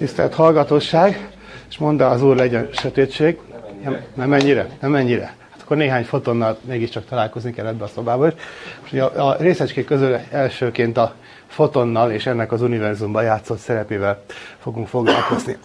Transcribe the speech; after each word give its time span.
Tisztelt 0.00 0.34
hallgatóság, 0.34 1.28
és 1.70 1.78
mondd 1.78 2.02
az 2.02 2.22
Úr 2.22 2.36
legyen 2.36 2.68
sötétség. 2.72 3.38
Nem, 3.84 4.00
nem 4.14 4.32
ennyire? 4.32 4.68
Nem 4.80 4.94
ennyire? 4.94 5.24
Hát 5.24 5.60
akkor 5.62 5.76
néhány 5.76 6.04
fotonnal 6.04 6.58
mégiscsak 6.64 7.04
találkozni 7.04 7.52
kell 7.52 7.66
ebbe 7.66 7.84
a 7.84 7.86
szobába. 7.86 8.32
A, 8.92 8.96
a 8.96 9.36
részecskék 9.38 9.84
közül 9.84 10.16
elsőként 10.30 10.96
a 10.96 11.14
fotonnal 11.46 12.10
és 12.10 12.26
ennek 12.26 12.52
az 12.52 12.62
univerzumban 12.62 13.22
játszott 13.22 13.58
szerepével 13.58 14.22
fogunk 14.58 14.86
foglalkozni. 14.86 15.56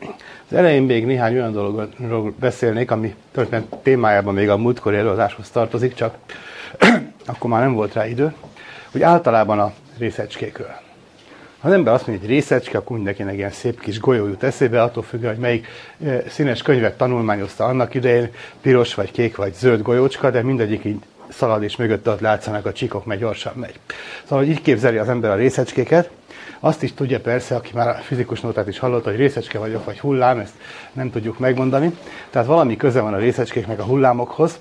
Az 0.50 0.58
elején 0.58 0.84
még 0.84 1.06
néhány 1.06 1.34
olyan 1.34 1.52
dologról 1.52 2.34
beszélnék, 2.40 2.92
ami 2.92 3.16
történet 3.32 3.76
témájában 3.84 4.34
még 4.34 4.50
a 4.50 4.58
múltkori 4.58 4.96
előadáshoz 4.96 5.50
tartozik, 5.50 5.94
csak 5.94 6.16
akkor 7.26 7.50
már 7.50 7.62
nem 7.62 7.74
volt 7.74 7.94
rá 7.94 8.08
idő, 8.08 8.34
hogy 8.92 9.02
általában 9.02 9.60
a 9.60 9.74
részecskékről. 9.98 10.85
Ha 11.66 11.72
az 11.72 11.78
ember 11.78 11.94
azt 11.94 12.08
mondja, 12.08 12.26
hogy 12.26 12.36
részecske, 12.36 12.78
akkor 12.78 12.96
mindenkinek 12.96 13.36
ilyen 13.36 13.52
szép 13.52 13.80
kis 13.80 14.00
golyó 14.00 14.28
jut 14.28 14.44
eszébe, 14.44 14.82
attól 14.82 15.04
függően, 15.04 15.34
hogy 15.34 15.42
melyik 15.42 15.68
színes 16.28 16.62
könyvet 16.62 16.98
tanulmányozta 16.98 17.66
annak 17.66 17.94
idején, 17.94 18.30
piros 18.62 18.94
vagy 18.94 19.12
kék 19.12 19.36
vagy 19.36 19.54
zöld 19.54 19.82
golyócska, 19.82 20.32
de 20.32 20.42
mindegyik 20.42 20.86
így 20.86 21.00
szalad, 21.30 21.64
és 21.64 21.76
mögötte 21.76 22.12
ott 22.12 22.20
látszanak 22.20 22.66
a 22.66 22.72
csikok, 22.72 23.06
meg 23.06 23.20
gyorsan 23.20 23.54
megy. 23.56 23.80
Szóval, 24.24 24.46
így 24.46 24.62
képzeli 24.62 24.98
az 24.98 25.10
ember 25.10 25.32
a 25.32 25.36
részecskéket, 25.36 26.10
azt 26.60 26.84
is 26.84 26.94
tudja 26.94 27.20
persze, 27.20 27.56
aki 27.56 27.72
már 27.74 27.88
a 27.88 27.94
fizikus 27.94 28.42
notát 28.42 28.68
is 28.68 28.80
hallotta, 28.80 29.10
hogy 29.10 29.20
részecske 29.20 29.60
vagyok, 29.60 29.86
vagy 29.86 30.00
hullám, 30.00 30.40
ezt 30.40 30.54
nem 30.94 31.12
tudjuk 31.12 31.40
megmondani. 31.40 31.98
Tehát 32.30 32.48
valami 32.48 32.76
köze 32.76 33.02
van 33.02 33.14
a 33.14 33.18
részecskék 33.18 33.68
meg 33.68 33.80
a 33.80 33.84
hullámokhoz. 33.84 34.60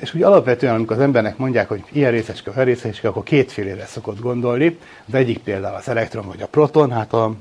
És 0.00 0.14
úgy 0.14 0.22
alapvetően, 0.22 0.74
amikor 0.74 0.96
az 0.96 1.02
embernek 1.02 1.36
mondják, 1.36 1.68
hogy 1.68 1.84
ilyen 1.92 2.10
részecske, 2.10 2.50
olyan 2.50 2.64
részecske, 2.64 3.08
akkor 3.08 3.22
kétfélére 3.22 3.84
szokott 3.84 4.20
gondolni. 4.20 4.78
Az 5.08 5.14
egyik 5.14 5.38
például 5.38 5.74
az 5.74 5.88
elektron 5.88 6.26
vagy 6.26 6.42
a 6.42 6.46
proton, 6.46 6.90
hát 6.90 7.12
a 7.12 7.32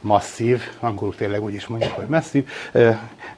masszív, 0.00 0.62
angolul 0.80 1.14
tényleg 1.14 1.42
úgy 1.42 1.54
is 1.54 1.66
mondjuk, 1.66 1.92
hogy 1.92 2.06
masszív, 2.06 2.48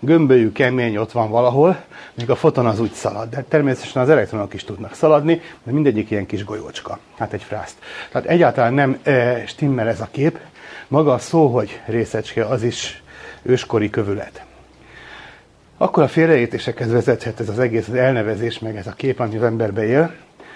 gömbölyű, 0.00 0.52
kemény 0.52 0.96
ott 0.96 1.12
van 1.12 1.30
valahol, 1.30 1.84
még 2.14 2.30
a 2.30 2.34
foton 2.34 2.66
az 2.66 2.80
úgy 2.80 2.92
szalad. 2.92 3.28
De 3.28 3.44
természetesen 3.48 4.02
az 4.02 4.08
elektronok 4.08 4.54
is 4.54 4.64
tudnak 4.64 4.94
szaladni, 4.94 5.40
de 5.64 5.72
mindegyik 5.72 6.10
ilyen 6.10 6.26
kis 6.26 6.44
golyócska, 6.44 6.98
hát 7.18 7.32
egy 7.32 7.42
frászt. 7.42 7.76
Tehát 8.12 8.28
egyáltalán 8.28 8.74
nem 8.74 8.98
stimmel 9.46 9.88
ez 9.88 10.00
a 10.00 10.08
kép. 10.10 10.38
Maga 10.88 11.12
a 11.12 11.18
szó, 11.18 11.46
hogy 11.46 11.80
részecske, 11.86 12.44
az 12.44 12.62
is 12.62 13.02
őskori 13.42 13.90
kövület. 13.90 14.44
Akkor 15.82 16.02
a 16.02 16.08
félreértésekhez 16.08 16.92
vezethet 16.92 17.40
ez 17.40 17.48
az 17.48 17.58
egész 17.58 17.88
az 17.88 17.94
elnevezés, 17.94 18.58
meg 18.58 18.76
ez 18.76 18.86
a 18.86 18.92
kép, 18.92 19.20
ami 19.20 19.36
az 19.36 19.42
emberbe 19.42 19.86
él, 19.86 20.14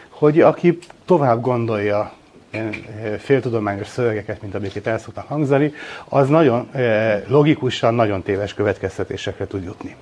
hogy 0.08 0.40
aki 0.40 0.78
tovább 1.04 1.40
gondolja 1.40 2.12
ilyen 2.50 2.74
eh, 3.02 3.18
féltudományos 3.18 3.86
szövegeket, 3.86 4.42
mint 4.42 4.54
amiket 4.54 4.86
el 4.86 4.98
szoktak 4.98 5.28
hangzani, 5.28 5.72
az 6.08 6.28
nagyon 6.28 6.68
eh, 6.72 7.22
logikusan, 7.28 7.94
nagyon 7.94 8.22
téves 8.22 8.54
következtetésekre 8.54 9.46
tud 9.46 9.64
jutni. 9.64 9.96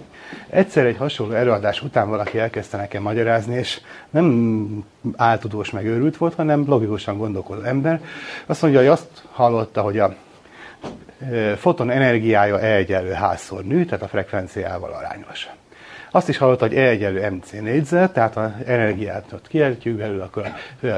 Egyszer 0.50 0.86
egy 0.86 0.96
hasonló 0.96 1.34
előadás 1.34 1.82
után 1.82 2.08
valaki 2.08 2.38
elkezdte 2.38 2.76
nekem 2.76 3.02
magyarázni, 3.02 3.54
és 3.54 3.80
nem 4.10 4.84
áltudós 5.16 5.70
meg 5.70 5.86
őrült 5.86 6.16
volt, 6.16 6.34
hanem 6.34 6.64
logikusan 6.66 7.18
gondolkodó 7.18 7.62
ember. 7.62 8.00
Azt 8.46 8.62
mondja, 8.62 8.80
hogy 8.80 8.88
azt 8.88 9.08
hallotta, 9.32 9.80
hogy 9.80 9.98
a 9.98 10.14
foton 11.56 11.90
energiája 11.90 12.60
E 12.60 12.74
egyenlő 12.74 13.12
házszor 13.12 13.64
nő, 13.64 13.84
tehát 13.84 14.04
a 14.04 14.08
frekvenciával 14.08 14.92
arányos. 14.92 15.48
Azt 16.10 16.28
is 16.28 16.36
hallotta, 16.36 16.66
hogy 16.66 16.76
E 16.76 16.88
egyenlő 16.88 17.30
MC 17.30 17.50
négyzet, 17.50 18.12
tehát 18.12 18.36
az 18.36 18.50
energiát 18.66 19.32
ott 19.32 19.48
kiejtjük 19.48 19.96
belül, 19.96 20.20
akkor 20.20 20.46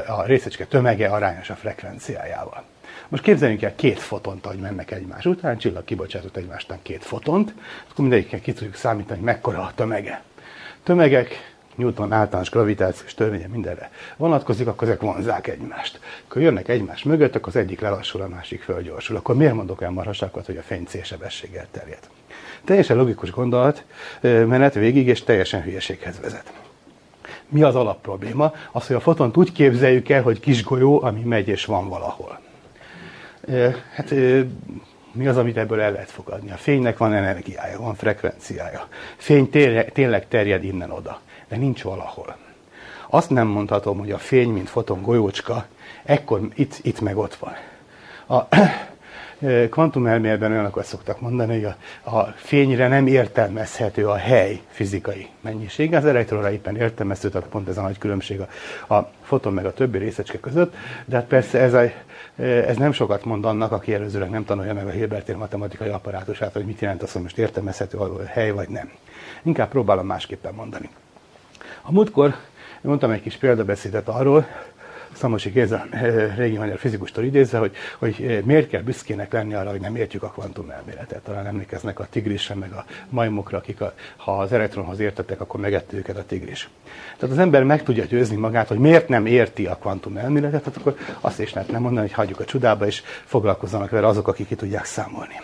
a 0.07 0.25
részecske 0.25 0.65
tömege 0.65 1.07
arányos 1.07 1.49
a 1.49 1.55
frekvenciájával. 1.55 2.63
Most 3.07 3.23
képzeljünk 3.23 3.61
el 3.61 3.75
két 3.75 3.99
fotont, 3.99 4.45
ahogy 4.45 4.59
mennek 4.59 4.91
egymás 4.91 5.25
után, 5.25 5.57
csillag 5.57 5.83
kibocsátott 5.85 6.37
egymástán 6.37 6.79
két 6.81 7.03
fotont, 7.03 7.53
akkor 7.89 8.05
mindegyikkel 8.05 8.39
ki 8.39 8.53
tudjuk 8.53 8.75
számítani, 8.75 9.15
hogy 9.15 9.25
mekkora 9.25 9.61
a 9.61 9.71
tömege. 9.75 10.21
Tömegek 10.83 11.55
Newton 11.77 12.11
általános 12.11 12.49
gravitációs 12.49 13.13
törvénye 13.13 13.47
mindenre 13.47 13.91
vonatkozik, 14.17 14.67
akkor 14.67 14.87
ezek 14.87 15.01
vonzák 15.01 15.47
egymást. 15.47 15.99
Akkor 16.27 16.41
jönnek 16.41 16.67
egymás 16.67 17.03
mögött, 17.03 17.35
akkor 17.35 17.47
az 17.47 17.55
egyik 17.55 17.79
lelassul, 17.79 18.21
a 18.21 18.27
másik 18.27 18.61
fölgyorsul. 18.61 19.15
Akkor 19.15 19.35
miért 19.35 19.53
mondok 19.53 19.81
el 19.81 19.91
marhasákat, 19.91 20.45
hogy 20.45 20.57
a 20.57 20.61
fény 20.61 20.85
C-sebességgel 20.85 21.67
terjed? 21.71 21.99
Teljesen 22.63 22.97
logikus 22.97 23.31
gondolat, 23.31 23.83
menet 24.21 24.73
végig, 24.73 25.07
és 25.07 25.23
teljesen 25.23 25.61
hülyeséghez 25.61 26.19
vezet. 26.21 26.53
Mi 27.49 27.61
az 27.61 27.75
alapprobléma? 27.75 28.53
Az, 28.71 28.87
hogy 28.87 28.95
a 28.95 28.99
fotont 28.99 29.37
úgy 29.37 29.51
képzeljük 29.51 30.09
el, 30.09 30.21
hogy 30.21 30.39
kis 30.39 30.63
golyó, 30.63 31.03
ami 31.03 31.21
megy 31.21 31.47
és 31.47 31.65
van 31.65 31.89
valahol. 31.89 32.39
Hát 33.93 34.13
mi 35.11 35.27
az, 35.27 35.37
amit 35.37 35.57
ebből 35.57 35.81
el 35.81 35.91
lehet 35.91 36.11
fogadni? 36.11 36.51
A 36.51 36.55
fénynek 36.55 36.97
van 36.97 37.13
energiája, 37.13 37.79
van 37.79 37.95
frekvenciája. 37.95 38.87
Fény 39.17 39.49
tényleg 39.93 40.27
terjed 40.27 40.63
innen-oda 40.63 41.21
de 41.47 41.55
nincs 41.55 41.83
valahol. 41.83 42.35
Azt 43.09 43.29
nem 43.29 43.47
mondhatom, 43.47 43.99
hogy 43.99 44.11
a 44.11 44.17
fény, 44.17 44.49
mint 44.49 44.69
foton 44.69 45.01
golyócska, 45.01 45.65
ekkor 46.03 46.41
itt, 46.55 46.79
itt 46.81 47.01
meg 47.01 47.17
ott 47.17 47.35
van. 47.35 47.53
A 48.39 48.55
kvantumelméletben 49.69 50.51
olyanokat 50.51 50.85
szoktak 50.85 51.21
mondani, 51.21 51.53
hogy 51.53 51.73
a, 52.03 52.09
a 52.17 52.33
fényre 52.35 52.87
nem 52.87 53.07
értelmezhető 53.07 54.07
a 54.07 54.15
hely 54.15 54.61
fizikai 54.67 55.27
mennyisége, 55.41 55.97
az 55.97 56.05
elektronra 56.05 56.51
éppen 56.51 56.75
értelmezhető, 56.75 57.29
tehát 57.29 57.49
pont 57.49 57.67
ez 57.67 57.77
a 57.77 57.81
nagy 57.81 57.97
különbség 57.97 58.39
a, 58.87 58.93
a 58.93 59.11
foton 59.21 59.53
meg 59.53 59.65
a 59.65 59.73
többi 59.73 59.97
részecske 59.97 60.39
között, 60.39 60.75
de 61.05 61.15
hát 61.15 61.25
persze 61.25 61.59
ez, 61.59 61.73
a, 61.73 61.83
ez 62.43 62.77
nem 62.77 62.91
sokat 62.91 63.25
mond 63.25 63.45
annak, 63.45 63.71
aki 63.71 63.93
előzőleg 63.93 64.29
nem 64.29 64.45
tanulja 64.45 64.73
meg 64.73 64.87
a 64.87 64.89
Hilbertér 64.89 65.35
matematikai 65.35 65.89
apparátusát, 65.89 66.53
hogy 66.53 66.65
mit 66.65 66.79
jelent 66.79 67.03
az, 67.03 67.11
hogy 67.11 67.21
most 67.21 67.37
értelmezhető 67.37 67.97
a 67.97 68.25
hely 68.25 68.51
vagy 68.51 68.69
nem. 68.69 68.91
Inkább 69.43 69.69
próbálom 69.69 70.05
másképpen 70.05 70.53
mondani. 70.53 70.89
A 71.87 71.91
múltkor 71.91 72.35
mondtam 72.81 73.11
egy 73.11 73.21
kis 73.21 73.35
példabeszédet 73.35 74.07
arról, 74.07 74.47
Szamosi 75.13 75.49
Géza 75.49 75.85
eh, 75.89 76.35
régi 76.37 76.57
magyar 76.57 76.77
fizikustól 76.77 77.23
idézve, 77.23 77.57
hogy, 77.57 77.75
hogy 77.97 78.15
eh, 78.21 78.41
miért 78.41 78.69
kell 78.69 78.81
büszkének 78.81 79.31
lenni 79.31 79.53
arra, 79.53 79.69
hogy 79.69 79.81
nem 79.81 79.95
értjük 79.95 80.23
a 80.23 80.29
kvantum 80.29 80.69
elméletet. 80.69 81.23
Talán 81.23 81.45
emlékeznek 81.45 81.99
a 81.99 82.07
tigrisre, 82.09 82.55
meg 82.55 82.71
a 82.71 82.85
majmokra, 83.09 83.57
akik 83.57 83.81
a, 83.81 83.93
ha 84.17 84.37
az 84.37 84.51
elektronhoz 84.51 84.99
értettek, 84.99 85.41
akkor 85.41 85.59
megette 85.59 85.97
őket 85.97 86.17
a 86.17 86.25
tigris. 86.25 86.69
Tehát 87.17 87.35
az 87.35 87.41
ember 87.41 87.63
meg 87.63 87.83
tudja 87.83 88.03
győzni 88.03 88.35
magát, 88.35 88.67
hogy 88.67 88.79
miért 88.79 89.07
nem 89.07 89.25
érti 89.25 89.65
a 89.65 89.75
kvantum 89.75 90.17
elméletet, 90.17 90.63
tehát 90.63 90.79
akkor 90.79 90.97
azt 91.21 91.39
is 91.39 91.53
lehet 91.53 91.71
nem 91.71 91.81
mondani, 91.81 92.07
hogy 92.07 92.15
hagyjuk 92.15 92.39
a 92.39 92.45
csodába, 92.45 92.85
és 92.85 93.03
foglalkozzanak 93.25 93.89
vele 93.89 94.07
azok, 94.07 94.27
akik 94.27 94.47
ki 94.47 94.55
tudják 94.55 94.85
számolni. 94.85 95.41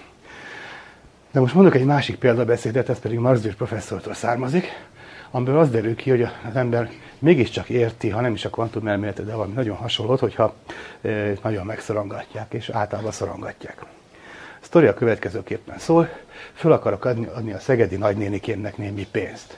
De 1.31 1.39
most 1.39 1.53
mondok 1.53 1.75
egy 1.75 1.85
másik 1.85 2.15
példabeszédet, 2.15 2.89
ez 2.89 2.99
pedig 2.99 3.19
Marsdius 3.19 3.55
professzortól 3.55 4.13
származik, 4.13 4.67
amiből 5.35 5.57
az 5.57 5.69
derül 5.69 5.95
ki, 5.95 6.09
hogy 6.09 6.21
az 6.21 6.55
ember 6.55 6.91
mégiscsak 7.19 7.69
érti, 7.69 8.09
ha 8.09 8.21
nem 8.21 8.33
is 8.33 8.45
a 8.45 8.49
kvantum 8.49 8.87
elméletet, 8.87 9.25
de 9.25 9.33
valami 9.33 9.53
nagyon 9.53 9.75
hasonlót, 9.75 10.19
hogyha 10.19 10.53
e, 11.01 11.33
nagyon 11.43 11.65
megszorongatják, 11.65 12.53
és 12.53 12.69
általában 12.69 13.11
szorongatják. 13.11 13.81
A 13.81 13.85
sztori 14.59 14.87
a 14.87 14.93
következőképpen 14.93 15.79
szól, 15.79 16.09
föl 16.53 16.71
akarok 16.71 17.05
adni, 17.05 17.25
adni 17.25 17.53
a 17.53 17.59
szegedi 17.59 17.95
nagynénikémnek 17.95 18.77
némi 18.77 19.07
pénzt. 19.11 19.57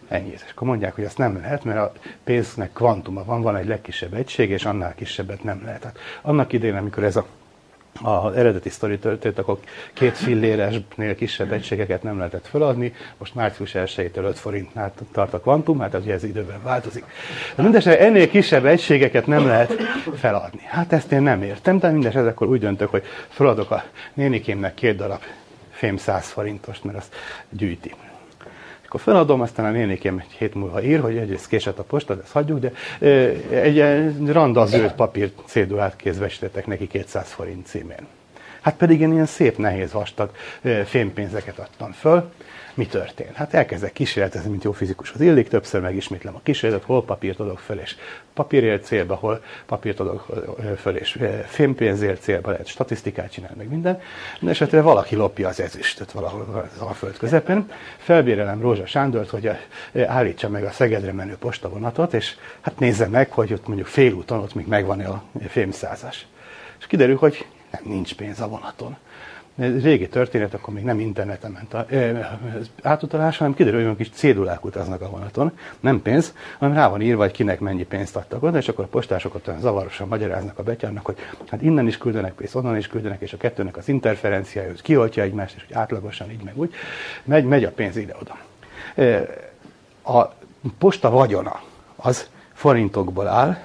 ennyi. 0.08 0.30
És 0.30 0.44
akkor 0.50 0.68
mondják, 0.68 0.94
hogy 0.94 1.04
azt 1.04 1.18
nem 1.18 1.36
lehet, 1.36 1.64
mert 1.64 1.78
a 1.78 1.92
pénznek 2.24 2.72
kvantuma 2.72 3.24
van, 3.24 3.42
van 3.42 3.56
egy 3.56 3.66
legkisebb 3.66 4.14
egység, 4.14 4.50
és 4.50 4.64
annál 4.64 4.94
kisebbet 4.94 5.42
nem 5.42 5.62
lehet. 5.64 5.84
Hát 5.84 5.98
annak 6.22 6.52
idején, 6.52 6.76
amikor 6.76 7.04
ez 7.04 7.16
a 7.16 7.26
az 8.02 8.34
eredeti 8.34 8.68
sztori 8.68 8.98
történt, 8.98 9.38
akkor 9.38 9.58
két 9.92 10.16
filléresnél 10.16 11.14
kisebb 11.14 11.52
egységeket 11.52 12.02
nem 12.02 12.16
lehetett 12.18 12.46
feladni, 12.46 12.94
most 13.18 13.34
március 13.34 13.72
1-től 13.74 14.24
5 14.24 14.38
forintnál 14.38 14.92
tart 15.12 15.34
a 15.34 15.40
kvantum, 15.40 15.78
hát 15.78 15.94
az 15.94 16.06
ez 16.06 16.24
időben 16.24 16.62
változik. 16.62 17.04
De 17.54 17.62
mindesetre 17.62 18.04
ennél 18.06 18.28
kisebb 18.28 18.64
egységeket 18.64 19.26
nem 19.26 19.46
lehet 19.46 19.72
feladni. 20.14 20.62
Hát 20.64 20.92
ezt 20.92 21.12
én 21.12 21.22
nem 21.22 21.42
értem, 21.42 21.78
de 21.78 21.90
mindesetre 21.90 22.28
akkor 22.28 22.48
úgy 22.48 22.60
döntök, 22.60 22.90
hogy 22.90 23.02
feladok 23.28 23.70
a 23.70 23.84
nénikémnek 24.14 24.74
két 24.74 24.96
darab 24.96 25.20
fém 25.70 25.96
100 25.96 26.28
forintost, 26.28 26.84
mert 26.84 26.96
azt 26.98 27.14
gyűjti. 27.50 27.94
Akkor 28.94 29.06
feladom, 29.06 29.40
aztán 29.40 29.66
a 29.66 29.70
nénikém 29.70 30.18
egy 30.18 30.32
hét 30.38 30.54
múlva 30.54 30.82
ír, 30.82 31.00
hogy 31.00 31.16
egyrészt 31.16 31.48
késett 31.48 31.78
a 31.78 31.82
posta, 31.82 32.14
de 32.14 32.22
ezt 32.22 32.32
hagyjuk, 32.32 32.58
de 32.58 32.72
egy 33.50 33.78
randa 34.32 34.66
zöld 34.66 34.92
papír 34.92 35.32
cédulát 35.44 35.96
kézbe 35.96 36.30
neki 36.64 36.86
200 36.86 37.32
forint 37.32 37.66
címén. 37.66 38.06
Hát 38.60 38.76
pedig 38.76 39.00
én 39.00 39.12
ilyen 39.12 39.26
szép, 39.26 39.58
nehéz, 39.58 39.92
vastag 39.92 40.30
fémpénzeket 40.84 41.58
adtam 41.58 41.92
föl. 41.92 42.32
Mi 42.74 42.86
történt? 42.86 43.34
Hát 43.34 43.54
elkezdek 43.54 43.92
kísérletezni, 43.92 44.50
mint 44.50 44.64
jó 44.64 44.72
fizikus. 44.72 45.12
Az 45.12 45.20
illik, 45.20 45.48
többször 45.48 45.80
megismétlem 45.80 46.34
a 46.34 46.40
kísérletet, 46.42 46.86
hol 46.86 47.04
papírt 47.04 47.40
adok 47.40 47.58
föl, 47.58 47.78
és 47.78 47.96
papírért 48.34 48.84
célba, 48.84 49.14
hol 49.14 49.42
papírt 49.66 50.00
adok 50.00 50.26
föl, 50.78 50.96
és 50.96 51.18
fémpénzért 51.46 52.22
célba 52.22 52.50
lehet 52.50 52.66
statisztikát 52.66 53.32
csinálni, 53.32 53.56
meg 53.56 53.68
minden. 53.68 54.00
De 54.40 54.50
esetre 54.50 54.80
valaki 54.80 55.16
lopja 55.16 55.48
az 55.48 55.60
ezüstöt 55.60 56.12
valahol 56.12 56.68
az 56.74 56.80
Alföld 56.80 57.16
közepén. 57.16 57.70
Felbérelem 57.96 58.60
Rózsa 58.60 58.86
Sándort, 58.86 59.30
hogy 59.30 59.50
állítsa 60.06 60.48
meg 60.48 60.64
a 60.64 60.70
Szegedre 60.70 61.12
menő 61.12 61.36
postavonatot, 61.36 62.14
és 62.14 62.34
hát 62.60 62.78
nézze 62.78 63.06
meg, 63.06 63.30
hogy 63.30 63.52
ott 63.52 63.66
mondjuk 63.66 63.88
félúton 63.88 64.38
ott 64.38 64.54
még 64.54 64.66
megvan 64.66 65.00
a 65.00 65.22
fémszázas. 65.48 66.26
És 66.78 66.86
kiderül, 66.86 67.16
hogy 67.16 67.46
nem, 67.70 67.82
nincs 67.84 68.14
pénz 68.14 68.40
a 68.40 68.48
vonaton. 68.48 68.96
Ez 69.58 69.82
régi 69.82 70.08
történet, 70.08 70.54
akkor 70.54 70.74
még 70.74 70.84
nem 70.84 71.00
interneten 71.00 71.50
ment 71.50 71.74
az 71.74 72.70
átutalás, 72.82 73.38
hanem 73.38 73.54
kiderül, 73.54 73.86
hogy 73.86 73.96
kis 73.96 74.10
cédulák 74.10 74.64
utaznak 74.64 75.00
a 75.00 75.10
vonaton, 75.10 75.52
nem 75.80 76.02
pénz, 76.02 76.34
hanem 76.58 76.74
rá 76.74 76.88
van 76.88 77.00
írva, 77.00 77.22
hogy 77.22 77.30
kinek 77.30 77.60
mennyi 77.60 77.84
pénzt 77.84 78.16
adtak 78.16 78.42
oda, 78.42 78.58
és 78.58 78.68
akkor 78.68 78.84
a 78.84 78.88
postásokat 78.88 79.48
olyan 79.48 79.60
zavarosan 79.60 80.08
magyaráznak 80.08 80.58
a 80.58 80.62
betyárnak, 80.62 81.04
hogy 81.04 81.16
hát 81.48 81.62
innen 81.62 81.86
is 81.86 81.98
küldenek 81.98 82.32
pénzt, 82.32 82.54
onnan 82.54 82.76
is 82.76 82.86
küldenek, 82.86 83.20
és 83.20 83.32
a 83.32 83.36
kettőnek 83.36 83.76
az 83.76 83.88
interferenciája, 83.88 84.68
hogy 84.68 84.82
kioltja 84.82 85.22
egymást, 85.22 85.54
és 85.56 85.64
hogy 85.66 85.76
átlagosan 85.76 86.30
így 86.30 86.42
meg 86.42 86.58
úgy, 86.58 86.74
megy, 87.24 87.44
megy 87.44 87.64
a 87.64 87.70
pénz 87.70 87.96
ide-oda. 87.96 88.36
A 90.02 90.34
posta 90.78 91.10
vagyona 91.10 91.60
az 91.96 92.28
forintokból 92.52 93.26
áll, 93.26 93.56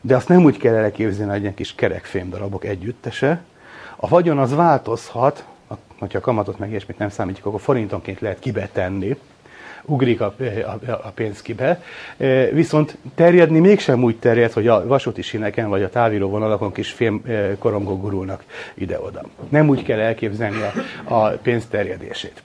de 0.00 0.16
azt 0.16 0.28
nem 0.28 0.44
úgy 0.44 0.56
kell 0.56 0.74
elképzelni, 0.74 1.32
hogy 1.32 1.46
egy 1.46 1.54
kis 1.54 1.74
kerekfém 1.74 2.30
darabok 2.30 2.64
együttese. 2.64 3.40
A 4.04 4.08
vagyon 4.08 4.38
az 4.38 4.54
változhat, 4.54 5.44
hogyha 5.98 6.18
a 6.18 6.20
kamatot 6.20 6.58
meg 6.58 6.70
ilyesmit 6.70 6.98
nem 6.98 7.08
számítjuk, 7.08 7.46
akkor 7.46 7.60
forintonként 7.60 8.20
lehet 8.20 8.38
kibetenni, 8.38 9.16
ugrik 9.84 10.20
a, 10.20 10.34
a, 10.64 10.90
a 10.90 11.12
pénz 11.14 11.42
kibe, 11.42 11.82
e, 12.16 12.44
viszont 12.50 12.96
terjedni 13.14 13.58
mégsem 13.58 14.02
úgy 14.02 14.18
terjed, 14.18 14.52
hogy 14.52 14.66
a 14.68 14.86
vasúti 14.86 15.22
sineken 15.22 15.68
vagy 15.68 15.82
a 15.82 15.88
távíró 15.88 16.28
vonalakon 16.28 16.72
kis 16.72 16.90
fém 16.90 17.22
e, 17.26 17.56
gurulnak 17.60 18.44
ide-oda. 18.74 19.22
Nem 19.48 19.68
úgy 19.68 19.82
kell 19.82 20.00
elképzelni 20.00 20.60
a, 21.04 21.14
a 21.14 21.28
pénz 21.28 21.66
terjedését. 21.66 22.42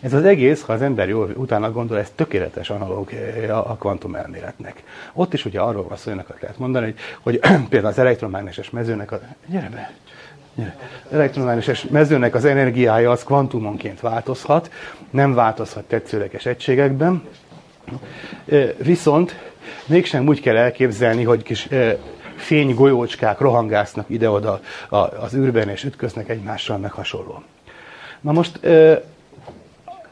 Ez 0.00 0.12
az 0.12 0.24
egész, 0.24 0.62
ha 0.62 0.72
az 0.72 0.82
ember 0.82 1.08
jól 1.08 1.30
utána 1.36 1.72
gondol, 1.72 1.98
ez 1.98 2.12
tökéletes 2.14 2.70
analóg 2.70 3.12
eh, 3.12 3.70
a 3.70 3.76
kvantum 3.76 4.14
elméletnek. 4.14 4.82
Ott 5.12 5.32
is 5.32 5.44
ugye 5.44 5.60
arról 5.60 5.84
van 5.88 5.96
szó, 5.96 6.12
lehet 6.40 6.58
mondani, 6.58 6.84
hogy, 6.84 7.40
hogy 7.40 7.50
például 7.70 7.92
az 7.92 7.98
elektromágneses 7.98 8.70
mezőnek 8.70 9.12
a... 9.12 9.20
Gyere 9.46 9.68
be! 9.68 9.92
Elektromágneses 11.10 11.84
mezőnek 11.90 12.34
az 12.34 12.44
energiája 12.44 13.10
az 13.10 13.24
kvantumonként 13.24 14.00
változhat, 14.00 14.70
nem 15.10 15.34
változhat 15.34 15.84
tetszőleges 15.84 16.46
egységekben, 16.46 17.22
viszont 18.76 19.52
mégsem 19.86 20.26
úgy 20.26 20.40
kell 20.40 20.56
elképzelni, 20.56 21.24
hogy 21.24 21.42
kis 21.42 21.68
fénygolyócskák 22.36 23.38
rohangásznak 23.38 24.04
ide-oda 24.08 24.60
az 25.20 25.34
űrben, 25.34 25.68
és 25.68 25.84
ütköznek 25.84 26.28
egymással, 26.28 26.78
meg 26.78 26.90
hasonló. 26.90 27.42
Na 28.20 28.32
most 28.32 28.60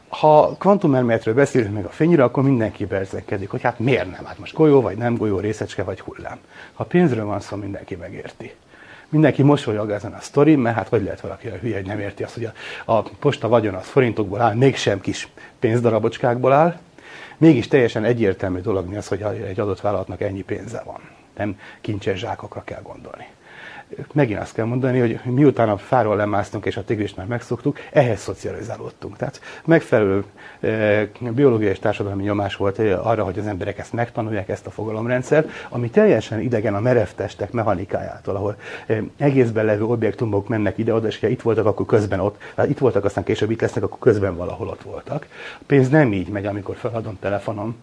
ha 0.09 0.55
kvantumelméletről 0.59 1.33
beszélünk 1.33 1.73
meg 1.73 1.85
a 1.85 1.89
fényre, 1.89 2.23
akkor 2.23 2.43
mindenki 2.43 2.85
berzenkedik, 2.85 3.49
hogy 3.49 3.61
hát 3.61 3.79
miért 3.79 4.11
nem? 4.11 4.25
Hát 4.25 4.39
most 4.39 4.53
golyó, 4.53 4.81
vagy 4.81 4.97
nem 4.97 5.17
golyó, 5.17 5.39
részecske, 5.39 5.83
vagy 5.83 5.99
hullám. 5.99 6.37
Ha 6.73 6.83
pénzről 6.83 7.25
van 7.25 7.39
szó, 7.39 7.55
mindenki 7.55 7.95
megérti. 7.95 8.53
Mindenki 9.09 9.43
mosolyog 9.43 9.89
ezen 9.89 10.13
a 10.13 10.19
sztori, 10.19 10.55
mert 10.55 10.75
hát 10.75 10.87
hogy 10.87 11.03
lehet 11.03 11.21
valaki 11.21 11.47
a 11.47 11.55
hülye, 11.55 11.75
hogy 11.75 11.85
nem 11.85 11.99
érti 11.99 12.23
azt, 12.23 12.33
hogy 12.33 12.49
a, 12.85 12.91
a 12.93 13.01
posta 13.01 13.47
vagyon 13.47 13.73
az 13.73 13.87
forintokból 13.87 14.41
áll, 14.41 14.53
mégsem 14.53 14.99
kis 15.01 15.27
pénzdarabocskákból 15.59 16.51
áll. 16.51 16.79
Mégis 17.37 17.67
teljesen 17.67 18.03
egyértelmű 18.03 18.59
dolog 18.59 18.93
az, 18.95 19.07
hogy 19.07 19.21
egy 19.21 19.59
adott 19.59 19.81
vállalatnak 19.81 20.21
ennyi 20.21 20.41
pénze 20.41 20.81
van. 20.85 20.99
Nem 21.37 21.59
kincses 21.81 22.19
zsákokra 22.19 22.63
kell 22.63 22.81
gondolni 22.81 23.27
megint 24.11 24.39
azt 24.39 24.53
kell 24.53 24.65
mondani, 24.65 24.99
hogy 24.99 25.19
miután 25.23 25.69
a 25.69 25.77
fáról 25.77 26.15
lemásztunk 26.15 26.65
és 26.65 26.77
a 26.77 26.83
tigrist 26.83 27.17
már 27.17 27.25
megszoktuk, 27.25 27.79
ehhez 27.91 28.19
szocializálódtunk. 28.19 29.17
Tehát 29.17 29.41
megfelelő 29.65 30.23
e, 30.59 31.07
biológiai 31.31 31.71
és 31.71 31.79
társadalmi 31.79 32.23
nyomás 32.23 32.55
volt 32.55 32.79
eh, 32.79 33.07
arra, 33.07 33.23
hogy 33.23 33.39
az 33.39 33.47
emberek 33.47 33.77
ezt 33.77 33.93
megtanulják, 33.93 34.49
ezt 34.49 34.67
a 34.67 34.69
fogalomrendszert, 34.69 35.49
ami 35.69 35.89
teljesen 35.89 36.39
idegen 36.39 36.75
a 36.75 36.79
merev 36.79 37.07
testek 37.15 37.51
mechanikájától, 37.51 38.35
ahol 38.35 38.55
e, 38.87 39.03
egészben 39.17 39.65
levő 39.65 39.83
objektumok 39.83 40.47
mennek 40.47 40.77
ide-oda, 40.77 41.07
és 41.07 41.19
ha 41.19 41.27
itt 41.27 41.41
voltak, 41.41 41.65
akkor 41.65 41.85
közben 41.85 42.19
ott, 42.19 42.41
hát 42.55 42.69
itt 42.69 42.77
voltak, 42.77 43.05
aztán 43.05 43.23
később 43.23 43.51
itt 43.51 43.61
lesznek, 43.61 43.83
akkor 43.83 43.99
közben 43.99 44.35
valahol 44.35 44.67
ott 44.67 44.81
voltak. 44.81 45.27
A 45.59 45.63
pénz 45.65 45.89
nem 45.89 46.13
így 46.13 46.27
megy, 46.27 46.45
amikor 46.45 46.75
feladom 46.75 47.17
telefonon, 47.19 47.75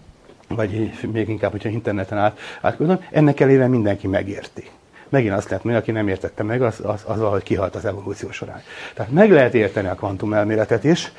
vagy 0.47 0.91
még 1.11 1.29
inkább, 1.29 1.51
hogyha 1.51 1.69
interneten 1.69 2.17
át, 2.17 2.39
átküldöm, 2.61 2.99
ennek 3.11 3.39
ellenére 3.39 3.67
mindenki 3.67 4.07
megérti 4.07 4.69
megint 5.11 5.33
azt 5.33 5.49
lehet 5.49 5.63
mondani, 5.63 5.83
aki 5.83 5.91
nem 5.91 6.07
értette 6.07 6.43
meg, 6.43 6.61
az, 6.61 6.79
az, 6.83 7.03
az 7.05 7.17
valahogy 7.17 7.43
kihalt 7.43 7.75
az 7.75 7.85
evolúció 7.85 8.31
során. 8.31 8.61
Tehát 8.93 9.11
meg 9.11 9.31
lehet 9.31 9.53
érteni 9.53 9.87
a 9.87 9.95
kvantumelméletet 9.95 10.83
is, 10.83 11.11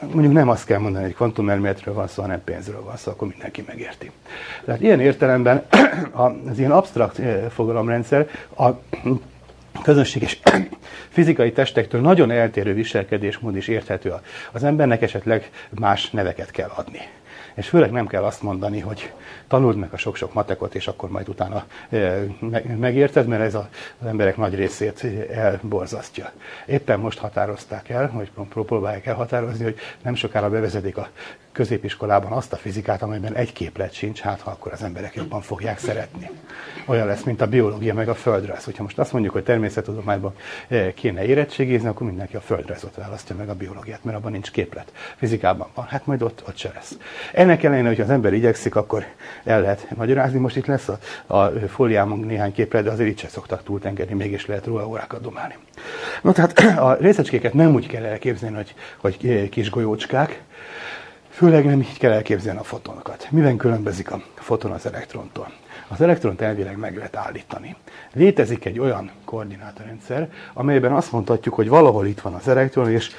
mondjuk 0.00 0.32
nem 0.32 0.48
azt 0.48 0.64
kell 0.64 0.78
mondani, 0.78 1.04
hogy 1.04 1.14
kvantumelméletről 1.14 1.94
van 1.94 2.06
szó, 2.06 2.22
hanem 2.22 2.44
pénzről 2.44 2.82
van 2.82 2.96
szó, 2.96 3.10
akkor 3.10 3.28
mindenki 3.28 3.64
megérti. 3.66 4.10
Tehát 4.64 4.80
ilyen 4.80 5.00
értelemben 5.00 5.64
az 6.50 6.58
ilyen 6.58 6.70
absztrakt 6.70 7.20
fogalomrendszer 7.50 8.28
a 8.56 8.68
közönséges 9.82 10.40
fizikai 11.08 11.52
testektől 11.52 12.00
nagyon 12.00 12.30
eltérő 12.30 12.74
viselkedésmód 12.74 13.56
is 13.56 13.68
érthető. 13.68 14.12
Az 14.52 14.64
embernek 14.64 15.02
esetleg 15.02 15.50
más 15.70 16.10
neveket 16.10 16.50
kell 16.50 16.70
adni 16.74 17.00
és 17.58 17.68
főleg 17.68 17.90
nem 17.90 18.06
kell 18.06 18.24
azt 18.24 18.42
mondani, 18.42 18.80
hogy 18.80 19.12
tanuld 19.48 19.76
meg 19.76 19.92
a 19.92 19.96
sok-sok 19.96 20.34
matekot, 20.34 20.74
és 20.74 20.88
akkor 20.88 21.10
majd 21.10 21.28
utána 21.28 21.64
e, 21.90 22.22
megérted, 22.78 23.26
mert 23.26 23.42
ez 23.42 23.54
az 23.54 23.66
emberek 24.06 24.36
nagy 24.36 24.54
részét 24.54 25.06
elborzasztja. 25.30 26.32
Éppen 26.66 27.00
most 27.00 27.18
határozták 27.18 27.88
el, 27.88 28.10
vagy 28.14 28.30
próbálják 28.64 29.06
elhatározni, 29.06 29.64
hogy 29.64 29.76
nem 30.02 30.14
sokára 30.14 30.50
bevezetik 30.50 30.96
a 30.96 31.08
középiskolában 31.58 32.32
azt 32.32 32.52
a 32.52 32.56
fizikát, 32.56 33.02
amelyben 33.02 33.34
egy 33.34 33.52
képlet 33.52 33.92
sincs, 33.92 34.20
hát 34.20 34.40
ha 34.40 34.50
akkor 34.50 34.72
az 34.72 34.82
emberek 34.82 35.14
jobban 35.14 35.40
fogják 35.40 35.78
szeretni. 35.78 36.30
Olyan 36.86 37.06
lesz, 37.06 37.22
mint 37.22 37.40
a 37.40 37.46
biológia 37.46 37.94
meg 37.94 38.08
a 38.08 38.14
földrajz. 38.14 38.64
Hogyha 38.64 38.82
most 38.82 38.98
azt 38.98 39.12
mondjuk, 39.12 39.32
hogy 39.32 39.42
természettudományban 39.42 40.34
eh, 40.68 40.92
kéne 40.94 41.24
érettségézni, 41.24 41.88
akkor 41.88 42.06
mindenki 42.06 42.36
a 42.36 42.40
földrajzot 42.40 42.94
választja 42.94 43.36
meg 43.36 43.48
a 43.48 43.54
biológiát, 43.54 44.04
mert 44.04 44.16
abban 44.16 44.32
nincs 44.32 44.50
képlet. 44.50 44.92
Fizikában 45.16 45.68
van, 45.74 45.84
hát 45.84 46.06
majd 46.06 46.22
ott, 46.22 46.42
ott 46.48 46.56
se 46.56 46.70
lesz. 46.74 46.96
Ennek 47.32 47.62
ellenére, 47.62 47.88
hogyha 47.88 48.02
az 48.02 48.10
ember 48.10 48.32
igyekszik, 48.32 48.76
akkor 48.76 49.04
el 49.44 49.60
lehet 49.60 49.86
magyarázni. 49.96 50.38
Most 50.38 50.56
itt 50.56 50.66
lesz 50.66 50.88
a, 50.88 50.98
a 51.26 51.50
fóliámon 51.68 52.18
néhány 52.18 52.52
képlet, 52.52 52.84
de 52.84 52.90
azért 52.90 53.10
itt 53.10 53.18
se 53.18 53.28
szoktak 53.28 53.62
túltengedni, 53.62 54.14
mégis 54.14 54.46
lehet 54.46 54.66
róla 54.66 54.88
órákat 54.88 55.20
domálni. 55.20 55.54
No, 56.22 56.32
tehát 56.32 56.58
a 56.78 56.96
részecskéket 57.00 57.54
nem 57.54 57.74
úgy 57.74 57.86
kell 57.86 58.04
elképzelni, 58.04 58.56
hogy, 58.56 58.74
hogy 58.96 59.48
kis 59.48 59.70
golyócskák, 59.70 60.46
Főleg 61.38 61.64
nem 61.64 61.80
így 61.80 61.98
kell 61.98 62.12
elképzelni 62.12 62.58
a 62.58 62.62
fotonokat. 62.62 63.26
Miben 63.30 63.56
különbözik 63.56 64.10
a 64.10 64.22
foton 64.34 64.70
az 64.70 64.86
elektrontól? 64.86 65.52
Az 65.88 66.00
elektront 66.00 66.40
elvileg 66.40 66.76
meg 66.76 66.96
lehet 66.96 67.16
állítani. 67.16 67.76
Létezik 68.12 68.64
egy 68.64 68.78
olyan 68.78 69.10
koordinátorrendszer, 69.24 70.30
amelyben 70.52 70.92
azt 70.92 71.12
mondhatjuk, 71.12 71.54
hogy 71.54 71.68
valahol 71.68 72.06
itt 72.06 72.20
van 72.20 72.34
az 72.34 72.48
elektron, 72.48 72.90
és 72.90 73.10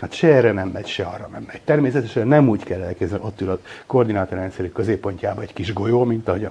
hát 0.00 0.12
se 0.12 0.28
erre 0.28 0.52
nem 0.52 0.68
megy, 0.68 0.86
se 0.86 1.04
arra 1.04 1.28
nem 1.32 1.44
megy. 1.46 1.60
Természetesen 1.64 2.26
nem 2.26 2.48
úgy 2.48 2.64
kell 2.64 2.82
elképzelni, 2.82 3.24
ott 3.24 3.40
ül 3.40 3.50
a 3.50 3.58
koordinátorrendszerű 3.86 4.68
középpontjában 4.68 5.42
egy 5.42 5.52
kis 5.52 5.72
golyó, 5.72 6.04
mint 6.04 6.28
ahogy 6.28 6.44
a 6.44 6.50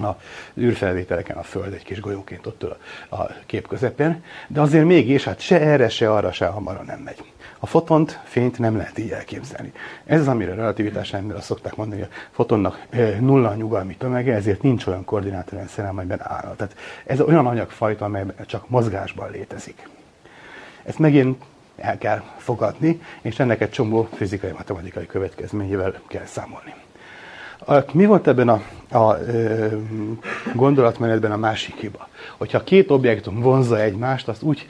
a 0.00 0.20
űrfelvételeken 0.60 1.36
a 1.36 1.42
Föld 1.42 1.72
egy 1.72 1.82
kis 1.82 2.00
golyóként 2.00 2.46
ott 2.46 2.62
ül 2.62 2.76
a 3.08 3.26
kép 3.46 3.68
közepén, 3.68 4.22
de 4.48 4.60
azért 4.60 4.84
mégis 4.84 5.24
hát 5.24 5.40
se 5.40 5.60
erre, 5.60 5.88
se 5.88 6.12
arra, 6.12 6.32
se 6.32 6.46
hamara 6.46 6.82
nem 6.82 7.00
megy. 7.00 7.24
A 7.60 7.66
fotont, 7.66 8.20
fényt 8.24 8.58
nem 8.58 8.76
lehet 8.76 8.98
így 8.98 9.10
elképzelni. 9.10 9.72
Ez 10.04 10.20
az, 10.20 10.28
amire 10.28 10.52
a 10.52 10.54
relativitás 10.54 11.12
elmélet 11.12 11.42
szokták 11.42 11.76
mondani, 11.76 12.00
hogy 12.00 12.10
a 12.12 12.28
fotonnak 12.30 12.86
nulla 13.20 13.54
nyugalmi 13.54 13.96
tömege, 13.96 14.34
ezért 14.34 14.62
nincs 14.62 14.86
olyan 14.86 15.04
koordinátorrendszer, 15.04 15.86
amelyben 15.86 16.20
áll. 16.22 16.54
Tehát 16.56 16.76
ez 17.06 17.20
olyan 17.20 17.46
anyagfajta, 17.46 18.04
amelyben 18.04 18.46
csak 18.46 18.68
mozgásban 18.68 19.30
létezik. 19.30 19.88
Ezt 20.84 20.98
megint 20.98 21.42
el 21.76 21.98
kell 21.98 22.22
fogadni, 22.36 23.00
és 23.20 23.38
ennek 23.38 23.60
egy 23.60 23.70
csomó 23.70 24.08
fizikai, 24.12 24.50
matematikai 24.50 25.06
következményével 25.06 26.00
kell 26.08 26.26
számolni. 26.26 26.74
Mi 27.92 28.06
volt 28.06 28.26
ebben 28.26 28.48
a, 28.48 28.62
a 28.98 29.18
gondolatmenetben 30.54 31.32
a 31.32 31.36
másik 31.36 31.74
hiba? 31.74 32.08
Hogyha 32.36 32.64
két 32.64 32.90
objektum 32.90 33.40
vonzza 33.40 33.80
egymást, 33.80 34.28
azt 34.28 34.42
úgy, 34.42 34.66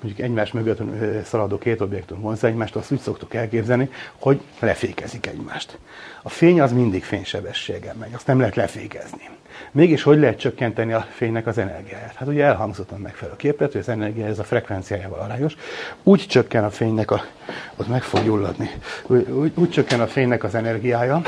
mondjuk 0.00 0.18
egymás 0.18 0.52
mögött 0.52 0.80
szaladó 1.24 1.58
két 1.58 1.80
objektum 1.80 2.20
vonzza 2.20 2.46
egymást, 2.46 2.76
azt 2.76 2.92
úgy 2.92 3.00
szoktuk 3.00 3.34
elképzelni, 3.34 3.90
hogy 4.18 4.40
lefékezik 4.60 5.26
egymást. 5.26 5.78
A 6.22 6.28
fény 6.28 6.60
az 6.60 6.72
mindig 6.72 7.04
fénysebességgel 7.04 7.94
megy, 7.98 8.14
azt 8.14 8.26
nem 8.26 8.38
lehet 8.38 8.56
lefékezni. 8.56 9.28
Mégis 9.72 10.02
hogy 10.02 10.18
lehet 10.18 10.38
csökkenteni 10.38 10.92
a 10.92 11.06
fénynek 11.10 11.46
az 11.46 11.58
energiáját? 11.58 12.14
Hát 12.14 12.28
ugye 12.28 12.44
elhangzott 12.44 12.90
a 12.90 12.96
megfelelő 12.96 13.36
képlet, 13.36 13.72
hogy 13.72 13.80
az 13.80 13.88
energia 13.88 14.26
ez 14.26 14.38
a 14.38 14.44
frekvenciájával 14.44 15.18
arányos. 15.20 15.56
Úgy 16.02 16.26
csökken 16.26 16.64
a 16.64 16.70
fénynek 16.70 17.10
a, 17.10 17.24
ott 17.76 17.88
meg 17.88 18.02
fog 18.02 18.24
gyulladni, 18.24 18.70
úgy, 19.06 19.28
úgy, 19.30 19.52
úgy 19.54 19.70
csökken 19.70 20.00
a 20.00 20.06
fénynek 20.06 20.44
az 20.44 20.54
energiája, 20.54 21.22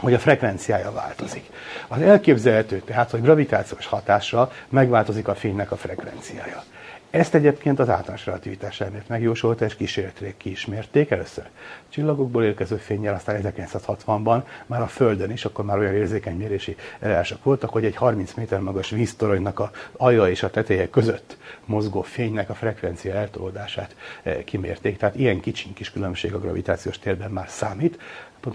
hogy 0.00 0.14
a 0.14 0.18
frekvenciája 0.18 0.92
változik. 0.92 1.50
Az 1.88 2.00
elképzelhető 2.00 2.78
tehát, 2.78 3.10
hogy 3.10 3.22
gravitációs 3.22 3.86
hatásra 3.86 4.52
megváltozik 4.68 5.28
a 5.28 5.34
fénynek 5.34 5.70
a 5.70 5.76
frekvenciája. 5.76 6.62
Ezt 7.10 7.34
egyébként 7.34 7.78
az 7.78 7.88
általános 7.88 8.26
relativitás 8.26 8.80
elmélet 8.80 9.08
megjósolta, 9.08 9.64
és 9.64 9.76
kísérletek 9.76 10.36
ki 10.36 10.50
is 10.50 10.66
mérték. 10.66 11.10
Először 11.10 11.44
csillagokból 11.88 12.44
érkező 12.44 12.76
fényjel, 12.76 13.14
aztán 13.14 13.40
1960-ban 13.42 14.42
már 14.66 14.80
a 14.80 14.86
Földön 14.86 15.30
is, 15.30 15.44
akkor 15.44 15.64
már 15.64 15.78
olyan 15.78 15.94
érzékeny 15.94 16.36
mérési 16.36 16.76
eljárások 17.00 17.44
voltak, 17.44 17.70
hogy 17.70 17.84
egy 17.84 17.96
30 17.96 18.34
méter 18.34 18.60
magas 18.60 18.90
víztoronynak 18.90 19.58
a 19.58 19.70
alja 19.96 20.28
és 20.28 20.42
a 20.42 20.50
teteje 20.50 20.90
között 20.90 21.36
mozgó 21.64 22.02
fénynek 22.02 22.50
a 22.50 22.54
frekvencia 22.54 23.14
eltolódását 23.14 23.96
eh, 24.22 24.36
kimérték. 24.44 24.96
Tehát 24.96 25.16
ilyen 25.16 25.40
kicsiny 25.40 25.74
kis 25.74 25.90
különbség 25.90 26.34
a 26.34 26.38
gravitációs 26.38 26.98
térben 26.98 27.30
már 27.30 27.48
számít 27.48 27.98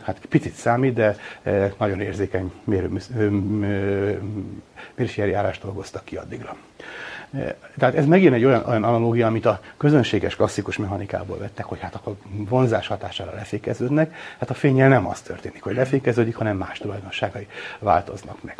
hát 0.02 0.20
picit 0.30 0.54
számít, 0.54 0.94
de 0.94 1.18
eh, 1.44 1.72
nagyon 1.78 2.02
érzékeny 2.02 2.52
mérő, 2.64 3.02
mérési 4.96 5.22
eljárást 5.22 5.62
dolgoztak 5.62 6.06
ki 6.06 6.16
addigra. 6.16 6.58
Eh, 7.34 7.54
tehát 7.78 7.96
ez 7.96 8.06
megint 8.06 8.34
egy 8.34 8.46
olyan, 8.46 8.64
olyan 8.66 8.84
analógia, 8.84 9.28
amit 9.28 9.46
a 9.46 9.60
közönséges 9.78 10.36
klasszikus 10.36 10.78
mechanikából 10.78 11.38
vettek, 11.38 11.66
hogy 11.66 11.80
hát 11.80 11.96
akkor 11.96 12.16
vonzás 12.30 12.88
hatására 12.88 13.34
lefékeződnek. 13.34 14.16
Hát 14.40 14.50
a 14.50 14.54
fényel 14.54 14.90
nem 14.90 15.08
az 15.08 15.22
történik, 15.22 15.64
hogy 15.64 15.76
lefékeződik, 15.76 16.36
hanem 16.36 16.58
más 16.58 16.78
tulajdonságai 16.78 17.48
változnak 17.80 18.44
meg. 18.44 18.58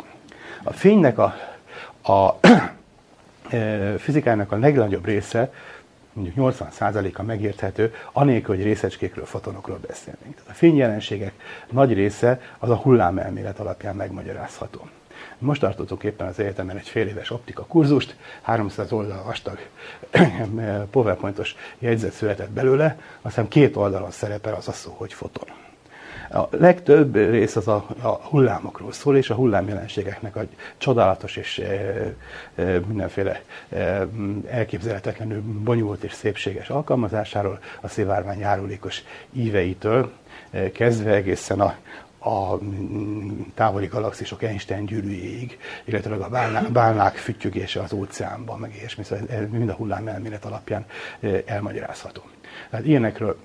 A 0.62 0.72
fénynek 0.72 1.18
a, 1.18 1.34
a 2.02 2.38
eh, 3.50 3.94
fizikának 3.98 4.52
a 4.52 4.56
legnagyobb 4.56 5.04
része 5.04 5.52
mondjuk 6.12 6.54
80%-a 6.54 7.22
megérthető, 7.22 7.94
anélkül, 8.12 8.54
hogy 8.54 8.64
részecskékről, 8.64 9.24
fotonokról 9.24 9.78
beszélnénk. 9.86 10.34
Tehát 10.34 10.50
a 10.50 10.54
fényjelenségek 10.54 11.32
nagy 11.70 11.92
része 11.92 12.40
az 12.58 12.70
a 12.70 12.76
hullámelmélet 12.76 13.58
alapján 13.58 13.96
megmagyarázható. 13.96 14.88
Most 15.44 15.60
tartottunk 15.60 16.02
éppen 16.02 16.26
az 16.26 16.38
egyetemen 16.38 16.76
egy 16.76 16.88
fél 16.88 17.06
éves 17.06 17.30
optika 17.30 17.64
kurzust, 17.64 18.16
300 18.42 18.92
oldal 18.92 19.22
vastag 19.22 19.58
PowerPointos 20.90 21.54
jegyzet 21.78 22.12
született 22.12 22.50
belőle, 22.50 22.98
aztán 23.22 23.48
két 23.48 23.76
oldalon 23.76 24.10
szerepel 24.10 24.54
az 24.54 24.68
a 24.68 24.72
szó, 24.72 24.94
hogy 24.96 25.12
foton. 25.12 25.48
A 26.30 26.48
legtöbb 26.50 27.14
rész 27.14 27.56
az 27.56 27.68
a, 27.68 27.86
a 28.02 28.08
hullámokról 28.08 28.92
szól, 28.92 29.16
és 29.16 29.30
a 29.30 29.34
hullámjelenségeknek 29.34 30.36
a 30.36 30.44
csodálatos 30.76 31.36
és 31.36 31.58
e, 31.58 31.64
e, 32.54 32.78
mindenféle 32.86 33.42
e, 33.68 34.06
elképzelhetetlenül 34.46 35.42
bonyolult 35.42 36.04
és 36.04 36.12
szépséges 36.12 36.68
alkalmazásáról, 36.68 37.58
a 37.80 37.88
szivárvány 37.88 38.38
járulékos 38.38 39.02
íveitől 39.32 40.12
kezdve 40.72 41.10
egészen 41.10 41.60
a, 41.60 41.74
a 42.24 42.58
távoli 43.54 43.86
galaxisok 43.86 44.42
Einstein 44.42 44.86
gyűrűjéig, 44.86 45.58
illetve 45.84 46.14
a 46.14 46.28
bálnák, 46.28 46.70
bálnák 46.70 47.16
füttyögése 47.16 47.80
az 47.80 47.92
óceánban, 47.92 48.58
meg 48.58 48.74
ilyesmi, 48.74 49.04
szóval 49.04 49.46
mind 49.50 49.68
a 49.68 49.72
hullám 49.74 50.06
elmélet 50.08 50.44
alapján 50.44 50.84
elmagyarázható. 51.44 52.22
Tehát 52.70 52.86
ilyenekről 52.86 53.36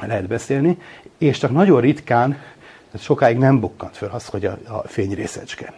lehet 0.00 0.26
beszélni, 0.26 0.78
és 1.18 1.38
csak 1.38 1.50
nagyon 1.50 1.80
ritkán, 1.80 2.42
sokáig 2.98 3.38
nem 3.38 3.60
bukkant 3.60 3.96
föl 3.96 4.08
az, 4.08 4.26
hogy 4.26 4.44
a, 4.44 4.58
a 4.66 4.88
fény 4.88 5.14
részecske. 5.14 5.72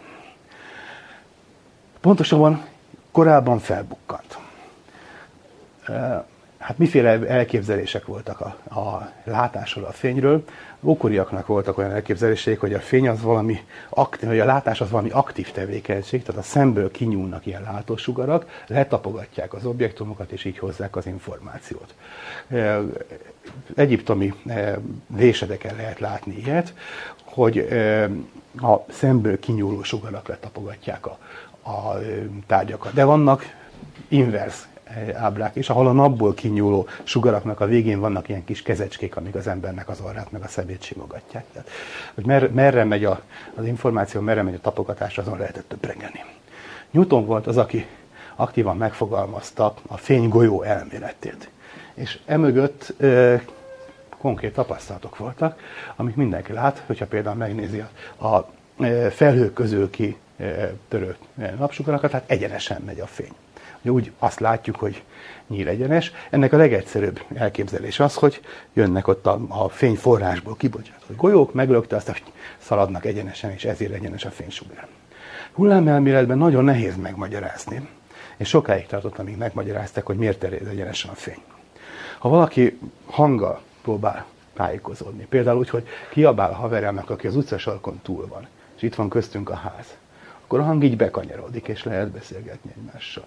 Pontosabban 1.99 2.65
korábban 3.11 3.59
felbukkant. 3.59 4.37
Hát 6.57 6.77
miféle 6.77 7.27
elképzelések 7.27 8.05
voltak 8.05 8.41
a, 8.41 8.79
a 8.79 9.11
látásról, 9.23 9.85
a 9.85 9.91
fényről. 9.91 10.43
Ókoriaknak 10.87 11.47
voltak 11.47 11.77
olyan 11.77 11.91
elképzeléseik, 11.91 12.59
hogy 12.59 12.73
a 12.73 12.79
fény 12.79 13.07
az 13.07 13.21
valami, 13.21 13.59
aktív, 13.89 14.29
hogy 14.29 14.39
a 14.39 14.45
látás 14.45 14.81
az 14.81 14.89
valami 14.89 15.09
aktív 15.09 15.51
tevékenység, 15.51 16.23
tehát 16.23 16.41
a 16.41 16.43
szemből 16.43 16.91
kinyúlnak 16.91 17.45
ilyen 17.45 17.61
látósugarak, 17.61 18.63
letapogatják 18.67 19.53
az 19.53 19.65
objektumokat, 19.65 20.31
és 20.31 20.45
így 20.45 20.57
hozzák 20.57 20.95
az 20.95 21.05
információt 21.05 21.93
egyiptomi 23.75 24.33
eh, 24.45 24.75
vésedeken 25.07 25.75
lehet 25.75 25.99
látni 25.99 26.37
ilyet, 26.37 26.73
hogy 27.23 27.57
eh, 27.57 28.09
a 28.61 28.85
szemből 28.89 29.39
kinyúló 29.39 29.83
sugarak 29.83 30.27
letapogatják 30.27 31.05
a, 31.05 31.17
a 31.69 31.99
tárgyakat. 32.47 32.93
De 32.93 33.03
vannak 33.03 33.43
invers 34.07 34.67
ábrák 35.13 35.55
is, 35.55 35.69
ahol 35.69 35.87
a 35.87 35.91
napból 35.91 36.33
kinyúló 36.33 36.87
sugaraknak 37.03 37.59
a 37.59 37.65
végén 37.65 37.99
vannak 37.99 38.29
ilyen 38.29 38.45
kis 38.45 38.61
kezecskék, 38.61 39.15
amik 39.15 39.35
az 39.35 39.47
embernek 39.47 39.89
az 39.89 40.01
orrát 40.01 40.31
meg 40.31 40.41
a 40.41 40.47
szemét 40.47 40.83
simogatják. 40.83 41.45
Tehát, 41.51 41.69
hogy 42.13 42.25
mer, 42.25 42.51
merre 42.51 42.83
megy 42.83 43.05
a, 43.05 43.21
az 43.55 43.65
információ, 43.65 44.21
merre 44.21 44.41
megy 44.41 44.53
a 44.53 44.61
tapogatás, 44.61 45.17
azon 45.17 45.37
lehetett 45.37 45.67
töprengeni. 45.67 46.25
Newton 46.91 47.25
volt 47.25 47.47
az, 47.47 47.57
aki 47.57 47.85
aktívan 48.35 48.77
megfogalmazta 48.77 49.73
a 49.87 49.97
fénygolyó 49.97 50.61
elméletét 50.61 51.49
és 51.97 52.19
emögött 52.25 52.93
ö, 52.97 53.35
konkrét 54.17 54.53
tapasztalatok 54.53 55.17
voltak, 55.17 55.59
amik 55.95 56.15
mindenki 56.15 56.53
lát, 56.53 56.83
hogyha 56.85 57.05
például 57.05 57.35
megnézi 57.35 57.83
a, 58.17 58.27
a 58.27 58.49
felhők 59.09 59.53
közül 59.53 59.89
ki 59.89 60.17
törő 60.87 61.15
napsugarakat, 61.57 62.11
tehát 62.11 62.29
egyenesen 62.29 62.81
megy 62.85 62.99
a 62.99 63.05
fény. 63.05 63.33
Úgy 63.81 64.11
azt 64.19 64.39
látjuk, 64.39 64.75
hogy 64.75 65.03
nyíl 65.47 65.67
egyenes. 65.67 66.11
Ennek 66.29 66.53
a 66.53 66.57
legegyszerűbb 66.57 67.21
elképzelés 67.33 67.99
az, 67.99 68.15
hogy 68.15 68.41
jönnek 68.73 69.07
ott 69.07 69.25
a, 69.25 69.39
a 69.47 69.69
fényforrásból 69.69 70.55
kibocsátott 70.55 71.15
golyók, 71.15 71.53
meglökte, 71.53 71.95
azt 71.95 72.07
hogy 72.07 72.23
szaladnak 72.57 73.05
egyenesen, 73.05 73.51
és 73.51 73.65
ezért 73.65 73.93
egyenes 73.93 74.25
a 74.25 74.29
fénysugár. 74.29 74.87
Hullámelméletben 75.51 76.37
nagyon 76.37 76.63
nehéz 76.63 76.95
megmagyarázni, 76.95 77.87
és 78.37 78.47
sokáig 78.47 78.85
tartott, 78.85 79.17
amíg 79.17 79.37
megmagyarázták, 79.37 80.05
hogy 80.05 80.17
miért 80.17 80.39
terjed 80.39 80.67
egyenesen 80.67 81.11
a 81.11 81.15
fény. 81.15 81.41
Ha 82.17 82.29
valaki 82.29 82.79
hanggal 83.05 83.61
próbál 83.81 84.25
tájékozódni, 84.53 85.25
például 85.25 85.57
úgy, 85.57 85.69
hogy 85.69 85.87
kiabál 86.09 86.49
a 86.49 86.55
haverjának, 86.55 87.09
aki 87.09 87.27
az 87.27 87.35
utcasarkon 87.35 87.99
túl 88.03 88.27
van, 88.27 88.47
és 88.75 88.81
itt 88.81 88.95
van 88.95 89.09
köztünk 89.09 89.49
a 89.49 89.55
ház, 89.55 89.97
akkor 90.43 90.59
a 90.59 90.63
hang 90.63 90.83
így 90.83 90.97
bekanyarodik, 90.97 91.67
és 91.67 91.83
lehet 91.83 92.09
beszélgetni 92.09 92.71
egymással. 92.77 93.25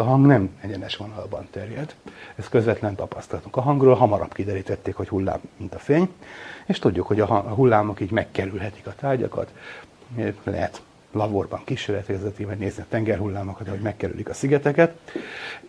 Tehát 0.00 0.14
a 0.14 0.16
hang 0.16 0.30
nem 0.30 0.50
egyenes 0.60 0.96
vonalban 0.96 1.48
terjed, 1.50 1.94
ez 2.34 2.48
közvetlen 2.48 2.94
tapasztalatunk. 2.94 3.56
A 3.56 3.60
hangról 3.60 3.94
hamarabb 3.94 4.32
kiderítették, 4.32 4.94
hogy 4.94 5.08
hullám, 5.08 5.40
mint 5.56 5.74
a 5.74 5.78
fény, 5.78 6.08
és 6.66 6.78
tudjuk, 6.78 7.06
hogy 7.06 7.20
a 7.20 7.26
hullámok 7.26 8.00
így 8.00 8.10
megkerülhetik 8.10 8.86
a 8.86 8.94
tárgyakat, 8.94 9.52
lehet 10.44 10.82
laborban 11.12 11.60
kísérletezeti, 11.64 12.44
vagy 12.44 12.58
nézni 12.58 12.82
a 12.82 12.86
tengerhullámokat, 12.88 13.68
hogy 13.68 13.80
megkerülik 13.80 14.28
a 14.28 14.34
szigeteket, 14.34 14.98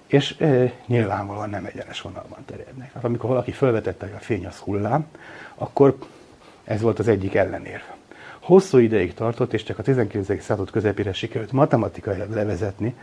és 0.07 0.35
e, 0.39 0.73
nyilvánvalóan 0.85 1.49
nem 1.49 1.65
egyenes 1.65 2.01
vonalban 2.01 2.45
terjednek. 2.45 2.93
Hát 2.93 3.03
amikor 3.03 3.29
valaki 3.29 3.51
felvetette, 3.51 4.05
hogy 4.05 4.15
a 4.15 4.23
fény 4.23 4.45
az 4.45 4.57
hullám, 4.57 5.05
akkor 5.55 5.97
ez 6.63 6.81
volt 6.81 6.99
az 6.99 7.07
egyik 7.07 7.35
ellenérv. 7.35 7.83
Hosszú 8.41 8.77
ideig 8.77 9.13
tartott, 9.13 9.53
és 9.53 9.63
csak 9.63 9.79
a 9.79 9.83
19. 9.83 10.43
század 10.43 10.71
közepére 10.71 11.13
sikerült 11.13 11.51
matematikai 11.51 12.17
levezetni 12.33 12.95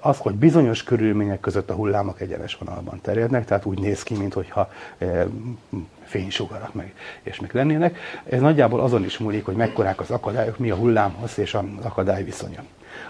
az, 0.00 0.18
hogy 0.18 0.34
bizonyos 0.34 0.82
körülmények 0.82 1.40
között 1.40 1.70
a 1.70 1.74
hullámok 1.74 2.20
egyenes 2.20 2.54
vonalban 2.54 3.00
terjednek, 3.02 3.44
tehát 3.44 3.64
úgy 3.64 3.78
néz 3.78 4.02
ki, 4.02 4.14
mintha 4.16 4.70
e, 4.98 5.26
fénysugarak 6.02 6.74
meg, 6.74 6.94
és 7.22 7.40
meg 7.40 7.54
lennének. 7.54 7.98
Ez 8.28 8.40
nagyjából 8.40 8.80
azon 8.80 9.04
is 9.04 9.18
múlik, 9.18 9.44
hogy 9.44 9.56
mekkorák 9.56 10.00
az 10.00 10.10
akadályok, 10.10 10.58
mi 10.58 10.70
a 10.70 10.76
hullámhoz 10.76 11.38
és 11.38 11.54
az 11.54 11.64
akadály 11.82 12.24
viszonya. 12.24 12.62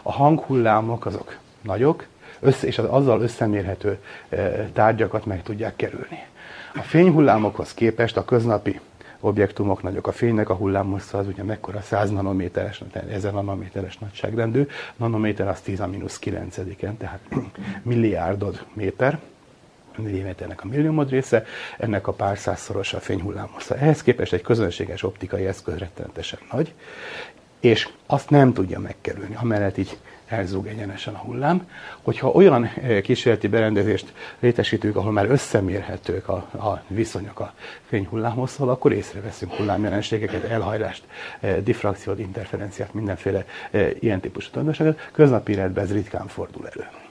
A 0.02 0.12
hanghullámok 0.12 1.07
azok 1.07 1.38
nagyok, 1.61 2.07
össze, 2.40 2.66
és 2.66 2.78
az 2.78 2.87
azzal 2.88 3.21
összemérhető 3.21 3.99
e, 4.28 4.69
tárgyakat 4.73 5.26
meg 5.26 5.43
tudják 5.43 5.76
kerülni. 5.76 6.19
A 6.75 6.83
fényhullámokhoz 6.83 7.75
képest 7.75 8.16
a 8.16 8.25
köznapi 8.25 8.81
objektumok 9.25 9.83
nagyok. 9.83 10.07
A 10.07 10.12
fénynek 10.12 10.49
a 10.49 10.54
hullámhossza 10.54 11.19
az 11.19 11.26
ugye 11.26 11.43
mekkora 11.43 11.81
100 11.81 12.11
nanométeres, 12.11 12.83
1000 13.11 13.33
nanométeres 13.33 13.99
nagyságrendű, 13.99 14.66
nanométer 14.97 15.49
az 15.49 15.61
10 15.61 15.81
a 15.81 15.87
mínusz 15.87 16.19
9 16.19 16.59
tehát 16.99 17.21
milliárdod 17.83 18.64
méter. 18.73 19.19
milliméternek 19.97 20.62
a 20.64 20.66
milliómod 20.66 21.11
része, 21.11 21.45
ennek 21.78 22.07
a 22.07 22.12
pár 22.12 22.38
százszoros 22.38 22.95
a 22.95 23.00
fényhullámhossza. 23.00 23.76
Ehhez 23.76 24.02
képest 24.02 24.33
egy 24.33 24.43
közönséges 24.43 25.02
optikai 25.02 25.47
eszköz 25.47 25.78
rettenetesen 25.78 26.38
nagy, 26.50 26.75
és 27.61 27.88
azt 28.07 28.31
nem 28.31 28.52
tudja 28.52 28.78
megkerülni, 28.81 29.35
amellett 29.35 29.78
így 29.78 29.99
elzúg 30.35 30.67
egyenesen 30.67 31.14
a 31.14 31.19
hullám. 31.19 31.69
Hogyha 32.03 32.29
olyan 32.29 32.64
eh, 32.64 33.00
kísérleti 33.00 33.49
berendezést 33.49 34.12
létesítünk, 34.38 34.97
ahol 34.97 35.12
már 35.12 35.31
összemérhetők 35.31 36.29
a, 36.29 36.35
a 36.53 36.83
viszonyok 36.87 37.41
a 37.41 37.55
fényhullámhosszal, 37.87 38.69
akkor 38.69 38.93
észreveszünk 38.93 39.53
hullámjelenségeket, 39.53 40.45
elhajlást, 40.45 41.05
eh, 41.41 41.57
diffrakciót, 41.57 42.19
interferenciát, 42.19 42.95
mindenféle 42.95 43.45
eh, 43.71 43.91
ilyen 44.00 44.21
típusú 44.21 44.50
tanulságot. 44.50 45.09
Köznapi 45.12 45.53
életben 45.53 45.85
ez 45.85 45.93
ritkán 45.93 46.26
fordul 46.26 46.69
elő 46.75 47.04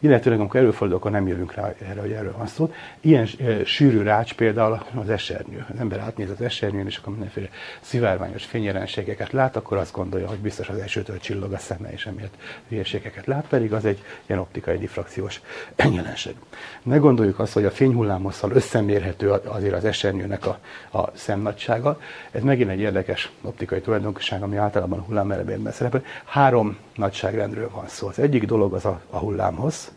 illetőleg 0.00 0.40
amikor 0.40 0.60
előfordul, 0.60 0.96
akkor 0.96 1.10
nem 1.10 1.26
jövünk 1.26 1.54
rá 1.54 1.74
erre, 1.88 2.00
hogy 2.00 2.12
erről 2.12 2.34
van 2.36 2.46
szó. 2.46 2.72
Ilyen 3.00 3.28
e, 3.38 3.64
sűrű 3.64 4.02
rács 4.02 4.34
például 4.34 4.82
az 4.94 5.10
esernyő. 5.10 5.66
Az 5.72 5.78
ember 5.78 5.98
átnéz 5.98 6.30
az 6.30 6.40
esernyőn, 6.40 6.86
és 6.86 6.96
akkor 6.96 7.12
mindenféle 7.12 7.48
szivárványos 7.80 8.44
fényjelenségeket 8.44 9.32
lát, 9.32 9.56
akkor 9.56 9.76
azt 9.76 9.92
gondolja, 9.92 10.28
hogy 10.28 10.38
biztos 10.38 10.68
az 10.68 10.78
elsőtől 10.78 11.18
csillog 11.18 11.52
a 11.52 11.58
szeme, 11.58 11.92
és 11.92 12.06
emiatt 12.06 12.34
hülyeségeket 12.68 13.26
lát, 13.26 13.46
pedig 13.48 13.72
az 13.72 13.84
egy 13.84 14.02
ilyen 14.26 14.40
optikai 14.40 14.78
diffrakciós 14.78 15.40
jelenség. 15.96 16.34
Ne 16.82 16.96
gondoljuk 16.96 17.38
azt, 17.38 17.52
hogy 17.52 17.64
a 17.64 17.70
fényhullámosszal 17.70 18.50
összemérhető 18.50 19.30
azért 19.30 19.74
az 19.74 19.84
esernyőnek 19.84 20.46
a, 20.46 20.58
a 20.98 21.10
szemnagysága. 21.14 22.00
Ez 22.30 22.42
megint 22.42 22.70
egy 22.70 22.80
érdekes 22.80 23.32
optikai 23.42 23.80
tulajdonság, 23.80 24.42
ami 24.42 24.56
általában 24.56 25.00
hullámerebérben 25.00 25.72
szerepel. 25.72 26.02
Három 26.24 26.76
nagyságrendről 26.94 27.70
van 27.70 27.88
szó. 27.88 28.08
Az 28.08 28.18
egyik 28.18 28.44
dolog 28.44 28.74
az 28.74 28.84
a, 28.84 29.00
a 29.10 29.18
hullámhoz, 29.18 29.89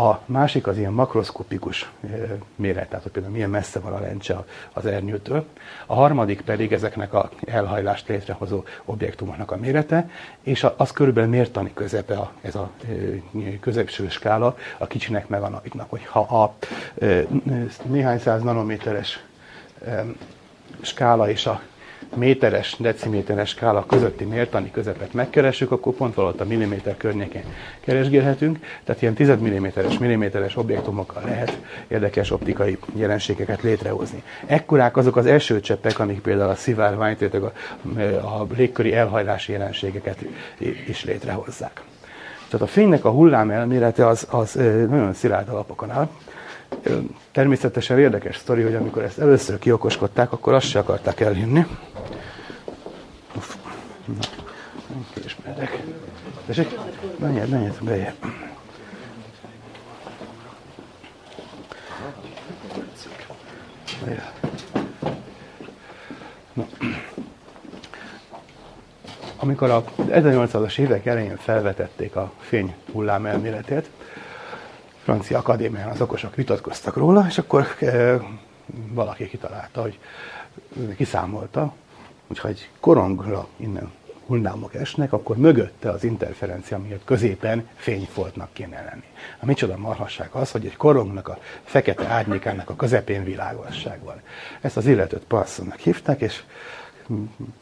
a 0.00 0.22
másik 0.26 0.66
az 0.66 0.78
ilyen 0.78 0.92
makroszkopikus 0.92 1.90
méret, 2.56 2.88
tehát 2.88 3.02
hogy 3.02 3.12
például 3.12 3.34
milyen 3.34 3.50
messze 3.50 3.78
van 3.78 3.92
a 3.92 4.00
lencse 4.00 4.44
az 4.72 4.86
ernyőtől. 4.86 5.44
A 5.86 5.94
harmadik 5.94 6.40
pedig 6.40 6.72
ezeknek 6.72 7.14
a 7.14 7.30
elhajlást 7.46 8.08
létrehozó 8.08 8.62
objektumoknak 8.84 9.50
a 9.50 9.56
mérete, 9.56 10.10
és 10.42 10.66
az 10.76 10.90
körülbelül 10.90 11.30
mértani 11.30 11.70
közepe 11.74 12.16
a, 12.16 12.32
ez 12.40 12.54
a 12.54 12.70
középső 13.60 14.08
skála 14.08 14.56
a 14.78 14.86
kicsinek 14.86 15.28
meg 15.28 15.42
a 15.42 15.48
nagynak. 15.48 15.90
Hogyha 15.90 16.20
a 16.20 16.54
néhány 17.82 18.18
száz 18.18 18.42
nanométeres 18.42 19.24
skála 20.80 21.30
és 21.30 21.46
a 21.46 21.60
méteres, 22.16 22.76
deciméteres 22.78 23.48
skála 23.48 23.86
közötti 23.86 24.24
mértani 24.24 24.70
közepet 24.70 25.12
megkeressük, 25.12 25.70
akkor 25.70 25.94
pont 25.94 26.14
valahogy 26.14 26.40
a 26.40 26.44
milliméter 26.44 26.96
környékén 26.96 27.44
keresgélhetünk. 27.80 28.58
Tehát 28.84 29.02
ilyen 29.02 29.14
10 29.14 29.38
milliméteres, 29.98 30.56
objektumokkal 30.56 31.22
lehet 31.24 31.58
érdekes 31.88 32.30
optikai 32.30 32.78
jelenségeket 32.94 33.62
létrehozni. 33.62 34.22
Ekkorák 34.46 34.96
azok 34.96 35.16
az 35.16 35.26
első 35.26 35.60
cseppek, 35.60 35.98
amik 35.98 36.20
például 36.20 36.50
a 36.50 36.54
szivárványt, 36.54 37.22
a, 37.22 37.52
a 38.26 38.46
légköri 38.56 38.94
elhajlási 38.94 39.52
jelenségeket 39.52 40.24
is 40.86 41.04
létrehozzák. 41.04 41.82
Tehát 42.50 42.66
a 42.66 42.70
fénynek 42.70 43.04
a 43.04 43.10
hullám 43.10 43.50
elmélete 43.50 44.06
az, 44.06 44.26
az 44.30 44.52
nagyon 44.88 45.12
szilárd 45.12 45.48
alapokon 45.48 45.90
áll. 45.90 46.08
Természetesen 47.32 47.98
érdekes 47.98 48.36
sztori, 48.36 48.62
hogy 48.62 48.74
amikor 48.74 49.02
ezt 49.02 49.18
először 49.18 49.58
kiokoskodták, 49.58 50.32
akkor 50.32 50.52
azt 50.52 50.66
se 50.66 50.78
akarták 50.78 51.20
elhinni. 51.20 51.66
Uf, 53.36 53.56
na, 54.04 54.14
késmedek. 55.14 55.82
Tessék? 56.46 56.78
Menjed, 57.18 57.48
menjed, 57.48 57.78
bejebb. 57.82 58.14
Na. 66.52 66.66
Amikor 69.36 69.70
a 69.70 69.84
1800-as 69.98 70.78
évek 70.78 71.06
elején 71.06 71.36
felvetették 71.36 72.16
a 72.16 72.32
fény 72.38 72.74
hullám 72.92 73.26
elméletét, 73.26 73.90
francia 75.02 75.38
akadémián 75.38 75.88
az 75.88 76.00
okosok 76.00 76.34
vitatkoztak 76.34 76.96
róla, 76.96 77.24
és 77.28 77.38
akkor 77.38 77.66
e, 77.80 78.20
valaki 78.92 79.28
kitalálta, 79.28 79.80
hogy 79.80 79.98
kiszámolta, 80.96 81.72
hogyha 82.26 82.48
egy 82.48 82.70
korongra 82.80 83.46
innen 83.56 83.92
hullámok 84.30 84.74
esnek, 84.74 85.12
akkor 85.12 85.36
mögötte 85.36 85.90
az 85.90 86.04
interferencia 86.04 86.78
miatt 86.78 87.04
középen 87.04 87.68
fényfoltnak 87.76 88.52
kéne 88.52 88.82
lenni. 88.82 89.04
A 89.40 89.46
micsoda 89.46 89.76
marhasság 89.76 90.28
az, 90.32 90.50
hogy 90.50 90.64
egy 90.64 90.76
korongnak 90.76 91.28
a 91.28 91.38
fekete 91.64 92.06
árnyékának 92.06 92.70
a 92.70 92.76
közepén 92.76 93.24
világosság 93.24 94.02
van. 94.02 94.20
Ezt 94.60 94.76
az 94.76 94.86
illetőt 94.86 95.24
Parsonnak 95.24 95.78
hívták, 95.78 96.20
és 96.20 96.42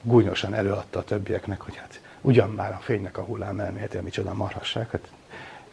gúnyosan 0.02 0.54
előadta 0.54 0.98
a 0.98 1.04
többieknek, 1.04 1.60
hogy 1.60 1.76
hát 1.76 2.00
ugyan 2.20 2.50
már 2.50 2.72
a 2.72 2.78
fénynek 2.80 3.18
a 3.18 3.22
hullám 3.22 3.60
elmélete, 3.60 4.00
micsoda 4.00 4.34
marhasság, 4.34 4.90
hát 4.90 5.08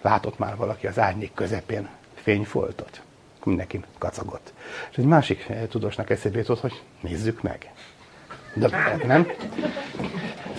látott 0.05 0.37
már 0.37 0.55
valaki 0.55 0.87
az 0.87 0.99
árnyék 0.99 1.33
közepén 1.33 1.89
fényfoltot. 2.13 3.01
Mindenki 3.43 3.83
kacagott. 3.97 4.53
És 4.91 4.97
egy 4.97 5.05
másik 5.05 5.47
tudósnak 5.69 6.09
eszébe 6.09 6.37
jutott, 6.37 6.59
hogy 6.59 6.81
nézzük 7.01 7.41
meg. 7.41 7.71
De 8.53 8.97
nem? 9.05 9.27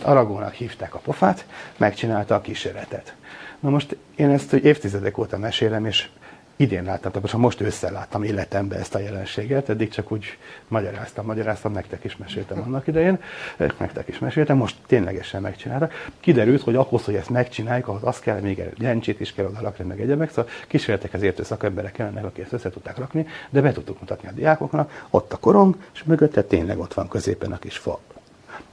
Aragónak 0.03 0.53
hívták 0.53 0.95
a 0.95 0.99
pofát, 0.99 1.47
megcsinálta 1.77 2.35
a 2.35 2.41
kísérletet. 2.41 3.15
Na 3.61 3.71
most 3.71 3.97
én 4.17 4.31
ezt 4.31 4.53
évtizedek 4.53 5.19
óta 5.19 5.39
mesélem, 5.39 5.87
és 5.87 6.09
idén 6.57 6.83
láttam, 6.83 7.13
tehát 7.13 7.23
most 7.23 7.35
most 7.35 7.61
ősszel 7.61 7.93
láttam 7.93 8.23
életemben 8.23 8.79
ezt 8.79 8.95
a 8.95 8.99
jelenséget, 8.99 9.69
eddig 9.69 9.89
csak 9.89 10.13
úgy 10.13 10.25
magyaráztam, 10.69 11.27
magyaráztam, 11.27 11.73
nektek 11.73 12.05
is 12.05 12.17
meséltem 12.17 12.63
annak 12.63 12.87
idején, 12.87 13.19
nektek 13.57 14.09
is 14.09 14.19
meséltem, 14.19 14.57
most 14.57 14.77
ténylegesen 14.87 15.43
megcsináltak. 15.43 16.11
Kiderült, 16.21 16.63
hogy 16.63 16.75
ahhoz, 16.75 17.05
hogy 17.05 17.15
ezt 17.15 17.31
megcsináljuk, 17.31 17.89
ahhoz 17.89 18.03
az 18.05 18.19
kell, 18.19 18.41
még 18.41 18.63
lencsét 18.79 19.21
is 19.21 19.33
kell 19.33 19.45
oda 19.45 19.61
rakni, 19.61 19.85
meg 19.85 20.01
egyemek, 20.01 20.29
szóval 20.29 20.51
kísérletekhez 20.67 21.23
értő 21.23 21.43
szakemberek 21.43 21.93
kellene, 21.93 22.21
akik 22.21 22.43
ezt 22.43 22.53
össze 22.53 22.71
tudták 22.71 22.99
rakni, 22.99 23.27
de 23.51 23.61
be 23.61 23.73
tudtuk 23.73 24.01
mutatni 24.01 24.29
a 24.29 24.33
diákoknak, 24.33 25.07
ott 25.11 25.33
a 25.33 25.37
korong, 25.37 25.77
és 25.95 26.05
mögötte 26.05 26.43
tényleg 26.43 26.79
ott 26.79 26.95
van 26.95 27.09
középen 27.09 27.53
a 27.53 27.59
kis 27.59 27.77
fa. 27.77 28.01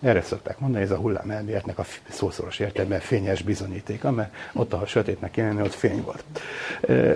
Erre 0.04 0.22
szokták 0.22 0.60
mondani, 0.60 0.84
ez 0.84 0.92
a 0.92 0.96
hullám 0.96 1.30
elméletnek 1.30 1.80
a 1.80 1.86
szószoros 2.10 2.60
értelemben 2.60 3.00
fényes 3.00 3.42
bizonyítéka, 3.42 4.12
mert 4.12 4.34
ott, 4.54 4.74
ahol 4.74 4.86
sötétnek 4.86 5.32
kéne 5.32 5.64
ott 5.64 5.74
fény 5.74 6.04
volt. 6.04 6.24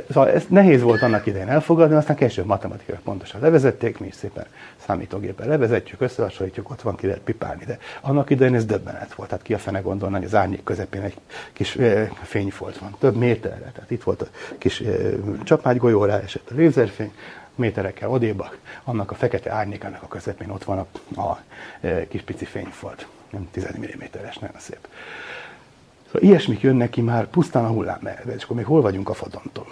Szóval 0.10 0.30
ez 0.30 0.46
nehéz 0.50 0.82
volt 0.82 1.02
annak 1.02 1.26
idején 1.26 1.48
elfogadni, 1.50 1.96
aztán 1.96 2.16
később 2.16 2.46
matematikai 2.46 2.96
pontosan 3.04 3.42
levezették, 3.42 4.00
mi 4.00 4.08
is 4.08 4.16
szépen 4.16 4.46
számítógépen 4.86 5.48
levezetjük, 5.48 6.02
összehasonlítjuk, 6.02 6.70
ott 6.70 6.82
van, 6.82 6.96
ki 6.96 7.06
lehet 7.08 7.22
pipálni, 7.22 7.64
de 7.66 7.78
annak 8.02 8.30
idején 8.30 8.56
ez 8.56 8.66
döbbenet 8.66 9.14
volt. 9.14 9.30
Tehát 9.30 9.44
ki 9.44 9.54
a 9.54 9.58
fene 9.58 9.80
gondolna, 9.80 10.18
hogy 10.18 10.26
az 10.26 10.36
árnyék 10.36 10.64
közepén 10.64 11.02
egy 11.02 11.18
kis 11.54 11.78
fényfolt 12.24 12.78
van, 12.78 12.96
több 13.00 13.16
méterre. 13.16 13.72
Tehát 13.74 13.92
itt 13.92 14.04
volt 14.04 14.22
a 14.22 14.28
kis 14.58 14.84
csapmágygolyó, 15.44 16.06
rá 16.06 16.20
esett 16.20 16.50
a 16.52 16.56
lézerfény, 16.56 17.12
méterekkel 17.58 18.10
odébb, 18.10 18.44
annak 18.84 19.12
a 19.12 19.16
fekete 19.16 19.52
árnyékának 19.52 20.04
a 20.04 20.08
közepén 20.08 20.50
ott 20.50 20.64
van 20.64 20.78
a, 20.78 21.22
a 21.22 21.40
e, 21.82 22.08
kis 22.08 22.22
pici 22.22 22.46
fényfolt. 22.46 23.08
Nem 23.30 23.48
10 23.52 23.68
mm-es, 23.78 24.38
nagyon 24.38 24.60
szép. 24.60 24.88
Szóval 26.06 26.22
ilyesmik 26.22 26.62
jönnek 26.62 26.90
ki 26.90 27.02
már 27.02 27.28
pusztán 27.28 27.66
a 27.66 27.68
hullámmerve, 27.68 28.36
és 28.36 28.44
akkor 28.44 28.56
még 28.56 28.66
hol 28.66 28.82
vagyunk 28.82 29.10
a 29.10 29.14
fodonton. 29.14 29.66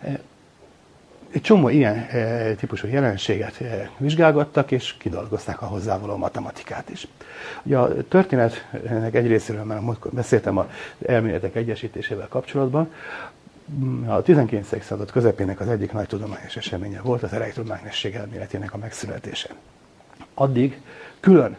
E, 0.00 0.20
egy 1.32 1.42
csomó 1.42 1.68
ilyen 1.68 1.94
e, 1.94 2.54
típusú 2.54 2.88
jelenséget 2.88 3.62
vizsgálgattak, 3.96 4.70
és 4.70 4.94
kidolgozták 4.98 5.62
a 5.62 5.66
hozzávaló 5.66 6.16
matematikát 6.16 6.90
is. 6.90 7.06
Ugye 7.62 7.78
a 7.78 8.06
történetnek 8.08 9.14
egy 9.14 9.26
részéről 9.26 9.64
már 9.64 9.80
beszéltem 10.10 10.58
az 10.58 10.66
elméletek 11.06 11.54
egyesítésével 11.54 12.28
kapcsolatban, 12.28 12.92
a 14.06 14.22
19. 14.22 14.84
század 14.84 15.10
közepének 15.10 15.60
az 15.60 15.68
egyik 15.68 15.92
nagy 15.92 16.06
tudományos 16.06 16.56
eseménye 16.56 17.00
volt 17.00 17.22
az 17.22 17.32
elektromágnesség 17.32 18.14
elméletének 18.14 18.74
a 18.74 18.78
megszületése. 18.78 19.48
Addig 20.34 20.80
külön 21.20 21.56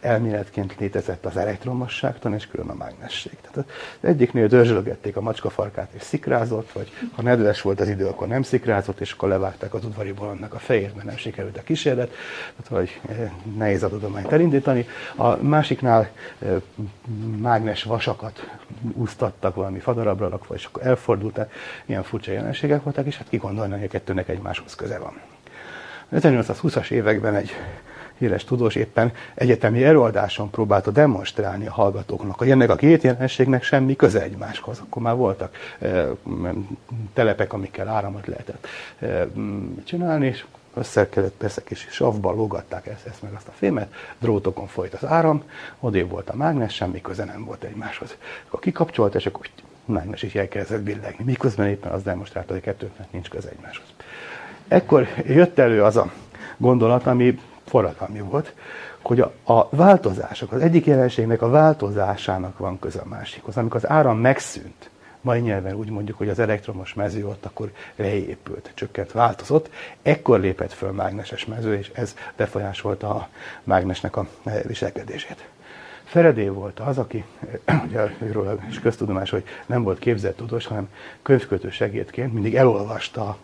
elméletként 0.00 0.74
létezett 0.78 1.26
az 1.26 1.36
elektromosságtan 1.36 2.34
és 2.34 2.46
külön 2.46 2.68
a 2.68 2.74
mágnesség. 2.74 3.32
Tehát 3.40 3.68
az 4.00 4.08
egyiknél 4.08 4.46
dörzsölgették 4.46 5.16
a 5.16 5.20
macska 5.20 5.50
farkát 5.50 5.92
és 5.92 6.02
szikrázott, 6.02 6.72
vagy 6.72 6.92
ha 7.12 7.22
nedves 7.22 7.62
volt 7.62 7.80
az 7.80 7.88
idő, 7.88 8.06
akkor 8.06 8.26
nem 8.26 8.42
szikrázott, 8.42 9.00
és 9.00 9.12
akkor 9.12 9.28
levágták 9.28 9.74
az 9.74 9.84
udvari 9.84 10.12
bolondnak 10.12 10.54
a 10.54 10.58
fejét, 10.58 10.94
mert 10.94 11.06
nem 11.06 11.16
sikerült 11.16 11.56
a 11.56 11.62
kísérlet, 11.62 12.08
tehát 12.56 12.68
vagy 12.68 13.00
eh, 13.08 13.30
nehéz 13.56 13.82
a 13.82 13.88
tudományt 13.88 14.32
elindítani. 14.32 14.86
A 15.16 15.36
másiknál 15.36 16.10
eh, 16.38 16.54
mágnes 17.38 17.82
vasakat 17.82 18.50
úsztattak 18.92 19.54
valami 19.54 19.78
fadarabra 19.78 20.28
rakva, 20.28 20.54
és 20.54 20.64
akkor 20.64 20.86
elfordult, 20.86 21.34
tehát 21.34 21.52
ilyen 21.86 22.02
furcsa 22.02 22.32
jelenségek 22.32 22.82
voltak, 22.82 23.06
és 23.06 23.16
hát 23.16 23.28
ki 23.28 23.36
gondolni, 23.36 23.72
hogy 23.72 23.84
a 23.84 23.88
kettőnek 23.88 24.28
egymáshoz 24.28 24.74
köze 24.74 24.98
van. 24.98 25.20
1820-as 26.12 26.90
években 26.90 27.34
egy 27.34 27.50
híres 28.20 28.44
tudós 28.44 28.74
éppen 28.74 29.12
egyetemi 29.34 29.84
előadáson 29.84 30.50
próbálta 30.50 30.90
demonstrálni 30.90 31.66
a 31.66 31.72
hallgatóknak, 31.72 32.38
hogy 32.38 32.50
ennek 32.50 32.70
a 32.70 32.74
két 32.74 33.02
jelenségnek 33.02 33.62
semmi 33.62 33.96
köze 33.96 34.22
egymáshoz. 34.22 34.78
Akkor 34.78 35.02
már 35.02 35.14
voltak 35.14 35.56
e, 35.78 36.06
telepek, 37.12 37.52
amikkel 37.52 37.88
áramot 37.88 38.26
lehetett 38.26 38.66
e, 38.98 39.26
csinálni, 39.84 40.26
és 40.26 40.44
össze 40.74 41.08
kellett 41.08 41.34
persze 41.38 41.62
kis 41.62 41.86
savba 41.90 42.32
lógatták 42.32 42.86
ezt, 42.86 43.06
ezt 43.06 43.22
meg 43.22 43.32
azt 43.32 43.48
a 43.48 43.52
fémet, 43.52 43.94
drótokon 44.18 44.66
folyt 44.66 44.94
az 44.94 45.04
áram, 45.04 45.42
odébb 45.80 46.10
volt 46.10 46.30
a 46.30 46.36
mágnes, 46.36 46.74
semmi 46.74 47.00
köze 47.00 47.24
nem 47.24 47.44
volt 47.44 47.62
egymáshoz. 47.62 48.16
Akkor 48.46 48.60
kikapcsolt, 48.60 49.14
és 49.14 49.26
akkor 49.26 49.46
mágnes 49.84 50.22
is 50.22 50.34
elkezdett 50.34 50.82
billegni, 50.82 51.24
miközben 51.24 51.68
éppen 51.68 51.92
az 51.92 52.02
demonstrálta, 52.02 52.52
hogy 52.52 52.62
kettőknek 52.62 53.12
nincs 53.12 53.28
köze 53.28 53.48
egymáshoz. 53.48 53.86
Ekkor 54.68 55.08
jött 55.26 55.58
elő 55.58 55.82
az 55.82 55.96
a 55.96 56.12
gondolat, 56.56 57.06
ami 57.06 57.38
forradalmi 57.70 58.20
volt, 58.20 58.54
hogy 59.02 59.20
a, 59.20 59.32
a 59.44 59.68
változások, 59.70 60.52
az 60.52 60.60
egyik 60.60 60.86
jelenségnek 60.86 61.42
a 61.42 61.48
változásának 61.48 62.58
van 62.58 62.78
köze 62.78 63.00
a 63.00 63.08
másikhoz. 63.08 63.56
Amikor 63.56 63.76
az 63.76 63.90
áram 63.90 64.18
megszűnt, 64.18 64.90
mai 65.20 65.40
nyelven 65.40 65.74
úgy 65.74 65.90
mondjuk, 65.90 66.18
hogy 66.18 66.28
az 66.28 66.38
elektromos 66.38 66.94
mező 66.94 67.26
ott 67.26 67.44
akkor 67.44 67.70
leépült, 67.96 68.70
csökkent, 68.74 69.12
változott, 69.12 69.70
ekkor 70.02 70.40
lépett 70.40 70.72
föl 70.72 70.90
mágneses 70.90 71.46
mező, 71.46 71.74
és 71.74 71.90
ez 71.94 72.14
befolyásolta 72.36 73.08
a 73.08 73.28
mágnesnek 73.64 74.16
a 74.16 74.26
viselkedését. 74.66 75.48
Feredé 76.10 76.48
volt 76.48 76.80
az, 76.80 76.98
aki, 76.98 77.24
ugye 77.86 78.10
őről 78.18 78.60
is 78.68 78.80
köztudomás, 78.80 79.30
hogy 79.30 79.44
nem 79.66 79.82
volt 79.82 79.98
képzett 79.98 80.36
tudós, 80.36 80.66
hanem 80.66 80.88
könyvkötő 81.22 81.70
segédként 81.70 82.32
mindig 82.32 82.56
elolvasta 82.56 83.36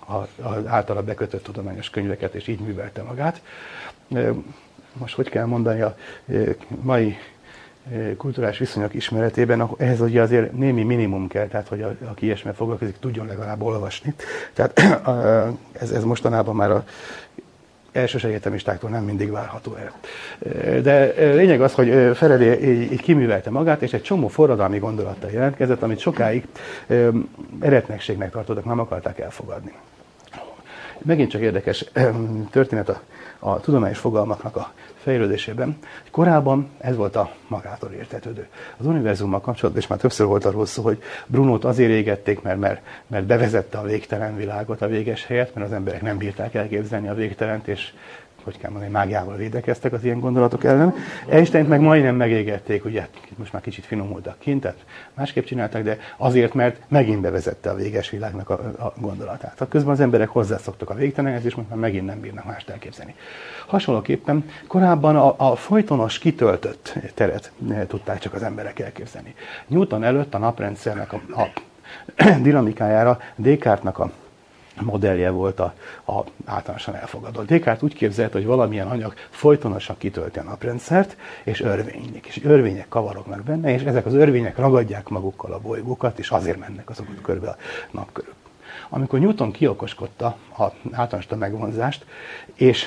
az 0.42 0.66
általa 0.66 1.02
bekötött 1.02 1.42
tudományos 1.42 1.90
könyveket, 1.90 2.34
és 2.34 2.46
így 2.46 2.60
művelte 2.60 3.02
magát. 3.02 3.40
Most 4.92 5.14
hogy 5.14 5.28
kell 5.28 5.44
mondani 5.44 5.80
a 5.80 5.96
mai 6.82 7.16
kulturális 8.16 8.58
viszonyok 8.58 8.94
ismeretében, 8.94 9.68
ehhez 9.78 10.00
ugye 10.00 10.22
azért 10.22 10.52
némi 10.52 10.82
minimum 10.82 11.28
kell, 11.28 11.46
tehát 11.46 11.68
hogy 11.68 11.82
a, 11.82 11.96
aki 12.04 12.24
ilyesmivel 12.24 12.54
foglalkozik, 12.54 12.98
tudjon 12.98 13.26
legalább 13.26 13.62
olvasni. 13.62 14.14
Tehát 14.52 14.80
ez, 15.72 15.90
ez 15.90 16.04
mostanában 16.04 16.54
már 16.54 16.70
a 16.70 16.84
elsős 17.92 18.24
egyetemistáktól 18.24 18.90
nem 18.90 19.04
mindig 19.04 19.30
várható 19.30 19.74
el. 19.74 19.92
De 20.80 21.12
lényeg 21.16 21.60
az, 21.60 21.72
hogy 21.72 22.16
Feredé 22.16 22.70
így, 22.70 22.92
így 22.92 23.02
kiművelte 23.02 23.50
magát, 23.50 23.82
és 23.82 23.92
egy 23.92 24.02
csomó 24.02 24.28
forradalmi 24.28 24.78
gondolattal 24.78 25.30
jelentkezett, 25.30 25.82
amit 25.82 25.98
sokáig 25.98 26.46
eretnekségnek 27.60 28.30
tartottak, 28.30 28.64
nem 28.64 28.78
akarták 28.78 29.18
elfogadni. 29.18 29.72
Megint 30.98 31.30
csak 31.30 31.40
érdekes 31.40 31.84
történet 32.50 32.88
a, 32.88 33.00
a 33.38 33.60
tudományos 33.60 33.98
fogalmaknak 33.98 34.56
a 34.56 34.72
fejlődésében. 34.96 35.78
Korábban 36.10 36.68
ez 36.78 36.96
volt 36.96 37.16
a 37.16 37.30
magától 37.48 37.90
értetődő. 37.90 38.48
Az 38.76 38.86
univerzummal 38.86 39.40
kapcsolatban, 39.40 39.82
és 39.82 39.88
már 39.88 39.98
többször 39.98 40.26
volt 40.26 40.44
arról 40.44 40.66
szó, 40.66 40.82
hogy 40.82 41.02
Brunót 41.26 41.64
azért 41.64 41.90
égették, 41.90 42.42
mert, 42.42 42.58
mert, 42.58 42.82
mert 43.06 43.24
bevezette 43.24 43.78
a 43.78 43.82
végtelen 43.82 44.36
világot 44.36 44.82
a 44.82 44.86
véges 44.86 45.26
helyet, 45.26 45.54
mert 45.54 45.66
az 45.66 45.72
emberek 45.72 46.02
nem 46.02 46.18
bírták 46.18 46.54
elképzelni 46.54 47.08
a 47.08 47.14
végtelent, 47.14 47.68
és 47.68 47.92
hogy 48.46 48.58
kell 48.58 48.70
mondani, 48.70 48.92
mágiával 48.92 49.36
védekeztek 49.36 49.92
az 49.92 50.04
ilyen 50.04 50.20
gondolatok 50.20 50.64
ellen. 50.64 50.94
Einstein 51.28 51.64
meg 51.64 51.80
majdnem 51.80 52.16
megégették, 52.16 52.84
ugye 52.84 53.06
most 53.36 53.52
már 53.52 53.62
kicsit 53.62 53.84
finomultak 53.84 54.38
kint, 54.38 54.60
tehát 54.60 54.84
másképp 55.14 55.44
csináltak, 55.44 55.82
de 55.82 55.98
azért, 56.16 56.54
mert 56.54 56.80
megint 56.88 57.20
bevezette 57.20 57.70
a 57.70 57.74
véges 57.74 58.10
világnak 58.10 58.50
a, 58.50 58.52
a 58.78 58.92
gondolatát. 59.00 59.54
Hát 59.58 59.68
közben 59.68 59.92
az 59.92 60.00
emberek 60.00 60.28
hozzászoktak 60.28 60.90
a 60.90 60.94
végtelenhez, 60.94 61.44
és 61.44 61.54
most 61.54 61.68
már 61.68 61.78
megint 61.78 62.06
nem 62.06 62.20
bírnak 62.20 62.44
mást 62.44 62.68
elképzelni. 62.68 63.14
Hasonlóképpen 63.66 64.50
korábban 64.66 65.16
a, 65.16 65.34
a 65.50 65.56
folytonos 65.56 66.18
kitöltött 66.18 66.94
teret 67.14 67.52
tudták 67.86 68.18
csak 68.18 68.34
az 68.34 68.42
emberek 68.42 68.78
elképzelni. 68.78 69.34
Newton 69.66 70.04
előtt 70.04 70.34
a 70.34 70.38
naprendszernek 70.38 71.12
a, 71.12 71.20
a 71.30 71.48
dinamikájára 72.42 73.18
Descartes-nak 73.36 73.98
a 73.98 74.10
modellje 74.80 75.30
volt 75.30 75.60
a, 75.60 75.74
a 76.06 76.24
általánosan 76.44 76.94
elfogadott. 76.94 77.46
Descartes 77.46 77.82
úgy 77.82 77.94
képzelt, 77.94 78.32
hogy 78.32 78.44
valamilyen 78.44 78.88
anyag 78.88 79.14
folytonosan 79.30 79.96
kitölti 79.98 80.38
a 80.38 80.42
naprendszert, 80.42 81.16
és 81.44 81.60
örvénylik, 81.60 82.26
és 82.26 82.44
örvények 82.44 82.88
kavarognak 82.88 83.42
benne, 83.42 83.72
és 83.72 83.82
ezek 83.82 84.06
az 84.06 84.14
örvények 84.14 84.58
ragadják 84.58 85.08
magukkal 85.08 85.52
a 85.52 85.58
bolygókat, 85.58 86.18
és 86.18 86.30
azért 86.30 86.58
mennek 86.58 86.90
azok 86.90 87.22
körbe 87.22 87.48
a 87.48 87.56
nap 87.90 88.12
körül. 88.12 88.34
Amikor 88.88 89.18
Newton 89.18 89.50
kiokoskodta 89.50 90.26
a 90.58 90.64
általános 90.90 91.26
megvonzást, 91.38 92.04
és 92.54 92.86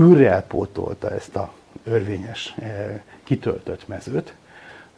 űrrel 0.00 0.42
pótolta 0.42 1.10
ezt 1.10 1.36
a 1.36 1.52
örvényes, 1.84 2.54
eh, 2.58 3.00
kitöltött 3.24 3.88
mezőt, 3.88 4.34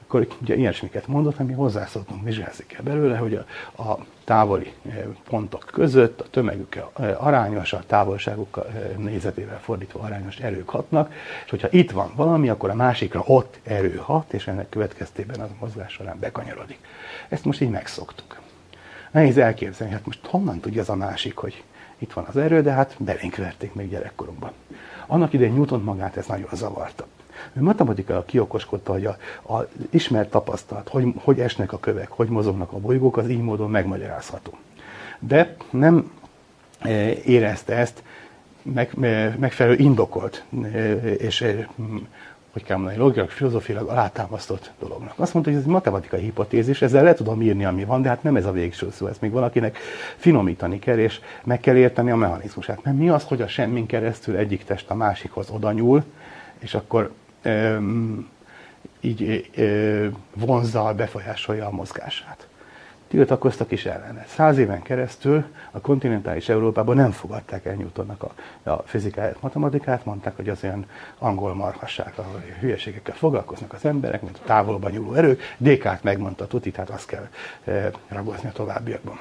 akkor 0.08 0.26
ugye 0.40 0.56
ilyesmiket 0.56 1.06
mondott, 1.06 1.38
ami 1.38 1.52
hozzászoktunk 1.52 2.24
vizsgázni 2.24 2.64
kell 2.66 2.82
belőle, 2.82 3.16
hogy 3.16 3.34
a, 3.34 3.82
a 3.82 3.98
távoli 4.24 4.72
eh, 4.88 5.04
pontok 5.28 5.64
között 5.72 6.20
a 6.20 6.26
tömegük 6.30 6.76
eh, 6.76 7.26
arányos, 7.26 7.72
a 7.72 7.82
távolságuk 7.86 8.66
nézetével 8.96 9.60
fordítva 9.60 10.00
arányos 10.00 10.36
erők 10.36 10.68
hatnak, 10.68 11.12
és 11.44 11.50
hogyha 11.50 11.68
itt 11.70 11.90
van 11.90 12.12
valami, 12.16 12.48
akkor 12.48 12.70
a 12.70 12.74
másikra 12.74 13.22
ott 13.26 13.58
erő 13.62 13.96
hat, 13.96 14.32
és 14.32 14.46
ennek 14.46 14.68
következtében 14.68 15.40
az 15.40 15.48
mozgás 15.60 15.92
során 15.92 16.18
bekanyarodik. 16.18 16.78
Ezt 17.28 17.44
most 17.44 17.60
így 17.60 17.70
megszoktuk. 17.70 18.40
Nehéz 19.10 19.38
elképzelni, 19.38 19.92
hát 19.92 20.06
most 20.06 20.26
honnan 20.26 20.60
tudja 20.60 20.80
az 20.80 20.88
a 20.88 20.94
másik, 20.94 21.36
hogy 21.36 21.62
itt 21.98 22.12
van 22.12 22.24
az 22.28 22.36
erő, 22.36 22.62
de 22.62 22.72
hát 22.72 22.94
belénk 22.98 23.36
verték 23.36 23.74
még 23.74 23.90
gyerekkorunkban. 23.90 24.52
Annak 25.06 25.32
idején 25.32 25.54
Newton 25.54 25.82
magát 25.82 26.16
ez 26.16 26.26
nagyon 26.26 26.48
zavarta. 26.52 27.06
Ő 27.52 27.62
matematikával 27.62 28.24
kiokoskodta, 28.24 28.92
hogy 28.92 29.06
a, 29.06 29.16
a 29.54 29.68
ismert 29.90 30.30
tapasztalat, 30.30 30.88
hogy, 30.88 31.04
hogy 31.16 31.40
esnek 31.40 31.72
a 31.72 31.78
kövek, 31.78 32.08
hogy 32.08 32.28
mozognak 32.28 32.72
a 32.72 32.78
bolygók, 32.78 33.16
az 33.16 33.28
így 33.28 33.42
módon 33.42 33.70
megmagyarázható. 33.70 34.52
De 35.18 35.56
nem 35.70 36.10
e, 36.78 37.12
érezte 37.12 37.74
ezt 37.74 38.02
meg, 38.62 38.90
e, 39.00 39.36
megfelelő 39.38 39.76
indokolt 39.76 40.44
e, 40.62 40.94
és 41.02 41.44
hogy 42.52 42.66
kell 42.66 42.76
mondani, 42.76 42.98
logikailag, 42.98 43.30
filozófiailag 43.30 43.88
alátámasztott 43.88 44.70
dolognak. 44.78 45.14
Azt 45.16 45.32
mondta, 45.32 45.50
hogy 45.50 45.60
ez 45.60 45.66
egy 45.66 45.72
matematikai 45.72 46.20
hipotézis, 46.20 46.82
ezzel 46.82 47.04
le 47.04 47.14
tudom 47.14 47.42
írni, 47.42 47.64
ami 47.64 47.84
van, 47.84 48.02
de 48.02 48.08
hát 48.08 48.22
nem 48.22 48.36
ez 48.36 48.44
a 48.44 48.52
végső 48.52 48.90
szó, 48.90 49.06
ezt 49.06 49.20
még 49.20 49.30
valakinek 49.30 49.78
finomítani 50.16 50.78
kell, 50.78 50.98
és 50.98 51.20
meg 51.44 51.60
kell 51.60 51.76
érteni 51.76 52.10
a 52.10 52.16
mechanizmusát. 52.16 52.84
Mert 52.84 52.96
mi 52.96 53.08
az, 53.08 53.24
hogy 53.24 53.42
a 53.42 53.48
semmin 53.48 53.86
keresztül 53.86 54.36
egyik 54.36 54.64
test 54.64 54.90
a 54.90 54.94
másikhoz 54.94 55.50
oda 55.50 56.02
és 56.58 56.74
akkor 56.74 57.12
így 59.00 59.50
ö, 59.56 60.06
vonzal 60.34 60.94
befolyásolja 60.94 61.66
a 61.66 61.70
mozgását 61.70 62.48
tiltakoztak 63.08 63.70
is 63.70 63.86
ellene. 63.86 64.24
Száz 64.28 64.58
éven 64.58 64.82
keresztül 64.82 65.44
a 65.70 65.80
kontinentális 65.80 66.48
Európában 66.48 66.96
nem 66.96 67.10
fogadták 67.10 67.64
el 67.64 67.74
Newtonnak 67.74 68.22
a, 68.22 68.32
a 68.70 68.82
fizikáját, 68.84 69.42
matematikát, 69.42 70.04
mondták, 70.04 70.36
hogy 70.36 70.48
az 70.48 70.58
olyan 70.62 70.86
angol 71.18 71.54
marhasság, 71.54 72.12
ahol 72.16 72.42
hülyeségekkel 72.60 73.14
foglalkoznak 73.14 73.72
az 73.72 73.84
emberek, 73.84 74.22
mint 74.22 74.38
a 74.42 74.46
távolban 74.46 74.90
nyúló 74.90 75.14
erők. 75.14 75.42
Descartes 75.56 76.02
megmondta 76.02 76.46
tuti, 76.46 76.70
tehát 76.70 76.90
azt 76.90 77.06
kell 77.06 77.28
ragozni 78.08 78.48
a 78.48 78.52
továbbiakban. 78.52 79.18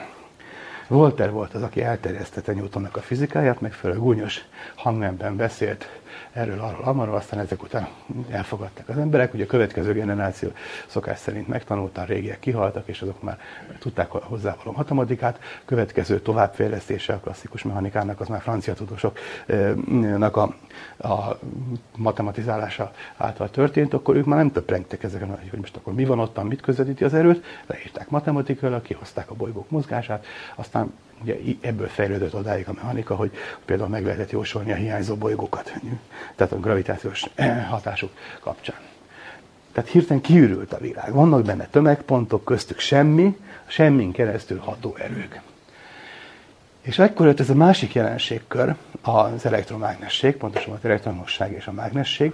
Volter 0.88 1.32
volt 1.32 1.54
az, 1.54 1.62
aki 1.62 1.82
elterjesztette 1.82 2.54
Newtonnak 2.54 2.96
a 2.96 3.02
fizikáját, 3.02 3.62
megfelelő 3.62 4.00
gúnyos 4.00 4.46
hangnemben 4.76 5.36
beszélt 5.36 6.00
erről, 6.38 6.60
arról, 6.60 6.84
amarról, 6.84 7.16
aztán 7.16 7.40
ezek 7.40 7.64
után 7.64 7.88
elfogadták 8.30 8.90
az 8.90 8.98
emberek, 8.98 9.34
ugye 9.34 9.44
a 9.44 9.48
következő 9.48 9.94
generáció 9.94 10.50
szokás 10.88 11.20
szerint 11.20 11.48
megtanulta, 11.48 12.02
a 12.02 12.04
régiek 12.04 12.40
kihaltak, 12.40 12.88
és 12.88 13.02
azok 13.02 13.22
már 13.22 13.38
tudták 13.80 14.12
hozzávaló 14.12 14.72
matematikát, 14.76 15.40
következő 15.66 16.20
továbbfejlesztése 16.20 17.14
a 17.14 17.20
klasszikus 17.20 17.64
mechanikának, 17.64 18.20
az 18.20 18.28
már 18.28 18.42
francia 18.42 18.74
tudósoknak 18.74 20.38
a, 20.38 20.56
a 20.98 21.40
matematizálása 21.96 22.92
által 23.18 23.50
történt, 23.50 23.94
akkor 23.94 24.16
ők 24.16 24.26
már 24.26 24.38
nem 24.38 24.52
töprengtek 24.52 25.04
ezeken, 25.04 25.30
hogy 25.50 25.60
most 25.60 25.76
akkor 25.76 25.94
mi 25.94 26.06
van 26.06 26.20
ottan, 26.20 26.46
mit 26.46 26.62
közvetíti 26.62 27.04
az 27.04 27.14
erőt, 27.14 27.46
leírták 27.66 28.10
matematikailag, 28.10 28.82
kihozták 28.82 29.30
a 29.30 29.36
bolygók 29.36 29.70
mozgását, 29.70 30.26
aztán 30.56 30.94
Ugye 31.22 31.36
ebből 31.62 31.88
fejlődött 31.88 32.36
odáig 32.36 32.68
a 32.68 32.74
mechanika, 32.74 33.16
hogy 33.16 33.32
például 33.66 33.90
meg 33.90 34.06
lehetett 34.06 34.32
jósolni 34.32 34.72
a 34.72 34.76
hiányzó 34.76 35.16
bolygókat, 35.16 35.74
tehát 36.36 36.54
a 36.54 36.60
gravitációs 36.60 37.26
hatások 37.70 38.12
kapcsán. 38.40 38.76
Tehát 39.72 39.90
hirtelen 39.90 40.22
kiürült 40.22 40.74
a 40.74 40.78
világ. 40.78 41.14
Vannak 41.14 41.44
benne 41.44 41.68
tömegpontok, 41.68 42.44
köztük 42.46 42.80
semmi, 42.80 43.38
semmin 43.66 44.12
keresztül 44.12 44.60
ható 44.60 44.96
erők. 44.96 45.42
És 46.82 47.00
ekkor 47.00 47.26
jött 47.26 47.40
ez 47.40 47.50
a 47.50 47.56
másik 47.56 47.94
jelenségkör, 47.94 48.76
az 49.02 49.46
elektromágnesség, 49.46 50.36
pontosan 50.36 50.74
az 50.74 50.86
elektromosság 50.86 51.52
és 51.52 51.68
a 51.68 51.72
mágnesség, 51.72 52.34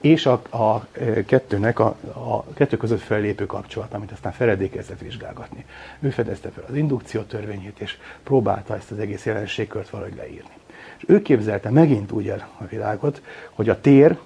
és 0.00 0.26
a, 0.26 0.42
a 0.50 0.86
kettőnek 1.26 1.78
a, 1.78 1.96
a 2.14 2.44
kettő 2.44 2.76
között 2.76 3.00
fellépő 3.00 3.46
kapcsolat, 3.46 3.94
amit 3.94 4.12
aztán 4.12 4.32
Faraday 4.32 4.70
kezdett 4.70 5.00
vizsgálgatni. 5.00 5.64
Ő 6.00 6.10
fedezte 6.10 6.50
fel 6.50 6.64
az 6.68 6.74
indukció 6.74 7.22
törvényét, 7.22 7.80
és 7.80 7.98
próbálta 8.22 8.76
ezt 8.76 8.90
az 8.90 8.98
egész 8.98 9.26
jelenségkört 9.26 9.90
valahogy 9.90 10.16
leírni. 10.16 10.54
És 10.96 11.04
ő 11.06 11.22
képzelte 11.22 11.70
megint 11.70 12.12
úgy 12.12 12.28
el 12.28 12.48
a 12.58 12.64
világot, 12.64 13.22
hogy 13.50 13.68
a 13.68 13.80
tér 13.80 14.18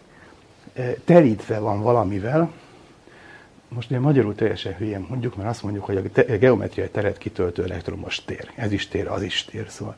terítve 1.05 1.59
van 1.59 1.83
valamivel, 1.83 2.53
most 3.69 3.91
ugye 3.91 4.01
magyarul 4.01 4.35
teljesen 4.35 4.75
hülyén 4.75 5.07
mondjuk, 5.09 5.37
mert 5.37 5.49
azt 5.49 5.63
mondjuk, 5.63 5.85
hogy 5.85 6.11
a 6.17 6.23
geometriai 6.23 6.89
teret 6.89 7.19
kitöltő 7.19 7.63
elektromos 7.63 8.25
tér. 8.25 8.51
Ez 8.55 8.73
is 8.73 8.89
tér, 8.89 9.09
az 9.09 9.23
is 9.23 9.45
tér. 9.45 9.67
Szóval 9.69 9.97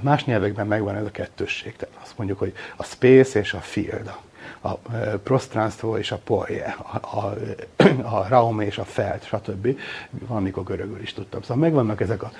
más 0.00 0.24
nyelvekben 0.24 0.66
megvan 0.66 0.96
ez 0.96 1.04
a 1.04 1.10
kettősség. 1.10 1.76
Tehát 1.76 1.98
azt 2.02 2.18
mondjuk, 2.18 2.38
hogy 2.38 2.52
a 2.76 2.84
space 2.84 3.38
és 3.38 3.52
a 3.52 3.60
field 3.60 4.12
a 4.62 4.78
prostranstvo 5.22 5.96
és 5.98 6.12
a 6.12 6.20
polje, 6.24 6.76
a, 6.92 7.16
a, 7.18 7.34
a 8.16 8.26
raum 8.28 8.60
és 8.60 8.78
a 8.78 8.84
felt, 8.84 9.24
stb. 9.24 9.78
Valamikor 10.10 10.64
görögül 10.64 11.00
is 11.00 11.12
tudtam. 11.12 11.42
Szóval 11.42 11.56
megvannak 11.56 12.00
ezek 12.00 12.22
a, 12.22 12.32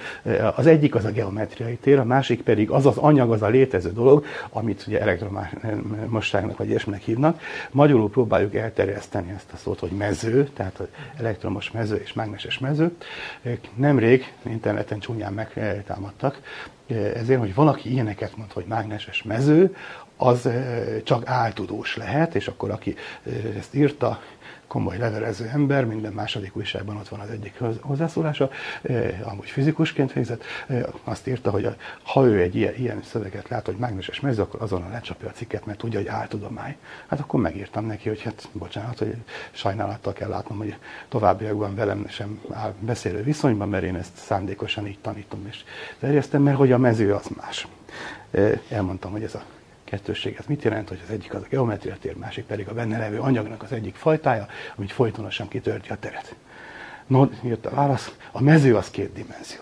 az 0.56 0.66
egyik 0.66 0.94
az 0.94 1.04
a 1.04 1.10
geometriai 1.10 1.76
tér, 1.76 1.98
a 1.98 2.04
másik 2.04 2.42
pedig 2.42 2.70
az 2.70 2.86
az 2.86 2.96
anyag, 2.96 3.32
az 3.32 3.42
a 3.42 3.48
létező 3.48 3.92
dolog, 3.92 4.24
amit 4.50 4.84
ugye 4.86 5.00
elektromosságnak 5.00 6.58
vagy 6.58 6.68
ilyesminek 6.68 7.02
hívnak. 7.02 7.40
Magyarul 7.70 8.10
próbáljuk 8.10 8.54
elterjeszteni 8.54 9.32
ezt 9.36 9.52
a 9.52 9.56
szót, 9.56 9.78
hogy 9.78 9.90
mező, 9.90 10.48
tehát 10.54 10.80
az 10.80 10.86
elektromos 11.18 11.70
mező 11.70 11.96
és 11.96 12.12
mágneses 12.12 12.58
mező. 12.58 12.96
Nemrég 13.74 14.32
interneten 14.42 14.98
csúnyán 14.98 15.32
megtámadtak, 15.32 16.40
ezért, 17.14 17.40
hogy 17.40 17.54
valaki 17.54 17.90
ilyeneket 17.90 18.36
mond, 18.36 18.52
hogy 18.52 18.64
mágneses 18.68 19.22
mező, 19.22 19.76
az 20.16 20.48
csak 21.04 21.28
áltudós 21.28 21.96
lehet, 21.96 22.34
és 22.34 22.48
akkor 22.48 22.70
aki 22.70 22.94
ezt 23.58 23.74
írta, 23.74 24.20
komoly 24.72 24.98
levelező 24.98 25.50
ember, 25.52 25.84
minden 25.84 26.12
második 26.12 26.56
újságban 26.56 26.96
ott 26.96 27.08
van 27.08 27.20
az 27.20 27.28
egyik 27.30 27.60
hozzászólása, 27.80 28.50
amúgy 29.22 29.48
fizikusként 29.48 30.12
végzett, 30.12 30.44
azt 31.04 31.26
írta, 31.26 31.50
hogy 31.50 31.68
ha 32.02 32.24
ő 32.24 32.40
egy 32.40 32.54
ilyen, 32.54 32.74
ilyen 32.74 33.02
szöveget 33.02 33.48
lát, 33.48 33.66
hogy 33.66 33.76
mágneses 33.76 34.20
mező, 34.20 34.42
akkor 34.42 34.62
azonnal 34.62 34.90
lecsapja 34.90 35.28
a 35.28 35.32
cikket, 35.32 35.66
mert 35.66 35.78
tudja, 35.78 35.98
hogy 35.98 36.08
áltudomány. 36.08 36.76
Hát 37.06 37.20
akkor 37.20 37.40
megírtam 37.40 37.86
neki, 37.86 38.08
hogy 38.08 38.22
hát 38.22 38.48
bocsánat, 38.52 38.98
hogy 38.98 39.14
sajnálattal 39.50 40.12
kell 40.12 40.28
látnom, 40.28 40.58
hogy 40.58 40.76
továbbiakban 41.08 41.74
velem 41.74 42.06
sem 42.08 42.40
áll 42.50 42.74
beszélő 42.80 43.22
viszonyban, 43.22 43.68
mert 43.68 43.84
én 43.84 43.96
ezt 43.96 44.16
szándékosan 44.16 44.86
így 44.86 44.98
tanítom 44.98 45.46
és 45.48 45.64
terjesztem, 45.98 46.42
mert 46.42 46.56
hogy 46.56 46.72
a 46.72 46.78
mező 46.78 47.14
az 47.14 47.26
más. 47.36 47.68
Elmondtam, 48.68 49.10
hogy 49.12 49.22
ez 49.22 49.34
a 49.34 49.42
kettősség. 49.92 50.36
Ez 50.38 50.44
mit 50.46 50.62
jelent, 50.62 50.88
hogy 50.88 51.00
az 51.04 51.10
egyik 51.10 51.34
az 51.34 51.42
a 51.42 51.46
geometria 51.48 51.96
tér, 52.00 52.16
másik 52.16 52.44
pedig 52.44 52.68
a 52.68 52.72
benne 52.72 52.98
levő 52.98 53.18
anyagnak 53.18 53.62
az 53.62 53.72
egyik 53.72 53.94
fajtája, 53.94 54.46
amit 54.76 54.92
folytonosan 54.92 55.48
kitölti 55.48 55.90
a 55.90 55.96
teret. 55.96 56.34
No, 57.06 57.28
jött 57.42 57.66
a 57.66 57.70
válasz, 57.70 58.16
a 58.32 58.42
mező 58.42 58.76
az 58.76 58.90
két 58.90 59.12
dimenzió. 59.12 59.60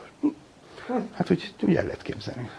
Hát 1.13 1.31
úgy, 1.31 1.55
úgy 1.61 1.77
el 1.77 1.85
lehet 1.85 2.03
képzelni. 2.03 2.51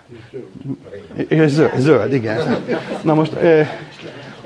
Zöld, 1.48 1.78
zöld, 1.78 2.14
igen. 2.14 2.64
Na 3.04 3.14
most 3.14 3.34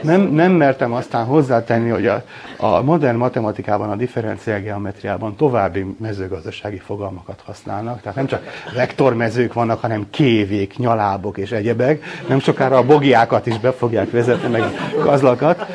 nem, 0.05 0.21
nem 0.21 0.51
mertem 0.51 0.93
aztán 0.93 1.25
hozzátenni, 1.25 1.89
hogy 1.89 2.07
a, 2.07 2.23
a 2.57 2.81
modern 2.81 3.17
matematikában, 3.17 3.89
a 3.89 3.95
differenciál 3.95 4.61
geometriában 4.61 5.35
további 5.35 5.85
mezőgazdasági 5.99 6.77
fogalmakat 6.77 7.41
használnak. 7.45 8.01
Tehát 8.01 8.17
nem 8.17 8.25
csak 8.25 8.43
vektormezők 8.75 9.53
vannak, 9.53 9.81
hanem 9.81 10.07
kévék, 10.09 10.77
nyalábok 10.77 11.37
és 11.37 11.51
egyebek. 11.51 12.03
Nem 12.27 12.39
sokára 12.39 12.77
a 12.77 12.85
bogiákat 12.85 13.45
is 13.45 13.59
be 13.59 13.71
fogják 13.71 14.11
vezetni, 14.11 14.49
meg 14.49 14.63
gazlakat. 15.03 15.65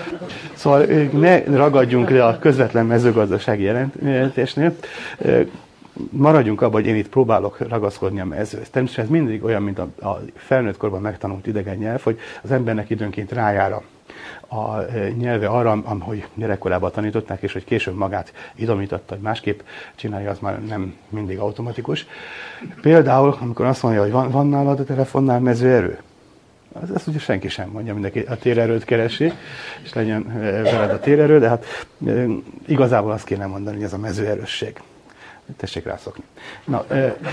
Szóval 0.54 0.84
ne 1.12 1.44
ragadjunk 1.44 2.10
le 2.10 2.24
a 2.24 2.38
közvetlen 2.38 2.86
mezőgazdasági 2.86 3.62
jelentésnél 3.62 4.74
maradjunk 6.10 6.60
abban, 6.60 6.80
hogy 6.80 6.86
én 6.86 6.96
itt 6.96 7.08
próbálok 7.08 7.58
ragaszkodni 7.68 8.20
a 8.20 8.24
mezőhöz. 8.24 8.68
Természetesen 8.68 9.04
ez 9.04 9.20
mindig 9.20 9.44
olyan, 9.44 9.62
mint 9.62 9.78
a, 9.78 10.06
a 10.08 10.20
felnőtt 10.34 10.76
korban 10.76 11.00
megtanult 11.00 11.46
idegen 11.46 11.76
nyelv, 11.76 12.02
hogy 12.02 12.18
az 12.42 12.50
embernek 12.50 12.90
időnként 12.90 13.32
rájára 13.32 13.82
e, 14.50 15.08
nyelve 15.08 15.46
arra, 15.46 15.82
ahogy 15.84 16.26
gyerekkorában 16.34 16.90
tanították, 16.92 17.42
és 17.42 17.52
hogy 17.52 17.64
később 17.64 17.94
magát 17.94 18.32
idomította, 18.54 19.14
hogy 19.14 19.22
másképp 19.22 19.60
csinálja, 19.94 20.30
az 20.30 20.38
már 20.38 20.64
nem 20.64 20.96
mindig 21.08 21.38
automatikus. 21.38 22.06
Például, 22.80 23.36
amikor 23.40 23.66
azt 23.66 23.82
mondja, 23.82 24.00
hogy 24.00 24.10
van, 24.10 24.30
van 24.30 24.48
nálad 24.48 24.80
a 24.80 24.84
telefonnál 24.84 25.40
mezőerő, 25.40 25.98
az, 26.72 26.90
ezt 26.94 27.06
ugye 27.06 27.18
senki 27.18 27.48
sem 27.48 27.68
mondja, 27.68 27.92
mindenki 27.92 28.18
a 28.18 28.36
térerőt 28.36 28.84
keresi, 28.84 29.32
és 29.82 29.92
legyen 29.92 30.30
e, 30.30 30.62
veled 30.62 30.90
a 30.90 31.00
térerő, 31.00 31.38
de 31.38 31.48
hát 31.48 31.64
e, 32.06 32.24
igazából 32.66 33.12
azt 33.12 33.24
kéne 33.24 33.46
mondani, 33.46 33.76
hogy 33.76 33.84
ez 33.84 33.92
a 33.92 33.98
mezőerősség. 33.98 34.80
Tessék 35.56 35.84
rászokni. 35.84 36.24
Na, 36.64 36.84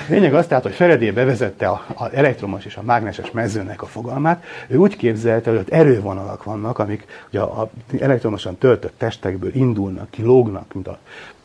lényeg 0.10 0.34
az 0.34 0.48
tehát, 0.48 0.64
hogy 0.64 0.74
Faraday 0.74 1.12
bevezette 1.12 1.70
az 1.96 2.14
elektromos 2.14 2.66
és 2.66 2.76
a 2.76 2.82
mágneses 2.82 3.32
mezőnek 3.32 3.82
a 3.82 3.86
fogalmát. 3.86 4.44
Ő 4.68 4.78
úgy 4.78 4.96
képzelte, 4.96 5.50
hogy 5.50 5.60
ott 5.60 5.70
erővonalak 5.70 6.44
vannak, 6.44 6.80
amik 6.80 7.06
ugye 7.30 7.40
a 7.40 7.70
elektromosan 8.00 8.58
töltött 8.58 8.94
testekből 8.98 9.56
indulnak, 9.56 10.10
kilógnak, 10.10 10.74
mint 10.74 10.88
a 10.88 10.98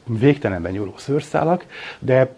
végtelenben 0.04 0.72
nyúló 0.72 0.94
szőrszálak, 0.96 1.64
de 1.98 2.32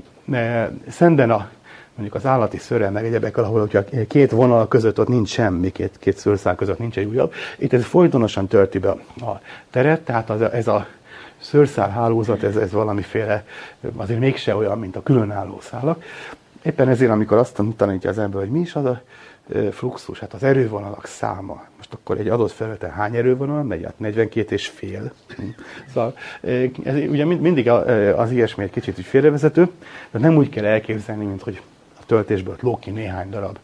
szemben 0.88 1.30
a 1.30 1.48
mondjuk 1.94 2.14
az 2.14 2.26
állati 2.26 2.58
szörrel, 2.58 2.90
meg 2.90 3.04
egyebekkel, 3.04 3.44
ahol 3.44 3.60
hogyha 3.60 3.84
két 4.08 4.30
vonal 4.30 4.68
között 4.68 4.98
ott 4.98 5.08
nincs 5.08 5.28
semmi, 5.28 5.72
két, 5.72 5.96
két 5.98 6.16
szőrszál 6.16 6.54
között 6.54 6.78
nincs 6.78 6.98
egy 6.98 7.06
újabb. 7.06 7.32
Itt 7.58 7.72
ez 7.72 7.84
folytonosan 7.84 8.46
tölti 8.46 8.78
be 8.78 8.90
a 9.16 9.40
teret, 9.70 10.00
tehát 10.00 10.30
az, 10.30 10.40
ez 10.40 10.66
a 10.66 10.86
szőrszálhálózat, 11.44 12.42
ez, 12.42 12.56
ez 12.56 12.72
valamiféle, 12.72 13.44
azért 13.96 14.20
mégse 14.20 14.56
olyan, 14.56 14.78
mint 14.78 14.96
a 14.96 15.02
különálló 15.02 15.60
szálak. 15.60 16.02
Éppen 16.62 16.88
ezért, 16.88 17.10
amikor 17.10 17.38
azt 17.38 17.62
tanítja 17.76 18.10
az 18.10 18.18
ember, 18.18 18.40
hogy 18.40 18.50
mi 18.50 18.60
is 18.60 18.74
az 18.74 18.84
a 18.84 19.00
fluxus, 19.70 20.18
hát 20.18 20.32
az 20.32 20.42
erővonalak 20.42 21.06
száma. 21.06 21.64
Most 21.76 21.92
akkor 21.92 22.18
egy 22.18 22.28
adott 22.28 22.50
felületen 22.50 22.90
hány 22.90 23.16
erővonal 23.16 23.62
megy? 23.62 23.84
Hát 23.84 23.98
42 23.98 24.54
és 24.54 24.66
fél. 24.68 25.12
Szóval 25.92 26.14
ez 26.84 26.94
ugye 27.08 27.24
mindig 27.24 27.70
az 28.16 28.30
ilyesmi 28.30 28.64
egy 28.64 28.70
kicsit 28.70 29.00
félrevezető, 29.00 29.68
de 30.10 30.18
nem 30.18 30.36
úgy 30.36 30.48
kell 30.48 30.64
elképzelni, 30.64 31.24
mint 31.24 31.42
hogy 31.42 31.60
töltésből 32.06 32.56
lók 32.60 32.80
ki 32.80 32.90
néhány 32.90 33.30
darab 33.30 33.58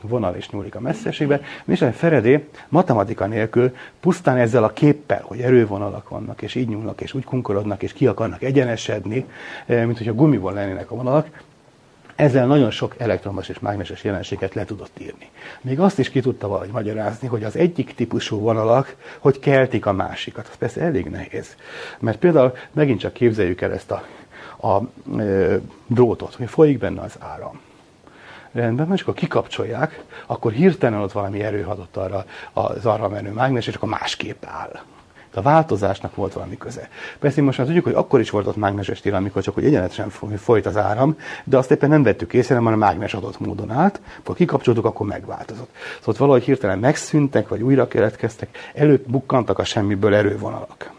vonal 0.00 0.34
és 0.34 0.50
nyúlik 0.50 0.74
a 0.74 0.80
messzeségbe. 0.80 1.40
A 1.66 1.84
Feredé 1.84 2.48
matematika 2.68 3.26
nélkül 3.26 3.74
pusztán 4.00 4.36
ezzel 4.36 4.64
a 4.64 4.72
képpel, 4.72 5.22
hogy 5.22 5.40
erővonalak 5.40 6.08
vannak, 6.08 6.42
és 6.42 6.54
így 6.54 6.68
nyúlnak, 6.68 7.00
és 7.00 7.14
úgy 7.14 7.24
kunkorodnak, 7.24 7.82
és 7.82 7.92
ki 7.92 8.06
akarnak 8.06 8.42
egyenesedni, 8.42 9.24
mint 9.66 9.98
hogyha 9.98 10.14
gumiból 10.14 10.52
lennének 10.52 10.90
a 10.90 10.94
vonalak, 10.94 11.28
ezzel 12.16 12.46
nagyon 12.46 12.70
sok 12.70 12.94
elektromos 12.98 13.48
és 13.48 13.58
mágneses 13.58 14.04
jelenséget 14.04 14.54
le 14.54 14.64
tudott 14.64 14.98
írni. 14.98 15.30
Még 15.60 15.80
azt 15.80 15.98
is 15.98 16.10
ki 16.10 16.20
tudta 16.20 16.48
valahogy 16.48 16.70
magyarázni, 16.70 17.28
hogy 17.28 17.44
az 17.44 17.56
egyik 17.56 17.94
típusú 17.94 18.38
vonalak, 18.38 18.96
hogy 19.18 19.38
keltik 19.38 19.86
a 19.86 19.92
másikat. 19.92 20.48
Az 20.48 20.56
persze 20.56 20.80
elég 20.80 21.06
nehéz. 21.06 21.56
Mert 21.98 22.18
például 22.18 22.52
megint 22.72 23.00
csak 23.00 23.12
képzeljük 23.12 23.60
el 23.60 23.72
ezt 23.72 23.90
a, 23.90 24.04
a 24.68 24.82
e, 25.20 25.60
drótot, 25.86 26.34
hogy 26.34 26.48
folyik 26.48 26.78
benne 26.78 27.00
az 27.00 27.16
áram. 27.18 27.60
Rendben, 28.56 28.92
és 28.92 29.02
akkor 29.02 29.14
kikapcsolják, 29.14 30.04
akkor 30.26 30.52
hirtelen 30.52 31.00
ott 31.00 31.12
valami 31.12 31.42
erő 31.42 31.64
adott 31.64 31.96
arra 31.96 32.24
az 32.52 32.86
arra 32.86 33.08
menő 33.08 33.30
mágnes, 33.30 33.66
és 33.66 33.74
akkor 33.74 33.88
másképp 33.88 34.44
áll. 34.44 34.80
A 35.34 35.42
változásnak 35.42 36.14
volt 36.14 36.32
valami 36.32 36.56
köze. 36.56 36.88
Persze 37.18 37.42
most 37.42 37.58
már 37.58 37.66
tudjuk, 37.66 37.84
hogy 37.84 37.94
akkor 37.94 38.20
is 38.20 38.30
volt 38.30 38.46
ott 38.46 38.56
mágneses 38.56 39.00
tér, 39.00 39.14
amikor 39.14 39.42
csak 39.42 39.54
hogy 39.54 39.64
egyenletesen 39.64 40.08
folyt 40.36 40.66
az 40.66 40.76
áram, 40.76 41.16
de 41.44 41.56
azt 41.56 41.70
éppen 41.70 41.88
nem 41.88 42.02
vettük 42.02 42.32
észre, 42.32 42.54
hanem 42.54 42.72
a 42.72 42.76
mágnes 42.76 43.14
adott 43.14 43.40
módon 43.40 43.70
állt, 43.70 44.00
akkor 44.18 44.36
kikapcsoltuk, 44.36 44.84
akkor 44.84 45.06
megváltozott. 45.06 45.70
Szóval 45.98 46.14
valahogy 46.18 46.44
hirtelen 46.44 46.78
megszűntek, 46.78 47.48
vagy 47.48 47.62
újra 47.62 47.88
keletkeztek, 47.88 48.58
előtt 48.74 49.10
bukkantak 49.10 49.58
a 49.58 49.64
semmiből 49.64 50.14
erővonalak. 50.14 50.92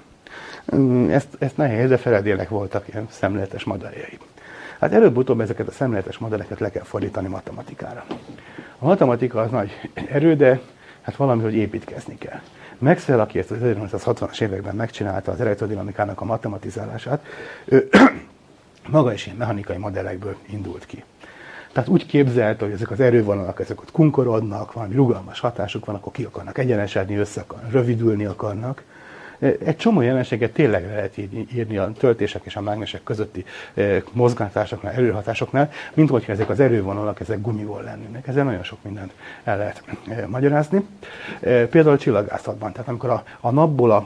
Ezt, 1.10 1.28
ezt 1.39 1.58
nehéz, 1.58 1.89
de 1.89 1.98
Feredének 1.98 2.50
voltak 2.50 2.88
ilyen 2.88 3.08
szemléletes 3.10 3.63
madarjai. 3.63 4.20
Hát 4.80 4.94
előbb-utóbb 4.94 5.40
ezeket 5.40 5.68
a 5.68 5.72
szemléletes 5.72 6.18
modelleket 6.18 6.60
le 6.60 6.70
kell 6.70 6.84
fordítani 6.84 7.28
matematikára. 7.28 8.06
A 8.80 8.86
matematika 8.86 9.42
az 9.42 9.52
nagy 9.52 9.72
erő, 10.10 10.36
de 10.36 10.62
hát 11.02 11.16
valami, 11.16 11.42
hogy 11.42 11.56
építkezni 11.56 12.18
kell. 12.18 12.40
Maxwell, 12.78 13.20
aki 13.20 13.40
ezt 13.40 13.52
az 13.52 13.58
1960-as 13.62 14.42
években 14.42 14.76
megcsinálta 14.76 15.32
az 15.32 15.42
elektrodinamikának 15.42 16.22
a 16.22 16.26
matematizálását, 16.26 17.26
ő 17.66 17.90
maga 18.90 19.13
is 19.13 19.26
ilyen 19.26 19.38
mechanikai 19.38 19.78
modellekből 19.78 20.36
indult 20.46 20.86
ki. 20.86 21.04
Tehát 21.72 21.90
úgy 21.90 22.06
képzelte, 22.06 22.66
hogy 22.66 22.74
ezek 22.74 22.92
az 22.92 23.00
erővonalak, 23.00 23.60
ezek 23.60 23.82
ott 23.82 23.92
kunkorodnak, 23.92 24.74
valami 24.74 24.96
rugalmas 24.96 25.40
hatásuk 25.40 25.86
van, 25.86 25.96
akkor 25.96 26.12
ki 26.12 26.24
akarnak 26.24 26.58
egyenesedni, 26.58 27.16
össze 27.16 27.42
akarnak, 27.42 27.72
rövidülni 27.72 28.26
akarnak. 28.26 28.84
Egy 29.39 29.76
csomó 29.76 30.02
jelenséget 30.02 30.52
tényleg 30.52 30.86
le 30.86 30.93
lehet 30.95 31.17
írni 31.56 31.78
a 31.78 31.91
töltések 31.97 32.41
és 32.45 32.56
a 32.56 32.62
mágnesek 32.62 33.04
közötti 33.04 33.45
mozgátásoknál, 34.12 34.93
erőhatásoknál, 34.93 35.71
mint 35.93 36.10
hogyha 36.10 36.32
ezek 36.32 36.50
az 36.50 36.60
erővonalak, 36.60 37.19
ezek 37.19 37.41
gumiból 37.41 37.84
lennének. 37.84 38.28
Ezzel 38.28 38.43
nagyon 38.43 38.63
sok 38.63 38.80
mindent 38.84 39.13
el 39.43 39.58
lehet 39.58 39.84
magyarázni. 40.28 40.88
Például 41.39 41.95
a 41.95 41.97
csillagászatban, 41.97 42.71
tehát 42.71 42.88
amikor 42.88 43.10
a, 43.10 43.23
a 43.39 43.52
napból 43.52 43.91
a 43.91 44.06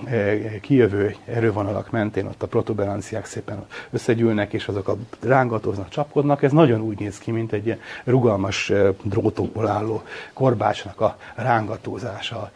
kijövő 0.61 1.15
erővonalak 1.25 1.91
mentén 1.91 2.25
ott 2.25 2.43
a 2.43 2.47
protuberanciák 2.47 3.25
szépen 3.25 3.65
összegyűlnek, 3.89 4.53
és 4.53 4.67
azok 4.67 4.87
a 4.87 4.97
rángatóznak, 5.19 5.89
csapkodnak, 5.89 6.43
ez 6.43 6.51
nagyon 6.51 6.81
úgy 6.81 6.99
néz 6.99 7.17
ki, 7.17 7.31
mint 7.31 7.51
egy 7.51 7.65
ilyen 7.65 7.79
rugalmas 8.03 8.71
drótokból 9.03 9.67
álló 9.67 10.03
korbácsnak 10.33 11.01
a 11.01 11.17
rángatózása. 11.35 12.51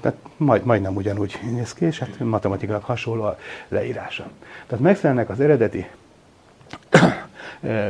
Tehát 0.00 0.16
majd, 0.36 0.64
majdnem 0.64 0.96
ugyanúgy 0.96 1.38
néz 1.50 1.74
ki, 1.74 1.81
és 1.82 1.98
hát 1.98 2.18
matematikailag 2.18 2.82
hasonló 2.82 3.22
a 3.22 3.38
leírása. 3.68 4.24
Tehát 4.66 4.84
megfelelnek 4.84 5.30
az 5.30 5.40
eredeti 5.40 5.86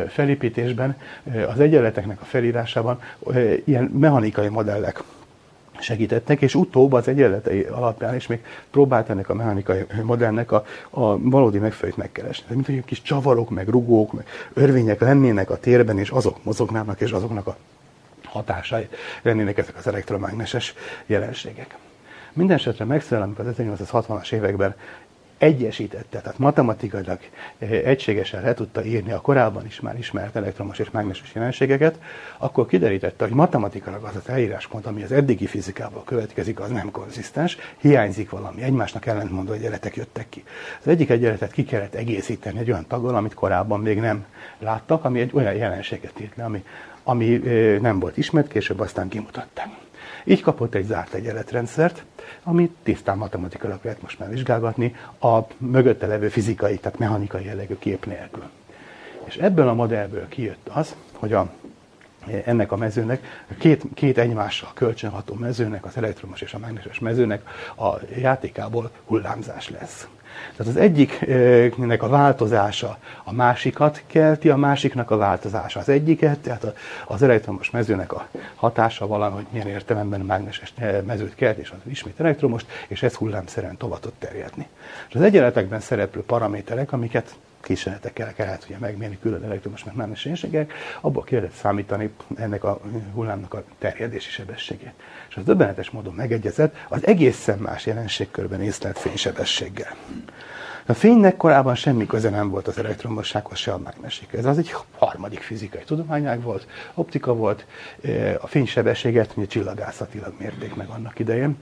felépítésben, 0.08 0.96
az 1.48 1.60
egyenleteknek 1.60 2.20
a 2.20 2.24
felírásában 2.24 3.00
ilyen 3.64 3.84
mechanikai 3.84 4.48
modellek 4.48 5.02
segítettek, 5.78 6.42
és 6.42 6.54
utóbb 6.54 6.92
az 6.92 7.08
egyenletei 7.08 7.62
alapján 7.62 8.14
is 8.14 8.26
még 8.26 8.44
próbált 8.70 9.10
ennek 9.10 9.28
a 9.28 9.34
mechanikai 9.34 9.84
modellnek 10.02 10.52
a, 10.52 10.64
a 10.90 11.18
valódi 11.18 11.58
megfelelőt 11.58 11.96
megkeresni. 11.96 12.54
Mint 12.54 12.66
hogy 12.66 12.84
kis 12.84 13.02
csavarok, 13.02 13.50
meg 13.50 13.68
rugók, 13.68 14.12
meg 14.12 14.26
örvények 14.52 15.00
lennének 15.00 15.50
a 15.50 15.58
térben, 15.58 15.98
és 15.98 16.10
azok 16.10 16.44
mozognának, 16.44 17.00
és 17.00 17.10
azoknak 17.10 17.46
a 17.46 17.56
hatásai 18.24 18.88
lennének 19.22 19.58
ezek 19.58 19.76
az 19.76 19.86
elektromágneses 19.86 20.74
jelenségek. 21.06 21.76
Mindenesetre 22.32 22.84
megfelel, 22.84 23.22
amikor 23.22 23.46
az 23.46 23.54
1860-as 23.58 24.32
években 24.32 24.74
egyesítette, 25.42 26.20
tehát 26.20 26.38
matematikailag 26.38 27.18
eh, 27.58 27.70
egységesen 27.70 28.42
le 28.42 28.54
tudta 28.54 28.84
írni 28.84 29.12
a 29.12 29.20
korábban 29.20 29.66
is 29.66 29.80
már 29.80 29.98
ismert 29.98 30.36
elektromos 30.36 30.78
és 30.78 30.90
mágneses 30.90 31.34
jelenségeket, 31.34 31.98
akkor 32.38 32.66
kiderítette, 32.66 33.24
hogy 33.24 33.34
matematikailag 33.34 34.04
az 34.04 34.16
az 34.16 34.28
eljráspont, 34.28 34.86
ami 34.86 35.02
az 35.02 35.12
eddigi 35.12 35.46
fizikából 35.46 36.02
következik, 36.04 36.60
az 36.60 36.70
nem 36.70 36.90
konzisztens, 36.90 37.56
hiányzik 37.76 38.30
valami, 38.30 38.62
egymásnak 38.62 39.06
ellentmondó 39.06 39.52
egyenletek 39.52 39.96
jöttek 39.96 40.28
ki. 40.28 40.44
Az 40.80 40.88
egyik 40.88 41.10
egyenletet 41.10 41.52
ki 41.52 41.64
kellett 41.64 41.94
egészíteni 41.94 42.58
egy 42.58 42.70
olyan 42.70 42.86
taggal, 42.86 43.14
amit 43.14 43.34
korábban 43.34 43.80
még 43.80 44.00
nem 44.00 44.26
láttak, 44.58 45.04
ami 45.04 45.20
egy 45.20 45.30
olyan 45.34 45.54
jelenséget 45.54 46.20
írt 46.20 46.36
le, 46.36 46.44
ami, 46.44 46.64
ami 47.02 47.46
eh, 47.46 47.78
nem 47.80 47.98
volt 47.98 48.16
ismert, 48.16 48.48
később 48.48 48.80
aztán 48.80 49.08
kimutatták. 49.08 49.68
Így 50.24 50.40
kapott 50.40 50.74
egy 50.74 50.84
zárt 50.84 51.14
egyenletrendszert, 51.14 52.04
amit 52.42 52.76
tisztán 52.82 53.18
matematikailag 53.18 53.80
lehet 53.82 54.02
most 54.02 54.18
már 54.18 54.30
vizsgálgatni, 54.30 54.96
a 55.20 55.38
mögötte 55.58 56.06
levő 56.06 56.28
fizikai, 56.28 56.78
tehát 56.78 56.98
mechanikai 56.98 57.44
jellegű 57.44 57.76
kép 57.78 58.06
nélkül. 58.06 58.44
És 59.24 59.36
ebből 59.36 59.68
a 59.68 59.74
modellből 59.74 60.28
kijött 60.28 60.68
az, 60.68 60.94
hogy 61.12 61.32
a, 61.32 61.52
ennek 62.44 62.72
a 62.72 62.76
mezőnek, 62.76 63.44
két, 63.58 63.82
két 63.94 64.18
egymással 64.18 64.70
kölcsönható 64.74 65.34
mezőnek, 65.34 65.84
az 65.84 65.96
elektromos 65.96 66.40
és 66.40 66.54
a 66.54 66.58
mágneses 66.58 66.98
mezőnek 66.98 67.42
a 67.76 67.96
játékából 68.16 68.90
hullámzás 69.04 69.70
lesz. 69.70 70.08
Tehát 70.56 70.72
az 70.72 70.76
egyiknek 70.76 72.02
a 72.02 72.08
változása 72.08 72.98
a 73.24 73.32
másikat 73.32 74.02
kelti, 74.06 74.48
a 74.48 74.56
másiknak 74.56 75.10
a 75.10 75.16
változása 75.16 75.80
az 75.80 75.88
egyiket, 75.88 76.38
tehát 76.38 76.74
az 77.06 77.22
elektromos 77.22 77.70
mezőnek 77.70 78.12
a 78.12 78.26
hatása 78.54 79.06
valahogy 79.06 79.46
milyen 79.50 79.68
értelemben 79.68 80.20
mágneses 80.20 80.72
eh, 80.76 81.00
mezőt 81.06 81.34
kelt, 81.34 81.58
és 81.58 81.70
az 81.70 81.90
ismét 81.90 82.20
elektromost, 82.20 82.66
és 82.88 83.02
ez 83.02 83.14
hullámszerűen 83.14 83.76
tud 83.76 84.12
terjedni. 84.18 84.66
És 85.08 85.14
az 85.14 85.20
egyenletekben 85.22 85.80
szereplő 85.80 86.22
paraméterek, 86.22 86.92
amiket 86.92 87.34
kísérletekkel 87.62 88.32
kellett 88.32 88.64
ugye 88.64 88.78
megmérni 88.78 89.18
külön 89.20 89.44
elektromos 89.44 89.84
mágneses 89.84 90.24
jelenségek, 90.24 90.72
abból 91.00 91.22
kellett 91.22 91.52
számítani 91.52 92.10
ennek 92.34 92.64
a 92.64 92.80
hullámnak 93.14 93.54
a 93.54 93.64
terjedési 93.78 94.30
sebességét. 94.30 94.92
És 95.28 95.36
az 95.36 95.44
döbbenetes 95.44 95.90
módon 95.90 96.14
megegyezett 96.14 96.76
az 96.88 97.06
egészen 97.06 97.58
más 97.58 97.86
jelenségkörben 97.86 98.62
észlelt 98.62 98.98
fénysebességgel. 98.98 99.96
A 100.86 100.92
fénynek 100.94 101.36
korábban 101.36 101.74
semmi 101.74 102.06
köze 102.06 102.30
nem 102.30 102.50
volt 102.50 102.68
az 102.68 102.78
elektromossághoz, 102.78 103.58
se 103.58 103.72
a 103.72 103.78
mágnesikhez. 103.78 104.38
Ez 104.38 104.46
az 104.46 104.58
egy 104.58 104.74
harmadik 104.98 105.40
fizikai 105.40 105.82
tudományág 105.84 106.42
volt, 106.42 106.66
optika 106.94 107.34
volt, 107.34 107.66
a 108.40 108.46
fénysebességet 108.46 109.32
ugye 109.36 109.46
csillagászatilag 109.46 110.34
mérték 110.38 110.74
meg 110.74 110.88
annak 110.88 111.18
idején, 111.18 111.56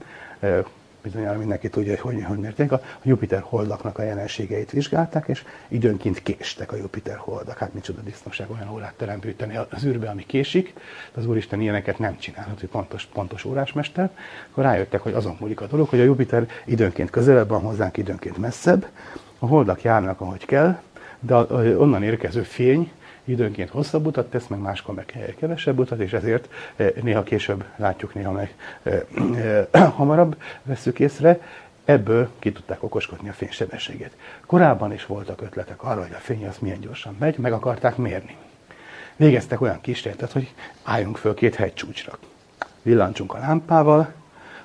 bizonyára 1.03 1.37
mindenki 1.37 1.69
tudja, 1.69 1.91
hogy 1.91 2.13
hogy, 2.13 2.23
hogy 2.23 2.37
mérték, 2.37 2.71
a 2.71 2.81
Jupiter 3.03 3.41
holdaknak 3.43 3.97
a 3.97 4.03
jelenségeit 4.03 4.71
vizsgálták, 4.71 5.27
és 5.27 5.43
időnként 5.67 6.23
késtek 6.23 6.71
a 6.71 6.75
Jupiter 6.75 7.17
holdak. 7.17 7.57
Hát 7.57 7.73
micsoda 7.73 8.01
disznóság 8.01 8.51
olyan 8.51 8.69
órát 8.73 8.93
teremtőteni 8.93 9.59
az 9.69 9.85
űrbe, 9.85 10.09
ami 10.09 10.25
késik. 10.25 10.73
De 11.13 11.19
az 11.19 11.25
Úristen 11.25 11.61
ilyeneket 11.61 11.99
nem 11.99 12.17
csinálhat, 12.17 12.59
hogy 12.59 12.69
pontos, 12.69 13.05
pontos 13.05 13.45
órásmester. 13.45 14.09
Akkor 14.51 14.63
rájöttek, 14.63 15.01
hogy 15.01 15.13
azon 15.13 15.37
múlik 15.39 15.61
a 15.61 15.67
dolog, 15.67 15.89
hogy 15.89 15.99
a 15.99 16.03
Jupiter 16.03 16.47
időnként 16.65 17.09
közelebb 17.09 17.47
van 17.49 17.61
hozzánk, 17.61 17.97
időnként 17.97 18.37
messzebb. 18.37 18.87
A 19.39 19.45
holdak 19.45 19.81
járnak, 19.81 20.21
ahogy 20.21 20.45
kell, 20.45 20.79
de 21.19 21.35
onnan 21.77 22.03
érkező 22.03 22.41
fény 22.41 22.91
időnként 23.31 23.69
hosszabb 23.69 24.05
utat 24.05 24.29
tesz, 24.29 24.47
meg 24.47 24.59
máskor 24.59 24.95
meg 24.95 25.35
kevesebb 25.39 25.79
utat, 25.79 25.99
és 25.99 26.13
ezért 26.13 26.49
eh, 26.75 26.91
néha 27.01 27.23
később 27.23 27.63
látjuk, 27.75 28.13
néha 28.13 28.31
meg 28.31 28.55
eh, 28.83 29.01
eh, 29.71 29.91
hamarabb 29.97 30.41
veszük 30.63 30.99
észre. 30.99 31.39
Ebből 31.85 32.29
ki 32.39 32.51
tudták 32.51 32.83
okoskodni 32.83 33.29
a 33.29 33.33
fénysebességet. 33.33 34.11
Korábban 34.45 34.93
is 34.93 35.05
voltak 35.05 35.41
ötletek 35.41 35.83
arra, 35.83 36.01
hogy 36.01 36.13
a 36.13 36.19
fény 36.19 36.47
az 36.47 36.57
milyen 36.57 36.79
gyorsan 36.79 37.15
megy, 37.19 37.37
meg 37.37 37.53
akarták 37.53 37.97
mérni. 37.97 38.35
Végeztek 39.15 39.61
olyan 39.61 39.81
kísérletet, 39.81 40.31
hogy 40.31 40.53
álljunk 40.83 41.17
föl 41.17 41.33
két 41.33 41.55
hegycsúcsra. 41.55 42.17
Villancsunk 42.81 43.33
a 43.33 43.37
lámpával, 43.37 44.13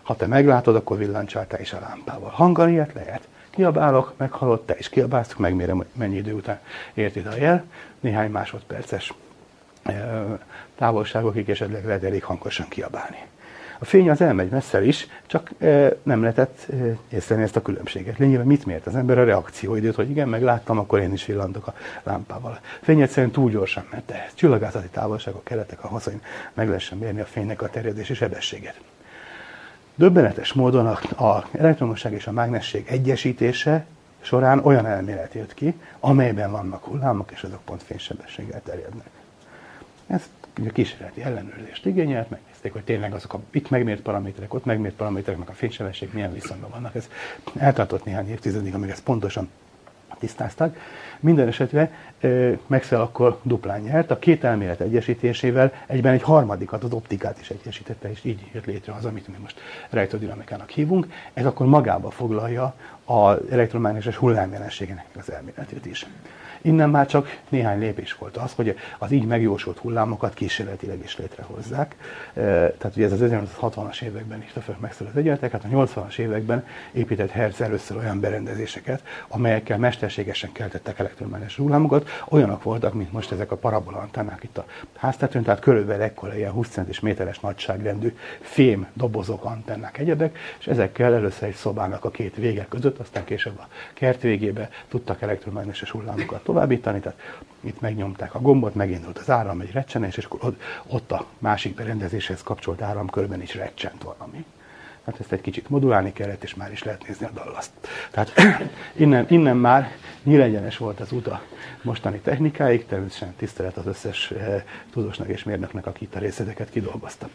ha 0.03 0.17
te 0.17 0.27
meglátod, 0.27 0.77
akkor 0.77 0.99
villancsál 0.99 1.47
te 1.47 1.61
is 1.61 1.73
a 1.73 1.81
lámpával. 1.81 2.31
Hanggal 2.31 2.69
ilyet 2.69 2.93
lehet. 2.93 3.29
Kiabálok, 3.51 4.13
meghalott, 4.17 4.67
te 4.67 4.75
is 4.79 4.89
kiabálsz, 4.89 5.35
megmérem, 5.37 5.77
hogy 5.77 5.87
mennyi 5.93 6.17
idő 6.17 6.33
után 6.33 6.61
ért 6.95 7.27
a 7.27 7.37
jel. 7.37 7.65
Néhány 8.07 8.31
másodperces 8.31 9.15
távolságokig 10.77 11.51
esetleg 11.51 11.85
lehet 11.85 12.05
elég 12.05 12.25
hangosan 12.25 12.69
kiabálni. 12.69 13.17
A 13.79 13.85
fény 13.85 14.11
az 14.11 14.21
elmegy 14.21 14.49
messze 14.49 14.85
is, 14.85 15.07
csak 15.27 15.51
nem 16.03 16.21
lehetett 16.21 16.67
észrevenni 17.09 17.47
ezt 17.47 17.57
a 17.57 17.63
különbséget. 17.63 18.19
Lényegében 18.19 18.47
mit 18.47 18.67
mért 18.67 18.87
az 18.87 18.97
ember? 18.97 19.19
A 19.19 19.25
reakcióidőt, 19.25 19.95
hogy 19.95 20.11
igen, 20.11 20.29
megláttam, 20.29 20.79
akkor 20.79 20.99
én 20.99 21.13
is 21.13 21.27
villantok 21.27 21.67
a 21.67 21.75
lámpával. 22.03 22.59
A 22.63 22.85
fény 22.85 23.01
egyszerűen 23.01 23.33
túl 23.33 23.51
gyorsan 23.51 23.87
ment 23.91 24.11
ehhez. 24.11 24.35
Csillagászati 24.35 24.89
távolságok 24.89 25.45
kellettek 25.45 25.85
ahhoz, 25.85 26.05
hogy 26.05 26.21
meg 26.55 26.67
lehessen 26.67 26.99
mérni 26.99 27.21
a 27.21 27.25
fénynek 27.25 27.63
a 27.63 27.69
terjedési 27.69 28.15
sebességet. 28.15 28.81
Döbbenetes 29.95 30.53
módon 30.53 30.87
a, 30.87 31.45
elektromosság 31.53 32.13
és 32.13 32.27
a 32.27 32.33
mágnesség 32.33 32.87
egyesítése 32.89 33.87
során 34.27 34.65
olyan 34.65 34.87
elmélet 34.87 35.35
jött 35.35 35.55
ki, 35.55 35.75
amelyben 36.01 36.51
vannak 36.51 36.85
hullámok, 36.85 37.31
és 37.31 37.43
azok 37.43 37.61
pont 37.65 37.83
fénysebességgel 37.83 38.63
terjednek. 38.65 39.07
Ez 40.07 40.23
ugye 40.61 40.71
kísérleti 40.71 41.23
ellenőrzést 41.23 41.87
igényelt, 41.87 42.31
megnézték, 42.31 42.73
hogy 42.73 42.85
tényleg 42.85 43.15
azok 43.15 43.35
a 43.35 43.41
itt 43.51 43.71
megmért 43.71 44.01
paraméterek, 44.01 44.55
ott 44.55 44.65
megmért 44.65 44.95
paramétereknek 44.95 45.49
a 45.49 45.53
fénysebesség 45.53 46.11
milyen 46.13 46.33
viszonyban 46.33 46.71
vannak. 46.71 46.95
Ez 46.95 47.09
eltartott 47.57 48.05
néhány 48.05 48.31
évtizedig, 48.31 48.75
amíg 48.75 48.91
ezt 48.91 49.03
pontosan 49.03 49.49
tisztáztak. 50.19 50.77
Minden 51.21 51.49
esetre 51.49 51.91
Maxwell 52.67 53.01
akkor 53.01 53.39
duplán 53.43 53.81
nyert, 53.81 54.11
a 54.11 54.19
két 54.19 54.45
elmélet 54.45 54.81
egyesítésével 54.81 55.73
egyben 55.87 56.13
egy 56.13 56.23
harmadikat, 56.23 56.85
az 56.85 56.93
optikát 56.93 57.41
is 57.41 57.51
egyesítette, 57.51 58.11
és 58.11 58.25
így 58.25 58.51
jött 58.53 58.65
létre 58.65 58.93
az, 58.93 59.05
amit 59.05 59.29
mi 59.29 59.35
most 59.41 59.61
rejtődinamikának 59.91 60.71
hívunk. 60.71 61.07
Ez 61.35 61.47
akkor 61.47 61.67
magába 61.67 62.11
foglalja 62.11 62.75
az 63.07 63.39
elektromágneses 63.51 64.17
hullámjelenségének 64.17 65.07
az 65.19 65.33
elméletét 65.33 65.87
is. 65.87 66.07
Innen 66.67 66.91
már 66.91 67.07
csak 67.07 67.41
néhány 67.49 67.79
lépés 67.79 68.15
volt 68.15 68.37
az, 68.37 68.53
hogy 68.53 68.77
az 68.99 69.11
így 69.11 69.27
megjósolt 69.27 69.79
hullámokat 69.79 70.35
kísérletileg 70.35 70.99
is 71.05 71.17
létrehozzák. 71.17 71.97
Tehát 72.35 72.93
ugye 72.97 73.05
ez 73.05 73.13
az 73.13 73.21
1960-as 73.23 74.03
években 74.03 74.43
is 74.43 74.53
föl 74.63 74.77
megszületett 74.81 75.19
egyenletek, 75.19 75.51
hát 75.51 75.65
a 75.65 75.69
80-as 75.69 76.19
években 76.19 76.67
épített 76.93 77.31
Hertz 77.31 77.61
először 77.61 77.97
olyan 77.97 78.21
berendezéseket, 78.21 79.03
amelyekkel 79.29 79.79
mesterségesen 79.79 80.53
keltettek 80.53 80.99
elektromágneses 80.99 81.57
hullámokat. 81.57 82.09
Olyanok 82.29 82.63
voltak, 82.63 82.95
mint 82.95 83.13
most 83.13 83.33
ezek 83.33 83.53
a 83.53 83.57
parabola 83.57 83.99
antennák 83.99 84.43
itt 84.43 84.59
a 84.59 84.65
háztetőn, 84.97 85.43
tehát 85.43 85.61
körülbelül 85.61 86.03
ekkora 86.03 86.37
ilyen 86.37 86.53
20 86.53 86.69
centis 86.69 87.01
méteres 87.01 87.41
nagyságrendű 87.41 88.17
fém 88.41 88.87
dobozok, 88.93 89.45
antennák, 89.45 89.99
egyebek, 89.99 90.39
és 90.59 90.67
ezekkel 90.67 91.15
először 91.15 91.49
egy 91.49 91.55
szobának 91.55 92.05
a 92.05 92.11
két 92.11 92.37
vége 92.37 92.67
között, 92.69 92.99
aztán 92.99 93.25
később 93.25 93.59
a 93.59 93.69
kert 93.95 94.23
végébe 94.23 94.71
tudtak 94.89 95.23
elektromágneses 95.23 95.91
hullámokat 95.91 96.43
továbbítani, 96.57 97.01
tehát 97.01 97.19
itt 97.61 97.81
megnyomták 97.81 98.35
a 98.35 98.41
gombot, 98.41 98.75
megindult 98.75 99.19
az 99.19 99.31
áram, 99.31 99.61
egy 99.61 99.73
recsenés, 99.73 100.17
és 100.17 100.25
akkor 100.25 100.57
ott 100.87 101.13
a 101.13 101.27
másik 101.39 101.75
berendezéshez 101.75 102.43
kapcsolt 102.43 102.83
áramkörben 102.83 103.43
is 103.43 103.55
recsent 103.55 104.03
valami. 104.03 104.45
Hát 105.05 105.21
ezt 105.21 105.33
egy 105.33 105.41
kicsit 105.41 105.69
modulálni 105.69 106.13
kellett, 106.13 106.43
és 106.43 106.55
már 106.55 106.73
is 106.73 106.83
lehet 106.83 107.07
nézni 107.07 107.27
a 107.27 107.31
dallaszt. 107.31 107.71
Tehát 108.11 108.33
innen, 109.05 109.27
innen 109.29 109.57
már 109.57 109.91
nyílegyenes 110.23 110.77
volt 110.77 111.01
az 111.01 111.13
út 111.13 111.27
a 111.27 111.43
mostani 111.83 112.19
technikáig, 112.19 112.87
természetesen 112.87 113.35
tisztelet 113.37 113.77
az 113.77 113.87
összes 113.87 114.31
eh, 114.31 114.63
tudósnak 114.93 115.29
és 115.29 115.45
mérnöknek, 115.45 115.87
aki 115.87 116.05
itt 116.05 116.15
a 116.15 116.19
részleteket 116.19 116.71
kidolgozta. 116.71 117.29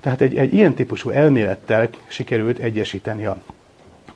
Tehát 0.00 0.20
egy, 0.20 0.36
egy 0.36 0.54
ilyen 0.54 0.74
típusú 0.74 1.10
elmélettel 1.10 1.88
sikerült 2.06 2.58
egyesíteni 2.58 3.26
a 3.26 3.42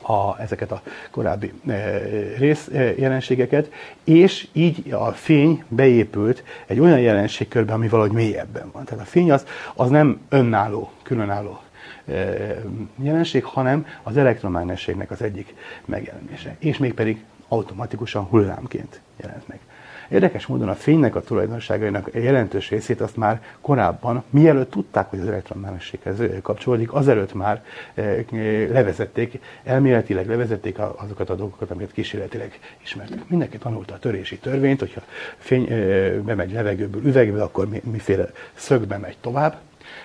a, 0.06 0.40
ezeket 0.40 0.72
a 0.72 0.82
korábbi 1.10 1.52
e, 1.66 1.98
részjelenségeket, 2.38 3.70
és 4.04 4.48
így 4.52 4.92
a 4.92 5.12
fény 5.12 5.64
beépült 5.68 6.44
egy 6.66 6.80
olyan 6.80 7.00
jelenségkörbe, 7.00 7.72
ami 7.72 7.88
valahogy 7.88 8.12
mélyebben 8.12 8.70
van. 8.72 8.84
Tehát 8.84 9.04
a 9.04 9.06
fény 9.06 9.32
az, 9.32 9.46
az 9.74 9.90
nem 9.90 10.20
önálló, 10.28 10.90
különálló 11.02 11.60
e, 12.08 12.14
jelenség, 13.02 13.44
hanem 13.44 13.86
az 14.02 14.16
elektromágnességnek 14.16 15.10
az 15.10 15.22
egyik 15.22 15.54
megjelenése. 15.84 16.56
És 16.58 16.78
mégpedig 16.78 17.24
automatikusan 17.48 18.24
hullámként 18.24 19.00
jelent 19.16 19.48
meg. 19.48 19.58
Érdekes 20.08 20.46
módon 20.46 20.68
a 20.68 20.74
fénynek 20.74 21.14
a 21.14 21.20
tulajdonságainak 21.20 22.10
jelentős 22.12 22.70
részét 22.70 23.00
azt 23.00 23.16
már 23.16 23.42
korábban, 23.60 24.22
mielőtt 24.30 24.70
tudták, 24.70 25.10
hogy 25.10 25.18
az 25.20 25.26
elektronmágnességhez 25.26 26.16
kapcsolódik, 26.42 26.92
azelőtt 26.92 27.34
már 27.34 27.64
eh, 27.94 28.24
levezették, 28.70 29.40
elméletileg 29.64 30.28
levezették 30.28 30.78
azokat 30.96 31.30
a 31.30 31.34
dolgokat, 31.34 31.70
amiket 31.70 31.92
kísérletileg 31.92 32.58
ismertek. 32.82 33.28
Mindenki 33.28 33.58
tanulta 33.58 33.94
a 33.94 33.98
törési 33.98 34.38
törvényt, 34.38 34.80
hogyha 34.80 35.02
fény 35.38 35.66
eh, 35.70 36.12
bemegy 36.12 36.52
levegőből 36.52 37.04
üvegbe, 37.04 37.42
akkor 37.42 37.68
miféle 37.82 38.30
szögbe 38.54 38.98
megy 38.98 39.16
tovább. 39.20 39.56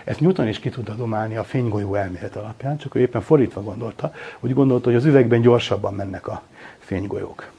Ezt 0.03 0.19
Newton 0.19 0.47
is 0.47 0.59
ki 0.59 0.69
tudta 0.69 0.93
domálni 0.93 1.37
a 1.37 1.43
fénygolyó 1.43 1.95
elmélet 1.95 2.35
alapján, 2.35 2.77
csak 2.77 2.95
ő 2.95 2.99
éppen 2.99 3.21
fordítva 3.21 3.61
gondolta, 3.61 4.13
úgy 4.39 4.53
gondolta, 4.53 4.85
hogy 4.85 4.97
az 4.97 5.05
üvegben 5.05 5.41
gyorsabban 5.41 5.93
mennek 5.93 6.27
a 6.27 6.43
fénygolyók. 6.79 7.51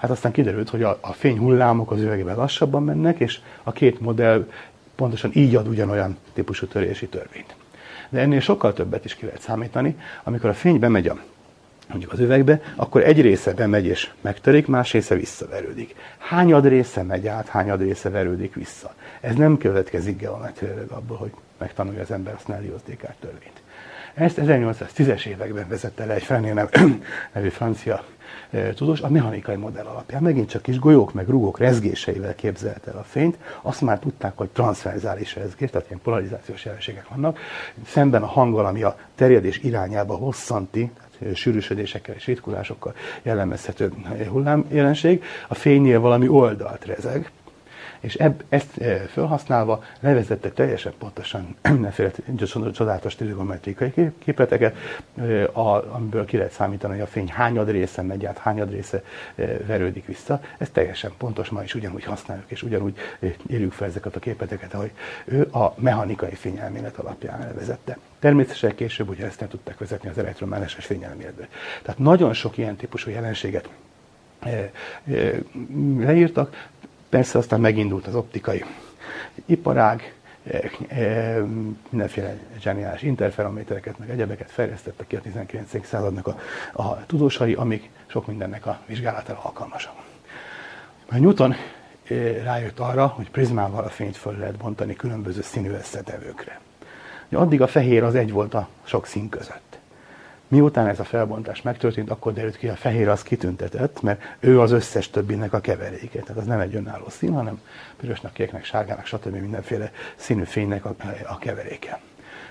Hát 0.00 0.10
aztán 0.10 0.32
kiderült, 0.32 0.68
hogy 0.68 0.82
a, 0.82 0.98
a 1.00 1.12
fényhullámok 1.12 1.90
az 1.90 2.00
üvegben 2.00 2.36
lassabban 2.36 2.82
mennek, 2.82 3.18
és 3.20 3.40
a 3.62 3.72
két 3.72 4.00
modell 4.00 4.46
pontosan 4.94 5.30
így 5.34 5.54
ad 5.54 5.68
ugyanolyan 5.68 6.16
típusú 6.32 6.66
törési 6.66 7.06
törvényt. 7.06 7.54
De 8.08 8.20
ennél 8.20 8.40
sokkal 8.40 8.72
többet 8.72 9.04
is 9.04 9.14
ki 9.14 9.24
lehet 9.24 9.40
számítani, 9.40 9.96
amikor 10.22 10.50
a 10.50 10.54
fény 10.54 10.78
bemegy 10.78 11.08
a 11.08 11.18
mondjuk 11.88 12.12
az 12.12 12.18
üvegbe, 12.18 12.60
akkor 12.76 13.02
egy 13.02 13.20
része 13.20 13.52
bemegy 13.52 13.86
és 13.86 14.10
megtörik, 14.20 14.66
más 14.66 14.92
része 14.92 15.14
visszaverődik. 15.14 15.94
Hányad 16.18 16.66
része 16.66 17.02
megy 17.02 17.26
át, 17.26 17.48
hányad 17.48 17.80
része 17.80 18.10
verődik 18.10 18.54
vissza. 18.54 18.94
Ez 19.20 19.34
nem 19.34 19.58
következik 19.58 20.18
geometriailag 20.18 20.90
abból, 20.90 21.16
hogy 21.16 21.32
megtanulja 21.58 22.00
az 22.00 22.10
ember 22.10 22.34
a 22.34 22.38
Snellius-Descartes 22.38 23.16
törvényt. 23.20 23.62
Ezt 24.14 24.38
1810-es 24.42 25.26
években 25.26 25.68
vezette 25.68 26.04
le 26.04 26.14
egy 26.14 26.22
Frené 26.22 26.52
nevű 27.34 27.48
francia 27.48 28.04
tudós 28.74 29.00
a 29.00 29.08
mechanikai 29.08 29.56
modell 29.56 29.84
alapján. 29.84 30.22
Megint 30.22 30.48
csak 30.48 30.62
kis 30.62 30.78
golyók 30.78 31.12
meg 31.12 31.28
rugók 31.28 31.58
rezgéseivel 31.58 32.34
képzelt 32.34 32.86
el 32.86 32.96
a 32.96 33.02
fényt. 33.02 33.38
Azt 33.62 33.80
már 33.80 33.98
tudták, 33.98 34.36
hogy 34.36 34.48
transzverzális 34.48 35.34
rezgés, 35.34 35.70
tehát 35.70 35.86
ilyen 35.88 36.00
polarizációs 36.02 36.64
jelenségek 36.64 37.08
vannak. 37.08 37.38
Szemben 37.86 38.22
a 38.22 38.26
hanggal, 38.26 38.66
ami 38.66 38.82
a 38.82 38.96
terjedés 39.14 39.58
irányába 39.58 40.14
hosszanti, 40.14 40.90
sűrűsödésekkel 41.34 42.14
és 42.14 42.26
ritkulásokkal 42.26 42.94
jellemezhető 43.22 43.92
hullámjelenség, 44.28 45.24
a 45.48 45.54
fénynél 45.54 46.00
valami 46.00 46.28
oldalt 46.28 46.84
rezeg, 46.84 47.30
és 48.00 48.14
ebb, 48.14 48.44
ezt 48.48 48.78
e, 48.78 48.98
felhasználva 48.98 49.84
levezette 50.00 50.50
teljesen 50.50 50.92
pontosan 50.98 51.56
mindenféle 51.72 52.10
csodálatos 52.72 53.14
trigonometrikai 53.14 53.92
képleteket, 54.18 54.76
e, 55.16 55.44
a, 55.44 55.94
amiből 55.94 56.24
ki 56.24 56.36
lehet 56.36 56.52
számítani, 56.52 56.92
hogy 56.92 57.02
a 57.02 57.06
fény 57.06 57.28
hányad 57.28 57.70
része 57.70 58.02
megy 58.02 58.26
át, 58.26 58.38
hányad 58.38 58.70
része 58.70 59.02
e, 59.34 59.44
verődik 59.66 60.06
vissza. 60.06 60.40
Ez 60.58 60.70
teljesen 60.70 61.12
pontos, 61.18 61.48
ma 61.48 61.62
is 61.62 61.74
ugyanúgy 61.74 62.04
használjuk, 62.04 62.50
és 62.50 62.62
ugyanúgy 62.62 62.96
írjuk 63.46 63.72
fel 63.72 63.88
ezeket 63.88 64.16
a 64.16 64.20
képleteket, 64.20 64.74
ahogy 64.74 64.90
ő 65.24 65.48
a 65.52 65.74
mechanikai 65.76 66.34
fényelmélet 66.34 66.96
alapján 66.96 67.42
elvezette. 67.42 67.98
Természetesen 68.18 68.74
később 68.74 69.08
ugye 69.08 69.26
ezt 69.26 69.40
nem 69.40 69.48
tudták 69.48 69.78
vezetni 69.78 70.08
az 70.08 70.18
elektromágneses 70.18 70.84
fényelméletbe. 70.84 71.48
Tehát 71.82 71.98
nagyon 72.00 72.32
sok 72.32 72.58
ilyen 72.58 72.76
típusú 72.76 73.10
jelenséget 73.10 73.68
leírtak, 75.98 76.68
Persze 77.10 77.38
aztán 77.38 77.60
megindult 77.60 78.06
az 78.06 78.14
optikai 78.14 78.64
iparág, 79.46 80.14
eh, 80.42 80.70
eh, 80.88 81.42
mindenféle 81.88 82.36
zseniális 82.60 83.02
interferométereket, 83.02 83.98
meg 83.98 84.10
egyebeket 84.10 84.50
fejlesztettek 84.50 85.06
ki 85.06 85.16
a 85.16 85.20
19. 85.20 85.86
századnak 85.86 86.26
a, 86.26 86.36
a 86.72 87.06
tudósai, 87.06 87.54
amik 87.54 87.90
sok 88.06 88.26
mindennek 88.26 88.66
a 88.66 88.80
vizsgálatára 88.86 89.40
alkalmasak. 89.42 89.92
Mert 91.08 91.22
Newton 91.22 91.52
eh, 91.52 92.42
rájött 92.42 92.78
arra, 92.78 93.06
hogy 93.06 93.30
prizmával 93.30 93.84
a 93.84 93.88
fényt 93.88 94.16
föl 94.16 94.36
lehet 94.36 94.56
bontani 94.56 94.94
különböző 94.94 95.42
színű 95.42 95.70
összetevőkre. 95.70 96.60
Addig 97.32 97.62
a 97.62 97.66
fehér 97.66 98.02
az 98.02 98.14
egy 98.14 98.32
volt 98.32 98.54
a 98.54 98.68
sok 98.82 99.06
szín 99.06 99.28
között. 99.28 99.79
Miután 100.50 100.86
ez 100.86 101.00
a 101.00 101.04
felbontás 101.04 101.62
megtörtént, 101.62 102.10
akkor 102.10 102.32
derült 102.32 102.56
ki, 102.56 102.68
a 102.68 102.74
fehér 102.74 103.08
az 103.08 103.22
kitüntetett, 103.22 104.02
mert 104.02 104.20
ő 104.40 104.60
az 104.60 104.70
összes 104.70 105.10
többinek 105.10 105.52
a 105.52 105.60
keveréke. 105.60 106.20
Tehát 106.20 106.36
az 106.36 106.46
nem 106.46 106.60
egy 106.60 106.74
önálló 106.74 107.08
szín, 107.08 107.32
hanem 107.32 107.60
pirosnak, 107.96 108.32
kéknek, 108.32 108.64
sárgának, 108.64 109.06
stb. 109.06 109.36
mindenféle 109.36 109.92
színű 110.16 110.44
fénynek 110.44 110.84
a, 110.84 110.94
a 111.28 111.38
keveréke. 111.38 112.00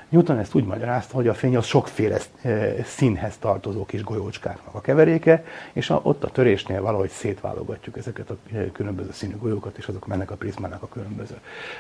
Newton 0.10 0.38
ezt 0.38 0.56
úgy 0.56 0.66
magyarázta, 0.66 1.16
hogy 1.16 1.28
a 1.28 1.34
fény 1.34 1.58
az 1.58 1.66
sokféle 1.66 2.18
e, 2.42 2.84
színhez 2.84 3.38
tartozó 3.38 3.86
kis 3.86 4.04
golyócskáknak 4.04 4.76
a 4.76 4.82
keveréke, 4.82 5.44
és 5.74 5.90
a, 5.90 6.00
ott 6.04 6.24
a 6.24 6.30
törésnél 6.30 6.82
valahogy 6.82 7.10
szétválogatjuk 7.10 7.98
ezeket 7.98 8.30
a 8.30 8.38
e, 8.54 8.72
különböző 8.72 9.12
színű 9.12 9.36
golyókat, 9.38 9.78
és 9.78 9.88
azok 9.88 10.08
mennek 10.08 10.32
a 10.32 10.36
prizmának 10.36 10.82
a 10.84 10.88
különböző 10.88 11.36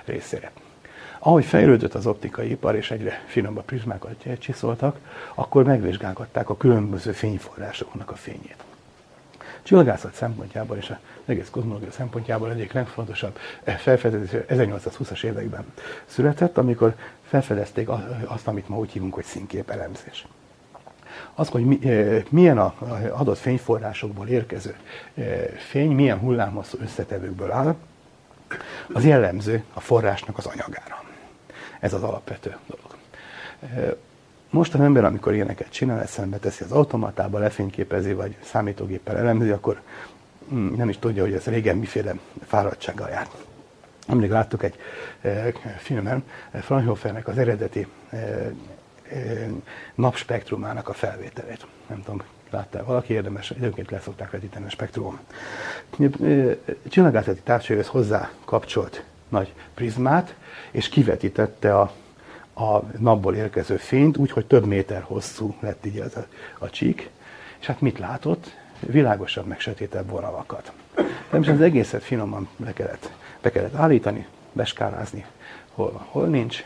részére. 0.06 0.52
Ahogy 1.20 1.46
fejlődött 1.46 1.94
az 1.94 2.06
optikai 2.06 2.50
ipar, 2.50 2.76
és 2.76 2.92
egyre 2.92 3.24
finomabb 3.28 3.66
prizmákat 3.66 4.26
csiszoltak, 4.40 4.98
akkor 5.36 5.64
megvizsgálgatták 5.64 6.50
a 6.50 6.58
különböző 6.58 7.12
fényforrásoknak 7.12 8.12
a 8.12 8.16
fényét. 8.16 8.64
Csillagászat 9.64 10.14
szempontjából 10.14 10.78
és 10.78 10.90
az 10.90 10.96
egész 11.26 11.50
kozmológia 11.50 11.92
szempontjából 11.92 12.52
egyik 12.52 12.72
legfontosabb 12.72 13.38
felfedezés 13.64 14.42
1820-as 14.50 15.24
években 15.24 15.66
született, 16.06 16.58
amikor 16.58 16.96
felfedezték 17.28 17.90
azt, 18.26 18.48
amit 18.48 18.70
ma 18.70 18.78
úgy 18.78 18.92
hívunk, 18.92 19.14
hogy 19.14 19.24
színképelemzés. 19.24 20.28
Az, 21.34 21.50
hogy 21.50 21.86
eh, 21.86 22.24
milyen 22.30 22.58
az 22.58 22.72
adott 23.12 23.38
fényforrásokból 23.38 24.28
érkező 24.28 24.76
eh, 25.14 25.26
fény, 25.58 25.92
milyen 25.92 26.20
hullámhosszú 26.20 26.78
összetevőkből 26.82 27.52
áll, 27.52 27.76
az 28.94 29.06
jellemző 29.06 29.64
a 29.74 29.80
forrásnak 29.80 30.38
az 30.38 30.46
anyagára. 30.46 31.09
Ez 31.80 31.94
az 31.94 32.04
alapvető 32.04 32.56
dolog. 32.68 32.98
Most 34.50 34.74
az 34.74 34.80
ember, 34.80 35.04
amikor 35.04 35.34
ilyeneket 35.34 35.70
csinál, 35.70 36.02
eszembe 36.02 36.38
teszi 36.38 36.64
az 36.64 36.72
automatába, 36.72 37.40
lefényképezi, 37.40 38.14
vagy 38.14 38.36
számítógéppel 38.44 39.18
elemzi, 39.18 39.50
akkor 39.50 39.82
hm, 40.50 40.76
nem 40.76 40.90
is 40.90 40.98
tudja, 40.98 41.24
hogy 41.24 41.34
ez 41.34 41.46
régen 41.46 41.78
miféle 41.78 42.14
fáradtsággal 42.46 43.10
járt. 43.10 43.36
Emlék 44.08 44.32
láttuk 44.32 44.64
egy 44.64 44.76
e, 45.22 45.54
filmen, 45.78 46.24
Fraunhofernek 46.52 47.28
az 47.28 47.38
eredeti 47.38 47.88
e, 48.10 48.18
e, 48.18 48.52
napspektrumának 49.96 50.90
a 50.90 50.94
felvételét. 50.94 51.66
Nem 51.88 52.04
tudom, 52.04 52.22
látta 52.50 52.84
valaki, 52.86 53.14
érdemes, 53.14 53.52
egyébként 53.52 53.92
le 53.92 54.00
szokták 54.00 54.32
vetíteni 54.32 54.66
a 54.66 54.70
spektrum. 54.70 55.20
Csillagászati 56.88 57.40
távcsőhöz 57.44 57.88
hozzá 57.88 58.30
kapcsolt 58.46 59.04
nagy 59.30 59.54
prizmát, 59.74 60.36
és 60.72 60.90
kivetítette 60.90 61.80
a, 61.80 61.92
a 62.54 62.84
napból 62.98 63.36
érkező 63.36 63.78
fényt, 63.78 64.18
úgyhogy 64.18 64.46
több 64.46 64.66
méter 64.66 65.02
hosszú 65.02 65.56
lett 65.60 65.86
így 65.86 66.00
ez 66.00 66.16
a, 66.16 66.26
a 66.58 66.70
csík, 66.70 67.10
és 67.60 67.66
hát 67.66 67.82
mit 67.82 68.00
látott? 68.00 68.58
Világosabb, 68.80 69.46
meg 69.46 69.60
sötétebb 69.60 70.10
vonalakat. 70.10 70.72
Természetesen 70.96 71.56
az 71.56 71.62
egészet 71.62 72.04
finoman 72.04 72.50
be 72.58 72.74
kellett, 72.74 73.12
be 73.42 73.52
kellett 73.52 73.76
állítani, 73.76 74.28
beskálázni, 74.52 75.26
hol 75.72 76.06
hol 76.10 76.28
nincs. 76.28 76.64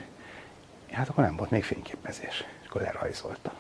Hát 0.92 1.10
akkor 1.10 1.24
nem 1.24 1.36
volt 1.36 1.50
még 1.50 1.64
fényképezés, 1.64 2.46
és 2.62 2.70
akkor 2.70 2.82
lerajzolta. 2.82 3.54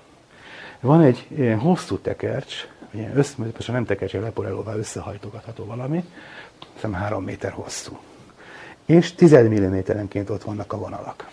Van 0.79 1.01
egy 1.01 1.27
ilyen 1.29 1.59
hosszú 1.59 1.97
tekercs, 1.97 2.67
ilyen 2.91 3.17
össze, 3.17 3.35
nem 3.67 3.85
tekercs, 3.85 4.15
egy 4.15 4.21
leporelóval 4.21 4.77
összehajtogatható 4.77 5.65
valami, 5.65 6.03
hiszem 6.73 6.93
három 6.93 7.23
méter 7.23 7.51
hosszú 7.51 7.99
és 8.85 9.13
10 9.13 9.35
mm-enként 9.35 10.29
ott 10.29 10.43
vannak 10.43 10.73
a 10.73 10.77
vonalak. 10.77 11.29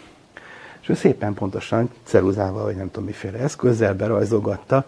És 0.80 0.88
ő 0.88 0.94
szépen 0.94 1.34
pontosan 1.34 1.90
ceruzával, 2.02 2.62
vagy 2.62 2.76
nem 2.76 2.90
tudom 2.90 3.04
miféle 3.04 3.38
eszközzel 3.38 3.94
berajzolgatta, 3.94 4.84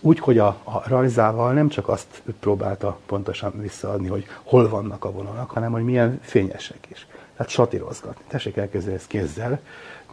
úgy, 0.00 0.18
hogy 0.18 0.38
a, 0.38 0.46
a 0.46 0.82
rajzával 0.88 1.52
nem 1.52 1.68
csak 1.68 1.88
azt 1.88 2.22
próbálta 2.40 2.98
pontosan 3.06 3.52
visszaadni, 3.60 4.08
hogy 4.08 4.26
hol 4.42 4.68
vannak 4.68 5.04
a 5.04 5.10
vonalak, 5.10 5.50
hanem 5.50 5.72
hogy 5.72 5.84
milyen 5.84 6.18
fényesek 6.22 6.86
is. 6.90 7.06
Tehát 7.36 7.52
satírozgatni. 7.52 8.24
Tessék 8.28 8.56
elkezdeni 8.56 8.96
ezt 8.96 9.06
kézzel 9.06 9.60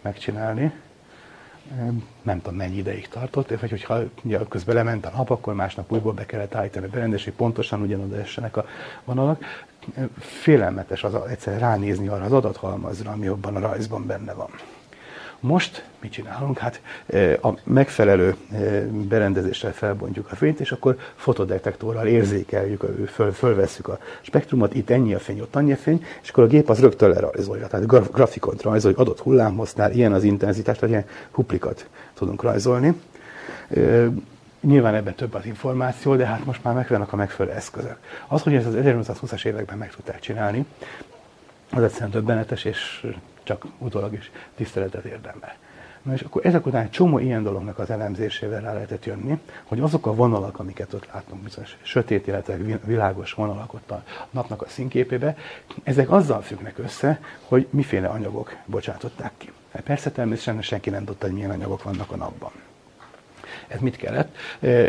megcsinálni. 0.02 0.72
nem 2.22 2.42
tudom 2.42 2.58
mennyi 2.58 2.78
ideig 2.78 3.08
tartott, 3.08 3.60
vagy 3.60 3.70
hogyha 3.70 4.00
ugye, 4.24 4.40
közben 4.50 4.76
lement 4.76 5.06
a 5.06 5.12
nap, 5.16 5.30
akkor 5.30 5.54
másnap 5.54 5.92
újból 5.92 6.14
be 6.14 6.26
kellett 6.26 6.56
állítani 6.56 6.86
a 6.86 6.90
berendezést, 6.90 7.36
pontosan 7.36 7.82
ugyanoda 7.82 8.18
essenek 8.18 8.58
a 8.58 8.66
vonalak. 9.06 9.44
Félelmetes 10.20 11.04
az 11.04 11.14
egyszer 11.30 11.60
ránézni 11.60 12.08
arra 12.08 12.24
az 12.24 12.32
adathalmazra, 12.32 13.12
ami 13.12 13.28
abban 13.28 13.56
a 13.56 13.60
rajzban 13.60 14.06
benne 14.06 14.34
van. 14.34 14.50
Most 15.40 15.86
mit 16.02 16.12
csinálunk? 16.12 16.58
Hát 16.58 16.82
a 17.42 17.50
megfelelő 17.64 18.36
berendezéssel 18.90 19.74
felbontjuk 19.74 20.32
a 20.32 20.36
fényt, 20.36 20.60
és 20.60 20.72
akkor 20.72 20.98
fotodetektorral 21.16 22.08
érzékeljük, 22.08 22.84
föl, 23.08 23.32
fölvesszük 23.32 23.88
a 23.88 24.00
spektrumot, 24.22 24.76
itt 24.76 24.90
ennyi 24.90 25.14
a 25.14 25.20
fény, 25.20 25.40
ott 25.42 25.56
annyi 25.56 25.72
a 25.72 25.76
fény, 25.76 26.06
és 26.22 26.30
akkor 26.30 26.44
a 26.44 26.48
gép 26.48 26.70
az 26.70 26.80
rögtön 26.80 27.10
lerajzolja. 27.10 27.68
Tehát 27.68 27.88
graf, 27.88 28.10
grafikont 28.12 28.62
rajzol, 28.62 28.92
hogy 28.92 29.02
adott 29.06 29.20
hullámhossznál 29.20 29.92
ilyen 29.92 30.14
az 30.14 30.24
intenzitás, 30.24 30.76
tehát 30.76 30.90
ilyen 30.90 31.06
huplikat 31.32 31.88
tudunk 32.14 32.42
rajzolni. 32.42 33.02
Nyilván 34.68 34.96
ebben 34.96 35.16
több 35.16 35.34
az 35.34 35.46
információ, 35.46 36.16
de 36.16 36.26
hát 36.26 36.46
most 36.46 36.64
már 36.64 36.74
megvannak 36.74 37.14
a 37.14 37.16
megfelelő 37.16 37.56
eszközök. 37.56 37.98
Az, 38.28 38.42
hogy 38.42 38.56
ez 38.56 38.66
az 38.66 38.74
1820-as 38.78 39.46
években 39.46 39.78
meg 39.78 39.92
tudták 39.92 40.20
csinálni, 40.20 40.66
az 41.72 41.84
egyszerűen 41.84 42.12
döbbenetes, 42.12 42.66
és 42.66 43.08
csak 43.44 43.66
utólag 43.78 44.14
is 44.14 44.32
tiszteletet 44.56 45.06
érdemel. 45.06 45.56
Na 46.02 46.14
és 46.14 46.22
akkor 46.22 46.46
ezek 46.46 46.66
után 46.66 46.84
egy 46.84 46.90
csomó 46.90 47.20
ilyen 47.20 47.44
dolognak 47.44 47.80
az 47.80 47.90
elemzésével 47.90 48.62
rá 48.62 48.74
lehetett 48.74 49.06
jönni, 49.06 49.40
hogy 49.64 49.80
azok 49.80 50.06
a 50.06 50.14
vonalak, 50.14 50.60
amiket 50.60 50.94
ott 50.94 51.08
látunk, 51.14 51.44
bizonyos 51.44 51.78
sötét, 51.82 52.28
illetve 52.28 52.58
világos 52.84 53.34
vonalak 53.34 53.74
ott 53.74 53.92
a 53.92 54.04
napnak 54.30 54.62
a 54.62 54.68
színképébe, 54.68 55.38
ezek 55.84 56.12
azzal 56.12 56.42
függnek 56.42 56.78
össze, 56.78 57.20
hogy 57.48 57.68
miféle 57.70 58.08
anyagok 58.08 58.56
bocsátották 58.66 59.32
ki. 59.38 59.52
Hát 59.72 59.84
persze 59.84 60.12
természetesen 60.12 60.62
senki 60.62 60.90
nem 60.90 61.06
tudta, 61.06 61.26
hogy 61.26 61.36
milyen 61.36 61.52
anyagok 61.52 61.84
vannak 61.84 62.12
a 62.12 62.16
napban. 62.16 62.52
Ez 63.68 63.80
mit 63.80 63.96
kellett? 63.96 64.36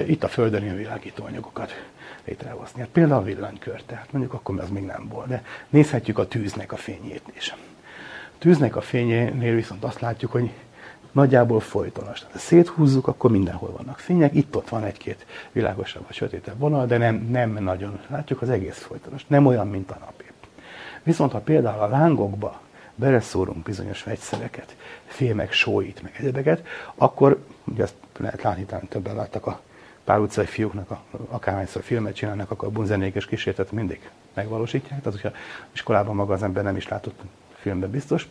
Itt 0.06 0.24
a 0.24 0.28
Földön 0.28 0.62
ilyen 0.62 0.76
világító 0.76 1.24
anyagokat 1.24 1.84
létrehozni. 2.24 2.80
Hát 2.80 2.88
például 2.88 3.20
a 3.20 3.24
villanykör, 3.24 3.82
tehát 3.82 4.12
mondjuk 4.12 4.34
akkor 4.34 4.60
az 4.60 4.70
még 4.70 4.84
nem 4.84 5.08
volt, 5.08 5.28
de 5.28 5.42
nézhetjük 5.68 6.18
a 6.18 6.28
tűznek 6.28 6.72
a 6.72 6.76
fényét 6.76 7.22
is 7.36 7.54
tűznek 8.38 8.76
a 8.76 8.80
fényénél 8.80 9.54
viszont 9.54 9.84
azt 9.84 10.00
látjuk, 10.00 10.32
hogy 10.32 10.50
nagyjából 11.12 11.60
folytonos. 11.60 12.22
Ha 12.32 12.38
széthúzzuk, 12.38 13.06
akkor 13.06 13.30
mindenhol 13.30 13.70
vannak 13.76 13.98
fények, 13.98 14.34
itt-ott 14.34 14.68
van 14.68 14.84
egy-két 14.84 15.26
világosabb 15.52 16.04
vagy 16.06 16.14
sötétebb 16.14 16.58
vonal, 16.58 16.86
de 16.86 16.96
nem, 16.96 17.28
nem 17.30 17.62
nagyon 17.62 18.00
látjuk, 18.08 18.42
az 18.42 18.50
egész 18.50 18.78
folytonos. 18.78 19.26
Nem 19.26 19.46
olyan, 19.46 19.68
mint 19.68 19.90
a 19.90 19.98
napé. 20.00 20.24
Viszont 21.02 21.32
ha 21.32 21.38
például 21.38 21.82
a 21.82 21.88
lángokba 21.88 22.60
beleszórunk 22.94 23.62
bizonyos 23.62 24.02
vegyszereket, 24.02 24.76
fémek, 25.06 25.52
sóit, 25.52 26.02
meg 26.02 26.14
egyebeket, 26.18 26.66
akkor, 26.94 27.44
ugye 27.72 27.82
ezt 27.82 27.94
lehet 28.16 28.42
látni, 28.42 28.64
talán 28.64 28.88
többen 28.88 29.14
láttak 29.14 29.46
a 29.46 29.60
pár 30.04 30.18
utcai 30.18 30.46
fiúknak, 30.46 30.90
a, 30.90 31.00
akárhányszor 31.28 31.82
filmet 31.82 32.14
csinálnak, 32.14 32.50
akkor 32.50 32.68
a 32.68 32.70
bunzenékes 32.70 33.26
kísérletet 33.26 33.72
mindig 33.72 34.10
megvalósítják. 34.34 35.02
Tehát, 35.02 35.20
hogyha 35.20 35.38
iskolában 35.72 36.14
maga 36.14 36.32
az 36.32 36.42
ember 36.42 36.64
nem 36.64 36.76
is 36.76 36.88
látott 36.88 37.20
filmben 37.54 37.90
biztos, 37.90 38.28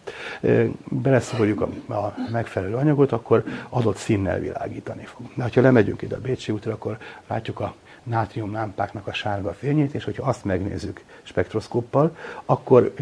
beleszoruljuk 0.83 1.61
a, 1.61 1.93
a 1.93 2.15
megfelelő 2.31 2.75
anyagot, 2.75 3.11
akkor 3.11 3.43
adott 3.69 3.97
színnel 3.97 4.39
világítani 4.39 5.03
fog. 5.03 5.25
De 5.33 5.49
ha 5.53 5.61
lemegyünk 5.61 6.01
ide 6.01 6.15
a 6.15 6.19
Bécsi 6.19 6.51
útra, 6.51 6.73
akkor 6.73 6.97
látjuk 7.27 7.59
a 7.59 7.75
nátrium 8.07 8.51
lámpáknak 8.51 9.07
a 9.07 9.13
sárga 9.13 9.53
fényét, 9.53 9.93
és 9.93 10.03
hogyha 10.03 10.27
azt 10.27 10.45
megnézzük 10.45 11.03
spektroszkóppal, 11.23 12.15
akkor 12.45 12.93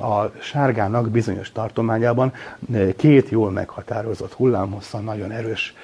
a 0.00 0.24
sárgának 0.40 1.10
bizonyos 1.10 1.52
tartományában 1.52 2.32
két 2.96 3.28
jól 3.28 3.50
meghatározott 3.50 4.32
hullámhosszan 4.32 5.04
nagyon 5.04 5.30
erős 5.30 5.74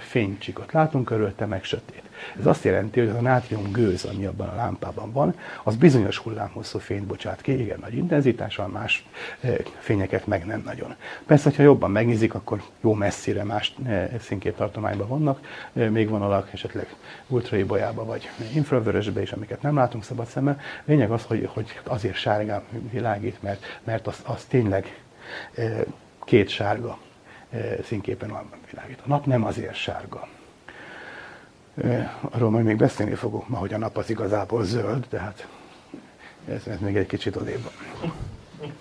fénycsikot 0.00 0.72
látunk 0.72 1.04
körülte, 1.04 1.46
meg 1.46 1.64
sötét. 1.64 2.03
Ez 2.38 2.46
azt 2.46 2.64
jelenti, 2.64 3.00
hogy 3.00 3.08
az 3.08 3.16
a 3.16 3.20
nátrium 3.20 3.70
gőz, 3.72 4.04
ami 4.04 4.24
abban 4.24 4.48
a 4.48 4.54
lámpában 4.54 5.12
van, 5.12 5.34
az 5.62 5.76
bizonyos 5.76 6.18
hullámhosszú 6.18 6.78
fényt 6.78 7.06
bocsát 7.06 7.40
ki, 7.40 7.60
igen 7.60 7.78
nagy 7.80 7.94
intenzitással, 7.94 8.68
más 8.68 9.06
eh, 9.40 9.54
fényeket 9.78 10.26
meg 10.26 10.46
nem 10.46 10.62
nagyon. 10.64 10.94
Persze, 11.26 11.52
ha 11.56 11.62
jobban 11.62 11.90
megnézik, 11.90 12.34
akkor 12.34 12.62
jó 12.80 12.94
messzire 12.94 13.44
más 13.44 13.74
eh, 13.86 14.08
színképtartományban 14.20 15.08
vannak, 15.08 15.40
eh, 15.72 15.88
még 15.88 16.08
vonalak 16.08 16.52
esetleg 16.52 16.94
ultraibolyába 17.28 18.04
vagy 18.04 18.30
infravörösbe 18.54 19.22
is, 19.22 19.32
amiket 19.32 19.62
nem 19.62 19.74
látunk 19.74 20.04
szabad 20.04 20.26
szemmel. 20.26 20.60
Lényeg 20.84 21.10
az, 21.10 21.22
hogy, 21.22 21.48
hogy 21.52 21.80
azért 21.84 22.16
sárgán 22.16 22.62
világít, 22.90 23.42
mert, 23.42 23.80
mert 23.84 24.06
az, 24.06 24.22
az 24.24 24.44
tényleg 24.44 25.02
két 26.24 26.48
sárga 26.48 26.98
színképen 27.84 28.28
van 28.28 28.50
világít. 28.70 28.98
A 29.04 29.08
nap 29.08 29.26
nem 29.26 29.44
azért 29.44 29.74
sárga. 29.74 30.28
Arról 32.30 32.50
majd 32.50 32.64
még 32.64 32.76
beszélni 32.76 33.14
fogok 33.14 33.48
ma, 33.48 33.58
hogy 33.58 33.74
a 33.74 33.78
nap 33.78 33.96
az 33.96 34.10
igazából 34.10 34.64
zöld, 34.64 35.06
de 35.08 35.18
hát 35.18 35.46
ez, 36.48 36.66
ez 36.66 36.78
még 36.80 36.96
egy 36.96 37.06
kicsit 37.06 37.36
odébb. 37.36 37.70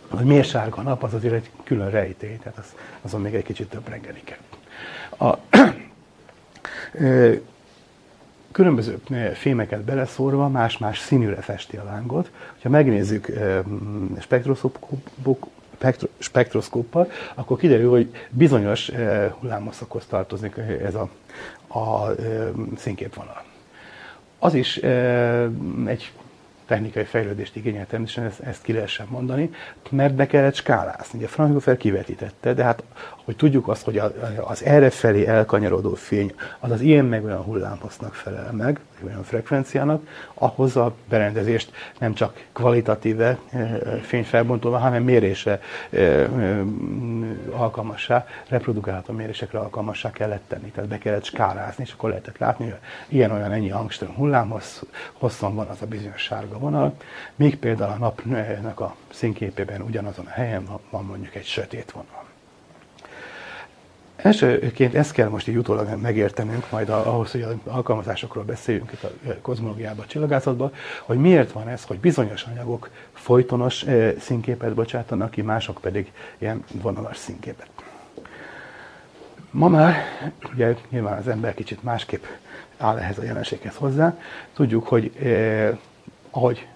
Hogy 0.07 0.25
miért 0.25 0.47
sárga 0.47 0.77
a 0.77 0.81
nap, 0.81 1.03
az 1.03 1.13
azért 1.13 1.33
egy 1.33 1.51
külön 1.63 1.89
rejtély, 1.89 2.35
tehát 2.35 2.57
az, 2.57 2.75
azon 3.01 3.21
még 3.21 3.33
egy 3.33 3.43
kicsit 3.43 3.69
több 3.69 3.87
reggeli 3.87 4.21
kell. 4.23 4.37
A, 5.29 5.37
különböző 8.51 9.01
fémeket 9.33 9.81
beleszórva 9.81 10.47
más-más 10.47 10.99
színűre 10.99 11.41
festi 11.41 11.77
a 11.77 11.83
lángot. 11.83 12.31
Ha 12.61 12.69
megnézzük 12.69 13.31
spektroszkóppal, 16.17 17.11
akkor 17.33 17.57
kiderül, 17.57 17.89
hogy 17.89 18.15
bizonyos 18.29 18.91
hullámhosszakhoz 19.39 20.05
tartozik 20.05 20.57
ez 20.83 20.95
a, 20.95 21.09
a 21.73 22.15
színképvonal. 22.77 23.43
Az 24.39 24.53
is 24.53 24.77
egy 25.85 26.11
technikai 26.65 27.03
fejlődést 27.03 27.55
igényel 27.55 27.87
természetesen, 27.87 28.47
ezt, 28.47 28.61
ki 28.61 28.73
lehessen 28.73 29.07
mondani, 29.09 29.49
mert 29.89 30.13
be 30.13 30.27
kellett 30.27 30.55
skálázni. 30.55 31.17
Ugye 31.17 31.27
Fraunhofer 31.27 31.77
kivetíttette, 31.77 32.53
de 32.53 32.63
hát 32.63 32.83
hogy 33.23 33.35
tudjuk 33.35 33.67
azt, 33.67 33.83
hogy 33.83 34.01
az 34.43 34.63
errefelé 34.63 35.25
elkanyarodó 35.25 35.93
fény 35.93 36.33
az 36.59 36.71
az 36.71 36.81
ilyen 36.81 37.05
meg 37.05 37.23
olyan 37.23 37.41
hullámhossznak 37.41 38.13
felel 38.13 38.51
meg, 38.51 38.79
olyan 39.05 39.23
frekvenciának, 39.23 40.07
ahhoz 40.33 40.75
a 40.75 40.93
berendezést 41.09 41.71
nem 41.99 42.13
csak 42.13 42.43
kvalitatíve 42.51 43.37
fényfelbontóval, 44.01 44.79
hanem 44.79 45.03
mérésre 45.03 45.61
alkalmassá, 47.51 48.27
reprodukálható 48.47 49.13
mérésekre 49.13 49.59
alkalmassá 49.59 50.11
kellett 50.11 50.43
tenni. 50.47 50.71
Tehát 50.71 50.89
be 50.89 50.97
kellett 50.97 51.23
skálázni, 51.23 51.83
és 51.83 51.91
akkor 51.91 52.09
lehetett 52.09 52.37
látni, 52.37 52.65
hogy 52.65 52.79
ilyen-olyan 53.07 53.51
ennyi 53.51 53.71
angstrom 53.71 54.15
hullámhossz, 54.15 54.81
hosszan 55.13 55.55
van 55.55 55.67
az 55.67 55.81
a 55.81 55.85
bizonyos 55.85 56.21
sárga 56.21 56.57
vonal, 56.57 56.95
míg 57.35 57.57
például 57.57 57.91
a 57.91 57.97
napnak 57.97 58.79
a 58.79 58.95
színképében 59.09 59.81
ugyanazon 59.81 60.25
a 60.25 60.29
helyen 60.29 60.67
van 60.89 61.05
mondjuk 61.05 61.35
egy 61.35 61.45
sötét 61.45 61.91
vonal. 61.91 62.22
Elsőként 64.23 64.95
ezt 64.95 65.11
kell 65.11 65.27
most 65.27 65.47
így 65.47 65.57
utólag 65.57 66.01
megértenünk, 66.01 66.71
majd 66.71 66.89
ahhoz, 66.89 67.31
hogy 67.31 67.41
az 67.41 67.53
alkalmazásokról 67.65 68.43
beszéljünk 68.43 68.91
itt 68.91 69.03
a 69.03 69.11
kozmológiában, 69.41 70.03
a 70.03 70.07
csillagászatban, 70.07 70.71
hogy 71.01 71.17
miért 71.17 71.51
van 71.51 71.67
ez, 71.67 71.83
hogy 71.83 71.99
bizonyos 71.99 72.43
anyagok 72.43 72.89
folytonos 73.13 73.85
színképet 74.19 74.73
bocsátanak 74.73 75.31
ki, 75.31 75.41
mások 75.41 75.77
pedig 75.81 76.11
ilyen 76.37 76.63
vonalas 76.81 77.17
színképet. 77.17 77.67
Ma 79.51 79.67
már, 79.67 79.95
ugye 80.53 80.75
nyilván 80.89 81.17
az 81.17 81.27
ember 81.27 81.53
kicsit 81.53 81.83
másképp 81.83 82.23
áll 82.77 82.97
ehhez 82.97 83.17
a 83.17 83.23
jelenséghez 83.23 83.75
hozzá, 83.75 84.19
tudjuk, 84.53 84.87
hogy 84.87 85.11
eh, 85.21 85.77
ahogy 86.29 86.67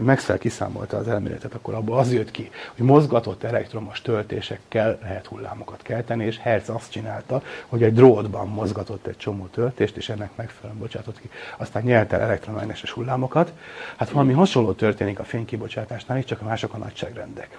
Maxwell 0.00 0.38
kiszámolta 0.38 0.96
az 0.96 1.08
elméletet, 1.08 1.54
akkor 1.54 1.74
abból 1.74 1.98
az 1.98 2.12
jött 2.12 2.30
ki, 2.30 2.50
hogy 2.76 2.86
mozgatott 2.86 3.42
elektromos 3.42 4.02
töltésekkel 4.02 4.98
lehet 5.02 5.26
hullámokat 5.26 5.82
kelteni, 5.82 6.24
és 6.24 6.38
Hertz 6.38 6.68
azt 6.68 6.90
csinálta, 6.90 7.42
hogy 7.66 7.82
egy 7.82 7.94
drótban 7.94 8.48
mozgatott 8.48 9.06
egy 9.06 9.16
csomó 9.16 9.46
töltést, 9.46 9.96
és 9.96 10.08
ennek 10.08 10.30
megfelelően 10.36 10.80
bocsátott 10.80 11.20
ki. 11.20 11.30
Aztán 11.56 11.82
nyert 11.82 12.12
el 12.12 12.20
elektromágneses 12.20 12.90
hullámokat. 12.90 13.52
Hát 13.96 14.10
valami 14.10 14.32
hasonló 14.32 14.72
történik 14.72 15.18
a 15.18 15.24
fénykibocsátásnál, 15.24 16.18
is 16.18 16.24
csak 16.24 16.42
mások 16.42 16.74
a 16.74 16.78
nagyságrendek. 16.78 17.58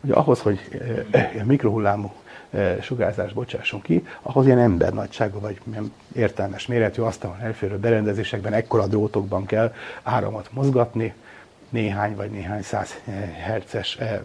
Ugye 0.00 0.14
ahhoz, 0.14 0.40
hogy 0.40 0.58
e, 1.10 1.44
mikrohullámú 1.44 2.12
sugárzás 2.80 3.32
bocsássunk 3.32 3.82
ki, 3.82 4.06
ahhoz 4.22 4.46
ilyen 4.46 4.58
ember 4.58 4.92
nagyságú 4.92 5.40
vagy 5.40 5.60
értelmes 6.12 6.66
méretű 6.66 7.02
asztalon 7.02 7.40
elférő 7.40 7.78
berendezésekben, 7.78 8.52
ekkora 8.52 8.86
drótokban 8.86 9.46
kell 9.46 9.74
áramot 10.02 10.48
mozgatni, 10.52 11.14
néhány 11.74 12.16
vagy 12.16 12.30
néhány 12.30 12.62
száz 12.62 13.00
eh, 13.04 13.14
herces 13.36 13.96
eh, 13.96 14.20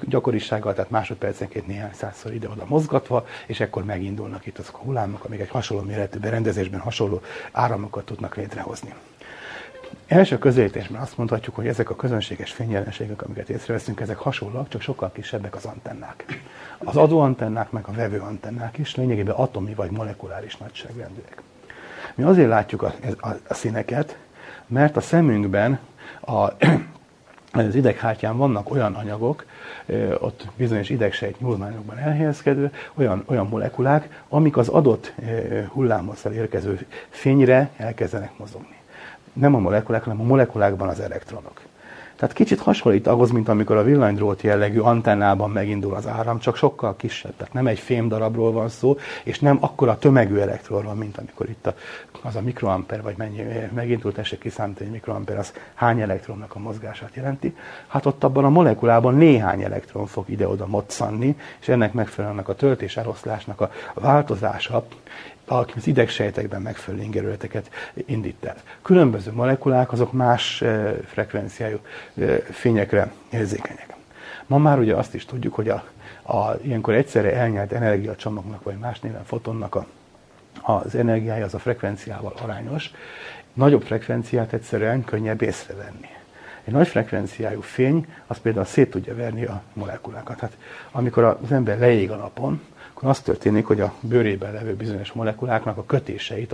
gyakorisággal, 0.00 0.74
tehát 0.74 0.90
másodpercenként 0.90 1.66
néhány 1.66 1.92
százszor 1.92 2.34
ide-oda 2.34 2.64
mozgatva, 2.68 3.26
és 3.46 3.60
ekkor 3.60 3.84
megindulnak 3.84 4.46
itt 4.46 4.58
azok 4.58 4.74
a 4.74 4.82
hullámok, 4.84 5.24
amik 5.24 5.40
egy 5.40 5.48
hasonló 5.48 5.82
méretű 5.82 6.18
berendezésben 6.18 6.80
hasonló 6.80 7.20
áramokat 7.52 8.04
tudnak 8.04 8.36
létrehozni. 8.36 8.94
Első 10.06 10.38
közelítésben 10.38 11.00
azt 11.00 11.16
mondhatjuk, 11.16 11.54
hogy 11.54 11.66
ezek 11.66 11.90
a 11.90 11.96
közönséges 11.96 12.52
fényjelenségek, 12.52 13.22
amiket 13.22 13.48
észreveszünk, 13.48 14.00
ezek 14.00 14.16
hasonlóak, 14.16 14.68
csak 14.68 14.80
sokkal 14.80 15.12
kisebbek 15.12 15.54
az 15.54 15.64
antennák. 15.64 16.24
Az 16.78 16.96
adóantennák, 16.96 17.70
meg 17.70 17.84
a 17.86 17.92
vevő 17.92 18.18
antennák 18.18 18.78
is 18.78 18.94
lényegében 18.94 19.34
atomi 19.34 19.74
vagy 19.74 19.90
molekuláris 19.90 20.56
nagyságrendűek. 20.56 21.42
Mi 22.14 22.22
azért 22.22 22.48
látjuk 22.48 22.82
a, 22.82 22.94
a, 23.20 23.28
a 23.48 23.54
színeket, 23.54 24.18
mert 24.66 24.96
a 24.96 25.00
szemünkben 25.00 25.78
a, 26.30 26.56
az 27.52 27.74
ideghártyán 27.74 28.36
vannak 28.36 28.70
olyan 28.70 28.94
anyagok, 28.94 29.44
ott 30.18 30.46
bizonyos 30.56 30.88
idegsejt 30.88 31.40
nyúlványokban 31.40 31.98
elhelyezkedő, 31.98 32.72
olyan, 32.94 33.24
olyan 33.26 33.46
molekulák, 33.46 34.22
amik 34.28 34.56
az 34.56 34.68
adott 34.68 35.14
hullámosszal 35.68 36.32
érkező 36.32 36.86
fényre 37.08 37.70
elkezdenek 37.76 38.38
mozogni. 38.38 38.76
Nem 39.32 39.54
a 39.54 39.58
molekulák, 39.58 40.02
hanem 40.02 40.20
a 40.20 40.24
molekulákban 40.24 40.88
az 40.88 41.00
elektronok. 41.00 41.60
Tehát 42.20 42.34
kicsit 42.34 42.60
hasonlít 42.60 43.06
ahhoz, 43.06 43.30
mint 43.30 43.48
amikor 43.48 43.76
a 43.76 43.82
villanydrót 43.82 44.42
jellegű 44.42 44.78
antennában 44.78 45.50
megindul 45.50 45.94
az 45.94 46.06
áram, 46.06 46.38
csak 46.38 46.56
sokkal 46.56 46.96
kisebb. 46.96 47.36
Tehát 47.36 47.52
nem 47.52 47.66
egy 47.66 47.78
fém 47.78 48.08
darabról 48.08 48.52
van 48.52 48.68
szó, 48.68 48.96
és 49.24 49.38
nem 49.38 49.58
akkora 49.60 49.98
tömegű 49.98 50.36
elektronról, 50.36 50.94
mint 50.94 51.18
amikor 51.18 51.48
itt 51.48 51.66
a, 51.66 51.74
az 52.22 52.36
a 52.36 52.40
mikroamper, 52.40 53.02
vagy 53.02 53.16
mennyi, 53.16 53.42
megint 53.74 54.00
túl 54.00 54.12
tessék 54.12 54.38
kiszámítani, 54.38 54.84
hogy 54.84 54.94
mikroamper 54.94 55.38
az 55.38 55.52
hány 55.74 56.00
elektronnak 56.00 56.54
a 56.54 56.58
mozgását 56.58 57.14
jelenti. 57.14 57.56
Hát 57.86 58.06
ott 58.06 58.24
abban 58.24 58.44
a 58.44 58.48
molekulában 58.48 59.14
néhány 59.14 59.62
elektron 59.62 60.06
fog 60.06 60.28
ide-oda 60.28 60.66
moccanni, 60.66 61.36
és 61.60 61.68
ennek 61.68 61.92
megfelelően 61.92 62.44
a 62.44 62.54
töltés 62.54 62.96
eloszlásnak 62.96 63.60
a 63.60 63.70
változása 63.94 64.86
az 65.50 65.86
idegsejtekben 65.86 66.62
megfelelő 66.62 67.02
ingerületeket 67.02 67.70
indít 68.06 68.44
el. 68.44 68.56
Különböző 68.82 69.32
molekulák 69.32 69.92
azok 69.92 70.12
más 70.12 70.62
eh, 70.62 70.94
frekvenciájú 71.06 71.78
eh, 72.14 72.38
fényekre 72.38 73.12
érzékenyek. 73.30 73.94
Ma 74.46 74.58
már 74.58 74.78
ugye 74.78 74.94
azt 74.94 75.14
is 75.14 75.24
tudjuk, 75.24 75.54
hogy 75.54 75.68
a, 75.68 75.84
a 76.22 76.54
ilyenkor 76.62 76.94
egyszerre 76.94 77.34
elnyert 77.34 77.72
energiacsomagnak, 77.72 78.62
vagy 78.62 78.78
más 78.78 79.00
néven 79.00 79.24
fotonnak 79.24 79.74
a, 79.74 79.86
az 80.62 80.94
energiája 80.94 81.44
az 81.44 81.54
a 81.54 81.58
frekvenciával 81.58 82.34
arányos. 82.42 82.90
Nagyobb 83.52 83.82
frekvenciát 83.82 84.52
egyszerűen 84.52 85.04
könnyebb 85.04 85.42
észrevenni. 85.42 86.08
Egy 86.64 86.72
nagy 86.72 86.88
frekvenciájú 86.88 87.60
fény 87.60 88.06
az 88.26 88.38
például 88.38 88.64
szét 88.64 88.90
tudja 88.90 89.14
verni 89.14 89.44
a 89.44 89.62
molekulákat. 89.72 90.40
Hát, 90.40 90.56
amikor 90.90 91.24
az 91.24 91.52
ember 91.52 91.78
leég 91.78 92.10
a 92.10 92.16
napon, 92.16 92.60
akkor 93.00 93.12
az 93.12 93.20
történik, 93.20 93.66
hogy 93.66 93.80
a 93.80 93.92
bőrében 94.00 94.52
levő 94.52 94.74
bizonyos 94.74 95.12
molekuláknak 95.12 95.76
a 95.76 95.84
kötéseit, 95.84 96.52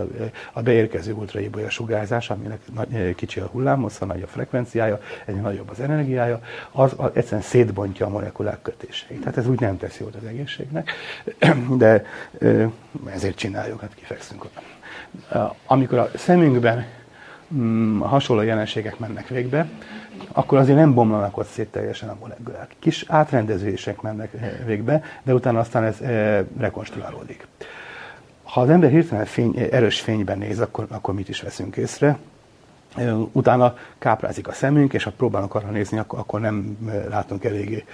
a, 0.52 0.62
beérkező 0.62 1.12
ultraibolya 1.12 1.70
sugárzás, 1.70 2.30
aminek 2.30 2.60
nagy, 2.74 3.14
kicsi 3.14 3.40
a 3.40 3.46
hullámhossza, 3.46 4.04
nagy 4.04 4.22
a 4.22 4.26
frekvenciája, 4.26 5.00
egyre 5.24 5.40
nagyobb 5.40 5.70
az 5.70 5.80
energiája, 5.80 6.40
az, 6.70 6.92
az 6.96 7.10
egyszerűen 7.14 7.42
szétbontja 7.42 8.06
a 8.06 8.08
molekulák 8.08 8.62
kötéseit. 8.62 9.20
Tehát 9.20 9.36
ez 9.36 9.48
úgy 9.48 9.60
nem 9.60 9.76
teszi 9.76 10.02
jót 10.02 10.14
az 10.14 10.24
egészségnek, 10.24 10.90
de 11.82 12.04
ezért 13.06 13.36
csináljuk, 13.36 13.80
hát 13.80 13.94
kifekszünk 13.94 14.46
Amikor 15.66 15.98
a 15.98 16.10
szemünkben 16.14 16.86
mm, 17.54 18.00
hasonló 18.00 18.42
jelenségek 18.42 18.98
mennek 18.98 19.28
végbe, 19.28 19.68
akkor 20.32 20.58
azért 20.58 20.78
nem 20.78 20.94
bomlanak 20.94 21.36
ott 21.36 21.48
szét 21.48 21.68
teljesen 21.68 22.08
a 22.08 22.16
molekulák. 22.20 22.74
Kis 22.78 23.04
átrendezések 23.08 24.00
mennek 24.00 24.34
eh, 24.34 24.52
végbe, 24.66 25.02
de 25.22 25.34
utána 25.34 25.58
aztán 25.58 25.84
ez 25.84 26.00
e, 26.00 26.44
rekonstruálódik. 26.58 27.46
Ha 28.42 28.60
az 28.60 28.68
ember 28.68 28.90
hirtelen 28.90 29.24
fény, 29.24 29.68
erős 29.70 30.00
fényben 30.00 30.38
néz, 30.38 30.60
akkor, 30.60 30.86
akkor 30.88 31.14
mit 31.14 31.28
is 31.28 31.40
veszünk 31.40 31.76
észre? 31.76 32.18
Utána 33.32 33.76
káprázik 33.98 34.48
a 34.48 34.52
szemünk, 34.52 34.92
és 34.92 35.04
ha 35.04 35.10
próbálunk 35.16 35.54
arra 35.54 35.70
nézni, 35.70 35.98
akkor, 35.98 36.18
akkor 36.18 36.40
nem 36.40 36.78
látunk 37.08 37.44
eléggé 37.44 37.84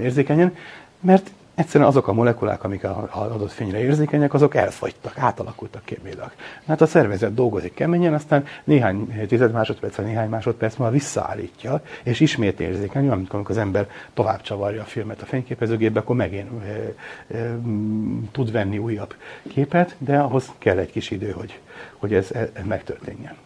érzékenyen, 0.00 0.56
mert 1.00 1.30
Egyszerűen 1.54 1.88
azok 1.88 2.08
a 2.08 2.12
molekulák, 2.12 2.64
amik 2.64 2.84
az 2.84 2.90
adott 3.10 3.50
fényre 3.50 3.78
érzékenyek, 3.78 4.34
azok 4.34 4.54
elfogytak, 4.54 5.18
átalakultak 5.18 5.84
kémiailag. 5.84 6.30
Hát 6.66 6.80
a 6.80 6.86
szervezet 6.86 7.34
dolgozik 7.34 7.74
keményen, 7.74 8.14
aztán 8.14 8.44
néhány 8.64 9.26
tized 9.28 9.52
másodperc, 9.52 9.96
vagy 9.96 10.04
néhány 10.04 10.28
másodperc 10.28 10.76
múlva 10.76 10.92
visszaállítja, 10.92 11.82
és 12.02 12.20
ismét 12.20 12.60
érzékeny, 12.60 13.04
olyan, 13.04 13.26
amikor 13.28 13.50
az 13.50 13.56
ember 13.56 13.88
tovább 14.14 14.40
csavarja 14.40 14.80
a 14.80 14.84
filmet 14.84 15.22
a 15.22 15.26
fényképezőgépbe, 15.26 16.00
akkor 16.00 16.16
megint 16.16 16.50
e, 16.62 16.94
e, 17.36 17.56
tud 18.32 18.52
venni 18.52 18.78
újabb 18.78 19.14
képet, 19.48 19.94
de 19.98 20.18
ahhoz 20.18 20.52
kell 20.58 20.78
egy 20.78 20.90
kis 20.90 21.10
idő, 21.10 21.30
hogy, 21.30 21.60
hogy 21.96 22.14
ez, 22.14 22.30
ez 22.32 22.64
megtörténjen. 22.64 23.36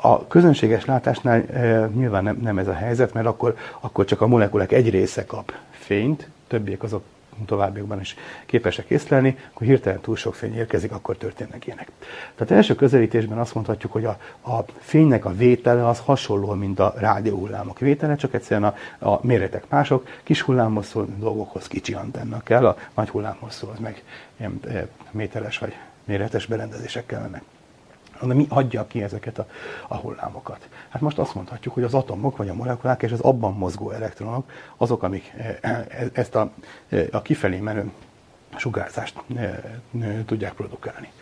A 0.00 0.26
közönséges 0.26 0.84
látásnál 0.84 1.42
e, 1.42 1.90
nyilván 1.94 2.22
nem, 2.22 2.38
nem 2.42 2.58
ez 2.58 2.68
a 2.68 2.74
helyzet, 2.74 3.12
mert 3.12 3.26
akkor, 3.26 3.56
akkor 3.80 4.04
csak 4.04 4.20
a 4.20 4.26
molekulák 4.26 4.72
egy 4.72 4.90
része 4.90 5.26
kap 5.26 5.52
fényt, 5.70 6.28
többiek 6.46 6.82
azok 6.82 7.02
továbbiakban 7.44 8.00
is 8.00 8.16
képesek 8.46 8.90
észlelni, 8.90 9.38
akkor 9.52 9.66
hirtelen 9.66 10.00
túl 10.00 10.16
sok 10.16 10.34
fény 10.34 10.56
érkezik, 10.56 10.92
akkor 10.92 11.16
történnek 11.16 11.66
ilyenek. 11.66 11.90
Tehát 12.34 12.52
első 12.52 12.74
közelítésben 12.74 13.38
azt 13.38 13.54
mondhatjuk, 13.54 13.92
hogy 13.92 14.04
a, 14.04 14.18
a 14.46 14.64
fénynek 14.78 15.24
a 15.24 15.32
vétele 15.34 15.88
az 15.88 15.98
hasonló, 15.98 16.52
mint 16.52 16.78
a 16.78 16.94
rádióhullámok 16.96 17.78
vétele, 17.78 18.16
csak 18.16 18.34
egyszerűen 18.34 18.74
a, 18.98 19.10
a 19.10 19.26
méretek 19.26 19.64
mások, 19.68 20.08
kis 20.22 20.42
hullámhosszú 20.42 21.06
dolgokhoz 21.18 21.66
kicsi 21.66 21.94
antenna 21.94 22.42
kell, 22.42 22.66
a 22.66 22.76
nagy 22.94 23.08
hullámhosszú 23.08 23.68
az 23.68 23.78
meg 23.78 24.02
ilyen 24.36 24.60
e, 24.68 24.86
méteres 25.10 25.58
vagy 25.58 25.74
méretes 26.04 26.46
berendezések 26.46 27.06
kellenek 27.06 27.42
hanem 28.20 28.36
mi 28.36 28.46
adja 28.48 28.86
ki 28.86 29.02
ezeket 29.02 29.38
a, 29.38 29.46
a 29.88 29.96
hullámokat. 29.96 30.68
Hát 30.88 31.00
most 31.02 31.18
azt 31.18 31.34
mondhatjuk, 31.34 31.74
hogy 31.74 31.82
az 31.82 31.94
atomok, 31.94 32.36
vagy 32.36 32.48
a 32.48 32.54
molekulák 32.54 33.02
és 33.02 33.12
az 33.12 33.20
abban 33.20 33.52
mozgó 33.52 33.90
elektronok, 33.90 34.50
azok, 34.76 35.02
amik 35.02 35.32
e, 35.36 35.58
e, 35.60 35.86
ezt 36.12 36.34
a, 36.34 36.50
e, 36.88 37.06
a 37.10 37.22
kifelé 37.22 37.58
menő 37.58 37.90
sugárzást 38.56 39.22
tudják 40.26 40.52
produkálni. 40.52 41.12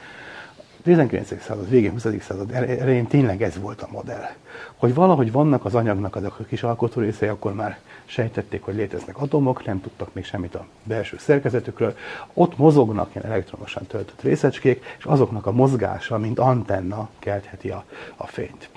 19. 0.83 1.43
század 1.43 1.69
végén, 1.69 1.91
20. 1.91 2.07
század 2.21 2.53
elején 2.53 3.07
tényleg 3.07 3.43
ez 3.43 3.59
volt 3.59 3.83
a 3.83 3.89
modell. 3.91 4.29
Hogy 4.77 4.95
valahogy 4.95 5.33
vannak 5.33 5.65
az 5.65 5.75
anyagnak 5.75 6.17
azok 6.17 6.39
a 6.39 6.45
kis 6.45 6.63
alkotó 6.63 7.01
részei, 7.01 7.29
akkor 7.29 7.55
már 7.55 7.79
sejtették, 8.05 8.63
hogy 8.63 8.75
léteznek 8.75 9.19
atomok, 9.19 9.65
nem 9.65 9.81
tudtak 9.81 10.15
még 10.15 10.25
semmit 10.25 10.55
a 10.55 10.67
belső 10.83 11.17
szerkezetükről. 11.19 11.97
Ott 12.35 12.59
mozognak 12.59 13.11
ilyen 13.15 13.27
elektronosan 13.27 13.87
töltött 13.87 14.23
részecskék, 14.23 14.85
és 14.99 15.05
azoknak 15.05 15.47
a 15.47 15.53
mozgása, 15.53 16.19
mint 16.19 16.39
antenna 16.39 17.09
keltheti 17.19 17.69
a, 17.71 17.85
a 18.17 18.27
fényt. 18.27 18.69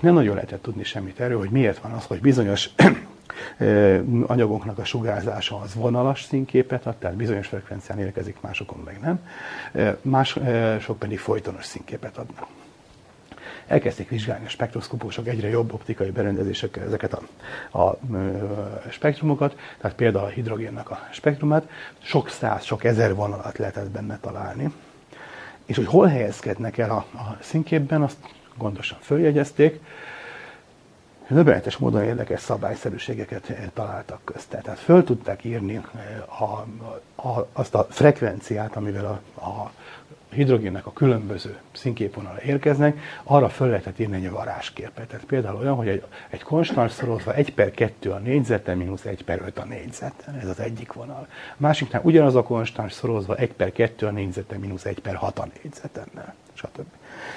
Nem 0.00 0.14
nagyon 0.14 0.34
lehetett 0.34 0.62
tudni 0.62 0.84
semmit 0.84 1.20
erről, 1.20 1.38
hogy 1.38 1.50
miért 1.50 1.78
van 1.78 1.92
az, 1.92 2.04
hogy 2.04 2.20
bizonyos 2.20 2.70
anyagoknak 4.26 4.78
a 4.78 4.84
sugárzása 4.84 5.60
az 5.60 5.74
vonalas 5.74 6.22
színképet 6.22 6.86
ad, 6.86 6.96
tehát 6.96 7.16
bizonyos 7.16 7.46
frekvencián 7.46 7.98
érkezik, 7.98 8.40
másokon 8.40 8.82
meg 8.84 8.98
nem, 9.00 9.20
mások 10.02 10.98
pedig 10.98 11.18
folytonos 11.18 11.64
színképet 11.64 12.16
adnak. 12.16 12.46
Elkezdték 13.66 14.08
vizsgálni 14.08 14.44
a 14.44 14.48
spektroszkopósok 14.48 15.28
egyre 15.28 15.48
jobb 15.48 15.72
optikai 15.72 16.10
berendezésekkel 16.10 16.84
ezeket 16.84 17.12
a, 17.12 17.22
a, 17.78 17.80
a 17.80 17.98
spektrumokat, 18.90 19.56
tehát 19.80 19.96
például 19.96 20.24
a 20.24 20.28
hidrogénnek 20.28 20.90
a 20.90 21.08
spektrumát, 21.10 21.68
sok 21.98 22.28
száz, 22.28 22.64
sok 22.64 22.84
ezer 22.84 23.14
vonalat 23.14 23.58
lehetett 23.58 23.90
benne 23.90 24.18
találni. 24.18 24.74
És 25.66 25.76
hogy 25.76 25.86
hol 25.86 26.06
helyezkednek 26.06 26.78
el 26.78 26.90
a, 26.90 27.06
a 27.18 27.36
színképben, 27.40 28.02
azt 28.02 28.16
gondosan 28.56 28.98
följegyezték, 29.00 29.80
Döbbenetes 31.30 31.76
módon 31.76 32.02
érdekes 32.02 32.40
szabályszerűségeket 32.40 33.48
eh, 33.48 33.64
találtak 33.74 34.20
közte. 34.24 34.58
Tehát 34.58 34.78
föl 34.78 35.04
tudták 35.04 35.44
írni 35.44 35.74
eh, 35.74 36.42
a, 36.42 36.66
a, 37.28 37.48
azt 37.52 37.74
a 37.74 37.86
frekvenciát, 37.90 38.76
amivel 38.76 39.04
a, 39.04 39.46
a 39.46 39.72
hidrogénnek 40.32 40.86
a 40.86 40.92
különböző 40.92 41.58
színképvonala 41.72 42.42
érkeznek, 42.42 43.00
arra 43.22 43.48
föl 43.48 43.68
lehetett 43.68 43.98
írni 43.98 44.16
egy 44.16 44.30
varázsképet. 44.30 45.08
Tehát 45.08 45.24
például 45.24 45.56
olyan, 45.56 45.76
hogy 45.76 45.88
egy, 45.88 46.04
egy 46.28 46.42
konstans 46.42 46.92
szorozva 46.92 47.34
1 47.34 47.54
per 47.54 47.70
2 47.70 48.10
a 48.10 48.18
négyzeten, 48.18 48.76
mínusz 48.76 49.04
1 49.04 49.24
per 49.24 49.42
5 49.46 49.58
a 49.58 49.64
négyzeten. 49.64 50.34
Ez 50.34 50.48
az 50.48 50.60
egyik 50.60 50.92
vonal. 50.92 51.26
A 51.30 51.54
másiknál 51.56 52.02
ugyanaz 52.04 52.34
a 52.34 52.42
konstans 52.42 52.92
szorozva 52.92 53.36
1 53.36 53.52
per 53.52 53.72
2 53.72 54.06
a 54.06 54.10
négyzeten, 54.10 54.60
mínusz 54.60 54.84
1 54.84 55.00
per 55.00 55.14
6 55.14 55.38
a 55.38 55.48
négyzetennel, 55.62 56.34
stb. 56.54 56.86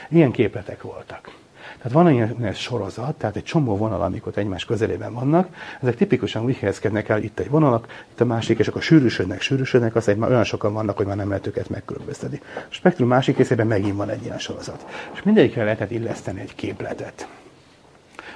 Ilyen 0.10 0.32
képletek 0.32 0.82
voltak. 0.82 1.42
Tehát 1.84 1.98
van 1.98 2.12
ilyen 2.12 2.54
sorozat, 2.54 3.16
tehát 3.16 3.36
egy 3.36 3.44
csomó 3.44 3.78
vonal, 3.78 4.02
amik 4.02 4.24
egymás 4.36 4.66
közelében 4.66 5.14
vannak, 5.14 5.56
ezek 5.82 5.96
tipikusan 5.96 6.44
úgy 6.44 6.58
helyezkednek 6.58 7.10
el, 7.10 7.24
itt 7.24 7.40
egy 7.40 7.50
vonalak, 7.50 8.06
itt 8.12 8.22
a 8.22 8.26
másik, 8.26 8.60
és 8.60 8.68
akkor 8.68 8.82
sűrűsödnek, 8.82 9.42
sűrűsödnek, 9.42 9.96
aztán 9.96 10.18
már 10.18 10.30
olyan 10.30 10.44
sokan 10.44 10.74
vannak, 10.74 10.98
hogy 10.98 11.06
már 11.06 11.16
nem 11.16 11.28
lehet 11.28 11.48
őket 11.48 11.70
megkülönböztetni. 11.70 12.42
A 12.56 12.60
spektrum 12.70 13.08
másik 13.08 13.38
részében 13.38 13.68
megint 13.68 13.96
van 13.96 14.10
egy 14.10 14.24
ilyen 14.24 14.40
sorozat. 14.40 14.86
És 15.14 15.24
mindegyikre 15.24 15.64
lehetett 15.64 15.92
illeszteni 15.92 16.40
egy 16.40 16.56
képletet. 16.56 17.28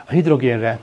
A 0.05 0.11
hidrogénre 0.11 0.79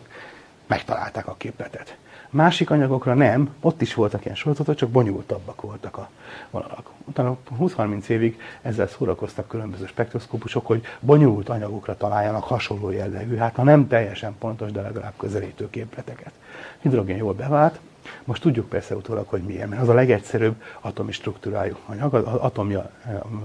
megtalálták 0.66 1.26
a 1.28 1.34
képletet. 1.38 1.96
Másik 2.34 2.70
anyagokra 2.70 3.14
nem, 3.14 3.54
ott 3.60 3.80
is 3.80 3.94
voltak 3.94 4.24
ilyen 4.24 4.36
sorozatok, 4.36 4.74
csak 4.74 4.88
bonyolultabbak 4.90 5.60
voltak 5.60 5.96
a 5.96 6.08
vonalak. 6.50 6.90
Utána 7.04 7.36
20-30 7.60 8.06
évig 8.08 8.40
ezzel 8.62 8.86
szórakoztak 8.86 9.48
különböző 9.48 9.86
spektroszkópusok, 9.86 10.66
hogy 10.66 10.82
bonyolult 11.00 11.48
anyagokra 11.48 11.96
találjanak 11.96 12.44
hasonló 12.44 12.90
jellegű, 12.90 13.36
hát 13.36 13.54
ha 13.54 13.62
nem 13.62 13.88
teljesen 13.88 14.34
pontos, 14.38 14.72
de 14.72 14.80
legalább 14.80 15.12
közelítő 15.16 15.70
képleteket. 15.70 16.32
Hidrogén 16.80 17.16
jól 17.16 17.34
bevált, 17.34 17.80
most 18.24 18.42
tudjuk 18.42 18.68
persze 18.68 18.96
utólag, 18.96 19.28
hogy 19.28 19.42
milyen, 19.42 19.68
mert 19.68 19.82
az 19.82 19.88
a 19.88 19.94
legegyszerűbb 19.94 20.62
atomi 20.80 21.12
struktúrájú 21.12 21.76
anyag, 21.86 22.14
az 22.14 22.24
atomja 22.24 22.90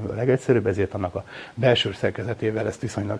a 0.10 0.14
legegyszerűbb, 0.14 0.68
ezért 0.68 0.94
annak 0.94 1.16
a 1.16 1.24
belső 1.54 1.94
szerkezetével 1.94 2.68
ezt 2.68 2.82
viszonylag 2.82 3.20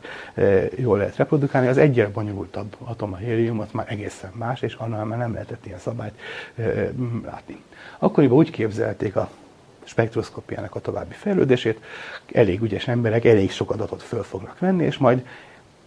jól 0.76 0.98
lehet 0.98 1.16
reprodukálni. 1.16 1.68
Az 1.68 1.78
egyre 1.78 2.08
bonyolultabb 2.08 2.76
atom, 2.80 3.14
a 3.14 3.18
hélium, 3.18 3.60
az 3.60 3.68
már 3.72 3.86
egészen 3.90 4.32
más, 4.34 4.62
és 4.62 4.74
annál 4.74 5.06
már 5.06 5.18
nem 5.18 5.34
lehetett 5.34 5.66
ilyen 5.66 5.80
szabályt 5.80 6.20
látni. 7.26 7.64
Akkoriban 8.00 8.38
úgy 8.38 8.50
képzelték 8.50 9.16
a 9.16 9.30
spektroszkopiának 9.84 10.76
a 10.76 10.80
további 10.80 11.14
fejlődését, 11.14 11.80
elég 12.34 12.62
ügyes 12.62 12.88
emberek 12.88 13.26
elég 13.26 13.52
sok 13.52 13.72
adatot 13.72 14.04
föl 14.04 14.24
fognak 14.24 14.60
venni, 14.60 14.84
és 14.86 14.98
majd 14.98 15.26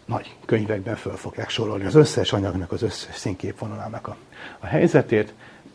nagy 0.05 0.37
könyvekben 0.45 0.97
föl 0.97 1.17
fogják 1.17 1.49
sorolni 1.49 1.85
az 1.85 1.95
összes 1.95 2.33
anyagnak, 2.33 2.73
az 2.73 2.83
összes 2.83 3.17
színképvonalának 3.17 4.09
a, 4.09 4.17
a 4.59 4.67
helyzetét, 4.67 5.35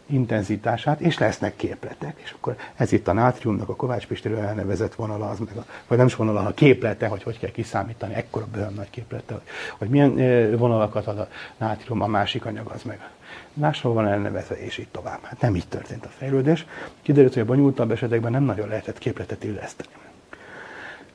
intenzitását, 0.09 0.99
és 0.99 1.17
lesznek 1.17 1.55
képletek. 1.55 2.19
És 2.23 2.31
akkor 2.31 2.55
ez 2.75 2.91
itt 2.91 3.07
a 3.07 3.13
nátriumnak 3.13 3.69
a 3.69 3.75
Kovács 3.75 4.07
Pistéről 4.07 4.39
elnevezett 4.39 4.95
vonala, 4.95 5.29
az 5.29 5.39
meg 5.39 5.57
a, 5.57 5.65
vagy 5.87 5.97
nem 5.97 6.07
is 6.07 6.15
vonala, 6.15 6.45
a 6.45 6.53
képlete, 6.53 7.07
hogy 7.07 7.23
hogy 7.23 7.39
kell 7.39 7.51
kiszámítani, 7.51 8.13
ekkora 8.13 8.47
bőven 8.51 8.73
nagy 8.73 8.89
képlete, 8.89 9.33
hogy, 9.33 9.43
hogy 9.77 9.89
milyen 9.89 10.57
vonalakat 10.57 11.07
ad 11.07 11.19
a 11.19 11.27
nátrium, 11.57 12.01
a 12.01 12.07
másik 12.07 12.45
anyag 12.45 12.71
az 12.73 12.83
meg 12.83 13.09
máshol 13.53 13.93
van 13.93 14.07
elnevezve, 14.07 14.55
és 14.55 14.77
így 14.77 14.87
tovább. 14.87 15.23
Hát 15.23 15.41
nem 15.41 15.55
így 15.55 15.67
történt 15.67 16.05
a 16.05 16.09
fejlődés. 16.09 16.65
Kiderült, 17.01 17.33
hogy 17.33 17.41
a 17.41 17.45
bonyolultabb 17.45 17.91
esetekben 17.91 18.31
nem 18.31 18.43
nagyon 18.43 18.67
lehetett 18.67 18.97
képletet 18.97 19.43
illeszteni. 19.43 19.89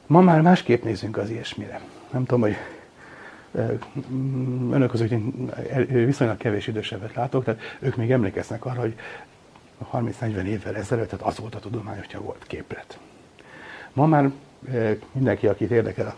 Ma 0.06 0.20
már 0.20 0.40
másképp 0.40 0.84
nézünk 0.84 1.16
az 1.16 1.30
ilyesmire. 1.30 1.80
Nem 2.10 2.24
tudom, 2.24 2.40
hogy 2.40 2.56
önök 4.70 4.90
között 4.90 5.12
viszonylag 5.88 6.36
kevés 6.36 6.66
idősebbet 6.66 7.14
látok, 7.14 7.44
tehát 7.44 7.60
ők 7.80 7.96
még 7.96 8.10
emlékeznek 8.10 8.64
arra, 8.64 8.80
hogy 8.80 8.94
30-40 9.92 10.44
évvel 10.44 10.76
ezelőtt, 10.76 11.08
tehát 11.08 11.26
az 11.26 11.38
volt 11.38 11.54
hogyha 11.98 12.20
volt 12.20 12.44
képlet. 12.46 12.98
Ma 13.92 14.06
már 14.06 14.30
mindenki, 15.12 15.46
akit 15.46 15.70
érdekel 15.70 16.06
a 16.06 16.14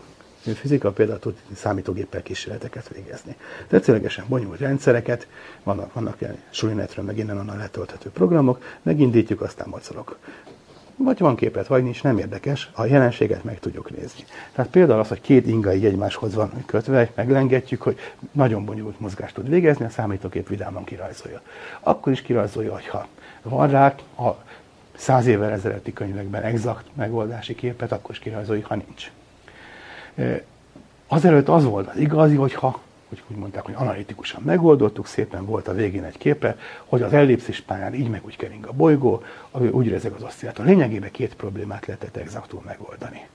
fizika, 0.53 0.91
például 0.91 1.19
tud 1.19 1.35
számítógéppel 1.55 2.21
kísérleteket 2.21 2.89
végezni. 2.89 3.35
Tetszőlegesen 3.67 4.25
bonyolult 4.27 4.59
rendszereket, 4.59 5.27
vannak, 5.63 5.93
vannak 5.93 6.21
ilyen 6.21 6.37
sulinetről, 6.49 7.05
meg 7.05 7.17
innen 7.17 7.37
onnan 7.37 7.57
letölthető 7.57 8.09
programok, 8.09 8.63
megindítjuk, 8.81 9.41
aztán 9.41 9.67
mocorok 9.69 10.17
vagy 10.97 11.19
van 11.19 11.35
képet, 11.35 11.67
vagy 11.67 11.83
nincs, 11.83 12.03
nem 12.03 12.17
érdekes, 12.17 12.69
a 12.73 12.85
jelenséget 12.85 13.43
meg 13.43 13.59
tudjuk 13.59 13.97
nézni. 13.97 14.23
Tehát 14.53 14.71
például 14.71 14.99
az, 14.99 15.07
hogy 15.07 15.21
két 15.21 15.47
inga 15.47 15.73
így 15.73 15.85
egymáshoz 15.85 16.33
van 16.33 16.51
kötve, 16.65 17.11
meglengetjük, 17.15 17.81
hogy 17.81 17.97
nagyon 18.31 18.65
bonyolult 18.65 18.99
mozgást 18.99 19.33
tud 19.33 19.49
végezni, 19.49 19.85
a 19.85 19.89
számítógép 19.89 20.47
vidáman 20.47 20.83
kirajzolja. 20.83 21.41
Akkor 21.79 22.11
is 22.11 22.21
kirajzolja, 22.21 22.73
hogyha 22.73 23.07
van 23.41 23.69
rá 23.69 23.95
a 24.17 24.43
száz 24.95 25.25
évvel 25.25 25.51
ezelőtti 25.51 25.93
könyvekben 25.93 26.43
exakt 26.43 26.85
megoldási 26.93 27.55
képet, 27.55 27.91
akkor 27.91 28.11
is 28.11 28.19
kirajzoljuk, 28.19 28.65
ha 28.65 28.75
nincs. 28.75 29.11
Azelőtt 31.07 31.49
az 31.49 31.63
volt 31.63 31.87
az 31.87 31.97
igazi, 31.97 32.35
hogyha 32.35 32.79
hogy 33.19 33.35
úgy 33.35 33.41
mondták, 33.41 33.65
hogy 33.65 33.73
analitikusan 33.77 34.41
megoldottuk, 34.45 35.07
szépen 35.07 35.45
volt 35.45 35.67
a 35.67 35.73
végén 35.73 36.03
egy 36.03 36.17
képe, 36.17 36.57
hogy 36.85 37.01
az 37.01 37.13
ellipszis 37.13 37.61
pályán 37.61 37.93
így 37.93 38.09
meg 38.09 38.25
úgy 38.25 38.35
kering 38.35 38.65
a 38.65 38.71
bolygó, 38.71 39.23
úgy 39.71 39.89
rezeg 39.89 40.11
az 40.11 40.23
oszcillátor. 40.23 40.65
Lényegében 40.65 41.11
két 41.11 41.35
problémát 41.35 41.85
lehetett 41.85 42.15
exaktul 42.15 42.61
megoldani. 42.65 43.27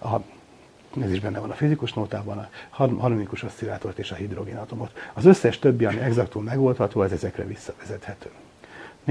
A, 0.00 0.16
ez 1.02 1.10
is 1.12 1.20
benne 1.20 1.38
van 1.38 1.50
a 1.50 1.54
fizikus 1.54 1.92
nótában, 1.92 2.38
a 2.38 2.48
harmonikus 2.70 3.42
oszcillátort 3.42 3.98
és 3.98 4.10
a 4.10 4.14
hidrogénatomot. 4.14 4.90
Az 5.12 5.24
összes 5.24 5.58
többi, 5.58 5.84
ami 5.84 5.98
exaktul 5.98 6.42
megoldható, 6.42 7.02
ez 7.02 7.12
ezekre 7.12 7.44
visszavezethető 7.44 8.30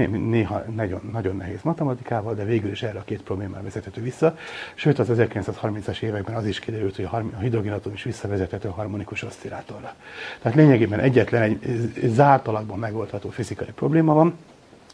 néha 0.04 0.64
nagyon, 0.74 1.00
nagyon 1.12 1.36
nehéz 1.36 1.62
matematikával, 1.62 2.34
de 2.34 2.44
végül 2.44 2.70
is 2.70 2.82
erre 2.82 2.98
a 2.98 3.04
két 3.04 3.22
problémára 3.22 3.62
vezethető 3.62 4.02
vissza. 4.02 4.38
Sőt, 4.74 4.98
az 4.98 5.08
1930-as 5.10 6.02
években 6.02 6.34
az 6.34 6.46
is 6.46 6.58
kiderült, 6.58 6.96
hogy 6.96 7.04
a 7.04 7.38
hidrogénatom 7.40 7.92
is 7.92 8.02
visszavezethető 8.02 8.68
a 8.68 8.72
harmonikus 8.72 9.22
oszcillátorra. 9.22 9.94
Tehát 10.42 10.56
lényegében 10.56 11.00
egyetlen 11.00 11.42
egy 11.42 11.60
zárt 12.04 12.48
alakban 12.48 12.78
megoldható 12.78 13.28
fizikai 13.28 13.70
probléma 13.74 14.14
van, 14.14 14.38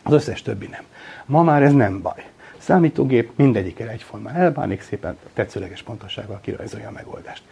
az 0.02 0.12
összes 0.12 0.42
többi 0.42 0.66
nem. 0.66 0.84
Ma 1.26 1.42
már 1.42 1.62
ez 1.62 1.72
nem 1.72 2.02
baj 2.02 2.31
számítógép 2.62 3.30
mindegyikkel 3.34 3.88
egyformán 3.88 4.34
elbánik, 4.34 4.80
szépen 4.80 5.16
tetszőleges 5.32 5.82
pontossággal 5.82 6.40
kirajzolja 6.40 6.88
a 6.88 6.90
megoldást. 6.90 7.42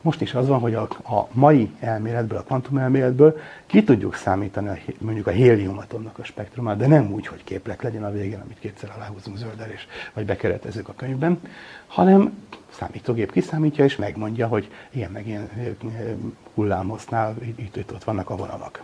Most 0.00 0.20
is 0.20 0.34
az 0.34 0.48
van, 0.48 0.60
hogy 0.60 0.74
a, 0.74 0.82
a 0.82 1.28
mai 1.32 1.70
elméletből, 1.80 2.38
a 2.38 2.42
kvantumelméletből 2.42 3.38
ki 3.66 3.84
tudjuk 3.84 4.14
számítani 4.14 4.82
mondjuk 4.98 5.26
a 5.26 5.30
héliumatomnak 5.30 6.18
a 6.18 6.24
spektrumát, 6.24 6.76
de 6.76 6.86
nem 6.86 7.12
úgy, 7.12 7.26
hogy 7.26 7.44
képlet 7.44 7.82
legyen 7.82 8.04
a 8.04 8.10
végén, 8.10 8.40
amit 8.40 8.58
kétszer 8.58 8.92
aláhúzunk 8.96 9.36
zöldel, 9.36 9.70
és, 9.70 9.86
vagy 10.14 10.24
bekeretezzük 10.24 10.88
a 10.88 10.94
könyvben, 10.96 11.40
hanem 11.86 12.46
számítógép 12.70 13.32
kiszámítja, 13.32 13.84
és 13.84 13.96
megmondja, 13.96 14.46
hogy 14.46 14.70
ilyen 14.90 15.10
meg 15.10 15.26
ilyen 15.26 15.48
hullámosznál 16.54 17.34
itt, 17.40 17.76
itt 17.76 17.92
ott 17.92 18.04
vannak 18.04 18.30
a 18.30 18.36
vonalak 18.36 18.82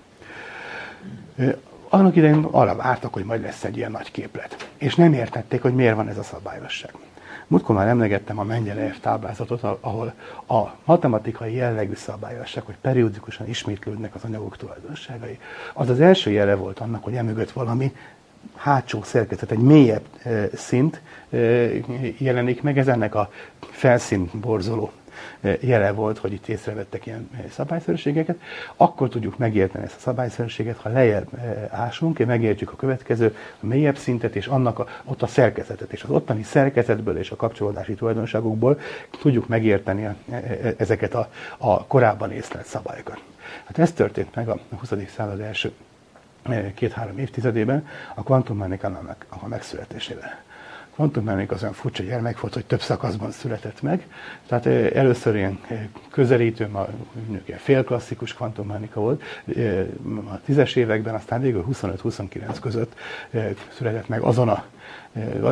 annak 1.92 2.16
idején 2.16 2.44
arra 2.50 2.76
vártak, 2.76 3.12
hogy 3.12 3.24
majd 3.24 3.42
lesz 3.42 3.64
egy 3.64 3.76
ilyen 3.76 3.90
nagy 3.90 4.10
képlet. 4.10 4.70
És 4.76 4.94
nem 4.94 5.12
értették, 5.12 5.62
hogy 5.62 5.74
miért 5.74 5.96
van 5.96 6.08
ez 6.08 6.18
a 6.18 6.22
szabályosság. 6.22 6.90
Múltkor 7.46 7.76
már 7.76 7.86
emlegettem 7.86 8.38
a 8.38 8.42
Mendelejev 8.42 8.98
táblázatot, 9.00 9.62
ahol 9.62 10.12
a 10.48 10.60
matematikai 10.84 11.54
jellegű 11.54 11.94
szabályosság, 11.94 12.64
hogy 12.64 12.76
periódikusan 12.80 13.48
ismétlődnek 13.48 14.14
az 14.14 14.24
anyagok 14.24 14.56
tulajdonságai, 14.56 15.38
az 15.74 15.88
az 15.88 16.00
első 16.00 16.30
jele 16.30 16.54
volt 16.54 16.78
annak, 16.78 17.04
hogy 17.04 17.14
emögött 17.14 17.50
valami 17.50 17.96
hátsó 18.56 19.02
szerkezet, 19.02 19.50
egy 19.50 19.58
mélyebb 19.58 20.04
szint 20.54 21.00
jelenik 22.18 22.62
meg, 22.62 22.78
ez 22.78 22.88
ennek 22.88 23.14
a 23.14 23.30
felszín 23.70 24.30
borzoló 24.32 24.92
jele 25.60 25.92
volt, 25.92 26.18
hogy 26.18 26.32
itt 26.32 26.48
észrevettek 26.48 27.06
ilyen 27.06 27.30
szabályszerűségeket, 27.50 28.36
akkor 28.76 29.08
tudjuk 29.08 29.38
megérteni 29.38 29.84
ezt 29.84 29.96
a 29.96 30.00
szabályszerűséget, 30.00 30.76
ha 30.76 30.88
lejjebb 30.88 31.28
ásunk, 31.70 32.26
megértjük 32.26 32.72
a 32.72 32.76
következő, 32.76 33.36
a 33.60 33.66
mélyebb 33.66 33.96
szintet, 33.96 34.36
és 34.36 34.46
annak 34.46 34.78
a, 34.78 34.86
ott 35.04 35.22
a 35.22 35.26
szerkezetet, 35.26 35.92
és 35.92 36.02
az 36.02 36.10
ottani 36.10 36.42
szerkezetből 36.42 37.18
és 37.18 37.30
a 37.30 37.36
kapcsolódási 37.36 37.94
tulajdonságokból 37.94 38.80
tudjuk 39.20 39.48
megérteni 39.48 40.04
e, 40.04 40.16
e, 40.30 40.74
ezeket 40.76 41.14
a, 41.14 41.30
a 41.58 41.86
korábban 41.86 42.32
észlelt 42.32 42.66
szabályokat. 42.66 43.22
Hát 43.64 43.78
ez 43.78 43.92
történt 43.92 44.34
meg 44.34 44.48
a 44.48 44.58
20. 44.80 44.92
század 45.16 45.40
első 45.40 45.72
két-három 46.74 47.18
évtizedében 47.18 47.86
a 48.14 48.22
kvantummechanikának 48.22 49.26
a 49.28 49.48
megszületésével 49.48 50.42
kvantummechanika 50.94 51.54
az 51.54 51.62
olyan 51.62 51.74
furcsa 51.74 52.02
gyermek 52.02 52.40
volt, 52.40 52.54
hogy 52.54 52.64
több 52.64 52.80
szakaszban 52.80 53.30
született 53.30 53.82
meg. 53.82 54.06
Tehát 54.46 54.66
először 54.94 55.34
ilyen 55.34 55.60
közelítő, 56.10 56.68
ma 56.68 56.86
ilyen 57.44 57.58
félklasszikus 57.58 58.34
kvantummechanika 58.34 59.00
volt 59.00 59.22
a 60.30 60.40
tízes 60.44 60.76
években, 60.76 61.14
aztán 61.14 61.40
végül 61.40 61.64
25-29 61.72 62.56
között 62.60 62.94
született 63.76 64.08
meg 64.08 64.20
azon 64.20 64.48
a 64.48 64.64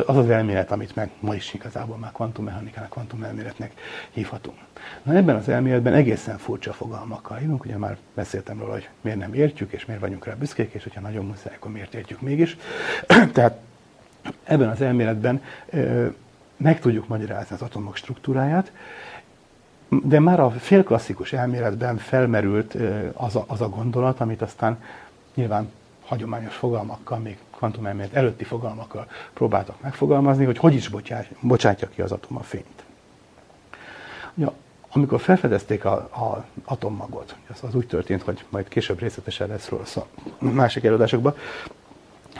az 0.05 0.17
az 0.17 0.29
elmélet, 0.29 0.71
amit 0.71 0.95
meg 0.95 1.09
ma 1.19 1.35
is 1.35 1.53
igazából 1.53 1.97
már 1.97 2.11
kvantummechanikának, 2.11 2.89
kvantumelméletnek 2.89 3.71
hívhatunk. 4.09 4.57
Na 5.03 5.13
ebben 5.13 5.35
az 5.35 5.49
elméletben 5.49 5.93
egészen 5.93 6.37
furcsa 6.37 6.73
fogalmakkal 6.73 7.39
írunk, 7.41 7.65
ugye 7.65 7.77
már 7.77 7.97
beszéltem 8.13 8.59
róla, 8.59 8.71
hogy 8.71 8.89
miért 9.01 9.19
nem 9.19 9.33
értjük, 9.33 9.71
és 9.71 9.85
miért 9.85 10.01
vagyunk 10.01 10.25
rá 10.25 10.33
büszkék, 10.33 10.73
és 10.73 10.83
hogyha 10.83 11.01
nagyon 11.01 11.25
muszáj, 11.25 11.55
akkor 11.55 11.71
miért 11.71 11.93
értjük 11.93 12.21
mégis. 12.21 12.57
Tehát 13.33 13.59
Ebben 14.43 14.69
az 14.69 14.81
elméletben 14.81 15.41
meg 16.57 16.79
tudjuk 16.79 17.07
magyarázni 17.07 17.55
az 17.55 17.61
atomok 17.61 17.95
struktúráját, 17.95 18.71
de 20.03 20.19
már 20.19 20.39
a 20.39 20.49
félklasszikus 20.49 21.33
elméletben 21.33 21.97
felmerült 21.97 22.75
az 23.13 23.35
a, 23.35 23.43
az 23.47 23.61
a 23.61 23.69
gondolat, 23.69 24.19
amit 24.19 24.41
aztán 24.41 24.83
nyilván 25.33 25.71
hagyományos 26.05 26.55
fogalmakkal, 26.55 27.17
még 27.17 27.37
kvantumelmélet 27.55 28.13
előtti 28.13 28.43
fogalmakkal 28.43 29.07
próbáltak 29.33 29.81
megfogalmazni, 29.81 30.45
hogy 30.45 30.57
hogy 30.57 30.73
is 30.73 30.89
bocsátja 31.41 31.89
ki 31.89 32.01
az 32.01 32.11
atom 32.11 32.37
a 32.37 32.43
fényt. 32.43 32.83
Ja, 34.35 34.53
amikor 34.91 35.19
felfedezték 35.19 35.85
a, 35.85 35.93
a 35.95 36.45
atommagot, 36.63 37.35
az, 37.53 37.63
az 37.63 37.75
úgy 37.75 37.87
történt, 37.87 38.21
hogy 38.21 38.45
majd 38.49 38.67
később 38.67 38.99
részletesen 38.99 39.47
lesz 39.47 39.69
róla 39.69 39.85
szó 39.85 40.05
másik 40.39 40.83
előadásokban, 40.83 41.35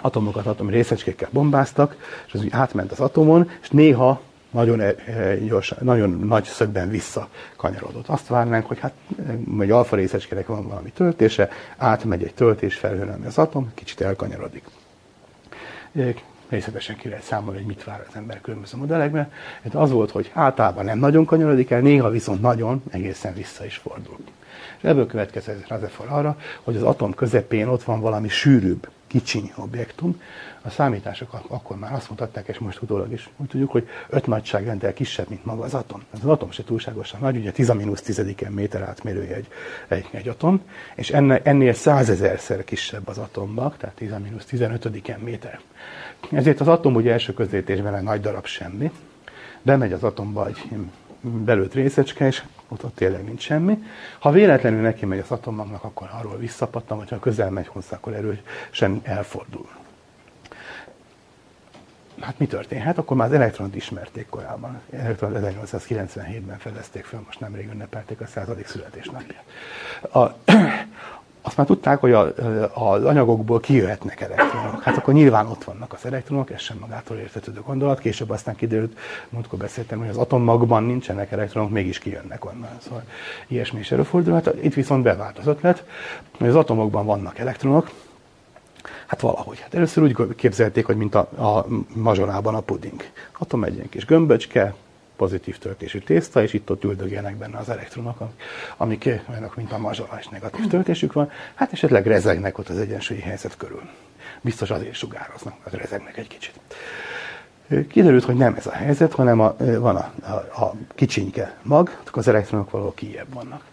atomokat, 0.02 0.46
atom 0.46 0.70
részecskékkel 0.70 1.30
bombáztak, 1.32 1.96
és 2.28 2.34
az 2.34 2.44
úgy 2.44 2.52
átment 2.52 2.92
az 2.92 3.00
atomon, 3.00 3.50
és 3.62 3.70
néha 3.70 4.22
nagyon, 4.52 4.80
e, 4.80 4.96
e, 5.06 5.36
gyors, 5.36 5.74
nagyon 5.80 6.10
nagy 6.10 6.44
szögben 6.44 6.90
visszakanyarodott. 6.90 8.08
Azt 8.08 8.28
várnánk, 8.28 8.66
hogy 8.66 8.80
hát 8.80 8.94
egy 9.60 9.72
alfa 9.72 9.96
részecskének 9.96 10.48
van 10.48 10.68
valami 10.68 10.92
töltése, 10.92 11.50
átmegy 11.78 12.24
egy 12.24 12.34
töltés 12.34 12.76
felhőn, 12.76 13.10
ami 13.10 13.26
az 13.26 13.38
atom, 13.38 13.72
kicsit 13.74 14.02
elkanyarodik. 14.02 14.64
Részletesen 16.50 16.96
ki 16.96 17.10
lehet 17.10 17.24
számolni, 17.24 17.58
hogy 17.58 17.68
mit 17.68 17.84
vár 17.84 18.06
az 18.10 18.16
ember 18.16 18.42
különböző 18.42 18.78
modellekben. 18.78 19.32
Ez 19.62 19.72
az 19.74 19.92
volt, 19.92 20.12
hogy 20.12 20.32
általában 20.34 20.86
nem 20.86 21.00
nagyon 21.00 21.26
kanyarodik 21.26 21.72
el, 21.72 21.82
néha 21.82 22.10
viszont 22.10 22.42
nagyon, 22.42 22.84
egészen 22.90 23.34
vissza 23.34 23.66
is 23.66 23.76
fordul. 23.76 24.18
És 24.78 24.84
ebből 24.84 25.08
következett 25.08 25.68
Rutherford 25.68 26.10
arra, 26.12 26.38
hogy 26.64 26.76
az 26.76 26.84
atom 26.84 27.14
közepén 27.14 27.68
ott 27.68 27.84
van 27.84 28.00
valami 28.00 28.28
sűrűbb, 28.28 28.90
kicsiny 29.12 29.52
objektum. 29.56 30.22
A 30.62 30.70
számítások 30.70 31.34
akkor 31.48 31.78
már 31.78 31.94
azt 31.94 32.10
mutatták, 32.10 32.48
és 32.48 32.58
most 32.58 32.82
utólag 32.82 33.12
is 33.12 33.30
úgy 33.38 33.48
tudjuk, 33.48 33.72
hogy 33.72 33.88
öt 34.10 34.28
nagyságrendel 34.28 34.94
kisebb, 34.94 35.30
mint 35.30 35.46
maga 35.46 35.64
az 35.64 35.74
atom. 35.74 36.04
Az 36.12 36.26
atom 36.26 36.52
se 36.52 36.64
túlságosan 36.64 37.20
nagy, 37.20 37.38
ugye 37.38 37.52
10 37.52 37.70
minusz 37.70 38.02
tizediken 38.02 38.52
méter 38.52 38.82
átmérője 38.82 39.36
egy, 39.36 39.48
egy, 39.88 40.08
egy 40.12 40.28
atom, 40.28 40.62
és 40.96 41.10
ennél, 41.10 41.40
ennél 41.44 41.74
százezerszer 41.74 42.64
kisebb 42.64 43.08
az 43.08 43.18
atombak, 43.18 43.78
tehát 43.78 43.96
10 43.96 44.12
minusz 44.24 44.46
15 44.46 45.22
méter. 45.24 45.60
Ezért 46.32 46.60
az 46.60 46.68
atom 46.68 46.96
ugye 46.96 47.12
első 47.12 47.34
közértésben 47.34 47.96
egy 47.96 48.04
nagy 48.04 48.22
darab 48.22 48.46
semmi, 48.46 48.92
bemegy 49.62 49.94
az 49.94 50.04
atomba 50.04 50.48
egy 50.48 50.70
belőtt 51.22 51.74
részecske, 51.74 52.28
és 52.28 52.44
ott, 52.72 52.84
ott 52.84 52.96
tényleg 52.96 53.24
nincs 53.24 53.42
semmi. 53.42 53.84
Ha 54.20 54.32
véletlenül 54.32 54.82
neki 54.82 55.06
megy 55.06 55.20
az 55.20 55.32
atommagnak, 55.32 55.84
akkor 55.84 56.10
arról 56.12 56.38
visszapattan, 56.38 56.98
vagy 56.98 57.10
ha 57.10 57.20
közel 57.20 57.50
megy 57.50 57.68
hozzá, 57.68 57.96
akkor 57.96 58.14
erősen 58.14 59.02
elfordul. 59.04 59.70
Hát 62.20 62.40
mi 62.40 62.48
történhet? 62.48 62.98
Akkor 62.98 63.18
már 63.18 63.28
az 63.28 63.34
elektront 63.34 63.76
ismerték 63.76 64.30
korábban. 64.30 64.82
Elektron 64.92 65.32
1897-ben 65.36 66.58
fedezték 66.58 67.04
fel, 67.04 67.22
most 67.26 67.40
nemrég 67.40 67.70
ünnepelték 67.72 68.22
a 68.22 68.26
századik 68.26 68.68
születésnapját. 68.68 69.44
A, 70.02 70.52
azt 71.42 71.58
már 71.58 71.66
tudták, 71.66 72.00
hogy 72.00 72.12
a, 72.12 72.34
az 72.74 73.04
anyagokból 73.04 73.60
kijöhetnek 73.60 74.22
elektronok. 74.22 74.82
Hát 74.82 74.98
akkor 74.98 75.14
nyilván 75.14 75.48
ott 75.48 75.64
vannak 75.64 75.94
az 75.94 76.06
elektronok, 76.06 76.52
ez 76.52 76.62
sem 76.62 76.78
magától 76.80 77.18
értetődő 77.18 77.62
gondolat. 77.62 78.00
Később 78.00 78.30
aztán 78.30 78.56
kiderült, 78.56 78.98
múltkor 79.30 79.60
beszéltem, 79.60 80.00
hogy 80.00 80.08
az 80.08 80.18
atommagban 80.18 80.84
nincsenek 80.84 81.32
elektronok, 81.32 81.70
mégis 81.70 82.00
kijönnek 82.00 82.46
onnan. 82.46 82.70
Szóval 82.80 83.04
ilyesmi 83.48 83.80
is 83.80 83.92
előfordul. 83.92 84.34
Hát 84.34 84.54
itt 84.62 84.74
viszont 84.74 85.04
beváltozott 85.04 85.62
lett, 85.62 85.84
hogy 86.38 86.48
az 86.48 86.56
atomokban 86.56 87.06
vannak 87.06 87.40
elektronok, 87.40 87.90
Hát 89.06 89.22
valahogy. 89.22 89.60
Hát 89.60 89.74
először 89.74 90.04
úgy 90.04 90.36
képzelték, 90.36 90.86
hogy 90.86 90.96
mint 90.96 91.16
a, 91.16 91.20
a 91.20 91.66
mazsolában 91.94 92.56
a 92.56 92.60
puding. 92.60 93.02
Atom 93.38 93.64
egy 93.64 93.74
ilyen 93.74 93.90
kis 93.90 94.06
gömböcske, 94.06 94.74
pozitív 95.22 95.58
töltésű 95.58 96.00
tészta, 96.00 96.42
és 96.42 96.54
itt-ott 96.54 96.84
üldögélnek 96.84 97.36
benne 97.36 97.58
az 97.58 97.70
elektronok, 97.70 98.18
amik 98.78 99.10
olyanok, 99.30 99.56
mint 99.56 99.72
a 99.72 99.78
mazsola, 99.78 100.18
és 100.20 100.28
negatív 100.28 100.68
töltésük 100.68 101.14
van, 101.14 101.32
hát 101.56 101.74
esetleg 101.74 102.08
rezegnek 102.08 102.58
ott 102.58 102.70
az 102.70 102.78
egyensúlyi 102.78 103.20
helyzet 103.20 103.58
körül. 103.58 103.82
Biztos 104.42 104.70
azért 104.70 104.94
sugároznak, 104.94 105.54
mert 105.64 105.76
rezegnek 105.76 106.18
egy 106.18 106.28
kicsit. 106.28 106.60
Kiderült, 107.88 108.24
hogy 108.24 108.36
nem 108.36 108.56
ez 108.58 108.66
a 108.66 108.72
helyzet, 108.72 109.14
hanem 109.14 109.40
a, 109.40 109.56
van 109.58 109.96
a, 109.96 110.14
a, 110.22 110.64
a 110.64 110.74
kicsinyke 110.96 111.58
mag, 111.62 112.02
az 112.12 112.28
elektronok 112.28 112.72
valahol 112.72 112.94
kijebb 112.94 113.34
vannak. 113.34 113.64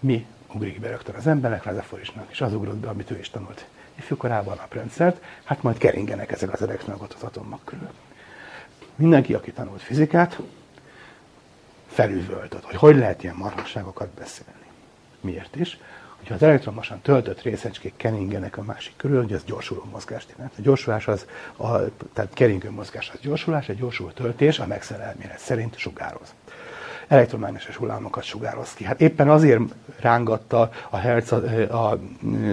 Mi 0.00 0.26
ugrik 0.54 0.80
be 0.80 0.88
rögtön 0.88 1.14
az 1.14 1.26
emberek, 1.26 1.64
Razaforisnak, 1.64 2.26
és 2.30 2.40
az 2.40 2.54
ugrott 2.54 2.76
be, 2.76 2.88
amit 2.88 3.10
ő 3.10 3.18
is 3.18 3.30
tanult 3.30 3.66
ifjúkorában 3.98 4.56
naprendszert, 4.56 5.22
hát 5.44 5.62
majd 5.62 5.78
keringenek 5.78 6.32
ezek 6.32 6.52
az 6.52 6.62
elektronok 6.62 7.02
az 7.02 7.22
atommag 7.22 7.60
körül. 7.64 7.90
Mindenki, 8.96 9.34
aki 9.34 9.52
tanult 9.52 9.80
fizikát, 9.80 10.38
felüvöltött, 11.92 12.64
hogy 12.64 12.76
hogy 12.76 12.96
lehet 12.96 13.22
ilyen 13.22 13.36
marhasságokat 13.36 14.08
beszélni. 14.08 14.66
Miért 15.20 15.56
is? 15.56 15.78
Hogyha 16.18 16.34
az 16.34 16.42
elektromosan 16.42 17.00
töltött 17.00 17.42
részecskék 17.42 17.96
keringenek 17.96 18.56
a 18.56 18.62
másik 18.62 18.96
körül, 18.96 19.22
hogy 19.22 19.32
ez 19.32 19.44
gyorsuló 19.44 19.88
mozgást 19.90 20.30
jelent. 20.36 20.52
A 20.58 20.60
gyorsulás 20.62 21.08
az, 21.08 21.26
a, 21.56 21.78
tehát 22.12 22.34
keringő 22.34 22.70
mozgás 22.70 23.10
az 23.14 23.20
gyorsulás, 23.20 23.68
egy 23.68 23.76
gyorsuló 23.76 24.08
töltés 24.08 24.58
a 24.58 24.66
Maxwell 24.66 25.14
szerint 25.36 25.76
sugároz 25.76 26.34
elektromágneses 27.12 27.76
hullámokat 27.76 28.22
sugároz 28.22 28.74
ki. 28.74 28.84
Hát 28.84 29.00
éppen 29.00 29.30
azért 29.30 29.60
rángatta 30.00 30.70
a 30.90 30.96
Hertz 30.96 31.32
a, 31.32 31.36
a 31.70 31.98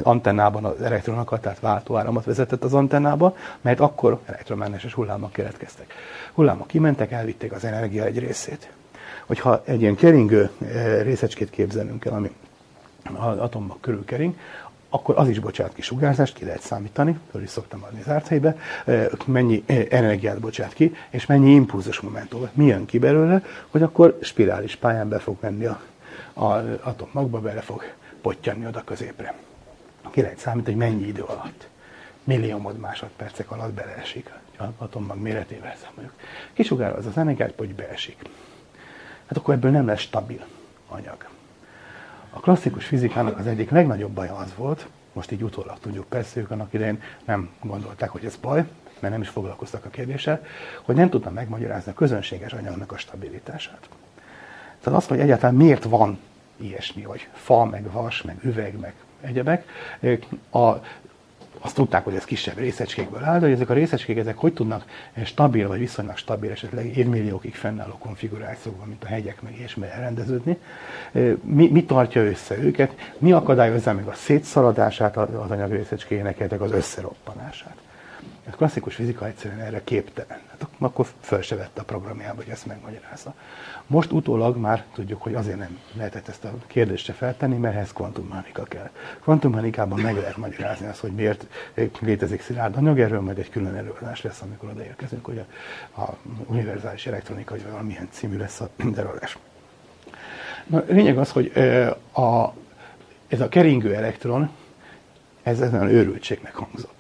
antennában 0.03 0.65
az 0.65 0.81
elektronokat, 0.81 1.41
tehát 1.41 1.59
váltóáramot 1.59 2.25
vezetett 2.25 2.63
az 2.63 2.73
antennába, 2.73 3.35
mert 3.61 3.79
akkor 3.79 4.19
elektromágneses 4.25 4.93
hullámok 4.93 5.31
keletkeztek. 5.31 5.93
Hullámok 6.33 6.67
kimentek, 6.67 7.11
elvitték 7.11 7.51
az 7.51 7.65
energia 7.65 8.03
egy 8.03 8.19
részét. 8.19 8.71
Hogyha 9.29 9.61
egy 9.65 9.81
ilyen 9.81 9.95
keringő 9.95 10.49
részecskét 11.01 11.49
képzelünk 11.49 12.05
el, 12.05 12.13
ami 12.13 12.31
az 13.13 13.37
atommag 13.37 13.79
körül 13.79 14.05
kering, 14.05 14.33
akkor 14.89 15.17
az 15.17 15.27
is 15.27 15.39
bocsát 15.39 15.73
ki 15.73 15.81
sugárzást, 15.81 16.33
ki 16.33 16.45
lehet 16.45 16.61
számítani, 16.61 17.19
föl 17.31 17.41
is 17.41 17.49
szoktam 17.49 17.83
adni 17.83 18.01
zárt 18.05 18.27
helybe, 18.27 18.57
mennyi 19.25 19.63
energiát 19.89 20.39
bocsát 20.39 20.73
ki, 20.73 20.95
és 21.09 21.25
mennyi 21.25 21.51
impulzus 21.51 21.99
momentum, 21.99 22.49
mi 22.53 22.65
jön 22.65 22.85
ki 22.85 22.99
belőle, 22.99 23.43
hogy 23.67 23.81
akkor 23.81 24.17
spirális 24.21 24.75
pályán 24.75 25.09
be 25.09 25.19
fog 25.19 25.37
menni 25.39 25.65
a, 25.65 25.81
a 26.33 26.43
atommagba, 26.81 27.39
bele 27.39 27.61
fog 27.61 27.83
pottyanni 28.21 28.65
oda 28.65 28.83
középre. 28.83 29.33
Ki 30.11 30.21
lehet 30.21 30.39
számítani, 30.39 30.75
hogy 30.75 30.89
mennyi 30.89 31.07
idő 31.07 31.21
alatt, 31.21 31.67
milliómod 32.23 32.77
másodpercek 32.77 33.51
alatt 33.51 33.73
beleesik, 33.73 34.29
az 34.57 34.67
atommag 34.77 35.17
méretével 35.17 35.75
számoljuk. 35.83 36.13
Kisugároz 36.53 37.05
az 37.05 37.17
energiát, 37.17 37.53
hogy 37.57 37.75
beesik. 37.75 38.17
Hát 39.29 39.37
akkor 39.37 39.53
ebből 39.53 39.71
nem 39.71 39.85
lesz 39.85 39.99
stabil 39.99 40.45
anyag. 40.87 41.27
A 42.29 42.39
klasszikus 42.39 42.85
fizikának 42.85 43.37
az 43.37 43.47
egyik 43.47 43.69
legnagyobb 43.69 44.11
baja 44.11 44.35
az 44.35 44.53
volt, 44.55 44.87
most 45.13 45.31
így 45.31 45.43
utólag 45.43 45.79
tudjuk, 45.79 46.05
persze 46.07 46.39
ők 46.39 46.51
annak 46.51 46.73
idején 46.73 47.01
nem 47.25 47.49
gondolták, 47.61 48.09
hogy 48.09 48.25
ez 48.25 48.35
baj, 48.35 48.65
mert 48.99 49.13
nem 49.13 49.21
is 49.21 49.29
foglalkoztak 49.29 49.85
a 49.85 49.89
kérdéssel, 49.89 50.45
hogy 50.81 50.95
nem 50.95 51.09
tudtam 51.09 51.33
megmagyarázni 51.33 51.91
a 51.91 51.95
közönséges 51.95 52.53
anyagnak 52.53 52.91
a 52.91 52.97
stabilitását. 52.97 53.89
Tehát 54.79 54.99
azt, 54.99 55.09
hogy 55.09 55.19
egyáltalán 55.19 55.55
miért 55.55 55.83
van 55.83 56.19
ilyesmi, 56.57 57.01
hogy 57.01 57.27
fa, 57.33 57.65
meg 57.65 57.91
vas, 57.91 58.21
meg 58.21 58.37
üveg, 58.43 58.79
meg 58.79 58.93
egyebek, 59.21 59.65
a 60.51 60.73
azt 61.59 61.75
tudták, 61.75 62.03
hogy 62.03 62.15
ez 62.15 62.23
kisebb 62.23 62.57
részecskékből 62.57 63.23
áll, 63.23 63.39
de 63.39 63.45
hogy 63.45 63.53
ezek 63.53 63.69
a 63.69 63.73
részecskék 63.73 64.17
ezek 64.17 64.37
hogy 64.37 64.53
tudnak 64.53 64.85
stabil, 65.23 65.67
vagy 65.67 65.79
viszonylag 65.79 66.17
stabil, 66.17 66.51
esetleg 66.51 66.97
évmilliókig 66.97 67.55
fennálló 67.55 67.97
konfigurációban, 67.97 68.87
mint 68.87 69.03
a 69.03 69.07
hegyek, 69.07 69.41
meg 69.41 69.57
ilyesmi 69.57 69.85
elrendeződni. 69.85 70.57
Mi, 71.41 71.67
mi 71.67 71.83
tartja 71.85 72.23
össze 72.23 72.57
őket? 72.57 73.13
Mi 73.17 73.31
akadályozza 73.31 73.93
meg 73.93 74.07
a 74.07 74.13
szétszaladását 74.13 75.17
az 75.17 75.51
anyag 75.51 75.71
részecskének, 75.71 76.61
az 76.61 76.71
összeroppanását? 76.71 77.75
A 78.51 78.55
klasszikus 78.55 78.95
fizika 78.95 79.27
egyszerűen 79.27 79.59
erre 79.59 79.81
képtelen. 79.83 80.39
Hát 80.49 80.67
akkor 80.77 81.05
föl 81.19 81.41
se 81.41 81.55
vette 81.55 81.81
a 81.81 81.83
programjába, 81.83 82.35
hogy 82.35 82.49
ezt 82.49 82.65
megmagyarázza. 82.65 83.33
Most 83.87 84.11
utólag 84.11 84.57
már 84.57 84.85
tudjuk, 84.93 85.21
hogy 85.21 85.33
azért 85.33 85.57
nem 85.57 85.79
lehetett 85.93 86.27
ezt 86.27 86.43
a 86.43 86.53
kérdést 86.67 87.05
se 87.05 87.13
feltenni, 87.13 87.57
mert 87.57 87.75
ehhez 87.75 87.93
kvantummechanika 87.93 88.63
kell. 88.63 88.89
Kvantummechanikában 89.21 89.99
meg 89.99 90.15
lehet 90.15 90.37
magyarázni 90.37 90.87
azt, 90.87 90.99
hogy 90.99 91.11
miért 91.11 91.45
létezik 91.99 92.41
szilárd 92.41 92.75
anyag, 92.75 92.99
erről 92.99 93.21
majd 93.21 93.37
egy 93.37 93.49
külön 93.49 93.75
előadás 93.75 94.21
lesz, 94.21 94.41
amikor 94.41 94.69
odaérkezünk, 94.69 95.25
hogy 95.25 95.43
a, 95.91 96.01
a 96.01 96.17
univerzális 96.45 97.07
elektronika, 97.07 97.53
vagy 97.53 97.71
valamilyen 97.71 98.07
című 98.11 98.37
lesz 98.37 98.59
a 98.59 98.69
derolás. 98.77 99.37
Na, 100.65 100.83
lényeg 100.87 101.17
az, 101.17 101.31
hogy 101.31 101.51
a, 102.11 102.53
ez 103.27 103.41
a 103.41 103.49
keringő 103.49 103.95
elektron, 103.95 104.49
ez 105.43 105.61
ezen 105.61 105.87
őrültségnek 105.87 106.55
hangzott 106.55 106.98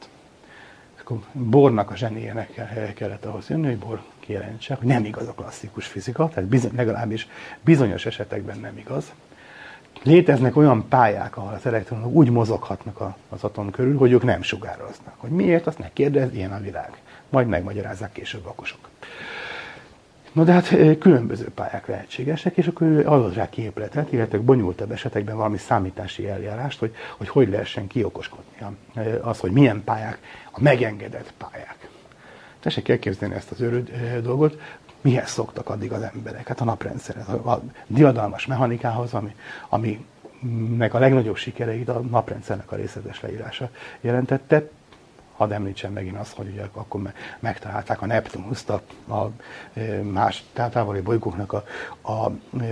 akkor 1.09 1.25
Bornak 1.31 1.91
a 1.91 1.95
zsenéjének 1.95 2.93
kellett 2.95 3.25
ahhoz 3.25 3.49
jönni, 3.49 3.67
hogy 3.67 3.77
Bor 3.77 4.01
kijelentse, 4.19 4.75
hogy 4.75 4.87
nem 4.87 5.05
igaz 5.05 5.27
a 5.27 5.33
klasszikus 5.33 5.85
fizika, 5.85 6.27
tehát 6.27 6.49
bizony, 6.49 6.71
legalábbis 6.75 7.27
bizonyos 7.61 8.05
esetekben 8.05 8.59
nem 8.59 8.77
igaz. 8.77 9.13
Léteznek 10.03 10.55
olyan 10.55 10.87
pályák, 10.87 11.37
ahol 11.37 11.53
az 11.53 11.65
elektronok 11.65 12.11
úgy 12.11 12.29
mozoghatnak 12.29 13.15
az 13.29 13.43
atom 13.43 13.71
körül, 13.71 13.97
hogy 13.97 14.11
ők 14.11 14.23
nem 14.23 14.41
sugároznak. 14.41 15.13
Hogy 15.17 15.29
miért, 15.29 15.67
azt 15.67 15.77
ne 15.77 15.89
kérdez, 15.93 16.33
ilyen 16.33 16.51
a 16.51 16.59
világ. 16.59 17.01
Majd 17.29 17.47
megmagyarázzák 17.47 18.11
később 18.11 18.45
a 18.45 18.53
No 20.31 20.43
de 20.43 20.51
hát 20.51 20.67
különböző 20.99 21.49
pályák 21.55 21.87
lehetségesek, 21.87 22.57
és 22.57 22.67
akkor 22.67 22.87
ő 22.87 23.05
adott 23.05 23.33
rá 23.33 23.49
képletet, 23.49 24.11
illetve 24.11 24.37
bonyolultabb 24.37 24.91
esetekben 24.91 25.35
valami 25.35 25.57
számítási 25.57 26.27
eljárást, 26.27 26.79
hogy 26.79 26.95
hogy, 27.17 27.29
hogy 27.29 27.49
lehessen 27.49 27.87
kiokoskodni 27.87 28.77
az, 29.21 29.39
hogy 29.39 29.51
milyen 29.51 29.83
pályák 29.83 30.19
a 30.51 30.61
megengedett 30.61 31.33
pályák. 31.37 31.89
Tessék 32.59 32.89
elképzelni 32.89 33.35
ezt 33.35 33.51
az 33.51 33.61
őrült 33.61 34.21
dolgot, 34.21 34.61
mihez 35.01 35.29
szoktak 35.29 35.69
addig 35.69 35.91
az 35.91 36.01
emberek? 36.01 36.47
Hát 36.47 36.61
a 36.61 36.63
naprendszerhez, 36.63 37.27
a 37.27 37.61
diadalmas 37.87 38.45
mechanikához, 38.45 39.13
ami, 39.13 39.35
aminek 39.69 40.93
a 40.93 40.99
legnagyobb 40.99 41.35
sikereit 41.35 41.89
a 41.89 41.99
naprendszernek 41.99 42.71
a 42.71 42.75
részletes 42.75 43.21
leírása 43.21 43.69
jelentette, 44.01 44.69
hadd 45.39 45.53
említsem 45.53 45.93
megint 45.93 46.17
azt, 46.17 46.35
hogy 46.35 46.47
ugye 46.47 46.63
akkor 46.73 47.01
megtalálták 47.39 48.01
a 48.01 48.05
Neptunuszt, 48.05 48.69
a, 48.69 48.81
a 49.13 49.31
más 50.11 50.43
távoli 50.53 51.01
bolygóknak 51.01 51.53
a, 51.53 51.63
a 52.01 52.31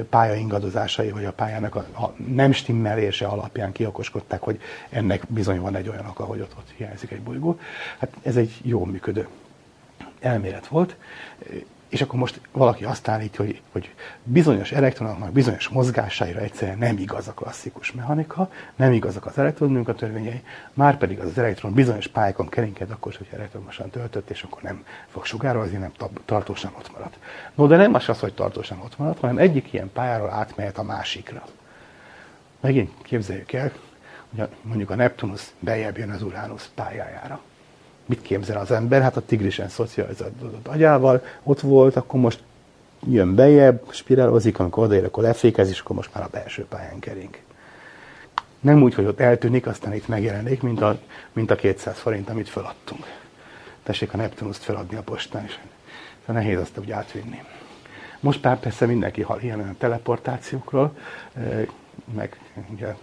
pálya 0.09 0.35
ingadozásai, 0.35 1.11
vagy 1.11 1.25
a 1.25 1.31
pályának 1.31 1.75
a, 1.75 1.79
a 1.79 2.13
nem 2.27 2.51
stimmelése 2.51 3.25
alapján 3.25 3.71
kiokoskodták, 3.71 4.41
hogy 4.41 4.61
ennek 4.89 5.23
bizony 5.27 5.59
van 5.59 5.75
egy 5.75 5.89
olyan 5.89 6.05
oka, 6.05 6.23
hogy 6.23 6.39
ott, 6.39 6.55
ott 6.57 6.69
hiányzik 6.75 7.11
egy 7.11 7.21
bolygó. 7.21 7.59
Hát 7.97 8.13
ez 8.23 8.35
egy 8.35 8.59
jó 8.61 8.85
működő 8.85 9.27
elmélet 10.19 10.67
volt, 10.67 10.95
és 11.89 12.01
akkor 12.01 12.19
most 12.19 12.41
valaki 12.51 12.83
azt 12.83 13.07
állítja, 13.07 13.45
hogy, 13.45 13.61
hogy 13.71 13.93
bizonyos 14.23 14.71
elektronoknak 14.71 15.31
bizonyos 15.31 15.67
mozgásaira 15.67 16.39
egyszerűen 16.39 16.77
nem 16.77 16.97
igaz 16.97 17.27
a 17.27 17.33
klasszikus 17.33 17.91
mechanika, 17.91 18.51
nem 18.75 18.91
igazak 18.91 19.25
az 19.25 19.37
elektronunk 19.37 19.87
a 19.87 19.95
törvényei, 19.95 20.43
már 20.73 20.97
pedig 20.97 21.19
az, 21.19 21.25
az 21.25 21.37
elektron 21.37 21.73
bizonyos 21.73 22.07
pályákon 22.07 22.49
kerinked, 22.49 22.91
akkor, 22.91 23.15
hogy 23.15 23.27
elektromosan 23.33 23.89
töltött, 23.89 24.29
és 24.29 24.43
akkor 24.43 24.61
nem 24.61 24.85
fog 25.07 25.25
sugározni, 25.25 25.77
nem 25.77 25.91
tartósan 26.25 26.71
ott 26.77 26.91
marad. 26.91 27.11
No, 27.55 27.67
de 27.67 27.75
nem 27.75 27.93
az 27.93 28.09
az, 28.09 28.19
hogy 28.19 28.33
tartósan 28.33 28.79
ott 28.79 28.97
marad, 28.97 29.19
hanem 29.19 29.37
egyik 29.37 29.73
ilyen 29.73 29.91
pályáról 29.93 30.29
átmehet 30.29 30.77
a 30.77 30.83
másikra. 30.83 31.45
Megint 32.59 32.91
képzeljük 33.01 33.51
el, 33.51 33.71
hogy 34.35 34.47
mondjuk 34.61 34.89
a 34.89 34.95
Neptunus 34.95 35.41
bejebb 35.59 35.97
jön 35.97 36.09
az 36.09 36.21
Uranus 36.21 36.63
pályájára 36.75 37.41
mit 38.07 38.21
képzel 38.21 38.57
az 38.57 38.71
ember? 38.71 39.01
Hát 39.01 39.17
a 39.17 39.25
tigrisen 39.25 39.69
szocializálódott 39.69 40.67
agyával, 40.67 41.23
ott 41.43 41.59
volt, 41.59 41.95
akkor 41.95 42.19
most 42.19 42.39
jön 43.07 43.35
bejebb, 43.35 43.83
spirálozik, 43.89 44.59
amikor 44.59 44.83
odaér, 44.83 45.03
akkor 45.03 45.23
lefékez, 45.23 45.69
és 45.69 45.79
akkor 45.79 45.95
most 45.95 46.13
már 46.13 46.23
a 46.23 46.29
belső 46.31 46.65
pályán 46.65 46.99
kering. 46.99 47.37
Nem 48.59 48.83
úgy, 48.83 48.93
hogy 48.93 49.05
ott 49.05 49.19
eltűnik, 49.19 49.67
aztán 49.67 49.93
itt 49.93 50.07
megjelenik, 50.07 50.61
mint 50.61 50.81
a, 50.81 50.99
mint 51.33 51.51
a 51.51 51.55
200 51.55 51.97
forint, 51.97 52.29
amit 52.29 52.49
feladtunk. 52.49 53.05
Tessék 53.83 54.13
a 54.13 54.17
Neptunuszt 54.17 54.63
feladni 54.63 54.97
a 54.97 55.01
postán, 55.01 55.43
és 55.45 55.57
nehéz 56.25 56.59
azt 56.59 56.77
úgy 56.77 56.91
átvinni. 56.91 57.43
Most 58.19 58.41
pár 58.41 58.59
persze 58.59 58.85
mindenki 58.85 59.21
hall 59.21 59.39
ilyen 59.41 59.59
a 59.59 59.75
teleportációkról, 59.77 60.97
meg 62.15 62.39
ugye 62.73 62.95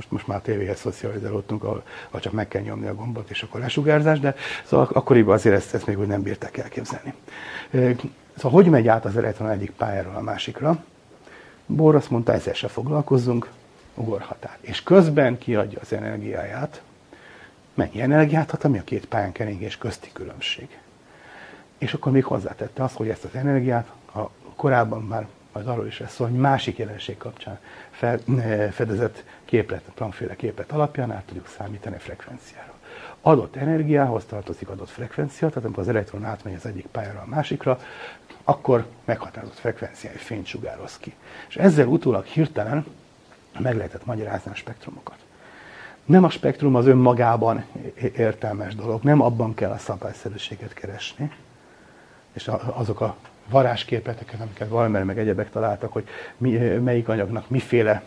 most, 0.00 0.10
most 0.10 0.26
már 0.26 0.40
tévéhez 0.40 0.78
szocializálódtunk, 0.78 1.64
ahol, 1.64 1.82
ahol 2.08 2.20
csak 2.20 2.32
meg 2.32 2.48
kell 2.48 2.62
nyomni 2.62 2.86
a 2.86 2.94
gombot, 2.94 3.30
és 3.30 3.42
akkor 3.42 3.60
lesugárzás, 3.60 4.20
de 4.20 4.34
szóval 4.64 4.88
akkoriban 4.92 5.34
azért 5.34 5.56
ezt, 5.56 5.74
ezt 5.74 5.86
még 5.86 5.98
úgy 5.98 6.06
nem 6.06 6.22
bírták 6.22 6.56
elképzelni. 6.56 7.14
Szóval 8.36 8.62
hogy 8.62 8.70
megy 8.70 8.88
át 8.88 9.04
az 9.04 9.16
elektron 9.16 9.50
egyik 9.50 9.70
pályáról 9.70 10.14
a 10.14 10.20
másikra? 10.20 10.84
Bohr 11.66 11.94
azt 11.94 12.10
mondta, 12.10 12.32
ezzel 12.32 12.54
se 12.54 12.68
foglalkozzunk, 12.68 13.50
ugorhat 13.94 14.44
át. 14.44 14.58
És 14.60 14.82
közben 14.82 15.38
kiadja 15.38 15.78
az 15.80 15.92
energiáját. 15.92 16.82
Mennyi 17.74 18.00
energiát 18.00 18.50
hat, 18.50 18.64
ami 18.64 18.78
a 18.78 18.84
két 18.84 19.06
pályán 19.06 19.32
keringés 19.32 19.78
közti 19.78 20.10
különbség. 20.12 20.78
És 21.78 21.94
akkor 21.94 22.12
még 22.12 22.24
hozzátette 22.24 22.82
azt, 22.82 22.96
hogy 22.96 23.08
ezt 23.08 23.24
az 23.24 23.34
energiát, 23.34 23.90
a 24.14 24.20
korábban 24.56 25.02
már 25.02 25.26
majd 25.52 25.66
arról 25.66 25.86
is 25.86 25.98
lesz 25.98 26.14
szó, 26.14 26.24
hogy 26.24 26.34
másik 26.34 26.78
jelenség 26.78 27.16
kapcsán 27.16 27.58
fedezett 28.70 29.24
képlet, 29.44 29.82
Planckféle 29.94 30.36
képlet 30.36 30.72
alapján 30.72 31.12
át 31.12 31.24
tudjuk 31.24 31.46
számítani 31.46 31.96
a 31.96 31.98
frekvenciáról. 31.98 32.74
Adott 33.20 33.56
energiához 33.56 34.24
tartozik 34.24 34.68
adott 34.68 34.88
frekvencia, 34.88 35.48
tehát 35.48 35.64
amikor 35.64 35.82
az 35.82 35.88
elektron 35.88 36.24
átmegy 36.24 36.54
az 36.54 36.66
egyik 36.66 36.86
pályára 36.86 37.20
a 37.20 37.28
másikra, 37.28 37.78
akkor 38.44 38.86
meghatározott 39.04 39.58
frekvenciájú 39.58 40.16
fényt 40.16 40.46
sugároz 40.46 40.98
ki. 40.98 41.14
És 41.48 41.56
ezzel 41.56 41.86
utólag 41.86 42.24
hirtelen 42.24 42.86
meg 43.58 43.76
lehetett 43.76 44.04
magyarázni 44.04 44.50
a 44.50 44.54
spektrumokat. 44.54 45.18
Nem 46.04 46.24
a 46.24 46.30
spektrum 46.30 46.74
az 46.74 46.86
önmagában 46.86 47.64
értelmes 48.16 48.74
dolog, 48.74 49.02
nem 49.02 49.20
abban 49.20 49.54
kell 49.54 49.70
a 49.70 49.78
szabályszerűséget 49.78 50.72
keresni, 50.72 51.32
és 52.32 52.50
azok 52.74 53.00
a 53.00 53.16
varázsképleteket, 53.48 54.40
amiket 54.40 54.68
Valmer 54.68 55.04
meg 55.04 55.18
egyebek 55.18 55.50
találtak, 55.50 55.92
hogy 55.92 56.08
mi, 56.36 56.50
melyik 56.58 57.08
anyagnak 57.08 57.48
miféle 57.48 58.02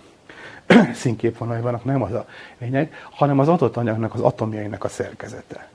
színképvonalai 0.94 1.62
vannak, 1.62 1.84
nem 1.84 2.02
az 2.02 2.14
a 2.14 2.26
lényeg, 2.58 2.94
hanem 3.12 3.40
az 3.40 3.48
adott 3.48 3.78
anyagnak 3.78 4.14
az 4.14 4.22
atomjainak 4.22 4.84
a 4.84 4.88
szerkezete. 4.88 5.68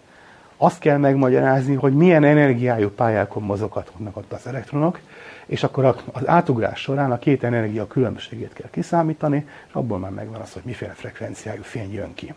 Azt 0.56 0.78
kell 0.78 0.96
megmagyarázni, 0.96 1.74
hogy 1.74 1.92
milyen 1.92 2.24
energiájú 2.24 2.90
pályákon 2.90 3.42
mozoghatnak 3.42 4.16
ott 4.16 4.32
az 4.32 4.46
elektronok, 4.46 5.00
és 5.46 5.62
akkor 5.62 5.96
az 6.12 6.28
átugrás 6.28 6.80
során 6.80 7.12
a 7.12 7.18
két 7.18 7.44
energia 7.44 7.86
különbségét 7.86 8.52
kell 8.52 8.70
kiszámítani, 8.70 9.46
és 9.68 9.72
abból 9.72 9.98
már 9.98 10.10
megvan 10.10 10.40
az, 10.40 10.52
hogy 10.52 10.62
miféle 10.64 10.92
frekvenciájú 10.92 11.62
fény 11.62 11.92
jön 11.92 12.14
ki. 12.14 12.34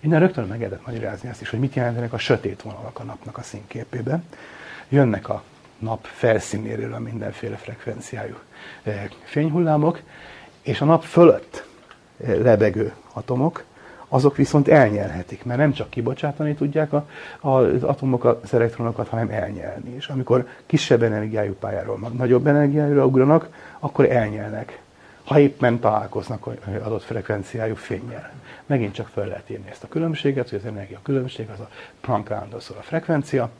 Innen 0.00 0.20
rögtön 0.20 0.46
meg 0.46 0.58
lehetett 0.58 0.86
magyarázni 0.86 1.28
azt 1.28 1.40
is, 1.40 1.50
hogy 1.50 1.58
mit 1.58 1.74
jelentenek 1.74 2.12
a 2.12 2.18
sötét 2.18 2.62
vonalak 2.62 2.98
a 2.98 3.02
napnak 3.02 3.38
a 3.38 3.42
színképébe. 3.42 4.22
Jönnek 4.88 5.28
a 5.28 5.42
nap 5.78 6.04
felszínéről 6.04 6.94
a 6.94 6.98
mindenféle 6.98 7.56
frekvenciájú 7.56 8.34
eh, 8.82 9.04
fényhullámok, 9.24 10.00
és 10.62 10.80
a 10.80 10.84
nap 10.84 11.02
fölött 11.02 11.66
eh, 12.24 12.38
lebegő 12.38 12.94
atomok, 13.12 13.64
azok 14.08 14.36
viszont 14.36 14.68
elnyelhetik, 14.68 15.44
mert 15.44 15.58
nem 15.58 15.72
csak 15.72 15.90
kibocsátani 15.90 16.54
tudják 16.54 16.92
a, 16.92 17.08
a, 17.40 17.48
az 17.48 17.82
atomok 17.82 18.24
az 18.24 18.54
elektronokat, 18.54 19.08
hanem 19.08 19.28
elnyelni. 19.30 19.94
És 19.94 20.08
amikor 20.08 20.48
kisebb 20.66 21.02
energiájú 21.02 21.54
pályáról 21.54 21.98
nagyobb 22.16 22.46
energiára 22.46 23.06
ugranak, 23.06 23.48
akkor 23.78 24.10
elnyelnek, 24.10 24.80
ha 25.24 25.38
éppen 25.38 25.78
találkoznak 25.78 26.46
adott 26.84 27.02
frekvenciájú 27.02 27.74
fényjel. 27.74 28.32
Megint 28.66 28.94
csak 28.94 29.08
fel 29.08 29.26
lehet 29.26 29.50
írni 29.50 29.70
ezt 29.70 29.84
a 29.84 29.88
különbséget, 29.88 30.50
hogy 30.50 30.58
az 30.58 30.70
energia 30.70 30.98
különbség 31.02 31.48
az 31.52 31.60
a 31.60 31.68
Planck 32.00 32.30
állandószor 32.30 32.76
a 32.76 32.82
frekvencia, 32.82 33.50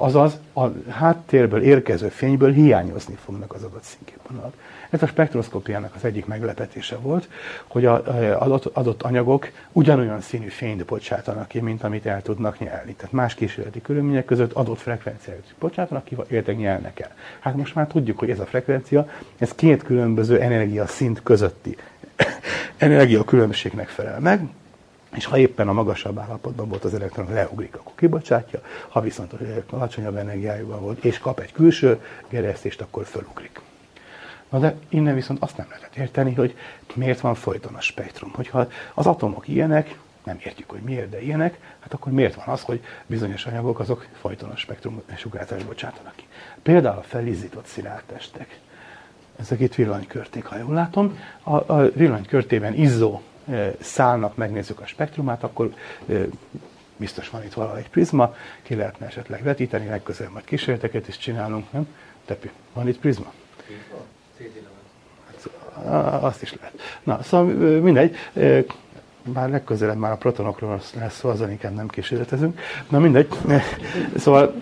azaz 0.00 0.38
a 0.54 0.66
háttérből 0.88 1.62
érkező 1.62 2.08
fényből 2.08 2.52
hiányozni 2.52 3.14
fognak 3.24 3.54
az 3.54 3.62
adott 3.62 3.82
színképvonalak. 3.82 4.54
Ez 4.90 5.02
a 5.02 5.06
spektroszkópiának 5.06 5.94
az 5.94 6.04
egyik 6.04 6.26
meglepetése 6.26 6.96
volt, 6.96 7.28
hogy 7.66 7.84
az 7.84 8.66
adott, 8.72 9.02
anyagok 9.02 9.48
ugyanolyan 9.72 10.20
színű 10.20 10.48
fényt 10.48 10.84
bocsátanak 10.84 11.48
ki, 11.48 11.60
mint 11.60 11.82
amit 11.82 12.06
el 12.06 12.22
tudnak 12.22 12.58
nyelni. 12.58 12.92
Tehát 12.92 13.12
más 13.12 13.34
kísérleti 13.34 13.80
körülmények 13.80 14.24
között 14.24 14.52
adott 14.52 14.78
frekvenciát 14.78 15.54
bocsátanak 15.58 16.04
ki, 16.04 16.16
illetve 16.28 16.52
nyelnek 16.52 17.00
el. 17.00 17.10
Hát 17.38 17.56
most 17.56 17.74
már 17.74 17.86
tudjuk, 17.86 18.18
hogy 18.18 18.30
ez 18.30 18.40
a 18.40 18.46
frekvencia, 18.46 19.08
ez 19.38 19.54
két 19.54 19.82
különböző 19.82 20.40
energiaszint 20.40 21.22
közötti 21.22 21.76
energia 22.76 23.24
különbségnek 23.24 23.88
felel 23.88 24.20
meg, 24.20 24.40
és 25.14 25.24
ha 25.24 25.38
éppen 25.38 25.68
a 25.68 25.72
magasabb 25.72 26.18
állapotban 26.18 26.68
volt 26.68 26.84
az 26.84 26.94
elektron, 26.94 27.32
leugrik, 27.32 27.74
akkor 27.74 27.92
kibocsátja, 27.96 28.60
ha 28.88 29.00
viszont 29.00 29.32
alacsonyabb 29.70 30.16
energiájúban 30.16 30.80
volt, 30.80 31.04
és 31.04 31.18
kap 31.18 31.40
egy 31.40 31.52
külső 31.52 32.02
gerjesztést, 32.28 32.80
akkor 32.80 33.04
fölugrik. 33.04 33.60
Na 34.48 34.58
de 34.58 34.74
innen 34.88 35.14
viszont 35.14 35.42
azt 35.42 35.56
nem 35.56 35.66
lehetett 35.68 35.96
érteni, 35.96 36.34
hogy 36.34 36.56
miért 36.94 37.20
van 37.20 37.34
folyton 37.34 37.74
a 37.74 37.80
spektrum. 37.80 38.32
Hogyha 38.34 38.68
az 38.94 39.06
atomok 39.06 39.48
ilyenek, 39.48 39.98
nem 40.24 40.38
értjük, 40.44 40.70
hogy 40.70 40.80
miért, 40.80 41.08
de 41.08 41.22
ilyenek, 41.22 41.58
hát 41.80 41.92
akkor 41.92 42.12
miért 42.12 42.34
van 42.34 42.46
az, 42.46 42.62
hogy 42.62 42.84
bizonyos 43.06 43.46
anyagok 43.46 43.78
azok 43.78 44.06
folyton 44.20 44.50
a 44.50 44.56
spektrum 44.56 45.02
sugárzást 45.16 45.66
bocsátanak 45.66 46.12
ki. 46.16 46.24
Például 46.62 46.98
a 46.98 47.02
felizzított 47.02 47.66
szilárd 47.66 48.02
testek. 48.06 48.58
Ezek 49.36 49.60
itt 49.60 49.74
villanykörték, 49.74 50.44
ha 50.44 50.56
jól 50.56 50.74
látom. 50.74 51.18
A, 51.42 51.72
a 51.72 51.90
villanykörtében 51.94 52.74
izzó 52.74 53.22
szálnak 53.80 54.36
megnézzük 54.36 54.80
a 54.80 54.86
spektrumát, 54.86 55.42
akkor 55.42 55.74
biztos 56.96 57.30
van 57.30 57.44
itt 57.44 57.52
valahol 57.52 57.78
egy 57.78 57.90
prizma, 57.90 58.34
ki 58.62 58.74
lehetne 58.74 59.06
esetleg 59.06 59.42
vetíteni, 59.42 59.88
legközelebb 59.88 60.32
majd 60.32 60.44
kísérleteket 60.44 61.08
is 61.08 61.18
csinálunk, 61.18 61.72
nem? 61.72 61.88
Tepi, 62.24 62.50
van 62.72 62.88
itt 62.88 62.98
prizma? 62.98 63.32
Hát, 65.84 66.22
azt 66.22 66.42
is 66.42 66.54
lehet. 66.54 66.80
Na, 67.02 67.22
szóval 67.22 67.46
mindegy, 67.80 68.16
már 69.22 69.48
legközelebb 69.48 69.96
már 69.96 70.12
a 70.12 70.16
protonokról 70.16 70.80
lesz 70.98 71.18
szó, 71.18 71.28
azon 71.28 71.50
inkább 71.50 71.74
nem 71.74 71.88
kísérletezünk. 71.88 72.60
Na 72.88 72.98
mindegy, 72.98 73.28
szóval 74.16 74.54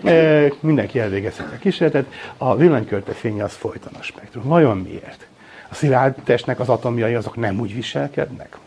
mindenki 0.59 0.99
elvégezhet 0.99 1.53
a 1.53 1.57
kísérletet. 1.57 2.11
A 2.37 2.55
villanykörte 2.55 3.11
fénye 3.11 3.43
az 3.43 3.53
folyton 3.53 3.93
a 3.99 4.01
spektrum. 4.01 4.43
Vajon 4.43 4.77
miért? 4.77 5.27
A 5.69 5.75
szilárd 5.75 6.15
testnek 6.23 6.59
az 6.59 6.69
atomjai 6.69 7.13
azok 7.13 7.35
nem 7.35 7.59
úgy 7.59 7.73
viselkednek? 7.73 8.57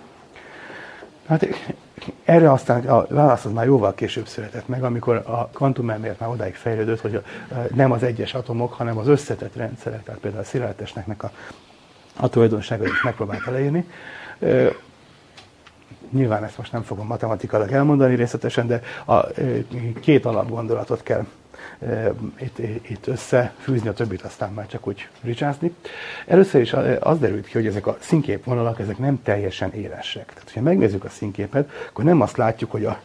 Hát 1.31 1.47
erre 2.25 2.53
aztán 2.53 2.87
a 2.87 3.07
válasz 3.09 3.45
az 3.45 3.53
már 3.53 3.67
jóval 3.67 3.95
később 3.95 4.27
született 4.27 4.69
meg, 4.69 4.85
amikor 4.85 5.17
a 5.17 5.47
kvantumelmélet 5.47 6.21
már 6.21 6.29
odáig 6.29 6.55
fejlődött, 6.55 7.01
hogy 7.01 7.23
nem 7.75 7.93
az 7.93 8.03
egyes 8.03 8.35
atomok, 8.35 8.73
hanem 8.73 8.99
az 8.99 9.09
összetett 9.09 9.57
rendszerek, 9.57 10.03
tehát 10.03 10.21
például 10.21 10.43
a 10.43 10.47
szilárdtestnek 10.47 11.23
a, 11.23 11.31
a 12.17 12.29
tulajdonságait 12.29 13.03
megpróbálta 13.03 13.51
leírni. 13.51 13.87
Nyilván 16.11 16.45
ezt 16.45 16.59
most 16.59 16.73
nem 16.73 16.83
fogom 16.83 17.07
matematikailag 17.07 17.73
elmondani 17.73 18.15
részletesen, 18.15 18.67
de 18.67 18.81
a 19.07 19.27
két 20.01 20.25
alapgondolatot 20.25 21.03
kell 21.03 21.27
itt, 22.41 22.59
itt 22.89 23.07
összefűzni, 23.07 23.89
a 23.89 23.93
többit 23.93 24.23
aztán 24.23 24.53
már 24.53 24.67
csak 24.67 24.87
úgy 24.87 25.09
ricsázni. 25.23 25.75
Először 26.27 26.61
is 26.61 26.73
az 27.01 27.19
derült 27.19 27.47
ki, 27.47 27.53
hogy 27.53 27.67
ezek 27.67 27.87
a 27.87 27.97
színkép 28.01 28.45
vonalak, 28.45 28.81
ezek 28.81 28.99
nem 28.99 29.23
teljesen 29.23 29.73
élesek. 29.73 30.27
Tehát, 30.27 30.53
ha 30.55 30.61
megnézzük 30.61 31.05
a 31.05 31.09
színképet, 31.09 31.71
akkor 31.89 32.05
nem 32.05 32.21
azt 32.21 32.37
látjuk, 32.37 32.71
hogy 32.71 32.85
a 32.85 33.01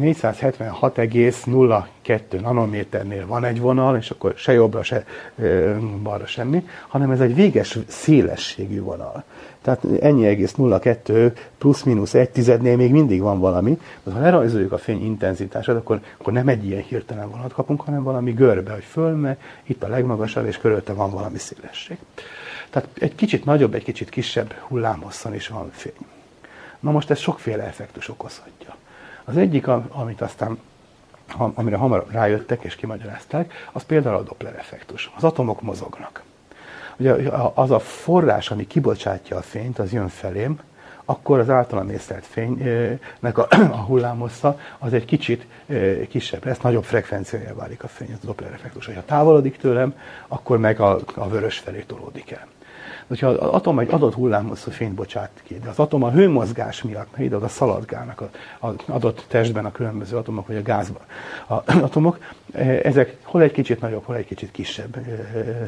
476,02 0.00 2.40
nanométernél 2.40 3.26
van 3.26 3.44
egy 3.44 3.60
vonal, 3.60 3.96
és 3.96 4.10
akkor 4.10 4.34
se 4.36 4.52
jobbra, 4.52 4.82
se 4.82 5.04
balra 6.02 6.26
semmi, 6.26 6.66
hanem 6.88 7.10
ez 7.10 7.20
egy 7.20 7.34
véges 7.34 7.78
szélességű 7.86 8.80
vonal. 8.80 9.24
Tehát 9.66 10.02
ennyi 10.02 10.26
egész 10.26 10.54
0,2 10.58 11.32
plusz-minusz 11.58 12.14
egy 12.14 12.30
tizednél 12.30 12.76
még 12.76 12.90
mindig 12.90 13.20
van 13.20 13.38
valami. 13.38 13.78
De 14.02 14.12
ha 14.12 14.20
lerajzoljuk 14.20 14.72
a 14.72 14.78
fény 14.78 15.04
intenzitását, 15.04 15.76
akkor, 15.76 16.00
akkor 16.18 16.32
nem 16.32 16.48
egy 16.48 16.66
ilyen 16.66 16.82
hirtelen 16.82 17.30
vonat 17.30 17.52
kapunk, 17.52 17.80
hanem 17.80 18.02
valami 18.02 18.32
görbe, 18.32 18.72
hogy 18.72 18.84
fölme, 18.84 19.36
itt 19.62 19.82
a 19.82 19.88
legmagasabb, 19.88 20.46
és 20.46 20.58
körülte 20.58 20.92
van 20.92 21.10
valami 21.10 21.38
szélesség. 21.38 21.98
Tehát 22.70 22.88
egy 22.98 23.14
kicsit 23.14 23.44
nagyobb, 23.44 23.74
egy 23.74 23.84
kicsit 23.84 24.08
kisebb 24.08 24.52
hullámhosszon 24.52 25.34
is 25.34 25.48
van 25.48 25.70
fény. 25.70 26.06
Na 26.80 26.90
most 26.90 27.10
ez 27.10 27.18
sokféle 27.18 27.64
effektus 27.64 28.08
okozhatja. 28.08 28.76
Az 29.24 29.36
egyik, 29.36 29.66
amit 29.88 30.20
aztán 30.20 30.58
amire 31.36 31.76
hamar 31.76 32.06
rájöttek 32.10 32.62
és 32.62 32.76
kimagyarázták, 32.76 33.52
az 33.72 33.84
például 33.84 34.16
a 34.16 34.22
Doppler 34.22 34.54
effektus. 34.58 35.10
Az 35.16 35.24
atomok 35.24 35.62
mozognak. 35.62 36.22
Ugye 36.96 37.12
az 37.54 37.70
a 37.70 37.78
forrás, 37.78 38.50
ami 38.50 38.66
kibocsátja 38.66 39.36
a 39.36 39.42
fényt, 39.42 39.78
az 39.78 39.92
jön 39.92 40.08
felém, 40.08 40.60
akkor 41.04 41.38
az 41.38 41.50
általam 41.50 41.90
észlelt 41.90 42.26
fénynek 42.26 43.38
a, 43.38 43.46
a 43.50 43.84
hullámhossza 43.86 44.58
az 44.78 44.92
egy 44.92 45.04
kicsit 45.04 45.46
kisebb 46.08 46.44
lesz, 46.44 46.58
nagyobb 46.58 46.84
frekvenciája 46.84 47.54
válik 47.54 47.82
a 47.82 47.88
fény, 47.88 48.12
az 48.12 48.18
a 48.22 48.26
Doppler 48.26 48.52
effektus. 48.52 48.86
Ha 48.86 49.04
távolodik 49.04 49.56
tőlem, 49.56 49.94
akkor 50.28 50.58
meg 50.58 50.80
a, 50.80 50.98
a 51.14 51.28
vörös 51.28 51.58
felé 51.58 51.80
tolódik 51.80 52.30
el 52.30 52.46
hogyha 53.06 53.26
az 53.26 53.48
atom 53.48 53.78
egy 53.78 53.90
adott 53.90 54.14
hullámhosszú 54.14 54.70
fényt 54.70 54.94
bocsát 54.94 55.30
ki, 55.42 55.58
de 55.58 55.68
az 55.68 55.78
atom 55.78 56.02
a 56.02 56.10
hőmozgás 56.10 56.82
miatt 56.82 57.18
ide 57.18 57.36
a 57.36 57.48
szaladgálnak 57.48 58.22
az 58.60 58.74
adott 58.86 59.24
testben 59.28 59.64
a 59.64 59.72
különböző 59.72 60.16
atomok, 60.16 60.46
vagy 60.46 60.56
a 60.56 60.62
gázban 60.62 61.02
az 61.46 61.76
atomok, 61.82 62.18
eh, 62.52 62.80
ezek 62.82 63.16
hol 63.22 63.42
egy 63.42 63.52
kicsit 63.52 63.80
nagyobb, 63.80 64.04
hol 64.04 64.16
egy 64.16 64.26
kicsit 64.26 64.50
kisebb 64.50 64.96
eh, 64.96 65.04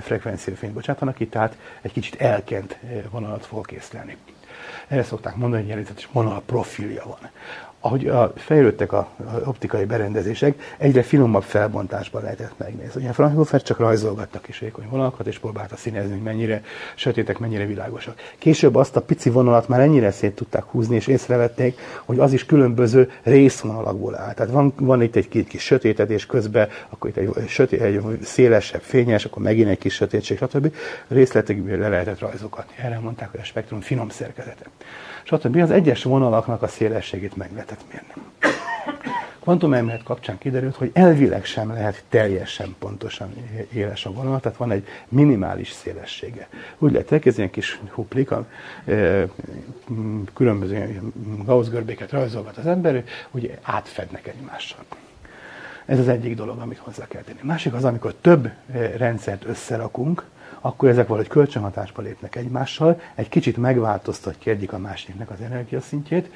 frekvenciájú 0.00 0.58
fényt 0.58 0.72
bocsátanak 0.72 1.14
ki, 1.14 1.26
tehát 1.26 1.56
egy 1.80 1.92
kicsit 1.92 2.20
elkent 2.20 2.78
eh, 2.82 3.02
vonalat 3.10 3.46
fog 3.46 3.66
készlelni. 3.66 4.16
Erre 4.88 5.02
szokták 5.02 5.36
mondani, 5.36 5.62
hogy 5.62 5.70
jelentős 5.70 6.08
vonal 6.12 6.42
profilja 6.46 7.02
van 7.06 7.30
ahogy 7.80 8.06
a, 8.06 8.32
fejlődtek 8.36 8.92
a, 8.92 8.98
a 8.98 9.48
optikai 9.48 9.84
berendezések, 9.84 10.74
egyre 10.78 11.02
finomabb 11.02 11.42
felbontásban 11.42 12.22
lehetett 12.22 12.52
megnézni. 12.56 13.02
Ugye 13.02 13.12
Frankhofer 13.12 13.62
csak 13.62 13.78
rajzolgattak 13.78 14.48
is 14.48 14.58
vékony 14.58 14.86
vonalakat, 14.90 15.26
és 15.26 15.38
próbálta 15.38 15.76
színezni, 15.76 16.10
hogy 16.10 16.22
mennyire 16.22 16.62
sötétek, 16.94 17.38
mennyire 17.38 17.66
világosak. 17.66 18.20
Később 18.38 18.74
azt 18.74 18.96
a 18.96 19.02
pici 19.02 19.30
vonalat 19.30 19.68
már 19.68 19.80
ennyire 19.80 20.10
szét 20.10 20.34
tudták 20.34 20.64
húzni, 20.64 20.94
és 20.94 21.06
észrevették, 21.06 21.78
hogy 22.04 22.18
az 22.18 22.32
is 22.32 22.46
különböző 22.46 23.10
részvonalakból 23.22 24.16
áll. 24.16 24.34
Tehát 24.34 24.52
van, 24.52 24.72
van 24.76 25.02
itt 25.02 25.16
egy 25.16 25.28
kis 25.28 25.62
sötétedés 25.62 26.26
közben, 26.26 26.68
akkor 26.88 27.10
itt 27.10 27.16
egy, 27.16 27.48
sötét, 27.48 27.80
egy 27.80 28.18
szélesebb, 28.22 28.82
fényes, 28.82 29.24
akkor 29.24 29.42
megint 29.42 29.68
egy 29.68 29.78
kis 29.78 29.94
sötétség, 29.94 30.36
stb. 30.36 30.74
Részletekből 31.08 31.78
le 31.78 31.88
lehetett 31.88 32.18
rajzogatni. 32.18 32.74
Erre 32.76 32.98
mondták, 32.98 33.30
hogy 33.30 33.40
a 33.40 33.44
spektrum 33.44 33.80
finom 33.80 34.08
szerkezete 34.08 34.64
stb. 35.28 35.56
Az 35.56 35.70
egyes 35.70 36.02
vonalaknak 36.02 36.62
a 36.62 36.68
szélességét 36.68 37.36
meg 37.36 37.50
lehetett 37.52 37.84
mérni. 37.92 38.12
Kvantumelmélet 39.40 40.02
kapcsán 40.02 40.38
kiderült, 40.38 40.76
hogy 40.76 40.90
elvileg 40.92 41.44
sem 41.44 41.72
lehet 41.72 42.04
teljesen 42.08 42.74
pontosan 42.78 43.34
éles 43.72 44.06
a 44.06 44.12
vonal, 44.12 44.40
tehát 44.40 44.58
van 44.58 44.70
egy 44.70 44.86
minimális 45.08 45.70
szélessége. 45.70 46.48
Úgy 46.78 46.92
lehet 46.92 47.12
elkezdeni 47.12 47.50
kis 47.50 47.80
huplik, 47.90 48.30
e, 48.84 49.26
különböző 50.34 51.00
Gauss 51.44 51.68
görbéket 51.68 52.10
rajzolgat 52.10 52.56
az 52.56 52.66
ember, 52.66 53.04
hogy 53.30 53.58
átfednek 53.62 54.26
egymással. 54.26 54.84
Ez 55.84 55.98
az 55.98 56.08
egyik 56.08 56.36
dolog, 56.36 56.58
amit 56.58 56.78
hozzá 56.78 57.06
kell 57.06 57.22
tenni. 57.22 57.38
Másik 57.42 57.74
az, 57.74 57.84
amikor 57.84 58.14
több 58.20 58.50
rendszert 58.96 59.44
összerakunk, 59.44 60.24
akkor 60.68 60.88
ezek 60.88 61.06
valahogy 61.06 61.28
kölcsönhatásba 61.28 62.02
lépnek 62.02 62.36
egymással, 62.36 63.00
egy 63.14 63.28
kicsit 63.28 63.56
megváltoztatja 63.56 64.52
egyik 64.52 64.72
a 64.72 64.78
másiknak 64.78 65.30
az 65.30 65.40
energiaszintjét, 65.40 66.30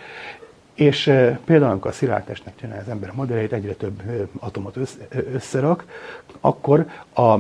és 0.75 1.03
például, 1.45 1.71
amikor 1.71 1.91
a 1.91 1.95
szilárdtestnek 1.95 2.57
csinálja 2.57 2.83
az 2.83 2.89
ember 2.89 3.09
a 3.09 3.13
modelljét, 3.15 3.53
egyre 3.53 3.73
több 3.73 4.03
atomot 4.39 4.79
összerak, 5.33 5.85
akkor 6.41 6.87
a, 7.15 7.37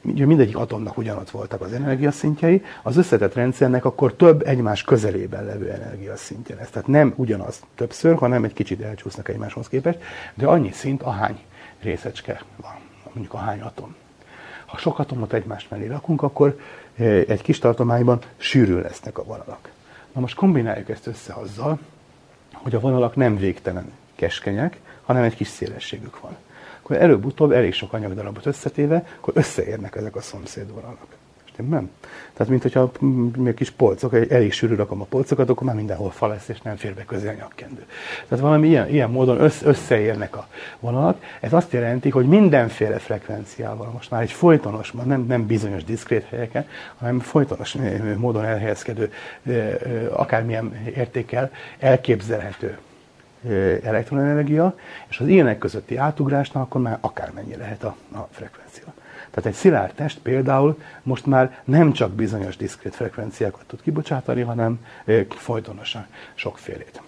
mindegyik 0.00 0.56
atomnak 0.56 0.96
ugyanott 0.96 1.30
voltak 1.30 1.60
az 1.60 1.72
energiaszintjei, 1.72 2.62
az 2.82 2.96
összetett 2.96 3.34
rendszernek 3.34 3.84
akkor 3.84 4.14
több 4.14 4.46
egymás 4.46 4.82
közelében 4.82 5.44
levő 5.44 5.70
energiaszintje 5.70 6.54
lesz. 6.54 6.70
Tehát 6.70 6.88
nem 6.88 7.12
ugyanaz 7.16 7.62
többször, 7.74 8.16
hanem 8.16 8.44
egy 8.44 8.52
kicsit 8.52 8.80
elcsúsznak 8.80 9.28
egymáshoz 9.28 9.68
képest, 9.68 9.98
de 10.34 10.46
annyi 10.46 10.70
szint, 10.72 11.02
ahány 11.02 11.38
részecske 11.82 12.42
van, 12.56 12.74
mondjuk 13.12 13.34
ahány 13.34 13.60
atom. 13.60 13.94
Ha 14.70 14.78
sok 14.78 14.98
atomot 14.98 15.32
egymás 15.32 15.68
mellé 15.68 15.86
rakunk, 15.86 16.22
akkor 16.22 16.58
e, 16.96 17.04
egy 17.04 17.42
kis 17.42 17.58
tartományban 17.58 18.18
sűrű 18.36 18.74
lesznek 18.74 19.18
a 19.18 19.24
vonalak. 19.24 19.70
Na 20.12 20.20
most 20.20 20.34
kombináljuk 20.34 20.88
ezt 20.88 21.06
össze 21.06 21.32
azzal, 21.32 21.78
hogy 22.52 22.74
a 22.74 22.80
vonalak 22.80 23.16
nem 23.16 23.36
végtelen 23.36 23.92
keskenyek, 24.14 24.80
hanem 25.04 25.22
egy 25.22 25.36
kis 25.36 25.48
szélességük 25.48 26.20
van. 26.20 26.36
Akkor 26.82 26.96
előbb-utóbb 26.96 27.50
elég 27.50 27.74
sok 27.74 27.92
anyagdarabot 27.92 28.46
összetéve, 28.46 29.06
akkor 29.16 29.36
összeérnek 29.36 29.96
ezek 29.96 30.16
a 30.16 30.20
szomszédvonalak 30.20 31.18
nem? 31.68 31.90
Tehát, 32.32 32.48
mint 32.48 32.62
hogyha 32.62 32.90
még 33.36 33.54
kis 33.54 33.70
polcok, 33.70 34.14
elég 34.30 34.52
sűrű 34.52 34.74
rakom 34.74 35.00
a 35.00 35.04
polcokat, 35.04 35.48
akkor 35.48 35.66
már 35.66 35.76
mindenhol 35.76 36.10
fal 36.10 36.28
lesz, 36.28 36.48
és 36.48 36.60
nem 36.60 36.76
fér 36.76 36.94
be 36.94 37.04
közé 37.04 37.28
a 37.28 37.32
nyakkendő. 37.32 37.84
Tehát 38.28 38.44
valami 38.44 38.68
ilyen, 38.68 38.88
ilyen 38.88 39.10
módon 39.10 39.40
össz, 39.40 39.62
összeérnek 39.62 40.36
a 40.36 40.46
vonalak. 40.80 41.22
Ez 41.40 41.52
azt 41.52 41.72
jelenti, 41.72 42.10
hogy 42.10 42.26
mindenféle 42.26 42.98
frekvenciával, 42.98 43.90
most 43.92 44.10
már 44.10 44.22
egy 44.22 44.32
folytonos, 44.32 44.92
nem, 45.04 45.24
nem 45.26 45.46
bizonyos 45.46 45.84
diszkrét 45.84 46.24
helyeken, 46.24 46.66
hanem 46.98 47.20
folytonos 47.20 47.76
módon 48.16 48.44
elhelyezkedő, 48.44 49.12
akármilyen 50.10 50.74
értékkel 50.94 51.50
elképzelhető 51.78 52.78
elektronenergia, 53.82 54.74
és 55.08 55.18
az 55.18 55.26
ilyenek 55.26 55.58
közötti 55.58 55.96
átugrásnak 55.96 56.62
akkor 56.62 56.80
már 56.80 56.98
akármennyi 57.00 57.56
lehet 57.56 57.84
a, 57.84 57.96
a 58.12 58.28
frekvencia. 58.30 58.59
Tehát 59.30 59.50
egy 59.50 59.54
szilárd 59.54 59.94
test 59.94 60.18
például 60.18 60.78
most 61.02 61.26
már 61.26 61.62
nem 61.64 61.92
csak 61.92 62.10
bizonyos 62.10 62.56
diszkrét 62.56 62.94
frekvenciákat 62.94 63.64
tud 63.66 63.82
kibocsátani, 63.82 64.40
hanem 64.40 64.86
folytonosan 65.28 66.06
sokfélét. 66.34 67.02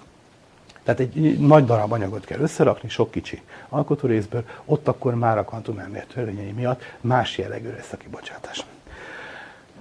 Tehát 0.82 1.00
egy 1.00 1.38
nagy 1.38 1.64
darab 1.64 1.92
anyagot 1.92 2.24
kell 2.24 2.40
összerakni, 2.40 2.88
sok 2.88 3.10
kicsi 3.10 3.42
alkotórészből, 3.68 4.44
ott 4.64 4.88
akkor 4.88 5.14
már 5.14 5.38
a 5.38 5.44
kvantumelmélet 5.44 6.06
törvényei 6.06 6.52
miatt 6.52 6.82
más 7.00 7.38
jellegű 7.38 7.70
lesz 7.70 7.92
a 7.92 7.96
kibocsátás. 7.96 8.64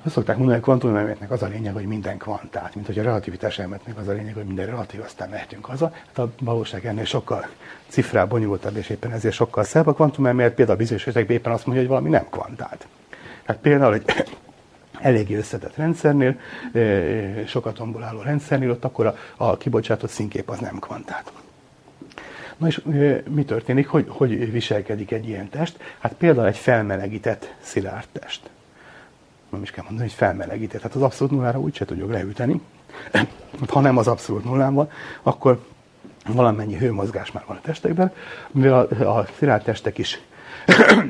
Azt 0.03 0.13
szokták 0.13 0.37
mondani, 0.37 0.59
hogy 0.59 0.69
a 0.69 0.71
kvantumelméletnek 0.71 1.31
az 1.31 1.43
a 1.43 1.47
lényeg, 1.47 1.73
hogy 1.73 1.85
minden 1.85 2.17
kvantát, 2.17 2.75
mint 2.75 2.87
hogy 2.87 2.99
a 2.99 3.03
relativitás 3.03 3.59
elméletnek 3.59 3.97
az 3.97 4.07
a 4.07 4.11
lényeg, 4.11 4.33
hogy 4.33 4.45
minden 4.45 4.65
relatív, 4.65 5.01
aztán 5.01 5.29
mehetünk 5.29 5.65
haza. 5.65 5.91
Hát 6.07 6.17
a 6.17 6.31
valóság 6.39 6.85
ennél 6.85 7.05
sokkal 7.05 7.47
cifrább, 7.87 8.29
bonyolultabb, 8.29 8.75
és 8.75 8.89
éppen 8.89 9.11
ezért 9.11 9.33
sokkal 9.33 9.63
szebb. 9.63 9.87
A 9.87 9.93
kvantumelmélet 9.93 10.53
például 10.53 10.77
bizonyos 10.77 11.01
esetekben 11.01 11.35
éppen 11.35 11.51
azt 11.51 11.65
mondja, 11.65 11.83
hogy 11.83 11.93
valami 11.93 12.09
nem 12.09 12.29
kvantált. 12.29 12.87
Tehát 13.45 13.61
például 13.61 13.93
egy 13.93 14.05
eléggé 14.99 15.35
összetett 15.35 15.75
rendszernél, 15.75 16.39
sokat 17.45 17.73
atomból 17.73 18.03
álló 18.03 18.21
rendszernél, 18.21 18.71
ott 18.71 18.85
akkor 18.85 19.05
a, 19.05 19.15
a 19.35 19.57
kibocsátott 19.57 20.09
színkép 20.09 20.49
az 20.49 20.59
nem 20.59 20.79
kvantált. 20.79 21.31
Na 22.57 22.67
és 22.67 22.81
mi 23.29 23.43
történik, 23.45 23.87
hogy, 23.87 24.05
hogy 24.07 24.51
viselkedik 24.51 25.11
egy 25.11 25.27
ilyen 25.27 25.49
test? 25.49 25.77
Hát 25.99 26.13
például 26.13 26.47
egy 26.47 26.57
felmelegített 26.57 27.53
szilárd 27.59 28.07
test 28.11 28.49
nem 29.51 29.61
is 29.61 29.71
kell 29.71 29.83
mondani, 29.83 30.07
hogy 30.07 30.17
felmelegíti. 30.17 30.77
Tehát 30.77 30.95
az 30.95 31.01
abszolút 31.01 31.33
nullára 31.33 31.59
úgyse 31.59 31.85
tudjuk 31.85 32.11
leüteni. 32.11 32.61
Ha 33.67 33.79
nem 33.79 33.97
az 33.97 34.07
abszolút 34.07 34.43
nullán 34.43 34.73
van, 34.73 34.89
akkor 35.21 35.59
valamennyi 36.27 36.77
hőmozgás 36.77 37.31
már 37.31 37.43
van 37.47 37.57
a 37.57 37.61
testekben, 37.61 38.11
mivel 38.51 38.87
a, 38.99 39.17
a 39.17 39.25
szilárd 39.37 39.63
testek 39.63 39.97
is 39.97 40.19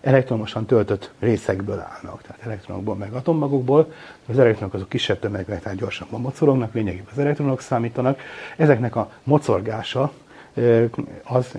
elektromosan 0.00 0.66
töltött 0.66 1.12
részekből 1.18 1.78
állnak, 1.78 2.22
tehát 2.22 2.42
elektronokból, 2.42 2.94
meg 2.94 3.12
atommagokból. 3.12 3.92
Az 4.26 4.38
elektronok 4.38 4.74
azok 4.74 4.88
kisebb 4.88 5.18
tömegek, 5.18 5.62
tehát 5.62 5.78
gyorsabban 5.78 6.20
mocorognak, 6.20 6.74
lényegében 6.74 7.08
az 7.12 7.18
elektronok 7.18 7.60
számítanak. 7.60 8.20
Ezeknek 8.56 8.96
a 8.96 9.10
mocorgása 9.22 10.12
az 11.22 11.54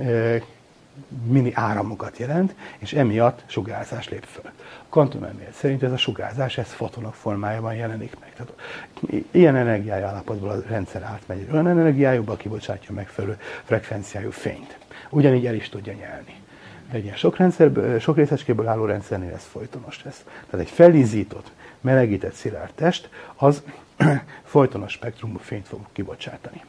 mini 1.25 1.51
áramokat 1.53 2.17
jelent, 2.17 2.55
és 2.77 2.93
emiatt 2.93 3.43
sugárzás 3.45 4.09
lép 4.09 4.23
föl. 4.23 4.51
A 4.87 4.89
kvantumelmélet 4.89 5.53
szerint 5.53 5.83
ez 5.83 5.91
a 5.91 5.97
sugárzás, 5.97 6.57
ez 6.57 6.71
fotonok 6.71 7.13
formájában 7.13 7.75
jelenik 7.75 8.19
meg. 8.19 8.33
Tehát 8.33 8.53
ilyen 9.31 9.55
energiájú 9.55 10.03
állapotból 10.03 10.49
a 10.49 10.61
rendszer 10.67 11.03
átmegy 11.03 11.47
olyan 11.51 11.67
energiájúba 11.67 12.35
kibocsátja 12.35 12.93
megfelelő 12.93 13.37
frekvenciájú 13.63 14.31
fényt. 14.31 14.77
Ugyanígy 15.09 15.45
el 15.45 15.55
is 15.55 15.69
tudja 15.69 15.93
nyelni. 15.93 16.35
De 16.91 16.97
egy 16.97 17.03
ilyen 17.03 17.15
sok, 17.15 17.37
rendszerből, 17.37 17.99
sok 17.99 18.15
részecskéből 18.15 18.67
álló 18.67 18.85
rendszernél 18.85 19.33
ez 19.33 19.43
folytonos 19.43 20.03
lesz. 20.03 20.23
Tehát 20.49 20.65
egy 20.65 20.71
felízított, 20.71 21.51
melegített 21.81 22.33
szilárd 22.33 22.73
test, 22.73 23.09
az 23.35 23.63
folytonos 24.43 24.91
spektrumú 24.91 25.37
fényt 25.37 25.67
fog 25.67 25.79
kibocsátani. 25.91 26.63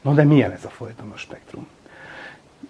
Na 0.00 0.12
de 0.14 0.24
milyen 0.24 0.50
ez 0.50 0.64
a 0.64 0.68
folytonos 0.68 1.20
spektrum? 1.20 1.66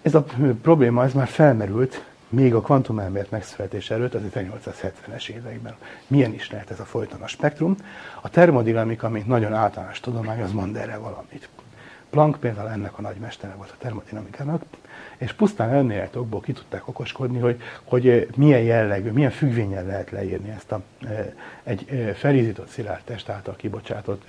Ez 0.01 0.15
a 0.15 0.25
probléma 0.61 1.03
ez 1.03 1.13
már 1.13 1.27
felmerült 1.27 2.03
még 2.29 2.55
a 2.55 2.61
kvantumelmélet 2.61 3.31
megszületése 3.31 3.93
előtt, 3.93 4.13
az 4.13 4.21
1870-es 4.33 5.29
években. 5.29 5.75
Milyen 6.07 6.33
is 6.33 6.51
lehet 6.51 6.71
ez 6.71 6.79
a 6.79 6.85
folytonos 6.85 7.31
spektrum? 7.31 7.75
A 8.21 8.29
termodinamika, 8.29 9.09
mint 9.09 9.27
nagyon 9.27 9.53
általános 9.53 9.99
tudomány, 9.99 10.41
az 10.41 10.51
mond 10.51 10.75
erre 10.75 10.97
valamit. 10.97 11.49
Planck 12.09 12.39
például 12.39 12.69
ennek 12.69 12.97
a 12.97 13.01
nagymestere 13.01 13.53
volt 13.53 13.69
a 13.69 13.77
termodinamikának, 13.77 14.63
és 15.17 15.33
pusztán 15.33 15.69
elméletokból 15.69 16.39
ki 16.41 16.53
tudták 16.53 16.87
okoskodni, 16.87 17.39
hogy, 17.39 17.61
hogy 17.83 18.27
milyen 18.35 18.61
jellegű, 18.61 19.09
milyen 19.09 19.31
függvényen 19.31 19.85
lehet 19.85 20.11
leírni 20.11 20.49
ezt 20.49 20.71
a, 20.71 20.81
egy 21.63 22.13
felízított 22.15 22.67
szilárd 22.67 23.03
test 23.03 23.29
által 23.29 23.55
kibocsátott 23.55 24.25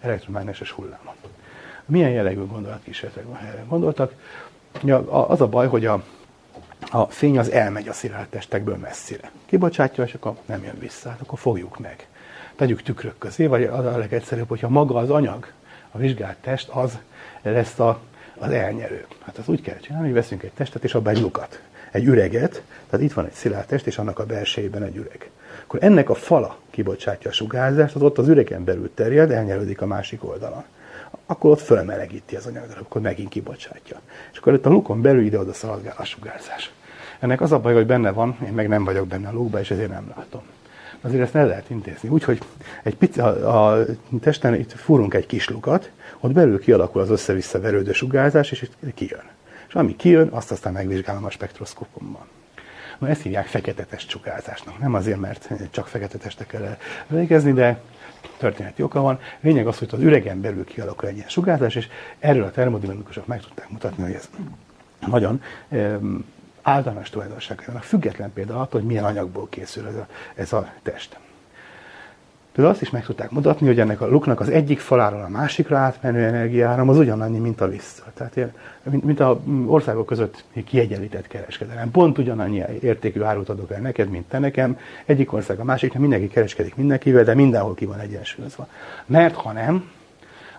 elektromágneses 0.00 0.70
hullámot. 0.70 1.16
Milyen 1.86 2.10
jellegű 2.10 2.46
gondolatkísérletek 2.46 3.24
gondoltak? 3.68 4.12
Ja, 4.84 5.26
az 5.28 5.40
a 5.40 5.48
baj, 5.48 5.66
hogy 5.66 5.86
a, 5.86 6.04
a 6.90 7.04
fény 7.04 7.38
az 7.38 7.50
elmegy 7.50 7.88
a 7.88 7.92
szilárd 7.92 8.28
testekből 8.28 8.76
messzire. 8.76 9.30
Kibocsátja, 9.46 10.04
és 10.04 10.14
akkor 10.14 10.36
nem 10.46 10.62
jön 10.62 10.78
vissza. 10.78 11.08
Hát 11.08 11.20
akkor 11.20 11.38
fogjuk 11.38 11.78
meg. 11.78 12.06
Tegyük 12.56 12.82
tükrök 12.82 13.18
közé, 13.18 13.46
vagy 13.46 13.64
az 13.64 13.84
a 13.84 13.98
legegyszerűbb, 13.98 14.48
hogyha 14.48 14.68
maga 14.68 14.94
az 14.94 15.10
anyag, 15.10 15.52
a 15.90 15.98
vizsgált 15.98 16.36
test, 16.36 16.68
az 16.68 16.98
lesz 17.42 17.78
a, 17.78 18.00
az 18.38 18.50
elnyerő. 18.50 19.06
Hát 19.24 19.38
az 19.38 19.48
úgy 19.48 19.62
kell 19.62 19.76
csinálni, 19.76 20.06
hogy 20.06 20.16
veszünk 20.16 20.42
egy 20.42 20.52
testet, 20.52 20.84
és 20.84 20.94
abban 20.94 21.14
egy 21.14 21.20
lukat, 21.20 21.62
egy 21.90 22.04
üreget, 22.04 22.62
tehát 22.90 23.06
itt 23.06 23.12
van 23.12 23.24
egy 23.24 23.32
szilárd 23.32 23.66
test, 23.66 23.86
és 23.86 23.98
annak 23.98 24.18
a 24.18 24.26
belsejében 24.26 24.82
egy 24.82 24.96
üreg. 24.96 25.30
Akkor 25.62 25.82
ennek 25.82 26.10
a 26.10 26.14
fala 26.14 26.58
kibocsátja 26.70 27.30
a 27.30 27.32
sugárzást, 27.32 27.94
az 27.94 28.02
ott 28.02 28.18
az 28.18 28.28
üregen 28.28 28.64
belül 28.64 28.90
terjed, 28.94 29.30
elnyerődik 29.30 29.80
a 29.80 29.86
másik 29.86 30.24
oldalon 30.24 30.64
akkor 31.30 31.50
ott 31.50 31.60
fölmelegíti 31.60 32.36
az 32.36 32.46
anyagot, 32.46 32.76
akkor 32.80 33.00
megint 33.00 33.28
kibocsátja. 33.28 34.00
És 34.32 34.38
akkor 34.38 34.54
itt 34.54 34.66
a 34.66 34.70
lukon 34.70 35.02
belül 35.02 35.24
ide-oda 35.24 35.52
szaladgál 35.52 35.94
a 35.96 36.04
sugárzás. 36.04 36.72
Ennek 37.18 37.40
az 37.40 37.52
a 37.52 37.58
baj, 37.58 37.74
hogy 37.74 37.86
benne 37.86 38.10
van, 38.10 38.38
én 38.46 38.52
meg 38.52 38.68
nem 38.68 38.84
vagyok 38.84 39.06
benne 39.06 39.28
a 39.28 39.32
lukba, 39.32 39.60
és 39.60 39.70
ezért 39.70 39.90
nem 39.90 40.12
látom. 40.16 40.42
Azért 41.00 41.22
ezt 41.22 41.34
el 41.34 41.46
lehet 41.46 41.70
intézni. 41.70 42.08
Úgyhogy 42.08 42.40
egy 42.82 42.96
pici, 42.96 43.20
a, 43.20 43.72
a 43.72 43.84
testen 44.20 44.54
itt 44.54 44.72
fúrunk 44.72 45.14
egy 45.14 45.26
kis 45.26 45.48
lukat, 45.48 45.90
ott 46.20 46.32
belül 46.32 46.60
kialakul 46.60 47.00
az 47.00 47.10
össze-vissza 47.10 47.60
verődő 47.60 47.92
sugárzás, 47.92 48.50
és 48.50 48.62
itt 48.62 48.94
kijön. 48.94 49.24
És 49.68 49.74
ami 49.74 49.96
kijön, 49.96 50.28
azt 50.28 50.50
aztán 50.50 50.72
megvizsgálom 50.72 51.24
a 51.24 51.30
spektroszkópomban. 51.30 52.26
Na 52.98 53.08
ezt 53.08 53.22
hívják 53.22 53.46
fekete 53.46 53.84
test 53.84 54.10
sugárzásnak. 54.10 54.78
Nem 54.78 54.94
azért, 54.94 55.20
mert 55.20 55.48
csak 55.70 55.86
fekete 55.86 56.18
testekkel 56.18 56.78
végezni, 57.06 57.52
de 57.52 57.80
történeti 58.36 58.82
oka 58.82 59.00
van. 59.00 59.18
Lényeg 59.40 59.66
az, 59.66 59.78
hogy 59.78 59.88
az 59.92 60.00
üregen 60.00 60.40
belül 60.40 60.64
kialakul 60.64 61.08
egy 61.08 61.16
ilyen 61.16 61.28
sugárzás, 61.28 61.74
és 61.74 61.88
erről 62.18 62.44
a 62.44 62.50
termodinamikusok 62.50 63.26
meg 63.26 63.40
tudták 63.40 63.68
mutatni, 63.68 64.02
hogy 64.02 64.12
ez 64.12 64.28
nagyon 65.06 65.42
általános 66.62 67.10
tulajdonságainak 67.10 67.82
független 67.82 68.32
például 68.32 68.60
attól, 68.60 68.80
hogy 68.80 68.88
milyen 68.88 69.04
anyagból 69.04 69.46
készül 69.48 69.86
ez 69.86 69.94
a, 69.94 70.06
ez 70.34 70.52
a 70.52 70.72
test. 70.82 71.18
Például 72.58 72.76
azt 72.78 72.86
is 72.86 72.92
meg 72.92 73.04
tudták 73.04 73.30
mutatni, 73.30 73.66
hogy 73.66 73.80
ennek 73.80 74.00
a 74.00 74.08
luknak 74.08 74.40
az 74.40 74.48
egyik 74.48 74.80
faláról 74.80 75.22
a 75.22 75.28
másikra 75.28 75.76
átmenő 75.76 76.24
energiáram 76.24 76.88
az 76.88 76.98
ugyanannyi, 76.98 77.38
mint 77.38 77.60
a 77.60 77.68
vissza. 77.68 78.02
Tehát 78.14 78.52
mint, 78.82 79.04
mint 79.04 79.20
a 79.20 79.40
országok 79.66 80.06
között 80.06 80.44
kiegyenlített 80.66 81.26
kereskedelem. 81.26 81.90
Pont 81.90 82.18
ugyanannyi 82.18 82.62
értékű 82.80 83.22
árut 83.22 83.48
adok 83.48 83.70
el 83.70 83.80
neked, 83.80 84.08
mint 84.08 84.28
te 84.28 84.38
nekem. 84.38 84.78
Egyik 85.04 85.32
ország 85.32 85.58
a 85.58 85.64
másiknak 85.64 86.00
mindenki 86.00 86.28
kereskedik 86.28 86.76
mindenkivel, 86.76 87.24
de 87.24 87.34
mindenhol 87.34 87.74
ki 87.74 87.84
van 87.84 87.98
egyensúlyozva. 87.98 88.68
Mert 89.06 89.34
ha 89.34 89.52
nem, 89.52 89.90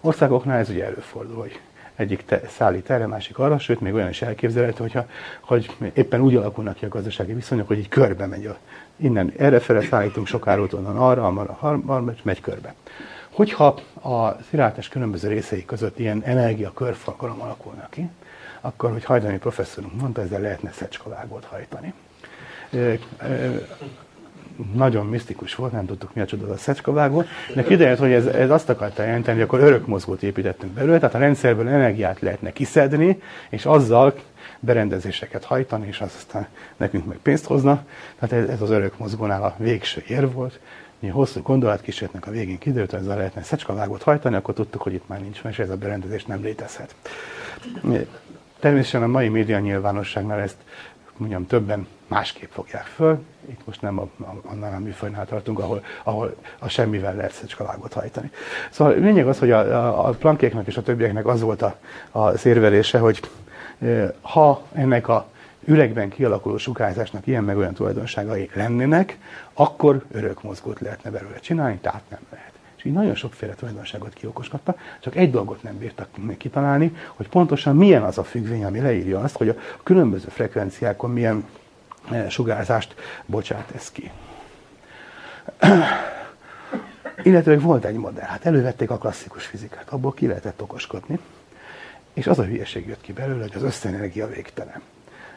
országoknál 0.01 0.57
ez 0.57 0.69
ugye 0.69 0.85
előfordul, 0.85 1.35
hogy 1.35 1.59
egyik 1.95 2.25
te, 2.25 2.41
szállít 2.47 2.89
erre, 2.89 3.07
másik 3.07 3.39
arra, 3.39 3.59
sőt, 3.59 3.81
még 3.81 3.93
olyan 3.93 4.09
is 4.09 4.21
elképzelhető, 4.21 4.77
hogyha, 4.81 5.05
hogy 5.39 5.75
éppen 5.93 6.21
úgy 6.21 6.35
alakulnak 6.35 6.75
ki 6.75 6.85
a 6.85 6.89
gazdasági 6.89 7.33
viszonyok, 7.33 7.67
hogy 7.67 7.77
így 7.77 7.89
körbe 7.89 8.25
megy 8.25 8.45
a, 8.45 8.57
innen 8.99 9.33
errefele 9.37 9.81
szállítunk 9.81 10.27
sok 10.27 10.47
árut 10.47 10.73
onnan 10.73 10.97
arra, 10.97 11.27
arra, 11.27 11.57
arra, 11.85 12.13
megy 12.23 12.41
körbe. 12.41 12.73
Hogyha 13.29 13.65
a 14.01 14.41
sziráltás 14.49 14.87
különböző 14.87 15.27
részei 15.27 15.65
között 15.65 15.99
ilyen 15.99 16.21
energia 16.25 16.71
körforgalom 16.73 17.41
alakulnak 17.41 17.89
ki, 17.89 18.09
akkor, 18.61 18.91
hogy 18.91 19.03
Hajdani 19.03 19.37
professzorunk 19.37 20.01
mondta, 20.01 20.21
ezzel 20.21 20.41
lehetne 20.41 20.71
szecskavágót 20.71 21.45
hajtani 21.45 21.93
nagyon 24.73 25.05
misztikus 25.05 25.55
volt, 25.55 25.71
nem 25.71 25.85
tudtuk 25.85 26.13
mi 26.13 26.21
a 26.21 26.25
csoda 26.25 26.51
a 26.51 26.57
szecskavágó, 26.57 27.23
de 27.55 27.63
kiderült, 27.63 27.99
hogy 27.99 28.11
ez, 28.11 28.25
ez 28.25 28.49
azt 28.49 28.69
akarta 28.69 29.03
jelenteni, 29.03 29.37
hogy 29.37 29.47
akkor 29.47 29.59
örök 29.59 29.87
mozgót 29.87 30.23
építettünk 30.23 30.73
belőle, 30.73 30.99
tehát 30.99 31.15
a 31.15 31.19
rendszerből 31.19 31.67
energiát 31.67 32.19
lehetne 32.19 32.51
kiszedni, 32.51 33.21
és 33.49 33.65
azzal 33.65 34.13
berendezéseket 34.59 35.43
hajtani, 35.43 35.87
és 35.87 36.01
az 36.01 36.13
aztán 36.15 36.47
nekünk 36.77 37.05
meg 37.05 37.17
pénzt 37.17 37.45
hozna. 37.45 37.85
Tehát 38.19 38.43
ez, 38.43 38.49
ez 38.49 38.61
az 38.61 38.69
örök 38.69 38.97
mozgónál 38.97 39.43
a 39.43 39.55
végső 39.57 40.03
ér 40.07 40.31
volt. 40.31 40.59
Mi 40.99 41.07
hosszú 41.07 41.41
gondolatkísérletnek 41.41 42.27
a 42.27 42.31
végén 42.31 42.57
kiderült, 42.57 42.91
hogy 42.91 42.99
ezzel 42.99 43.17
lehetne 43.17 43.43
szecskavágót 43.43 44.03
hajtani, 44.03 44.35
akkor 44.35 44.53
tudtuk, 44.53 44.81
hogy 44.81 44.93
itt 44.93 45.07
már 45.07 45.21
nincs, 45.21 45.41
és 45.49 45.59
ez 45.59 45.69
a 45.69 45.75
berendezés 45.75 46.25
nem 46.25 46.41
létezhet. 46.41 46.95
Természetesen 48.59 49.03
a 49.03 49.07
mai 49.07 49.29
média 49.29 49.59
nyilvánosságnál 49.59 50.39
ezt 50.39 50.57
mondjam, 51.17 51.47
többen 51.47 51.87
másképp 52.07 52.51
fogják 52.51 52.85
föl. 52.85 53.23
Itt 53.49 53.65
most 53.65 53.81
nem 53.81 53.99
a, 53.99 54.01
a, 54.01 54.41
annál 54.43 54.73
a 54.73 54.79
műfajnál 54.79 55.25
tartunk, 55.25 55.59
ahol, 55.59 55.83
ahol 56.03 56.35
a 56.59 56.69
semmivel 56.69 57.15
lehet 57.15 57.31
szecskalágot 57.31 57.93
hajtani. 57.93 58.31
Szóval 58.69 58.95
lényeg 58.95 59.27
az, 59.27 59.39
hogy 59.39 59.51
a, 59.51 59.59
a, 59.59 60.07
a 60.07 60.09
plankéknak 60.09 60.67
és 60.67 60.77
a 60.77 60.81
többieknek 60.81 61.27
az 61.27 61.41
volt 61.41 61.61
a, 61.61 61.75
a 62.11 62.37
szérvelése, 62.37 62.99
hogy 62.99 63.19
ha 64.21 64.61
ennek 64.73 65.07
a 65.07 65.27
üregben 65.65 66.09
kialakuló 66.09 66.57
sugárzásnak 66.57 67.27
ilyen 67.27 67.43
meg 67.43 67.57
olyan 67.57 67.73
tulajdonságai 67.73 68.49
lennének, 68.53 69.17
akkor 69.53 70.03
örök 70.11 70.43
mozgót 70.43 70.79
lehetne 70.79 71.09
belőle 71.09 71.39
csinálni, 71.39 71.77
tehát 71.81 72.03
nem 72.09 72.19
lehet. 72.31 72.51
És 72.77 72.85
így 72.85 72.93
nagyon 72.93 73.15
sokféle 73.15 73.53
tulajdonságot 73.53 74.13
kiokoskodta, 74.13 74.75
csak 74.99 75.15
egy 75.15 75.31
dolgot 75.31 75.63
nem 75.63 75.77
bírtak 75.77 76.07
kitalálni, 76.37 76.95
hogy 77.15 77.29
pontosan 77.29 77.75
milyen 77.75 78.03
az 78.03 78.17
a 78.17 78.23
függvény, 78.23 78.65
ami 78.65 78.79
leírja 78.79 79.19
azt, 79.19 79.37
hogy 79.37 79.49
a 79.49 79.55
különböző 79.83 80.27
frekvenciákon 80.27 81.11
milyen 81.11 81.45
sugárzást 82.29 82.95
bocsát 83.25 83.71
ez 83.75 83.91
ki. 83.91 84.11
Illetve 87.23 87.59
volt 87.59 87.85
egy 87.85 87.95
modell, 87.95 88.25
hát 88.25 88.45
elővették 88.45 88.89
a 88.89 88.97
klasszikus 88.97 89.45
fizikát, 89.45 89.89
abból 89.89 90.13
ki 90.13 90.27
lehetett 90.27 90.61
okoskodni, 90.61 91.19
és 92.19 92.27
az 92.27 92.39
a 92.39 92.43
hülyeség 92.43 92.87
jött 92.87 93.01
ki 93.01 93.13
belőle, 93.13 93.41
hogy 93.41 93.55
az 93.55 93.63
összenergia 93.63 94.27
végtelen. 94.27 94.81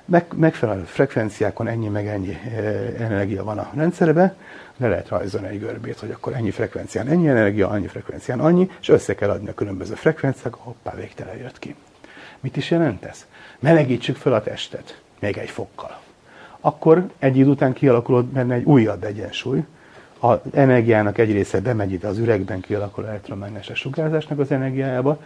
Meg, 0.05 0.27
megfelelő 0.35 0.83
frekvenciákon 0.83 1.69
ennyi 1.69 1.89
meg 1.89 2.07
ennyi 2.07 2.33
e, 2.33 2.59
energia 2.99 3.45
van 3.45 3.59
a 3.59 3.71
rendszerben, 3.75 4.35
le 4.77 4.89
lehet 4.89 5.09
rajzolni 5.09 5.47
egy 5.47 5.59
görbét, 5.59 5.99
hogy 5.99 6.11
akkor 6.11 6.33
ennyi 6.33 6.51
frekvencián 6.51 7.09
ennyi 7.09 7.29
energia, 7.29 7.69
annyi 7.69 7.87
frekvencián 7.87 8.41
annyi, 8.41 8.71
és 8.81 8.89
össze 8.89 9.15
kell 9.15 9.31
adni 9.31 9.49
a 9.49 9.55
különböző 9.55 9.95
frekvenciák, 9.95 10.55
hoppá, 10.55 10.95
végtelen 10.95 11.37
jött 11.37 11.59
ki. 11.59 11.75
Mit 12.41 12.57
is 12.57 12.71
jelent 12.71 13.05
ez? 13.05 13.27
Melegítsük 13.59 14.17
fel 14.17 14.33
a 14.33 14.43
testet, 14.43 15.01
még 15.21 15.37
egy 15.37 15.51
fokkal. 15.51 16.01
Akkor 16.61 17.11
egy 17.19 17.37
idő 17.37 17.49
után 17.49 17.73
kialakulott 17.73 18.27
benne 18.27 18.55
egy 18.55 18.65
újabb 18.65 19.05
egyensúly, 19.05 19.65
az 20.19 20.39
energiának 20.53 21.19
egy 21.19 21.33
része 21.33 21.61
bemegy 21.61 21.93
ide 21.93 22.09
az 22.09 22.19
üregben 22.19 22.61
kialakuló 22.61 23.07
elektromágneses 23.07 23.79
sugárzásnak 23.79 24.39
az 24.39 24.51
energiájába, 24.51 25.19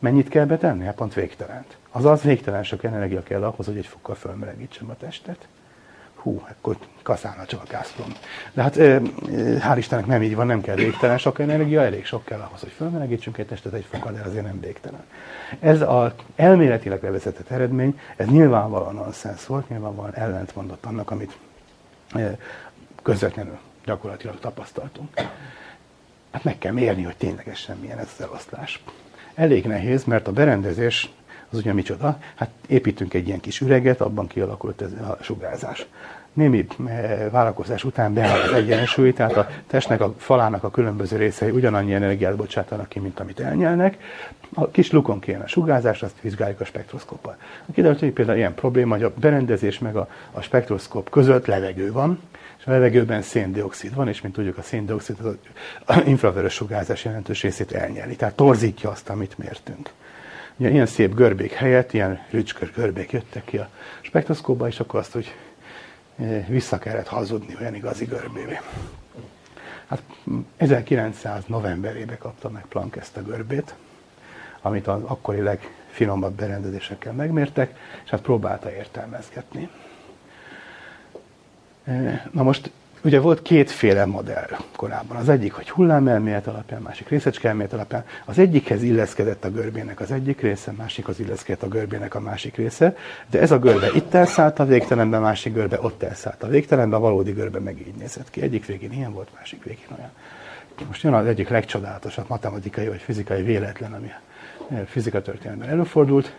mennyit 0.00 0.28
kell 0.28 0.44
betenni? 0.44 0.84
Hát 0.84 0.94
pont 0.94 1.14
végtelent. 1.14 1.76
Azaz 1.90 2.22
végtelen 2.22 2.64
sok 2.64 2.84
energia 2.84 3.22
kell 3.22 3.44
ahhoz, 3.44 3.66
hogy 3.66 3.76
egy 3.76 3.86
fokkal 3.86 4.14
fölmelegítsem 4.14 4.90
a 4.90 4.96
testet 4.96 5.48
hú, 6.22 6.42
akkor 6.48 6.76
kaszálna 7.02 7.44
csak 7.44 7.62
a 7.62 7.66
Gazprom. 7.70 8.12
De 8.52 8.62
hát 8.62 8.74
hál' 9.62 9.76
Istennek 9.76 10.06
nem 10.06 10.22
így 10.22 10.34
van, 10.34 10.46
nem 10.46 10.60
kell 10.60 10.74
végtelen 10.74 11.18
sok 11.18 11.38
energia, 11.38 11.82
elég 11.82 12.04
sok 12.04 12.24
kell 12.24 12.40
ahhoz, 12.40 12.60
hogy 12.60 12.70
fölmelegítsünk 12.70 13.38
egy 13.38 13.46
testet 13.46 13.72
egy 13.72 13.86
fokkal, 13.90 14.12
de 14.12 14.20
azért 14.20 14.44
nem 14.44 14.60
végtelen. 14.60 15.04
Ez 15.60 15.80
az 15.80 16.12
elméletileg 16.36 17.00
bevezetett 17.00 17.50
eredmény, 17.50 18.00
ez 18.16 18.26
nyilvánvalóan 18.26 18.94
nonsens 18.94 19.46
volt, 19.46 19.68
nyilvánvalóan 19.68 20.14
ellentmondott 20.14 20.84
annak, 20.84 21.10
amit 21.10 21.36
közvetlenül 23.02 23.58
gyakorlatilag 23.84 24.38
tapasztaltunk. 24.38 25.20
Hát 26.30 26.44
meg 26.44 26.58
kell 26.58 26.72
mérni, 26.72 27.02
hogy 27.02 27.16
ténylegesen 27.16 27.76
milyen 27.76 27.98
ez 27.98 28.08
az 28.18 28.24
eloszlás. 28.24 28.82
Elég 29.40 29.64
nehéz, 29.64 30.04
mert 30.04 30.28
a 30.28 30.32
berendezés 30.32 31.10
az 31.50 31.58
ugye 31.58 31.72
micsoda? 31.72 32.18
Hát 32.34 32.50
építünk 32.66 33.14
egy 33.14 33.26
ilyen 33.26 33.40
kis 33.40 33.60
üreget, 33.60 34.00
abban 34.00 34.26
kialakult 34.26 34.82
ez 34.82 34.92
a 34.92 35.18
sugárzás. 35.20 35.86
némi 36.32 36.66
várakozás 37.30 37.84
után 37.84 38.14
beáll 38.14 38.40
az 38.40 38.52
egyensúly, 38.52 39.12
tehát 39.12 39.36
a 39.36 39.48
testnek, 39.66 40.00
a 40.00 40.14
falának 40.16 40.64
a 40.64 40.70
különböző 40.70 41.16
részei 41.16 41.50
ugyanannyi 41.50 41.94
energiát 41.94 42.36
bocsátanak 42.36 42.88
ki, 42.88 42.98
mint 42.98 43.20
amit 43.20 43.40
elnyelnek. 43.40 43.98
A 44.54 44.68
kis 44.70 44.90
lukon 44.90 45.20
kéne 45.20 45.42
a 45.42 45.48
sugárzás, 45.48 46.02
azt 46.02 46.20
vizsgáljuk 46.20 46.60
a 46.60 46.64
spektroszkóppal. 46.64 47.36
Kiderült, 47.74 48.00
hogy 48.00 48.12
például 48.12 48.38
ilyen 48.38 48.54
probléma, 48.54 48.94
hogy 48.94 49.04
a 49.04 49.12
berendezés 49.20 49.78
meg 49.78 49.96
a, 49.96 50.08
a 50.32 50.40
spektroszkóp 50.40 51.10
között 51.10 51.46
levegő 51.46 51.92
van, 51.92 52.20
és 52.60 52.66
a 52.66 52.70
levegőben 52.70 53.22
széndiokszid 53.22 53.94
van, 53.94 54.08
és 54.08 54.20
mint 54.20 54.34
tudjuk, 54.34 54.58
a 54.58 54.62
széndiokszid 54.62 55.16
az 55.84 55.96
infravörös 56.06 56.52
sugárzás 56.52 57.04
jelentős 57.04 57.42
részét 57.42 57.72
elnyeli, 57.72 58.16
tehát 58.16 58.34
torzítja 58.34 58.90
azt, 58.90 59.08
amit 59.08 59.38
mértünk. 59.38 59.90
Ugye 60.56 60.70
ilyen 60.70 60.86
szép 60.86 61.14
görbék 61.14 61.52
helyett 61.52 61.92
ilyen 61.92 62.20
rücskör 62.30 62.72
görbék 62.74 63.10
jöttek 63.10 63.44
ki 63.44 63.56
a 63.56 63.68
spektroszkóba, 64.00 64.66
és 64.66 64.80
akkor 64.80 65.00
azt, 65.00 65.12
hogy 65.12 65.34
e, 66.18 66.44
vissza 66.48 66.78
kellett 66.78 67.06
hazudni 67.06 67.56
olyan 67.60 67.74
igazi 67.74 68.04
görbévé. 68.04 68.60
Hát 69.86 70.02
1900 70.56 71.44
novemberében 71.46 72.18
kapta 72.18 72.48
meg 72.48 72.64
Planck 72.68 72.96
ezt 72.96 73.16
a 73.16 73.22
görbét, 73.22 73.74
amit 74.60 74.86
az 74.86 75.02
akkori 75.02 75.40
legfinomabb 75.40 76.34
berendezésekkel 76.34 77.12
megmértek, 77.12 77.78
és 78.04 78.10
hát 78.10 78.20
próbálta 78.20 78.72
értelmezgetni. 78.72 79.68
Na 82.30 82.42
most 82.42 82.70
Ugye 83.04 83.20
volt 83.20 83.42
kétféle 83.42 84.04
modell 84.04 84.48
korábban. 84.76 85.16
Az 85.16 85.28
egyik, 85.28 85.52
hogy 85.52 85.70
hullámelmélet 85.70 86.46
alapján, 86.46 86.82
másik 86.82 87.08
részecskeelmélet 87.08 87.72
alapján. 87.72 88.04
Az 88.24 88.38
egyikhez 88.38 88.82
illeszkedett 88.82 89.44
a 89.44 89.50
görbének 89.50 90.00
az 90.00 90.10
egyik 90.10 90.40
része, 90.40 90.72
másikhoz 90.72 91.20
illeszkedett 91.20 91.62
a 91.62 91.68
görbének 91.68 92.14
a 92.14 92.20
másik 92.20 92.56
része, 92.56 92.96
de 93.30 93.40
ez 93.40 93.50
a 93.50 93.58
görbe 93.58 93.90
itt 93.94 94.14
elszállt 94.14 94.58
a 94.58 94.64
végtelenbe, 94.64 95.18
másik 95.18 95.52
görbe 95.52 95.78
ott 95.80 96.02
elszállt 96.02 96.42
a 96.42 96.46
végtelenbe, 96.46 96.96
a 96.96 97.00
valódi 97.00 97.32
görbe 97.32 97.58
meg 97.58 97.78
így 97.78 97.94
nézett 97.94 98.30
ki. 98.30 98.42
Egyik 98.42 98.66
végén 98.66 98.92
ilyen 98.92 99.12
volt, 99.12 99.28
másik 99.34 99.64
végén 99.64 99.88
olyan. 99.98 100.10
Most 100.86 101.02
jön 101.02 101.14
az 101.14 101.26
egyik 101.26 101.48
legcsodálatosabb 101.48 102.28
matematikai 102.28 102.88
vagy 102.88 103.00
fizikai 103.00 103.42
véletlen, 103.42 103.92
ami 103.92 104.10
fizika 104.86 105.22
előfordult. 105.60 106.34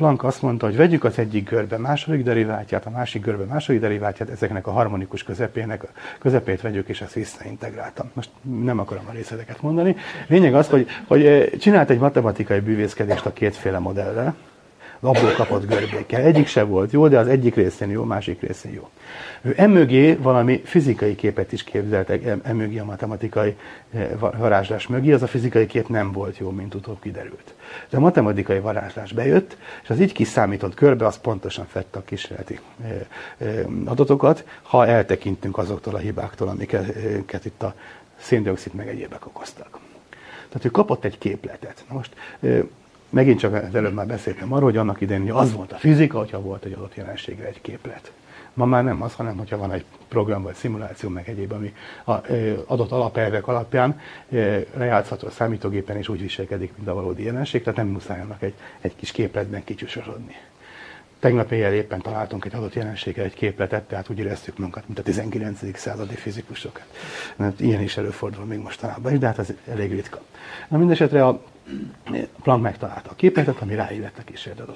Planck 0.00 0.24
azt 0.24 0.42
mondta, 0.42 0.66
hogy 0.66 0.76
vegyük 0.76 1.04
az 1.04 1.18
egyik 1.18 1.48
görbe 1.48 1.78
második 1.78 2.22
deriváltját, 2.22 2.86
a 2.86 2.90
másik 2.90 3.22
görbe 3.22 3.44
második 3.44 3.80
deriváltját, 3.80 4.30
ezeknek 4.30 4.66
a 4.66 4.70
harmonikus 4.70 5.22
közepének, 5.22 5.86
közepét 6.18 6.60
vegyük, 6.60 6.88
és 6.88 7.00
ezt 7.00 7.12
visszaintegráltam. 7.12 8.10
Most 8.12 8.30
nem 8.62 8.78
akarom 8.78 9.04
a 9.08 9.12
részleteket 9.12 9.62
mondani. 9.62 9.96
Lényeg 10.26 10.54
az, 10.54 10.68
hogy, 10.68 10.86
hogy 11.06 11.24
eh, 11.24 11.46
csinált 11.58 11.90
egy 11.90 11.98
matematikai 11.98 12.60
bűvészkedést 12.60 13.26
a 13.26 13.32
kétféle 13.32 13.78
modellel, 13.78 14.34
abból 15.00 15.32
kapott 15.36 15.66
görbékkel. 15.66 16.20
Egyik 16.20 16.46
se 16.46 16.62
volt 16.62 16.92
jó, 16.92 17.08
de 17.08 17.18
az 17.18 17.28
egyik 17.28 17.54
részén 17.54 17.90
jó, 17.90 18.04
másik 18.04 18.40
részén 18.40 18.72
jó. 18.72 18.88
Ő 19.42 19.54
emögé 19.56 20.14
valami 20.14 20.60
fizikai 20.64 21.14
képet 21.14 21.52
is 21.52 21.64
képzeltek, 21.64 22.22
emögé 22.42 22.78
a 22.78 22.84
matematikai 22.84 23.56
eh, 23.92 24.08
varázslás 24.18 24.86
mögé, 24.86 25.12
az 25.12 25.22
a 25.22 25.26
fizikai 25.26 25.66
kép 25.66 25.88
nem 25.88 26.12
volt 26.12 26.38
jó, 26.38 26.50
mint 26.50 26.74
utóbb 26.74 27.00
kiderült. 27.00 27.54
De 27.90 27.96
a 27.96 28.00
matematikai 28.00 28.60
varázslás 28.60 29.12
bejött, 29.12 29.56
és 29.82 29.90
az 29.90 30.00
így 30.00 30.12
kiszámított 30.12 30.74
körbe 30.74 31.06
az 31.06 31.18
pontosan 31.18 31.66
fette 31.66 31.98
a 31.98 32.04
kísérleti 32.04 32.60
adatokat, 33.84 34.44
ha 34.62 34.86
eltekintünk 34.86 35.58
azoktól 35.58 35.94
a 35.94 35.98
hibáktól, 35.98 36.48
amiket 36.48 37.44
itt 37.44 37.62
a 37.62 37.74
széndiokszid 38.16 38.74
meg 38.74 38.88
egyébek 38.88 39.26
okoztak. 39.26 39.78
Tehát 40.48 40.64
ő 40.64 40.70
kapott 40.70 41.04
egy 41.04 41.18
képletet. 41.18 41.84
Na 41.88 41.94
most 41.94 42.14
megint 43.08 43.38
csak 43.38 43.54
az 43.54 43.74
előbb 43.74 43.94
már 43.94 44.06
beszéltem 44.06 44.52
arról, 44.52 44.64
hogy 44.64 44.76
annak 44.76 45.00
idején 45.00 45.22
hogy 45.22 45.30
az 45.30 45.52
volt 45.52 45.72
a 45.72 45.76
fizika, 45.76 46.18
hogyha 46.18 46.40
volt 46.40 46.64
egy 46.64 46.72
adott 46.72 46.94
jelenségre 46.94 47.46
egy 47.46 47.60
képlet. 47.60 48.12
Ma 48.60 48.66
már 48.66 48.84
nem 48.84 49.02
az, 49.02 49.14
hanem 49.14 49.36
hogyha 49.36 49.56
van 49.56 49.72
egy 49.72 49.84
program 50.08 50.42
vagy 50.42 50.54
szimuláció, 50.54 51.08
meg 51.08 51.28
egyéb, 51.28 51.52
ami 51.52 51.74
a, 52.04 52.12
adott 52.66 52.90
alapelvek 52.90 53.46
alapján 53.46 54.00
lejátszható 54.74 55.26
a 55.26 55.30
számítógépen, 55.30 55.96
és 55.96 56.08
úgy 56.08 56.20
viselkedik, 56.20 56.72
mint 56.76 56.88
a 56.88 56.94
valódi 56.94 57.24
jelenség, 57.24 57.62
tehát 57.62 57.78
nem 57.78 57.88
muszáj 57.88 58.20
annak 58.20 58.42
egy, 58.42 58.54
egy 58.80 58.96
kis 58.96 59.10
képletben 59.10 59.64
kicsúsosodni. 59.64 60.36
Tegnap 61.18 61.52
éjjel 61.52 61.72
éppen 61.72 62.00
találtunk 62.00 62.44
egy 62.44 62.54
adott 62.54 62.74
jelenséggel 62.74 63.24
egy 63.24 63.34
képletet, 63.34 63.82
tehát 63.82 64.10
úgy 64.10 64.18
éreztük 64.18 64.56
magunkat, 64.56 64.86
mint 64.86 64.98
a 64.98 65.02
19. 65.02 65.78
századi 65.78 66.14
fizikusok. 66.14 66.80
Mert 67.36 67.60
ilyen 67.60 67.82
is 67.82 67.96
előfordul 67.96 68.44
még 68.44 68.58
mostanában 68.58 69.12
is, 69.12 69.18
de 69.18 69.26
hát 69.26 69.38
ez 69.38 69.52
elég 69.68 69.90
ritka. 69.90 70.20
Na 70.68 70.78
mindesetre 70.78 71.26
a 71.26 71.42
Planck 72.42 72.62
megtalálta 72.62 73.10
a 73.10 73.14
képletet, 73.14 73.60
ami 73.60 73.74
ráillett 73.74 74.18
a 74.18 74.22
kísérlet 74.24 74.68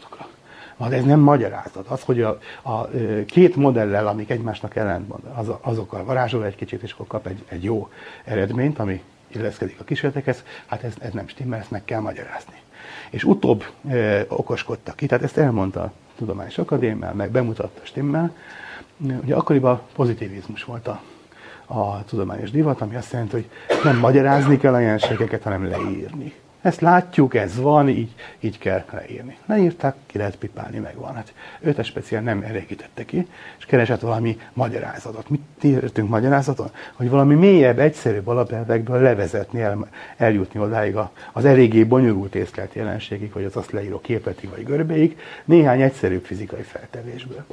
Az 0.77 0.93
ez 0.93 1.05
nem 1.05 1.21
magyarázat. 1.21 1.87
Az, 1.87 2.03
hogy 2.03 2.23
a, 2.23 2.39
a 2.63 2.89
két 3.27 3.57
modellel, 3.57 4.07
amik 4.07 4.31
egymásnak 4.31 4.77
ellentmond, 4.77 5.23
az, 5.35 5.51
azokkal 5.61 6.05
varázsol 6.05 6.45
egy 6.45 6.57
kicsit, 6.57 6.83
és 6.83 6.93
akkor 6.93 7.07
kap 7.07 7.27
egy, 7.27 7.45
egy 7.49 7.65
jó 7.65 7.89
eredményt, 8.25 8.79
ami 8.79 9.03
illeszkedik 9.29 9.81
a 9.81 9.85
kísérletekhez, 9.85 10.45
hát 10.67 10.83
ez, 10.83 10.95
ez 10.99 11.13
nem 11.13 11.29
stimmel, 11.29 11.59
ezt 11.59 11.71
meg 11.71 11.85
kell 11.85 12.01
magyarázni. 12.01 12.55
És 13.11 13.25
utóbb 13.25 13.65
e, 13.89 14.25
okoskodtak 14.29 14.97
ki, 14.97 15.07
tehát 15.07 15.25
ezt 15.25 15.37
elmondta 15.37 15.83
a 15.83 15.93
Tudományos 16.17 16.59
Akadémia, 16.59 17.13
meg 17.15 17.31
bemutatta 17.31 17.81
stimmel. 17.83 18.35
Ugye 19.23 19.35
akkoriban 19.35 19.81
pozitivizmus 19.95 20.65
volt 20.65 20.89
a, 20.89 21.01
a 21.67 22.05
tudományos 22.05 22.51
divat, 22.51 22.81
ami 22.81 22.97
azt 22.97 23.13
jelenti, 23.13 23.35
hogy 23.35 23.49
nem 23.85 23.99
magyarázni 23.99 24.57
kell 24.57 24.75
a 24.75 24.79
jelenségeket, 24.79 25.43
hanem 25.43 25.69
leírni. 25.69 26.35
Ezt 26.65 26.81
látjuk, 26.81 27.35
ez 27.35 27.61
van, 27.61 27.89
így, 27.89 28.15
így 28.41 28.59
kell 28.59 28.85
leírni. 28.91 29.37
Leírták, 29.47 29.95
ki 30.07 30.19
lehet 30.19 30.37
pipálni, 30.37 30.79
megvan. 30.79 31.15
Hát 31.15 31.35
őt 31.61 31.85
speciál 31.85 32.23
nem 32.23 32.43
elégítette 32.43 33.05
ki, 33.05 33.27
és 33.59 33.65
keresett 33.65 34.01
valami 34.01 34.39
magyarázatot. 34.53 35.29
Mit 35.29 35.41
írtunk 35.63 36.09
magyarázaton? 36.09 36.71
Hogy 36.93 37.09
valami 37.09 37.35
mélyebb, 37.35 37.79
egyszerűbb 37.79 38.27
alapelvekből 38.27 39.01
levezetni, 39.01 39.61
el, 39.61 39.89
eljutni 40.17 40.61
odáig 40.61 40.97
az 41.33 41.45
eléggé 41.45 41.85
bonyolult 41.85 42.35
észlelt 42.35 42.75
jelenségig, 42.75 43.33
vagy 43.33 43.45
az 43.45 43.57
azt 43.57 43.71
leíró 43.71 44.01
képletig 44.01 44.51
vagy 44.51 44.65
görbéig, 44.65 45.19
néhány 45.45 45.81
egyszerűbb 45.81 46.25
fizikai 46.25 46.63
feltevésből. 46.63 47.45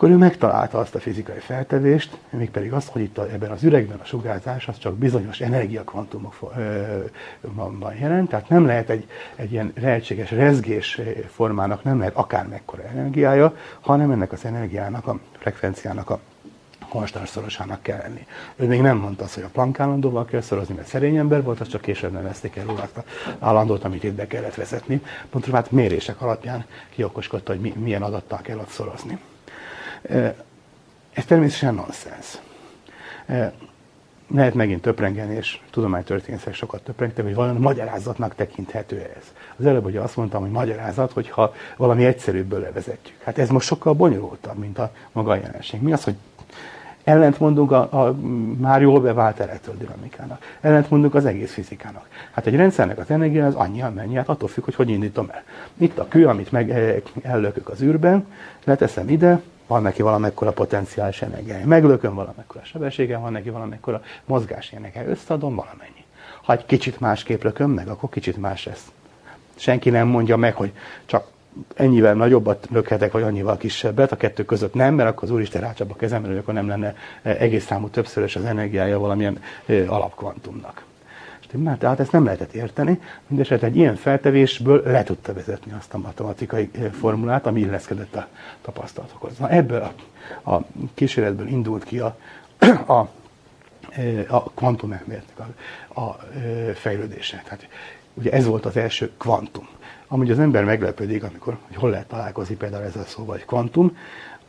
Akkor 0.00 0.12
ő 0.12 0.16
megtalálta 0.16 0.78
azt 0.78 0.94
a 0.94 1.00
fizikai 1.00 1.38
feltevést, 1.38 2.18
mégpedig 2.30 2.72
azt, 2.72 2.88
hogy 2.88 3.02
itt 3.02 3.18
a, 3.18 3.32
ebben 3.32 3.50
az 3.50 3.62
üregben 3.62 3.98
a 3.98 4.04
sugárzás 4.04 4.68
az 4.68 4.78
csak 4.78 4.94
bizonyos 4.94 5.40
energiakvantumokban 5.40 7.94
jelent, 7.94 8.28
tehát 8.28 8.48
nem 8.48 8.66
lehet 8.66 8.90
egy, 8.90 9.08
egy 9.36 9.52
ilyen 9.52 9.72
lehetséges 9.80 10.30
rezgés 10.30 11.00
formának, 11.30 11.84
nem 11.84 11.98
lehet 11.98 12.14
akár 12.14 12.48
mekkora 12.48 12.82
energiája, 12.82 13.56
hanem 13.80 14.10
ennek 14.10 14.32
az 14.32 14.44
energiának, 14.44 15.06
a 15.06 15.18
frekvenciának 15.38 16.10
a 16.10 16.20
konstans 16.88 17.32
kell 17.82 17.98
lenni. 17.98 18.26
Ő 18.56 18.66
még 18.66 18.80
nem 18.80 18.96
mondta 18.96 19.24
azt, 19.24 19.34
hogy 19.34 19.42
a 19.42 19.50
Planck 19.52 19.80
állandóval 19.80 20.24
kell 20.24 20.40
szorozni, 20.40 20.74
mert 20.74 20.88
szerény 20.88 21.16
ember 21.16 21.42
volt, 21.42 21.60
az 21.60 21.68
csak 21.68 21.80
később 21.80 22.12
nevezték 22.12 22.56
el 22.56 22.64
róla 22.64 22.82
azt 22.82 23.04
állandót, 23.38 23.84
amit 23.84 24.04
itt 24.04 24.14
be 24.14 24.26
kellett 24.26 24.54
vezetni. 24.54 25.02
Pontosan 25.30 25.56
hát 25.56 25.70
mérések 25.70 26.20
alapján 26.20 26.64
kiokoskodta, 26.90 27.52
hogy 27.52 27.60
mi, 27.60 27.72
milyen 27.76 28.02
adattal 28.02 28.40
kell 28.42 28.58
ott 28.58 28.68
szorozni. 28.68 29.18
Ez 31.12 31.24
természetesen 31.26 31.74
nonsens. 31.74 32.38
Lehet 34.34 34.54
megint 34.54 34.82
töprengeni, 34.82 35.34
és 35.34 35.60
tudománytörténészek 35.70 36.54
sokat 36.54 36.82
töprengtek, 36.82 37.24
hogy 37.24 37.34
valami 37.34 37.58
magyarázatnak 37.58 38.34
tekinthető 38.34 38.96
ez. 39.16 39.32
Az 39.56 39.66
előbb 39.66 39.84
ugye 39.84 40.00
azt 40.00 40.16
mondtam, 40.16 40.40
hogy 40.40 40.50
magyarázat, 40.50 41.12
hogyha 41.12 41.54
valami 41.76 42.04
egyszerűbből 42.04 42.60
levezetjük. 42.60 43.16
Hát 43.24 43.38
ez 43.38 43.48
most 43.48 43.66
sokkal 43.66 43.92
bonyolultabb, 43.92 44.58
mint 44.58 44.78
a 44.78 44.92
maga 45.12 45.30
a 45.30 45.36
jelenség. 45.36 45.82
Mi 45.82 45.92
az, 45.92 46.04
hogy 46.04 46.14
ellentmondunk 47.04 47.70
a, 47.70 48.06
a 48.06 48.14
már 48.58 48.80
jól 48.80 49.00
bevált 49.00 49.40
elektrodinamikának. 49.40 50.56
Ellentmondunk 50.60 51.14
az 51.14 51.24
egész 51.24 51.52
fizikának. 51.52 52.08
Hát 52.32 52.46
egy 52.46 52.56
rendszernek 52.56 52.98
az 52.98 53.10
energia 53.10 53.46
az 53.46 53.54
annyi, 53.54 53.82
amennyi, 53.82 54.14
hát 54.14 54.28
attól 54.28 54.48
függ, 54.48 54.64
hogy 54.64 54.74
hogy 54.74 54.88
indítom 54.88 55.28
el. 55.30 55.42
Itt 55.76 55.98
a 55.98 56.08
kő, 56.08 56.26
amit 56.26 56.52
meg 56.52 56.70
ellökök 57.22 57.68
az 57.68 57.82
űrben, 57.82 58.26
leteszem 58.64 59.08
ide, 59.08 59.40
van 59.70 59.82
neki 59.82 60.02
valamekkora 60.02 60.52
potenciális 60.52 61.22
energiája. 61.22 61.66
Meglököm 61.66 62.14
valamekkora 62.14 62.64
sebessége, 62.64 63.16
van 63.16 63.32
neki 63.32 63.50
valamekkora 63.50 64.02
mozgási 64.24 64.76
energiája, 64.76 65.08
összeadom 65.08 65.54
valamennyi. 65.54 66.04
Ha 66.42 66.52
egy 66.52 66.66
kicsit 66.66 67.00
másképp 67.00 67.42
lököm 67.42 67.70
meg, 67.70 67.88
akkor 67.88 68.08
kicsit 68.08 68.36
más 68.36 68.64
lesz. 68.64 68.92
Senki 69.54 69.90
nem 69.90 70.08
mondja 70.08 70.36
meg, 70.36 70.54
hogy 70.54 70.72
csak 71.04 71.26
ennyivel 71.74 72.14
nagyobbat 72.14 72.66
lökhetek, 72.70 73.12
vagy 73.12 73.22
annyival 73.22 73.56
kisebbet, 73.56 74.12
a 74.12 74.16
kettő 74.16 74.44
között 74.44 74.74
nem, 74.74 74.94
mert 74.94 75.08
akkor 75.08 75.22
az 75.22 75.30
Úristen 75.34 75.60
rácsap 75.60 75.90
a 75.90 75.96
kezemre, 75.96 76.28
hogy 76.28 76.38
akkor 76.38 76.54
nem 76.54 76.68
lenne 76.68 76.94
egész 77.22 77.64
számú 77.64 77.88
többszörös 77.88 78.36
az 78.36 78.44
energiája 78.44 78.98
valamilyen 78.98 79.42
alapkvantumnak. 79.86 80.84
Stimmel? 81.50 81.78
Tehát 81.78 82.00
ezt 82.00 82.12
nem 82.12 82.24
lehetett 82.24 82.52
érteni, 82.52 83.00
mindesetre 83.26 83.66
egy 83.66 83.76
ilyen 83.76 83.96
feltevésből 83.96 84.82
le 84.84 85.02
tudta 85.02 85.32
vezetni 85.32 85.72
azt 85.72 85.94
a 85.94 85.98
matematikai 85.98 86.70
eh, 86.72 86.90
formulát, 86.90 87.46
ami 87.46 87.60
illeszkedett 87.60 88.14
a 88.16 88.28
tapasztalatokhoz. 88.60 89.38
Na, 89.38 89.48
ebből 89.48 89.92
a, 90.42 90.50
a 90.50 90.66
kísérletből 90.94 91.46
indult 91.46 91.84
ki 91.84 91.98
a, 91.98 92.16
a, 92.86 93.08
eh, 93.90 94.34
a 94.34 94.42
kvantumelméletnek 94.54 95.48
a, 95.88 96.00
a 96.00 96.18
eh, 96.34 96.74
fejlődése. 96.74 97.42
Tehát 97.44 97.68
ugye 98.14 98.30
ez 98.30 98.46
volt 98.46 98.66
az 98.66 98.76
első 98.76 99.10
kvantum. 99.18 99.68
Amúgy 100.08 100.30
az 100.30 100.38
ember 100.38 100.64
meglepődik, 100.64 101.22
amikor, 101.22 101.58
hogy 101.66 101.76
hol 101.76 101.90
lehet 101.90 102.08
találkozni 102.08 102.54
például 102.54 102.84
ezzel 102.84 103.02
a 103.02 103.06
szóval, 103.06 103.36
hogy 103.36 103.44
kvantum, 103.44 103.96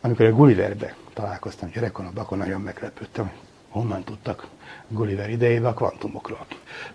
amikor 0.01 0.25
a 0.25 0.31
Gulliverbe 0.31 0.95
találkoztam 1.13 1.69
gyerekkoromban, 1.69 2.23
akkor 2.23 2.37
nagyon 2.37 2.61
meglepődtem, 2.61 3.31
honnan 3.69 4.03
tudtak 4.03 4.47
Gulliver 4.91 5.29
idejében 5.29 5.71
a 5.71 5.73
kvantumokról. 5.73 6.45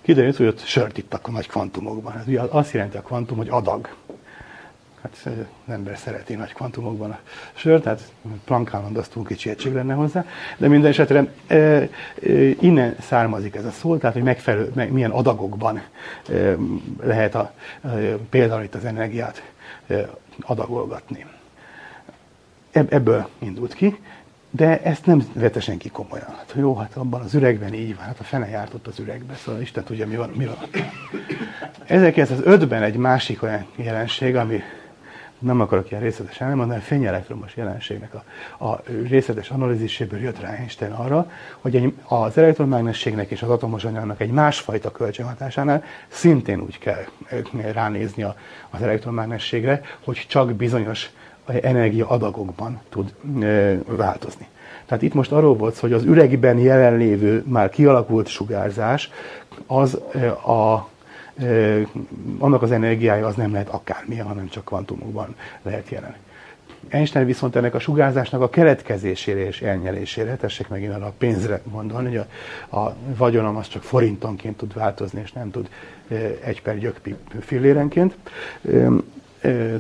Kiderült, 0.03 0.37
hogy 0.37 0.47
ott 0.47 0.65
sört 0.65 0.99
ittak 0.99 1.29
a 1.29 1.31
nagy 1.31 1.49
kvantumokban. 1.49 2.19
Ez 2.19 2.27
ugye 2.27 2.41
azt 2.41 2.73
jelenti 2.73 2.97
a 2.97 3.03
kvantum, 3.03 3.37
hogy 3.37 3.49
adag. 3.49 3.89
Hát 5.03 5.17
az 5.25 5.73
ember 5.73 5.99
szereti 5.99 6.35
nagy 6.35 6.53
kvantumokban 6.53 7.11
a 7.11 7.19
sört, 7.55 7.83
tehát 7.83 8.13
Planck 8.45 8.75
állandó 8.75 9.01
az 9.01 9.09
túl 9.09 9.25
kicsi 9.25 9.51
egység 9.51 9.73
lenne 9.73 9.95
hozzá. 9.95 10.25
De 10.57 10.69
minden 10.69 10.91
esetre 10.91 11.33
e, 11.47 11.55
e, 11.57 11.89
innen 12.61 12.97
származik 13.01 13.55
ez 13.55 13.65
a 13.65 13.71
szó, 13.71 13.97
tehát 13.97 14.15
hogy 14.15 14.25
megfelelő, 14.25 14.71
meg, 14.75 14.93
milyen 14.93 15.11
adagokban 15.11 15.77
e, 15.77 16.57
lehet 17.03 17.35
a, 17.35 17.53
e, 17.83 17.89
például 18.31 18.63
itt 18.63 18.75
az 18.75 18.85
energiát 18.85 19.43
e, 19.87 20.09
adagolgatni. 20.41 21.27
Ebből 22.71 23.29
indult 23.39 23.75
ki, 23.75 23.99
de 24.57 24.83
ezt 24.83 25.07
nem 25.07 25.27
vette 25.33 25.61
senki 25.61 25.89
komolyan. 25.89 26.27
Hát 26.27 26.55
jó, 26.57 26.77
hát 26.77 26.97
abban 26.97 27.21
az 27.21 27.35
üregben 27.35 27.75
így 27.75 27.97
van, 27.97 28.05
hát 28.05 28.21
a 28.21 28.25
fene 28.25 28.49
járt 28.49 28.75
ott 28.75 28.87
az 28.87 28.99
üregbe, 28.99 29.35
szóval 29.35 29.61
Isten 29.61 29.85
tudja, 29.85 30.07
mi 30.07 30.17
van. 30.17 30.31
Mi 30.31 30.45
van. 30.45 30.57
1905-ben 31.89 32.83
egy 32.83 32.97
másik 32.97 33.43
olyan 33.43 33.67
jelenség, 33.77 34.37
ami 34.37 34.61
nem 35.39 35.61
akarok 35.61 35.91
ilyen 35.91 36.03
részletesen 36.03 36.49
elmondani, 36.49 36.79
a 36.79 36.83
fényelektromos 36.83 37.57
jelenségnek 37.57 38.15
a, 38.15 38.25
a 38.65 38.83
részletes 39.09 39.51
analíziséből 39.51 40.21
jött 40.21 40.41
rá 40.41 40.51
Einstein 40.51 40.93
arra, 40.93 41.31
hogy 41.61 41.77
egy, 41.77 41.95
az 42.05 42.39
elektromágnességnek 42.39 43.31
és 43.31 43.43
az 43.43 43.51
atomos 43.51 43.85
anyagnak 43.85 44.21
egy 44.21 44.31
másfajta 44.31 44.91
kölcsönhatásánál 44.91 45.85
szintén 46.09 46.61
úgy 46.61 46.79
kell 46.79 47.05
ránézni 47.73 48.23
a, 48.23 48.37
az 48.71 48.83
elektromágnességre, 48.83 49.81
hogy 50.05 50.25
csak 50.29 50.53
bizonyos 50.53 51.11
energia 51.63 52.09
adagokban 52.09 52.81
tud 52.89 53.15
változni. 53.87 54.49
Tehát 54.87 55.03
itt 55.03 55.15
most 55.15 55.33
arról 55.33 55.57
volt 55.57 55.79
hogy 55.79 55.93
az 55.93 56.05
üregben 56.05 56.59
jelenlévő, 56.59 57.45
már 57.47 57.69
kialakult 57.69 58.27
sugárzás, 58.27 59.11
az 59.67 59.95
a, 60.47 60.89
annak 62.39 62.63
az 62.63 62.71
energiája 62.71 63.27
az 63.27 63.35
nem 63.35 63.53
lehet 63.53 63.69
akármilyen, 63.69 64.27
hanem 64.27 64.49
csak 64.49 64.65
kvantumokban 64.65 65.35
lehet 65.63 65.89
jelen. 65.89 66.15
Einstein 66.89 67.27
viszont 67.27 67.57
ennek 67.57 67.75
a 67.75 67.79
sugárzásnak 67.79 68.41
a 68.41 68.49
keletkezésére 68.49 69.47
és 69.47 69.63
elnyelésére, 69.63 70.37
tessék 70.37 70.69
megint 70.69 70.95
arra 70.95 71.07
a 71.07 71.13
pénzre 71.19 71.61
gondolni, 71.73 72.09
hogy 72.09 72.27
a, 72.69 72.77
a 72.77 72.95
vagyonom 73.17 73.57
az 73.57 73.69
csak 73.69 73.83
forintonként 73.83 74.57
tud 74.57 74.75
változni, 74.75 75.21
és 75.25 75.33
nem 75.33 75.51
tud 75.51 75.69
egy 76.45 76.63
per 76.63 76.79
gyökpi 76.79 77.15
fillérenként 77.41 78.17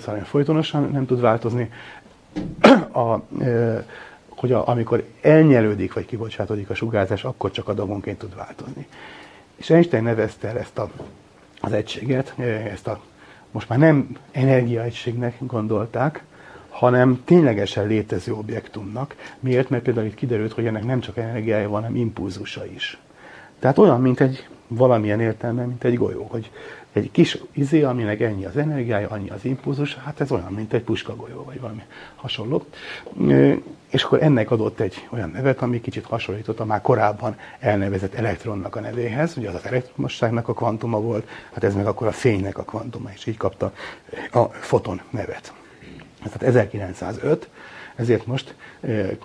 szóval 0.00 0.20
folytonosan 0.24 0.90
nem 0.92 1.06
tud 1.06 1.20
változni. 1.20 1.70
A, 2.92 3.18
hogy 4.28 4.52
a, 4.52 4.68
amikor 4.68 5.04
elnyelődik 5.20 5.92
vagy 5.92 6.06
kibocsátódik 6.06 6.70
a 6.70 6.74
sugárzás, 6.74 7.24
akkor 7.24 7.50
csak 7.50 7.68
adagonként 7.68 8.18
tud 8.18 8.36
változni. 8.36 8.86
És 9.56 9.70
Einstein 9.70 10.02
nevezte 10.02 10.48
el 10.48 10.58
ezt 10.58 10.78
a, 10.78 10.90
az 11.60 11.72
egységet, 11.72 12.34
ezt 12.72 12.86
a 12.86 13.00
most 13.50 13.68
már 13.68 13.78
nem 13.78 14.16
energiaegységnek 14.32 15.36
gondolták, 15.40 16.24
hanem 16.68 17.22
ténylegesen 17.24 17.86
létező 17.86 18.32
objektumnak. 18.32 19.14
Miért? 19.40 19.70
Mert 19.70 19.82
például 19.82 20.06
itt 20.06 20.14
kiderült, 20.14 20.52
hogy 20.52 20.66
ennek 20.66 20.84
nem 20.84 21.00
csak 21.00 21.16
energiája 21.16 21.68
van, 21.68 21.80
hanem 21.80 21.96
impulzusa 21.96 22.66
is. 22.66 22.98
Tehát 23.58 23.78
olyan, 23.78 24.00
mint 24.00 24.20
egy 24.20 24.48
valamilyen 24.68 25.20
értelme, 25.20 25.64
mint 25.64 25.84
egy 25.84 25.96
golyó, 25.96 26.26
hogy 26.30 26.50
egy 26.96 27.10
kis 27.10 27.38
izé, 27.52 27.82
aminek 27.82 28.20
ennyi 28.20 28.44
az 28.44 28.56
energiája, 28.56 29.08
annyi 29.08 29.30
az 29.30 29.44
impulzus, 29.44 29.94
hát 29.94 30.20
ez 30.20 30.30
olyan, 30.30 30.52
mint 30.52 30.72
egy 30.72 30.82
puskagolyó, 30.82 31.44
vagy 31.44 31.60
valami 31.60 31.82
hasonló. 32.16 32.64
És 33.90 34.02
akkor 34.02 34.22
ennek 34.22 34.50
adott 34.50 34.80
egy 34.80 35.06
olyan 35.10 35.30
nevet, 35.30 35.62
ami 35.62 35.80
kicsit 35.80 36.04
hasonlított 36.04 36.60
a 36.60 36.64
már 36.64 36.80
korábban 36.80 37.36
elnevezett 37.58 38.14
elektronnak 38.14 38.76
a 38.76 38.80
nevéhez, 38.80 39.36
ugye 39.36 39.48
az 39.48 39.54
az 39.54 39.66
elektromosságnak 39.66 40.48
a 40.48 40.54
kvantuma 40.54 41.00
volt, 41.00 41.28
hát 41.52 41.64
ez 41.64 41.74
meg 41.74 41.86
akkor 41.86 42.06
a 42.06 42.12
fénynek 42.12 42.58
a 42.58 42.62
kvantuma, 42.62 43.10
és 43.14 43.26
így 43.26 43.36
kapta 43.36 43.72
a 44.32 44.42
foton 44.44 45.00
nevet. 45.10 45.52
Tehát 46.22 46.42
1905, 46.42 47.48
ezért 47.96 48.26
most 48.26 48.54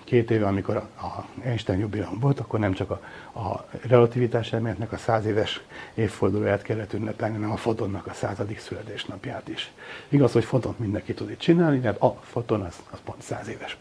két 0.04 0.32
éve, 0.32 0.48
amikor 0.48 0.76
a 0.76 1.26
Einstein 1.44 1.80
jubileum 1.80 2.20
volt, 2.20 2.40
akkor 2.40 2.60
nem 2.60 2.74
csak 2.74 2.90
a, 2.90 3.02
a 3.40 3.66
relativitás 3.88 4.54
elméletnek 4.54 4.92
a 4.92 4.98
száz 4.98 5.26
éves 5.26 5.62
évfordulóját 5.94 6.62
kellett 6.62 6.94
ünnepelni, 6.94 7.34
hanem 7.34 7.52
a 7.52 7.58
fotonnak 7.58 8.08
a 8.08 8.14
századik 8.14 8.60
születésnapját 8.60 9.48
is. 9.48 9.72
Igaz, 10.10 10.32
hogy 10.32 10.44
fotont 10.44 10.80
mindenki 10.80 11.14
tud 11.14 11.30
itt 11.30 11.40
csinálni, 11.40 11.80
de 11.80 11.90
a 11.90 12.20
foton 12.22 12.62
az, 12.62 12.76
az 12.92 13.00
pont 13.06 13.22
száz 13.22 13.48
éves. 13.48 13.78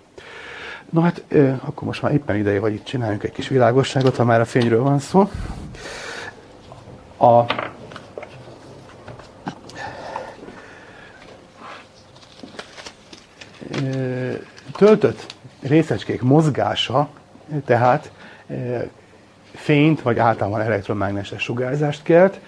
Na 0.91 1.01
hát, 1.01 1.25
akkor 1.61 1.83
most 1.83 2.03
már 2.03 2.13
éppen 2.13 2.37
ideje, 2.37 2.61
hogy 2.61 2.73
itt 2.73 2.85
csináljunk 2.85 3.23
egy 3.23 3.33
kis 3.33 3.49
világosságot, 3.49 4.17
ha 4.17 4.25
már 4.25 4.41
a 4.41 4.45
fényről 4.45 4.83
van 4.83 4.99
szó. 4.99 5.31
A 7.19 7.45
töltött 14.77 15.35
részecskék 15.63 16.23
mozgása, 16.23 17.09
tehát 17.65 18.11
e, 18.49 18.89
fényt, 19.55 20.03
vagy 20.03 20.19
általában 20.19 20.61
elektromágneses 20.61 21.43
sugárzást 21.43 22.03
kelt, 22.03 22.41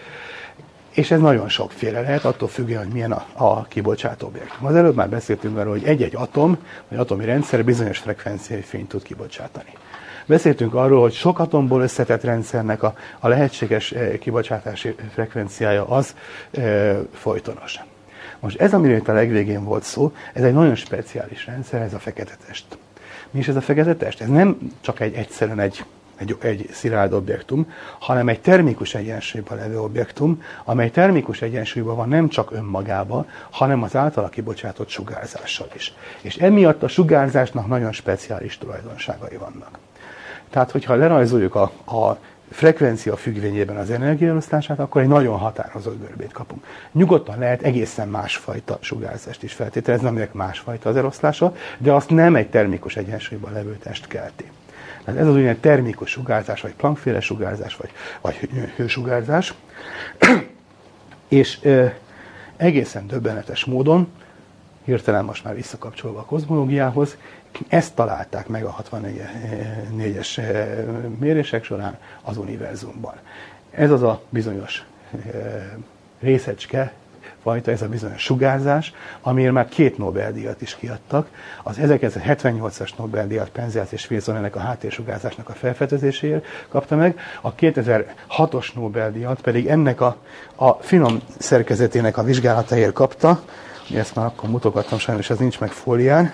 és 0.91 1.11
ez 1.11 1.21
nagyon 1.21 1.49
sokféle 1.49 2.01
lehet, 2.01 2.25
attól 2.25 2.49
függően, 2.49 2.83
hogy 2.83 2.93
milyen 2.93 3.13
a, 3.13 3.25
a 3.33 3.65
kibocsátó 3.65 4.27
objektum. 4.27 4.67
Az 4.67 4.75
előbb 4.75 4.95
már 4.95 5.09
beszéltünk 5.09 5.59
arról, 5.59 5.73
hogy 5.73 5.85
egy-egy 5.85 6.17
atom, 6.17 6.59
vagy 6.89 6.99
atomi 6.99 7.25
rendszer 7.25 7.65
bizonyos 7.65 7.99
frekvenciai 7.99 8.61
fényt 8.61 8.89
tud 8.89 9.03
kibocsátani. 9.03 9.73
Beszéltünk 10.27 10.75
arról, 10.75 11.01
hogy 11.01 11.13
sok 11.13 11.39
atomból 11.39 11.83
összetett 11.83 12.23
rendszernek 12.23 12.83
a, 12.83 12.95
a 13.21 13.29
lehetséges 13.29 13.93
e, 13.93 14.19
kibocsátási 14.19 14.95
frekvenciája 15.13 15.89
az 15.89 16.15
e, 16.51 16.97
folytonos. 17.13 17.81
Most 18.43 18.61
ez, 18.61 18.75
amiről 18.75 18.97
itt 18.97 19.09
a 19.09 19.13
legvégén 19.13 19.65
volt 19.65 19.83
szó, 19.83 20.13
ez 20.33 20.43
egy 20.43 20.53
nagyon 20.53 20.75
speciális 20.75 21.47
rendszer, 21.47 21.83
ez 21.83 21.95
a 21.95 21.99
fekete 21.99 22.37
test. 22.47 22.79
Mi 23.31 23.39
is 23.39 23.49
ez 23.49 23.57
a 23.57 23.61
fekete 23.61 23.95
test? 23.95 24.21
Ez 24.21 24.29
nem 24.29 24.59
csak 24.81 25.01
egy 25.01 25.15
egyszerűen 25.15 25.61
egy, 25.61 25.85
egy, 26.17 26.37
egy 26.41 26.69
szilárd 26.73 27.13
objektum, 27.13 27.73
hanem 27.99 28.29
egy 28.29 28.41
termikus 28.41 28.95
egyensúlyban 28.95 29.59
levő 29.59 29.81
objektum, 29.81 30.43
amely 30.65 30.91
termikus 30.91 31.43
egyensúlyban 31.43 31.97
van 31.97 32.09
nem 32.09 32.29
csak 32.29 32.53
önmagában, 32.53 33.29
hanem 33.51 33.83
az 33.83 33.97
általa 33.97 34.29
kibocsátott 34.29 34.89
sugárzással 34.89 35.69
is. 35.75 35.95
És 36.21 36.37
emiatt 36.37 36.83
a 36.83 36.89
sugárzásnak 36.89 37.67
nagyon 37.67 37.93
speciális 37.93 38.59
tulajdonságai 38.59 39.37
vannak. 39.37 39.79
Tehát, 40.51 40.71
hogyha 40.71 40.95
lerajzoljuk 40.95 41.55
a, 41.55 41.63
a 41.85 42.19
frekvencia 42.53 43.17
függvényében 43.17 43.77
az 43.77 43.91
energiaelosztását, 43.91 44.79
akkor 44.79 45.03
egy 45.03 45.09
nagyon 45.09 45.39
határozott 45.39 46.01
görbét 46.01 46.33
kapunk. 46.33 46.65
Nyugodtan 46.93 47.39
lehet 47.39 47.63
egészen 47.63 48.09
másfajta 48.09 48.79
sugárzást 48.81 49.43
is 49.43 49.53
feltételezni, 49.53 50.07
aminek 50.07 50.33
másfajta 50.33 50.89
az 50.89 50.97
eloszlása, 50.97 51.55
de 51.79 51.93
azt 51.93 52.11
nem 52.11 52.37
egy 52.37 52.49
termikus 52.49 52.97
egyensúlyban 52.97 53.53
levő 53.53 53.77
test 53.77 54.07
kelti. 54.07 54.51
Tehát 55.05 55.21
ez 55.21 55.27
az 55.27 55.35
úgynevezett 55.35 55.63
termikus 55.63 56.11
sugárzás, 56.11 56.61
vagy 56.61 56.75
plankféle 56.75 57.21
sugárzás, 57.21 57.77
vagy, 57.77 57.91
vagy 58.21 58.37
hősugárzás. 58.77 59.55
És 61.29 61.59
ö, 61.63 61.87
egészen 62.57 63.07
döbbenetes 63.07 63.65
módon, 63.65 64.09
hirtelen 64.85 65.25
most 65.25 65.45
már 65.45 65.55
visszakapcsolva 65.55 66.19
a 66.19 66.25
kozmológiához, 66.25 67.17
ezt 67.69 67.95
találták 67.95 68.49
meg 68.49 68.65
a 68.65 68.77
64-es 68.83 70.39
eh, 70.39 70.79
mérések 71.19 71.65
során 71.65 71.99
az 72.23 72.37
univerzumban. 72.37 73.15
Ez 73.71 73.91
az 73.91 74.03
a 74.03 74.23
bizonyos 74.29 74.85
eh, 75.13 75.65
részecske, 76.21 76.93
fajta, 77.43 77.71
ez 77.71 77.83
a 77.83 77.89
bizonyos 77.89 78.23
sugárzás, 78.23 78.93
amiért 79.21 79.53
már 79.53 79.69
két 79.69 79.99
Nobel-díjat 79.99 80.63
is 80.63 80.77
kiadtak. 80.77 81.29
Az 81.63 81.77
1978-as 81.81 82.91
Nobel-díjat 82.97 83.49
Penzias 83.49 83.93
és 83.93 84.11
Wilson 84.11 84.37
ennek 84.37 84.57
a 84.57 84.61
háttérsugárzásnak 84.61 85.49
a 85.49 85.53
felfedezéséért 85.53 86.47
kapta 86.69 86.97
meg, 86.97 87.19
a 87.41 87.55
2006-os 87.55 88.75
Nobel-díjat 88.75 89.41
pedig 89.41 89.67
ennek 89.67 90.01
a, 90.01 90.17
a 90.55 90.71
finom 90.71 91.21
szerkezetének 91.39 92.17
a 92.17 92.23
vizsgálatáért 92.23 92.93
kapta, 92.93 93.43
ezt 93.95 94.15
már 94.15 94.27
akkor 94.27 94.51
mutogattam, 94.51 94.99
sajnos 94.99 95.31
ez 95.31 95.39
nincs 95.39 95.61
meg 95.61 95.71
fólián, 95.71 96.33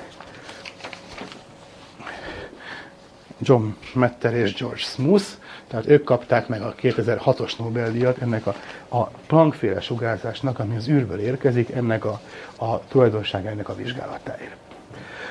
John 3.41 3.67
Metter 3.95 4.35
és 4.35 4.55
George 4.55 4.81
Smoot, 4.81 5.39
tehát 5.67 5.87
ők 5.87 6.05
kapták 6.05 6.49
meg 6.49 6.63
a 6.63 6.75
2006-os 6.75 7.59
Nobel-díjat 7.59 8.19
ennek 8.19 8.47
a, 8.47 8.55
a 8.89 9.05
Planck-féle 9.27 9.81
sugárzásnak, 9.81 10.59
ami 10.59 10.77
az 10.77 10.89
űrből 10.89 11.19
érkezik, 11.19 11.71
ennek 11.71 12.05
a, 12.05 12.21
a 12.59 12.81
tulajdonságának 12.89 13.69
a 13.69 13.75
vizsgálatáért. 13.75 14.57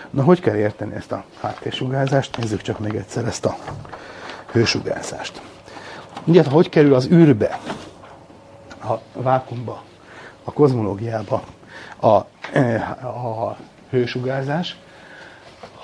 Na, 0.10 0.24
hogy 0.24 0.40
kell 0.40 0.56
érteni 0.56 0.96
ezt 0.96 1.12
a 1.12 1.24
háttérsugárzást? 1.42 2.38
Nézzük 2.38 2.62
csak 2.62 2.80
még 2.80 2.96
egyszer 2.96 3.26
ezt 3.26 3.46
a 3.46 3.58
hősugárzást. 4.52 5.42
Ugye, 6.24 6.44
hát, 6.44 6.52
hogy 6.52 6.70
kerül 6.70 6.94
az 6.94 7.08
űrbe, 7.12 7.60
a 8.84 8.94
vákumba, 9.14 9.84
a 10.44 10.52
kozmológiába 10.54 11.44
a, 12.00 12.08
a, 12.08 12.26
a 13.06 13.58
hősugárzás? 13.90 14.78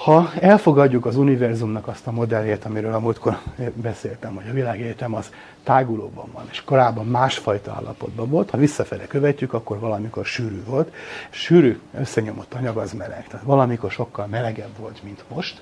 Ha 0.03 0.31
elfogadjuk 0.39 1.05
az 1.05 1.15
univerzumnak 1.15 1.87
azt 1.87 2.07
a 2.07 2.11
modelljét, 2.11 2.65
amiről 2.65 2.93
a 2.93 2.99
múltkor 2.99 3.37
beszéltem, 3.73 4.35
hogy 4.35 4.49
a 4.49 4.53
világegyetem 4.53 5.13
az 5.15 5.31
tágulóban 5.63 6.29
van, 6.33 6.47
és 6.51 6.63
korábban 6.63 7.05
másfajta 7.05 7.71
állapotban 7.71 8.29
volt, 8.29 8.49
ha 8.49 8.57
visszafele 8.57 9.07
követjük, 9.07 9.53
akkor 9.53 9.79
valamikor 9.79 10.25
sűrű 10.25 10.63
volt. 10.63 10.93
Sűrű 11.29 11.79
összenyomott 11.97 12.53
anyag 12.53 12.77
az 12.77 12.93
meleg, 12.93 13.27
tehát 13.27 13.45
valamikor 13.45 13.91
sokkal 13.91 14.25
melegebb 14.25 14.77
volt, 14.79 15.03
mint 15.03 15.23
most. 15.27 15.61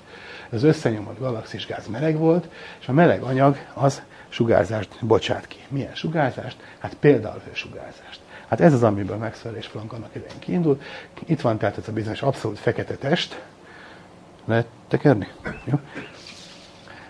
Az 0.50 0.62
összenyomott 0.62 1.18
galaxisgáz 1.18 1.86
meleg 1.86 2.16
volt, 2.16 2.48
és 2.80 2.88
a 2.88 2.92
meleg 2.92 3.22
anyag 3.22 3.56
az 3.74 4.02
sugárzást 4.28 4.96
bocsát 5.00 5.46
ki. 5.46 5.58
Milyen 5.68 5.94
sugárzást? 5.94 6.56
Hát 6.78 6.94
például 7.00 7.40
hősugárzást. 7.48 8.20
Hát 8.48 8.60
ez 8.60 8.72
az, 8.72 8.82
amiből 8.82 9.16
Maxwell 9.16 9.54
és 9.54 9.68
Planck 9.68 9.92
annak 9.92 10.14
idején 10.14 10.38
kiindul. 10.38 10.80
Itt 11.26 11.40
van 11.40 11.58
tehát 11.58 11.78
ez 11.78 11.88
a 11.88 11.92
bizonyos 11.92 12.22
abszolút 12.22 12.58
fekete 12.58 12.94
test, 12.94 13.40
lehet 14.44 14.66
tekerni? 14.88 15.28
Jó. 15.64 15.78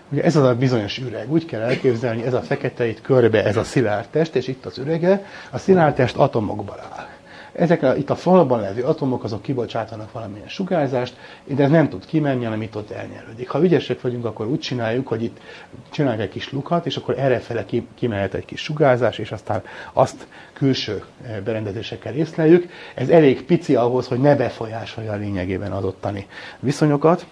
Ugye 0.09 0.23
ez 0.23 0.35
az 0.35 0.43
a 0.43 0.55
bizonyos 0.55 0.97
üreg. 0.97 1.31
Úgy 1.31 1.45
kell 1.45 1.61
elképzelni, 1.61 2.23
ez 2.23 2.33
a 2.33 2.41
fekete 2.41 2.85
itt 2.87 3.01
körbe, 3.01 3.43
ez 3.45 3.57
a 3.57 3.63
szilárd 3.63 4.07
test, 4.09 4.35
és 4.35 4.47
itt 4.47 4.65
az 4.65 4.77
ürege. 4.77 5.25
A 5.51 5.57
szilárd 5.57 5.95
test 5.95 6.15
atomokból 6.15 6.79
áll. 6.91 7.07
Ezek 7.53 7.83
a, 7.83 7.95
itt 7.95 8.09
a 8.09 8.15
falban 8.15 8.61
levő 8.61 8.83
atomok, 8.83 9.23
azok 9.23 9.41
kibocsátanak 9.41 10.11
valamilyen 10.11 10.47
sugárzást, 10.47 11.15
de 11.45 11.63
ez 11.63 11.69
nem 11.69 11.89
tud 11.89 12.05
kimenni, 12.05 12.43
hanem 12.43 12.61
itt 12.61 12.75
ott 12.75 12.91
elnyelődik. 12.91 13.49
Ha 13.49 13.63
ügyesek 13.63 14.01
vagyunk, 14.01 14.25
akkor 14.25 14.47
úgy 14.47 14.59
csináljuk, 14.59 15.07
hogy 15.07 15.23
itt 15.23 15.37
csinálunk 15.89 16.21
egy 16.21 16.29
kis 16.29 16.51
lukat, 16.51 16.85
és 16.85 16.97
akkor 16.97 17.19
errefele 17.19 17.65
ki, 17.65 17.87
kimehet 17.95 18.33
egy 18.33 18.45
kis 18.45 18.61
sugárzás, 18.61 19.17
és 19.17 19.31
aztán 19.31 19.63
azt 19.93 20.27
külső 20.53 21.03
eh, 21.25 21.37
berendezésekkel 21.43 22.13
észleljük. 22.13 22.69
Ez 22.95 23.09
elég 23.09 23.45
pici 23.45 23.75
ahhoz, 23.75 24.07
hogy 24.07 24.19
ne 24.19 24.35
befolyásolja 24.35 25.11
a 25.11 25.15
lényegében 25.15 25.71
az 25.71 25.83
ottani 25.83 26.27
viszonyokat. 26.59 27.25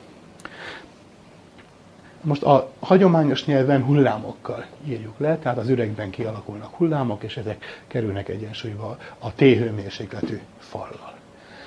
Most 2.23 2.43
a 2.43 2.69
hagyományos 2.79 3.45
nyelven 3.45 3.83
hullámokkal 3.83 4.65
írjuk 4.87 5.13
le, 5.17 5.37
tehát 5.37 5.57
az 5.57 5.69
üregben 5.69 6.09
kialakulnak 6.09 6.75
hullámok, 6.75 7.23
és 7.23 7.37
ezek 7.37 7.83
kerülnek 7.87 8.29
egyensúlyba 8.29 8.97
a 9.19 9.33
T-hőmérsékletű 9.33 10.39
fallal. 10.59 11.13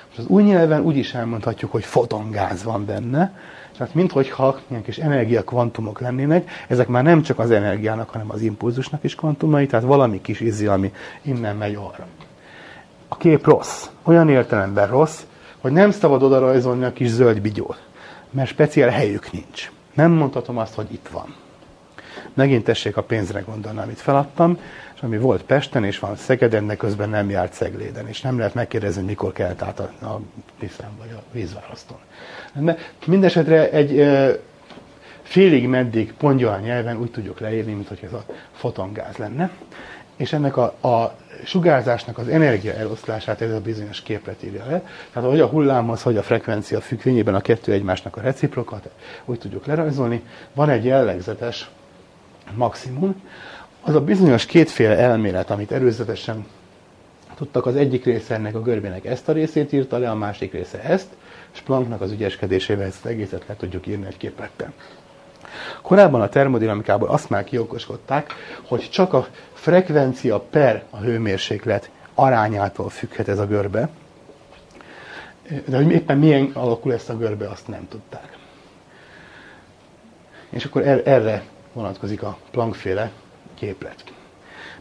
Most 0.07 0.19
az 0.19 0.25
új 0.27 0.43
nyelven 0.43 0.81
úgy 0.81 0.97
is 0.97 1.13
elmondhatjuk, 1.13 1.71
hogy 1.71 1.83
fotongáz 1.83 2.63
van 2.63 2.85
benne, 2.85 3.39
tehát 3.77 3.93
minthogyha 3.93 4.59
ilyen 4.67 4.83
kis 4.83 4.97
energiakvantumok 4.97 5.99
lennének, 5.99 6.49
ezek 6.67 6.87
már 6.87 7.03
nem 7.03 7.21
csak 7.21 7.39
az 7.39 7.51
energiának, 7.51 8.09
hanem 8.09 8.31
az 8.31 8.41
impulzusnak 8.41 9.03
is 9.03 9.15
kvantumai, 9.15 9.65
tehát 9.65 9.85
valami 9.85 10.21
kis 10.21 10.39
izzi, 10.39 10.67
ami 10.67 10.93
innen 11.21 11.55
megy 11.55 11.75
arra. 11.75 12.07
A 13.07 13.17
kép 13.17 13.45
rossz. 13.45 13.87
Olyan 14.03 14.29
értelemben 14.29 14.87
rossz, 14.87 15.21
hogy 15.61 15.71
nem 15.71 15.91
szabad 15.91 16.23
oda 16.23 16.39
rajzolni 16.39 16.83
a 16.83 16.93
kis 16.93 17.09
zöld 17.09 17.41
bigyót, 17.41 17.81
mert 18.31 18.49
speciál 18.49 18.89
helyük 18.89 19.31
nincs. 19.31 19.71
Nem 19.95 20.11
mondhatom 20.11 20.57
azt, 20.57 20.73
hogy 20.73 20.93
itt 20.93 21.07
van. 21.11 21.35
Megint 22.33 22.63
tessék 22.63 22.97
a 22.97 23.03
pénzre 23.03 23.39
gondolni, 23.39 23.79
amit 23.79 23.99
feladtam, 23.99 24.59
és 24.95 25.01
ami 25.01 25.17
volt 25.17 25.43
Pesten, 25.43 25.83
és 25.83 25.99
van 25.99 26.15
Szegeden, 26.15 26.67
de 26.67 26.75
közben 26.75 27.09
nem 27.09 27.29
járt 27.29 27.53
Szegléden, 27.53 28.07
és 28.07 28.21
nem 28.21 28.37
lehet 28.37 28.53
megkérdezni, 28.53 29.03
mikor 29.03 29.33
kelt 29.33 29.61
át 29.61 29.79
a, 29.79 30.05
a 30.05 30.21
Tisztán 30.59 30.89
vagy 30.99 31.11
a 31.11 31.23
vízválasztón. 31.31 31.97
Mindenesetre 33.05 33.69
egy 33.69 33.99
e, 33.99 34.39
félig 35.21 35.67
meddig 35.67 36.13
pongyolán 36.13 36.61
nyelven 36.61 36.97
úgy 36.97 37.11
tudjuk 37.11 37.39
leírni, 37.39 37.73
mint 37.73 37.87
hogy 37.87 37.99
ez 38.03 38.13
a 38.13 38.25
fotongáz 38.51 39.15
lenne, 39.17 39.51
és 40.15 40.33
ennek 40.33 40.57
a, 40.57 40.63
a 40.63 41.15
sugárzásnak 41.43 42.17
az 42.17 42.27
energia 42.27 42.73
eloszlását 42.73 43.41
ez 43.41 43.51
a 43.51 43.59
bizonyos 43.59 44.01
képlet 44.01 44.43
írja 44.43 44.65
le. 44.65 44.83
Tehát 45.13 45.29
hogy 45.29 45.39
a 45.39 45.47
hullámhoz, 45.47 46.01
hogy 46.01 46.17
a 46.17 46.23
frekvencia 46.23 46.81
függvényében 46.81 47.35
a 47.35 47.41
kettő 47.41 47.71
egymásnak 47.71 48.17
a 48.17 48.21
reciprokat, 48.21 48.89
úgy 49.25 49.39
tudjuk 49.39 49.65
lerajzolni. 49.65 50.23
Van 50.53 50.69
egy 50.69 50.85
jellegzetes 50.85 51.69
maximum, 52.53 53.21
az 53.81 53.95
a 53.95 54.01
bizonyos 54.01 54.45
kétféle 54.45 54.97
elmélet, 54.97 55.49
amit 55.49 55.71
erőzetesen 55.71 56.45
tudtak, 57.35 57.65
az 57.65 57.75
egyik 57.75 58.05
része 58.05 58.33
ennek 58.33 58.55
a 58.55 58.61
görbének 58.61 59.05
ezt 59.05 59.29
a 59.29 59.31
részét 59.31 59.73
írta 59.73 59.97
le, 59.97 60.09
a 60.09 60.15
másik 60.15 60.51
része 60.51 60.81
ezt, 60.83 61.07
és 61.53 61.59
Plancknak 61.59 62.01
az 62.01 62.11
ügyeskedésével 62.11 62.85
ezt 62.85 63.05
az 63.05 63.11
egészet 63.11 63.43
le 63.47 63.55
tudjuk 63.55 63.87
írni 63.87 64.05
egy 64.05 64.17
képletben. 64.17 64.73
Korábban 65.81 66.21
a 66.21 66.29
termodinamikából 66.29 67.07
azt 67.07 67.29
már 67.29 67.43
kiokoskodták, 67.43 68.33
hogy 68.67 68.89
csak 68.89 69.13
a 69.13 69.27
frekvencia 69.65 70.39
per 70.39 70.83
a 70.89 70.97
hőmérséklet 70.97 71.89
arányától 72.15 72.89
függhet 72.89 73.27
ez 73.27 73.39
a 73.39 73.45
görbe, 73.47 73.89
de 75.65 75.75
hogy 75.77 75.91
éppen 75.91 76.17
milyen 76.17 76.51
alakul 76.53 76.93
ezt 76.93 77.09
a 77.09 77.17
görbe, 77.17 77.49
azt 77.49 77.67
nem 77.67 77.87
tudták. 77.89 78.37
És 80.49 80.65
akkor 80.65 80.87
er-, 80.87 81.07
erre 81.07 81.43
vonatkozik 81.73 82.23
a 82.23 82.37
Planck-féle 82.51 83.11
képlet. 83.53 84.03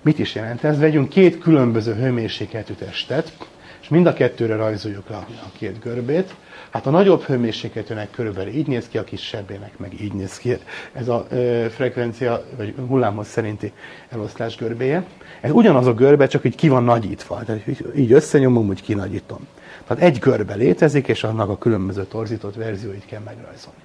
Mit 0.02 0.18
is 0.18 0.34
jelent 0.34 0.64
ez? 0.64 0.78
Vegyünk 0.78 1.08
két 1.08 1.38
különböző 1.38 1.94
hőmérsékletű 1.94 2.74
testet, 2.74 3.36
és 3.80 3.88
mind 3.88 4.06
a 4.06 4.12
kettőre 4.12 4.56
rajzoljuk 4.56 5.10
a, 5.10 5.26
a 5.28 5.50
két 5.58 5.80
görbét. 5.80 6.34
Hát 6.74 6.86
a 6.86 6.90
nagyobb 6.90 7.22
hőmérsékletűnek 7.22 8.10
körülbelül 8.10 8.52
így 8.52 8.66
néz 8.66 8.88
ki, 8.88 8.98
a 8.98 9.04
kisebbének 9.04 9.78
meg 9.78 10.00
így 10.00 10.12
néz 10.12 10.38
ki. 10.38 10.56
Ez 10.92 11.08
a 11.08 11.26
ö, 11.30 11.66
frekvencia, 11.70 12.44
vagy 12.56 12.74
hullámhoz 12.88 13.26
szerinti 13.26 13.72
eloszlás 14.08 14.56
görbéje. 14.56 15.04
Ez 15.40 15.50
ugyanaz 15.50 15.86
a 15.86 15.94
görbe, 15.94 16.26
csak 16.26 16.44
így 16.44 16.54
ki 16.54 16.68
van 16.68 16.84
nagyítva. 16.84 17.42
Tehát 17.44 17.62
így 17.96 18.12
összenyomom, 18.12 18.68
úgy 18.68 18.82
kinagyítom. 18.82 19.46
Tehát 19.86 20.02
egy 20.02 20.18
görbe 20.18 20.54
létezik, 20.54 21.08
és 21.08 21.24
annak 21.24 21.48
a 21.48 21.58
különböző 21.58 22.04
torzított 22.04 22.54
verzióit 22.54 23.06
kell 23.06 23.20
megrajzolni. 23.24 23.80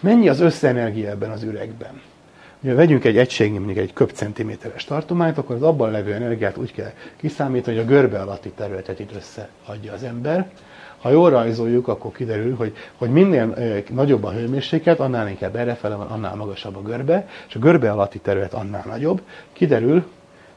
Mennyi 0.00 0.28
az 0.28 0.40
összenergia 0.40 1.10
ebben 1.10 1.30
az 1.30 1.42
üregben? 1.42 2.00
Ha 2.66 2.74
vegyünk 2.74 3.04
egy 3.04 3.18
egységnyi, 3.18 3.58
mondjuk 3.58 3.78
egy 3.78 3.92
köbcentiméteres 3.92 4.84
tartományt, 4.84 5.38
akkor 5.38 5.56
az 5.56 5.62
abban 5.62 5.90
levő 5.90 6.12
energiát 6.12 6.56
úgy 6.56 6.72
kell 6.72 6.92
kiszámítani, 7.16 7.76
hogy 7.76 7.84
a 7.84 7.88
görbe 7.88 8.20
alatti 8.20 8.50
területet 8.50 8.98
itt 8.98 9.14
összeadja 9.14 9.92
az 9.92 10.02
ember. 10.02 10.50
Ha 11.00 11.10
jól 11.10 11.30
rajzoljuk, 11.30 11.88
akkor 11.88 12.12
kiderül, 12.12 12.56
hogy, 12.56 12.76
hogy 12.96 13.10
minél 13.10 13.56
nagyobb 13.90 14.24
a 14.24 14.30
hőmérséklet, 14.30 15.00
annál 15.00 15.28
inkább 15.28 15.56
errefele 15.56 15.94
van, 15.94 16.06
annál 16.06 16.34
magasabb 16.34 16.76
a 16.76 16.82
görbe, 16.82 17.28
és 17.48 17.54
a 17.54 17.58
görbe 17.58 17.90
alatti 17.90 18.18
terület 18.18 18.54
annál 18.54 18.84
nagyobb. 18.86 19.22
Kiderül, 19.52 20.04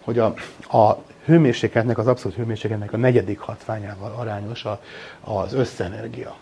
hogy 0.04 0.20
a, 0.20 0.34
a 0.78 0.98
hőmérsékletnek, 1.26 1.98
az 1.98 2.08
abszolút 2.08 2.38
hőmérsékletnek 2.38 2.94
a 2.94 2.98
negyedik 2.98 3.40
hatványával 3.40 4.16
arányos 4.18 4.66
a, 4.66 4.80
az 5.22 5.54
összenergia 5.54 6.36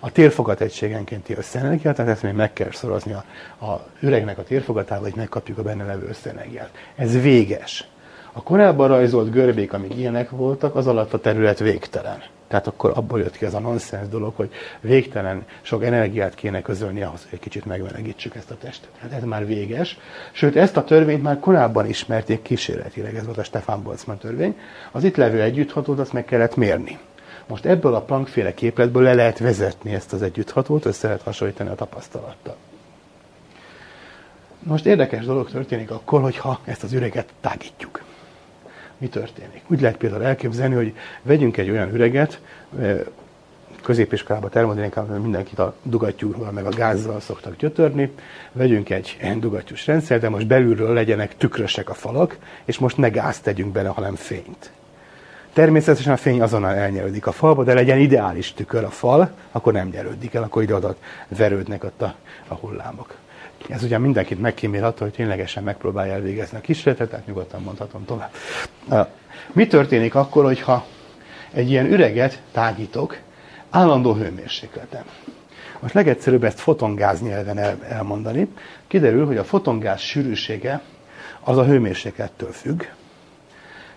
a 0.00 0.10
térfogat 0.10 0.60
egységenkénti 0.60 1.34
összenergiát, 1.36 1.96
tehát 1.96 2.10
ezt 2.10 2.22
még 2.22 2.34
meg 2.34 2.52
kell 2.52 2.70
szorozni 2.70 3.12
a, 3.12 3.24
a 3.64 3.86
üregnek 4.00 4.38
a 4.38 4.42
térfogatával, 4.42 5.04
hogy 5.04 5.16
megkapjuk 5.16 5.58
a 5.58 5.62
benne 5.62 5.84
levő 5.84 6.06
összenergiát. 6.08 6.70
Ez 6.96 7.20
véges. 7.20 7.88
A 8.32 8.42
korábban 8.42 8.88
rajzolt 8.88 9.30
görbék, 9.30 9.72
amik 9.72 9.96
ilyenek 9.96 10.30
voltak, 10.30 10.74
az 10.74 10.86
alatt 10.86 11.12
a 11.12 11.20
terület 11.20 11.58
végtelen. 11.58 12.22
Tehát 12.48 12.66
akkor 12.66 12.92
abból 12.94 13.18
jött 13.18 13.36
ki 13.36 13.44
ez 13.44 13.54
a 13.54 13.58
nonsens 13.58 14.08
dolog, 14.08 14.32
hogy 14.36 14.50
végtelen 14.80 15.44
sok 15.62 15.84
energiát 15.84 16.34
kéne 16.34 16.62
közölni 16.62 17.02
ahhoz, 17.02 17.20
hogy 17.22 17.32
egy 17.32 17.38
kicsit 17.38 17.64
megmelegítsük 17.64 18.34
ezt 18.34 18.50
a 18.50 18.56
testet. 18.56 18.90
Hát 18.98 19.12
ez 19.12 19.22
már 19.22 19.46
véges. 19.46 19.98
Sőt, 20.32 20.56
ezt 20.56 20.76
a 20.76 20.84
törvényt 20.84 21.22
már 21.22 21.40
korábban 21.40 21.86
ismerték 21.86 22.42
kísérletileg, 22.42 23.16
ez 23.16 23.24
volt 23.24 23.38
a 23.38 23.44
Stefan 23.44 23.82
Boltzmann 23.82 24.16
törvény. 24.16 24.58
Az 24.92 25.04
itt 25.04 25.16
levő 25.16 25.42
együtthatót 25.42 25.98
azt 25.98 26.12
meg 26.12 26.24
kellett 26.24 26.56
mérni. 26.56 26.98
Most 27.46 27.64
ebből 27.64 27.94
a 27.94 28.00
Planck-féle 28.00 28.54
képletből 28.54 29.02
le 29.02 29.14
lehet 29.14 29.38
vezetni 29.38 29.94
ezt 29.94 30.12
az 30.12 30.22
együtthatót, 30.22 30.84
össze 30.84 31.06
lehet 31.06 31.22
hasonlítani 31.22 31.70
a 31.70 31.74
tapasztalattal. 31.74 32.56
Most 34.62 34.86
érdekes 34.86 35.24
dolog 35.24 35.50
történik 35.50 35.90
akkor, 35.90 36.20
hogyha 36.20 36.60
ezt 36.64 36.82
az 36.82 36.92
üreget 36.92 37.32
tágítjuk. 37.40 38.02
Mi 38.98 39.08
történik? 39.08 39.62
Úgy 39.66 39.80
lehet 39.80 39.96
például 39.96 40.24
elképzelni, 40.24 40.74
hogy 40.74 40.94
vegyünk 41.22 41.56
egy 41.56 41.70
olyan 41.70 41.94
üreget, 41.94 42.40
középiskolában, 43.82 44.50
termodinamikában 44.50 45.20
mindenkit 45.20 45.58
a 45.58 45.74
dugattyúval 45.82 46.50
meg 46.50 46.66
a 46.66 46.70
gázzal 46.70 47.20
szoktak 47.20 47.56
gyötörni. 47.56 48.12
Vegyünk 48.52 48.90
egy 48.90 49.18
dugattyús 49.38 49.86
rendszer, 49.86 50.20
de 50.20 50.28
most 50.28 50.46
belülről 50.46 50.92
legyenek 50.92 51.36
tükrösek 51.36 51.88
a 51.90 51.94
falak, 51.94 52.36
és 52.64 52.78
most 52.78 52.96
ne 52.96 53.08
gázt 53.08 53.42
tegyünk 53.42 53.72
bele, 53.72 53.88
hanem 53.88 54.14
fényt. 54.14 54.70
Természetesen 55.52 56.12
a 56.12 56.16
fény 56.16 56.42
azonnal 56.42 56.74
elnyerődik 56.74 57.26
a 57.26 57.32
falba, 57.32 57.64
de 57.64 57.74
legyen 57.74 57.98
ideális 57.98 58.52
tükör 58.52 58.84
a 58.84 58.90
fal, 58.90 59.30
akkor 59.52 59.72
nem 59.72 59.88
nyerődik 59.88 60.34
el, 60.34 60.42
akkor 60.42 60.62
ide-oda 60.62 60.96
verődnek 61.28 61.84
ott 61.84 62.02
a, 62.02 62.14
a 62.48 62.54
hullámok. 62.54 63.14
Ez 63.68 63.82
ugye 63.82 63.98
mindenkit 63.98 64.40
megkímél 64.40 64.84
attól, 64.84 65.06
hogy 65.06 65.16
ténylegesen 65.16 65.62
megpróbálja 65.62 66.12
elvégezni 66.12 66.58
a 66.58 66.60
kísérletet, 66.60 67.10
tehát 67.10 67.26
nyugodtan 67.26 67.62
mondhatom 67.62 68.04
tovább. 68.04 68.30
Mi 69.52 69.66
történik 69.66 70.14
akkor, 70.14 70.44
hogyha 70.44 70.86
egy 71.52 71.70
ilyen 71.70 71.86
üreget 71.86 72.42
tágítok 72.52 73.18
állandó 73.70 74.14
hőmérsékleten? 74.14 75.04
Most 75.80 75.94
legegyszerűbb 75.94 76.44
ezt 76.44 76.60
fotongáz 76.60 77.22
nyelven 77.22 77.58
el, 77.58 77.78
elmondani. 77.88 78.48
Kiderül, 78.86 79.26
hogy 79.26 79.36
a 79.36 79.44
fotongáz 79.44 80.00
sűrűsége 80.00 80.80
az 81.40 81.56
a 81.56 81.64
hőmérséklettől 81.64 82.52
függ, 82.52 82.82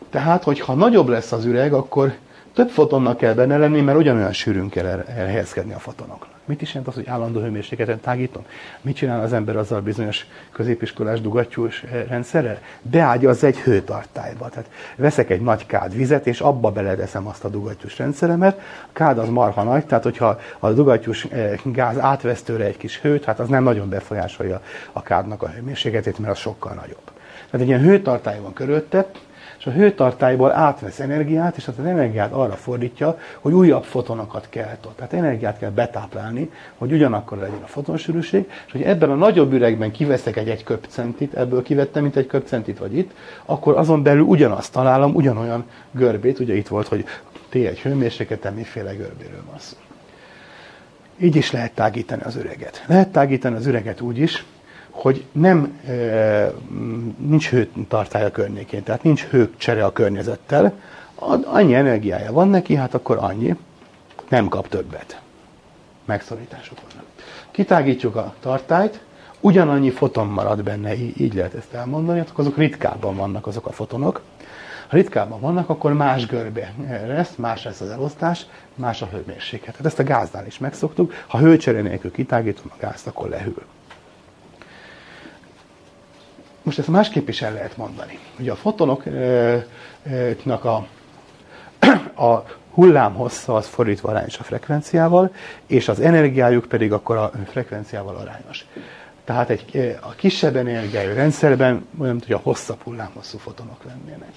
tehát, 0.09 0.43
hogyha 0.43 0.73
nagyobb 0.73 1.07
lesz 1.07 1.31
az 1.31 1.45
üreg, 1.45 1.73
akkor 1.73 2.13
több 2.53 2.69
fotonnak 2.69 3.17
kell 3.17 3.33
benne 3.33 3.57
lenni, 3.57 3.81
mert 3.81 3.97
ugyanolyan 3.97 4.33
sűrűn 4.33 4.69
kell 4.69 4.85
elhelyezkedni 4.85 5.73
a 5.73 5.79
fotonoknak. 5.79 6.38
Mit 6.49 6.61
is 6.61 6.69
jelent 6.69 6.87
az, 6.87 6.93
hogy 6.93 7.07
állandó 7.07 7.39
hőmérsékleten 7.39 7.99
tágítom? 7.99 8.45
Mit 8.81 8.95
csinál 8.95 9.21
az 9.21 9.33
ember 9.33 9.55
azzal 9.55 9.81
bizonyos 9.81 10.25
középiskolás 10.51 11.21
dugattyús 11.21 11.83
eh, 11.83 12.05
rendszerrel? 12.07 12.59
Beágyazza 12.81 13.47
egy 13.47 13.59
hőtartályba. 13.59 14.49
Tehát 14.49 14.69
veszek 14.95 15.29
egy 15.29 15.41
nagy 15.41 15.65
kád 15.65 15.95
vizet, 15.95 16.27
és 16.27 16.41
abba 16.41 16.71
beledeszem 16.71 17.27
azt 17.27 17.43
a 17.43 17.49
dugattyús 17.49 17.97
rendszeremet. 17.97 18.59
A 18.85 18.93
kád 18.93 19.17
az 19.17 19.29
marha 19.29 19.63
nagy, 19.63 19.85
tehát 19.85 20.03
hogyha 20.03 20.39
a 20.59 20.71
dugattyús 20.71 21.23
eh, 21.23 21.59
gáz 21.63 21.97
átvesztőre 21.97 22.65
egy 22.65 22.77
kis 22.77 22.99
hőt, 22.99 23.23
hát 23.23 23.39
az 23.39 23.47
nem 23.47 23.63
nagyon 23.63 23.89
befolyásolja 23.89 24.61
a 24.91 25.01
kádnak 25.01 25.43
a 25.43 25.49
hőmérsékletét, 25.49 26.19
mert 26.19 26.31
az 26.31 26.39
sokkal 26.39 26.73
nagyobb. 26.73 27.11
Tehát 27.45 27.61
egy 27.61 27.67
ilyen 27.67 27.81
hőtartály 27.81 28.39
van 28.39 28.53
körülötte, 28.53 29.09
és 29.59 29.65
a 29.65 29.71
hőtartályból 29.71 30.51
átvesz 30.51 30.99
energiát, 30.99 31.57
és 31.57 31.67
az 31.67 31.79
energiát 31.85 32.31
arra 32.31 32.53
fordítja, 32.53 33.19
hogy 33.39 33.53
újabb 33.53 33.83
fotonokat 33.83 34.47
kell 34.49 34.77
ott. 34.85 34.95
Tehát 34.95 35.13
energiát 35.13 35.57
kell 35.57 35.69
betáplálni, 35.69 36.51
hogy 36.77 36.91
ugyanakkor 36.91 37.37
legyen 37.37 37.63
a 37.63 37.67
fotonsűrűség, 37.67 38.51
és 38.65 38.71
hogy 38.71 38.81
ebben 38.81 39.09
a 39.09 39.15
nagyobb 39.15 39.53
üregben 39.53 39.91
kiveszek 39.91 40.37
egy 40.37 40.49
egy 40.49 40.63
köpcentit, 40.63 41.33
ebből 41.33 41.63
kivettem, 41.63 42.01
mint 42.01 42.15
egy 42.15 42.27
köpcentit 42.27 42.77
vagy 42.77 42.97
itt, 42.97 43.11
akkor 43.45 43.77
azon 43.77 44.03
belül 44.03 44.23
ugyanazt 44.23 44.71
találom, 44.71 45.15
ugyanolyan 45.15 45.65
görbét, 45.91 46.39
ugye 46.39 46.55
itt 46.55 46.67
volt, 46.67 46.87
hogy 46.87 47.05
T1 47.53 47.79
hőmérsékleten 47.81 48.53
miféle 48.53 48.93
görbéről 48.93 49.43
van 49.49 49.59
szó. 49.59 49.77
Így 51.17 51.35
is 51.35 51.51
lehet 51.51 51.71
tágítani 51.71 52.21
az 52.21 52.35
üreget. 52.35 52.83
Lehet 52.87 53.09
tágítani 53.09 53.55
az 53.55 53.65
üreget 53.65 54.01
úgy 54.01 54.17
is, 54.17 54.45
hogy 54.89 55.25
nem, 55.31 55.79
nincs 57.17 57.49
hőtartály 57.49 58.23
a 58.23 58.31
környékén, 58.31 58.83
tehát 58.83 59.03
nincs 59.03 59.23
hőcsere 59.23 59.85
a 59.85 59.93
környezettel, 59.93 60.73
annyi 61.45 61.75
energiája 61.75 62.31
van 62.31 62.49
neki, 62.49 62.75
hát 62.75 62.93
akkor 62.93 63.17
annyi, 63.17 63.55
nem 64.29 64.47
kap 64.47 64.67
többet. 64.67 65.21
Megszorítások 66.05 66.77
vannak. 66.89 67.05
Kitágítjuk 67.51 68.15
a 68.15 68.33
tartályt, 68.39 69.01
ugyanannyi 69.39 69.89
foton 69.89 70.27
marad 70.27 70.63
benne, 70.63 70.93
így 70.95 71.33
lehet 71.33 71.53
ezt 71.53 71.73
elmondani, 71.73 72.19
akkor 72.19 72.33
azok 72.35 72.57
ritkábban 72.57 73.15
vannak 73.15 73.47
azok 73.47 73.67
a 73.67 73.71
fotonok. 73.71 74.21
Ha 74.87 74.95
ritkábban 74.95 75.39
vannak, 75.39 75.69
akkor 75.69 75.93
más 75.93 76.25
görbe 76.25 76.73
lesz, 77.07 77.35
más 77.35 77.63
lesz 77.63 77.81
az 77.81 77.89
elosztás, 77.89 78.45
más 78.75 79.01
a 79.01 79.05
hőmérséklet. 79.05 79.71
Tehát 79.71 79.85
ezt 79.85 79.99
a 79.99 80.03
gáznál 80.03 80.45
is 80.45 80.57
megszoktuk. 80.57 81.13
Ha 81.27 81.37
hőcsere 81.37 81.81
nélkül 81.81 82.11
kitágítom 82.11 82.65
a 82.73 82.75
gázt, 82.79 83.07
akkor 83.07 83.29
lehűl. 83.29 83.63
Most 86.63 86.79
ezt 86.79 86.87
másképp 86.87 87.27
is 87.27 87.41
el 87.41 87.53
lehet 87.53 87.77
mondani. 87.77 88.19
Ugye 88.39 88.51
a 88.51 88.55
fotonoknak 88.55 89.65
a, 90.65 90.87
a 92.25 92.43
hullámhossza 92.73 93.55
az 93.55 93.67
fordítva 93.67 94.09
arányos 94.09 94.39
a 94.39 94.43
frekvenciával, 94.43 95.33
és 95.67 95.87
az 95.87 95.99
energiájuk 95.99 96.65
pedig 96.65 96.93
akkor 96.93 97.17
a 97.17 97.31
frekvenciával 97.45 98.15
arányos. 98.15 98.65
Tehát 99.23 99.49
egy, 99.49 99.97
a 100.01 100.09
kisebb 100.09 100.55
energiájú 100.55 101.13
rendszerben 101.13 101.87
olyan, 101.99 102.21
hogy 102.25 102.33
a 102.35 102.39
hosszabb 102.43 102.81
hullámhosszú 102.83 103.37
fotonok 103.37 103.83
lennének. 103.83 104.31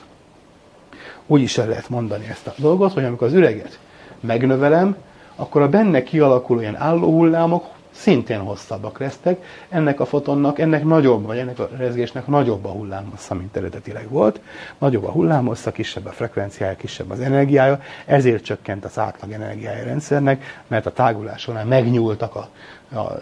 Úgy 1.26 1.40
is 1.40 1.58
el 1.58 1.68
lehet 1.68 1.88
mondani 1.88 2.28
ezt 2.28 2.46
a 2.46 2.54
dolgot, 2.56 2.92
hogy 2.92 3.04
amikor 3.04 3.26
az 3.26 3.32
üreget 3.32 3.78
megnövelem, 4.20 4.96
akkor 5.36 5.62
a 5.62 5.68
benne 5.68 6.02
kialakuló 6.02 6.60
ilyen 6.60 6.76
álló 6.76 7.10
hullámok 7.10 7.64
szintén 7.93 8.39
hosszabbak 8.39 8.98
lesztek. 8.98 9.44
Ennek 9.69 10.01
a 10.01 10.05
fotonnak, 10.05 10.59
ennek 10.59 10.85
nagyobb, 10.85 11.27
vagy 11.27 11.39
ennek 11.39 11.59
a 11.59 11.69
rezgésnek 11.77 12.27
nagyobb 12.27 12.64
a 12.64 12.69
hullámhossza, 12.69 13.35
mint 13.35 13.56
eredetileg 13.56 14.09
volt. 14.09 14.40
Nagyobb 14.78 15.05
a 15.05 15.10
hullámhossza, 15.10 15.73
kisebb 15.73 16.06
a 16.06 16.10
frekvenciája, 16.10 16.77
kisebb 16.77 17.10
az 17.10 17.20
energiája, 17.20 17.81
ezért 18.06 18.44
csökkent 18.44 18.85
az 18.85 18.98
átlag 18.98 19.32
energiája 19.32 19.85
rendszernek, 19.85 20.62
mert 20.66 20.86
a 20.86 20.93
tágulás 20.93 21.40
során 21.40 21.66
megnyúltak 21.66 22.35
a 22.36 22.48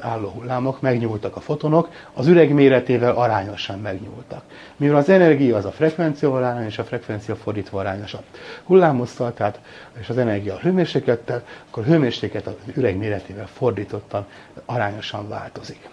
álló 0.01 0.29
hullámok, 0.29 0.81
megnyúltak 0.81 1.37
a 1.37 1.41
fotonok, 1.41 1.89
az 2.15 2.27
üreg 2.27 2.53
méretével 2.53 3.15
arányosan 3.15 3.79
megnyúltak. 3.79 4.43
Mivel 4.77 4.97
az 4.97 5.09
energia 5.09 5.57
az 5.57 5.65
a 5.65 5.71
frekvenciával 5.71 6.45
arányos, 6.45 6.79
a 6.79 6.85
frekvencia 6.85 7.37
fordítva 7.37 7.81
arányos 7.81 8.15
a 8.15 8.23
hullámosszal, 8.65 9.35
tehát 9.35 9.61
és 10.01 10.09
az 10.09 10.19
energia 10.19 10.55
a 10.55 10.59
hőmérséklettel, 10.59 11.43
akkor 11.71 11.83
a 11.83 11.87
hőmérséklet 11.87 12.47
az 12.47 12.55
üreg 12.75 12.97
méretével 12.97 13.47
fordítottan 13.47 14.27
arányosan 14.65 15.29
változik. 15.29 15.89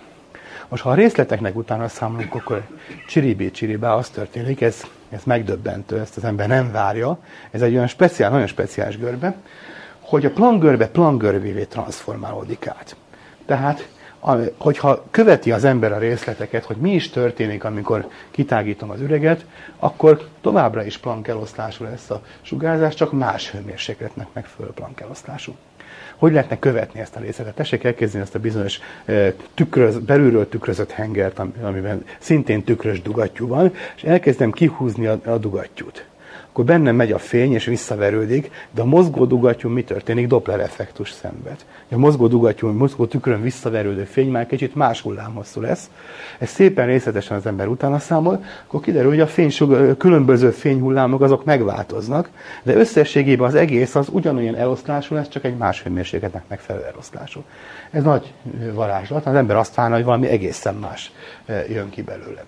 Most 0.68 0.84
ha 0.84 0.90
a 0.90 0.94
részleteknek 0.94 1.56
utána 1.56 1.88
számolunk, 1.88 2.36
akkor 2.36 2.64
csiribé 3.08 3.52
csiribá 3.52 3.94
az 3.94 4.10
történik, 4.10 4.62
ez, 4.62 4.84
ez 5.10 5.24
megdöbbentő, 5.24 6.00
ezt 6.00 6.18
az 6.18 6.24
ember 6.24 6.48
nem 6.48 6.72
várja. 6.72 7.20
Ez 7.52 7.62
egy 7.62 7.74
olyan 7.74 7.88
speciál, 7.88 8.32
nagyon 8.32 8.48
speciális 8.48 8.98
görbe, 8.98 9.36
hogy 10.00 10.26
a 10.26 10.32
plangörbe 10.32 10.88
plangörvévé 10.88 11.64
transformálódik 11.64 12.68
át. 12.68 12.96
Tehát, 13.48 13.88
hogyha 14.58 15.04
követi 15.12 15.52
az 15.52 15.64
ember 15.64 15.92
a 15.92 15.98
részleteket, 15.98 16.66
hogy 16.66 16.76
mi 16.76 16.94
is 16.94 17.10
történik, 17.10 17.64
amikor 17.64 18.08
kitágítom 18.32 18.90
az 18.90 19.02
üreget, 19.02 19.46
akkor 19.80 20.28
továbbra 20.42 20.86
is 20.86 20.98
plankelosztású 20.98 21.84
lesz 21.84 22.10
a 22.10 22.22
sugárzás, 22.42 22.94
csak 22.94 23.12
más 23.12 23.52
hőmérsékletnek 23.52 24.28
megfelelő 24.34 24.74
plankelosztású. 24.74 25.56
Hogy 26.16 26.32
lehetne 26.32 26.60
követni 26.60 27.00
ezt 27.00 27.16
a 27.16 27.20
részletet? 27.20 27.56
Tessék 27.56 27.84
elkezdeni 27.84 28.24
ezt 28.24 28.36
a 28.36 28.40
bizonyos 28.40 28.80
tükröz, 29.54 29.98
belülről 29.98 30.50
tükrözött 30.50 30.92
hengert, 30.92 31.40
amiben 31.62 32.06
szintén 32.20 32.64
tükrös 32.64 33.02
dugattyú 33.02 33.48
van, 33.48 33.74
és 33.96 34.04
elkezdem 34.04 34.52
kihúzni 34.52 35.06
a, 35.06 35.20
a 35.26 35.38
dugattyút 35.38 36.06
akkor 36.58 36.70
benne 36.70 36.92
megy 36.92 37.12
a 37.12 37.18
fény 37.18 37.54
és 37.54 37.66
visszaverődik, 37.66 38.52
de 38.72 38.82
a 38.82 38.86
mozgó 38.86 39.26
dugattyú 39.26 39.70
mi 39.70 39.84
történik? 39.84 40.28
Doppler 40.28 40.60
effektus 40.60 41.12
szenved. 41.12 41.66
A 41.92 41.98
mozgó 41.98 42.28
dugattyú, 42.28 42.68
a 42.68 42.72
mozgó 42.72 43.06
tükrön 43.06 43.42
visszaverődő 43.42 44.04
fény 44.04 44.32
már 44.32 44.46
kicsit 44.46 44.76
más 44.76 45.02
hullámhosszú 45.02 45.62
lesz. 45.62 45.90
Ez 46.40 46.50
szépen 46.50 46.86
részletesen 46.86 47.38
az 47.38 47.46
ember 47.46 47.68
utána 47.68 48.00
számol, 48.00 48.44
akkor 48.68 48.82
kiderül, 48.82 49.10
hogy 49.10 49.20
a 49.20 49.28
fény, 49.28 49.52
különböző 49.98 50.50
fényhullámok 50.50 51.22
azok 51.22 51.46
megváltoznak, 51.46 52.30
de 52.64 52.76
összességében 52.76 53.48
az 53.48 53.56
egész 53.56 53.96
az 53.96 54.08
ugyanolyan 54.12 54.56
eloszlású 54.56 55.16
lesz, 55.16 55.30
csak 55.30 55.44
egy 55.44 55.58
más 55.58 55.84
hőmérsékletnek 55.84 56.44
megfelelő 56.48 56.86
eloszlású. 56.86 57.44
Ez 57.92 58.04
nagy 58.04 58.34
varázslat, 58.74 59.26
az 59.26 59.36
ember 59.36 59.56
azt 59.56 59.76
várna, 59.76 59.96
hogy 59.96 60.06
valami 60.06 60.28
egészen 60.28 60.76
más 60.76 61.12
eh, 61.46 61.70
jön 61.70 61.90
ki 61.90 62.02
belőle. 62.02 62.44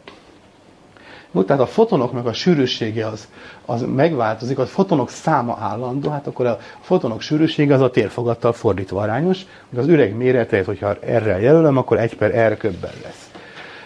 No, 1.32 1.44
tehát 1.44 1.62
a 1.62 1.66
fotonoknak 1.66 2.26
a 2.26 2.34
sűrűsége 2.34 3.08
az, 3.08 3.28
az 3.66 3.86
megváltozik, 3.96 4.60
a 4.60 4.66
fotonok 4.66 5.10
száma 5.10 5.58
állandó, 5.62 6.10
hát 6.10 6.28
akkor 6.28 6.46
a 6.46 6.60
fotonok 6.82 7.22
sűrűsége 7.22 7.74
az 7.74 7.82
a 7.82 7.90
térfogattal 7.90 8.54
fordítva 8.54 9.02
arányos, 9.02 9.46
hogy 9.70 9.80
az 9.80 9.88
üreg 9.88 10.16
méretét, 10.16 10.66
hogyha 10.66 10.96
erre 11.00 11.40
jelölöm, 11.40 11.78
akkor 11.78 12.00
egy 12.00 12.16
per 12.16 12.52
R 12.52 12.58
köbben 12.58 12.92
lesz. 13.04 13.32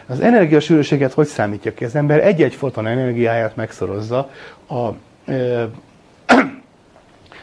Az 0.07 0.19
energiasűrűséget 0.19 1.13
hogy 1.13 1.27
számítja 1.27 1.73
ki? 1.73 1.85
Az 1.85 1.95
ember 1.95 2.25
egy-egy 2.25 2.53
foton 2.53 2.87
energiáját 2.87 3.55
megszorozza 3.55 4.29
a, 4.67 4.75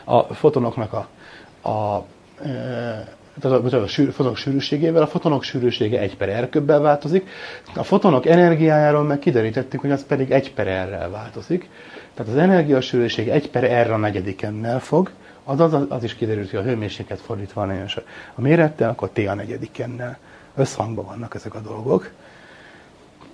a 0.16 0.34
fotonoknak 0.34 0.92
a, 0.92 1.06
a 1.68 2.04
tehát 3.40 3.72
a, 3.72 3.76
a 3.76 3.86
fotonok 4.12 4.36
sűrűségével, 4.36 5.02
a 5.02 5.06
fotonok 5.06 5.42
sűrűsége 5.42 6.00
1 6.00 6.16
per 6.16 6.42
R 6.44 6.48
köbbel 6.48 6.80
változik, 6.80 7.28
a 7.74 7.82
fotonok 7.82 8.26
energiájáról 8.26 9.02
meg 9.02 9.18
kiderítettük, 9.18 9.80
hogy 9.80 9.90
az 9.90 10.06
pedig 10.06 10.30
1 10.30 10.52
per 10.52 10.66
R-rel 10.66 11.10
változik. 11.10 11.68
Tehát 12.14 12.32
az 12.32 12.38
energiasűrűség 12.38 13.28
1 13.28 13.50
per 13.50 13.86
R 13.86 13.90
a 13.90 13.96
negyedikennel 13.96 14.80
fog, 14.80 15.10
azaz 15.44 15.72
az, 15.72 15.84
az 15.88 16.04
is 16.04 16.14
kiderült, 16.14 16.50
hogy 16.50 16.58
a 16.58 16.62
hőmérséklet 16.62 17.20
fordítva 17.20 17.66
van 17.66 17.86
a 18.34 18.40
mérettel, 18.40 18.90
akkor 18.90 19.10
T 19.10 19.18
a 19.18 19.34
negyedikennel. 19.34 20.18
Összhangban 20.54 21.04
vannak 21.04 21.34
ezek 21.34 21.54
a 21.54 21.60
dolgok. 21.60 22.10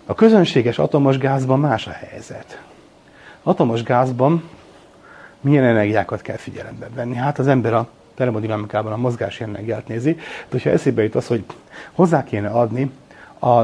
A 0.07 0.15
közönséges 0.15 0.79
atomos 0.79 1.19
gázban 1.19 1.61
más 1.61 1.87
a 1.87 1.91
helyzet. 1.91 2.61
Atomos 3.43 3.83
gázban 3.83 4.49
milyen 5.41 5.65
energiákat 5.65 6.23
kell 6.23 6.37
figyelembe 6.37 6.89
venni? 6.95 7.15
Hát 7.15 7.39
az 7.39 7.47
ember 7.47 7.75
a 7.75 7.89
termodinamikában 8.17 8.93
a 8.93 8.97
mozgási 8.97 9.43
energiát 9.43 9.89
nézi, 9.89 10.13
de 10.13 10.23
hogyha 10.51 10.71
eszébe 10.71 11.03
jut 11.03 11.15
az, 11.15 11.27
hogy 11.27 11.45
hozzá 11.93 12.25
kéne 12.25 12.49
adni 12.49 12.91
a 13.39 13.63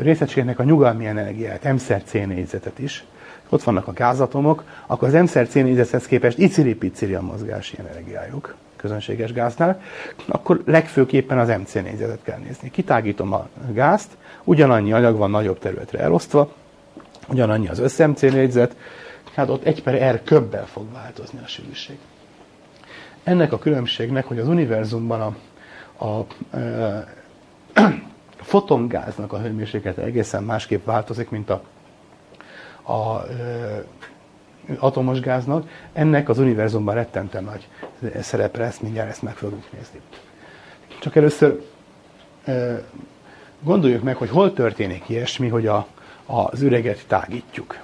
részegységnek 0.00 0.58
a 0.58 0.62
nyugalmi 0.62 1.06
energiát, 1.06 1.72
M-szer 1.72 2.02
C 2.02 2.12
négyzetet 2.12 2.78
is, 2.78 3.04
ott 3.48 3.62
vannak 3.62 3.86
a 3.88 3.92
gázatomok, 3.92 4.64
akkor 4.86 5.08
az 5.08 5.22
M-szer 5.22 5.48
C 5.48 5.54
négyzethez 5.54 6.06
képest 6.06 6.38
iciri-piciri 6.38 7.14
a 7.14 7.20
mozgási 7.20 7.76
energiájuk 7.78 8.54
közönséges 8.76 9.32
gáznál, 9.32 9.80
akkor 10.26 10.62
legfőképpen 10.66 11.38
az 11.38 11.48
MC 11.48 11.72
négyzetet 11.74 12.22
kell 12.22 12.38
nézni. 12.38 12.70
Kitágítom 12.70 13.32
a 13.32 13.48
gázt, 13.72 14.10
ugyanannyi 14.44 14.92
anyag 14.92 15.16
van 15.16 15.30
nagyobb 15.30 15.58
területre 15.58 15.98
elosztva, 15.98 16.52
ugyanannyi 17.28 17.68
az 17.68 17.78
össze-MC 17.78 18.20
négyzet, 18.20 18.76
hát 19.34 19.48
ott 19.48 19.64
egy 19.64 19.82
per 19.82 20.14
R 20.14 20.22
köbbel 20.24 20.66
fog 20.66 20.92
változni 20.92 21.38
a 21.44 21.46
sűrűség 21.46 21.98
ennek 23.24 23.52
a 23.52 23.58
különbségnek, 23.58 24.24
hogy 24.24 24.38
az 24.38 24.48
univerzumban 24.48 25.20
a, 25.20 25.34
a, 26.04 26.06
a 26.06 26.26
fotongáznak 28.36 29.32
a 29.32 29.40
hőmérséklete 29.40 30.02
egészen 30.02 30.42
másképp 30.42 30.84
változik, 30.84 31.30
mint 31.30 31.50
a, 31.50 31.62
a, 32.82 32.92
a 32.92 33.26
atomos 34.78 35.20
gáznak, 35.20 35.68
ennek 35.92 36.28
az 36.28 36.38
univerzumban 36.38 36.94
rettenten 36.94 37.44
nagy 37.44 37.68
szerepe 38.20 38.58
lesz, 38.58 38.78
mindjárt 38.78 39.08
ezt 39.08 39.22
meg 39.22 39.34
fogjuk 39.34 39.72
nézni. 39.72 40.00
Csak 41.00 41.16
először 41.16 41.62
gondoljuk 43.62 44.02
meg, 44.02 44.16
hogy 44.16 44.28
hol 44.28 44.52
történik 44.52 45.08
ilyesmi, 45.08 45.48
hogy 45.48 45.66
a, 45.66 45.86
az 46.26 46.62
üreget 46.62 47.04
tágítjuk. 47.06 47.78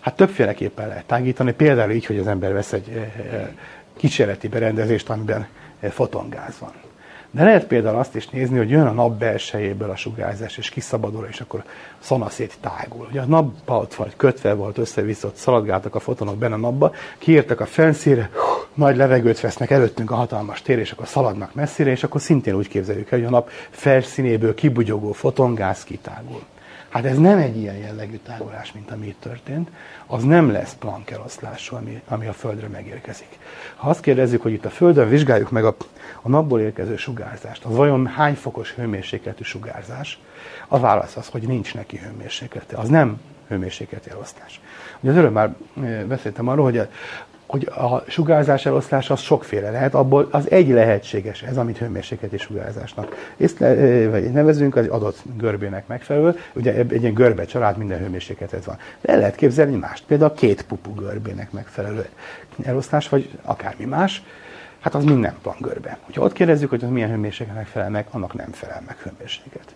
Hát 0.00 0.16
többféleképpen 0.16 0.88
lehet 0.88 1.04
tágítani, 1.04 1.52
például 1.52 1.90
így, 1.90 2.06
hogy 2.06 2.18
az 2.18 2.26
ember 2.26 2.52
vesz 2.52 2.72
egy 2.72 3.10
kísérleti 3.96 4.48
berendezést, 4.48 5.10
amiben 5.10 5.46
fotongáz 5.90 6.58
van. 6.58 6.72
De 7.30 7.44
lehet 7.44 7.66
például 7.66 7.98
azt 7.98 8.14
is 8.14 8.28
nézni, 8.28 8.56
hogy 8.56 8.70
jön 8.70 8.86
a 8.86 8.92
nap 8.92 9.18
belsejéből 9.18 9.90
a 9.90 9.96
sugárzás, 9.96 10.58
és 10.58 10.68
kiszabadul, 10.68 11.26
és 11.30 11.40
akkor 11.40 11.64
szanaszét 11.98 12.56
tágul. 12.60 13.06
Ugye 13.10 13.20
a 13.20 13.24
napba 13.24 13.78
ott 13.78 13.94
vagy 13.94 14.16
kötve 14.16 14.54
volt, 14.54 14.78
össze-vissza, 14.78 15.30
szaladgáltak 15.34 15.94
a 15.94 16.00
fotonok 16.00 16.36
benne 16.36 16.54
a 16.54 16.58
napba, 16.58 16.92
kiértek 17.18 17.60
a 17.60 17.66
fenszére, 17.66 18.30
nagy 18.74 18.96
levegőt 18.96 19.40
vesznek 19.40 19.70
előttünk 19.70 20.10
a 20.10 20.14
hatalmas 20.14 20.62
tér, 20.62 20.78
és 20.78 20.90
akkor 20.90 21.06
szaladnak 21.06 21.54
messzire, 21.54 21.90
és 21.90 22.04
akkor 22.04 22.20
szintén 22.20 22.54
úgy 22.54 22.68
képzeljük 22.68 23.10
el, 23.10 23.18
hogy 23.18 23.28
a 23.28 23.30
nap 23.30 23.50
felszínéből 23.70 24.54
kibugyogó 24.54 25.12
fotongáz 25.12 25.84
kitágul. 25.84 26.42
Hát 26.96 27.04
ez 27.04 27.18
nem 27.18 27.38
egy 27.38 27.56
ilyen 27.56 27.76
jellegű 27.76 28.16
tágulás, 28.16 28.72
mint 28.72 28.90
ami 28.90 29.06
itt 29.06 29.20
történt, 29.20 29.70
az 30.06 30.22
nem 30.22 30.50
lesz 30.50 30.74
Planck 30.78 31.10
eloszlású, 31.10 31.76
ami, 31.76 32.02
ami 32.08 32.26
a 32.26 32.32
Földre 32.32 32.68
megérkezik. 32.68 33.38
Ha 33.76 33.88
azt 33.88 34.00
kérdezzük, 34.00 34.42
hogy 34.42 34.52
itt 34.52 34.64
a 34.64 34.70
Földön 34.70 35.08
vizsgáljuk 35.08 35.50
meg 35.50 35.64
a, 35.64 35.76
a 36.22 36.28
napból 36.28 36.60
érkező 36.60 36.96
sugárzást, 36.96 37.64
az 37.64 37.76
vajon 37.76 38.06
hány 38.06 38.34
fokos 38.34 38.74
hőmérsékletű 38.74 39.42
sugárzás, 39.42 40.18
a 40.68 40.78
válasz 40.78 41.16
az, 41.16 41.28
hogy 41.28 41.42
nincs 41.42 41.74
neki 41.74 41.96
hőmérséklete. 41.96 42.76
Az 42.76 42.88
nem 42.88 43.20
hőmérsékleti 43.48 44.10
elosztás. 44.10 44.60
Ugye 45.00 45.10
az 45.10 45.16
előbb 45.16 45.32
már 45.32 45.54
eh, 45.82 46.02
beszéltem 46.02 46.48
arról, 46.48 46.64
hogy 46.64 46.88
hogy 47.46 47.66
a 47.66 48.02
sugárzás 48.08 48.66
eloszlás 48.66 49.10
az 49.10 49.20
sokféle 49.20 49.70
lehet, 49.70 49.94
abból 49.94 50.28
az 50.30 50.50
egy 50.50 50.68
lehetséges, 50.68 51.42
ez 51.42 51.56
amit 51.56 51.78
hőmérsékleti 51.78 52.36
sugárzásnak 52.38 53.32
vagy 54.10 54.32
nevezünk, 54.32 54.76
az 54.76 54.86
adott 54.86 55.22
görbének 55.36 55.86
megfelelő, 55.86 56.38
ugye 56.52 56.72
egy 56.74 57.02
ilyen 57.02 57.14
görbe 57.14 57.44
család 57.44 57.76
minden 57.76 57.98
hőmérsékletet 57.98 58.64
van. 58.64 58.76
De 59.00 59.12
el 59.12 59.18
lehet 59.18 59.34
képzelni 59.34 59.76
mást, 59.76 60.04
például 60.06 60.30
a 60.30 60.34
két 60.34 60.62
pupu 60.62 60.94
görbének 60.94 61.52
megfelelő 61.52 62.06
eloszlás, 62.62 63.08
vagy 63.08 63.30
akármi 63.42 63.84
más, 63.84 64.22
hát 64.80 64.94
az 64.94 65.04
minden 65.04 65.34
plan 65.42 65.56
görbe. 65.60 65.98
Ha 66.14 66.22
ott 66.22 66.32
kérdezzük, 66.32 66.70
hogy 66.70 66.84
az 66.84 66.90
milyen 66.90 67.10
hőmérsékletnek 67.10 67.66
felel 67.66 67.90
meg, 67.90 68.06
annak 68.10 68.34
nem 68.34 68.50
felel 68.52 68.82
meg 68.86 68.96
hőmérséklet. 68.96 69.74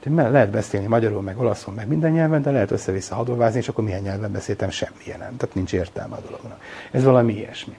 És 0.00 0.10
lehet 0.14 0.50
beszélni 0.50 0.86
magyarul, 0.86 1.22
meg 1.22 1.38
olaszul, 1.38 1.74
meg 1.74 1.88
minden 1.88 2.10
nyelven, 2.10 2.42
de 2.42 2.50
lehet 2.50 2.70
össze-vissza 2.70 3.14
hadovázni, 3.14 3.58
és 3.58 3.68
akkor 3.68 3.84
milyen 3.84 4.02
nyelven 4.02 4.32
beszéltem, 4.32 4.70
semmilyen 4.70 5.18
nem. 5.18 5.36
Tehát 5.36 5.54
nincs 5.54 5.72
értelme 5.72 6.14
a 6.14 6.20
dolognak. 6.20 6.60
Ez 6.90 7.04
valami 7.04 7.32
ilyesmi. 7.32 7.76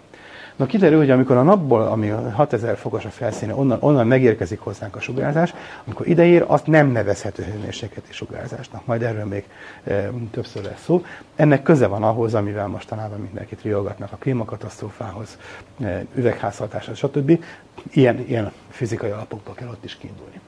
Na 0.55 0.65
kiderül, 0.65 0.97
hogy 0.97 1.09
amikor 1.09 1.37
a 1.37 1.43
napból, 1.43 1.81
ami 1.81 2.07
6000 2.07 2.77
fokos 2.77 3.05
a 3.05 3.09
felszíne, 3.09 3.55
onnan, 3.55 3.77
onnan 3.81 4.07
megérkezik 4.07 4.59
hozzánk 4.59 4.95
a 4.95 4.99
sugárzás, 4.99 5.53
amikor 5.85 6.07
ideér, 6.07 6.43
azt 6.47 6.67
nem 6.67 6.87
nevezhető 6.87 7.43
hőmérsékleti 7.43 8.13
sugárzásnak. 8.13 8.85
Majd 8.85 9.01
erről 9.01 9.25
még 9.25 9.45
e, 9.83 10.09
többször 10.31 10.63
lesz 10.63 10.83
szó. 10.83 11.05
Ennek 11.35 11.63
köze 11.63 11.87
van 11.87 12.03
ahhoz, 12.03 12.33
amivel 12.33 12.67
mostanában 12.67 13.19
mindenkit 13.19 13.61
riogatnak 13.61 14.11
a 14.11 14.15
klímakatasztrófához, 14.15 15.37
e, 15.83 16.05
üvegházhatáshoz, 16.15 16.97
stb. 16.97 17.43
Ilyen, 17.91 18.19
ilyen 18.27 18.51
fizikai 18.69 19.09
alapokból 19.09 19.53
kell 19.53 19.67
ott 19.67 19.83
is 19.83 19.97
kiindulni. 19.97 20.39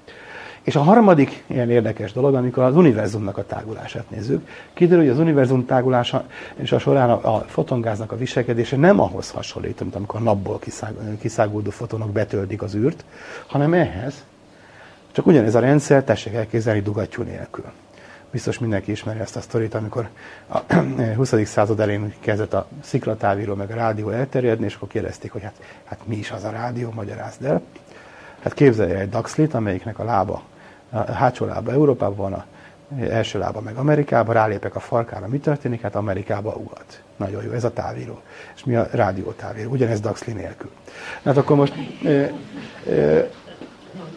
És 0.64 0.76
a 0.76 0.81
harmadik 0.81 1.44
ilyen 1.48 1.69
érdekes 1.69 2.11
dolog, 2.11 2.35
amikor 2.35 2.64
az 2.64 2.76
univerzumnak 2.76 3.38
a 3.38 3.45
tágulását 3.45 4.10
nézzük, 4.10 4.48
kiderül, 4.73 5.03
hogy 5.03 5.11
az 5.11 5.19
univerzum 5.19 5.65
tágulása 5.65 6.26
és 6.56 6.72
a 6.72 6.80
során 6.80 7.10
a, 7.10 7.40
fotongáznak 7.40 8.11
a 8.11 8.18
viselkedése 8.18 8.77
nem 8.77 8.99
ahhoz 8.99 9.31
hasonlít, 9.31 9.80
mint 9.80 9.95
amikor 9.95 10.19
a 10.19 10.23
napból 10.23 10.60
kiszág, 10.60 10.94
kiszáguldó 11.19 11.69
fotonok 11.69 12.11
betöltik 12.11 12.61
az 12.61 12.76
űrt, 12.76 13.06
hanem 13.45 13.73
ehhez. 13.73 14.23
Csak 15.11 15.26
ugyanez 15.26 15.56
a 15.56 15.60
rendszer, 15.60 16.03
tessék 16.03 16.34
elképzelni 16.34 16.81
dugattyú 16.81 17.23
nélkül. 17.23 17.65
Biztos 18.31 18.60
mindenki 18.60 18.91
ismeri 18.91 19.19
ezt 19.19 19.35
a 19.35 19.41
sztorit, 19.41 19.73
amikor 19.73 20.10
a 20.48 20.60
20. 21.15 21.34
század 21.45 21.80
elején 21.80 22.14
kezdett 22.19 22.53
a 22.53 22.68
sziklatávíró 22.81 23.56
meg 23.56 23.72
a 23.72 23.76
rádió 23.76 24.10
elterjedni, 24.10 24.65
és 24.65 24.76
akkor 24.76 24.88
kérdezték, 24.88 25.31
hogy 25.31 25.41
hát, 25.41 25.56
hát 25.84 25.99
mi 26.03 26.15
is 26.15 26.31
az 26.31 26.44
a 26.44 26.49
rádió, 26.49 26.91
magyarázd 26.95 27.45
el. 27.45 27.61
Hát 28.40 28.53
képzelje 28.53 28.99
egy 28.99 29.10
Daxlit, 29.10 29.53
amelyiknek 29.53 29.99
a 29.99 30.03
lába 30.03 30.44
a 30.94 31.11
hátsó 31.11 31.45
lába 31.45 31.72
Európában 31.72 32.15
van, 32.15 32.34
a 32.34 32.45
első 32.99 33.40
lába 33.40 33.61
meg 33.61 33.76
Amerikában, 33.76 34.34
rálépek 34.34 34.76
a 34.76 34.80
farkára, 34.80 35.28
mi 35.28 35.38
történik? 35.38 35.82
Hát 35.82 35.95
Amerikába 35.95 36.53
ugat. 36.53 37.02
Nagyon 37.15 37.44
jó, 37.44 37.52
ez 37.52 37.64
a 37.64 37.74
távíró. 37.74 38.22
És 38.56 38.64
mi 38.64 38.76
a 38.76 38.88
rádiótávíró, 38.91 39.72
ugyanez 39.72 39.99
Daxli 39.99 40.34
nélkül. 40.34 40.70
Hát 41.24 41.38
akkor 41.38 41.56
most 41.56 41.74
e, 42.06 42.10
e, 42.10 43.30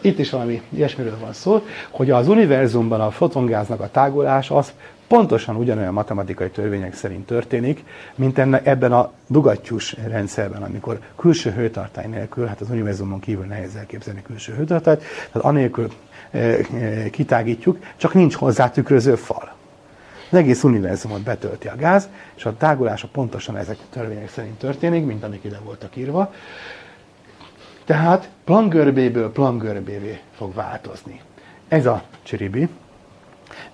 itt 0.01 0.19
is 0.19 0.31
valami 0.31 0.63
ilyesmiről 0.69 1.19
van 1.21 1.33
szó, 1.33 1.63
hogy 1.91 2.11
az 2.11 2.29
univerzumban 2.29 3.01
a 3.01 3.11
fotongáznak 3.11 3.81
a 3.81 3.91
tágulás 3.91 4.51
az 4.51 4.73
pontosan 5.09 5.57
ugyanolyan 5.57 5.93
matematikai 5.93 6.51
törvények 6.51 6.95
szerint 6.95 7.27
történik, 7.27 7.85
mint 8.15 8.39
enne, 8.39 8.61
ebben 8.65 8.93
a 8.93 9.13
dugattyús 9.27 9.97
rendszerben, 10.09 10.63
amikor 10.63 10.99
külső 11.17 11.51
hőtartály 11.51 12.07
nélkül, 12.07 12.47
hát 12.47 12.61
az 12.61 12.71
univerzumon 12.71 13.21
kívül 13.21 13.45
nehéz 13.45 13.75
elképzelni 13.77 14.23
külső 14.23 14.55
hőtartályt, 14.55 15.03
tehát 15.33 15.49
anélkül 15.49 15.89
kitágítjuk, 17.11 17.79
csak 17.97 18.15
nincs 18.15 18.35
hozzá 18.35 18.71
tükröző 18.71 19.15
fal. 19.15 19.55
Az 20.31 20.39
egész 20.39 20.63
univerzumot 20.63 21.23
betölti 21.23 21.69
a 21.69 21.77
gáz, 21.77 22.09
és 22.37 22.45
a 22.45 22.57
tágulása 22.57 23.09
pontosan 23.13 23.57
ezek 23.57 23.77
a 23.81 23.87
törvények 23.91 24.31
szerint 24.31 24.59
történik, 24.59 25.07
mint 25.07 25.25
amik 25.25 25.45
ide 25.45 25.59
voltak 25.65 25.97
írva. 25.97 26.33
Tehát 27.85 28.29
plangörbéből 28.45 29.33
plangörbévé 29.33 30.21
fog 30.37 30.55
változni. 30.55 31.21
Ez 31.69 31.87
a 31.87 32.03
csiribi. 32.23 32.69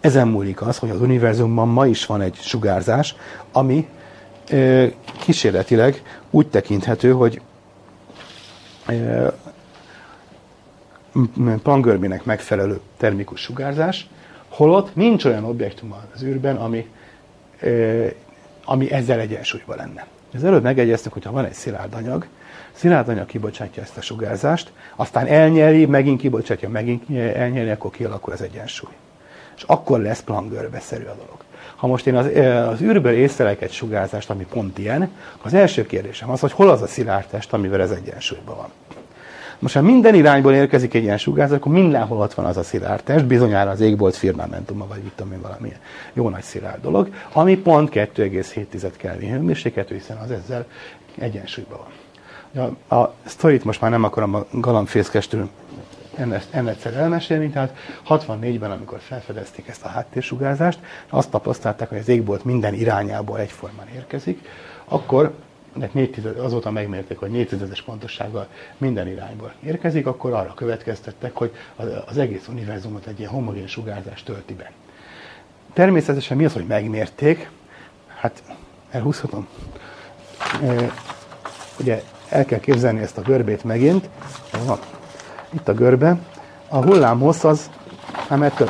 Ezen 0.01 0.29
múlik 0.29 0.63
az, 0.63 0.79
hogy 0.79 0.91
az 0.91 1.01
univerzumban 1.01 1.69
ma 1.69 1.87
is 1.87 2.07
van 2.07 2.21
egy 2.21 2.35
sugárzás, 2.35 3.15
ami 3.53 3.89
kísérletileg 5.19 6.03
úgy 6.31 6.49
tekinthető, 6.49 7.13
hogy 7.13 7.41
pangörmének 11.63 12.25
megfelelő 12.25 12.81
termikus 12.97 13.41
sugárzás, 13.41 14.09
holott 14.49 14.95
nincs 14.95 15.25
olyan 15.25 15.45
objektum 15.45 15.95
az 16.15 16.23
űrben, 16.23 16.57
ami, 16.57 16.89
ami 18.65 18.93
ezzel 18.93 19.19
egyensúlyban 19.19 19.77
lenne. 19.77 20.07
Ez 20.35 20.43
előbb 20.43 20.63
megegyeztük, 20.63 21.13
hogy 21.13 21.25
ha 21.25 21.33
van 21.33 21.45
egy 21.45 21.53
szilárd 21.53 21.95
anyag, 21.95 22.27
szilárd 22.73 23.09
anyag 23.09 23.27
kibocsátja 23.27 23.83
ezt 23.83 23.97
a 23.97 24.01
sugárzást, 24.01 24.73
aztán 24.97 25.27
elnyeri, 25.27 25.87
megint 25.87 26.21
kibocsátja, 26.21 26.69
megint 26.69 27.19
elnyeri, 27.19 27.71
akkor 27.71 27.91
kialakul 27.91 28.33
az 28.33 28.43
egyensúly. 28.43 28.93
És 29.57 29.63
akkor 29.63 30.01
lesz 30.01 30.23
plangörbeszerű 30.23 31.05
a 31.05 31.15
dolog. 31.15 31.45
Ha 31.77 31.87
most 31.87 32.07
én 32.07 32.17
az, 32.17 32.27
az 32.73 32.81
űrből 32.81 33.13
észlelek 33.13 33.63
egy 33.63 33.73
sugárzást, 33.73 34.31
ami 34.31 34.47
pont 34.47 34.79
ilyen, 34.79 35.03
akkor 35.03 35.47
az 35.47 35.55
első 35.55 35.87
kérdésem 35.87 36.31
az, 36.31 36.41
hogy 36.41 36.53
hol 36.53 36.71
az 36.71 36.83
a 36.83 36.87
szilárd 36.87 37.27
test, 37.27 37.53
amivel 37.53 37.81
ez 37.81 37.91
egyensúlyban 37.91 38.57
van. 38.57 38.71
Most, 39.63 39.75
ha 39.75 39.83
minden 39.83 40.15
irányból 40.15 40.55
érkezik 40.55 40.95
egy 40.95 41.03
ilyen 41.03 41.19
sugárzat, 41.19 41.59
akkor 41.59 41.73
mindenhol 41.73 42.19
ott 42.19 42.35
van 42.35 42.45
az 42.45 42.57
a 42.57 42.63
szilárd 42.63 43.03
test, 43.03 43.25
bizonyára 43.25 43.71
az 43.71 43.81
égbolt 43.81 44.17
firmamentuma, 44.17 44.87
vagy 44.87 45.03
mit 45.03 45.13
tudom 45.13 45.33
én, 45.33 45.41
valamilyen 45.41 45.79
jó 46.13 46.29
nagy 46.29 46.43
szilárd 46.43 46.83
dolog, 46.83 47.09
ami 47.33 47.57
pont 47.57 47.91
2,7 47.93 48.93
Kelvin 48.97 49.31
hőmérsékletű, 49.31 49.95
hiszen 49.95 50.17
az 50.17 50.31
ezzel 50.31 50.67
egyensúlyban 51.19 51.79
van. 52.53 52.77
A, 52.89 52.95
a 52.95 53.15
sztorit 53.25 53.65
most 53.65 53.81
már 53.81 53.91
nem 53.91 54.05
akarom 54.05 54.35
a 54.35 54.47
galambfészkestül 54.51 55.49
ennek 56.51 56.85
elmesélni, 56.97 57.49
tehát 57.49 57.77
64-ben, 58.09 58.71
amikor 58.71 58.99
felfedezték 59.01 59.69
ezt 59.69 59.85
a 59.85 59.89
háttérsugárzást, 59.89 60.79
azt 61.09 61.31
tapasztalták, 61.31 61.89
hogy 61.89 61.99
az 61.99 62.09
égbolt 62.09 62.45
minden 62.45 62.75
irányából 62.75 63.39
egyformán 63.39 63.87
érkezik, 63.95 64.49
akkor 64.85 65.35
de 65.75 65.87
tized, 65.87 66.39
azóta 66.39 66.71
megmérték, 66.71 67.19
hogy 67.19 67.31
4 67.31 67.49
tizedes 67.49 67.83
pontossággal 67.83 68.47
minden 68.79 69.09
irányból 69.09 69.53
érkezik, 69.65 70.07
akkor 70.07 70.33
arra 70.33 70.55
következtettek, 70.55 71.37
hogy 71.37 71.53
az 72.07 72.19
egész 72.19 72.49
univerzumot 72.49 73.07
egy 73.07 73.19
ilyen 73.19 73.31
homogén 73.31 73.67
sugárzás 73.67 74.23
tölti 74.23 74.55
be. 74.55 74.71
Természetesen 75.73 76.37
mi 76.37 76.45
az, 76.45 76.53
hogy 76.53 76.67
megmérték? 76.67 77.51
Hát 78.07 78.43
elhúzhatom. 78.91 79.49
E, 80.63 80.93
ugye 81.81 82.03
el 82.29 82.45
kell 82.45 82.61
képzelni 82.61 83.01
ezt 83.01 83.19
a 83.19 83.23
görbét 83.23 83.65
megint. 83.65 84.09
Itt 85.51 85.69
a 85.69 85.75
görbe. 85.75 86.19
A 86.69 86.83
hullámhossz 86.83 87.45
az, 87.45 87.71
mettől, 88.29 88.69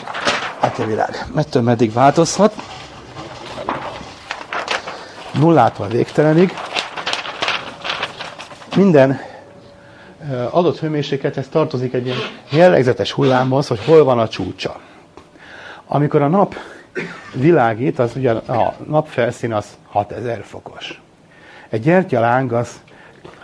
hát 0.60 0.78
a 0.78 0.86
világ, 0.86 1.26
mettől 1.34 1.62
meddig 1.62 1.92
változhat. 1.92 2.54
Nullától 5.32 5.88
végtelenig 5.88 6.52
minden 8.76 9.20
adott 10.50 10.78
hőmérséklethez 10.78 11.48
tartozik 11.48 11.92
egy 11.92 12.06
ilyen 12.06 12.18
jellegzetes 12.50 13.12
hullámhoz, 13.12 13.66
hogy 13.68 13.84
hol 13.84 14.04
van 14.04 14.18
a 14.18 14.28
csúcsa. 14.28 14.80
Amikor 15.86 16.22
a 16.22 16.28
nap 16.28 16.54
világít, 17.34 17.98
az 17.98 18.16
ugye 18.16 18.32
a 18.32 18.76
nap 18.86 19.06
felszín 19.06 19.52
az 19.52 19.66
6000 19.86 20.42
fokos. 20.42 21.02
Egy 21.68 21.82
gyertyaláng 21.82 22.52
az 22.52 22.80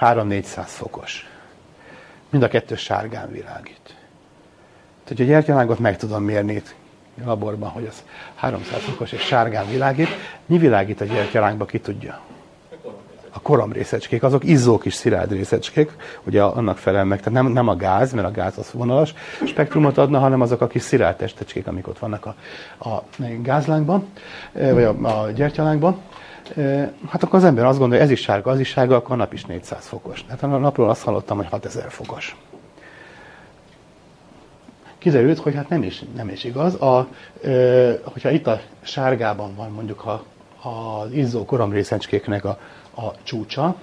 3-400 0.01 0.65
fokos. 0.65 1.29
mind 2.31 2.43
a 2.43 2.49
kettő 2.49 2.75
sárgán 2.75 3.31
világít. 3.31 3.97
Tehát 5.05 5.23
a 5.23 5.25
gyertyalángot 5.25 5.79
meg 5.79 5.97
tudom 5.97 6.23
mérni 6.23 6.63
a 7.25 7.27
laborban, 7.27 7.69
hogy 7.69 7.87
az 7.87 8.03
300 8.35 8.81
fokos 8.81 9.13
és 9.13 9.21
sárgán 9.21 9.69
világít. 9.69 10.09
Mi 10.47 10.59
világít 10.59 11.01
a 11.01 11.05
gyertyalánkba, 11.05 11.65
ki 11.65 11.79
tudja? 11.79 12.21
A 13.33 13.41
korom 13.41 13.73
részecskék, 13.73 14.23
azok 14.23 14.45
izzók 14.45 14.85
is 14.85 14.95
szilárd 14.95 15.33
részecskék, 15.33 15.91
ugye 16.25 16.43
annak 16.43 16.77
felel 16.77 17.05
meg, 17.05 17.19
tehát 17.19 17.43
nem, 17.43 17.53
nem 17.53 17.69
a 17.69 17.77
gáz, 17.77 18.13
mert 18.13 18.27
a 18.27 18.31
gáz 18.31 18.59
az 18.59 18.73
vonalas 18.73 19.15
spektrumot 19.47 19.99
adna, 19.99 20.19
hanem 20.19 20.41
azok 20.41 20.61
a 20.61 20.67
kis 20.67 20.83
szilárd 20.83 21.17
testecskék, 21.17 21.67
amik 21.67 21.89
ott 21.89 21.99
vannak 21.99 22.27
a, 22.27 22.35
a 22.89 23.03
gázlánkban, 23.43 24.07
vagy 24.53 24.83
a, 24.83 25.23
a 25.23 25.31
gyertyalánkban. 25.31 26.01
Hát 27.09 27.23
akkor 27.23 27.39
az 27.39 27.45
ember 27.45 27.65
azt 27.65 27.79
gondolja, 27.79 28.05
ez 28.05 28.11
is 28.11 28.21
sárga, 28.21 28.51
az 28.51 28.61
is 28.61 28.69
sárga, 28.69 28.97
akkor 28.97 29.13
a 29.13 29.17
nap 29.17 29.33
is 29.33 29.45
400 29.45 29.87
fokos. 29.87 30.25
Hát 30.29 30.43
a 30.43 30.47
napról 30.47 30.91
azt 30.91 31.03
hallottam, 31.03 31.37
hogy 31.37 31.47
6000 31.51 31.91
fokos. 31.91 32.37
Kiderült, 34.99 35.39
hogy 35.39 35.55
hát 35.55 35.69
nem 35.69 35.83
is, 35.83 36.03
nem 36.17 36.29
is 36.29 36.45
igaz. 36.45 36.75
A, 36.75 37.09
ö, 37.41 37.93
hogyha 38.05 38.31
itt 38.31 38.47
a 38.47 38.61
sárgában 38.81 39.55
van 39.55 39.71
mondjuk 39.71 40.05
a, 40.05 40.25
az 40.69 41.13
izzó 41.13 41.45
koromrészecskéknek 41.45 42.45
a, 42.45 42.59
a 42.99 43.15
csúcsa, 43.23 43.75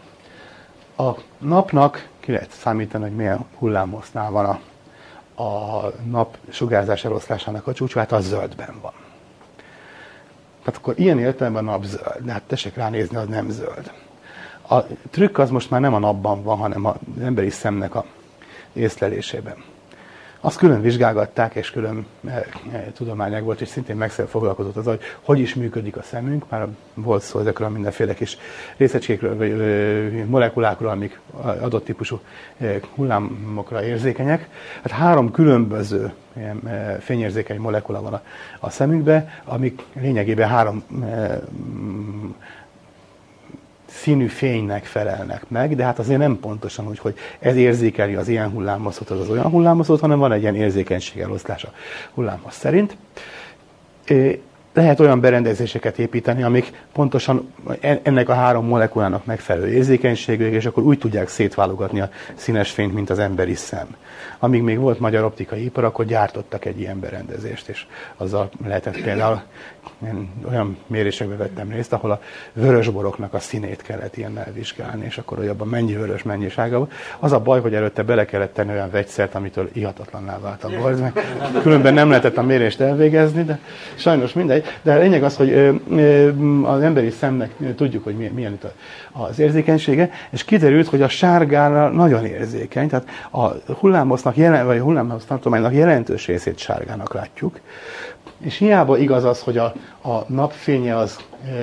a 0.98 1.12
napnak 1.38 2.08
ki 2.20 2.32
lehet 2.32 2.52
számítani, 2.52 3.04
hogy 3.04 3.16
milyen 3.16 3.46
hullámosznál 3.58 4.32
van 4.32 4.46
a, 4.46 5.44
a 5.44 5.92
nap 6.10 6.38
sugárzás 6.50 7.06
eloszlásának 7.06 7.68
a 7.68 7.74
csúcsa, 7.74 8.00
hát 8.00 8.12
az 8.12 8.26
zöldben 8.26 8.76
van. 8.82 8.94
Tehát 10.64 10.80
akkor 10.80 11.00
ilyen 11.00 11.20
értelemben 11.20 11.68
a 11.68 11.72
nap 11.72 11.84
zöld, 11.84 12.24
de 12.24 12.32
hát 12.32 12.44
tessék 12.44 12.76
ránézni, 12.76 13.16
az 13.16 13.28
nem 13.28 13.50
zöld. 13.50 13.92
A 14.70 14.84
trükk 15.10 15.38
az 15.38 15.50
most 15.50 15.70
már 15.70 15.82
nem 15.82 15.94
a 15.94 16.00
napban 16.00 16.44
van, 16.44 16.58
hanem 16.58 16.86
az 16.86 16.96
emberi 17.22 17.50
szemnek 17.50 17.96
a 17.96 18.06
észlelésében. 18.74 19.64
Azt 20.40 20.58
külön 20.58 20.82
vizsgálgatták, 20.82 21.56
és 21.56 21.72
külön 21.72 22.06
e, 22.28 22.46
e, 22.72 22.92
tudományák 22.94 23.44
volt, 23.44 23.62
és 23.62 23.68
szintén 23.68 23.96
meg 23.96 24.12
foglalkozott 24.12 24.76
az, 24.76 24.86
hogy 24.86 25.02
hogy 25.22 25.40
is 25.40 25.56
működik 25.56 25.98
a 25.98 26.02
szemünk. 26.02 26.50
Már 26.50 26.68
volt 26.94 27.22
szó 27.22 27.40
ezekről 27.40 27.68
a 27.68 27.72
mindenféle 27.72 28.14
kis 28.14 28.38
részecskékről, 28.78 29.38
vagy 29.38 30.26
molekulákról, 30.26 30.90
amik 30.90 31.20
adott 31.42 31.86
típusú 31.86 32.20
e, 32.58 32.80
hullámokra 32.96 33.84
érzékenyek. 33.84 34.50
Hát 34.84 34.92
három 34.92 35.32
különböző 35.32 36.14
ilyen, 36.38 36.62
fényérzékeny 37.00 37.60
molekula 37.60 38.02
van 38.02 38.14
a, 38.14 38.22
a 38.60 38.70
szemünkben, 38.70 39.30
amik 39.44 39.82
lényegében 39.94 40.50
három 40.50 40.84
színű 43.96 44.28
fénynek 44.28 44.86
felelnek 44.86 45.50
meg, 45.50 45.76
de 45.76 45.84
hát 45.84 46.00
azért 46.00 46.20
nem 46.20 46.40
pontosan 46.40 46.88
úgy, 46.88 47.00
hogy 47.00 47.16
ez 47.40 47.56
érzékeli 47.56 48.16
az 48.16 48.28
ilyen 48.28 48.50
hullámoszot, 48.50 49.10
az 49.10 49.20
az 49.20 49.30
olyan 49.30 49.50
hullámoszot, 49.50 50.00
hanem 50.00 50.20
van 50.20 50.32
egy 50.32 50.42
ilyen 50.42 50.56
érzékenység 50.56 51.22
eloszlás 51.22 51.64
a 51.64 51.72
hullámos 52.14 52.54
szerint. 52.54 52.98
Lehet 54.74 55.00
olyan 55.00 55.20
berendezéseket 55.20 56.00
építeni, 56.00 56.44
amik 56.44 56.84
pontosan 56.94 57.54
ennek 57.80 58.30
a 58.30 58.34
három 58.34 58.66
molekulának 58.66 59.26
megfelelő 59.26 59.68
érzékenységűek, 59.68 60.54
és 60.54 60.66
akkor 60.66 60.84
úgy 60.84 60.98
tudják 60.98 61.28
szétválogatni 61.28 62.02
a 62.02 62.10
színes 62.34 62.72
fényt, 62.72 62.94
mint 62.94 63.10
az 63.10 63.20
emberi 63.20 63.54
szem. 63.54 63.88
Amíg 64.40 64.62
még 64.62 64.80
volt 64.80 65.00
magyar 65.00 65.24
optikai 65.24 65.64
ipar, 65.64 65.84
akkor 65.84 66.06
gyártottak 66.06 66.66
egy 66.66 66.80
ilyen 66.80 67.00
berendezést, 67.00 67.68
és 67.68 67.86
azzal 68.18 68.50
lehetett 68.66 69.02
például 69.02 69.42
én 70.06 70.30
olyan 70.50 70.78
mérésekbe 70.88 71.36
vettem 71.36 71.70
részt, 71.70 71.94
ahol 71.94 72.12
a 72.12 72.22
vörösboroknak 72.54 73.34
a 73.34 73.40
színét 73.40 73.82
kellett 73.82 74.18
ilyen 74.18 74.46
vizsgálni, 74.54 75.06
és 75.06 75.18
akkor 75.18 75.38
hogy 75.38 75.48
abban 75.48 75.68
mennyi 75.68 75.94
vörös, 75.94 76.24
mennyi 76.24 76.50
sárga 76.50 76.88
Az 77.20 77.32
a 77.32 77.40
baj, 77.40 77.62
hogy 77.62 77.74
előtte 77.74 78.04
bele 78.04 78.26
kellett 78.26 78.54
tenni 78.54 78.72
olyan 78.72 78.90
vegyszert, 78.92 79.36
amitől 79.36 79.70
ihatatlanná 79.74 80.40
vált 80.40 80.64
a 80.64 80.70
mert 81.00 81.62
különben 81.62 81.94
nem 81.94 82.10
lehetett 82.10 82.38
a 82.38 82.42
mérést 82.44 82.80
elvégezni, 82.80 83.44
de 83.44 83.60
sajnos 83.96 84.34
mindegy. 84.34 84.66
De 84.82 84.94
a 84.94 84.98
lényeg 84.98 85.24
az, 85.24 85.36
hogy 85.36 85.54
az 86.64 86.82
emberi 86.82 87.10
szemnek 87.10 87.52
tudjuk, 87.76 88.04
hogy 88.04 88.16
milyen 88.16 88.54
itt 88.54 88.66
az 89.12 89.40
érzékenysége, 89.40 90.10
és 90.30 90.44
kiderült, 90.44 90.88
hogy 90.88 91.02
a 91.02 91.08
sárgára 91.08 91.90
nagyon 91.90 92.26
érzékeny, 92.26 92.88
tehát 92.88 93.10
a 93.32 93.74
hullámosznak 93.74 94.38
jelen, 94.38 94.66
vagy 94.66 94.78
a 94.78 94.84
hullámhoz 94.84 95.26
tartománynak 95.26 95.74
jelentős 95.74 96.28
részét 96.28 96.58
sárgának 96.58 97.14
látjuk, 97.14 97.60
és 98.38 98.58
hiába 98.58 98.98
igaz 98.98 99.24
az, 99.24 99.42
hogy 99.42 99.58
a, 99.58 99.74
a 100.02 100.24
napfénye 100.28 100.98
az 100.98 101.20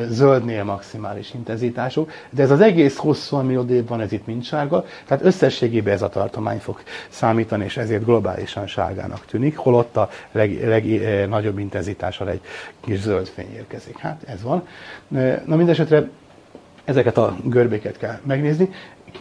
zöldnél 0.08 0.64
maximális 0.64 1.34
intenzitású, 1.34 2.08
de 2.30 2.42
ez 2.42 2.50
az 2.50 2.60
egész 2.60 2.96
hosszú 2.96 3.66
van 3.86 4.00
ez 4.00 4.12
itt 4.12 4.26
mind 4.26 4.44
sárga, 4.44 4.84
tehát 5.06 5.24
összességében 5.24 5.94
ez 5.94 6.02
a 6.02 6.08
tartomány 6.08 6.58
fog 6.58 6.82
számítani, 7.08 7.64
és 7.64 7.76
ezért 7.76 8.04
globálisan 8.04 8.66
sárgának 8.66 9.26
tűnik, 9.26 9.56
holott 9.56 9.96
a 9.96 10.08
legnagyobb 10.32 11.30
leg, 11.30 11.56
e, 11.56 11.60
intenzitással 11.60 12.28
egy 12.28 12.40
kis 12.80 13.00
zöld 13.00 13.26
fény 13.26 13.54
érkezik. 13.54 13.98
Hát 13.98 14.22
ez 14.26 14.42
van. 14.42 14.66
Na 15.44 15.56
mindesetre 15.56 16.08
ezeket 16.84 17.16
a 17.16 17.36
görbéket 17.44 17.96
kell 17.96 18.18
megnézni. 18.22 18.70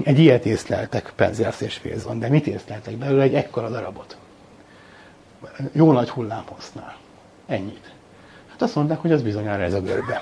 Egy 0.03 0.19
ilyet 0.19 0.45
észleltek 0.45 1.13
Penzersz 1.15 1.61
és 1.61 1.75
Félzon, 1.75 2.19
de 2.19 2.29
mit 2.29 2.47
észleltek 2.47 2.95
belőle? 2.95 3.23
Egy 3.23 3.33
ekkora 3.33 3.69
darabot. 3.69 4.17
Jó 5.71 5.91
nagy 5.91 6.09
hullámhosznál. 6.09 7.00
Ennyit. 7.51 7.91
Hát 8.49 8.61
azt 8.61 8.75
mondták, 8.75 8.97
hogy 8.97 9.11
az 9.11 9.21
bizonyára 9.21 9.63
ez 9.63 9.73
a 9.73 9.81
görbe. 9.81 10.21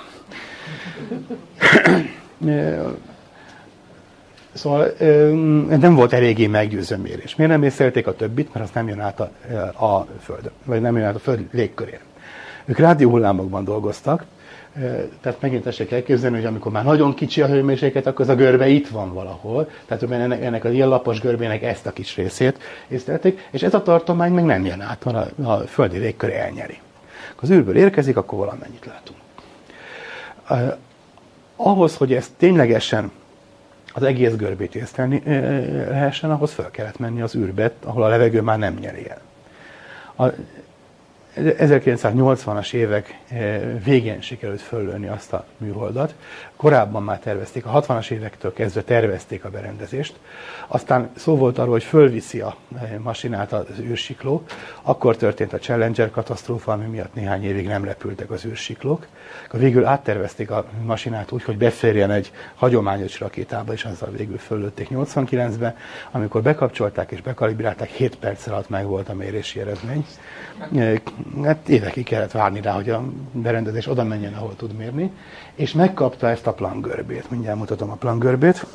Szóval 4.54 4.94
nem 5.68 5.96
volt 5.96 6.14
eléggé 6.14 6.48
meggyőző 6.48 6.98
mérés. 6.98 7.36
Miért 7.36 7.52
nem 7.52 7.64
észlelték 7.64 8.08
a 8.08 8.16
többit? 8.16 8.54
Mert 8.54 8.66
az 8.66 8.72
nem 8.74 8.88
jön 8.88 9.00
át 9.00 9.20
a, 9.20 9.32
a 9.86 10.08
Föld, 10.22 10.52
vagy 10.64 10.82
nem 10.82 10.98
jön 10.98 11.06
át 11.06 11.16
a 11.16 11.20
Föld 11.20 11.48
légkörén. 11.52 12.00
Ők 12.66 12.78
rádióhullámokban 12.78 13.64
dolgoztak, 13.64 14.26
tehát 15.22 15.42
megint 15.42 15.64
tessék 15.64 15.92
elképzelni, 15.92 16.36
hogy 16.36 16.46
amikor 16.46 16.72
már 16.72 16.84
nagyon 16.84 17.14
kicsi 17.14 17.42
a 17.42 17.48
hőmérséklet, 17.48 18.08
akkor 18.08 18.22
az 18.22 18.30
a 18.30 18.36
görbe 18.36 18.68
itt 18.68 18.88
van 18.88 19.14
valahol. 19.14 19.70
Tehát 19.86 20.04
ennek, 20.04 20.44
ennek 20.44 20.64
az 20.64 20.72
ilyen 20.72 20.88
lapos 20.88 21.20
görbének 21.20 21.64
ezt 21.64 21.86
a 21.86 21.94
kis 21.94 22.16
részét 22.16 22.58
észlelték, 22.88 23.48
és 23.52 23.64
ez 23.64 23.74
a 23.74 23.82
tartomány 23.82 24.34
meg 24.34 24.46
nem 24.46 24.66
jön 24.66 24.82
át, 24.82 25.06
a, 25.06 25.28
a 25.44 25.58
földi 25.58 25.98
légkör 25.98 26.30
elnyeri. 26.30 26.80
Az 27.42 27.50
űrből 27.50 27.78
érkezik, 27.78 28.18
akkor 28.18 28.38
valamennyit 28.38 28.86
látunk. 28.86 29.20
Ahhoz, 31.56 31.96
hogy 31.96 32.14
ezt 32.14 32.32
ténylegesen 32.38 33.12
az 33.94 34.04
egész 34.04 34.36
görbét 34.36 34.76
észlelni 34.76 35.22
lehessen, 35.90 36.32
ahhoz 36.32 36.52
fel 36.52 36.72
kellett 36.72 37.00
menni 37.00 37.22
az 37.22 37.36
űrbe, 37.36 37.72
ahol 37.84 38.04
a 38.04 38.08
levegő 38.08 38.42
már 38.42 38.58
nem 38.58 38.74
nyeri 38.74 39.10
el. 39.10 39.22
A 40.28 40.34
1980-as 41.36 42.74
évek 42.74 43.20
eh, 43.28 43.62
végén 43.84 44.22
sikerült 44.22 44.62
föllőni 44.62 45.08
azt 45.08 45.34
a 45.34 45.46
műholdat. 45.58 46.16
Korábban 46.56 47.04
már 47.04 47.20
tervezték, 47.20 47.66
a 47.66 47.82
60-as 47.82 48.10
évektől 48.10 48.54
kezdve 48.54 48.82
tervezték 48.82 49.46
a 49.46 49.50
berendezést. 49.50 50.20
Aztán 50.68 51.10
szó 51.16 51.36
volt 51.36 51.58
arról, 51.58 51.72
hogy 51.72 51.84
fölviszi 51.84 52.42
a 52.42 52.56
eh, 52.76 52.92
masinát 52.98 53.54
az 53.54 53.80
űrsikló. 53.80 54.44
Akkor 54.82 55.18
történt 55.18 55.54
a 55.54 55.58
Challenger 55.58 56.10
katasztrófa, 56.10 56.72
ami 56.72 56.86
miatt 56.86 57.14
néhány 57.14 57.44
évig 57.44 57.68
nem 57.68 57.84
repültek 57.84 58.32
az 58.32 58.46
űrsiklók. 58.46 59.08
Akkor 59.46 59.60
végül 59.60 59.86
áttervezték 59.86 60.52
a 60.52 60.66
masinát 60.84 61.32
úgy, 61.32 61.44
hogy 61.44 61.58
beférjen 61.58 62.12
egy 62.12 62.32
hagyományos 62.56 63.20
rakétába, 63.20 63.74
és 63.74 63.86
azzal 63.86 64.10
végül 64.12 64.38
föllőtték 64.38 64.88
89-ben. 64.92 65.76
Amikor 66.12 66.42
bekapcsolták 66.42 67.12
és 67.12 67.22
bekalibrálták, 67.22 67.90
7 67.90 68.16
perc 68.16 68.48
alatt 68.48 68.70
meg 68.70 68.86
volt 68.86 69.10
a 69.10 69.14
mérési 69.14 69.60
eredmény 69.60 70.06
hát 71.44 71.70
évekig 71.70 72.06
kellett 72.06 72.32
várni 72.32 72.62
rá, 72.62 72.74
hogy 72.74 72.90
a 72.90 73.04
berendezés 73.32 73.88
oda 73.88 74.04
menjen, 74.04 74.34
ahol 74.34 74.56
tud 74.56 74.74
mérni, 74.74 75.12
és 75.56 75.74
megkapta 75.74 76.30
ezt 76.30 76.48
a 76.48 76.54
plangörbét. 76.54 77.30
Mindjárt 77.30 77.58
mutatom 77.58 77.90
a 77.90 77.96
plangörbét. 77.96 78.66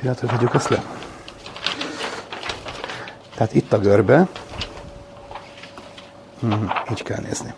Pillanatot 0.00 0.30
vegyük 0.30 0.54
ezt 0.54 0.68
le. 0.68 0.82
Tehát 3.34 3.54
itt 3.54 3.72
a 3.72 3.78
görbe. 3.78 4.28
Hmm, 6.40 6.72
így 6.90 7.02
kell 7.02 7.20
nézni. 7.20 7.52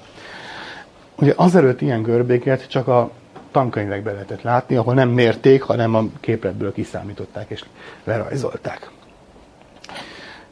Ugye 1.15 1.33
azelőtt 1.37 1.81
ilyen 1.81 2.03
görbéket 2.03 2.69
csak 2.69 2.89
a 2.89 3.11
tankönyvekben 3.51 4.13
lehetett 4.13 4.43
látni, 4.43 4.77
ahol 4.77 4.95
nem 4.95 5.09
mérték, 5.09 5.63
hanem 5.63 5.95
a 5.95 6.05
képletből 6.21 6.73
kiszámították 6.73 7.51
és 7.51 7.65
lerajzolták. 8.05 8.91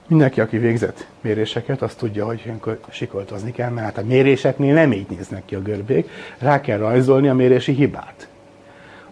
Mindenki, 0.07 0.41
aki 0.41 0.59
végzett 0.59 1.07
méréseket, 1.21 1.83
azt 1.83 1.99
tudja, 1.99 2.27
hogy 2.27 2.43
ilyenkor 2.45 2.81
sikoltozni 2.91 3.53
kell, 3.53 3.71
mert 3.71 3.87
hát 3.87 4.05
a 4.05 4.07
méréseknél 4.07 4.75
nem 4.75 4.93
így 4.93 5.09
néznek 5.09 5.45
ki 5.45 5.55
a 5.55 5.63
görbék, 5.63 6.11
rá 6.39 6.61
kell 6.61 6.79
rajzolni 6.79 7.29
a 7.29 7.35
mérési 7.35 7.73
hibát. 7.73 8.30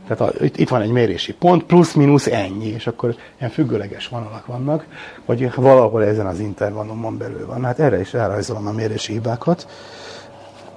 Tehát 0.08 0.34
a, 0.34 0.44
itt, 0.44 0.56
itt 0.56 0.68
van 0.68 0.80
egy 0.80 0.90
mérési 0.90 1.34
pont, 1.34 1.64
plusz-minusz 1.64 2.26
ennyi, 2.26 2.66
és 2.66 2.86
akkor 2.86 3.16
ilyen 3.38 3.50
függőleges 3.50 4.08
vonalak 4.08 4.46
vannak, 4.46 4.86
vagy 5.26 5.54
valahol 5.54 6.04
ezen 6.04 6.26
az 6.26 6.38
intervallumon 6.38 7.18
belül 7.18 7.46
van. 7.46 7.64
Hát 7.64 7.78
erre 7.78 8.00
is 8.00 8.14
elrajzolom 8.14 8.66
a 8.66 8.72
mérési 8.72 9.12
hibákat. 9.12 9.66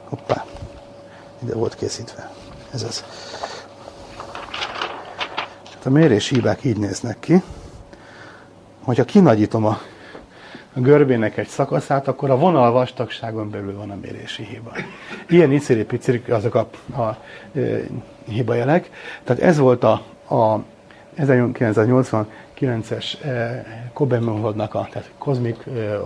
Hoppá, 0.09 0.45
ide 1.43 1.53
volt 1.53 1.75
készítve. 1.75 2.31
Ez 2.73 2.83
az. 2.83 3.03
Hát 5.73 5.85
a 5.85 5.89
mérési 5.89 6.35
hibák 6.35 6.63
így 6.63 6.77
néznek 6.77 7.19
ki. 7.19 7.41
Hogyha 8.83 9.03
kinagyítom 9.03 9.65
a 9.65 9.79
a 10.73 10.79
görbének 10.79 11.37
egy 11.37 11.47
szakaszát, 11.47 12.07
akkor 12.07 12.29
a 12.29 12.37
vonal 12.37 12.71
vastagságon 12.71 13.49
belül 13.49 13.77
van 13.77 13.91
a 13.91 13.97
mérési 14.01 14.43
hiba. 14.43 14.71
Ilyen 15.29 15.51
iciri 15.51 15.83
piciri 15.83 16.23
azok 16.29 16.55
a, 16.55 16.69
a, 16.95 17.01
a 17.01 17.17
hibajelek. 18.27 18.89
Tehát 19.23 19.41
ez 19.41 19.57
volt 19.57 19.83
a, 19.83 19.91
a 20.35 20.63
1989-es 21.17 23.23
eh, 23.23 23.65
Kobe-műholdnak 24.01 24.73
a 24.73 24.87
tehát 24.91 25.09
eh, 25.65 25.99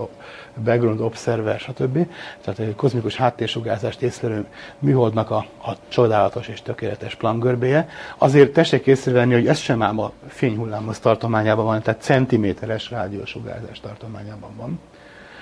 Background 0.64 1.00
Observer, 1.00 1.58
stb. 1.58 2.08
Tehát 2.40 2.58
egy 2.58 2.74
kozmikus 2.74 3.16
háttérsugárzást 3.16 4.02
észlelő 4.02 4.46
műholdnak 4.78 5.30
a, 5.30 5.46
a 5.62 5.72
csodálatos 5.88 6.48
és 6.48 6.62
tökéletes 6.62 7.14
plangörbéje. 7.14 7.88
Azért 8.18 8.52
tessék 8.52 8.86
észrevenni, 8.86 9.32
hogy 9.32 9.46
ez 9.46 9.58
sem 9.58 9.82
ám 9.82 9.98
a 9.98 10.12
fényhullámos 10.26 10.98
tartományában 10.98 11.64
van, 11.64 11.82
tehát 11.82 12.00
centiméteres 12.00 12.90
rádiósugárzás 12.90 13.80
tartományában 13.80 14.50
van. 14.56 14.80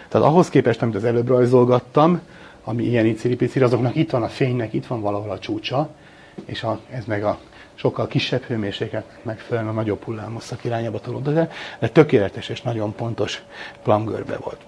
Tehát 0.08 0.26
ahhoz 0.26 0.48
képest, 0.48 0.82
amit 0.82 0.94
az 0.94 1.04
előbb 1.04 1.28
rajzolgattam, 1.28 2.20
ami 2.64 2.82
ilyen 2.82 3.06
iciripicir, 3.06 3.62
azoknak 3.62 3.94
itt 3.94 4.10
van 4.10 4.22
a 4.22 4.28
fénynek, 4.28 4.72
itt 4.72 4.86
van 4.86 5.00
valahol 5.00 5.30
a 5.30 5.38
csúcsa, 5.38 5.88
és 6.44 6.62
a, 6.62 6.80
ez 6.90 7.04
meg 7.04 7.24
a 7.24 7.38
sokkal 7.74 8.06
kisebb 8.06 8.42
hőmérséklet 8.42 9.04
megfelelően 9.22 9.72
a 9.72 9.74
nagyobb 9.74 10.02
hullámosszak 10.02 10.64
irányába 10.64 11.00
tolódott, 11.00 11.34
de, 11.34 11.50
de 11.78 11.88
tökéletes 11.88 12.48
és 12.48 12.62
nagyon 12.62 12.94
pontos 12.94 13.42
plangörbe 13.82 14.36
volt. 14.36 14.58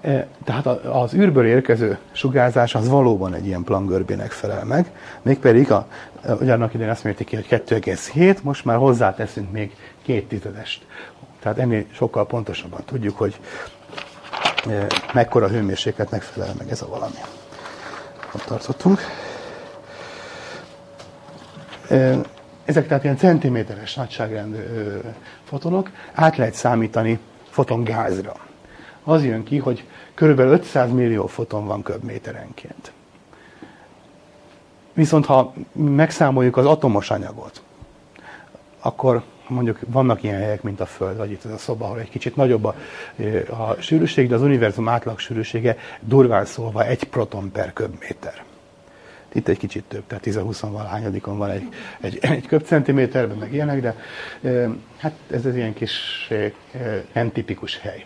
E, 0.00 0.26
tehát 0.44 0.66
az 0.84 1.14
űrből 1.14 1.46
érkező 1.46 1.98
sugárzás 2.12 2.74
az 2.74 2.88
valóban 2.88 3.34
egy 3.34 3.46
ilyen 3.46 3.64
plangörbének 3.64 4.30
felel 4.30 4.64
meg, 4.64 4.90
mégpedig 5.22 5.72
a, 5.72 5.86
ugyanak 6.40 6.74
idején 6.74 6.92
azt 6.92 7.04
mérték 7.04 7.26
ki, 7.26 7.34
hogy 7.34 7.46
2,7, 7.48 8.42
most 8.42 8.64
már 8.64 8.76
hozzáteszünk 8.76 9.52
még 9.52 9.76
két 10.02 10.28
tizedest. 10.28 10.86
Tehát 11.40 11.58
ennél 11.58 11.84
sokkal 11.92 12.26
pontosabban 12.26 12.80
tudjuk, 12.84 13.18
hogy 13.18 13.40
e, 14.68 14.86
mekkora 15.12 15.48
hőmérsékletnek 15.48 16.22
felel 16.22 16.54
meg 16.58 16.70
ez 16.70 16.82
a 16.82 16.88
valami. 16.88 17.18
Ott 18.34 18.44
tartottunk. 18.44 19.00
Ezek 22.64 22.86
tehát 22.86 23.04
ilyen 23.04 23.16
centiméteres 23.16 23.94
nagyságrendű 23.94 24.58
fotonok, 25.44 25.90
át 26.14 26.36
lehet 26.36 26.54
számítani 26.54 27.18
fotongázra. 27.50 28.36
Az 29.04 29.24
jön 29.24 29.42
ki, 29.42 29.58
hogy 29.58 29.84
körülbelül 30.14 30.52
500 30.52 30.92
millió 30.92 31.26
foton 31.26 31.66
van 31.66 31.82
köbméterenként. 31.82 32.92
Viszont 34.92 35.26
ha 35.26 35.54
megszámoljuk 35.72 36.56
az 36.56 36.66
atomos 36.66 37.10
anyagot, 37.10 37.62
akkor 38.80 39.22
mondjuk 39.48 39.78
vannak 39.86 40.22
ilyen 40.22 40.38
helyek, 40.38 40.62
mint 40.62 40.80
a 40.80 40.86
Föld, 40.86 41.16
vagy 41.16 41.30
itt 41.30 41.44
ez 41.44 41.50
a 41.50 41.58
szoba, 41.58 41.84
ahol 41.84 42.00
egy 42.00 42.10
kicsit 42.10 42.36
nagyobb 42.36 42.64
a, 42.64 42.74
a 43.48 43.76
sűrűség, 43.78 44.28
de 44.28 44.34
az 44.34 44.42
univerzum 44.42 44.88
átlag 44.88 45.18
sűrűsége 45.18 45.76
durván 46.00 46.44
szólva 46.44 46.84
egy 46.84 47.04
proton 47.04 47.50
per 47.52 47.72
köbméter. 47.72 48.44
Itt 49.34 49.48
egy 49.48 49.58
kicsit 49.58 49.84
több, 49.88 50.02
tehát 50.06 50.24
10-20 50.26 50.58
valahányadikon 50.60 51.38
van 51.38 51.50
egy, 51.50 51.68
egy, 52.00 52.18
egy 52.20 52.46
köbcentiméterben, 52.46 53.36
meg 53.36 53.52
ilyenek, 53.52 53.80
de 53.80 53.96
hát 54.96 55.12
ez 55.30 55.46
egy 55.46 55.56
ilyen 55.56 55.74
kis 55.74 56.28
nem 57.12 57.32
tipikus 57.32 57.78
hely. 57.78 58.04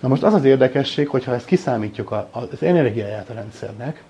Na 0.00 0.08
most 0.08 0.22
az 0.22 0.34
az 0.34 0.44
érdekesség, 0.44 1.08
hogyha 1.08 1.34
ezt 1.34 1.46
kiszámítjuk 1.46 2.14
az 2.30 2.62
energiáját 2.62 3.30
a 3.30 3.34
rendszernek, 3.34 4.02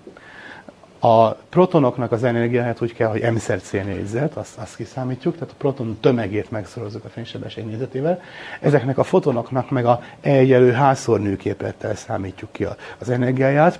a 1.03 1.31
protonoknak 1.31 2.11
az 2.11 2.23
energiáját 2.23 2.81
úgy 2.81 2.93
kell, 2.93 3.07
hogy 3.07 3.21
m 3.21 3.35
c 3.35 3.71
négyzet, 3.71 4.35
azt, 4.37 4.57
azt 4.57 4.75
kiszámítjuk, 4.75 5.33
tehát 5.33 5.51
a 5.51 5.55
proton 5.57 5.97
tömegét 5.99 6.51
megszorozzuk 6.51 7.05
a 7.05 7.09
fénysebesség 7.09 7.65
négyzetével. 7.65 8.21
Ezeknek 8.59 8.97
a 8.97 9.03
fotonoknak 9.03 9.69
meg 9.69 9.85
a 9.85 10.01
E 10.21 10.29
egyelő 10.29 10.71
házszornőképlettel 10.71 11.95
számítjuk 11.95 12.51
ki 12.51 12.67
az 12.97 13.09
energiáját. 13.09 13.79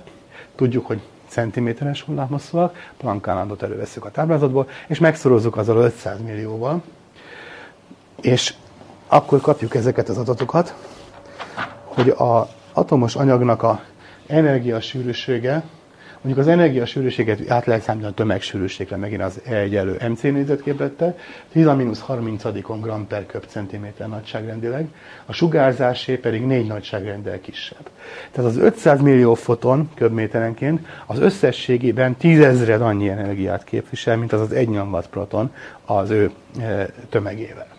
Tudjuk, 0.54 0.86
hogy 0.86 1.00
centiméteres 1.32 2.02
hullámhosszúak, 2.02 2.76
Planck 2.96 3.28
állandót 3.28 3.62
előveszünk 3.62 4.04
a 4.04 4.10
táblázatból, 4.10 4.68
és 4.88 4.98
megszorozzuk 4.98 5.56
azzal 5.56 5.76
500 5.76 6.20
millióval, 6.22 6.82
és 8.20 8.54
akkor 9.08 9.40
kapjuk 9.40 9.74
ezeket 9.74 10.08
az 10.08 10.18
adatokat, 10.18 10.74
hogy 11.84 12.14
az 12.16 12.46
atomos 12.72 13.14
anyagnak 13.16 13.62
a 13.62 13.80
energiasűrűsége 14.26 15.62
Mondjuk 16.22 16.46
az 16.46 16.52
energiasűrűséget 16.52 17.50
át 17.50 17.66
lehet 17.66 17.82
számítani 17.82 18.12
a 18.12 18.14
tömegsűrűségre, 18.14 18.96
megint 18.96 19.22
az 19.22 19.40
E 19.44 19.54
elő 19.54 19.96
MC 20.08 20.22
négyzetképlettel, 20.22 21.16
10-30-on 21.54 22.78
gram 22.80 23.06
per 23.06 23.26
köbcentiméter 23.26 24.08
nagyságrendileg, 24.08 24.86
a 25.26 25.32
sugárzásé 25.32 26.16
pedig 26.16 26.42
négy 26.42 26.66
nagyságrendel 26.66 27.40
kisebb. 27.40 27.90
Tehát 28.30 28.50
az 28.50 28.56
500 28.56 29.00
millió 29.00 29.34
foton 29.34 29.90
köbméterenként 29.94 30.86
az 31.06 31.18
összességében 31.18 32.16
tízezred 32.16 32.80
annyi 32.80 33.08
energiát 33.08 33.64
képvisel, 33.64 34.16
mint 34.16 34.32
az 34.32 34.40
az 34.40 34.52
egy 34.52 34.68
nyomvat 34.68 35.06
proton 35.08 35.52
az 35.84 36.10
ő 36.10 36.30
e, 36.60 36.86
tömegével. 37.08 37.71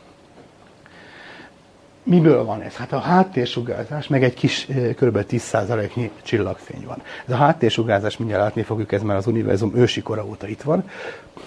Miből 2.03 2.43
van 2.43 2.61
ez? 2.61 2.75
Hát 2.75 2.91
a 2.91 2.99
háttérsugárzás, 2.99 4.07
meg 4.07 4.23
egy 4.23 4.33
kis, 4.33 4.65
kb. 4.95 5.25
10%-nyi 5.29 6.11
csillagfény 6.21 6.83
van. 6.85 7.01
Ez 7.25 7.33
a 7.33 7.37
háttérsugárzás, 7.37 8.17
mindjárt 8.17 8.43
látni 8.43 8.61
fogjuk, 8.61 8.91
ez 8.91 9.01
már 9.01 9.15
az 9.17 9.27
univerzum 9.27 9.75
ősi 9.75 10.01
kora 10.01 10.25
óta 10.25 10.47
itt 10.47 10.61
van. 10.61 10.89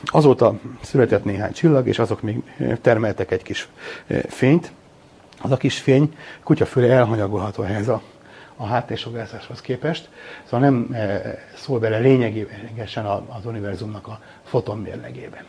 Azóta 0.04 0.54
született 0.80 1.24
néhány 1.24 1.52
csillag, 1.52 1.86
és 1.88 1.98
azok 1.98 2.22
még 2.22 2.42
termeltek 2.80 3.30
egy 3.30 3.42
kis 3.42 3.68
fényt. 4.28 4.72
Az 5.42 5.50
a 5.50 5.56
kis 5.56 5.80
fény 5.80 6.16
kutyafüle 6.44 6.92
elhanyagolható 6.92 7.62
ehhez 7.62 7.88
a, 7.88 8.02
a 8.56 8.66
háttérsugárzáshoz 8.66 9.60
képest, 9.60 10.08
szóval 10.44 10.60
nem 10.60 10.96
szól 11.56 11.78
bele 11.78 11.98
lényegesen 11.98 13.04
az 13.06 13.46
univerzumnak 13.46 14.06
a 14.06 14.20
fotonmérlegében. 14.44 15.44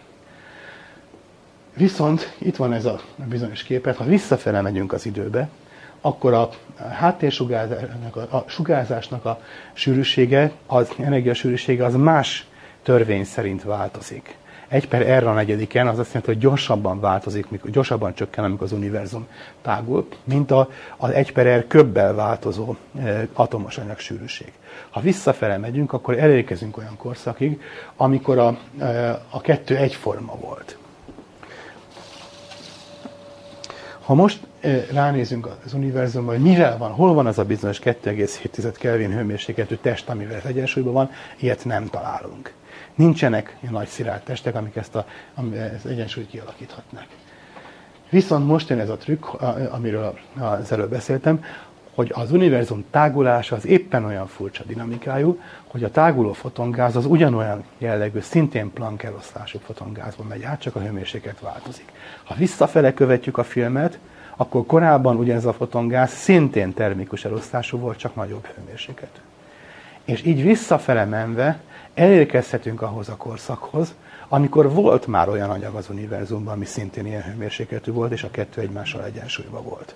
Viszont 1.78 2.36
itt 2.38 2.56
van 2.56 2.74
ez 2.74 2.86
a 2.86 3.00
bizonyos 3.30 3.64
képet, 3.64 3.96
ha 3.96 4.04
visszafele 4.04 4.62
megyünk 4.62 4.94
az 4.94 5.06
időbe, 5.06 5.50
akkor 6.02 6.34
a 6.34 6.50
háttérsugárzásnak, 6.92 8.16
a, 8.16 8.44
sugárzásnak 8.48 9.26
a 9.26 9.40
sűrűsége, 9.74 10.52
az 10.66 10.92
energiasűrűsége 11.00 11.86
az 11.86 11.96
más 11.96 12.48
törvény 12.84 13.24
szerint 13.24 13.64
változik. 13.64 14.38
Egy 14.68 14.88
per 14.88 15.02
erre 15.02 15.30
a 15.30 15.34
negyediken 15.34 15.88
az 15.88 16.00
azt 16.00 16.08
jelenti, 16.08 16.32
hogy 16.32 16.42
gyorsabban 16.42 17.00
változik, 17.00 17.50
mikor, 17.50 17.70
gyorsabban 17.70 18.14
csökken, 18.14 18.44
amikor 18.44 18.64
az 18.64 18.72
univerzum 18.72 19.28
tágul, 19.62 20.08
mint 20.24 20.52
a, 20.52 20.70
az 20.98 21.10
egy 21.10 21.32
per 21.34 21.60
R 21.60 21.68
köbbel 21.68 22.14
változó 22.14 22.76
e, 23.00 23.28
atomos 23.34 23.78
anyag 23.78 24.00
sűrűség. 24.00 24.52
Ha 24.90 25.00
visszafele 25.00 25.58
megyünk, 25.58 25.94
akkor 25.94 26.18
elérkezünk 26.18 26.78
olyan 26.78 26.98
korszakig, 26.98 27.62
amikor 27.96 28.38
a, 28.38 28.58
e, 28.80 29.22
a 29.30 29.42
kettő 29.42 29.76
egyforma 29.76 30.36
volt. 30.36 30.77
Ha 34.08 34.14
most 34.14 34.40
ránézünk 34.92 35.48
az 35.66 35.74
univerzumban, 35.74 36.36
hogy 36.36 36.44
mivel 36.44 36.78
van, 36.78 36.92
hol 36.92 37.14
van 37.14 37.26
az 37.26 37.38
a 37.38 37.46
bizonyos 37.46 37.80
2,7 37.80 38.76
Kelvin 38.80 39.12
hőmérsékletű 39.12 39.76
test, 39.76 40.10
amivel 40.10 40.42
egyensúlyban 40.46 40.94
van, 40.94 41.10
ilyet 41.40 41.66
nem 41.66 41.86
találunk. 41.86 42.54
Nincsenek 42.96 43.58
ilyen 43.60 43.74
nagy 43.74 43.88
szilárd 43.88 44.24
testek, 44.24 44.56
amik 44.56 44.76
ezt 44.76 44.96
a, 44.96 45.06
az 45.36 45.86
egyensúlyt 45.86 46.30
kialakíthatnak. 46.30 47.06
Viszont 48.10 48.48
most 48.48 48.70
jön 48.70 48.80
ez 48.80 48.90
a 48.90 48.98
trükk, 48.98 49.26
amiről 49.72 50.18
az 50.40 50.72
előbb 50.72 50.90
beszéltem, 50.90 51.44
hogy 51.98 52.12
az 52.16 52.32
univerzum 52.32 52.86
tágulása 52.92 53.56
az 53.56 53.66
éppen 53.66 54.06
olyan 54.06 54.28
furcsa 54.28 54.64
dinamikájú, 54.64 55.40
hogy 55.68 55.84
a 55.84 55.92
táguló 55.92 56.34
fotongáz 56.34 56.96
az 56.96 57.06
ugyanolyan 57.06 57.64
jellegű, 57.78 58.20
szintén 58.20 58.74
Planck 58.74 59.04
elosztású 59.04 59.60
fotongázban 59.66 60.28
megy 60.28 60.44
át, 60.44 60.62
csak 60.62 60.76
a 60.76 60.80
hőmérséklet 60.80 61.40
változik. 61.40 61.92
Ha 62.24 62.36
visszafele 62.36 62.94
követjük 62.94 63.38
a 63.38 63.44
filmet, 63.44 64.00
akkor 64.36 64.66
korábban 64.66 65.16
ugyanez 65.16 65.46
a 65.46 65.54
fotongáz 65.54 66.12
szintén 66.12 66.74
termikus 66.74 67.26
elosztású 67.26 67.78
volt, 67.78 67.98
csak 67.98 68.16
nagyobb 68.16 68.46
hőmérsékletű. 68.46 69.20
És 70.06 70.26
így 70.26 70.44
visszafele 70.44 71.06
menve 71.06 71.60
elérkezhetünk 71.94 72.82
ahhoz 72.82 73.10
a 73.10 73.16
korszakhoz, 73.16 73.96
amikor 74.28 74.74
volt 74.74 75.08
már 75.08 75.30
olyan 75.30 75.50
anyag 75.50 75.76
az 75.76 75.90
univerzumban, 75.90 76.54
ami 76.54 76.66
szintén 76.66 77.06
ilyen 77.06 77.24
hőmérsékletű 77.24 77.92
volt, 77.92 78.12
és 78.12 78.24
a 78.24 78.32
kettő 78.32 78.62
egymással 78.62 79.04
egyensúlyban 79.04 79.64
volt. 79.64 79.96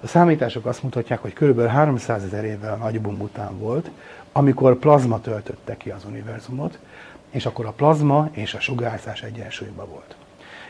A 0.00 0.06
számítások 0.06 0.66
azt 0.66 0.82
mutatják, 0.82 1.18
hogy 1.18 1.32
kb. 1.32 1.66
300 1.66 2.24
ezer 2.24 2.44
évvel 2.44 2.72
a 2.72 2.76
nagybum 2.76 3.20
után 3.20 3.58
volt, 3.58 3.90
amikor 4.32 4.78
plazma 4.78 5.20
töltötte 5.20 5.76
ki 5.76 5.90
az 5.90 6.04
univerzumot, 6.04 6.78
és 7.30 7.46
akkor 7.46 7.66
a 7.66 7.70
plazma 7.70 8.28
és 8.32 8.54
a 8.54 8.60
sugárzás 8.60 9.22
egyensúlyban 9.22 9.88
volt. 9.88 10.16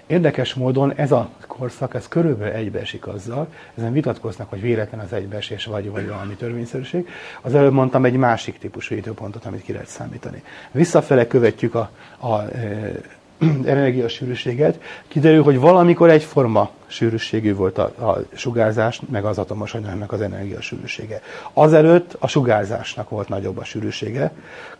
Érdekes 0.06 0.54
módon 0.54 0.92
ez 0.94 1.12
a 1.12 1.28
korszak, 1.46 1.94
ez 1.94 2.08
körülbelül 2.08 2.54
egybeesik 2.54 3.06
azzal, 3.06 3.48
ezen 3.74 3.92
vitatkoznak, 3.92 4.50
hogy 4.50 4.60
véletlen 4.60 5.00
az 5.00 5.12
egybeesés, 5.12 5.64
vagy, 5.64 5.90
vagy 5.90 6.08
valami 6.08 6.34
törvényszerűség. 6.34 7.08
Az 7.42 7.54
előbb 7.54 7.72
mondtam 7.72 8.04
egy 8.04 8.16
másik 8.16 8.58
típusú 8.58 8.94
időpontot, 8.94 9.44
amit 9.44 9.62
ki 9.62 9.72
lehet 9.72 9.88
számítani. 9.88 10.42
Visszafele 10.70 11.26
követjük 11.26 11.74
a, 11.74 11.90
a 12.18 12.40
e, 12.40 12.92
energiasűrűséget, 13.64 14.80
kiderül, 15.08 15.42
hogy 15.42 15.58
valamikor 15.58 16.10
egyforma 16.10 16.70
sűrűségű 16.86 17.54
volt 17.54 17.78
a, 17.78 17.82
a 17.82 18.18
sugárzás, 18.34 19.00
meg 19.10 19.24
az 19.24 19.38
atomos 19.38 19.74
anyagnak 19.74 20.12
az 20.12 20.20
energiasűrűsége. 20.20 21.20
Azelőtt 21.52 22.16
a 22.18 22.26
sugárzásnak 22.26 23.08
volt 23.08 23.28
nagyobb 23.28 23.58
a 23.58 23.64
sűrűsége. 23.64 24.32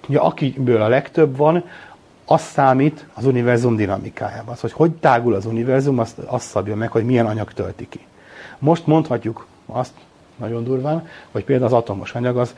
Ugye 0.09 0.19
akiből 0.19 0.83
a 0.83 0.89
legtöbb 0.89 1.37
van, 1.37 1.65
az 2.27 2.43
számít 2.43 3.07
az 3.15 3.25
univerzum 3.25 3.77
dinamikájában. 3.77 4.55
Az, 4.55 4.61
hogy 4.61 4.73
hogy 4.73 4.93
tágul 4.93 5.35
az 5.35 5.47
univerzum, 5.47 5.99
azt, 5.99 6.19
azt 6.19 6.49
szabja 6.49 6.77
meg, 6.77 6.91
hogy 6.91 7.05
milyen 7.05 7.27
anyag 7.27 7.53
tölti 7.53 7.89
ki. 7.89 8.01
Most 8.59 8.87
mondhatjuk 8.87 9.47
azt 9.67 9.93
nagyon 10.37 10.65
durván, 10.65 11.09
hogy 11.31 11.45
például 11.45 11.67
az 11.67 11.77
atomos 11.77 12.13
anyag 12.13 12.37
az, 12.37 12.55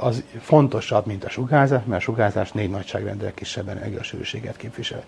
az 0.00 0.22
fontosabb, 0.40 1.06
mint 1.06 1.24
a 1.24 1.28
sugárzás, 1.28 1.82
mert 1.84 2.00
a 2.00 2.04
sugárzás 2.04 2.52
négy 2.52 2.70
nagyságrendel 2.70 3.34
kisebb 3.34 3.68
energiasűrűséget 3.68 4.56
képvisel. 4.56 5.02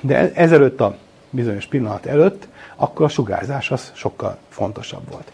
De 0.00 0.16
e- 0.16 0.30
ezelőtt 0.34 0.80
a 0.80 0.96
bizonyos 1.30 1.66
pillanat 1.66 2.06
előtt, 2.06 2.48
akkor 2.76 3.04
a 3.04 3.08
sugárzás 3.08 3.70
az 3.70 3.92
sokkal 3.94 4.38
fontosabb 4.48 5.10
volt. 5.10 5.32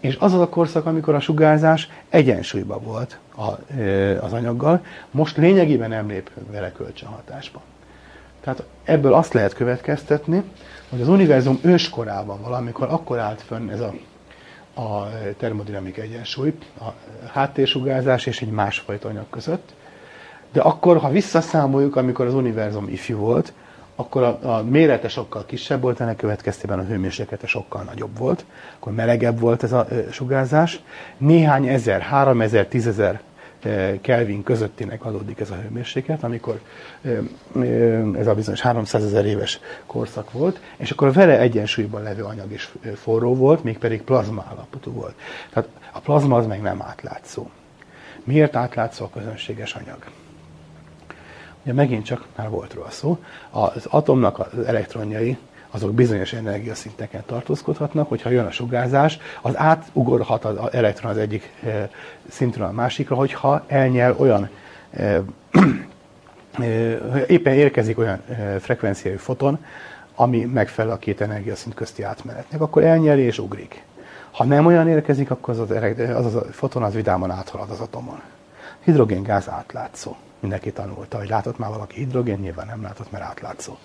És 0.00 0.16
az 0.20 0.32
az 0.32 0.40
a 0.40 0.48
korszak, 0.48 0.86
amikor 0.86 1.14
a 1.14 1.20
sugárzás 1.20 1.88
egyensúlyban 2.08 2.82
volt 2.82 3.18
a, 3.36 3.48
az 4.20 4.32
anyaggal, 4.32 4.84
most 5.10 5.36
lényegében 5.36 5.88
nem 5.88 6.08
lép 6.08 6.30
vele 6.50 6.72
kölcsönhatásba. 6.72 7.62
Tehát 8.40 8.64
ebből 8.84 9.14
azt 9.14 9.32
lehet 9.32 9.54
következtetni, 9.54 10.42
hogy 10.90 11.00
az 11.00 11.08
univerzum 11.08 11.58
őskorában 11.62 12.42
valamikor 12.42 12.88
akkor 12.90 13.18
állt 13.18 13.42
fönn 13.42 13.68
ez 13.68 13.80
a, 13.80 13.94
a 14.74 15.08
termodinamik 15.38 15.96
egyensúly, 15.96 16.54
a 16.80 16.84
háttérsugárzás 17.32 18.26
és 18.26 18.42
egy 18.42 18.50
másfajta 18.50 19.08
anyag 19.08 19.30
között. 19.30 19.74
De 20.52 20.60
akkor, 20.60 20.96
ha 20.96 21.08
visszaszámoljuk, 21.08 21.96
amikor 21.96 22.26
az 22.26 22.34
univerzum 22.34 22.88
ifjú 22.88 23.16
volt, 23.16 23.52
akkor 23.96 24.22
a, 24.22 24.38
a 24.56 24.62
mérete 24.62 25.08
sokkal 25.08 25.44
kisebb 25.46 25.80
volt, 25.80 26.00
ennek 26.00 26.16
következtében 26.16 26.78
a 26.78 26.84
hőmérséklete 26.84 27.46
sokkal 27.46 27.82
nagyobb 27.82 28.18
volt, 28.18 28.44
akkor 28.76 28.92
melegebb 28.92 29.40
volt 29.40 29.62
ez 29.62 29.72
a 29.72 29.86
sugárzás. 30.10 30.80
Néhány 31.16 31.66
ezer, 31.66 32.00
három 32.00 32.40
ezer, 32.40 32.66
tízezer 32.66 33.20
Kelvin 34.00 34.42
közöttinek 34.42 35.04
adódik 35.04 35.40
ez 35.40 35.50
a 35.50 35.54
hőmérséklet, 35.54 36.22
amikor 36.22 36.60
ez 38.18 38.26
a 38.26 38.34
bizonyos 38.34 38.60
300 38.60 39.04
ezer 39.04 39.26
éves 39.26 39.60
korszak 39.86 40.32
volt, 40.32 40.60
és 40.76 40.90
akkor 40.90 41.08
a 41.08 41.12
vele 41.12 41.38
egyensúlyban 41.38 42.02
levő 42.02 42.22
anyag 42.22 42.52
is 42.52 42.72
forró 42.94 43.34
volt, 43.34 43.64
mégpedig 43.64 44.02
plazma 44.02 44.44
állapotú 44.50 44.92
volt. 44.92 45.14
Tehát 45.50 45.68
a 45.92 46.00
plazma 46.00 46.36
az 46.36 46.46
meg 46.46 46.62
nem 46.62 46.82
átlátszó. 46.82 47.50
Miért 48.24 48.56
átlátszó 48.56 49.04
a 49.04 49.10
közönséges 49.10 49.74
anyag? 49.74 49.98
Ugye 51.62 51.72
megint 51.72 52.04
csak 52.04 52.26
már 52.36 52.48
volt 52.48 52.74
róla 52.74 52.90
szó, 52.90 53.18
az 53.50 53.86
atomnak 53.86 54.38
az 54.38 54.64
elektronjai 54.66 55.38
azok 55.74 55.94
bizonyos 55.94 56.32
energiaszinteken 56.32 57.22
tartózkodhatnak, 57.26 58.08
hogyha 58.08 58.30
jön 58.30 58.46
a 58.46 58.50
sugárzás, 58.50 59.18
az 59.42 59.56
átugorhat 59.56 60.44
az 60.44 60.72
elektron 60.72 61.10
az 61.10 61.18
egyik 61.18 61.52
eh, 61.62 61.88
szintről 62.28 62.66
a 62.66 62.72
másikra, 62.72 63.16
hogyha 63.16 63.64
elnyel 63.66 64.14
olyan 64.18 64.48
eh, 64.90 65.20
eh, 66.58 67.24
éppen 67.26 67.54
érkezik 67.54 67.98
olyan 67.98 68.22
frekvenciájú 68.60 69.18
foton, 69.18 69.64
ami 70.14 70.44
megfelel 70.44 70.92
a 70.92 70.98
két 70.98 71.20
energiaszint 71.20 71.74
közti 71.74 72.02
átmenetnek, 72.02 72.60
akkor 72.60 72.84
elnyeli 72.84 73.22
és 73.22 73.38
ugrik. 73.38 73.82
Ha 74.30 74.44
nem 74.44 74.66
olyan 74.66 74.88
érkezik, 74.88 75.30
akkor 75.30 75.54
az, 75.54 75.70
az, 75.70 76.26
az, 76.26 76.34
a 76.34 76.44
foton 76.50 76.82
az 76.82 76.94
vidáman 76.94 77.30
áthalad 77.30 77.70
az 77.70 77.80
atomon. 77.80 78.20
Hidrogéngáz 78.84 79.48
átlátszó 79.48 80.16
mindenki 80.40 80.72
tanulta, 80.72 81.18
hogy 81.18 81.28
látott 81.28 81.58
már 81.58 81.70
valaki 81.70 81.96
hidrogén, 81.96 82.38
nyilván 82.38 82.66
nem 82.66 82.82
látott, 82.82 83.10
mert 83.10 83.24
átlátszó. 83.24 83.78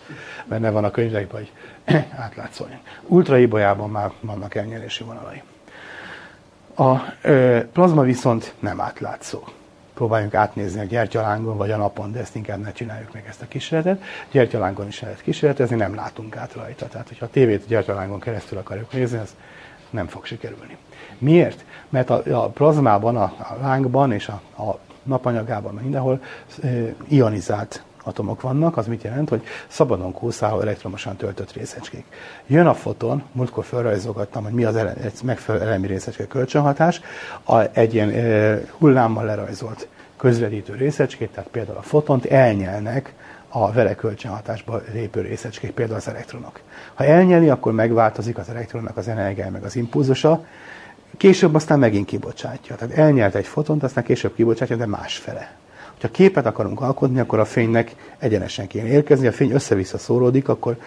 Benne 0.46 0.70
van 0.70 0.84
a 0.84 0.92
könyvekben, 0.92 1.42
hogy 1.42 1.52
átlátszó. 2.26 2.66
Ultraibolyában 3.08 3.90
már 3.90 4.12
vannak 4.22 4.56
elnyelési 4.56 5.04
vonalai. 5.04 5.42
A 6.76 6.98
ö, 7.22 7.60
plazma 7.74 8.02
viszont 8.02 8.54
nem 8.60 8.82
átlátszó. 8.82 9.44
Próbáljunk 9.94 10.34
átnézni 10.34 10.80
a 10.80 10.84
gyertyalángon 10.84 11.58
vagy 11.58 11.72
a 11.72 11.78
napon, 11.78 12.12
de 12.12 12.20
ezt 12.20 12.36
inkább 12.36 12.60
ne 12.60 12.72
csináljuk 12.72 13.14
meg 13.14 13.26
ezt 13.28 13.42
a 13.42 13.48
kísérletet. 13.48 14.04
Gyertyalángon 14.32 14.88
is 14.88 15.02
lehet 15.02 15.22
kísérletezni, 15.22 15.76
nem 15.76 15.96
látunk 15.96 16.36
át 16.38 16.54
rajta. 16.54 16.88
Tehát, 16.88 17.08
hogyha 17.08 17.26
a 17.26 17.30
tévét 17.30 17.68
gyertyalángon 17.68 18.20
keresztül 18.20 18.58
akarjuk 18.58 18.94
nézni, 18.94 19.18
az 19.18 19.36
nem 19.90 20.08
fog 20.08 20.26
sikerülni. 20.26 20.78
Miért? 21.18 21.66
Mert 21.90 22.10
a, 22.10 22.44
a 22.44 22.48
plazmában, 22.48 23.18
a, 23.18 23.24
a 23.24 23.58
lángban 23.62 24.12
és 24.12 24.28
a, 24.28 24.42
a 24.64 24.80
napanyagában, 25.10 25.74
mindenhol 25.74 26.22
ionizált 27.08 27.84
atomok 28.04 28.42
vannak, 28.42 28.78
az 28.78 28.88
mit 28.88 29.04
jelent, 29.04 29.30
hogy 29.30 29.44
szabadon 29.68 30.12
kúszáló 30.12 30.60
elektromosan 30.60 31.16
töltött 31.16 31.54
részecskék. 31.54 32.06
Jön 32.48 32.66
a 32.66 32.74
foton, 32.74 33.24
múltkor 33.32 33.66
felrajzolgattam, 33.66 34.44
hogy 34.44 34.54
mi 34.54 34.64
az 34.64 34.76
ele, 34.76 34.94
megfelelő 35.24 35.66
elemi 35.66 35.88
részecske 35.88 36.28
kölcsönhatás, 36.28 37.02
a, 37.44 37.60
egy 37.78 37.94
ilyen 37.94 38.10
e, 38.10 38.60
hullámmal 38.78 39.26
lerajzolt 39.26 39.88
közvetítő 40.18 40.74
részecskét, 40.76 41.30
tehát 41.30 41.50
például 41.50 41.78
a 41.78 41.82
fotont 41.82 42.26
elnyelnek 42.26 43.14
a 43.50 43.72
vele 43.72 43.96
kölcsönhatásba 43.96 44.82
lépő 44.94 45.22
részecskék, 45.22 45.72
például 45.72 45.98
az 45.98 46.08
elektronok. 46.08 46.60
Ha 46.94 47.04
elnyeli, 47.04 47.50
akkor 47.50 47.74
megváltozik 47.74 48.38
az 48.38 48.50
elektronnak 48.50 48.98
az 48.98 49.08
energiája, 49.08 49.52
meg 49.52 49.64
az 49.64 49.76
impulzusa, 49.76 50.46
Később 51.20 51.56
aztán 51.56 51.80
megint 51.80 52.06
kibocsátja. 52.06 52.76
Tehát 52.76 52.98
elnyelt 52.98 53.36
egy 53.36 53.46
fotont, 53.46 53.84
aztán 53.84 54.04
később 54.04 54.36
kibocsátja, 54.36 54.76
de 54.76 54.86
másfele. 54.86 55.56
Ha 56.02 56.08
képet 56.08 56.46
akarunk 56.46 56.82
alkotni, 56.82 57.20
akkor 57.20 57.40
a 57.40 57.46
fénynek 57.46 57.96
egyenesen 58.18 58.68
kéne 58.68 58.88
érkezni, 58.88 59.28
a 59.28 59.32
fény 59.32 59.52
össze-vissza 59.52 59.98
szóródik, 59.98 60.50
akkor 60.50 60.78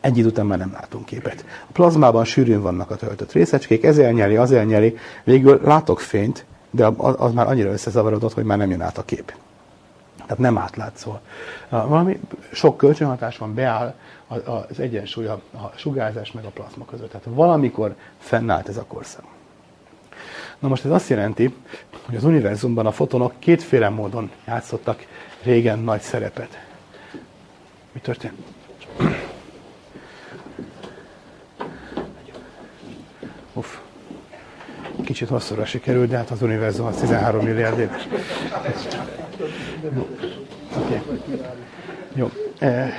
egy 0.00 0.18
idő 0.18 0.28
után 0.28 0.46
már 0.46 0.58
nem 0.58 0.72
látunk 0.72 1.04
képet. 1.04 1.44
A 1.68 1.72
plazmában 1.72 2.24
sűrűn 2.24 2.62
vannak 2.62 2.90
a 2.90 2.96
töltött 2.96 3.32
részecskék, 3.32 3.84
ez 3.84 3.98
elnyeli, 3.98 4.36
az 4.36 4.52
elnyeli, 4.52 4.96
végül 5.24 5.60
látok 5.64 6.00
fényt, 6.00 6.44
de 6.70 6.86
az 6.96 7.32
már 7.32 7.46
annyira 7.46 7.70
összezavarodott, 7.70 8.32
hogy 8.32 8.44
már 8.44 8.58
nem 8.58 8.70
jön 8.70 8.80
át 8.80 8.98
a 8.98 9.04
kép. 9.04 9.34
Tehát 10.16 10.38
nem 10.38 10.58
átlátszó. 10.58 11.18
Valami 11.68 12.20
sok 12.52 12.76
kölcsönhatás 12.76 13.38
van, 13.38 13.54
beáll 13.54 13.94
az 14.28 14.80
egyensúly 14.80 15.26
a 15.26 15.40
sugárzás 15.76 16.32
meg 16.32 16.44
a 16.44 16.50
plazma 16.50 16.84
között. 16.84 17.10
Tehát 17.10 17.26
valamikor 17.30 17.94
fennállt 18.18 18.68
ez 18.68 18.76
a 18.76 18.84
korszak. 18.84 19.24
Na 20.58 20.68
most 20.68 20.84
ez 20.84 20.90
azt 20.90 21.08
jelenti, 21.08 21.54
hogy 22.06 22.16
az 22.16 22.24
univerzumban 22.24 22.86
a 22.86 22.92
fotonok 22.92 23.32
kétféle 23.38 23.88
módon 23.88 24.30
játszottak 24.46 25.06
régen 25.42 25.78
nagy 25.78 26.00
szerepet. 26.00 26.58
Mi 27.92 28.00
történt? 28.00 28.32
Uff. 33.52 33.76
Kicsit 35.04 35.28
hosszúra 35.28 35.64
sikerült, 35.64 36.08
de 36.08 36.16
hát 36.16 36.30
az 36.30 36.42
univerzum 36.42 36.86
az 36.86 36.96
13 36.96 37.44
milliárd 37.44 37.78
éves. 37.78 38.06
Okay. 40.76 41.02
Jó. 42.14 42.30
E, 42.58 42.92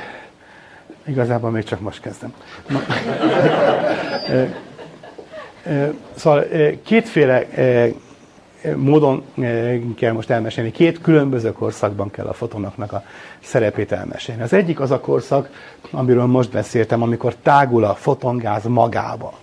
igazából 1.05 1.51
még 1.51 1.63
csak 1.63 1.79
most 1.79 2.01
kezdem. 2.01 2.33
Na, 2.67 2.81
e, 4.27 4.68
Szóval 6.15 6.45
kétféle 6.83 7.45
módon 8.75 9.23
kell 9.97 10.11
most 10.11 10.29
elmesélni. 10.29 10.71
Két 10.71 11.01
különböző 11.01 11.51
korszakban 11.51 12.11
kell 12.11 12.25
a 12.25 12.33
fotonoknak 12.33 12.91
a 12.91 13.03
szerepét 13.43 13.91
elmesélni. 13.91 14.41
Az 14.41 14.53
egyik 14.53 14.79
az 14.79 14.91
a 14.91 14.99
korszak, 14.99 15.49
amiről 15.91 16.25
most 16.25 16.51
beszéltem, 16.51 17.01
amikor 17.01 17.35
tágul 17.35 17.83
a 17.83 17.93
fotongáz 17.93 18.63
magába. 18.63 19.33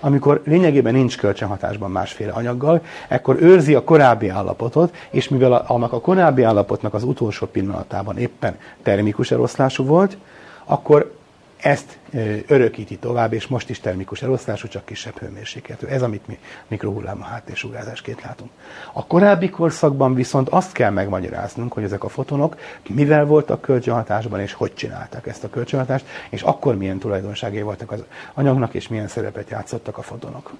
Amikor 0.00 0.42
lényegében 0.44 0.94
nincs 0.94 1.18
kölcsönhatásban 1.18 1.90
másféle 1.90 2.32
anyaggal, 2.32 2.80
ekkor 3.08 3.36
őrzi 3.40 3.74
a 3.74 3.84
korábbi 3.84 4.28
állapotot, 4.28 4.94
és 5.10 5.28
mivel 5.28 5.52
annak 5.52 5.92
a 5.92 6.00
korábbi 6.00 6.42
állapotnak 6.42 6.94
az 6.94 7.02
utolsó 7.02 7.46
pillanatában 7.46 8.18
éppen 8.18 8.56
termikus 8.82 9.30
eloszlású 9.30 9.84
volt, 9.84 10.16
akkor 10.64 11.14
ezt 11.62 11.98
örökíti 12.46 12.96
tovább, 12.96 13.32
és 13.32 13.46
most 13.46 13.70
is 13.70 13.80
termikus 13.80 14.22
elosztású, 14.22 14.68
csak 14.68 14.84
kisebb 14.84 15.18
hőmérsékletű. 15.18 15.86
Ez, 15.86 16.02
amit 16.02 16.26
mi 16.26 16.38
mikrohullám 16.68 17.20
a 17.20 17.24
háttérsugárzásként 17.24 18.22
látunk. 18.22 18.50
A 18.92 19.06
korábbi 19.06 19.50
korszakban 19.50 20.14
viszont 20.14 20.48
azt 20.48 20.72
kell 20.72 20.90
megmagyaráznunk, 20.90 21.72
hogy 21.72 21.82
ezek 21.82 22.04
a 22.04 22.08
fotonok 22.08 22.56
mivel 22.88 23.24
voltak 23.24 23.60
kölcsönhatásban, 23.60 24.40
és 24.40 24.52
hogy 24.52 24.74
csinálták 24.74 25.26
ezt 25.26 25.44
a 25.44 25.50
kölcsönhatást, 25.50 26.04
és 26.30 26.42
akkor 26.42 26.76
milyen 26.76 26.98
tulajdonságai 26.98 27.62
voltak 27.62 27.90
az 27.90 28.04
anyagnak, 28.34 28.74
és 28.74 28.88
milyen 28.88 29.08
szerepet 29.08 29.50
játszottak 29.50 29.98
a 29.98 30.02
fotonok. 30.02 30.52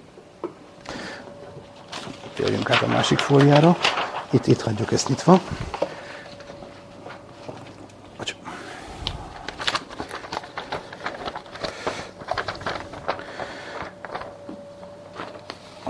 Térjünk 2.35 2.71
át 2.71 2.83
a 2.83 2.87
másik 2.87 3.19
fóliára. 3.19 3.77
Itt, 4.31 4.47
itt 4.47 4.61
hagyjuk 4.61 4.93
ezt 4.93 5.09
nyitva. 5.09 5.41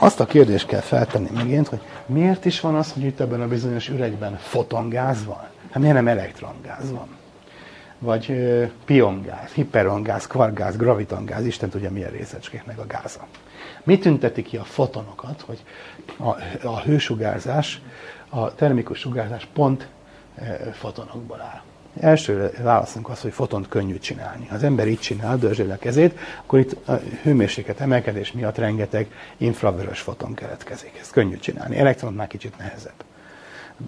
Azt 0.02 0.20
a 0.20 0.26
kérdést 0.26 0.66
kell 0.66 0.80
feltenni 0.80 1.28
megint, 1.34 1.68
hogy 1.68 1.80
miért 2.06 2.44
is 2.44 2.60
van 2.60 2.74
az, 2.74 2.92
hogy 2.92 3.02
itt 3.02 3.20
ebben 3.20 3.40
a 3.40 3.48
bizonyos 3.48 3.88
üregben 3.88 4.36
fotongáz 4.36 5.24
van? 5.24 5.48
Hát 5.70 5.78
miért 5.78 5.94
nem 5.94 6.08
elektrongáz 6.08 6.90
van? 6.90 7.08
Vagy 7.98 8.30
ö, 8.30 8.64
piongáz, 8.84 9.50
hiperongáz, 9.50 10.26
kvargáz, 10.26 10.76
gravitongáz, 10.76 11.46
Isten 11.46 11.68
tudja 11.68 11.90
milyen 11.90 12.10
részecskéknek 12.10 12.78
a 12.78 12.86
gáza. 12.86 13.26
Mi 13.82 13.98
tünteti 13.98 14.42
ki 14.42 14.56
a 14.56 14.64
fotonokat, 14.64 15.40
hogy 15.40 15.62
a, 16.16 16.28
a 16.66 16.80
hősugárzás, 16.80 17.82
a 18.28 18.54
termikus 18.54 18.98
sugárzás 18.98 19.48
pont 19.52 19.88
fotonokból 20.72 21.40
áll? 21.40 21.71
Első 22.02 22.50
válaszunk 22.62 23.08
az, 23.08 23.20
hogy 23.20 23.32
fotont 23.32 23.68
könnyű 23.68 23.98
csinálni. 23.98 24.48
Az 24.50 24.62
ember 24.62 24.88
így 24.88 24.98
csinál, 24.98 25.36
dörzsél 25.36 25.70
a 25.70 25.76
kezét, 25.76 26.18
akkor 26.40 26.58
itt 26.58 26.88
a 26.88 26.92
hőmérséklet 27.22 27.80
emelkedés 27.80 28.32
miatt 28.32 28.58
rengeteg 28.58 29.06
infravörös 29.36 30.00
foton 30.00 30.34
keletkezik. 30.34 30.98
Ez 31.00 31.10
könnyű 31.10 31.36
csinálni. 31.36 31.76
Elektronot 31.76 32.16
már 32.16 32.26
kicsit 32.26 32.58
nehezebb. 32.58 33.04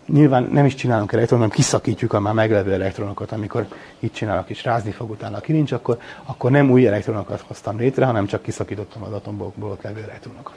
Nyilván 0.07 0.49
nem 0.53 0.65
is 0.65 0.75
csinálunk 0.75 1.13
elektronot, 1.13 1.45
hanem 1.45 1.57
kiszakítjuk 1.65 2.13
a 2.13 2.21
már 2.21 2.35
meglevő 2.35 2.73
elektronokat, 2.73 3.33
amikor 3.33 3.67
így 4.01 4.13
csinálok 4.13 4.51
és 4.51 4.65
rázni 4.65 4.91
fog 4.91 5.11
utána 5.11 5.37
a 5.37 5.41
kilincs, 5.41 5.73
akkor, 5.73 5.99
akkor 6.25 6.51
nem 6.51 6.71
új 6.71 6.87
elektronokat 6.87 7.41
hoztam 7.41 7.79
létre, 7.79 8.05
hanem 8.05 8.27
csak 8.27 8.43
kiszakítottam 8.43 9.03
az 9.03 9.13
atombokból 9.13 9.71
ott 9.71 9.83
levő 9.83 10.03
elektronokat. 10.03 10.57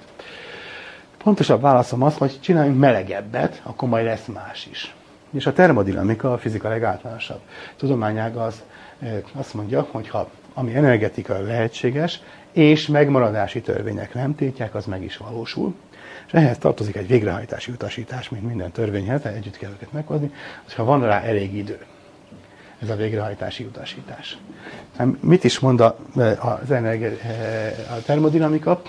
Pontosabb 1.24 1.62
válaszom 1.62 2.02
az, 2.02 2.18
hogy 2.18 2.40
csináljunk 2.40 2.80
melegebbet, 2.80 3.62
akkor 3.64 3.90
majd 3.90 4.06
lesz 4.06 4.26
más 4.26 4.68
is. 4.72 4.96
És 5.32 5.46
a 5.46 5.54
termodinamika, 5.54 6.34
a 6.34 6.38
fizika 6.38 6.70
legáltalánosabb 6.70 7.40
tudományága 7.76 8.44
az 8.44 8.64
azt 9.34 9.54
mondja, 9.54 9.88
hogy 9.92 10.10
ha 10.10 10.30
ami 10.54 10.76
energetika 10.76 11.40
lehetséges, 11.40 12.22
és 12.52 12.88
megmaradási 12.88 13.62
törvények 13.62 14.14
nem 14.14 14.36
tétják, 14.36 14.76
az 14.76 14.86
meg 14.86 15.04
is 15.04 15.18
valósul. 15.18 15.76
És 16.28 16.34
ehhez 16.34 16.58
tartozik 16.58 16.96
egy 16.96 17.08
végrehajtási 17.08 17.72
utasítás, 17.72 18.30
mint 18.30 18.44
minden 18.44 18.72
törvényhez, 18.72 19.26
együtt 19.26 19.58
kell 19.58 19.72
őket 19.72 19.92
meghozni, 19.92 20.32
hogyha 20.64 20.84
van 20.84 21.02
rá 21.02 21.22
elég 21.22 21.56
idő. 21.56 21.80
Ez 22.82 22.90
a 22.90 22.96
végrehajtási 22.96 23.64
utasítás. 23.64 24.38
Mit 25.20 25.44
is 25.44 25.60
mond 25.60 25.80
az 26.40 26.72
energia, 26.72 27.10
a 27.90 28.02
termodinamika? 28.06 28.82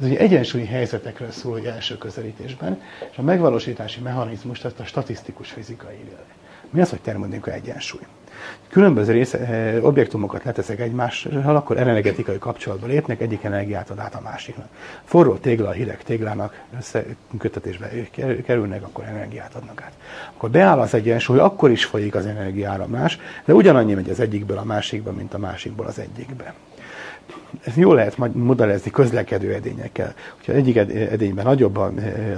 Ez 0.00 0.06
ugye 0.06 0.18
egyensúlyi 0.18 0.66
helyzetekről 0.66 1.30
szól 1.30 1.52
hogy 1.52 1.64
első 1.64 1.98
közelítésben, 1.98 2.80
és 3.10 3.18
a 3.18 3.22
megvalósítási 3.22 4.00
mechanizmust 4.00 4.64
ezt 4.64 4.80
a 4.80 4.84
statisztikus 4.84 5.50
fizika 5.50 5.92
írja 5.92 6.18
Mi 6.70 6.80
az, 6.80 6.90
hogy 6.90 7.00
termodinamika 7.00 7.52
egyensúly? 7.52 8.00
Különböző 8.68 9.12
része, 9.12 9.38
eh, 9.38 9.84
objektumokat 9.84 10.44
leteszek 10.44 10.80
egymással, 10.80 11.56
akkor 11.56 11.78
energetikai 11.78 12.38
kapcsolatba 12.38 12.86
lépnek, 12.86 13.20
egyik 13.20 13.44
energiát 13.44 13.90
ad 13.90 13.98
át 13.98 14.14
a 14.14 14.20
másiknak. 14.20 14.68
Forró 15.04 15.34
tégla 15.34 15.68
a 15.68 15.72
hideg 15.72 16.02
téglának 16.02 16.64
összekötetésbe 16.78 17.90
kerülnek, 18.44 18.82
akkor 18.82 19.04
energiát 19.04 19.54
adnak 19.54 19.82
át. 19.82 19.92
Akkor 20.34 20.50
beáll 20.50 20.78
az 20.78 20.94
egyensúly, 20.94 21.38
akkor 21.38 21.70
is 21.70 21.84
folyik 21.84 22.14
az 22.14 22.26
energiáramlás, 22.26 23.18
de 23.44 23.54
ugyanannyi 23.54 23.94
megy 23.94 24.10
az 24.10 24.20
egyikből 24.20 24.58
a 24.58 24.64
másikba, 24.64 25.12
mint 25.12 25.34
a 25.34 25.38
másikból 25.38 25.86
az 25.86 25.98
egyikbe 25.98 26.54
ezt 27.64 27.76
jól 27.76 27.94
lehet 27.94 28.34
modellezni 28.34 28.90
közlekedő 28.90 29.54
edényekkel. 29.54 30.14
Ha 30.46 30.52
egyik 30.52 30.76
edényben 30.76 31.44
nagyobb 31.44 31.76
a, 31.76 31.92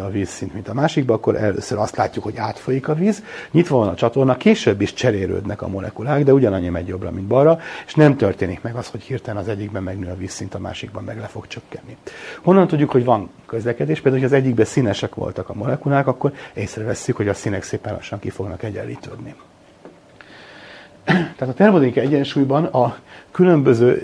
a 0.05 0.11
vízszint, 0.11 0.55
mint 0.55 0.69
a 0.69 0.75
másikban, 0.75 1.17
akkor 1.17 1.37
először 1.37 1.79
azt 1.79 1.97
látjuk, 1.97 2.25
hogy 2.25 2.37
átfolyik 2.37 2.89
a 2.89 2.95
víz, 2.95 3.23
nyitva 3.51 3.77
van 3.77 3.89
a 3.89 3.95
csatorna, 3.95 4.37
később 4.37 4.81
is 4.81 4.95
cserélődnek 4.95 5.63
a 5.63 5.69
molekulák, 5.69 6.25
de 6.25 6.33
ugyanannyi 6.33 6.69
megy 6.69 6.87
jobbra, 6.87 7.11
mint 7.11 7.27
balra, 7.27 7.59
és 7.87 7.95
nem 7.95 8.17
történik 8.17 8.63
meg 8.63 8.75
az, 8.75 8.89
hogy 8.89 9.03
hirtelen 9.03 9.43
az 9.43 9.49
egyikben 9.49 9.83
megnő 9.83 10.11
a 10.11 10.17
vízszint, 10.17 10.55
a 10.55 10.59
másikban 10.59 11.05
meg 11.05 11.19
le 11.19 11.27
fog 11.27 11.47
csökkenni. 11.47 11.97
Honnan 12.43 12.67
tudjuk, 12.67 12.91
hogy 12.91 13.05
van 13.05 13.31
közlekedés? 13.47 14.01
Például, 14.01 14.23
hogy 14.23 14.33
az 14.33 14.39
egyikben 14.39 14.65
színesek 14.65 15.15
voltak 15.15 15.49
a 15.49 15.55
molekulák, 15.55 16.07
akkor 16.07 16.33
észrevesszük, 16.55 17.17
hogy 17.17 17.29
a 17.29 17.35
színek 17.35 17.63
szépen 17.63 17.93
lassan 17.93 18.19
ki 18.19 18.31
fognak 18.31 18.63
egyenlítődni. 18.63 19.35
Tehát 21.09 21.49
a 21.49 21.53
termodinamika 21.53 22.01
egyensúlyban 22.01 22.65
a 22.65 22.97
különböző 23.31 24.01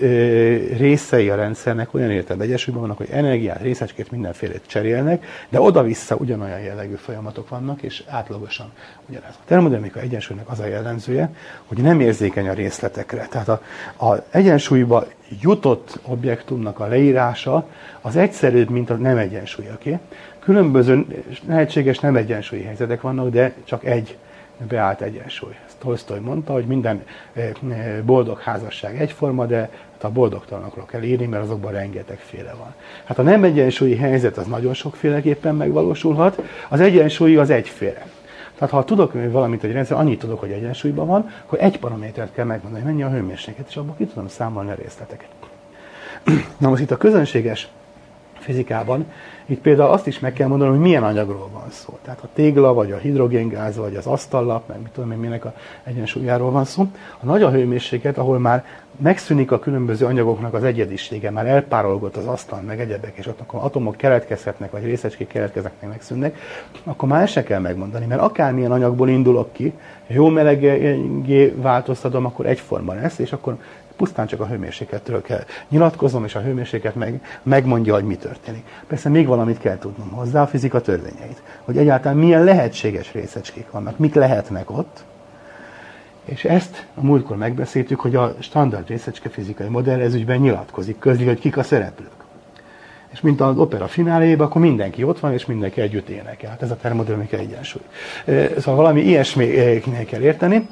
részei 0.77 1.29
a 1.29 1.35
rendszernek 1.35 1.93
olyan 1.93 2.11
értelemben 2.11 2.47
egyensúlyban 2.47 2.81
vannak, 2.81 2.97
hogy 2.97 3.09
energiát, 3.11 3.61
részecskét, 3.61 4.11
mindenfélét 4.11 4.61
cserélnek, 4.65 5.25
de 5.49 5.61
oda-vissza 5.61 6.15
ugyanolyan 6.15 6.59
jellegű 6.59 6.93
folyamatok 6.93 7.49
vannak, 7.49 7.81
és 7.81 8.03
átlagosan 8.07 8.71
ugyanez. 9.09 9.33
A 9.33 9.43
termodinamika 9.45 9.99
egyensúlynak 9.99 10.49
az 10.49 10.59
a 10.59 10.65
jellemzője, 10.65 11.29
hogy 11.65 11.77
nem 11.77 11.99
érzékeny 11.99 12.47
a 12.47 12.53
részletekre. 12.53 13.27
Tehát 13.29 13.47
a, 13.47 13.61
a 14.05 14.23
egyensúlyba 14.31 15.05
jutott 15.41 15.99
objektumnak 16.03 16.79
a 16.79 16.87
leírása 16.87 17.67
az 18.01 18.15
egyszerűbb, 18.15 18.69
mint 18.69 18.89
a 18.89 18.95
nem 18.95 19.17
egyensúlyoké. 19.17 19.97
Különböző 20.39 21.05
lehetséges 21.47 21.99
nem 21.99 22.15
egyensúlyi 22.15 22.63
helyzetek 22.63 23.01
vannak, 23.01 23.29
de 23.29 23.53
csak 23.63 23.85
egy 23.85 24.17
beállt 24.67 25.01
egyensúly. 25.01 25.55
Tolstoy 25.85 26.19
mondta, 26.19 26.53
hogy 26.53 26.65
minden 26.65 27.03
eh, 27.33 27.49
eh, 27.69 28.01
boldog 28.05 28.39
házasság 28.39 29.01
egyforma, 29.01 29.45
de 29.45 29.57
hát 29.91 30.03
a 30.03 30.09
boldogtalanokról 30.09 30.85
kell 30.85 31.01
írni, 31.01 31.25
mert 31.25 31.43
azokban 31.43 31.71
rengetegféle 31.71 32.53
van. 32.57 32.73
Hát 33.03 33.19
a 33.19 33.21
nem 33.21 33.43
egyensúlyi 33.43 33.95
helyzet 33.95 34.37
az 34.37 34.47
nagyon 34.47 34.73
sokféleképpen 34.73 35.55
megvalósulhat, 35.55 36.41
az 36.69 36.79
egyensúlyi 36.79 37.35
az 37.35 37.49
egyféle. 37.49 38.07
Tehát 38.57 38.73
ha 38.73 38.83
tudok 38.83 39.13
valamit 39.31 39.63
egy 39.63 39.71
rendszer, 39.71 39.97
annyit 39.97 40.19
tudok, 40.19 40.39
hogy 40.39 40.51
egyensúlyban 40.51 41.07
van, 41.07 41.29
akkor 41.45 41.59
egy 41.61 41.79
paramétert 41.79 42.33
kell 42.33 42.45
megmondani, 42.45 42.83
mennyi 42.83 43.03
a 43.03 43.09
hőmérséklet, 43.09 43.67
és 43.69 43.75
abból 43.75 43.95
ki 43.97 44.05
tudom 44.05 44.27
számolni 44.27 44.71
a 44.71 44.75
részleteket. 44.81 45.29
Na 46.57 46.69
most 46.69 46.81
itt 46.81 46.91
a 46.91 46.97
közönséges 46.97 47.67
fizikában 48.33 49.05
itt 49.45 49.61
például 49.61 49.89
azt 49.89 50.07
is 50.07 50.19
meg 50.19 50.33
kell 50.33 50.47
mondanom, 50.47 50.73
hogy 50.73 50.83
milyen 50.83 51.03
anyagról 51.03 51.49
van 51.53 51.69
szó. 51.69 51.97
Tehát 52.01 52.19
a 52.23 52.27
tégla, 52.33 52.73
vagy 52.73 52.91
a 52.91 52.97
hidrogéngáz, 52.97 53.77
vagy 53.77 53.95
az 53.95 54.05
asztallap, 54.05 54.67
meg 54.67 54.81
mit 54.81 54.91
tudom 54.91 55.11
én, 55.11 55.17
minek 55.17 55.45
a 55.45 55.53
egyensúlyáról 55.83 56.51
van 56.51 56.65
szó. 56.65 56.87
A 57.19 57.25
nagy 57.25 57.43
a 57.43 57.51
hőmérséklet, 57.51 58.17
ahol 58.17 58.39
már 58.39 58.65
megszűnik 58.97 59.51
a 59.51 59.59
különböző 59.59 60.05
anyagoknak 60.05 60.53
az 60.53 60.63
egyedisége, 60.63 61.31
már 61.31 61.47
elpárolgott 61.47 62.15
az 62.15 62.25
asztal, 62.25 62.61
meg 62.61 62.79
egyebek, 62.79 63.13
és 63.15 63.27
ott 63.27 63.39
akkor 63.39 63.59
atomok 63.63 63.95
keletkezhetnek, 63.95 64.71
vagy 64.71 64.83
részecskék 64.83 65.27
keletkeznek, 65.27 65.73
meg 65.79 65.89
megszűnnek, 65.89 66.37
akkor 66.83 67.09
már 67.09 67.27
se 67.27 67.43
kell 67.43 67.59
megmondani, 67.59 68.05
mert 68.05 68.21
akármilyen 68.21 68.71
anyagból 68.71 69.09
indulok 69.09 69.51
ki, 69.51 69.73
jó 70.07 70.29
melegé 70.29 71.53
változtatom, 71.55 72.25
akkor 72.25 72.45
egyforma 72.45 72.93
lesz, 72.93 73.19
és 73.19 73.31
akkor 73.31 73.57
Pusztán 73.95 74.27
csak 74.27 74.39
a 74.39 74.47
hőmérsékletről 74.47 75.21
kell 75.21 75.43
nyilatkoznom, 75.69 76.23
és 76.23 76.35
a 76.35 76.41
hőmérséklet 76.41 76.95
meg, 76.95 77.25
megmondja, 77.43 77.93
hogy 77.93 78.03
mi 78.03 78.15
történik. 78.15 78.63
Persze 78.87 79.09
még 79.09 79.27
valamit 79.27 79.59
kell 79.59 79.77
tudnom 79.77 80.09
hozzá, 80.09 80.41
a 80.41 80.47
fizika 80.47 80.81
törvényeit. 80.81 81.41
Hogy 81.63 81.77
egyáltalán 81.77 82.17
milyen 82.17 82.43
lehetséges 82.43 83.13
részecskék 83.13 83.71
vannak, 83.71 83.97
mik 83.97 84.13
lehetnek 84.13 84.71
ott, 84.71 85.03
és 86.25 86.45
ezt 86.45 86.85
a 86.95 87.01
múltkor 87.01 87.37
megbeszéltük, 87.37 87.99
hogy 87.99 88.15
a 88.15 88.35
standard 88.39 88.87
részecske 88.87 89.29
fizikai 89.29 89.67
modell 89.67 89.99
ez 89.99 90.13
ügyben 90.13 90.39
nyilatkozik, 90.39 90.99
közli, 90.99 91.25
hogy 91.25 91.39
kik 91.39 91.57
a 91.57 91.63
szereplők. 91.63 92.09
És 93.11 93.21
mint 93.21 93.41
az 93.41 93.57
opera 93.57 93.87
fináléjében, 93.87 94.45
akkor 94.45 94.61
mindenki 94.61 95.03
ott 95.03 95.19
van, 95.19 95.33
és 95.33 95.45
mindenki 95.45 95.81
együtt 95.81 96.09
énekel. 96.09 96.49
Hát 96.49 96.61
ez 96.61 96.71
a 96.71 96.75
termodinamika 96.75 97.37
egyensúly. 97.37 97.81
Szóval 98.57 98.75
valami 98.75 99.01
ilyesmi 99.01 99.45
kell 100.07 100.21
érteni. 100.21 100.67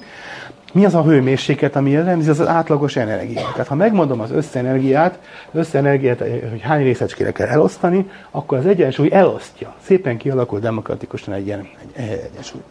Mi 0.73 0.85
az 0.85 0.95
a 0.95 1.03
hőmérséklet, 1.03 1.75
ami 1.75 1.89
jellemzi? 1.89 2.29
Az 2.29 2.39
az 2.39 2.47
átlagos 2.47 2.95
energia. 2.95 3.49
Tehát 3.51 3.67
ha 3.67 3.75
megmondom 3.75 4.19
az 4.19 4.31
összenergiát, 4.31 5.19
összenergiát, 5.51 6.19
hogy 6.49 6.61
hány 6.61 6.83
részecskére 6.83 7.31
kell 7.31 7.47
elosztani, 7.47 8.09
akkor 8.31 8.57
az 8.57 8.65
egyensúly 8.65 9.11
elosztja. 9.11 9.75
Szépen 9.81 10.17
kialakul 10.17 10.59
demokratikusan 10.59 11.33
egy 11.33 11.45
ilyen 11.45 11.67
egy 11.93 12.09
egyensúly. 12.31 12.61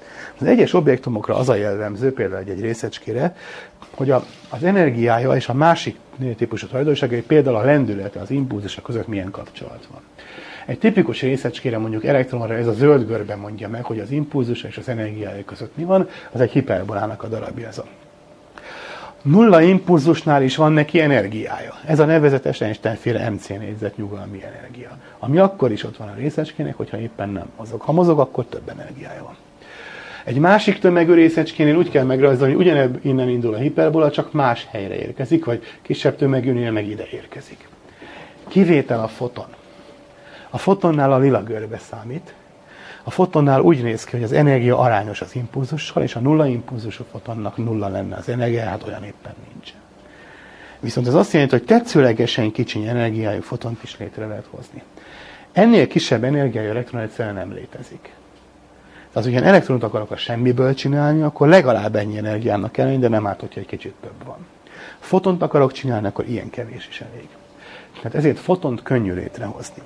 Az 0.40 0.46
egyes 0.46 0.72
objektumokra 0.72 1.36
az 1.36 1.48
a 1.48 1.54
jellemző, 1.54 2.12
például 2.12 2.44
egy, 2.46 2.60
részecskére, 2.60 3.36
hogy 3.94 4.10
a, 4.10 4.24
az 4.48 4.64
energiája 4.64 5.34
és 5.34 5.48
a 5.48 5.54
másik 5.54 5.96
típusú 6.36 6.66
tulajdonságai, 6.66 7.22
például 7.22 7.56
a 7.56 7.64
lendülete, 7.64 8.20
az 8.20 8.30
impulzusa 8.30 8.82
között 8.82 9.06
milyen 9.06 9.30
kapcsolat 9.30 9.88
van. 9.92 10.00
Egy 10.66 10.78
tipikus 10.78 11.20
részecskére, 11.20 11.78
mondjuk 11.78 12.04
elektronra 12.04 12.54
ez 12.54 12.66
a 12.66 12.72
zöld 12.72 13.06
görbe 13.06 13.36
mondja 13.36 13.68
meg, 13.68 13.84
hogy 13.84 13.98
az 13.98 14.10
impulzusa 14.10 14.68
és 14.68 14.76
az 14.76 14.88
energiája 14.88 15.44
között 15.44 15.76
mi 15.76 15.84
van, 15.84 16.08
az 16.32 16.40
egy 16.40 16.50
hiperbolának 16.50 17.22
a 17.22 17.28
darabja 17.28 17.68
ez 17.68 17.78
a 17.78 17.84
nulla 19.22 19.62
impulzusnál 19.62 20.42
is 20.42 20.56
van 20.56 20.72
neki 20.72 21.00
energiája. 21.00 21.74
Ez 21.86 21.98
a 21.98 22.04
nevezetes 22.04 22.60
Einstein-féle 22.60 23.30
MC 23.30 23.48
négyzet 23.48 23.96
nyugalmi 23.96 24.42
energia. 24.44 24.98
Ami 25.18 25.38
akkor 25.38 25.72
is 25.72 25.84
ott 25.84 25.96
van 25.96 26.08
a 26.08 26.14
részecskének, 26.14 26.76
hogyha 26.76 26.98
éppen 26.98 27.28
nem 27.28 27.46
mozog. 27.56 27.80
Ha 27.80 27.92
mozog, 27.92 28.18
akkor 28.18 28.44
több 28.44 28.68
energiája 28.68 29.22
van. 29.22 29.36
Egy 30.24 30.38
másik 30.38 30.78
tömegű 30.78 31.14
részecskénél 31.14 31.76
úgy 31.76 31.90
kell 31.90 32.04
megrajzolni, 32.04 32.54
hogy 32.54 32.62
ugyanebb 32.62 32.98
innen 33.02 33.28
indul 33.28 33.54
a 33.54 33.58
hiperbola, 33.58 34.10
csak 34.10 34.32
más 34.32 34.66
helyre 34.70 34.94
érkezik, 34.94 35.44
vagy 35.44 35.62
kisebb 35.82 36.16
tömegűnél 36.16 36.70
meg 36.70 36.88
ide 36.88 37.06
érkezik. 37.12 37.68
Kivétel 38.48 39.00
a 39.00 39.08
foton. 39.08 39.46
A 40.54 40.58
fotonnál 40.58 41.12
a 41.12 41.18
lila 41.18 41.42
görbe 41.42 41.78
számít. 41.78 42.34
A 43.02 43.10
fotonnál 43.10 43.60
úgy 43.60 43.82
néz 43.82 44.04
ki, 44.04 44.10
hogy 44.10 44.24
az 44.24 44.32
energia 44.32 44.78
arányos 44.78 45.20
az 45.20 45.34
impulzussal, 45.34 46.02
és 46.02 46.16
a 46.16 46.20
nulla 46.20 46.46
impulzusú 46.46 47.04
fotonnak 47.10 47.56
nulla 47.56 47.88
lenne 47.88 48.16
az 48.16 48.28
energia, 48.28 48.64
hát 48.64 48.86
olyan 48.86 49.04
éppen 49.04 49.34
nincsen. 49.52 49.80
Viszont 50.80 51.06
ez 51.06 51.14
azt 51.14 51.32
jelenti, 51.32 51.56
hogy 51.56 51.64
tetszőlegesen 51.64 52.52
kicsiny 52.52 52.86
energiájú 52.86 53.40
fotont 53.40 53.82
is 53.82 53.98
létre 53.98 54.26
lehet 54.26 54.46
hozni. 54.50 54.82
Ennél 55.52 55.86
kisebb 55.86 56.24
energiai 56.24 56.66
elektron 56.66 57.00
egyszerűen 57.00 57.34
nem 57.34 57.52
létezik. 57.52 58.12
Tehát, 59.12 59.28
hogyha 59.28 59.46
elektront 59.46 59.82
akarok 59.82 60.10
a 60.10 60.16
semmiből 60.16 60.74
csinálni, 60.74 61.22
akkor 61.22 61.48
legalább 61.48 61.96
ennyi 61.96 62.16
energiának 62.18 62.72
kell 62.72 62.96
de 62.96 63.08
nem 63.08 63.26
árt, 63.26 63.40
hogyha 63.40 63.60
egy 63.60 63.66
kicsit 63.66 63.94
több 64.00 64.24
van. 64.26 64.46
Fotont 64.98 65.42
akarok 65.42 65.72
csinálni, 65.72 66.06
akkor 66.06 66.28
ilyen 66.28 66.50
kevés 66.50 66.88
is 66.88 67.00
elég. 67.00 67.28
Tehát 67.96 68.14
ezért 68.14 68.38
fotont 68.38 68.82
könnyű 68.82 69.14
létrehozni. 69.14 69.82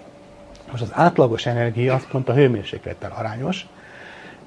Most 0.71 0.83
az 0.83 0.91
átlagos 0.93 1.47
energia 1.47 1.95
az 1.95 2.07
pont 2.11 2.29
a 2.29 2.35
hőmérséklettel 2.35 3.13
arányos, 3.17 3.67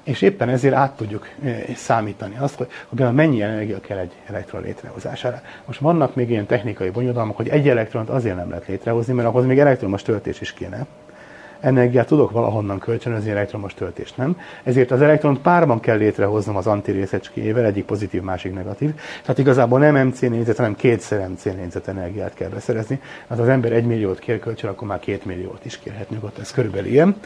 és 0.04 0.22
éppen 0.22 0.48
ezért 0.48 0.74
át 0.74 0.96
tudjuk 0.96 1.28
számítani 1.74 2.36
azt, 2.38 2.54
hogy, 2.54 2.68
hogy 2.86 3.12
mennyi 3.12 3.42
energia 3.42 3.80
kell 3.80 3.98
egy 3.98 4.12
elektron 4.26 4.62
létrehozására. 4.62 5.40
Most 5.64 5.80
vannak 5.80 6.14
még 6.14 6.30
ilyen 6.30 6.46
technikai 6.46 6.90
bonyodalmak, 6.90 7.36
hogy 7.36 7.48
egy 7.48 7.68
elektront 7.68 8.08
azért 8.08 8.36
nem 8.36 8.48
lehet 8.48 8.66
létrehozni, 8.66 9.12
mert 9.12 9.28
ahhoz 9.28 9.44
még 9.44 9.58
elektromos 9.58 10.02
töltés 10.02 10.40
is 10.40 10.52
kéne 10.52 10.86
energiát 11.60 12.06
tudok 12.06 12.30
valahonnan 12.30 12.78
kölcsönözni, 12.78 13.30
elektromos 13.30 13.74
töltést 13.74 14.16
nem. 14.16 14.36
Ezért 14.62 14.90
az 14.90 15.02
elektron 15.02 15.42
párban 15.42 15.80
kell 15.80 15.96
létrehoznom 15.96 16.56
az 16.56 16.66
antirészecskével, 16.66 17.64
egyik 17.64 17.84
pozitív, 17.84 18.22
másik 18.22 18.54
negatív. 18.54 18.94
Tehát 19.22 19.38
igazából 19.38 19.78
nem 19.78 20.06
MC 20.06 20.20
négyzet, 20.20 20.56
hanem 20.56 20.76
kétszer 20.76 21.28
MC 21.28 21.44
négyzet 21.44 21.88
energiát 21.88 22.34
kell 22.34 22.48
beszerezni. 22.48 23.00
Hát 23.28 23.38
az 23.38 23.48
ember 23.48 23.72
egy 23.72 23.84
milliót 23.84 24.18
kér 24.18 24.38
kölcsön, 24.38 24.70
akkor 24.70 24.88
már 24.88 24.98
két 24.98 25.24
milliót 25.24 25.64
is 25.64 25.78
kérhet 25.78 26.10
nyugodt, 26.10 26.38
ez 26.38 26.50
körülbelül 26.50 26.90
ilyen 26.90 27.16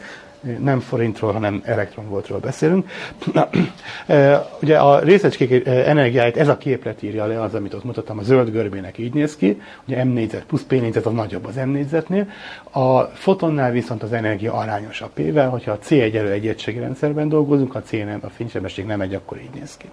nem 0.59 0.79
forintról, 0.79 1.31
hanem 1.31 1.61
elektronvoltról 1.65 2.39
beszélünk. 2.39 2.89
Na, 3.33 3.49
ugye 4.61 4.77
a 4.77 4.99
részecskék 4.99 5.67
e, 5.67 5.71
energiáit 5.71 6.37
ez 6.37 6.47
a 6.47 6.57
képlet 6.57 7.03
írja 7.03 7.25
le, 7.25 7.41
az, 7.41 7.53
amit 7.53 7.73
ott 7.73 7.83
mutattam, 7.83 8.17
a 8.17 8.23
zöld 8.23 8.49
görbének 8.49 8.97
így 8.97 9.13
néz 9.13 9.35
ki, 9.35 9.61
ugye 9.87 10.03
M 10.03 10.07
négyzet 10.07 10.45
plusz 10.45 10.63
P 10.63 10.71
négyzet 10.71 11.05
az 11.05 11.13
nagyobb 11.13 11.45
az 11.45 11.55
M 11.55 11.69
négyzetnél, 11.69 12.27
a 12.71 13.01
fotonnál 13.01 13.71
viszont 13.71 14.03
az 14.03 14.13
energia 14.13 14.53
arányosabb 14.53 15.09
P-vel, 15.13 15.49
hogyha 15.49 15.71
a 15.71 15.77
C 15.79 15.91
egyelő 15.91 16.31
egy 16.31 16.47
egységrendszerben 16.47 17.29
dolgozunk, 17.29 17.75
a 17.75 17.81
C 17.81 17.91
nem, 17.91 18.19
a 18.21 18.29
fénysebesség 18.29 18.85
nem 18.85 19.01
egy, 19.01 19.13
akkor 19.13 19.37
így 19.37 19.59
néz 19.59 19.77
ki. 19.77 19.87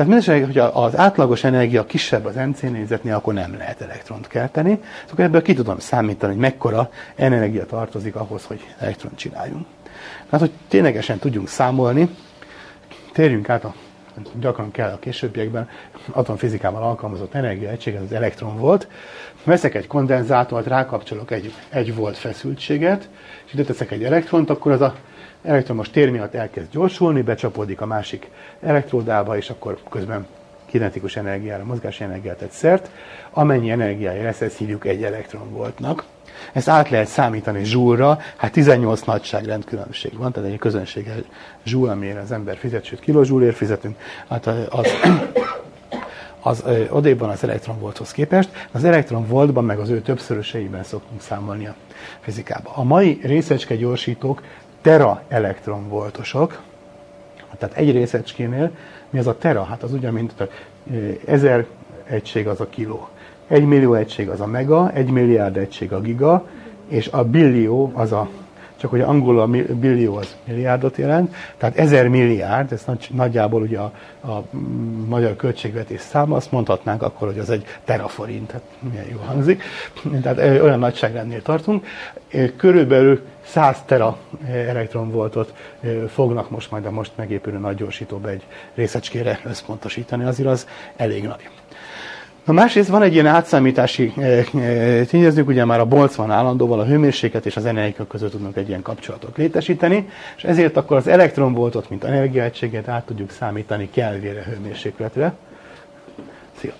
Tehát 0.00 0.14
mindesetre, 0.14 0.62
hogy 0.62 0.84
az 0.84 0.96
átlagos 0.96 1.44
energia 1.44 1.86
kisebb 1.86 2.24
az 2.24 2.34
MC 2.34 2.60
négyzetnél, 2.60 3.14
akkor 3.14 3.34
nem 3.34 3.56
lehet 3.56 3.80
elektront 3.80 4.26
kelteni. 4.26 4.80
Akkor 5.10 5.24
ebből 5.24 5.42
ki 5.42 5.54
tudom 5.54 5.78
számítani, 5.78 6.32
hogy 6.32 6.40
mekkora 6.40 6.90
energia 7.14 7.66
tartozik 7.66 8.14
ahhoz, 8.14 8.44
hogy 8.44 8.60
elektront 8.78 9.16
csináljunk. 9.16 9.66
Hát, 10.30 10.40
hogy 10.40 10.50
ténylegesen 10.68 11.18
tudjunk 11.18 11.48
számolni, 11.48 12.08
térjünk 13.12 13.48
át 13.48 13.64
a 13.64 13.74
gyakran 14.34 14.70
kell 14.70 14.90
a 14.90 14.98
későbbiekben 14.98 15.68
atomfizikával 16.10 16.82
alkalmazott 16.82 17.34
energiaegység, 17.34 17.94
ez 17.94 18.02
az 18.02 18.12
elektron 18.12 18.58
volt. 18.58 18.88
Veszek 19.44 19.74
egy 19.74 19.86
kondenzátort, 19.86 20.66
rákapcsolok 20.66 21.30
egy, 21.30 21.52
egy 21.68 21.94
volt 21.94 22.16
feszültséget, 22.16 23.08
és 23.46 23.52
ide 23.52 23.64
teszek 23.64 23.90
egy 23.90 24.04
elektront, 24.04 24.50
akkor 24.50 24.72
az 24.72 24.80
a 24.80 24.94
elektromos 25.42 25.90
tér 25.90 26.10
miatt 26.10 26.34
elkezd 26.34 26.70
gyorsulni, 26.70 27.22
becsapódik 27.22 27.80
a 27.80 27.86
másik 27.86 28.30
elektródába, 28.60 29.36
és 29.36 29.50
akkor 29.50 29.78
közben 29.90 30.26
kinetikus 30.66 31.16
energiára, 31.16 31.64
mozgási 31.64 32.04
energiát 32.04 32.36
tett 32.36 32.50
szert. 32.50 32.90
Amennyi 33.30 33.70
energiája 33.70 34.22
lesz, 34.22 34.40
ezt 34.40 34.56
hívjuk 34.56 34.86
egy 34.86 35.02
elektronvoltnak. 35.02 36.04
Ezt 36.52 36.68
át 36.68 36.90
lehet 36.90 37.06
számítani 37.06 37.64
zsúlra, 37.64 38.18
hát 38.36 38.52
18 38.52 39.00
nagyságrend 39.00 39.64
különbség 39.64 40.16
van, 40.16 40.32
tehát 40.32 40.50
egy 40.50 40.58
közönsége 40.58 41.14
zsúl, 41.64 41.88
amire 41.88 42.20
az 42.20 42.32
ember 42.32 42.56
fizet, 42.56 42.84
sőt 42.84 43.00
kilozsúlért 43.00 43.56
fizetünk, 43.56 43.96
hát 44.28 44.46
az, 44.70 44.88
az 46.40 46.64
odéban 46.90 47.28
az 47.28 47.42
elektronvolthoz 47.42 48.12
képest, 48.12 48.68
az 48.72 48.84
elektronvoltban 48.84 49.64
meg 49.64 49.78
az 49.78 49.88
ő 49.88 50.00
többszöröseiben 50.00 50.82
szoktunk 50.82 51.20
számolni 51.20 51.66
a 51.66 51.74
fizikában. 52.20 52.72
A 52.74 52.82
mai 52.82 53.20
részecske 53.22 53.76
gyorsítók 53.76 54.42
tera 54.80 55.22
elektronvoltosok, 55.28 56.60
tehát 57.58 57.76
egy 57.76 57.92
részecskénél 57.92 58.70
mi 59.10 59.18
az 59.18 59.26
a 59.26 59.38
tera? 59.38 59.64
Hát 59.64 59.82
az 59.82 59.92
ugyan, 59.92 60.12
mint 60.12 60.34
ezer 61.26 61.66
egység 62.04 62.48
az 62.48 62.60
a 62.60 62.68
kiló. 62.68 63.08
Egy 63.46 63.64
millió 63.64 63.94
egység 63.94 64.28
az 64.28 64.40
a 64.40 64.46
mega, 64.46 64.92
egy 64.92 65.10
milliárd 65.10 65.56
egység 65.56 65.92
a 65.92 66.00
giga, 66.00 66.46
és 66.88 67.08
a 67.08 67.24
billió 67.24 67.92
az 67.94 68.12
a 68.12 68.28
csak 68.80 68.90
hogy 68.90 69.00
angolul 69.00 69.40
a 69.40 69.46
billió 69.74 70.16
az 70.16 70.36
milliárdot 70.44 70.96
jelent, 70.96 71.34
tehát 71.56 71.76
ezer 71.76 72.08
milliárd, 72.08 72.72
ez 72.72 72.82
nagy, 72.86 73.08
nagyjából 73.14 73.62
ugye 73.62 73.78
a, 73.78 73.92
a 74.20 74.44
magyar 75.08 75.36
költségvetés 75.36 76.00
száma, 76.00 76.36
azt 76.36 76.52
mondhatnánk 76.52 77.02
akkor, 77.02 77.28
hogy 77.28 77.38
az 77.38 77.50
egy 77.50 77.64
teraforint, 77.84 78.46
tehát 78.46 78.62
milyen 78.90 79.06
jó 79.10 79.18
hangzik, 79.26 79.62
tehát 80.22 80.62
olyan 80.62 80.78
nagyságrendnél 80.78 81.42
tartunk. 81.42 81.86
Körülbelül 82.56 83.20
100 83.44 83.82
tera 83.86 84.16
elektronvoltot 84.48 85.54
fognak 86.08 86.50
most 86.50 86.70
majd 86.70 86.86
a 86.86 86.90
most 86.90 87.12
megépülő 87.16 87.58
nagy 87.58 87.76
gyorsítóba 87.76 88.28
egy 88.28 88.42
részecskére 88.74 89.40
összpontosítani, 89.44 90.24
azért 90.24 90.48
az 90.48 90.66
elég 90.96 91.24
nagy. 91.24 91.48
Na 92.44 92.52
másrészt 92.52 92.88
van 92.88 93.02
egy 93.02 93.12
ilyen 93.12 93.26
átszámítási 93.26 94.12
eh, 94.16 94.46
eh, 94.54 95.06
tényezők, 95.06 95.48
ugye 95.48 95.64
már 95.64 95.80
a 95.80 95.84
Boltzmann 95.84 96.30
állandóval 96.30 96.80
a 96.80 96.84
hőmérséklet 96.84 97.46
és 97.46 97.56
az 97.56 97.64
energia 97.64 98.06
között 98.06 98.30
tudnak 98.30 98.56
egy 98.56 98.68
ilyen 98.68 98.82
kapcsolatot 98.82 99.36
létesíteni, 99.36 100.08
és 100.36 100.44
ezért 100.44 100.76
akkor 100.76 100.96
az 100.96 101.06
elektronvoltot, 101.06 101.90
mint 101.90 102.04
energiaegységet 102.04 102.88
át 102.88 103.06
tudjuk 103.06 103.30
számítani 103.30 103.90
Kelvére 103.90 104.42
hőmérsékletre. 104.42 105.32
Szia! 106.58 106.72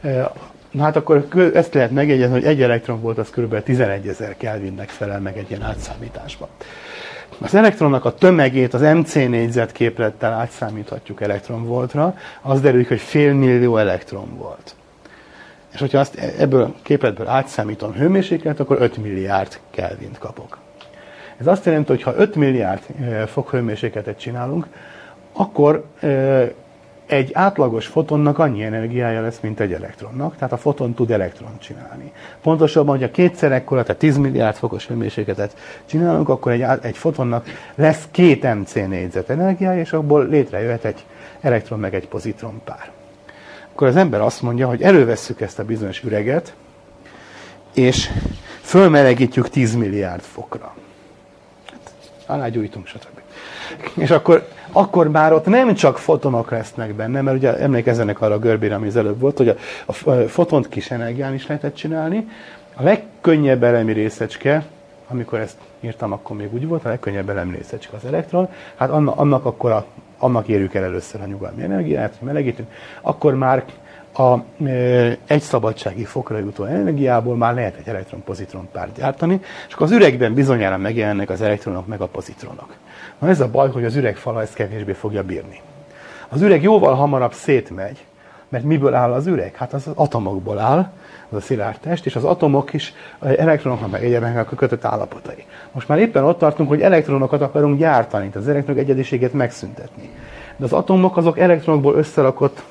Eh, 0.00 0.26
na 0.70 0.82
hát 0.82 0.96
akkor 0.96 1.26
ezt 1.54 1.74
lehet 1.74 1.90
megjegyezni, 1.90 2.34
hogy 2.34 2.44
egy 2.44 2.62
elektron 2.62 3.00
volt, 3.00 3.18
az 3.18 3.30
kb. 3.30 3.62
11 3.62 4.08
ezer 4.08 4.36
Kelvinnek 4.36 4.88
felel 4.88 5.20
meg 5.20 5.36
egy 5.36 5.50
ilyen 5.50 5.62
átszámításban. 5.62 6.48
Az 7.40 7.54
elektronnak 7.54 8.04
a 8.04 8.14
tömegét 8.14 8.74
az 8.74 8.80
MC 8.80 9.14
négyzet 9.14 9.72
képlettel 9.72 10.32
átszámíthatjuk 10.32 11.20
elektronvoltra, 11.20 12.16
az 12.42 12.60
derül, 12.60 12.84
hogy 12.84 13.00
fél 13.00 13.34
millió 13.34 13.76
elektron 13.76 14.36
volt. 14.36 14.74
És 15.72 15.80
hogyha 15.80 15.98
azt 15.98 16.14
ebből 16.14 16.62
a 16.62 16.74
képletből 16.82 17.28
átszámítom 17.28 17.92
hőmérséklet, 17.92 18.60
akkor 18.60 18.76
5 18.80 18.96
milliárd 18.96 19.58
Kelvint 19.70 20.18
kapok. 20.18 20.58
Ez 21.36 21.46
azt 21.46 21.64
jelenti, 21.64 21.92
hogy 21.92 22.02
ha 22.02 22.14
5 22.16 22.34
milliárd 22.34 22.82
fok 23.26 23.50
hőmérsékletet 23.50 24.18
csinálunk, 24.18 24.66
akkor 25.32 25.84
egy 27.06 27.30
átlagos 27.32 27.86
fotonnak 27.86 28.38
annyi 28.38 28.62
energiája 28.62 29.20
lesz, 29.20 29.38
mint 29.40 29.60
egy 29.60 29.72
elektronnak, 29.72 30.36
tehát 30.36 30.52
a 30.52 30.56
foton 30.56 30.94
tud 30.94 31.10
elektront 31.10 31.60
csinálni. 31.60 32.12
Pontosabban, 32.42 32.98
hogyha 32.98 33.10
kétszer 33.10 33.52
ekkora, 33.52 33.82
tehát 33.82 34.00
10 34.00 34.16
milliárd 34.16 34.56
fokos 34.56 34.86
hőmérsékletet 34.86 35.56
csinálunk, 35.84 36.28
akkor 36.28 36.52
egy, 36.52 36.64
egy 36.82 36.96
fotonnak 36.96 37.46
lesz 37.74 38.08
két 38.10 38.54
MC 38.54 38.74
négyzet 38.74 39.30
energiája, 39.30 39.80
és 39.80 39.92
abból 39.92 40.26
létrejöhet 40.26 40.84
egy 40.84 41.04
elektron 41.40 41.78
meg 41.78 41.94
egy 41.94 42.08
pozitron 42.08 42.60
pár. 42.64 42.90
Akkor 43.72 43.86
az 43.86 43.96
ember 43.96 44.20
azt 44.20 44.42
mondja, 44.42 44.68
hogy 44.68 44.82
elővesszük 44.82 45.40
ezt 45.40 45.58
a 45.58 45.64
bizonyos 45.64 46.02
üreget, 46.02 46.54
és 47.74 48.10
fölmelegítjük 48.60 49.48
10 49.48 49.74
milliárd 49.74 50.22
fokra. 50.22 50.74
Hát, 51.70 51.94
alá 52.26 52.48
gyújtunk, 52.48 52.86
stb. 52.86 53.20
És 53.94 54.10
akkor 54.10 54.48
akkor 54.76 55.08
már 55.08 55.32
ott 55.32 55.46
nem 55.46 55.74
csak 55.74 55.98
fotonok 55.98 56.50
lesznek 56.50 56.94
benne, 56.94 57.20
mert 57.20 57.36
ugye 57.36 57.58
emlékezzenek 57.58 58.20
arra 58.20 58.34
a 58.34 58.38
görbére, 58.38 58.74
ami 58.74 58.86
az 58.86 58.96
előbb 58.96 59.20
volt, 59.20 59.36
hogy 59.36 59.48
a, 59.48 59.56
a 59.86 60.12
fotont 60.12 60.68
kis 60.68 60.90
energián 60.90 61.34
is 61.34 61.46
lehetett 61.46 61.74
csinálni. 61.74 62.28
A 62.74 62.82
legkönnyebb 62.82 63.62
elemi 63.62 63.92
részecske, 63.92 64.64
amikor 65.08 65.38
ezt 65.38 65.56
írtam, 65.80 66.12
akkor 66.12 66.36
még 66.36 66.54
úgy 66.54 66.66
volt, 66.66 66.84
a 66.84 66.88
legkönnyebb 66.88 67.28
elemi 67.28 67.56
részecske 67.56 67.96
az 67.96 68.04
elektron, 68.04 68.48
hát 68.76 68.90
annak, 68.90 69.18
annak 69.18 69.44
akkor 69.44 69.70
a, 69.70 69.84
annak 70.18 70.48
érjük 70.48 70.74
el 70.74 70.84
először 70.84 71.20
a 71.20 71.26
nyugalmi 71.26 71.62
energiát, 71.62 72.14
melegítünk, 72.20 72.68
akkor 73.00 73.34
már 73.34 73.64
a 74.18 74.44
e, 74.64 74.70
egy 75.26 75.40
szabadsági 75.40 76.04
fokra 76.04 76.38
jutó 76.38 76.64
energiából 76.64 77.36
már 77.36 77.54
lehet 77.54 77.76
egy 77.76 77.88
elektron-pozitron 77.88 78.68
párt 78.72 78.96
gyártani, 78.96 79.40
és 79.68 79.74
akkor 79.74 79.86
az 79.86 79.92
üregben 79.92 80.34
bizonyára 80.34 80.76
megjelennek 80.76 81.30
az 81.30 81.40
elektronok 81.40 81.86
meg 81.86 82.00
a 82.00 82.06
pozitronok. 82.06 82.74
Na 83.18 83.28
ez 83.28 83.40
a 83.40 83.48
baj, 83.48 83.70
hogy 83.70 83.84
az 83.84 83.96
üreg 83.96 84.16
fala 84.16 84.42
ezt 84.42 84.54
kevésbé 84.54 84.92
fogja 84.92 85.22
bírni. 85.22 85.60
Az 86.28 86.42
üreg 86.42 86.62
jóval 86.62 86.94
hamarabb 86.94 87.32
szétmegy, 87.32 88.04
mert 88.48 88.64
miből 88.64 88.94
áll 88.94 89.12
az 89.12 89.26
üreg? 89.26 89.54
Hát 89.54 89.72
az, 89.72 89.88
atomokból 89.94 90.58
áll, 90.58 90.90
az 91.28 91.36
a 91.36 91.40
szilárd 91.40 91.78
test, 91.80 92.06
és 92.06 92.16
az 92.16 92.24
atomok 92.24 92.72
is 92.72 92.94
elektronoknak 93.20 93.90
meg 93.90 94.04
egyebeknek 94.04 94.52
a 94.52 94.56
kötött 94.56 94.84
állapotai. 94.84 95.44
Most 95.72 95.88
már 95.88 95.98
éppen 95.98 96.24
ott 96.24 96.38
tartunk, 96.38 96.68
hogy 96.68 96.80
elektronokat 96.80 97.40
akarunk 97.40 97.78
gyártani, 97.78 98.30
az 98.34 98.48
elektronok 98.48 98.80
egyediségét 98.80 99.32
megszüntetni. 99.32 100.10
De 100.56 100.64
az 100.64 100.72
atomok 100.72 101.16
azok 101.16 101.38
elektronokból 101.38 101.94
összerakott, 101.94 102.62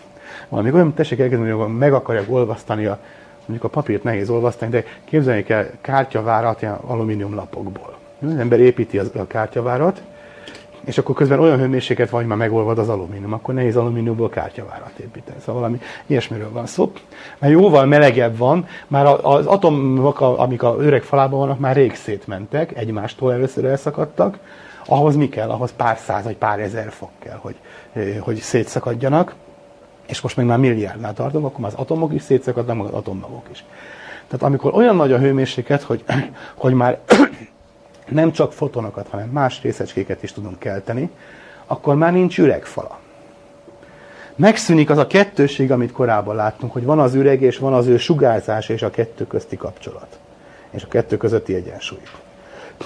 valami 0.50 0.72
olyan, 0.72 0.94
tessék 0.94 1.20
elkezdeni, 1.20 1.50
hogy 1.50 1.78
meg 1.78 1.94
akarják 1.94 2.26
olvasztani 2.30 2.86
a, 2.86 3.00
mondjuk 3.40 3.64
a 3.64 3.68
papírt 3.68 4.04
nehéz 4.04 4.30
olvasztani, 4.30 4.72
de 4.72 4.84
képzeljék 5.06 5.50
el 5.50 5.70
kártyavárat 5.82 6.62
ilyen 6.62 6.74
alumínium 6.74 7.36
lapokból. 7.36 7.98
Az 8.22 8.36
ember 8.36 8.60
építi 8.60 9.00
a 9.00 9.28
kártyavárat, 9.28 10.02
és 10.86 10.98
akkor 10.98 11.16
közben 11.16 11.40
olyan 11.40 11.58
hőmérséklet 11.58 12.10
van, 12.10 12.20
hogy 12.20 12.30
már 12.30 12.38
megolvad 12.38 12.78
az 12.78 12.90
alumínium, 12.90 13.34
akkor 13.34 13.54
nehéz 13.54 13.76
alumíniumból 13.76 14.30
kártyavárat 14.30 15.00
építeni. 15.00 15.40
Szóval 15.40 15.62
valami 15.62 15.82
ilyesmiről 16.06 16.52
van 16.52 16.66
szó. 16.66 16.92
Mert 17.40 17.54
jóval 17.54 17.86
melegebb 17.86 18.38
van, 18.38 18.68
már 18.88 19.06
az 19.22 19.46
atomok, 19.46 20.22
amik 20.22 20.64
a 20.64 20.76
öreg 20.80 21.04
falában 21.04 21.40
vannak, 21.40 21.60
már 21.60 21.76
rég 21.76 21.96
szétmentek, 21.96 22.78
egymástól 22.78 23.34
először 23.34 23.66
elszakadtak. 23.66 24.40
Ahhoz 24.88 25.16
mi 25.16 25.30
kell? 25.30 25.50
Ahhoz 25.50 25.74
pár 25.78 25.98
száz 25.98 26.24
vagy 26.24 26.38
pár 26.38 26.60
ezer 26.60 26.92
fok 26.92 27.10
kell, 27.20 27.40
hogy, 27.42 27.56
hogy 28.20 28.36
szétszakadjanak. 28.36 29.36
És 30.06 30.22
most 30.22 30.36
meg 30.36 30.46
már 30.46 30.58
milliárdnál 30.58 31.14
tartunk, 31.14 31.46
akkor 31.46 31.60
már 31.60 31.72
az 31.74 31.80
atomok 31.80 32.14
is 32.14 32.22
szétszakadnak, 32.22 32.78
meg 32.78 32.86
az 32.86 32.94
atommagok 32.94 33.46
is. 33.52 33.64
Tehát 34.28 34.46
amikor 34.46 34.74
olyan 34.74 34.96
nagy 34.96 35.12
a 35.12 35.18
hőmérséklet, 35.18 35.82
hogy, 35.82 36.04
hogy 36.56 36.74
már 36.74 37.00
nem 38.08 38.32
csak 38.32 38.54
fotonokat, 38.54 39.08
hanem 39.08 39.30
más 39.30 39.62
részecskéket 39.62 40.24
is 40.24 40.34
tudunk 40.34 40.60
kelteni, 40.60 41.10
akkor 41.66 41.96
már 41.96 42.12
nincs 42.12 42.40
üregfala. 42.40 43.00
Megszűnik 44.36 44.90
az 44.90 44.98
a 44.98 45.08
kettőség, 45.08 45.72
amit 45.72 45.92
korábban 45.92 46.36
láttunk, 46.36 46.74
hogy 46.74 46.84
van 46.84 47.00
az 47.00 47.14
üreg, 47.14 47.42
és 47.42 47.58
van 47.58 47.74
az 47.74 47.88
ő 47.88 47.98
sugárzás 47.98 48.70
és 48.70 48.82
a 48.82 48.90
kettő 48.90 49.28
közti 49.28 49.58
kapcsolat. 49.58 50.20
És 50.70 50.84
a 50.84 50.88
kettő 50.88 51.18
közötti 51.18 51.56
egyensúly. 51.56 52.00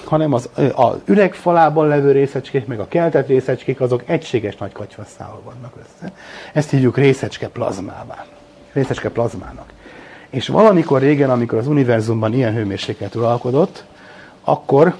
Hanem 0.04 0.32
az, 0.32 0.48
az 0.74 0.96
üregfalában 1.04 1.88
levő 1.88 2.12
részecskék, 2.12 2.66
meg 2.66 2.80
a 2.80 2.88
keltett 2.88 3.26
részecskék, 3.26 3.80
azok 3.80 4.02
egységes 4.06 4.56
nagy 4.56 4.72
katyvasszával 4.72 5.42
vannak 5.44 5.72
össze. 5.80 6.12
Ezt 6.52 6.70
hívjuk 6.70 6.96
részecske 6.96 7.48
plazmává. 7.48 8.24
Részecske 8.72 9.10
plazmának. 9.10 9.72
És 10.30 10.48
valamikor 10.48 11.00
régen, 11.00 11.30
amikor 11.30 11.58
az 11.58 11.66
univerzumban 11.66 12.34
ilyen 12.34 12.54
hőmérséklet 12.54 13.14
uralkodott, 13.14 13.84
akkor 14.44 14.94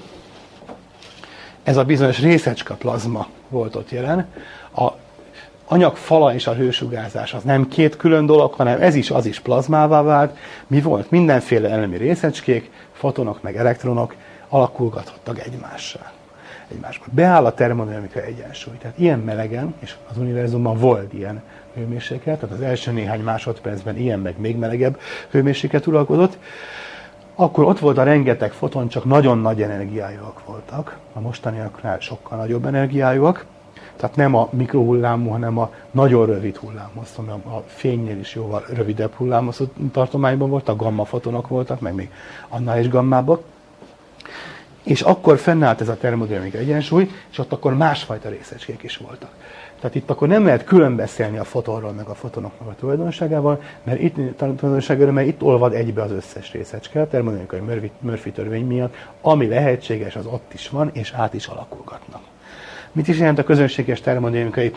ez 1.63 1.77
a 1.77 1.83
bizonyos 1.83 2.19
részecska 2.19 2.73
plazma 2.73 3.27
volt 3.49 3.75
ott 3.75 3.91
jelen. 3.91 4.27
A 4.75 4.91
anyag 5.71 5.95
fala 5.95 6.33
és 6.33 6.47
a 6.47 6.53
hősugárzás 6.53 7.33
az 7.33 7.43
nem 7.43 7.67
két 7.67 7.97
külön 7.97 8.25
dolog, 8.25 8.53
hanem 8.53 8.81
ez 8.81 8.95
is, 8.95 9.11
az 9.11 9.25
is 9.25 9.39
plazmává 9.39 10.01
vált. 10.01 10.37
Mi 10.67 10.81
volt? 10.81 11.11
Mindenféle 11.11 11.69
elemi 11.69 11.97
részecskék, 11.97 12.71
fotonok 12.91 13.41
meg 13.41 13.57
elektronok 13.57 14.15
alakulgatottak 14.51 15.39
egymással. 15.39 16.11
Egymásba. 16.71 17.05
Beáll 17.11 17.45
a 17.45 17.53
termodinamika 17.53 18.21
egyensúly. 18.21 18.77
Tehát 18.77 18.99
ilyen 18.99 19.19
melegen, 19.19 19.73
és 19.79 19.95
az 20.09 20.17
univerzumban 20.17 20.77
volt 20.77 21.13
ilyen 21.13 21.41
hőmérséklet, 21.73 22.39
tehát 22.39 22.55
az 22.55 22.61
első 22.61 22.91
néhány 22.91 23.21
másodpercben 23.21 23.97
ilyen 23.97 24.19
meg 24.19 24.39
még 24.39 24.57
melegebb 24.57 24.99
hőmérséklet 25.29 25.87
uralkodott, 25.87 26.37
akkor 27.35 27.63
ott 27.63 27.79
volt 27.79 27.97
a 27.97 28.03
rengeteg 28.03 28.51
foton, 28.51 28.87
csak 28.87 29.05
nagyon 29.05 29.37
nagy 29.37 29.61
energiájúak 29.61 30.45
voltak. 30.45 30.97
A 31.13 31.19
mostaniaknál 31.19 31.99
sokkal 31.99 32.37
nagyobb 32.37 32.65
energiájúak. 32.65 33.45
Tehát 33.95 34.15
nem 34.15 34.35
a 34.35 34.49
mikrohullámú, 34.51 35.29
hanem 35.29 35.57
a 35.57 35.71
nagyon 35.91 36.25
rövid 36.25 36.55
hullámhosszú, 36.55 37.21
a 37.29 37.63
fénynél 37.65 38.19
is 38.19 38.35
jóval 38.35 38.65
rövidebb 38.73 39.11
hullámhosszú 39.13 39.65
tartományban 39.91 40.49
volt, 40.49 40.69
a 40.69 40.75
gamma 40.75 41.05
fotonok 41.05 41.47
voltak, 41.47 41.79
meg 41.79 41.93
még 41.93 42.11
annál 42.49 42.79
is 42.79 42.89
gammábbak. 42.89 43.43
És 44.83 45.01
akkor 45.01 45.37
fennállt 45.37 45.81
ez 45.81 45.87
a 45.87 45.97
termodinamika 45.97 46.57
egyensúly, 46.57 47.09
és 47.31 47.37
ott 47.37 47.51
akkor 47.51 47.77
másfajta 47.77 48.29
részecskék 48.29 48.83
is 48.83 48.97
voltak. 48.97 49.31
Tehát 49.79 49.95
itt 49.95 50.09
akkor 50.09 50.27
nem 50.27 50.45
lehet 50.45 50.63
külön 50.63 50.95
beszélni 50.95 51.37
a 51.37 51.43
fotonról, 51.43 51.91
meg 51.91 52.07
a 52.07 52.13
fotonoknak 52.13 52.67
a 52.67 52.75
tulajdonságával, 52.79 53.61
mert 53.83 54.01
itt, 54.01 54.15
tulajdonságáról, 54.37 55.13
mert 55.13 55.27
itt 55.27 55.41
olvad 55.41 55.73
egybe 55.73 56.01
az 56.01 56.11
összes 56.11 56.51
részecske, 56.51 57.01
a 57.01 57.07
termodinamikai 57.07 57.59
Murphy, 57.59 57.91
Murphy 57.99 58.31
törvény 58.31 58.65
miatt, 58.65 58.95
ami 59.21 59.47
lehetséges, 59.47 60.15
az 60.15 60.25
ott 60.25 60.53
is 60.53 60.69
van, 60.69 60.89
és 60.93 61.11
át 61.11 61.33
is 61.33 61.47
alakulgatnak. 61.47 62.21
Mit 62.91 63.07
is 63.07 63.17
jelent 63.17 63.39
a 63.39 63.43
közönséges 63.43 64.01
termodinamikai 64.01 64.71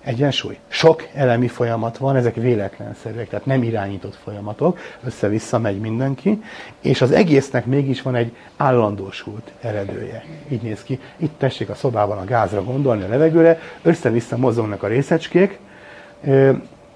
egyensúly. 0.00 0.58
Sok 0.68 1.08
elemi 1.14 1.48
folyamat 1.48 1.96
van, 1.98 2.16
ezek 2.16 2.34
véletlenszerűek, 2.34 3.28
tehát 3.28 3.46
nem 3.46 3.62
irányított 3.62 4.14
folyamatok, 4.14 4.78
össze-vissza 5.04 5.58
megy 5.58 5.78
mindenki, 5.78 6.42
és 6.80 7.00
az 7.00 7.10
egésznek 7.10 7.66
mégis 7.66 8.02
van 8.02 8.14
egy 8.14 8.36
állandósult 8.56 9.52
eredője. 9.60 10.24
Így 10.48 10.62
néz 10.62 10.82
ki. 10.82 11.00
Itt 11.16 11.38
tessék 11.38 11.68
a 11.68 11.74
szobában 11.74 12.18
a 12.18 12.24
gázra 12.24 12.64
gondolni, 12.64 13.02
a 13.02 13.08
levegőre, 13.08 13.58
össze-vissza 13.82 14.36
mozognak 14.36 14.82
a 14.82 14.86
részecskék, 14.86 15.58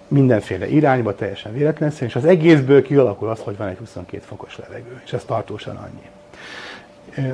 mindenféle 0.09 0.69
irányba, 0.69 1.15
teljesen 1.15 1.53
véletlenszerű, 1.53 2.07
és 2.07 2.17
az 2.17 2.25
egészből 2.25 2.83
kialakul 2.83 3.29
az, 3.29 3.41
hogy 3.41 3.57
van 3.57 3.69
egy 3.69 3.79
22 3.79 4.23
fokos 4.27 4.59
levegő, 4.59 5.01
és 5.05 5.13
ez 5.13 5.25
tartósan 5.25 5.77
annyi. 5.77 6.09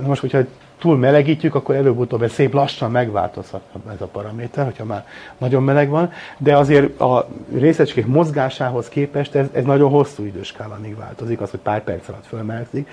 Na 0.00 0.06
most, 0.06 0.20
hogyha 0.20 0.38
túl 0.78 0.96
melegítjük, 0.96 1.54
akkor 1.54 1.74
előbb-utóbb 1.74 2.22
ez 2.22 2.32
szép 2.32 2.52
lassan 2.52 2.90
megváltozhat 2.90 3.62
ez 3.92 4.00
a 4.00 4.06
paraméter, 4.06 4.64
hogyha 4.64 4.84
már 4.84 5.06
nagyon 5.38 5.62
meleg 5.62 5.88
van, 5.88 6.12
de 6.38 6.56
azért 6.56 7.00
a 7.00 7.28
részecskék 7.54 8.06
mozgásához 8.06 8.88
képest 8.88 9.34
ez, 9.34 9.46
ez 9.52 9.64
nagyon 9.64 9.90
hosszú 9.90 10.24
időskállamig 10.24 10.96
változik, 10.96 11.40
az, 11.40 11.50
hogy 11.50 11.60
pár 11.60 11.84
perc 11.84 12.08
alatt 12.08 12.26
fölmelegszik, 12.26 12.88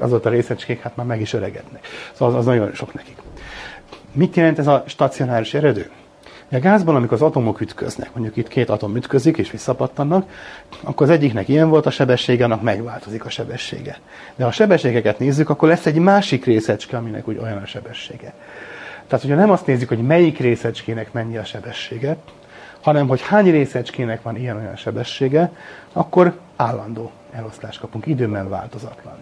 az 0.00 0.12
ott 0.12 0.26
a 0.26 0.30
részecskék 0.30 0.80
hát 0.80 0.96
már 0.96 1.06
meg 1.06 1.20
is 1.20 1.32
öregednek. 1.32 1.86
Szóval 2.12 2.34
az, 2.34 2.40
az 2.40 2.46
nagyon 2.46 2.72
sok 2.72 2.94
nekik. 2.94 3.16
Mit 4.12 4.36
jelent 4.36 4.58
ez 4.58 4.66
a 4.66 4.82
stacionáris 4.86 5.54
eredő? 5.54 5.90
A 6.52 6.58
gázban, 6.58 6.96
amikor 6.96 7.16
az 7.16 7.22
atomok 7.22 7.60
ütköznek, 7.60 8.14
mondjuk 8.14 8.36
itt 8.36 8.48
két 8.48 8.70
atom 8.70 8.96
ütközik 8.96 9.36
és 9.36 9.50
visszapattannak, 9.50 10.30
akkor 10.82 11.06
az 11.06 11.12
egyiknek 11.12 11.48
ilyen 11.48 11.68
volt 11.68 11.86
a 11.86 11.90
sebessége, 11.90 12.44
annak 12.44 12.62
megváltozik 12.62 13.24
a 13.24 13.30
sebessége. 13.30 13.98
De 14.36 14.42
ha 14.42 14.48
a 14.48 14.52
sebességeket 14.52 15.18
nézzük, 15.18 15.50
akkor 15.50 15.68
lesz 15.68 15.86
egy 15.86 15.98
másik 15.98 16.44
részecske, 16.44 16.96
aminek 16.96 17.28
úgy 17.28 17.38
olyan 17.42 17.56
a 17.56 17.66
sebessége. 17.66 18.32
Tehát, 19.06 19.24
hogyha 19.24 19.36
nem 19.36 19.50
azt 19.50 19.66
nézzük, 19.66 19.88
hogy 19.88 20.02
melyik 20.02 20.38
részecskének 20.38 21.12
mennyi 21.12 21.36
a 21.36 21.44
sebessége, 21.44 22.16
hanem 22.80 23.08
hogy 23.08 23.20
hány 23.20 23.50
részecskének 23.50 24.22
van 24.22 24.36
ilyen-olyan 24.36 24.76
sebessége, 24.76 25.52
akkor 25.92 26.38
állandó 26.56 27.10
eloszlást 27.30 27.80
kapunk, 27.80 28.06
időben 28.06 28.48
változatlan. 28.48 29.14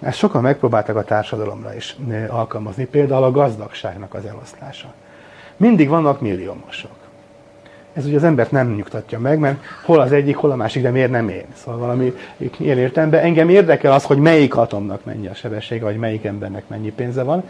Ezt 0.00 0.18
sokan 0.18 0.42
megpróbáltak 0.42 0.96
a 0.96 1.04
társadalomra 1.04 1.74
is 1.74 1.96
alkalmazni, 2.28 2.86
például 2.86 3.24
a 3.24 3.30
gazdagságnak 3.30 4.14
az 4.14 4.24
eloszlása 4.24 4.94
mindig 5.58 5.88
vannak 5.88 6.20
milliómosok. 6.20 6.90
Ez 7.92 8.06
ugye 8.06 8.16
az 8.16 8.24
embert 8.24 8.50
nem 8.50 8.74
nyugtatja 8.74 9.18
meg, 9.18 9.38
mert 9.38 9.58
hol 9.84 10.00
az 10.00 10.12
egyik, 10.12 10.36
hol 10.36 10.50
a 10.50 10.56
másik, 10.56 10.82
de 10.82 10.90
miért 10.90 11.10
nem 11.10 11.28
én? 11.28 11.44
Szóval 11.54 11.80
valami 11.80 12.12
ilyen 12.58 12.78
értelemben 12.78 13.20
engem 13.20 13.48
érdekel 13.48 13.92
az, 13.92 14.04
hogy 14.04 14.18
melyik 14.18 14.56
atomnak 14.56 15.04
mennyi 15.04 15.26
a 15.26 15.34
sebessége, 15.34 15.84
vagy 15.84 15.96
melyik 15.96 16.24
embernek 16.24 16.68
mennyi 16.68 16.92
pénze 16.92 17.22
van. 17.22 17.42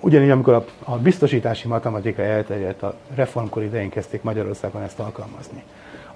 Ugyanígy, 0.00 0.30
amikor 0.30 0.64
a, 0.84 0.96
biztosítási 0.96 1.68
matematika 1.68 2.22
elterjedt, 2.22 2.82
a 2.82 2.94
reformkor 3.14 3.62
idején 3.62 3.90
kezdték 3.90 4.22
Magyarországon 4.22 4.82
ezt 4.82 4.98
alkalmazni 4.98 5.62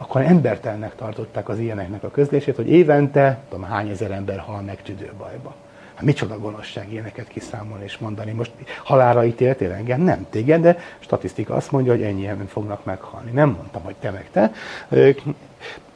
akkor 0.03 0.21
embertelnek 0.21 0.95
tartották 0.95 1.49
az 1.49 1.59
ilyeneknek 1.59 2.03
a 2.03 2.11
közlését, 2.11 2.57
hogy 2.57 2.69
évente, 2.69 3.39
tudom, 3.49 3.65
hány 3.65 3.89
ezer 3.89 4.11
ember 4.11 4.39
hal 4.39 4.61
meg 4.61 4.83
tüdőbajba. 4.83 5.55
Hát 6.03 6.11
micsoda 6.11 6.39
gonoszság 6.39 6.93
ilyeneket 6.93 7.29
kiszámolni 7.29 7.85
és 7.85 7.99
mondani. 7.99 8.33
Most 8.33 8.51
halára 8.85 9.25
ítéltél 9.25 9.73
engem? 9.73 10.01
Nem 10.01 10.27
téged, 10.31 10.61
de 10.61 10.79
statisztika 10.99 11.55
azt 11.55 11.71
mondja, 11.71 11.93
hogy 11.93 12.03
ennyien 12.03 12.47
fognak 12.47 12.85
meghalni. 12.85 13.31
Nem 13.31 13.49
mondtam, 13.49 13.83
hogy 13.83 13.95
te 14.01 14.11
meg 14.11 14.29
te. 14.33 14.53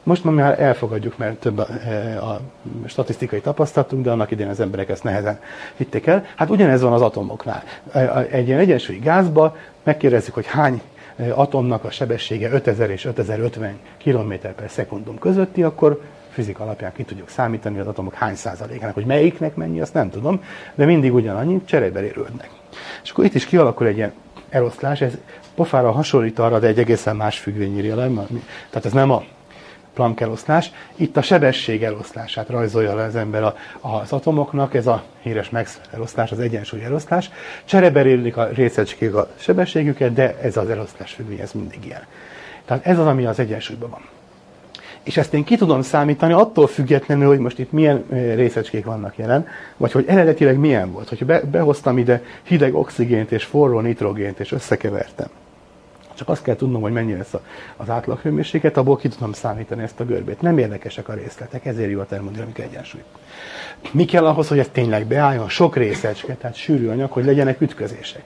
Most 0.03 0.23
már 0.23 0.61
elfogadjuk, 0.61 1.17
mert 1.17 1.39
több 1.39 1.57
a, 1.57 1.63
a 2.25 2.39
statisztikai 2.85 3.41
tapasztalatunk, 3.41 4.03
de 4.03 4.11
annak 4.11 4.31
idején 4.31 4.51
az 4.51 4.59
emberek 4.59 4.89
ezt 4.89 5.03
nehezen 5.03 5.39
hitték 5.75 6.05
el. 6.05 6.25
Hát 6.35 6.49
ugyanez 6.49 6.81
van 6.81 6.93
az 6.93 7.01
atomoknál. 7.01 7.63
Egy 8.31 8.47
ilyen 8.47 8.59
egyensúlyi 8.59 8.99
gázba 8.99 9.55
megkérdezzük, 9.83 10.33
hogy 10.33 10.47
hány 10.47 10.81
atomnak 11.33 11.83
a 11.83 11.91
sebessége 11.91 12.51
5000 12.51 12.89
és 12.89 13.05
5050 13.05 13.79
km 14.03 14.33
per 14.55 14.69
szekundum 14.69 15.17
közötti, 15.17 15.63
akkor 15.63 16.01
fizika 16.37 16.63
alapján 16.63 16.91
ki 16.93 17.03
tudjuk 17.03 17.29
számítani 17.29 17.79
az 17.79 17.87
atomok 17.87 18.13
hány 18.13 18.35
százalékának, 18.35 18.93
hogy 18.93 19.05
melyiknek 19.05 19.55
mennyi, 19.55 19.81
azt 19.81 19.93
nem 19.93 20.09
tudom, 20.09 20.43
de 20.75 20.85
mindig 20.85 21.13
ugyanannyi, 21.13 21.61
cserébe 21.65 22.03
érődnek. 22.03 22.49
És 23.03 23.09
akkor 23.09 23.25
itt 23.25 23.33
is 23.33 23.45
kialakul 23.45 23.87
egy 23.87 23.97
ilyen 23.97 24.13
eloszlás, 24.49 25.01
ez 25.01 25.17
pofára 25.55 25.91
hasonlít 25.91 26.39
arra, 26.39 26.59
de 26.59 26.67
egy 26.67 26.79
egészen 26.79 27.15
más 27.15 27.39
függvény 27.39 27.77
írja 27.77 27.95
le, 27.95 28.07
tehát 28.69 28.85
ez 28.85 28.91
nem 28.91 29.11
a 29.11 29.23
Planck 29.93 30.21
eloszlás. 30.21 30.71
Itt 30.95 31.17
a 31.17 31.21
sebesség 31.21 31.83
eloszlását 31.83 32.49
rajzolja 32.49 32.95
le 32.95 33.03
az 33.03 33.15
ember 33.15 33.53
az 33.81 34.11
atomoknak, 34.11 34.73
ez 34.73 34.87
a 34.87 35.03
híres 35.21 35.49
Max 35.49 35.79
eloszlás, 35.91 36.31
az 36.31 36.39
egyensúly 36.39 36.83
eloszlás. 36.83 37.29
Csereberéllik 37.65 38.37
a 38.37 38.47
részecskék 38.47 39.15
a 39.15 39.29
sebességüket, 39.35 40.13
de 40.13 40.37
ez 40.41 40.57
az 40.57 40.69
eloszlás 40.69 41.13
függvény, 41.13 41.39
ez 41.39 41.51
mindig 41.51 41.85
ilyen. 41.85 42.03
Tehát 42.65 42.85
ez 42.85 42.99
az, 42.99 43.05
ami 43.05 43.25
az 43.25 43.39
egyensúlyban 43.39 43.89
van. 43.89 44.16
És 45.07 45.17
ezt 45.17 45.33
én 45.33 45.43
ki 45.43 45.57
tudom 45.57 45.81
számítani 45.81 46.33
attól 46.33 46.67
függetlenül, 46.67 47.27
hogy 47.27 47.39
most 47.39 47.59
itt 47.59 47.71
milyen 47.71 48.05
részecskék 48.35 48.85
vannak 48.85 49.17
jelen, 49.17 49.47
vagy 49.77 49.91
hogy 49.91 50.05
eredetileg 50.07 50.57
milyen 50.57 50.91
volt. 50.91 51.09
Hogyha 51.09 51.25
be, 51.25 51.41
behoztam 51.41 51.97
ide 51.97 52.23
hideg 52.43 52.75
oxigént 52.75 53.31
és 53.31 53.43
forró 53.43 53.79
nitrogént, 53.79 54.39
és 54.39 54.51
összekevertem, 54.51 55.27
Csak 56.13 56.29
azt 56.29 56.41
kell 56.43 56.55
tudnom, 56.55 56.81
hogy 56.81 56.91
mennyi 56.91 57.15
lesz 57.15 57.33
az 57.77 57.89
átlaghőmérséklet, 57.89 58.77
abból 58.77 58.97
ki 58.97 59.07
tudom 59.07 59.33
számítani 59.33 59.83
ezt 59.83 59.99
a 59.99 60.05
görbét. 60.05 60.41
Nem 60.41 60.57
érdekesek 60.57 61.09
a 61.09 61.13
részletek, 61.13 61.65
ezért 61.65 61.91
jó 61.91 61.99
a 61.99 62.05
termodinamika 62.05 62.61
egyensúly. 62.61 63.03
Mi 63.91 64.05
kell 64.05 64.25
ahhoz, 64.25 64.47
hogy 64.47 64.59
ez 64.59 64.69
tényleg 64.71 65.05
beálljon? 65.05 65.49
Sok 65.49 65.75
részecske, 65.75 66.33
tehát 66.33 66.55
sűrű 66.55 66.87
anyag, 66.87 67.11
hogy 67.11 67.25
legyenek 67.25 67.61
ütközések. 67.61 68.23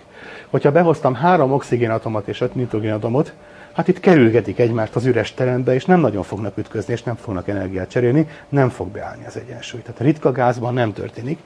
Hogyha 0.49 0.71
behoztam 0.71 1.13
három 1.13 1.51
oxigénatomot 1.51 2.27
és 2.27 2.41
öt 2.41 2.55
nitrogénatomot, 2.55 3.33
hát 3.73 3.87
itt 3.87 3.99
kerülgetik 3.99 4.59
egymást 4.59 4.95
az 4.95 5.05
üres 5.05 5.33
terembe, 5.33 5.73
és 5.73 5.85
nem 5.85 5.99
nagyon 5.99 6.23
fognak 6.23 6.57
ütközni, 6.57 6.93
és 6.93 7.03
nem 7.03 7.15
fognak 7.15 7.47
energiát 7.47 7.89
cserélni, 7.89 8.27
nem 8.49 8.69
fog 8.69 8.87
beállni 8.87 9.25
az 9.25 9.37
egyensúly. 9.37 9.81
Tehát 9.81 10.01
a 10.01 10.03
ritka 10.03 10.31
gázban 10.31 10.73
nem 10.73 10.93
történik. 10.93 11.39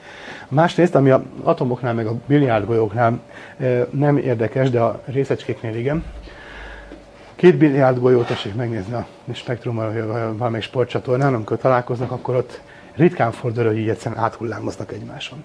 Másrészt, 0.48 0.96
ami 0.96 1.10
a 1.10 1.24
atomoknál, 1.44 1.94
meg 1.94 2.08
a 2.08 2.16
biliárdgolyóknál 2.26 3.20
nem 3.90 4.18
érdekes, 4.18 4.70
de 4.70 4.80
a 4.80 5.02
részecskéknél 5.06 5.76
igen, 5.76 6.04
két 7.36 7.58
biliárd 7.58 8.00
golyót 8.00 8.28
tessék 8.28 8.56
megnézni 8.56 8.94
a 8.94 9.08
spektrummal, 9.34 9.94
vagy 9.94 10.38
valamelyik 10.38 10.66
sportcsatornán, 10.66 11.34
amikor 11.34 11.58
találkoznak, 11.58 12.12
akkor 12.12 12.36
ott 12.36 12.62
ritkán 12.96 13.32
fordul, 13.32 13.66
hogy 13.66 13.78
így 13.78 13.90
egyszerűen 13.90 14.22
áthullámoznak 14.22 14.92
egymáson. 14.92 15.44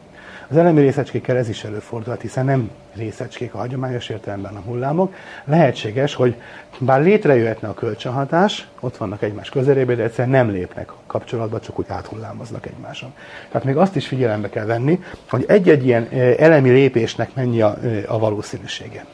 Az 0.51 0.57
elemi 0.57 0.81
részecskékkel 0.81 1.37
ez 1.37 1.49
is 1.49 1.65
előfordulhat, 1.65 2.21
hiszen 2.21 2.45
nem 2.45 2.71
részecskék 2.95 3.55
a 3.55 3.59
hagyományos 3.59 4.09
értelemben 4.09 4.57
a 4.57 4.61
hullámok. 4.61 5.15
Lehetséges, 5.45 6.15
hogy 6.15 6.35
bár 6.79 7.03
létrejöhetne 7.03 7.69
a 7.69 7.75
kölcsönhatás, 7.75 8.69
ott 8.81 8.97
vannak 8.97 9.23
egymás 9.23 9.49
közelében, 9.49 9.97
de 9.97 10.03
egyszerűen 10.03 10.45
nem 10.45 10.51
lépnek 10.55 10.93
kapcsolatba, 11.07 11.61
csak 11.61 11.79
úgy 11.79 11.85
áthullámoznak 11.89 12.67
egymáson. 12.67 13.15
Tehát 13.51 13.67
még 13.67 13.77
azt 13.77 13.97
is 13.97 14.07
figyelembe 14.07 14.49
kell 14.49 14.65
venni, 14.65 15.03
hogy 15.29 15.45
egy-egy 15.49 15.87
ilyen 15.87 16.09
elemi 16.39 16.71
lépésnek 16.71 17.35
mennyi 17.35 17.61
a, 17.61 17.79
a 18.07 18.19
valószínűsége. 18.19 19.07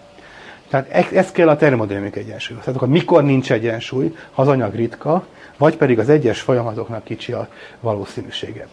Tehát 0.68 0.88
e, 0.90 1.06
ez 1.12 1.32
kell 1.32 1.48
a 1.48 1.56
termodinamik 1.56 2.16
egyensúly. 2.16 2.58
Tehát 2.58 2.76
akkor 2.76 2.88
mikor 2.88 3.24
nincs 3.24 3.52
egyensúly, 3.52 4.14
ha 4.32 4.42
az 4.42 4.48
anyag 4.48 4.74
ritka, 4.74 5.26
vagy 5.58 5.76
pedig 5.76 5.98
az 5.98 6.08
egyes 6.08 6.40
folyamatoknak 6.40 7.04
kicsi 7.04 7.32
a 7.32 7.48
valószínűsége. 7.80 8.66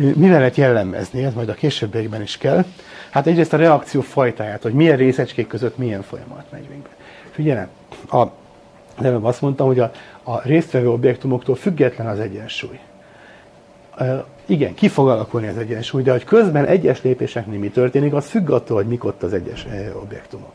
Mivel 0.00 0.38
lehet 0.38 0.56
jellemezni, 0.56 1.24
ez 1.24 1.34
majd 1.34 1.48
a 1.48 1.54
későbbiekben 1.54 2.22
is 2.22 2.36
kell. 2.36 2.64
Hát 3.10 3.26
egyrészt 3.26 3.52
a 3.52 3.56
reakció 3.56 4.00
fajtáját, 4.00 4.62
hogy 4.62 4.72
milyen 4.72 4.96
részecskék 4.96 5.46
között 5.46 5.78
milyen 5.78 6.02
folyamat 6.02 6.44
megy 6.50 6.68
végbe. 6.68 6.88
Figyelem, 7.30 7.68
a, 8.10 8.26
nem 8.98 9.24
azt 9.24 9.40
mondtam, 9.40 9.66
hogy 9.66 9.78
a, 9.78 9.90
a 10.22 10.40
résztvevő 10.42 10.90
objektumoktól 10.90 11.54
független 11.54 12.06
az 12.06 12.18
egyensúly. 12.18 12.78
E, 13.96 14.24
igen, 14.46 14.74
ki 14.74 14.88
fog 14.88 15.08
alakulni 15.08 15.48
az 15.48 15.58
egyensúly, 15.58 16.02
de 16.02 16.10
hogy 16.10 16.24
közben 16.24 16.64
egyes 16.64 17.02
lépéseknél 17.02 17.58
mi 17.58 17.68
történik, 17.68 18.12
az 18.12 18.26
függ 18.26 18.50
attól, 18.50 18.76
hogy 18.76 18.86
mik 18.86 19.04
ott 19.04 19.22
az 19.22 19.32
egyes 19.32 19.66
objektumok 20.02 20.52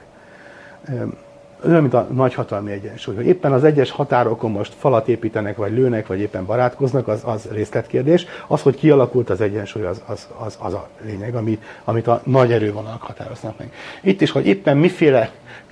olyan, 1.68 1.82
mint 1.82 1.94
a 1.94 2.08
nagyhatalmi 2.12 2.72
egyensúly, 2.72 3.16
hogy 3.16 3.26
éppen 3.26 3.52
az 3.52 3.64
egyes 3.64 3.92
határokon 3.92 4.52
most 4.52 4.74
falat 4.74 5.08
építenek, 5.08 5.56
vagy 5.58 5.72
lőnek, 5.72 6.08
vagy 6.08 6.20
éppen 6.20 6.46
barátkoznak, 6.46 7.08
az, 7.08 7.22
az 7.26 7.48
részletkérdés. 7.52 8.26
Az, 8.48 8.62
hogy 8.62 8.76
kialakult 8.76 9.30
az 9.30 9.42
egyensúly, 9.42 9.86
az, 9.86 10.02
az, 10.06 10.28
az, 10.38 10.58
az 10.62 10.74
a 10.74 10.88
lényeg, 11.06 11.36
ami, 11.36 11.60
amit 11.84 12.08
a 12.08 12.22
nagy 12.24 12.52
erővonalak 12.52 13.02
határoznak 13.02 13.58
meg. 13.58 13.74
Itt 14.02 14.22
is, 14.22 14.32
hogy 14.32 14.46
éppen 14.46 14.78
miféle 14.78 15.32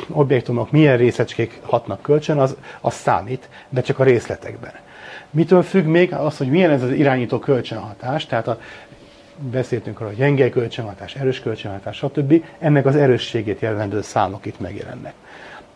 objektumok, 0.10 0.72
milyen 0.72 0.98
részecskék 0.98 1.60
hatnak 1.61 2.02
kölcsön, 2.02 2.38
az, 2.38 2.56
az 2.82 2.94
számít, 2.94 3.49
de 3.70 3.82
csak 3.82 3.99
a 3.99 4.03
részletekben. 4.03 4.74
Mitől 5.30 5.61
függ 5.61 5.86
még 5.86 6.14
az, 6.14 6.38
hogy 6.38 6.49
milyen 6.49 6.72
ez 6.72 6.84
az 6.84 6.91
irányító 6.91 7.40
kölcsönhatás, 7.40 8.26
tehát 8.26 8.48
a 8.48 8.60
beszéltünk 9.52 9.98
arról, 9.98 10.10
hogy 10.10 10.18
gyenge 10.18 10.49
kölcsönhatás, 10.49 11.15
erős 11.15 11.40
kölcsönhatás, 11.40 11.98
stb. 11.98 12.44
Ennek 12.60 12.86
az 12.86 12.95
erősségét 12.95 13.60
jelentő 13.60 14.02
számok 14.02 14.45
itt 14.45 14.60
megjelennek 14.60 15.14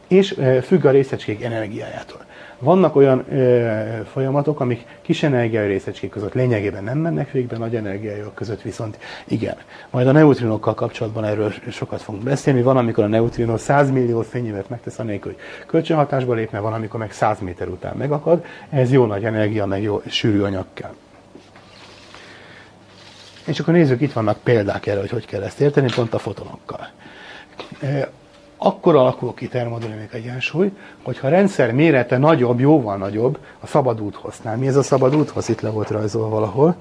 és 0.08 0.40
függ 0.64 0.86
a 0.86 0.92
részecskék 0.92 1.44
energiájától. 1.44 2.26
Vannak 2.60 2.96
olyan 2.96 3.26
ö, 3.32 4.02
folyamatok, 4.12 4.60
amik 4.60 4.86
kis 5.02 5.24
energiájú 5.24 5.68
részecskék 5.68 6.10
között 6.10 6.34
lényegében 6.34 6.84
nem 6.84 6.98
mennek 6.98 7.32
végbe, 7.32 7.58
nagy 7.58 7.76
energiájú 7.76 8.32
között 8.34 8.62
viszont 8.62 8.98
igen. 9.28 9.56
Majd 9.90 10.08
a 10.08 10.12
neutrinokkal 10.12 10.74
kapcsolatban 10.74 11.24
erről 11.24 11.54
sokat 11.70 12.02
fogunk 12.02 12.24
beszélni. 12.24 12.62
Van, 12.62 12.78
amikor 12.78 13.04
a 13.04 13.08
neutrinó 13.08 13.58
100 13.58 13.92
millió 13.92 14.22
fényévet 14.22 14.70
megtesz 14.70 15.00
anélkül, 15.00 15.32
hogy 15.32 15.66
kölcsönhatásba 15.66 16.34
lépne, 16.34 16.60
van, 16.60 16.74
amikor 16.74 17.00
meg 17.00 17.12
100 17.12 17.40
méter 17.40 17.68
után 17.68 17.96
megakad. 17.98 18.46
Ez 18.70 18.92
jó 18.92 19.06
nagy 19.06 19.26
energia, 19.26 19.66
meg 19.66 19.82
jó 19.82 20.02
sűrű 20.06 20.42
anyag 20.42 20.66
kell. 20.74 20.94
És 23.46 23.60
akkor 23.60 23.74
nézzük, 23.74 24.02
itt 24.02 24.14
vannak 24.14 24.38
példák 24.44 24.86
erre, 24.86 25.00
hogy 25.00 25.10
hogy 25.10 25.26
kell 25.26 25.42
ezt 25.42 25.60
érteni, 25.60 25.92
pont 25.96 26.14
a 26.14 26.20
fotonokkal 26.20 26.88
akkor 28.58 28.96
alakul 28.96 29.34
ki 29.34 29.48
termodinamik 29.48 30.14
egyensúly, 30.14 30.72
hogyha 31.04 31.28
a 31.28 31.30
rendszer 31.30 31.72
mérete 31.72 32.18
nagyobb, 32.18 32.60
jóval 32.60 32.98
nagyobb 32.98 33.38
a 33.60 33.68
szabad 33.68 34.02
úthosznál. 34.02 34.58
Mi 34.58 34.68
ez 34.68 34.76
a 34.76 34.84
szabad 34.84 35.16
úthoz? 35.16 35.50
Itt 35.50 35.62
le 35.62 35.70
volt 35.70 35.90
rajzolva 35.90 36.30
valahol. 36.30 36.76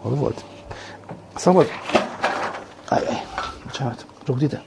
Hol 0.00 0.14
volt? 0.14 0.44
A 1.34 1.38
szabad... 1.38 1.66
Ajaj, 2.88 3.22
bocsánat, 3.64 4.06
rúgd 4.26 4.42
ide. 4.42 4.62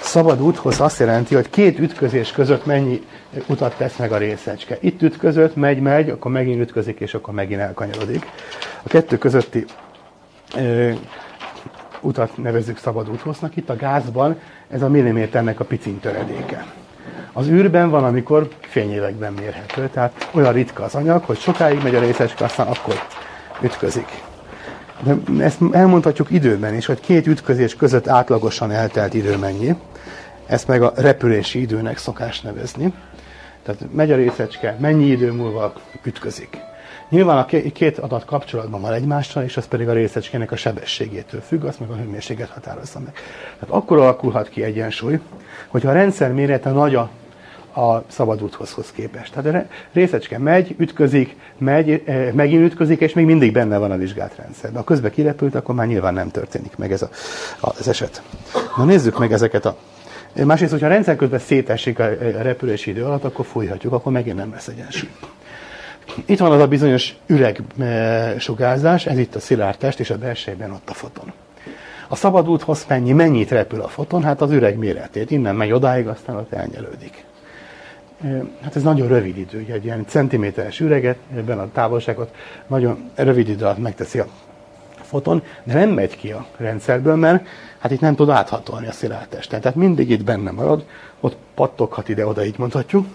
Szabad 0.00 0.42
úthoz 0.42 0.80
azt 0.80 0.98
jelenti, 0.98 1.34
hogy 1.34 1.50
két 1.50 1.78
ütközés 1.78 2.32
között 2.32 2.66
mennyi 2.66 3.06
utat 3.46 3.76
tesz 3.76 3.96
meg 3.96 4.12
a 4.12 4.16
részecske. 4.16 4.78
Itt 4.80 5.02
ütközött, 5.02 5.56
megy, 5.56 5.80
megy, 5.80 6.10
akkor 6.10 6.30
megint 6.30 6.60
ütközik, 6.60 7.00
és 7.00 7.14
akkor 7.14 7.34
megint 7.34 7.60
elkanyarodik. 7.60 8.26
A 8.82 8.88
kettő 8.88 9.18
közötti 9.18 9.64
ö, 10.56 10.92
utat 12.00 12.36
nevezzük 12.36 12.78
szabad 12.78 13.10
úthoznak. 13.10 13.56
Itt 13.56 13.70
a 13.70 13.76
gázban 13.76 14.38
ez 14.70 14.82
a 14.82 14.88
milliméternek 14.88 15.60
a 15.60 15.64
picin 15.64 16.00
töredéke. 16.00 16.66
Az 17.32 17.48
űrben 17.48 17.90
van, 17.90 18.04
amikor 18.04 18.48
fényévekben 18.60 19.32
mérhető, 19.32 19.88
tehát 19.88 20.28
olyan 20.32 20.52
ritka 20.52 20.82
az 20.82 20.94
anyag, 20.94 21.24
hogy 21.24 21.38
sokáig 21.38 21.82
megy 21.82 21.94
a 21.94 22.00
részecske, 22.00 22.44
aztán 22.44 22.66
akkor 22.66 22.94
ütközik. 23.62 24.22
De 25.02 25.44
ezt 25.44 25.60
elmondhatjuk 25.72 26.30
időben 26.30 26.74
is, 26.74 26.86
hogy 26.86 27.00
két 27.00 27.26
ütközés 27.26 27.76
között 27.76 28.08
átlagosan 28.08 28.70
eltelt 28.70 29.14
idő 29.14 29.36
mennyi. 29.36 29.76
Ezt 30.46 30.66
meg 30.66 30.82
a 30.82 30.92
repülési 30.96 31.60
időnek 31.60 31.98
szokás 31.98 32.40
nevezni. 32.40 32.94
Tehát 33.62 33.80
megy 33.92 34.10
a 34.10 34.16
részecske, 34.16 34.76
mennyi 34.80 35.06
idő 35.06 35.32
múlva 35.32 35.72
ütközik. 36.04 36.58
Nyilván 37.12 37.36
a 37.36 37.44
két 37.72 37.98
adat 37.98 38.24
kapcsolatban 38.24 38.80
van 38.80 38.92
egymással, 38.92 39.42
és 39.42 39.56
az 39.56 39.66
pedig 39.66 39.88
a 39.88 39.92
részecskének 39.92 40.52
a 40.52 40.56
sebességétől 40.56 41.40
függ, 41.40 41.64
azt 41.64 41.80
meg 41.80 41.90
a 41.90 41.94
hőmérséklet 41.94 42.48
határozza 42.48 43.00
meg. 43.00 43.12
Tehát 43.58 43.74
akkor 43.74 43.98
alakulhat 43.98 44.48
ki 44.48 44.62
egyensúly, 44.62 45.20
hogyha 45.68 45.90
a 45.90 45.92
rendszer 45.92 46.32
mérete 46.32 46.70
nagy 46.70 46.94
a, 46.94 47.10
a 47.80 48.04
szabad 48.06 48.42
úthozhoz 48.42 48.92
képest. 48.92 49.32
Tehát 49.32 49.64
a 49.64 49.66
részecske 49.92 50.38
megy, 50.38 50.74
ütközik, 50.78 51.36
megy, 51.58 52.02
eh, 52.04 52.32
megint 52.32 52.64
ütközik, 52.64 53.00
és 53.00 53.12
még 53.12 53.24
mindig 53.24 53.52
benne 53.52 53.78
van 53.78 53.90
a 53.90 53.96
vizsgált 53.96 54.36
rendszerben. 54.36 54.78
Ha 54.78 54.84
közben 54.84 55.10
kirepült, 55.10 55.54
akkor 55.54 55.74
már 55.74 55.86
nyilván 55.86 56.14
nem 56.14 56.30
történik 56.30 56.76
meg 56.76 56.92
ez 56.92 57.02
a, 57.02 57.08
az 57.60 57.88
eset. 57.88 58.22
Na 58.76 58.84
nézzük 58.84 59.18
meg 59.18 59.32
ezeket 59.32 59.64
a 59.64 59.76
Másrészt, 60.44 60.70
hogyha 60.72 60.86
a 60.86 60.90
rendszer 60.90 61.16
közben 61.16 61.38
szétesik 61.38 61.98
a 61.98 62.08
repülési 62.42 62.90
idő 62.90 63.04
alatt, 63.04 63.24
akkor 63.24 63.44
fújhatjuk, 63.44 63.92
akkor 63.92 64.12
megint 64.12 64.36
nem 64.36 64.50
lesz 64.52 64.66
egyensúly. 64.66 65.10
Itt 66.24 66.38
van 66.38 66.52
az 66.52 66.60
a 66.60 66.68
bizonyos 66.68 67.16
üreg 67.26 67.62
e, 67.78 68.34
sugárzás, 68.38 69.06
ez 69.06 69.18
itt 69.18 69.34
a 69.34 69.40
szilárd 69.40 69.78
test, 69.78 70.00
és 70.00 70.10
a 70.10 70.18
belsejében 70.18 70.70
ott 70.70 70.90
a 70.90 70.94
foton. 70.94 71.32
A 72.08 72.16
szabad 72.16 72.48
úthoz 72.48 72.84
mennyi, 72.88 73.12
mennyit 73.12 73.50
repül 73.50 73.80
a 73.80 73.88
foton? 73.88 74.22
Hát 74.22 74.40
az 74.40 74.50
üreg 74.50 74.78
méretét. 74.78 75.30
Innen 75.30 75.54
megy 75.54 75.72
odáig, 75.72 76.06
aztán 76.06 76.36
ott 76.36 76.52
elnyelődik. 76.52 77.24
E, 78.24 78.44
hát 78.62 78.76
ez 78.76 78.82
nagyon 78.82 79.08
rövid 79.08 79.36
idő, 79.38 79.60
ugye 79.60 79.74
egy 79.74 79.84
ilyen 79.84 80.04
centiméteres 80.06 80.80
üreget, 80.80 81.16
ebben 81.36 81.58
a 81.58 81.68
távolságot 81.72 82.34
nagyon 82.66 83.10
rövid 83.14 83.48
idő 83.48 83.64
alatt 83.64 83.78
megteszi 83.78 84.18
a 84.18 84.26
foton, 85.12 85.42
de 85.64 85.74
nem 85.74 85.90
megy 85.90 86.16
ki 86.16 86.30
a 86.30 86.46
rendszerből, 86.56 87.16
mert 87.16 87.46
hát 87.78 87.90
itt 87.90 88.00
nem 88.00 88.14
tud 88.14 88.28
áthatolni 88.28 88.86
a 88.86 88.92
szilárd 88.92 89.28
testen. 89.28 89.60
Tehát 89.60 89.76
mindig 89.76 90.10
itt 90.10 90.24
benne 90.24 90.50
marad, 90.50 90.84
ott 91.20 91.36
pattoghat 91.54 92.08
ide-oda, 92.08 92.44
így 92.44 92.58
mondhatjuk. 92.58 93.06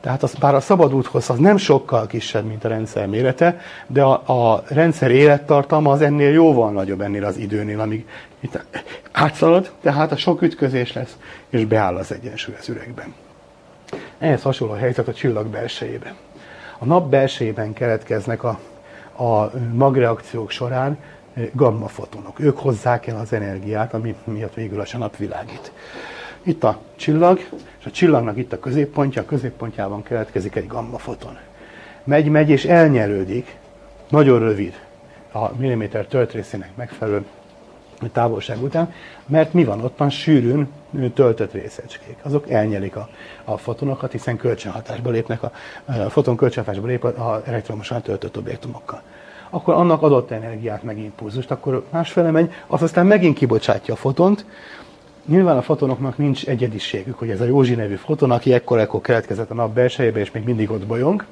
Tehát 0.00 0.22
az, 0.22 0.34
bár 0.34 0.54
a 0.54 0.60
szabad 0.60 0.94
úthoz 0.94 1.30
az 1.30 1.38
nem 1.38 1.56
sokkal 1.56 2.06
kisebb, 2.06 2.44
mint 2.44 2.64
a 2.64 2.68
rendszer 2.68 3.06
mérete, 3.06 3.60
de 3.86 4.02
a, 4.02 4.52
a 4.52 4.62
rendszer 4.68 5.10
élettartalma 5.10 5.92
az 5.92 6.00
ennél 6.00 6.32
jóval 6.32 6.70
nagyobb 6.70 7.00
ennél 7.00 7.24
az 7.24 7.36
időnél, 7.36 7.80
amíg 7.80 8.08
itt 8.40 8.64
átszalad, 9.12 9.70
tehát 9.80 10.12
a 10.12 10.16
sok 10.16 10.42
ütközés 10.42 10.92
lesz, 10.92 11.16
és 11.48 11.64
beáll 11.64 11.96
az 11.96 12.12
egyensúly 12.12 12.54
az 12.58 12.68
üregben. 12.68 13.14
Ehhez 14.18 14.42
hasonló 14.42 14.72
a 14.72 14.76
helyzet 14.76 15.08
a 15.08 15.12
csillag 15.12 15.46
belsejében. 15.46 16.14
A 16.78 16.84
nap 16.84 17.10
belsejében 17.10 17.72
keletkeznek 17.72 18.42
a, 18.44 18.58
a 19.24 19.50
magreakciók 19.72 20.50
során 20.50 20.98
gammafotonok. 21.52 22.40
Ők 22.40 22.58
hozzák 22.58 23.06
el 23.06 23.18
az 23.18 23.32
energiát, 23.32 23.94
ami 23.94 24.14
miatt 24.24 24.54
végül 24.54 24.80
a 24.80 24.98
nap 24.98 25.16
világít. 25.16 25.72
Itt 26.42 26.64
a 26.64 26.78
csillag, 26.96 27.38
és 27.78 27.86
a 27.86 27.90
csillagnak 27.90 28.36
itt 28.36 28.52
a 28.52 28.58
középpontja, 28.58 29.22
a 29.22 29.24
középpontjában 29.24 30.02
keletkezik 30.02 30.56
egy 30.56 30.66
gammafoton. 30.66 31.38
Megy, 32.04 32.28
megy 32.28 32.50
és 32.50 32.64
elnyelődik, 32.64 33.56
nagyon 34.08 34.38
rövid 34.38 34.74
a 35.32 35.56
milliméter 35.56 36.06
töltrészének 36.06 36.76
megfelelő 36.76 37.24
távolság 38.12 38.62
után, 38.62 38.92
mert 39.26 39.52
mi 39.52 39.64
van? 39.64 39.80
Ott 39.80 39.98
van 39.98 40.10
sűrűn 40.10 40.68
töltött 41.14 41.52
részecskék. 41.52 42.16
Azok 42.22 42.50
elnyelik 42.50 42.96
a, 42.96 43.08
a 43.44 43.56
fotonokat, 43.56 44.12
hiszen 44.12 44.36
kölcsönhatásba 44.36 45.10
lépnek, 45.10 45.42
a, 45.42 45.52
a 45.84 45.92
foton 45.92 46.36
kölcsönhatásba 46.36 46.86
lép 46.86 47.04
az 47.04 47.42
elektromosan 47.44 48.02
töltött 48.02 48.36
objektumokkal. 48.36 49.02
Akkor 49.50 49.74
annak 49.74 50.02
adott 50.02 50.30
energiát, 50.30 50.82
meg 50.82 50.98
impulzust, 50.98 51.50
akkor 51.50 51.84
másfele 51.90 52.30
megy, 52.30 52.52
az 52.66 52.82
aztán 52.82 53.06
megint 53.06 53.36
kibocsátja 53.36 53.94
a 53.94 53.96
fotont, 53.96 54.44
Nyilván 55.26 55.56
a 55.56 55.62
fotonoknak 55.62 56.18
nincs 56.18 56.46
egyediségük, 56.46 57.18
hogy 57.18 57.30
ez 57.30 57.40
a 57.40 57.44
Józsi 57.44 57.74
nevű 57.74 57.94
foton, 57.94 58.30
aki 58.30 58.52
ekkor-ekkor 58.52 59.00
keletkezett 59.00 59.50
a 59.50 59.54
nap 59.54 59.74
belsejébe, 59.74 60.20
és 60.20 60.30
még 60.30 60.44
mindig 60.44 60.70
ott 60.70 60.86
bolyong, 60.86 61.24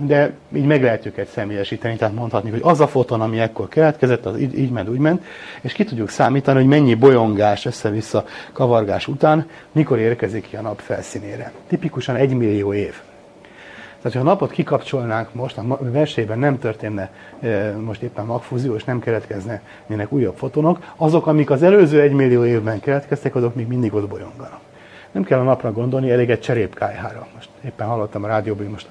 de 0.00 0.32
így 0.54 0.64
meg 0.64 0.82
lehet 0.82 1.06
őket 1.06 1.28
személyesíteni, 1.28 1.96
tehát 1.96 2.14
mondhatni, 2.14 2.50
hogy 2.50 2.60
az 2.62 2.80
a 2.80 2.86
foton, 2.86 3.20
ami 3.20 3.38
ekkor 3.38 3.68
keletkezett, 3.68 4.26
az 4.26 4.38
így, 4.38 4.58
így 4.58 4.70
ment, 4.70 4.88
úgy 4.88 4.98
ment, 4.98 5.24
és 5.60 5.72
ki 5.72 5.84
tudjuk 5.84 6.08
számítani, 6.08 6.58
hogy 6.58 6.68
mennyi 6.68 6.94
bolyongás, 6.94 7.66
össze-vissza 7.66 8.24
kavargás 8.52 9.08
után, 9.08 9.46
mikor 9.72 9.98
érkezik 9.98 10.48
ki 10.48 10.56
a 10.56 10.60
nap 10.60 10.80
felszínére. 10.80 11.52
Tipikusan 11.68 12.16
egy 12.16 12.34
millió 12.34 12.74
év. 12.74 12.94
Tehát, 14.02 14.16
ha 14.16 14.22
a 14.22 14.30
napot 14.30 14.50
kikapcsolnánk 14.50 15.34
most, 15.34 15.58
a 15.58 15.78
versében 15.80 16.38
nem 16.38 16.58
történne 16.58 17.10
e, 17.40 17.76
most 17.76 18.02
éppen 18.02 18.24
magfúzió, 18.24 18.74
és 18.74 18.84
nem 18.84 19.00
keletkeznének 19.00 20.12
újabb 20.12 20.36
fotonok, 20.36 20.78
azok, 20.96 21.26
amik 21.26 21.50
az 21.50 21.62
előző 21.62 22.00
egymillió 22.00 22.44
évben 22.44 22.80
keletkeztek, 22.80 23.34
azok 23.34 23.54
még 23.54 23.66
mindig 23.66 23.94
ott 23.94 24.08
bolyonganak. 24.08 24.60
Nem 25.10 25.24
kell 25.24 25.38
a 25.38 25.42
napra 25.42 25.72
gondolni, 25.72 26.10
elég 26.10 26.30
egy 26.30 26.40
cserépkályhára. 26.40 27.26
Most 27.34 27.48
éppen 27.64 27.86
hallottam 27.86 28.24
a 28.24 28.26
rádióban, 28.26 28.62
hogy 28.62 28.72
most 28.72 28.88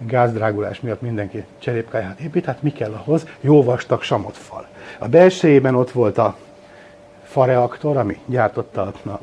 a 0.00 0.04
gázdrágulás 0.06 0.80
miatt 0.80 1.00
mindenki 1.00 1.44
cserépkályhát 1.58 2.20
épít, 2.20 2.44
hát 2.44 2.62
mi 2.62 2.72
kell 2.72 2.92
ahhoz? 2.92 3.26
Jó 3.40 3.62
vastag 3.62 4.02
samotfal. 4.02 4.66
A 4.98 5.08
belsejében 5.08 5.74
ott 5.74 5.90
volt 5.90 6.18
a 6.18 6.36
fareaktor, 7.22 7.96
ami 7.96 8.18
gyártotta 8.26 8.92
a, 9.04 9.20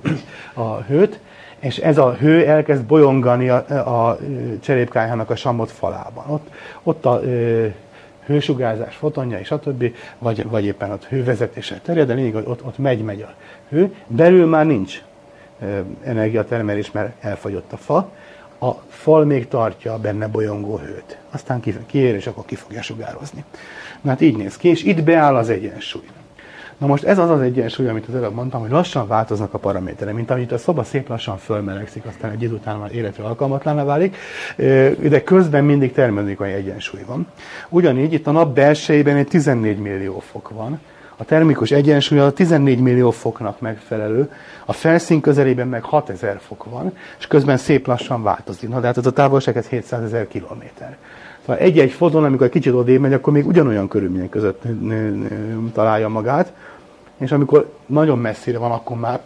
a 0.61 0.81
hőt, 0.81 1.19
és 1.59 1.77
ez 1.77 1.97
a 1.97 2.13
hő 2.13 2.45
elkezd 2.45 2.83
bolyongani 2.83 3.49
a, 3.49 3.55
a 4.09 4.17
cserépkályhának 4.61 5.29
a 5.29 5.35
samot 5.35 5.71
falában. 5.71 6.23
Ott, 6.27 6.47
ott 6.83 7.05
a 7.05 7.21
ö, 7.23 7.67
hősugárzás 8.25 8.95
fotonja 8.95 9.39
és 9.39 9.53
többi, 9.61 9.95
vagy, 10.17 10.49
vagy 10.49 10.65
éppen 10.65 10.91
ott 10.91 11.05
hővezetéssel 11.05 11.81
terjed, 11.81 12.07
de 12.07 12.13
hogy 12.13 12.43
ott, 12.45 12.65
ott 12.65 12.77
megy, 12.77 13.01
megy 13.01 13.21
a 13.21 13.33
hő. 13.69 13.95
Belül 14.07 14.45
már 14.45 14.65
nincs 14.65 15.01
energiatermelés, 16.03 16.91
mert 16.91 17.23
elfagyott 17.23 17.71
a 17.73 17.77
fa. 17.77 18.09
A 18.59 18.71
fal 18.87 19.25
még 19.25 19.47
tartja 19.47 19.97
benne 19.97 20.27
bolyongó 20.27 20.77
hőt. 20.77 21.17
Aztán 21.31 21.61
kiér, 21.85 22.15
és 22.15 22.27
akkor 22.27 22.45
ki 22.45 22.55
fogja 22.55 22.81
sugározni. 22.81 23.43
Na 24.01 24.09
hát 24.09 24.21
így 24.21 24.37
néz 24.37 24.57
ki, 24.57 24.67
és 24.67 24.83
itt 24.83 25.03
beáll 25.03 25.35
az 25.35 25.49
egyensúly. 25.49 26.07
Na 26.79 26.87
most 26.87 27.03
ez 27.03 27.17
az 27.17 27.29
az 27.29 27.41
egyensúly, 27.41 27.87
amit 27.87 28.07
az 28.07 28.15
előbb 28.15 28.33
mondtam, 28.33 28.61
hogy 28.61 28.69
lassan 28.69 29.07
változnak 29.07 29.53
a 29.53 29.57
paraméterek, 29.57 30.13
mint 30.13 30.31
amit 30.31 30.51
a 30.51 30.57
szoba 30.57 30.83
szép 30.83 31.09
lassan 31.09 31.37
fölmelegszik, 31.37 32.05
aztán 32.05 32.31
egy 32.31 32.41
idő 32.41 32.53
után 32.53 32.77
már 32.77 32.95
életre 32.95 33.23
alkalmatlaná 33.23 33.83
válik, 33.83 34.15
de 35.09 35.23
közben 35.23 35.63
mindig 35.63 35.91
termodinamikai 35.91 36.51
egyensúly 36.51 37.01
van. 37.07 37.27
Ugyanígy 37.69 38.13
itt 38.13 38.27
a 38.27 38.31
nap 38.31 38.53
belsejében 38.53 39.15
egy 39.15 39.27
14 39.27 39.79
millió 39.79 40.19
fok 40.19 40.49
van, 40.49 40.79
a 41.17 41.25
termikus 41.25 41.71
egyensúly 41.71 42.19
a 42.19 42.31
14 42.31 42.79
millió 42.79 43.11
foknak 43.11 43.59
megfelelő, 43.59 44.31
a 44.65 44.73
felszín 44.73 45.21
közelében 45.21 45.67
meg 45.67 45.83
6000 45.83 46.39
fok 46.39 46.63
van, 46.63 46.93
és 47.19 47.27
közben 47.27 47.57
szép 47.57 47.87
lassan 47.87 48.23
változik. 48.23 48.69
Na, 48.69 48.79
de 48.79 48.87
hát 48.87 48.97
ez 48.97 49.05
a 49.05 49.11
távolság 49.11 49.57
ez 49.57 49.67
700 49.67 50.03
ezer 50.03 50.27
kilométer. 50.27 50.97
Szóval 51.39 51.57
egy-egy 51.57 51.91
foton, 51.91 52.23
amikor 52.23 52.45
egy 52.45 52.51
kicsit 52.51 52.73
odébb 52.73 53.01
megy, 53.01 53.13
akkor 53.13 53.33
még 53.33 53.47
ugyanolyan 53.47 53.87
körülmények 53.87 54.29
között 54.29 54.63
találja 55.73 56.07
magát, 56.07 56.53
és 57.19 57.31
amikor 57.31 57.73
nagyon 57.85 58.17
messzire 58.17 58.57
van, 58.57 58.71
akkor 58.71 58.97
már 58.97 59.19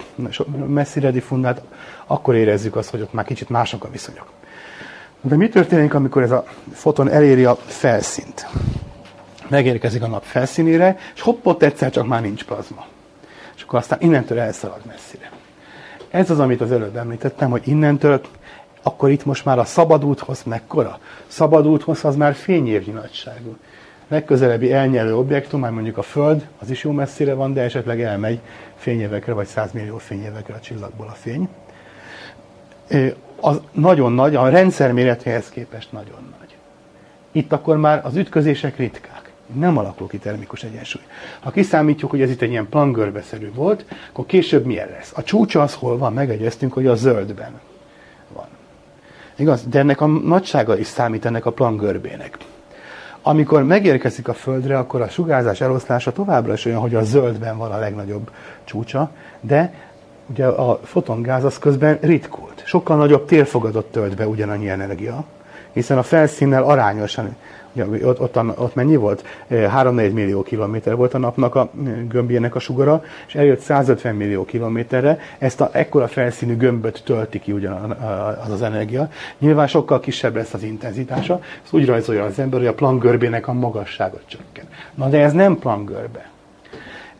messzire 0.67 1.11
diffundált, 1.11 1.61
akkor 2.05 2.35
érezzük 2.35 2.75
azt, 2.75 2.89
hogy 2.89 3.01
ott 3.01 3.13
már 3.13 3.25
kicsit 3.25 3.49
mások 3.49 3.83
a 3.83 3.89
viszonyok. 3.89 4.31
De 5.21 5.35
mi 5.35 5.49
történik, 5.49 5.93
amikor 5.93 6.21
ez 6.21 6.31
a 6.31 6.45
foton 6.73 7.09
eléri 7.09 7.45
a 7.45 7.55
felszínt? 7.55 8.47
Megérkezik 9.47 10.03
a 10.03 10.07
nap 10.07 10.23
felszínére, 10.23 10.97
és 11.15 11.21
hopp, 11.21 11.45
ott 11.45 11.63
egyszer 11.63 11.91
csak 11.91 12.07
már 12.07 12.21
nincs 12.21 12.43
plazma. 12.43 12.85
És 13.55 13.63
akkor 13.63 13.79
aztán 13.79 14.01
innentől 14.01 14.39
elszalad 14.39 14.81
messzire. 14.85 15.31
Ez 16.09 16.29
az, 16.29 16.39
amit 16.39 16.61
az 16.61 16.71
előbb 16.71 16.95
említettem, 16.95 17.49
hogy 17.49 17.67
innentől 17.67 18.21
akkor 18.81 19.09
itt 19.09 19.25
most 19.25 19.45
már 19.45 19.59
a 19.59 19.65
szabadúthoz 19.65 20.43
mekkora? 20.43 20.99
Szabadúthoz 21.27 22.05
az 22.05 22.15
már 22.15 22.33
fényévnyi 22.33 22.91
nagyságú. 22.91 23.57
Legközelebbi 24.13 24.73
elnyelő 24.73 25.15
objektum, 25.15 25.59
már 25.59 25.71
mondjuk 25.71 25.97
a 25.97 26.01
Föld, 26.01 26.47
az 26.59 26.69
is 26.69 26.83
jó 26.83 26.91
messzire 26.91 27.33
van, 27.33 27.53
de 27.53 27.61
esetleg 27.61 28.01
elmegy 28.01 28.39
fényévekre, 28.75 29.33
vagy 29.33 29.45
100 29.45 29.71
millió 29.71 29.97
fényévekre 29.97 30.53
a 30.53 30.59
csillagból 30.59 31.07
a 31.07 31.11
fény. 31.11 31.47
Az 33.39 33.61
nagyon 33.71 34.11
nagy, 34.11 34.35
a 34.35 34.49
rendszer 34.49 34.91
méretéhez 34.91 35.49
képest 35.49 35.91
nagyon 35.91 36.33
nagy. 36.39 36.55
Itt 37.31 37.51
akkor 37.51 37.77
már 37.77 38.01
az 38.05 38.15
ütközések 38.15 38.77
ritkák. 38.77 39.31
Nem 39.53 39.77
alakul 39.77 40.07
ki 40.07 40.17
termikus 40.17 40.63
egyensúly. 40.63 41.03
Ha 41.39 41.51
kiszámítjuk, 41.51 42.11
hogy 42.11 42.21
ez 42.21 42.29
itt 42.29 42.41
egy 42.41 42.51
ilyen 42.51 42.69
plangörbeszerű 42.69 43.51
volt, 43.53 43.85
akkor 44.09 44.25
később 44.25 44.65
milyen 44.65 44.89
lesz? 44.89 45.11
A 45.15 45.23
csúcsa 45.23 45.61
az 45.61 45.73
hol 45.73 45.97
van? 45.97 46.13
Megegyeztünk, 46.13 46.73
hogy 46.73 46.87
a 46.87 46.95
zöldben. 46.95 47.59
Igaz? 49.35 49.65
De 49.67 49.79
ennek 49.79 50.01
a 50.01 50.07
nagysága 50.07 50.77
is 50.77 50.87
számít 50.87 51.25
ennek 51.25 51.45
a 51.45 51.51
plangörbének. 51.51 52.37
Amikor 53.25 53.63
megérkezik 53.63 54.27
a 54.27 54.33
Földre, 54.33 54.77
akkor 54.77 55.01
a 55.01 55.09
sugárzás 55.09 55.61
eloszlása 55.61 56.11
továbbra 56.11 56.53
is 56.53 56.65
olyan, 56.65 56.79
hogy 56.79 56.95
a 56.95 57.03
zöldben 57.03 57.57
van 57.57 57.71
a 57.71 57.77
legnagyobb 57.77 58.31
csúcsa, 58.63 59.11
de 59.41 59.73
ugye 60.29 60.45
a 60.45 60.79
fotongáz 60.83 61.43
az 61.43 61.59
közben 61.59 61.97
ritkult. 62.01 62.63
Sokkal 62.65 62.97
nagyobb 62.97 63.25
térfogadott 63.25 63.91
tölt 63.91 64.15
be 64.15 64.27
ugyanannyi 64.27 64.69
energia, 64.69 65.23
hiszen 65.71 65.97
a 65.97 66.03
felszínnel 66.03 66.63
arányosan 66.63 67.35
Ugye, 67.73 68.07
ott, 68.07 68.19
ott, 68.19 68.37
ott 68.59 68.75
mennyi 68.75 68.95
volt? 68.95 69.23
3-4 69.49 70.13
millió 70.13 70.43
kilométer 70.43 70.95
volt 70.95 71.13
a 71.13 71.17
napnak 71.17 71.55
a 71.55 71.69
gömbjének 72.07 72.55
a 72.55 72.59
sugara, 72.59 73.03
és 73.27 73.35
eljött 73.35 73.59
150 73.59 74.15
millió 74.15 74.45
kilométerre, 74.45 75.19
ezt 75.37 75.61
a 75.61 75.69
ekkora 75.71 76.07
felszínű 76.07 76.57
gömböt 76.57 77.01
tölti 77.05 77.39
ki 77.39 77.51
ugyan 77.51 77.91
az 78.45 78.51
az 78.51 78.61
energia. 78.61 79.09
Nyilván 79.37 79.67
sokkal 79.67 79.99
kisebb 79.99 80.35
lesz 80.35 80.53
az 80.53 80.63
intenzitása, 80.63 81.39
ezt 81.63 81.73
úgy 81.73 81.85
rajzolja 81.85 82.23
az 82.23 82.39
ember, 82.39 82.59
hogy 82.59 82.67
a 82.67 82.73
Planck 82.73 83.01
görbének 83.01 83.47
a 83.47 83.53
magassága 83.53 84.19
csökken. 84.25 84.65
Na 84.95 85.09
de 85.09 85.19
ez 85.19 85.33
nem 85.33 85.59
Planck 85.59 85.89
görbe. 85.89 86.31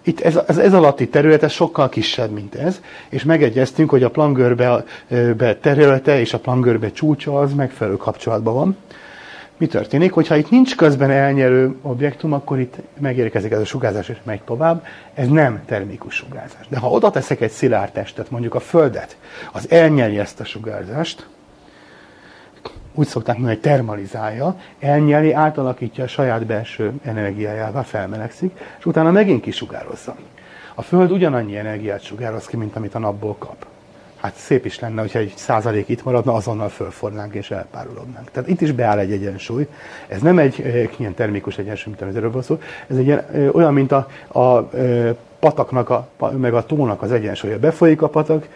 Itt 0.05 0.19
ez, 0.19 0.39
ez, 0.47 0.57
ez 0.57 0.73
alatti 0.73 1.07
terület 1.07 1.43
ez 1.43 1.51
sokkal 1.51 1.89
kisebb, 1.89 2.31
mint 2.31 2.55
ez, 2.55 2.81
és 3.09 3.23
megegyeztünk, 3.23 3.89
hogy 3.89 4.03
a 4.03 4.09
Planck 4.09 4.38
görbe 4.38 5.55
területe 5.61 6.19
és 6.19 6.34
a 6.34 6.39
Planck 6.39 6.63
görbe 6.63 6.91
csúcsa 6.91 7.39
az 7.39 7.53
megfelelő 7.53 7.97
kapcsolatban 7.97 8.53
van 8.53 8.77
mi 9.57 9.67
történik? 9.67 10.11
Hogyha 10.11 10.35
itt 10.35 10.49
nincs 10.49 10.75
közben 10.75 11.11
elnyerő 11.11 11.75
objektum, 11.81 12.34
akkor 12.34 12.59
itt 12.59 12.75
megérkezik 12.99 13.51
ez 13.51 13.59
a 13.59 13.65
sugárzás, 13.65 14.09
és 14.09 14.17
megy 14.23 14.41
tovább. 14.41 14.85
Ez 15.13 15.27
nem 15.27 15.61
termikus 15.65 16.15
sugárzás. 16.15 16.67
De 16.67 16.77
ha 16.77 16.89
oda 16.89 17.09
teszek 17.09 17.41
egy 17.41 17.51
szilárd 17.51 17.91
testet, 17.91 18.30
mondjuk 18.30 18.55
a 18.55 18.59
Földet, 18.59 19.17
az 19.51 19.71
elnyeli 19.71 20.19
ezt 20.19 20.39
a 20.39 20.45
sugárzást, 20.45 21.27
úgy 22.95 23.07
szokták 23.07 23.35
mondani, 23.35 23.55
hogy 23.55 23.71
termalizálja, 23.71 24.59
elnyeli, 24.80 25.31
átalakítja 25.31 26.03
a 26.03 26.07
saját 26.07 26.45
belső 26.45 26.91
energiájává, 27.03 27.81
felmelegszik, 27.81 28.59
és 28.80 28.85
utána 28.85 29.11
megint 29.11 29.41
kisugározza. 29.41 30.15
A 30.75 30.81
Föld 30.81 31.11
ugyanannyi 31.11 31.57
energiát 31.57 32.01
sugároz 32.01 32.45
ki, 32.45 32.57
mint 32.57 32.75
amit 32.75 32.95
a 32.95 32.99
napból 32.99 33.35
kap 33.38 33.65
hát 34.23 34.35
szép 34.35 34.65
is 34.65 34.79
lenne, 34.79 35.01
hogyha 35.01 35.19
egy 35.19 35.33
százalék 35.35 35.89
itt 35.89 36.03
maradna, 36.03 36.33
azonnal 36.33 36.69
fölfornánk 36.69 37.33
és 37.33 37.51
elpárolognánk. 37.51 38.31
Tehát 38.31 38.49
itt 38.49 38.61
is 38.61 38.71
beáll 38.71 38.97
egy 38.97 39.11
egyensúly. 39.11 39.67
Ez 40.07 40.21
nem 40.21 40.37
egy 40.37 40.61
e, 40.61 40.89
ilyen 40.97 41.13
termikus 41.13 41.57
egyensúly, 41.57 41.93
mint 41.99 42.15
erről 42.15 42.41
szó. 42.41 42.59
Ez 42.87 42.97
egy 42.97 43.05
ilyen, 43.05 43.25
e, 43.33 43.49
olyan, 43.51 43.73
mint 43.73 43.91
a, 43.91 44.07
a 44.27 44.75
e, 44.77 45.15
pataknak, 45.39 45.89
a, 45.89 46.07
meg 46.37 46.53
a 46.53 46.65
tónak 46.65 47.01
az 47.01 47.11
egyensúlya. 47.11 47.59
Befolyik 47.59 48.01
a 48.01 48.09
patak, 48.09 48.47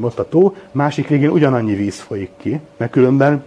ott 0.00 0.18
a 0.18 0.28
tó, 0.28 0.54
másik 0.70 1.08
végén 1.08 1.30
ugyanannyi 1.30 1.74
víz 1.74 1.98
folyik 1.98 2.30
ki, 2.36 2.60
mert 2.76 2.90
különben 2.90 3.44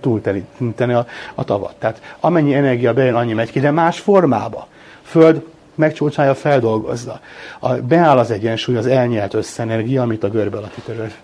túlteríteni 0.00 0.92
a, 0.92 1.06
a 1.34 1.44
tavat. 1.44 1.74
Tehát 1.78 2.16
amennyi 2.20 2.54
energia 2.54 2.92
bejön, 2.92 3.14
annyi 3.14 3.32
megy 3.32 3.50
ki, 3.50 3.60
de 3.60 3.70
más 3.70 4.00
formába. 4.00 4.66
Föld 5.02 5.44
megcsócsája, 5.74 6.34
feldolgozza. 6.34 7.20
A, 7.58 7.72
beáll 7.72 8.18
az 8.18 8.30
egyensúly, 8.30 8.76
az 8.76 8.86
elnyelt 8.86 9.34
összenergia, 9.34 10.02
amit 10.02 10.24
a 10.24 10.28
görbe 10.28 10.58
terület 10.84 11.18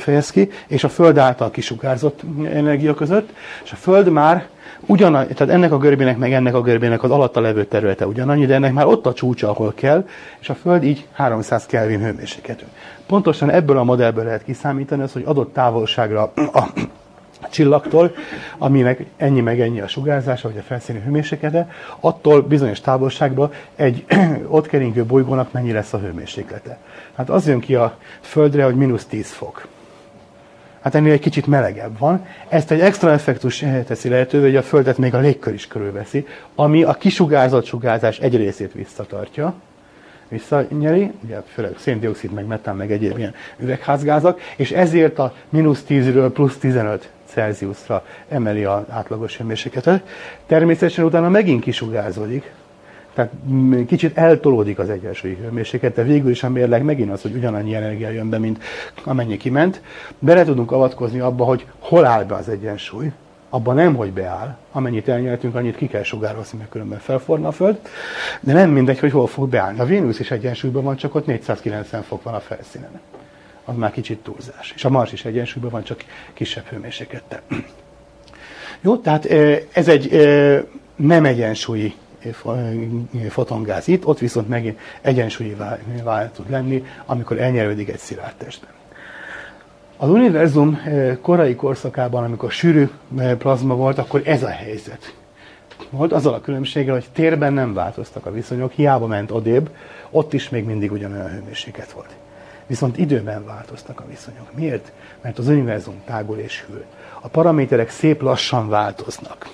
fejez 0.00 0.30
ki, 0.30 0.50
és 0.66 0.84
a 0.84 0.88
Föld 0.88 1.18
által 1.18 1.50
kisugárzott 1.50 2.20
energia 2.52 2.94
között, 2.94 3.32
és 3.64 3.72
a 3.72 3.76
Föld 3.76 4.08
már 4.08 4.46
ugyanannyi, 4.86 5.32
tehát 5.32 5.54
ennek 5.54 5.72
a 5.72 5.78
görbének, 5.78 6.18
meg 6.18 6.32
ennek 6.32 6.54
a 6.54 6.60
görbének 6.60 7.02
az 7.02 7.10
alatta 7.10 7.40
levő 7.40 7.64
területe 7.64 8.06
ugyanannyi, 8.06 8.46
de 8.46 8.54
ennek 8.54 8.72
már 8.72 8.86
ott 8.86 9.06
a 9.06 9.12
csúcsa, 9.12 9.48
ahol 9.48 9.72
kell, 9.74 10.08
és 10.38 10.48
a 10.48 10.54
Föld 10.54 10.82
így 10.82 11.06
300 11.12 11.66
Kelvin 11.66 12.00
hőmérsékletű. 12.00 12.64
Pontosan 13.06 13.50
ebből 13.50 13.78
a 13.78 13.84
modellből 13.84 14.24
lehet 14.24 14.44
kiszámítani 14.44 15.02
az, 15.02 15.12
hogy 15.12 15.22
adott 15.26 15.52
távolságra 15.52 16.32
a 16.52 16.72
csillagtól, 17.50 18.14
aminek 18.58 19.04
ennyi 19.16 19.40
meg 19.40 19.60
ennyi 19.60 19.80
a 19.80 19.88
sugárzása, 19.88 20.48
vagy 20.48 20.58
a 20.58 20.62
felszíni 20.62 21.00
hőmérséklete, 21.04 21.68
attól 22.00 22.42
bizonyos 22.42 22.80
távolságban 22.80 23.52
egy 23.76 24.04
ott 24.48 24.66
keringő 24.66 25.04
bolygónak 25.04 25.52
mennyi 25.52 25.72
lesz 25.72 25.92
a 25.92 25.98
hőmérséklete. 25.98 26.78
Hát 27.14 27.30
az 27.30 27.46
jön 27.46 27.60
ki 27.60 27.74
a 27.74 27.98
Földre, 28.20 28.64
hogy 28.64 28.74
mínusz 28.74 29.04
10 29.04 29.30
fok. 29.30 29.66
Hát 30.80 30.94
ennél 30.94 31.12
egy 31.12 31.20
kicsit 31.20 31.46
melegebb 31.46 31.98
van. 31.98 32.26
Ezt 32.48 32.70
egy 32.70 32.80
extra 32.80 33.10
effektus 33.10 33.64
teszi 33.86 34.08
lehetővé, 34.08 34.44
hogy 34.44 34.56
a 34.56 34.62
Földet 34.62 34.98
még 34.98 35.14
a 35.14 35.18
légkör 35.18 35.54
is 35.54 35.66
körülveszi, 35.66 36.26
ami 36.54 36.82
a 36.82 36.92
kisugárzott 36.92 37.64
sugárzás 37.64 38.18
egy 38.18 38.36
részét 38.36 38.72
visszatartja, 38.72 39.54
visszanyeri, 40.28 41.10
ugye 41.24 41.42
főleg 41.46 41.74
széndiokszid, 41.78 42.32
meg 42.32 42.46
metán, 42.46 42.76
meg 42.76 42.92
egyéb 42.92 43.18
ilyen 43.18 43.34
üvegházgázak, 43.58 44.40
és 44.56 44.70
ezért 44.70 45.18
a 45.18 45.34
mínusz 45.48 45.84
10-ről 45.88 46.30
plusz 46.32 46.56
15 46.56 47.10
Celsiusra 47.36 48.04
emeli 48.28 48.64
az 48.64 48.82
átlagos 48.88 49.36
hőmérsékletet. 49.36 50.02
Természetesen 50.46 51.04
utána 51.04 51.28
megint 51.28 51.62
kisugárzódik, 51.62 52.52
tehát 53.14 53.32
kicsit 53.86 54.18
eltolódik 54.18 54.78
az 54.78 54.88
egyensúlyi 54.88 55.34
hőmérséklet, 55.34 55.94
de 55.94 56.02
végül 56.02 56.30
is 56.30 56.42
a 56.42 56.48
mérleg 56.48 56.82
megint 56.82 57.10
az, 57.10 57.22
hogy 57.22 57.34
ugyanannyi 57.34 57.74
energia 57.74 58.10
jön 58.10 58.28
be, 58.28 58.38
mint 58.38 58.62
amennyi 59.04 59.36
kiment. 59.36 59.80
Bele 60.18 60.44
tudunk 60.44 60.72
avatkozni 60.72 61.18
abba, 61.18 61.44
hogy 61.44 61.66
hol 61.78 62.04
áll 62.04 62.24
be 62.24 62.34
az 62.34 62.48
egyensúly, 62.48 63.12
abban 63.50 63.74
nem, 63.74 63.94
hogy 63.94 64.12
beáll, 64.12 64.56
amennyit 64.72 65.08
elnyeltünk, 65.08 65.54
annyit 65.54 65.76
ki 65.76 65.86
kell 65.86 66.02
sugározni, 66.02 66.58
mert 66.58 66.70
különben 66.70 66.98
felforna 66.98 67.48
a 67.48 67.52
Föld, 67.52 67.80
de 68.40 68.52
nem 68.52 68.70
mindegy, 68.70 68.98
hogy 68.98 69.12
hol 69.12 69.26
fog 69.26 69.48
beállni. 69.48 69.78
A 69.78 69.84
Vénusz 69.84 70.18
is 70.18 70.30
egyensúlyban 70.30 70.84
van, 70.84 70.96
csak 70.96 71.14
ott 71.14 71.26
490 71.26 72.02
fok 72.02 72.22
van 72.22 72.34
a 72.34 72.40
felszínen. 72.40 73.00
Az 73.68 73.76
már 73.76 73.90
kicsit 73.90 74.18
túlzás. 74.18 74.72
És 74.74 74.84
a 74.84 74.90
Mars 74.90 75.12
is 75.12 75.24
egyensúlyban 75.24 75.70
van, 75.70 75.82
csak 75.82 76.04
kisebb 76.32 76.64
hőmérséklettel. 76.64 77.40
Jó, 78.80 78.96
tehát 78.96 79.24
ez 79.72 79.88
egy 79.88 80.10
nem 80.96 81.24
egyensúlyi 81.24 81.94
fotongáz 83.28 83.88
itt, 83.88 84.06
ott 84.06 84.18
viszont 84.18 84.48
megint 84.48 84.78
egyensúlyi 85.00 85.56
vál 86.04 86.32
tud 86.32 86.50
lenni, 86.50 86.84
amikor 87.06 87.40
elnyerődik 87.40 87.88
egy 87.88 87.98
szilárd 87.98 88.34
testben. 88.36 88.70
Az 89.96 90.08
univerzum 90.08 90.80
korai 91.20 91.54
korszakában, 91.54 92.24
amikor 92.24 92.50
sűrű 92.50 92.88
plazma 93.38 93.74
volt, 93.74 93.98
akkor 93.98 94.22
ez 94.24 94.42
a 94.42 94.48
helyzet 94.48 95.14
volt, 95.90 96.12
azzal 96.12 96.34
a 96.34 96.40
különbséggel, 96.40 96.94
hogy 96.94 97.06
térben 97.12 97.52
nem 97.52 97.74
változtak 97.74 98.26
a 98.26 98.32
viszonyok, 98.32 98.72
hiába 98.72 99.06
ment 99.06 99.30
odébb, 99.30 99.70
ott 100.10 100.32
is 100.32 100.48
még 100.48 100.64
mindig 100.64 100.92
ugyanolyan 100.92 101.30
hőmérséklet 101.30 101.92
volt. 101.92 102.16
Viszont 102.66 102.98
időben 102.98 103.44
változtak 103.44 104.00
a 104.00 104.06
viszonyok. 104.08 104.52
Miért? 104.54 104.92
Mert 105.20 105.38
az 105.38 105.48
univerzum 105.48 106.02
tágul 106.04 106.38
és 106.38 106.64
hűl. 106.68 106.84
A 107.20 107.28
paraméterek 107.28 107.90
szép 107.90 108.22
lassan 108.22 108.68
változnak. 108.68 109.48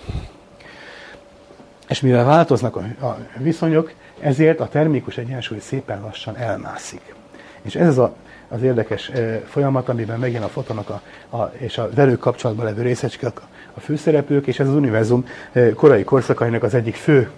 És 1.89 2.01
mivel 2.01 2.25
változnak 2.25 2.77
a, 2.77 3.19
viszonyok, 3.39 3.93
ezért 4.21 4.61
a 4.61 4.69
termikus 4.69 5.17
egyensúly 5.17 5.59
szépen 5.59 6.01
lassan 6.01 6.37
elmászik. 6.37 7.15
És 7.63 7.75
ez 7.75 7.89
az 7.89 7.99
a, 7.99 8.15
az 8.49 8.63
érdekes 8.63 9.11
folyamat, 9.47 9.89
amiben 9.89 10.19
megint 10.19 10.45
a 10.45 10.49
fotonok 10.49 10.91
a, 10.91 11.03
a, 11.37 11.53
és 11.59 11.79
a 11.79 11.89
velük 11.95 12.19
kapcsolatban 12.19 12.65
levő 12.65 12.83
részecskek 12.83 13.41
a, 13.41 13.45
a 13.75 13.81
főszereplők, 13.81 14.47
és 14.47 14.59
ez 14.59 14.69
az 14.69 14.75
univerzum 14.75 15.27
korai 15.75 16.05
korszakainak 16.05 16.63
az 16.63 16.75
egyik 16.75 16.95
fő 16.95 17.31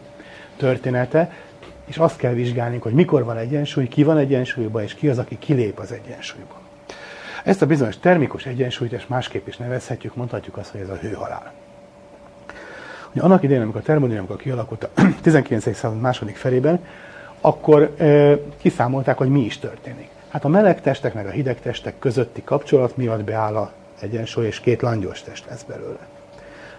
története, 0.57 1.33
és 1.85 1.97
azt 1.97 2.17
kell 2.17 2.33
vizsgálni, 2.33 2.79
hogy 2.79 2.93
mikor 2.93 3.25
van 3.25 3.37
egyensúly, 3.37 3.89
ki 3.89 4.03
van 4.03 4.19
egyensúlyban, 4.19 4.83
és 4.83 4.95
ki 4.95 5.09
az, 5.09 5.19
aki 5.19 5.39
kilép 5.39 5.79
az 5.79 5.93
egyensúlyban. 5.93 6.59
Ezt 7.45 7.63
a 7.63 7.67
bizonyos 7.67 7.99
termikus 7.99 8.47
egyensúlyt, 8.47 8.93
és 8.93 9.07
másképp 9.07 9.47
is 9.47 9.57
nevezhetjük, 9.57 10.15
mondhatjuk 10.15 10.57
azt, 10.57 10.71
hogy 10.71 10.81
ez 10.81 10.89
a 10.89 10.97
hőhalál. 10.97 11.53
Ugye 13.11 13.23
annak 13.23 13.43
idején, 13.43 13.63
amikor 13.63 13.81
a 13.81 13.85
termodinamika 13.85 14.37
kialakult 14.37 14.85
a 14.85 15.03
19. 15.23 15.77
század 15.77 16.01
második 16.01 16.37
felében, 16.37 16.85
akkor 17.41 17.95
e, 17.99 18.39
kiszámolták, 18.59 19.17
hogy 19.17 19.29
mi 19.29 19.41
is 19.41 19.59
történik. 19.59 20.09
Hát 20.29 20.45
a 20.45 20.49
meleg 20.49 20.81
testek 20.81 21.15
meg 21.15 21.27
a 21.27 21.31
hideg 21.31 21.61
testek 21.61 21.99
közötti 21.99 22.43
kapcsolat 22.45 22.97
miatt 22.97 23.25
beáll 23.25 23.57
a 23.57 23.73
egyensúly, 24.01 24.47
és 24.47 24.61
két 24.61 24.83
langyos 24.83 25.23
test 25.23 25.47
lesz 25.49 25.63
belőle. 25.63 26.07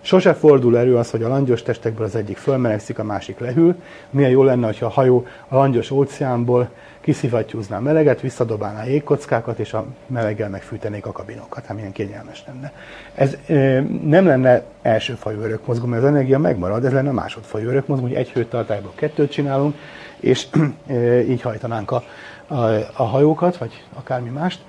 Sose 0.05 0.33
fordul 0.33 0.77
elő 0.77 0.97
az, 0.97 1.11
hogy 1.11 1.23
a 1.23 1.27
langyos 1.27 1.63
testekből 1.63 2.05
az 2.05 2.15
egyik 2.15 2.37
fölmelegszik, 2.37 2.99
a 2.99 3.03
másik 3.03 3.39
lehűl. 3.39 3.75
Milyen 4.09 4.29
jó 4.29 4.43
lenne, 4.43 4.73
ha 4.79 4.85
a 4.85 4.89
hajó 4.89 5.25
a 5.47 5.55
langyos 5.55 5.91
óceánból 5.91 6.69
kiszivattyúzná 7.01 7.77
a 7.77 7.81
meleget, 7.81 8.21
visszadobálná 8.21 8.85
jégkockákat, 8.85 9.59
és 9.59 9.73
a 9.73 9.85
meleggel 10.07 10.49
megfűtenék 10.49 11.05
a 11.05 11.11
kabinokat. 11.11 11.65
Hát 11.65 11.75
milyen 11.75 11.91
kényelmes 11.91 12.43
lenne. 12.47 12.73
Ez 13.15 13.37
e, 13.47 13.81
nem 14.03 14.25
lenne 14.25 14.63
elsőfajú 14.81 15.39
örökmozgó, 15.39 15.85
mert 15.85 16.03
az 16.03 16.09
energia 16.09 16.39
megmarad, 16.39 16.85
ez 16.85 16.91
lenne 16.91 17.09
a 17.09 17.13
másodfajú 17.13 17.67
örökmozgó, 17.67 18.05
hogy 18.05 18.15
egy 18.15 18.31
hőtartályból 18.31 18.91
kettőt 18.95 19.31
csinálunk, 19.31 19.75
és 20.19 20.47
e, 20.87 21.21
így 21.21 21.41
hajtanánk 21.41 21.91
a, 21.91 22.03
a, 22.47 22.55
a 22.93 23.03
hajókat, 23.03 23.57
vagy 23.57 23.83
akármi 23.93 24.29
mást. 24.29 24.59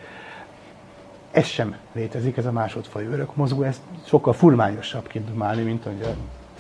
Ez 1.37 1.47
sem 1.47 1.77
létezik, 1.93 2.37
ez 2.37 2.47
a 2.47 2.53
másodfajú 2.53 3.11
örökmozgó, 3.11 3.63
ez 3.63 3.81
sokkal 4.07 4.33
furmányosabb 4.33 5.07
kidumálni, 5.07 5.63
mint 5.63 5.85
hogy 5.85 6.07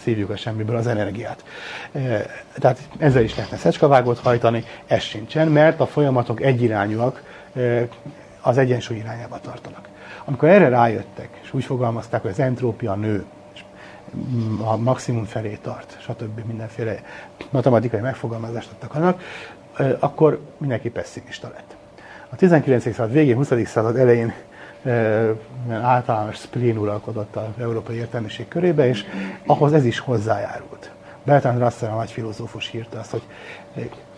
szívjuk 0.00 0.30
a 0.30 0.36
semmiből 0.36 0.76
az 0.76 0.86
energiát. 0.86 1.44
E, 1.92 2.26
tehát 2.54 2.88
ezzel 2.98 3.22
is 3.22 3.36
lehetne 3.36 3.56
szecskavágót 3.56 4.18
hajtani, 4.18 4.64
ez 4.86 5.02
sincsen, 5.02 5.48
mert 5.48 5.80
a 5.80 5.86
folyamatok 5.86 6.42
egyirányúak, 6.42 7.22
e, 7.54 7.88
az 8.40 8.58
egyensúly 8.58 8.96
irányába 8.96 9.40
tartanak. 9.40 9.88
Amikor 10.24 10.48
erre 10.48 10.68
rájöttek, 10.68 11.28
és 11.42 11.54
úgy 11.54 11.64
fogalmazták, 11.64 12.22
hogy 12.22 12.30
az 12.30 12.40
entrópia 12.40 12.94
nő, 12.94 13.24
és 13.54 13.64
a 14.58 14.76
maximum 14.76 15.24
felé 15.24 15.58
tart, 15.62 15.96
stb. 16.00 16.46
mindenféle 16.46 16.94
matematikai 17.50 18.00
megfogalmazást 18.00 18.70
adtak 18.72 18.94
annak, 18.94 19.22
e, 19.76 19.96
akkor 19.98 20.40
mindenki 20.56 20.90
pessimista 20.90 21.48
lett. 21.54 21.76
A 22.28 22.36
19. 22.36 22.82
század 22.82 23.12
végén, 23.12 23.36
20. 23.36 23.52
század 23.64 23.96
elején 23.96 24.32
általános 25.70 26.36
spleen 26.36 26.76
uralkodott 26.76 27.36
az 27.36 27.62
európai 27.62 27.96
értelmiség 27.96 28.48
körébe, 28.48 28.88
és 28.88 29.04
ahhoz 29.46 29.72
ez 29.72 29.84
is 29.84 29.98
hozzájárult. 29.98 30.90
Bertrand 31.26 31.58
Russell, 31.58 31.90
a 31.90 31.96
nagy 31.96 32.10
filozófus 32.10 32.72
írta 32.72 32.98
azt, 32.98 33.10
hogy 33.10 33.22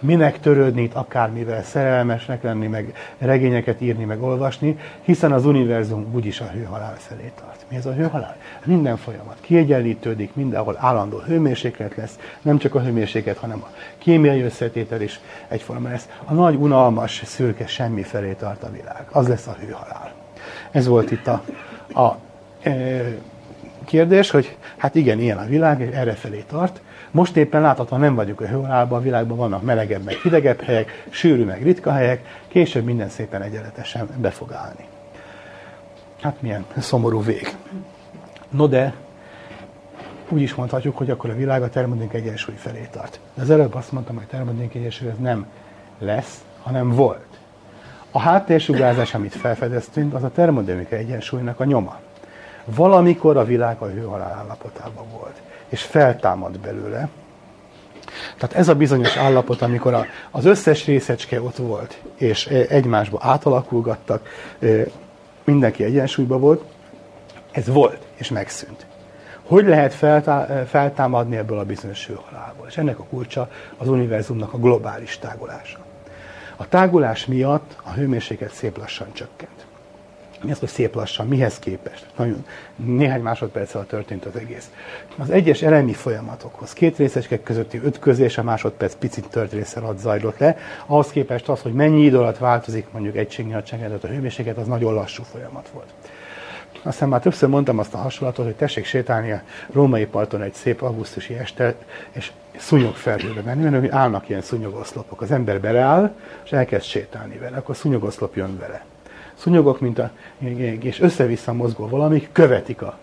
minek 0.00 0.40
törődni 0.40 0.82
itt 0.82 0.94
akármivel, 0.94 1.62
szerelmesnek 1.62 2.42
lenni, 2.42 2.66
meg 2.66 2.92
regényeket 3.18 3.80
írni, 3.80 4.04
meg 4.04 4.22
olvasni, 4.22 4.78
hiszen 5.02 5.32
az 5.32 5.46
univerzum 5.46 6.06
úgyis 6.14 6.40
a 6.40 6.44
hőhalál 6.44 6.94
felé 6.96 7.32
tart. 7.40 7.64
Mi 7.68 7.76
ez 7.76 7.86
a 7.86 7.92
hőhalál? 7.92 8.36
Minden 8.64 8.96
folyamat 8.96 9.36
kiegyenlítődik, 9.40 10.34
mindenhol 10.34 10.76
állandó 10.78 11.18
hőmérséklet 11.18 11.96
lesz, 11.96 12.18
nem 12.42 12.58
csak 12.58 12.74
a 12.74 12.80
hőmérséklet, 12.80 13.38
hanem 13.38 13.62
a 13.62 13.70
kémiai 13.98 14.40
összetétel 14.40 15.00
is 15.00 15.20
egyforma 15.48 15.88
lesz. 15.88 16.08
A 16.24 16.32
nagy, 16.32 16.54
unalmas, 16.54 17.22
szürke 17.24 17.66
semmi 17.66 18.02
felé 18.02 18.32
tart 18.32 18.62
a 18.62 18.70
világ. 18.70 19.06
Az 19.10 19.28
lesz 19.28 19.46
a 19.46 19.56
hőhalál. 19.60 20.17
Ez 20.78 20.86
volt 20.86 21.10
itt 21.10 21.26
a, 21.26 21.42
a 22.00 22.16
e, 22.62 23.04
kérdés, 23.84 24.30
hogy 24.30 24.56
hát 24.76 24.94
igen, 24.94 25.20
ilyen 25.20 25.38
a 25.38 25.44
világ, 25.44 25.94
erre 25.94 26.12
felé 26.12 26.44
tart. 26.48 26.80
Most 27.10 27.36
éppen 27.36 27.60
láthatóan 27.60 28.00
nem 28.00 28.14
vagyunk 28.14 28.40
a 28.40 28.46
hőhalálban, 28.46 28.98
a 28.98 29.02
világban 29.02 29.36
vannak 29.36 29.62
melegebb, 29.62 30.04
meg 30.04 30.14
hidegebb 30.14 30.60
helyek, 30.60 31.04
sűrű, 31.10 31.44
meg 31.44 31.62
ritka 31.62 31.92
helyek, 31.92 32.42
később 32.48 32.84
minden 32.84 33.08
szépen 33.08 33.42
egyenletesen 33.42 34.08
be 34.16 34.30
fog 34.30 34.52
állni. 34.52 34.84
Hát 36.20 36.42
milyen 36.42 36.64
szomorú 36.78 37.22
vég. 37.22 37.56
No 38.50 38.66
de, 38.66 38.94
úgy 40.28 40.40
is 40.40 40.54
mondhatjuk, 40.54 40.96
hogy 40.96 41.10
akkor 41.10 41.30
a 41.30 41.36
világ 41.36 41.62
a 41.62 41.68
termodink 41.68 42.14
egyensúly 42.14 42.54
felé 42.56 42.88
tart. 42.90 43.20
De 43.34 43.42
az 43.42 43.50
előbb 43.50 43.74
azt 43.74 43.92
mondtam, 43.92 44.14
hogy 44.14 44.24
a 44.28 44.30
termodink 44.30 44.74
egyensúly 44.74 45.08
ez 45.08 45.18
nem 45.18 45.46
lesz, 45.98 46.44
hanem 46.62 46.90
volt. 46.90 47.27
A 48.10 48.18
háttérsugárzás, 48.18 49.14
amit 49.14 49.34
felfedeztünk, 49.34 50.14
az 50.14 50.22
a 50.22 50.30
termodinamika 50.30 50.96
egyensúlynak 50.96 51.60
a 51.60 51.64
nyoma. 51.64 51.96
Valamikor 52.64 53.36
a 53.36 53.44
világ 53.44 53.76
a 53.78 53.86
hőhalál 53.86 54.32
állapotában 54.32 55.04
volt, 55.18 55.42
és 55.68 55.82
feltámad 55.82 56.58
belőle. 56.58 57.08
Tehát 58.38 58.54
ez 58.56 58.68
a 58.68 58.74
bizonyos 58.74 59.16
állapot, 59.16 59.62
amikor 59.62 59.94
a, 59.94 60.06
az 60.30 60.44
összes 60.44 60.84
részecske 60.84 61.42
ott 61.42 61.56
volt, 61.56 62.00
és 62.16 62.46
e, 62.46 62.64
egymásba 62.68 63.18
átalakulgattak, 63.22 64.28
e, 64.58 64.66
mindenki 65.44 65.84
egyensúlyban 65.84 66.40
volt, 66.40 66.62
ez 67.50 67.66
volt, 67.66 68.06
és 68.14 68.28
megszűnt. 68.28 68.86
Hogy 69.46 69.66
lehet 69.66 69.94
feltá- 69.94 70.68
feltámadni 70.68 71.36
ebből 71.36 71.58
a 71.58 71.64
bizonyos 71.64 72.06
hőhalálból? 72.06 72.66
És 72.66 72.76
ennek 72.76 72.98
a 72.98 73.04
kulcsa 73.04 73.50
az 73.76 73.88
univerzumnak 73.88 74.52
a 74.52 74.58
globális 74.58 75.18
tágulása. 75.18 75.78
A 76.60 76.68
tágulás 76.68 77.26
miatt 77.26 77.76
a 77.82 77.90
hőmérséklet 77.90 78.52
szép 78.52 78.78
lassan 78.78 79.12
csökkent. 79.12 79.66
Mi 80.42 80.50
az, 80.50 80.58
hogy 80.58 80.68
szép 80.68 80.94
lassan? 80.94 81.26
Mihez 81.26 81.58
képest? 81.58 82.06
Nagyon, 82.16 82.44
néhány 82.76 83.20
másodperccel 83.20 83.86
történt 83.86 84.24
az 84.24 84.36
egész. 84.36 84.70
Az 85.18 85.30
egyes 85.30 85.62
elemi 85.62 85.92
folyamatokhoz, 85.92 86.72
két 86.72 86.96
részecskek 86.96 87.42
közötti 87.42 87.80
ütközés 87.84 88.38
a 88.38 88.42
másodperc 88.42 88.94
picit 88.94 89.28
tört 89.28 89.52
része 89.52 89.80
alatt 89.80 89.98
zajlott 89.98 90.38
le, 90.38 90.56
ahhoz 90.86 91.10
képest 91.10 91.48
az, 91.48 91.60
hogy 91.60 91.72
mennyi 91.72 92.04
idő 92.04 92.18
alatt 92.18 92.38
változik 92.38 92.86
mondjuk 92.90 93.16
egységnyi 93.16 93.52
nagyságrendelt 93.52 94.04
a 94.04 94.08
hőmérséklet, 94.08 94.56
az 94.56 94.66
nagyon 94.66 94.94
lassú 94.94 95.22
folyamat 95.22 95.68
volt. 95.68 95.92
Aztán 96.82 97.08
már 97.08 97.20
többször 97.20 97.48
mondtam 97.48 97.78
azt 97.78 97.94
a 97.94 97.98
hasonlatot, 97.98 98.44
hogy 98.44 98.54
tessék 98.54 98.84
sétálni 98.84 99.32
a 99.32 99.42
római 99.72 100.06
parton 100.06 100.42
egy 100.42 100.54
szép 100.54 100.82
augusztusi 100.82 101.34
este, 101.34 101.74
és 102.10 102.32
szúnyogfelhőbe 102.56 103.40
menni, 103.40 103.68
mert 103.68 103.92
állnak 103.92 104.28
ilyen 104.28 104.40
szúnyogoszlopok. 104.40 105.20
Az 105.20 105.30
ember 105.30 105.60
beleáll, 105.60 106.14
és 106.44 106.52
elkezd 106.52 106.84
sétálni 106.84 107.38
vele, 107.38 107.56
akkor 107.56 107.76
szúnyogoszlop 107.76 108.36
jön 108.36 108.58
vele. 108.58 108.84
Szúnyogok, 109.34 109.80
mint 109.80 109.98
a, 109.98 110.10
és 110.80 111.00
össze-vissza 111.00 111.52
mozgó 111.52 111.88
valamik 111.88 112.28
követik 112.32 112.82
a, 112.82 112.98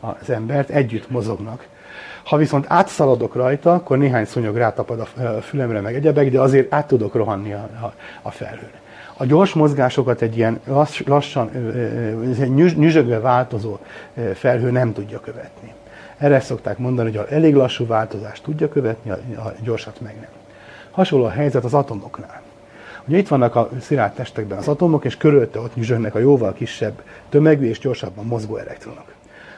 az 0.00 0.30
embert, 0.30 0.68
együtt 0.68 1.10
mozognak. 1.10 1.66
Ha 2.24 2.36
viszont 2.36 2.64
átszaladok 2.68 3.34
rajta, 3.34 3.74
akkor 3.74 3.98
néhány 3.98 4.24
szúnyog 4.24 4.56
rátapad 4.56 5.00
a 5.00 5.40
fülemre, 5.40 5.80
meg 5.80 5.94
egyebek, 5.94 6.30
de 6.30 6.40
azért 6.40 6.72
át 6.72 6.86
tudok 6.86 7.14
rohanni 7.14 7.52
a, 7.52 7.68
a, 7.82 7.94
a 8.22 8.30
felhőn. 8.30 8.70
A 9.16 9.24
gyors 9.24 9.52
mozgásokat 9.52 10.22
egy 10.22 10.36
ilyen 10.36 10.60
lass, 10.64 11.02
lassan, 11.06 11.50
nyüzsögve 12.54 13.20
változó 13.20 13.78
felhő 14.34 14.70
nem 14.70 14.92
tudja 14.92 15.20
követni. 15.20 15.72
Erre 16.18 16.40
szokták 16.40 16.78
mondani, 16.78 17.10
hogy 17.10 17.26
a 17.26 17.34
elég 17.34 17.54
lassú 17.54 17.86
változást 17.86 18.42
tudja 18.42 18.68
követni, 18.68 19.10
a 19.10 19.52
gyorsat 19.62 20.00
meg 20.00 20.14
nem. 20.14 20.30
Hasonló 20.90 21.24
a 21.24 21.30
helyzet 21.30 21.64
az 21.64 21.74
atomoknál. 21.74 22.42
Ugye 23.04 23.18
itt 23.18 23.28
vannak 23.28 23.54
a 23.54 23.70
szilárd 23.80 24.12
testekben 24.12 24.58
az 24.58 24.68
atomok, 24.68 25.04
és 25.04 25.16
körülötte 25.16 25.60
ott 25.60 25.74
nyüzsögnek 25.74 26.14
a 26.14 26.18
jóval 26.18 26.52
kisebb 26.52 27.02
tömegű 27.28 27.68
és 27.68 27.78
gyorsabban 27.78 28.24
mozgó 28.24 28.56
elektronok. 28.56 29.15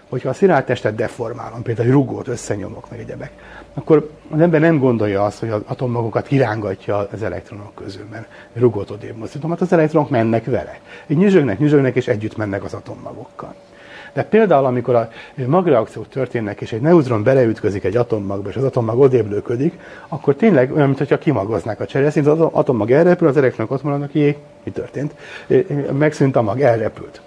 Hogyha 0.08 0.28
a 0.28 0.32
szilárd 0.32 0.64
testet 0.64 0.94
deformálom, 0.94 1.62
például 1.62 1.86
egy 1.86 1.92
rugót 1.92 2.28
összenyomok, 2.28 2.90
meg 2.90 3.00
egyebek, 3.00 3.30
akkor 3.74 4.10
az 4.30 4.40
ember 4.40 4.60
nem 4.60 4.78
gondolja 4.78 5.24
azt, 5.24 5.38
hogy 5.38 5.48
az 5.48 5.60
atommagokat 5.66 6.26
kirángatja 6.26 7.08
az 7.12 7.22
elektronok 7.22 7.74
közül, 7.74 8.06
mert 8.10 8.28
rugót 8.54 8.90
odébb 8.90 9.16
mozdítom, 9.16 9.50
hát 9.50 9.60
az 9.60 9.72
elektronok 9.72 10.10
mennek 10.10 10.44
vele. 10.44 10.78
Így 11.06 11.16
nyüzsögnek, 11.16 11.58
nyüzsögnek, 11.58 11.96
és 11.96 12.08
együtt 12.08 12.36
mennek 12.36 12.64
az 12.64 12.74
atommagokkal. 12.74 13.54
De 14.12 14.24
például, 14.24 14.64
amikor 14.64 14.94
a 14.94 15.08
magreakciók 15.46 16.08
történnek, 16.08 16.60
és 16.60 16.72
egy 16.72 16.80
neutron 16.80 17.22
beleütközik 17.22 17.84
egy 17.84 17.96
atommagba, 17.96 18.48
és 18.48 18.56
az 18.56 18.64
atommag 18.64 18.98
odébb 18.98 19.30
lőködik, 19.30 19.78
akkor 20.08 20.34
tényleg 20.34 20.72
olyan, 20.72 20.88
mintha 20.88 21.18
kimagoznák 21.18 21.80
a 21.80 21.86
csereszint, 21.86 22.26
az 22.26 22.40
atommag 22.40 22.90
elrepül, 22.90 23.28
az 23.28 23.36
elektronok 23.36 23.70
ott 23.70 23.82
maradnak, 23.82 24.14
jé, 24.14 24.36
mi 24.64 24.70
történt? 24.70 25.14
Megszűnt 25.98 26.36
a 26.36 26.42
mag, 26.42 26.60
elrepült. 26.60 27.20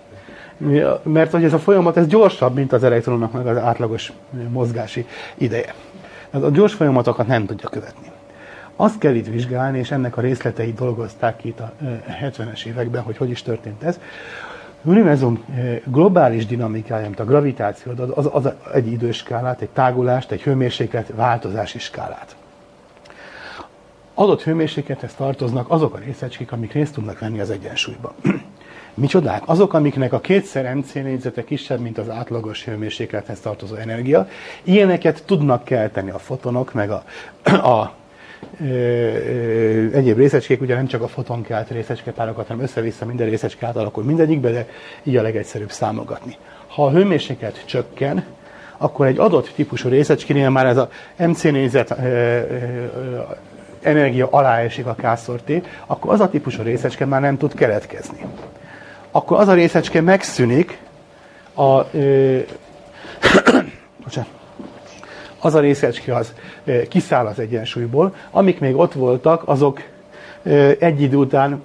Mert 1.04 1.32
hogy 1.32 1.44
ez 1.44 1.54
a 1.54 1.60
folyamat 1.60 1.98
ez 1.98 2.08
gyorsabb, 2.08 2.56
mint 2.56 2.74
az 2.74 2.84
elektronnak 2.84 3.32
meg 3.32 3.48
az 3.48 3.58
átlagos 3.58 4.12
mozgási 4.50 5.06
ideje. 5.38 5.74
A 6.30 6.50
gyors 6.50 6.74
folyamatokat 6.74 7.28
nem 7.28 7.46
tudja 7.46 7.70
követni. 7.70 8.12
Azt 8.76 8.98
kell 8.98 9.16
itt 9.16 9.28
vizsgálni, 9.28 9.80
és 9.80 9.92
ennek 9.92 10.18
a 10.18 10.22
részleteit 10.22 10.76
dolgozták 10.76 11.38
ki 11.38 11.48
itt 11.48 11.60
a 11.60 11.74
70-es 12.22 12.66
években, 12.66 13.02
hogy 13.02 13.18
hogy 13.18 13.30
is 13.30 13.42
történt 13.42 13.84
ez, 13.84 14.00
univerzum 14.84 15.44
eh, 15.56 15.80
globális 15.86 16.46
dinamikája, 16.46 17.06
mint 17.06 17.20
a 17.20 17.26
gravitáció, 17.26 17.92
az, 18.16 18.30
az 18.32 18.50
egy 18.74 18.92
időskálát, 18.92 19.62
egy 19.62 19.70
tágulást, 19.70 20.32
egy 20.32 20.42
hőmérséklet 20.42 21.12
változási 21.16 21.80
skálát. 21.80 22.36
Adott 24.14 24.44
hőmérséklethez 24.44 25.14
tartoznak 25.14 25.70
azok 25.70 25.94
a 25.94 25.98
részecskék, 25.98 26.52
amik 26.52 26.74
részt 26.74 26.94
tudnak 26.94 27.20
venni 27.20 27.40
az 27.40 27.50
egyensúlyban. 27.50 28.12
Micsodák? 28.94 29.42
Azok, 29.46 29.74
amiknek 29.74 30.14
a 30.14 30.20
kétszer 30.20 30.76
MC 30.76 30.94
négyzete 30.94 31.44
kisebb, 31.44 31.80
mint 31.80 31.98
az 31.98 32.10
átlagos 32.10 32.66
hőmérséklethez 32.66 33.40
tartozó 33.40 33.76
energia. 33.76 34.28
Ilyeneket 34.64 35.24
tudnak 35.26 35.64
kelteni 35.64 36.10
a 36.10 36.18
fotonok, 36.18 36.74
meg 36.74 36.92
a, 36.92 37.04
a 37.74 37.94
egyéb 39.94 40.18
részecskék, 40.18 40.62
ugye 40.62 40.76
nem 40.76 40.88
csak 40.88 41.02
a 41.02 41.08
fotonkelt 41.08 41.70
részecskepárokat, 41.70 42.48
hanem 42.48 42.64
össze-vissza 42.64 43.06
minden 43.06 43.30
részecske 43.30 43.68
átalakul 43.68 44.04
mindegyikbe, 44.04 44.52
de 44.52 44.68
így 45.04 45.18
a 45.18 45.22
legegyszerűbb 45.22 45.72
számogatni. 45.72 46.38
Ha 46.68 46.86
a 46.86 46.92
hőmérséklet 46.92 47.66
csökken, 47.66 48.24
akkor 48.78 49.06
egy 49.06 49.18
adott 49.18 49.52
típusú 49.56 49.90
részecskénél 49.90 50.50
már 50.50 50.66
ez 50.66 50.78
a 50.78 50.90
MC 51.18 51.44
négyzet 51.44 51.96
energia 53.82 54.28
alá 54.32 54.60
esik 54.60 54.86
a 54.86 54.96
K 54.96 55.06
akkor 55.86 56.14
az 56.14 56.20
a 56.20 56.30
típusú 56.30 56.64
részecske 56.64 57.06
már 57.06 57.22
nem 57.22 57.38
tud 57.38 57.54
keletkezni. 57.54 58.26
Akkor 59.12 59.40
az 59.40 59.48
a 59.48 59.54
részecske 59.54 60.02
megszűnik, 60.02 60.80
a, 61.54 61.96
ö, 61.98 62.38
az 65.40 65.56
a 65.56 65.60
részecske 65.60 66.16
az 66.16 66.34
kiszáll 66.90 67.26
az 67.26 67.40
egyensúlyból, 67.40 68.16
amik 68.32 68.60
még 68.60 68.76
ott 68.76 68.94
voltak, 68.94 69.44
azok 69.46 69.82
egy 70.80 71.02
idő 71.02 71.16
után 71.16 71.62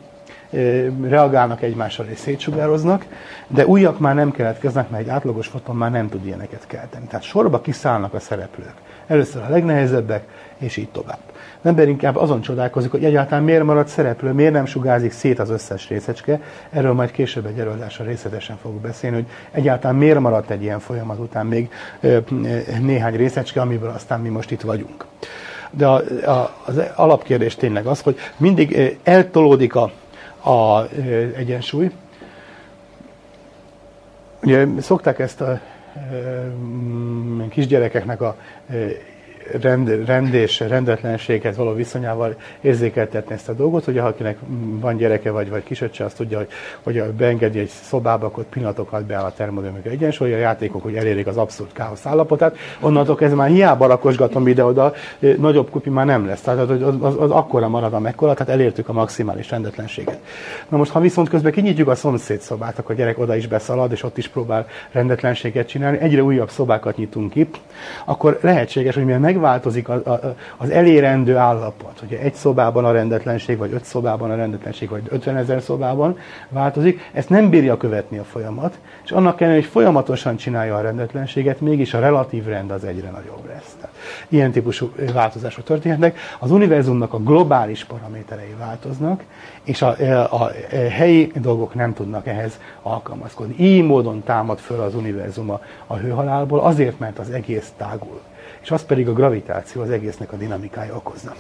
reagálnak 1.02 1.62
egymással 1.62 2.07
és 2.07 2.18
szétsugároznak, 2.18 3.07
de 3.47 3.66
újak 3.66 3.99
már 3.99 4.15
nem 4.15 4.31
keletkeznek, 4.31 4.91
mert 4.91 5.02
egy 5.02 5.08
átlagos 5.08 5.47
foton 5.47 5.76
már 5.76 5.91
nem 5.91 6.08
tud 6.08 6.26
ilyeneket 6.26 6.66
kelteni. 6.66 7.07
Tehát 7.07 7.25
sorba 7.25 7.60
kiszállnak 7.60 8.15
a 8.15 8.20
szereplők. 8.20 8.75
Először 9.07 9.42
a 9.42 9.49
legnehezebbek, 9.49 10.25
és 10.59 10.76
így 10.76 10.89
tovább. 10.89 11.18
Az 11.60 11.67
ember 11.67 11.89
inkább 11.89 12.17
azon 12.17 12.41
csodálkozik, 12.41 12.91
hogy 12.91 13.05
egyáltalán 13.05 13.44
miért 13.44 13.65
maradt 13.65 13.89
szereplő, 13.89 14.33
miért 14.33 14.52
nem 14.52 14.67
sugárzik 14.67 15.12
szét 15.12 15.39
az 15.39 15.51
összes 15.51 15.89
részecske. 15.89 16.41
Erről 16.70 16.93
majd 16.93 17.10
később 17.10 17.47
egy 17.47 17.59
előadásra 17.59 18.05
részletesen 18.05 18.57
fogok 18.62 18.81
beszélni, 18.81 19.17
hogy 19.17 19.26
egyáltalán 19.51 19.97
miért 19.97 20.20
maradt 20.20 20.51
egy 20.51 20.62
ilyen 20.62 20.81
folyamat 20.81 21.18
után 21.18 21.47
még 21.47 21.70
néhány 22.81 23.17
részecske, 23.17 23.60
amiből 23.60 23.91
aztán 23.91 24.20
mi 24.20 24.28
most 24.28 24.51
itt 24.51 24.60
vagyunk. 24.60 25.05
De 25.70 25.86
a, 25.86 26.02
a, 26.31 26.57
az 26.65 26.81
alapkérdés 26.94 27.55
tényleg 27.55 27.86
az, 27.86 28.01
hogy 28.01 28.17
mindig 28.36 28.99
eltolódik 29.02 29.75
a, 29.75 29.91
a 30.51 30.86
egyensúly. 31.36 31.91
Ugye 34.43 34.67
szokták 34.81 35.18
ezt 35.18 35.41
a 35.41 35.60
kisgyerekeknek 37.51 38.20
a 38.20 38.36
rend, 39.60 40.07
rend 40.07 40.34
és 40.34 40.60
rendetlenséghez 40.60 41.57
való 41.57 41.73
viszonyával 41.73 42.34
érzékeltetni 42.60 43.34
ezt 43.34 43.49
a 43.49 43.52
dolgot, 43.52 43.84
hogy 43.84 43.99
akinek 43.99 44.39
van 44.81 44.97
gyereke 44.97 45.31
vagy, 45.31 45.50
vagy 45.50 45.62
kisöccse, 45.62 46.05
azt 46.05 46.16
tudja, 46.16 46.39
hogy, 46.39 46.49
hogy 46.83 47.02
beengedi 47.12 47.58
egy 47.58 47.68
szobába, 47.68 48.26
akkor 48.26 48.44
pillanatokat 48.44 49.05
beáll 49.05 49.25
a 49.25 49.33
termodinamika 49.33 49.89
egyensúly, 49.89 50.34
a 50.34 50.36
játékok, 50.36 50.83
hogy 50.83 50.94
elérik 50.94 51.26
az 51.26 51.36
abszolút 51.36 51.73
káosz 51.73 52.07
állapotát, 52.07 52.57
onnantól 52.81 53.16
ez 53.20 53.33
már 53.33 53.49
hiába 53.49 53.86
rakosgatom 53.86 54.49
ide-oda, 54.49 54.92
nagyobb 55.18 55.70
kupi 55.70 55.91
már 55.91 56.07
nem 56.07 56.26
lesz. 56.26 56.41
Tehát 56.41 56.70
az, 56.70 56.83
az, 57.00 57.16
az 57.18 57.31
akkora 57.31 57.68
marad, 57.68 57.92
amekkora, 57.92 58.34
tehát 58.34 58.52
elértük 58.52 58.89
a 58.89 58.92
maximális 58.92 59.50
rendetlenséget. 59.50 60.18
Na 60.68 60.76
most, 60.76 60.91
ha 60.91 61.00
viszont 61.00 61.28
közben 61.28 61.52
kinyitjuk 61.52 61.89
a 61.89 61.94
szomszéd 61.94 62.41
szobát, 62.41 62.78
akkor 62.78 62.94
a 62.94 62.99
gyerek 62.99 63.18
oda 63.18 63.36
is 63.36 63.47
beszalad, 63.47 63.92
és 63.92 64.02
ott 64.02 64.18
is 64.18 64.28
próbál 64.28 64.66
rendetlenséget 64.92 65.68
csinálni, 65.68 65.99
egyre 65.99 66.23
újabb 66.23 66.50
szobákat 66.50 66.97
nyitunk 66.97 67.31
ki, 67.31 67.49
akkor 68.05 68.39
lehetséges, 68.41 68.94
hogy 68.94 69.05
mivel 69.05 69.20
meg 69.20 69.35
megváltozik 69.36 69.89
az 70.56 70.70
elérendő 70.70 71.36
állapot, 71.36 71.98
hogy 72.00 72.12
egy 72.12 72.34
szobában 72.34 72.84
a 72.84 72.92
rendetlenség, 72.92 73.58
vagy 73.58 73.73
öt 73.73 73.84
szobában 73.84 74.31
a 74.31 74.34
rendetlenség, 74.34 74.89
vagy 74.89 75.02
50 75.08 75.36
ezer 75.36 75.62
szobában 75.62 76.18
változik, 76.48 77.10
ezt 77.12 77.28
nem 77.28 77.50
bírja 77.50 77.76
követni 77.76 78.18
a 78.18 78.24
folyamat, 78.24 78.78
és 79.05 79.10
annak 79.10 79.40
ellenére, 79.40 79.62
hogy 79.62 79.70
folyamatosan 79.70 80.36
csinálja 80.36 80.76
a 80.76 80.81
rendetlenséget, 80.81 81.60
mégis 81.60 81.94
a 81.94 82.00
relatív 82.00 82.47
rend 82.47 82.70
az 82.70 82.84
egyre 82.84 83.10
nagyobb 83.10 83.47
lesz. 83.47 83.76
Tehát 83.81 83.97
ilyen 84.28 84.50
típusú 84.50 84.92
változások 85.12 85.65
történhetnek. 85.65 86.18
Az 86.39 86.50
univerzumnak 86.50 87.12
a 87.12 87.18
globális 87.18 87.84
paraméterei 87.84 88.55
változnak, 88.58 89.23
és 89.65 89.82
a, 89.82 89.97
a, 90.31 90.42
a 90.42 90.50
helyi 90.90 91.32
dolgok 91.34 91.74
nem 91.74 91.94
tudnak 91.94 92.26
ehhez 92.26 92.60
alkalmazkodni. 92.82 93.55
Így 93.58 93.84
módon 93.84 94.23
támad 94.24 94.58
föl 94.58 94.81
az 94.81 94.94
univerzum 94.94 95.50
a, 95.50 95.60
a 95.86 95.97
hőhalálból, 95.97 96.60
azért, 96.60 96.98
mert 96.98 97.18
az 97.18 97.31
egész 97.31 97.73
tágul 97.76 98.20
és 98.66 98.72
az 98.72 98.84
pedig 98.84 99.08
a 99.08 99.12
gravitáció 99.12 99.82
az 99.82 99.90
egésznek 99.90 100.32
a 100.32 100.36
dinamikája 100.36 100.94
okozna. 100.94 101.34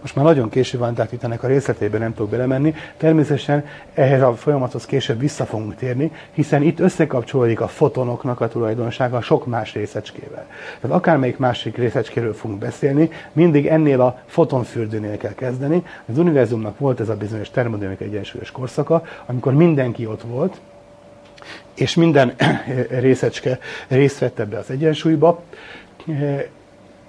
Most 0.00 0.14
már 0.14 0.24
nagyon 0.24 0.48
késő 0.48 0.78
van, 0.78 0.94
tehát 0.94 1.12
itt 1.12 1.22
ennek 1.22 1.42
a 1.42 1.46
részletében 1.46 2.00
nem 2.00 2.14
tudok 2.14 2.30
belemenni. 2.30 2.74
Természetesen 2.96 3.64
ehhez 3.94 4.22
a 4.22 4.34
folyamathoz 4.34 4.86
később 4.86 5.18
vissza 5.18 5.44
fogunk 5.44 5.74
térni, 5.74 6.12
hiszen 6.32 6.62
itt 6.62 6.80
összekapcsolódik 6.80 7.60
a 7.60 7.68
fotonoknak 7.68 8.40
a 8.40 8.48
tulajdonsága 8.48 9.20
sok 9.20 9.46
más 9.46 9.74
részecskével. 9.74 10.46
Tehát 10.80 10.96
akármelyik 10.96 11.38
másik 11.38 11.76
részecskéről 11.76 12.34
fogunk 12.34 12.58
beszélni, 12.58 13.10
mindig 13.32 13.66
ennél 13.66 14.00
a 14.00 14.22
fotonfürdőnél 14.26 15.16
kell 15.16 15.34
kezdeni. 15.34 15.82
Az 16.06 16.18
univerzumnak 16.18 16.78
volt 16.78 17.00
ez 17.00 17.08
a 17.08 17.16
bizonyos 17.16 17.50
termodinamika 17.50 18.04
egyensúlyos 18.04 18.50
korszaka, 18.50 19.02
amikor 19.26 19.54
mindenki 19.54 20.06
ott 20.06 20.22
volt, 20.22 20.60
és 21.74 21.94
minden 21.94 22.34
részecske 23.06 23.58
részt 23.88 24.18
vett 24.18 24.38
ebbe 24.38 24.58
az 24.58 24.70
egyensúlyba, 24.70 25.42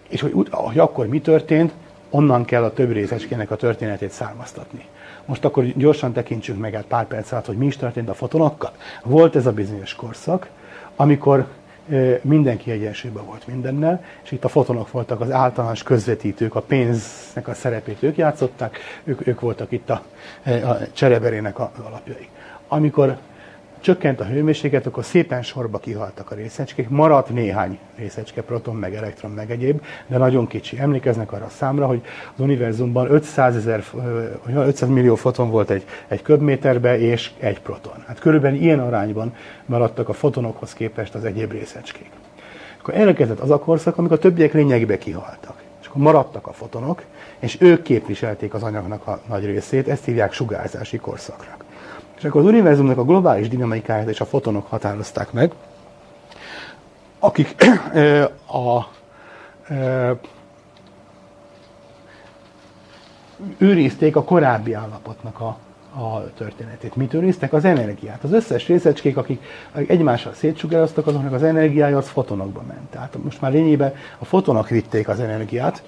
és 0.09 0.21
hogy, 0.21 0.47
hogy 0.51 0.79
akkor 0.79 1.07
mi 1.07 1.21
történt, 1.21 1.73
onnan 2.09 2.45
kell 2.45 2.63
a 2.63 2.73
több 2.73 2.91
részecskének 2.91 3.51
a 3.51 3.55
történetét 3.55 4.11
származtatni. 4.11 4.85
Most 5.25 5.45
akkor 5.45 5.65
gyorsan 5.65 6.13
tekintsünk 6.13 6.59
meg 6.59 6.75
egy 6.75 6.85
pár 6.85 7.07
perc 7.07 7.31
alatt, 7.31 7.45
hogy 7.45 7.57
mi 7.57 7.65
is 7.65 7.77
történt 7.77 8.09
a 8.09 8.13
fotonokkal. 8.13 8.71
Volt 9.03 9.35
ez 9.35 9.45
a 9.45 9.51
bizonyos 9.51 9.95
korszak, 9.95 10.49
amikor 10.95 11.47
mindenki 12.21 12.71
egyensúlyban 12.71 13.25
volt 13.25 13.47
mindennel, 13.47 14.03
és 14.23 14.31
itt 14.31 14.43
a 14.43 14.47
fotonok 14.47 14.91
voltak 14.91 15.21
az 15.21 15.31
általános 15.31 15.83
közvetítők, 15.83 16.55
a 16.55 16.61
pénznek 16.61 17.47
a 17.47 17.53
szerepét 17.53 18.03
ők 18.03 18.17
játszották, 18.17 18.77
ők, 19.03 19.27
ők 19.27 19.39
voltak 19.39 19.71
itt 19.71 19.89
a, 19.89 20.03
a 20.45 20.77
csereberének 20.93 21.59
a 21.59 21.71
alapjai. 21.85 22.27
Amikor 22.67 23.17
csökkent 23.81 24.19
a 24.19 24.25
hőmérséklet, 24.25 24.85
akkor 24.85 25.05
szépen 25.05 25.41
sorba 25.41 25.77
kihaltak 25.77 26.31
a 26.31 26.35
részecskék, 26.35 26.89
maradt 26.89 27.29
néhány 27.29 27.79
részecske, 27.95 28.41
proton, 28.41 28.75
meg 28.75 28.95
elektron, 28.95 29.31
meg 29.31 29.51
egyéb, 29.51 29.81
de 30.07 30.17
nagyon 30.17 30.47
kicsi. 30.47 30.79
Emlékeznek 30.79 31.31
arra 31.31 31.45
a 31.45 31.49
számra, 31.49 31.87
hogy 31.87 32.01
az 32.35 32.39
univerzumban 32.39 33.11
500, 33.11 33.55
ezer, 33.55 33.83
500 34.55 34.89
millió 34.89 35.15
foton 35.15 35.49
volt 35.49 35.69
egy, 35.69 35.85
egy 36.07 36.21
köbméterbe, 36.21 36.99
és 36.99 37.31
egy 37.39 37.61
proton. 37.61 38.03
Hát 38.07 38.19
körülbelül 38.19 38.59
ilyen 38.59 38.79
arányban 38.79 39.35
maradtak 39.65 40.09
a 40.09 40.13
fotonokhoz 40.13 40.73
képest 40.73 41.15
az 41.15 41.25
egyéb 41.25 41.51
részecskék. 41.51 42.09
Akkor 42.79 42.93
elkezdett 42.93 43.39
az 43.39 43.49
a 43.49 43.59
korszak, 43.59 43.97
amikor 43.97 44.17
a 44.17 44.19
többiek 44.19 44.53
lényegbe 44.53 44.97
kihaltak. 44.97 45.61
És 45.81 45.87
akkor 45.87 46.01
maradtak 46.01 46.47
a 46.47 46.51
fotonok, 46.51 47.03
és 47.39 47.57
ők 47.61 47.81
képviselték 47.81 48.53
az 48.53 48.63
anyagnak 48.63 49.07
a 49.07 49.19
nagy 49.27 49.45
részét, 49.45 49.87
ezt 49.87 50.05
hívják 50.05 50.33
sugárzási 50.33 50.97
korszaknak. 50.97 51.67
És 52.19 52.25
akkor 52.25 52.41
az 52.41 52.47
univerzumnak 52.47 52.97
a 52.97 53.03
globális 53.03 53.47
dinamikáját 53.47 54.09
és 54.09 54.21
a 54.21 54.25
fotonok 54.25 54.67
határozták 54.67 55.31
meg, 55.31 55.51
akik 57.19 57.55
a, 58.63 58.87
őrizték 63.57 64.15
a 64.15 64.23
korábbi 64.23 64.73
állapotnak 64.73 65.39
a, 65.39 65.57
a 66.01 66.33
történetét. 66.33 66.95
Mit 66.95 67.13
őriztek? 67.13 67.53
Az 67.53 67.65
energiát. 67.65 68.23
Az 68.23 68.31
összes 68.31 68.67
részecskék, 68.67 69.17
akik 69.17 69.43
egymással 69.71 70.33
szétsugároztak, 70.33 71.07
azoknak 71.07 71.33
az 71.33 71.43
energiája 71.43 71.97
az 71.97 72.09
fotonokba 72.09 72.63
ment. 72.67 72.89
Tehát 72.89 73.17
most 73.23 73.41
már 73.41 73.51
lényében 73.51 73.93
a 74.17 74.25
fotonok 74.25 74.69
vitték 74.69 75.07
az 75.07 75.19
energiát, 75.19 75.83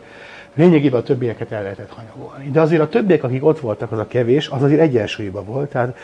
lényegében 0.55 0.99
a 0.99 1.03
többieket 1.03 1.51
el 1.51 1.61
lehetett 1.61 1.89
hanyagolni. 1.89 2.49
De 2.49 2.61
azért 2.61 2.81
a 2.81 2.89
többiek, 2.89 3.23
akik 3.23 3.45
ott 3.45 3.59
voltak, 3.59 3.91
az 3.91 3.99
a 3.99 4.07
kevés, 4.07 4.47
az 4.47 4.63
azért 4.63 4.81
egyensúlyban 4.81 5.45
volt, 5.45 5.69
tehát 5.69 5.97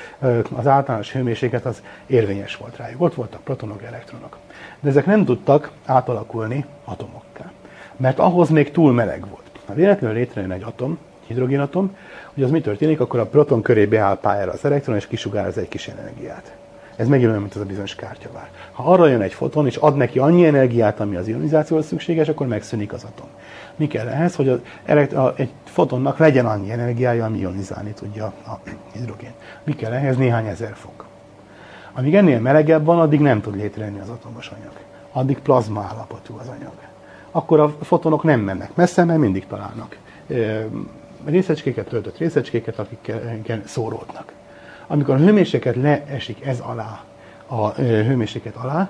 az 0.56 0.68
általános 0.68 1.12
hőmérséklet 1.12 1.66
az 1.66 1.82
érvényes 2.06 2.56
volt 2.56 2.78
rájuk. 2.78 3.02
Ott 3.02 3.14
voltak 3.14 3.42
protonok, 3.44 3.84
elektronok. 3.84 4.38
De 4.80 4.90
ezek 4.90 5.06
nem 5.06 5.26
tudtak 5.26 5.72
átalakulni 5.86 6.66
atomokká. 6.86 7.52
Mert 7.98 8.20
ahhoz 8.20 8.50
még 8.50 8.72
túl 8.72 8.94
meleg 8.94 9.26
volt. 9.30 9.42
Ha 9.66 9.74
véletlenül 9.74 10.16
létrejön 10.16 10.52
egy 10.52 10.64
atom, 10.64 10.98
hidrogénatom, 11.28 11.96
hogy 12.34 12.44
az 12.44 12.52
mi 12.52 12.62
történik, 12.62 13.00
akkor 13.00 13.20
a 13.20 13.26
proton 13.26 13.62
köré 13.62 13.86
beáll 13.86 14.18
pályára 14.18 14.52
az 14.52 14.66
elektron, 14.66 14.96
és 14.96 15.08
kisugárz 15.08 15.58
egy 15.58 15.68
kis 15.68 15.88
energiát. 15.88 16.56
Ez 16.96 17.08
megint 17.08 17.30
olyan, 17.30 17.42
mint 17.42 17.56
az 17.56 17.62
a 17.62 17.66
bizonyos 17.66 17.96
kártyavár. 17.96 18.50
Ha 18.72 18.92
arra 18.92 19.08
jön 19.08 19.22
egy 19.22 19.34
foton, 19.34 19.66
és 19.66 19.76
ad 19.76 19.96
neki 19.96 20.20
annyi 20.20 20.46
energiát, 20.46 21.00
ami 21.00 21.16
az 21.16 21.28
ionizációhoz 21.28 21.86
szükséges, 21.86 22.28
akkor 22.28 22.48
megszűnik 22.48 22.94
az 22.94 23.04
atom. 23.04 23.28
Mi 23.78 23.88
kell 23.88 24.08
ehhez, 24.08 24.36
hogy 24.36 24.48
az 24.50 24.60
a, 25.14 25.34
egy 25.36 25.50
fotonnak 25.64 26.18
legyen 26.18 26.46
annyi 26.46 26.72
energiája, 26.72 27.26
ami 27.26 27.38
ionizálni 27.38 27.92
tudja 27.92 28.26
a 28.26 28.60
hidrogén. 28.94 29.34
Mi 29.64 29.76
kell 29.76 29.92
ehhez? 29.92 30.18
Néhány 30.18 30.46
ezer 30.46 30.76
fok. 30.76 31.06
Amíg 31.94 32.16
ennél 32.16 32.40
melegebb 32.40 32.86
van, 32.86 33.00
addig 33.00 33.20
nem 33.20 33.42
tud 33.42 33.56
létrejönni 33.56 34.00
az 34.00 34.10
atomos 34.10 34.48
anyag. 34.50 34.74
Addig 35.12 35.40
plazma 35.40 35.88
állapotú 35.92 36.38
az 36.40 36.48
anyag. 36.48 36.74
Akkor 37.32 37.60
a 37.60 37.76
fotonok 37.82 38.24
nem 38.24 38.40
mennek 38.40 38.76
messze, 38.76 39.04
mert 39.04 39.20
mindig 39.20 39.48
találnak 39.48 39.98
részecskéket, 41.26 41.88
töltött 41.88 42.18
részecskéket, 42.18 42.80
akik 42.80 43.12
szóródnak. 43.66 44.34
Amikor 44.88 45.16
a 45.16 45.18
hőmérséklet 45.18 45.76
leesik 45.76 46.46
ez 46.46 46.60
alá, 46.60 47.00
a 47.48 47.72
hőmérséklet 47.72 48.56
alá, 48.56 48.90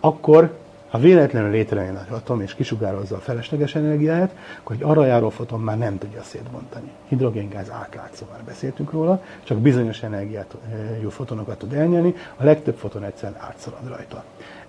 akkor 0.00 0.58
ha 0.88 0.98
véletlenül 0.98 1.50
létrejön 1.50 1.94
az 1.96 2.16
atom 2.16 2.40
és 2.40 2.54
kisugározza 2.54 3.16
a 3.16 3.20
felesleges 3.20 3.74
energiáját, 3.74 4.34
akkor 4.60 4.76
egy 4.76 4.82
arra 4.82 5.04
járó 5.04 5.28
foton 5.28 5.60
már 5.60 5.78
nem 5.78 5.98
tudja 5.98 6.22
szétbontani. 6.22 6.90
Hidrogéngáz 7.08 7.70
átlátszó, 7.70 8.26
már 8.30 8.42
beszéltünk 8.44 8.92
róla, 8.92 9.22
csak 9.44 9.58
bizonyos 9.58 10.02
energiát, 10.02 10.56
jó 11.00 11.08
fotonokat 11.08 11.58
tud 11.58 11.72
elnyelni, 11.72 12.14
a 12.36 12.44
legtöbb 12.44 12.76
foton 12.76 13.04
egyszerűen 13.04 13.40
átszalad 13.40 13.88
rajta. 13.88 14.24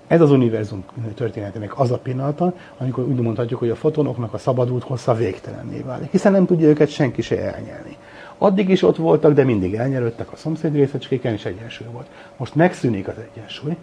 Ez 0.08 0.22
az 0.22 0.32
univerzum 0.32 0.84
történetének 1.16 1.80
az 1.80 1.92
a 1.92 1.98
pillanata, 1.98 2.54
amikor 2.78 3.04
úgy 3.04 3.20
mondhatjuk, 3.20 3.60
hogy 3.60 3.70
a 3.70 3.76
fotonoknak 3.76 4.34
a 4.34 4.38
szabadult 4.38 4.84
hossza 4.84 5.14
végtelenné 5.14 5.82
válik, 5.82 6.12
hiszen 6.12 6.32
nem 6.32 6.46
tudja 6.46 6.68
őket 6.68 6.90
senki 6.90 7.22
se 7.22 7.54
elnyelni. 7.54 7.98
Addig 8.38 8.70
is 8.70 8.84
ott 8.84 8.98
voltak, 8.98 9.34
de 9.34 9.44
mindig 9.44 9.76
elnyerődtek 9.76 10.32
a 10.32 10.36
szomszéd 10.36 10.76
részecskéken, 10.76 11.34
és 11.34 11.46
egyensúly 11.46 11.88
volt. 11.92 12.08
Most 12.38 12.56
megszűnik 12.56 13.08
az 13.08 13.14
egyensúly, 13.34 13.78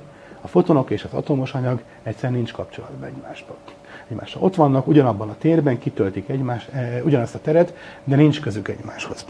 a 0.47 0.49
fotonok 0.49 0.91
és 0.91 1.05
az 1.05 1.13
atomos 1.13 1.55
anyag 1.55 1.83
egyszerűen 2.03 2.33
nincs 2.33 2.53
kapcsolatban 2.53 3.09
egymásba. 3.09 3.57
Egymásra 4.09 4.41
ott 4.41 4.55
vannak, 4.55 4.87
ugyanabban 4.87 5.29
a 5.29 5.37
térben, 5.39 5.79
kitöltik 5.79 6.29
egymás, 6.29 6.67
e, 6.73 7.01
ugyanazt 7.05 7.35
a 7.35 7.41
teret, 7.41 7.75
de 8.05 8.17
nincs 8.17 8.41
közük 8.41 8.69
egymáshoz. 8.69 9.27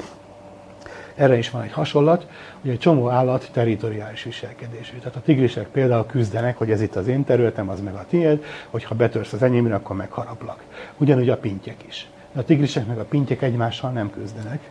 Erre 1.15 1.37
is 1.37 1.51
van 1.51 1.63
egy 1.63 1.73
hasonlat, 1.73 2.27
hogy 2.61 2.71
egy 2.71 2.79
csomó 2.79 3.09
állat 3.09 3.49
territoriális 3.53 4.23
viselkedésű. 4.23 4.97
Tehát 4.99 5.17
a 5.17 5.21
tigrisek 5.21 5.67
például 5.67 6.07
küzdenek, 6.07 6.59
hogy 6.59 6.71
ez 6.71 6.81
itt 6.81 6.97
az 6.97 7.07
én 7.07 7.25
területem, 7.25 7.69
az 7.69 7.81
meg 7.81 7.95
a 7.95 8.05
tiéd, 8.09 8.45
hogyha 8.71 8.95
betörsz 8.95 9.33
az 9.33 9.43
enyémre, 9.43 9.75
akkor 9.75 9.97
megharaplak. 9.97 10.63
Ugyanúgy 10.97 11.29
a 11.29 11.37
pintyek 11.37 11.85
is. 11.87 12.09
De 12.33 12.41
a 12.41 12.45
tigrisek 12.45 12.87
meg 12.87 12.99
a 12.99 13.05
pintyek 13.05 13.43
egymással 13.43 13.91
nem 13.91 14.11
küzdenek, 14.11 14.71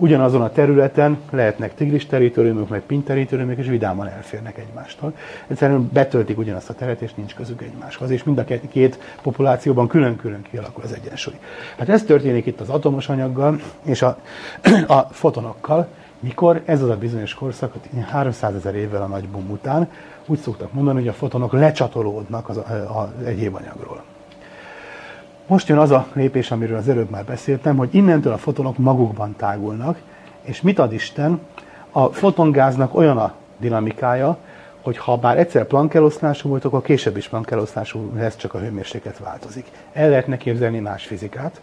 ugyanazon 0.00 0.42
a 0.42 0.50
területen 0.50 1.18
lehetnek 1.30 1.74
tigris 1.74 2.06
teritoriumok, 2.06 2.68
meg 2.68 2.80
pint 2.80 3.04
teritoriumok, 3.04 3.58
és 3.58 3.66
vidáman 3.66 4.08
elférnek 4.08 4.58
egymástól. 4.58 5.12
Egyszerűen 5.46 5.90
betöltik 5.92 6.38
ugyanazt 6.38 6.70
a 6.70 6.74
teret, 6.74 7.00
és 7.00 7.14
nincs 7.14 7.34
közük 7.34 7.62
egymáshoz, 7.62 8.10
és 8.10 8.24
mind 8.24 8.38
a 8.38 8.44
két 8.70 8.98
populációban 9.22 9.88
külön-külön 9.88 10.42
kialakul 10.50 10.82
az 10.82 10.92
egyensúly. 10.92 11.34
Hát 11.78 11.88
ez 11.88 12.02
történik 12.02 12.46
itt 12.46 12.60
az 12.60 12.68
atomos 12.68 13.08
anyaggal 13.08 13.60
és 13.82 14.02
a, 14.02 14.18
a 14.86 14.98
fotonokkal, 15.10 15.88
mikor 16.20 16.62
ez 16.64 16.82
az 16.82 16.88
a 16.88 16.96
bizonyos 16.96 17.34
korszak, 17.34 17.74
300 18.08 18.54
ezer 18.54 18.74
évvel 18.74 19.02
a 19.02 19.06
nagy 19.06 19.28
bum 19.28 19.50
után, 19.50 19.88
úgy 20.26 20.38
szoktak 20.38 20.72
mondani, 20.72 20.98
hogy 20.98 21.08
a 21.08 21.12
fotonok 21.12 21.52
lecsatolódnak 21.52 22.48
az, 22.48 22.56
az 22.56 23.26
egyéb 23.26 23.54
anyagról. 23.54 24.02
Most 25.50 25.68
jön 25.68 25.78
az 25.78 25.90
a 25.90 26.06
lépés, 26.12 26.50
amiről 26.50 26.76
az 26.76 26.88
előbb 26.88 27.10
már 27.10 27.24
beszéltem, 27.24 27.76
hogy 27.76 27.94
innentől 27.94 28.32
a 28.32 28.38
fotonok 28.38 28.78
magukban 28.78 29.34
tágulnak, 29.36 29.98
és 30.42 30.60
mit 30.60 30.78
ad 30.78 30.92
Isten? 30.92 31.40
A 31.90 32.06
fotongáznak 32.06 32.94
olyan 32.94 33.18
a 33.18 33.34
dinamikája, 33.58 34.36
hogy 34.82 34.98
ha 34.98 35.16
bár 35.16 35.38
egyszer 35.38 35.66
plankeloszlású 35.66 36.48
volt, 36.48 36.64
akkor 36.64 36.82
később 36.82 37.16
is 37.16 37.28
plankeloszlású 37.28 38.12
lesz, 38.14 38.36
csak 38.36 38.54
a 38.54 38.58
hőmérséklet 38.58 39.18
változik. 39.18 39.66
El 39.92 40.08
lehetne 40.08 40.36
képzelni 40.36 40.78
más 40.78 41.06
fizikát, 41.06 41.60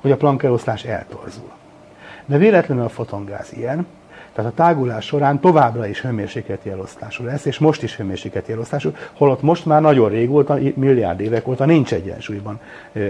hogy 0.00 0.10
a 0.10 0.16
plankeloszlás 0.16 0.84
eltorzul. 0.84 1.50
De 2.26 2.38
véletlenül 2.38 2.84
a 2.84 2.88
fotongáz 2.88 3.52
ilyen, 3.52 3.86
tehát 4.36 4.50
a 4.50 4.54
tágulás 4.54 5.04
során 5.04 5.40
továbbra 5.40 5.86
is 5.86 6.00
hőmérsékleti 6.00 6.70
elosztású 6.70 7.24
lesz, 7.24 7.44
és 7.44 7.58
most 7.58 7.82
is 7.82 7.96
hőmérsékleti 7.96 8.52
elosztású, 8.52 8.90
holott 9.12 9.42
most 9.42 9.66
már 9.66 9.80
nagyon 9.80 10.08
régóta, 10.08 10.58
milliárd 10.74 11.20
évek 11.20 11.48
óta 11.48 11.64
nincs 11.64 11.92
egyensúlyban 11.92 12.60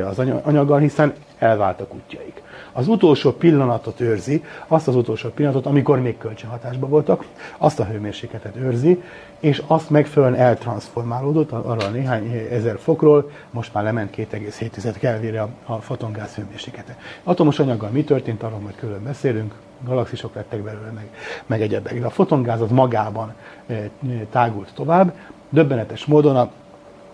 az 0.09 0.19
anyaggal, 0.19 0.79
hiszen 0.79 1.13
elváltak 1.39 1.95
útjaik. 1.95 2.43
Az 2.77 2.89
utolsó 2.89 3.33
pillanatot 3.33 4.01
őrzi, 4.01 4.45
azt 4.67 4.89
az 4.89 4.97
utolsó 4.97 5.29
pillanatot, 5.29 5.67
amikor 5.67 6.01
még 6.01 6.19
kölcsönhatásban 6.19 6.91
voltak, 6.91 7.25
azt 7.59 7.81
a 7.81 7.85
hőmérsékletet 7.85 8.57
őrzi, 8.57 9.03
és 9.41 9.63
azt 9.67 9.91
megfelelően 9.91 10.41
eltransformálódott 10.41 11.53
arra 11.53 11.87
a 11.87 11.91
néhány 11.91 12.49
ezer 12.51 12.79
fokról, 12.79 13.31
most 13.51 13.75
már 13.75 13.85
lement 13.85 14.17
2,7 14.17 14.95
Kelvinre 14.99 15.43
a, 15.43 15.49
a 15.65 15.81
fotongáz 15.81 16.35
hőmérséklete. 16.35 16.97
Atomos 17.23 17.59
anyaggal 17.59 17.91
mi 17.91 18.05
történt, 18.05 18.43
arról 18.43 18.59
majd 18.59 18.77
külön 18.77 19.03
beszélünk, 19.03 19.55
galaxisok 19.85 20.35
lettek 20.35 20.63
belőle, 20.63 20.91
meg, 20.95 21.09
meg 21.47 21.63
egyebek. 21.63 22.05
A 22.05 22.11
fotongáz 22.11 22.61
az 22.61 22.71
magában 22.71 23.35
e, 23.67 23.91
tágult 24.31 24.73
tovább, 24.75 25.15
döbbenetes 25.49 26.05
módon 26.05 26.37
a, 26.37 26.51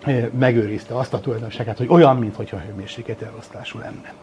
e, 0.03 0.29
megőrizte 0.39 0.97
azt 0.97 1.13
a 1.13 1.19
tulajdonságát, 1.19 1.77
hogy 1.77 1.87
olyan, 1.89 2.17
mintha 2.17 2.57
hőmérséklet 2.57 3.21
elosztású 3.21 3.79
lenne. 3.79 4.13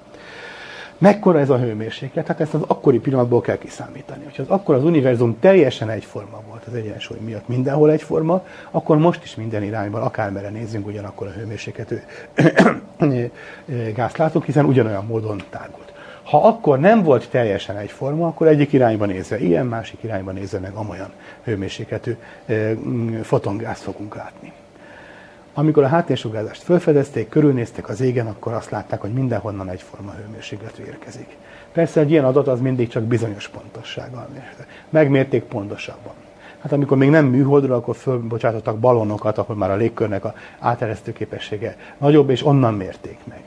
Mekkora 1.00 1.38
ez 1.38 1.50
a 1.50 1.58
hőmérséklet? 1.58 2.26
Hát 2.26 2.40
ezt 2.40 2.54
az 2.54 2.60
akkori 2.66 2.98
pillanatból 2.98 3.40
kell 3.40 3.58
kiszámítani. 3.58 4.24
Hogyha 4.24 4.42
az 4.42 4.48
akkor 4.48 4.74
az 4.74 4.84
univerzum 4.84 5.38
teljesen 5.40 5.90
egyforma 5.90 6.42
volt 6.48 6.64
az 6.66 6.74
egyensúly 6.74 7.18
miatt, 7.18 7.48
mindenhol 7.48 7.90
egyforma, 7.90 8.44
akkor 8.70 8.98
most 8.98 9.22
is 9.22 9.34
minden 9.34 9.62
irányban, 9.62 10.02
akármere 10.02 10.48
nézzünk, 10.48 10.86
ugyanakkor 10.86 11.26
a 11.26 11.30
hőmérsékletű 11.30 11.96
gázt 13.94 14.16
látunk, 14.16 14.44
hiszen 14.44 14.64
ugyanolyan 14.64 15.06
módon 15.06 15.42
tágult. 15.50 15.92
Ha 16.22 16.46
akkor 16.46 16.78
nem 16.78 17.02
volt 17.02 17.30
teljesen 17.30 17.76
egyforma, 17.76 18.26
akkor 18.26 18.46
egyik 18.46 18.72
irányba 18.72 19.06
nézve 19.06 19.38
ilyen, 19.38 19.66
másik 19.66 20.02
irányba 20.02 20.30
nézve 20.30 20.58
meg 20.58 20.72
amolyan 20.74 21.12
hőmérsékletű 21.44 22.16
fotongázt 23.22 23.82
fogunk 23.82 24.14
látni. 24.14 24.52
Amikor 25.60 25.82
a 25.82 25.88
háttérsugárzást 25.88 26.62
felfedezték, 26.62 27.28
körülnéztek 27.28 27.88
az 27.88 28.00
égen, 28.00 28.26
akkor 28.26 28.52
azt 28.52 28.70
látták, 28.70 29.00
hogy 29.00 29.12
mindenhonnan 29.12 29.68
egyforma 29.68 30.12
hőmérsékletű 30.12 30.84
érkezik. 30.84 31.36
Persze 31.72 32.00
egy 32.00 32.10
ilyen 32.10 32.24
adat 32.24 32.48
az 32.48 32.60
mindig 32.60 32.88
csak 32.88 33.02
bizonyos 33.02 33.48
pontossággal 33.48 34.28
mérte. 34.32 34.66
Megmérték 34.90 35.42
pontosabban. 35.42 36.12
Hát 36.60 36.72
amikor 36.72 36.96
még 36.96 37.10
nem 37.10 37.26
műholdra, 37.26 37.74
akkor 37.74 37.96
fölbocsátottak 37.96 38.78
balonokat, 38.78 39.38
ahol 39.38 39.56
már 39.56 39.70
a 39.70 39.76
légkörnek 39.76 40.24
a 40.24 40.34
áteresztő 40.58 41.12
képessége 41.12 41.76
nagyobb, 41.98 42.30
és 42.30 42.46
onnan 42.46 42.74
mérték 42.74 43.18
meg. 43.24 43.42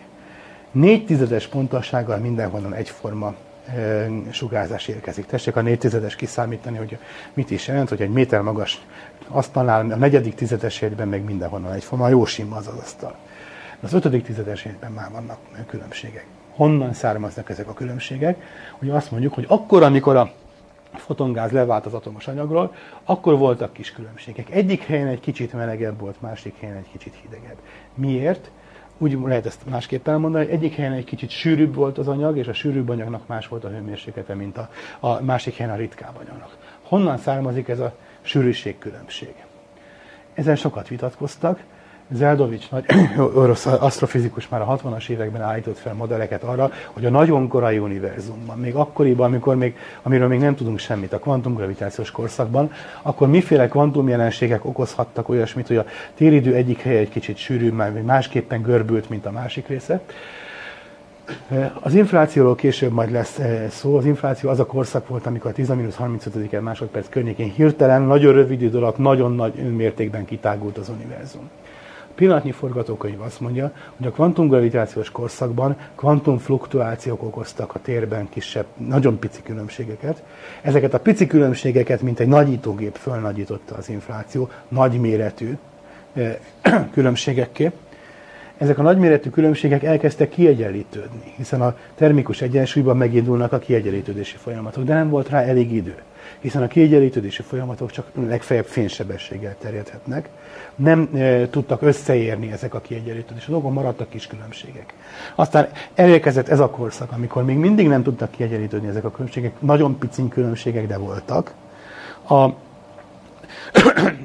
Négy 0.71 1.05
tizedes 1.05 1.47
pontossággal 1.47 2.17
mindenhonnan 2.17 2.73
egyforma 2.73 3.33
sugárzás 4.29 4.87
érkezik. 4.87 5.25
Tessék 5.25 5.55
a 5.55 5.61
négy 5.61 5.77
tizedes 5.77 6.15
kiszámítani, 6.15 6.77
hogy 6.77 6.97
mit 7.33 7.51
is 7.51 7.67
jelent, 7.67 7.89
hogy 7.89 8.01
egy 8.01 8.09
méter 8.09 8.41
magas 8.41 8.81
asztalnál 9.33 9.91
a 9.91 9.95
negyedik 9.95 10.35
tizedesében 10.35 11.07
meg 11.07 11.23
mindenhonnan 11.23 11.71
egyforma, 11.71 12.07
jó 12.07 12.25
sima 12.25 12.55
az 12.55 12.67
az 12.67 12.77
asztal. 12.77 13.15
Az 13.81 13.93
ötödik 13.93 14.23
tizedesében 14.23 14.91
már 14.91 15.11
vannak 15.11 15.37
különbségek. 15.67 16.25
Honnan 16.55 16.93
származnak 16.93 17.49
ezek 17.49 17.67
a 17.67 17.73
különbségek? 17.73 18.43
Hogy 18.71 18.89
azt 18.89 19.11
mondjuk, 19.11 19.33
hogy 19.33 19.45
akkor, 19.47 19.83
amikor 19.83 20.15
a 20.15 20.31
fotongáz 20.95 21.51
levált 21.51 21.85
az 21.85 21.93
atomos 21.93 22.27
anyagról, 22.27 22.75
akkor 23.03 23.37
voltak 23.37 23.73
kis 23.73 23.91
különbségek. 23.91 24.49
Egyik 24.49 24.83
helyen 24.83 25.07
egy 25.07 25.19
kicsit 25.19 25.53
melegebb 25.53 25.99
volt, 25.99 26.21
másik 26.21 26.59
helyen 26.59 26.75
egy 26.75 26.89
kicsit 26.91 27.13
hidegebb. 27.21 27.57
Miért? 27.93 28.51
Úgy 28.97 29.17
lehet 29.23 29.45
ezt 29.45 29.69
másképp 29.69 30.07
elmondani, 30.07 30.45
hogy 30.45 30.53
egyik 30.53 30.75
helyen 30.75 30.91
egy 30.91 31.03
kicsit 31.03 31.29
sűrűbb 31.29 31.75
volt 31.75 31.97
az 31.97 32.07
anyag, 32.07 32.37
és 32.37 32.47
a 32.47 32.53
sűrűbb 32.53 32.89
anyagnak 32.89 33.27
más 33.27 33.47
volt 33.47 33.63
a 33.63 33.69
hőmérséklete, 33.69 34.33
mint 34.33 34.57
a, 34.57 34.69
a 34.99 35.21
másik 35.21 35.55
helyen 35.55 35.73
a 35.73 35.77
ritkább 35.77 36.15
anyagnak. 36.15 36.57
Honnan 36.83 37.17
származik 37.17 37.67
ez 37.67 37.79
a 37.79 37.95
sűrűség 38.23 38.77
különbség? 38.77 39.33
Ezen 40.33 40.55
sokat 40.55 40.87
vitatkoztak, 40.87 41.59
Zeldovics, 42.11 42.69
nagy 42.69 42.85
orosz 43.35 43.65
asztrofizikus 43.65 44.47
már 44.49 44.61
a 44.61 44.77
60-as 44.77 45.09
években 45.09 45.41
állított 45.41 45.77
fel 45.77 45.93
modelleket 45.93 46.43
arra, 46.43 46.71
hogy 46.93 47.05
a 47.05 47.09
nagyon 47.09 47.47
korai 47.47 47.77
univerzumban, 47.77 48.57
még 48.57 48.75
akkoriban, 48.75 49.25
amikor 49.25 49.55
még, 49.55 49.77
amiről 50.01 50.27
még 50.27 50.39
nem 50.39 50.55
tudunk 50.55 50.79
semmit, 50.79 51.13
a 51.13 51.19
kvantumgravitációs 51.19 52.11
korszakban, 52.11 52.71
akkor 53.01 53.27
miféle 53.27 53.67
kvantumjelenségek 53.67 54.65
okozhattak 54.65 55.29
olyasmit, 55.29 55.67
hogy 55.67 55.77
a 55.77 55.85
téridő 56.15 56.53
egyik 56.53 56.81
helye 56.81 56.99
egy 56.99 57.09
kicsit 57.09 57.37
sűrűbb, 57.37 57.73
már 57.73 57.91
másképpen 57.91 58.61
görbült, 58.61 59.09
mint 59.09 59.25
a 59.25 59.31
másik 59.31 59.67
része. 59.67 60.01
Az 61.79 61.93
inflációról 61.93 62.55
később 62.55 62.91
majd 62.91 63.11
lesz 63.11 63.39
szó. 63.69 63.97
Az 63.97 64.05
infláció 64.05 64.49
az 64.49 64.59
a 64.59 64.65
korszak 64.65 65.07
volt, 65.07 65.25
amikor 65.25 65.51
a 65.51 65.61
10-35 65.61 66.61
másodperc 66.61 67.09
környékén 67.09 67.51
hirtelen, 67.51 68.01
nagyon 68.01 68.33
rövid 68.33 68.61
idő 68.61 68.77
alatt, 68.77 68.97
nagyon 68.97 69.35
nagy 69.35 69.75
mértékben 69.75 70.25
kitágult 70.25 70.77
az 70.77 70.89
univerzum 70.89 71.49
pillanatnyi 72.15 72.51
forgatókönyv 72.51 73.21
azt 73.21 73.39
mondja, 73.39 73.71
hogy 73.97 74.07
a 74.07 74.11
kvantumgravitációs 74.11 75.11
korszakban 75.11 75.75
kvantumfluktuációk 75.95 77.23
okoztak 77.23 77.75
a 77.75 77.79
térben 77.81 78.29
kisebb, 78.29 78.65
nagyon 78.77 79.19
pici 79.19 79.41
különbségeket. 79.43 80.23
Ezeket 80.61 80.93
a 80.93 80.99
pici 80.99 81.27
különbségeket, 81.27 82.01
mint 82.01 82.19
egy 82.19 82.27
nagyítógép 82.27 82.95
fölnagyította 82.95 83.75
az 83.75 83.89
infláció, 83.89 84.49
nagyméretű 84.67 85.57
eh, 86.13 86.37
különbségekké. 86.93 87.71
Ezek 88.63 88.77
a 88.77 88.81
nagyméretű 88.81 89.29
különbségek 89.29 89.83
elkezdtek 89.83 90.29
kiegyenlítődni, 90.29 91.33
hiszen 91.35 91.61
a 91.61 91.75
termikus 91.95 92.41
egyensúlyban 92.41 92.97
megindulnak 92.97 93.51
a 93.51 93.59
kiegyenlítődési 93.59 94.37
folyamatok, 94.37 94.83
de 94.83 94.93
nem 94.93 95.09
volt 95.09 95.29
rá 95.29 95.41
elég 95.41 95.71
idő 95.71 95.95
hiszen 96.39 96.61
a 96.61 96.67
kiegyenlítődési 96.67 97.41
folyamatok 97.41 97.91
csak 97.91 98.07
legfeljebb 98.27 98.65
fénysebességgel 98.65 99.55
terjedhetnek. 99.59 100.29
Nem 100.75 101.09
e, 101.13 101.49
tudtak 101.49 101.81
összeérni 101.81 102.51
ezek 102.51 102.73
a 102.73 102.79
kiegyenlítődési 102.79 103.51
dolgok, 103.51 103.73
maradtak 103.73 104.09
kis 104.09 104.27
különbségek. 104.27 104.93
Aztán 105.35 105.67
elérkezett 105.95 106.47
ez 106.47 106.59
a 106.59 106.69
korszak, 106.69 107.11
amikor 107.11 107.43
még 107.43 107.57
mindig 107.57 107.87
nem 107.87 108.03
tudtak 108.03 108.31
kiegyenlítődni 108.31 108.87
ezek 108.87 109.03
a 109.03 109.11
különbségek, 109.11 109.53
nagyon 109.59 109.97
picin 109.97 110.27
különbségek, 110.27 110.87
de 110.87 110.97
voltak. 110.97 111.53
A, 112.27 112.49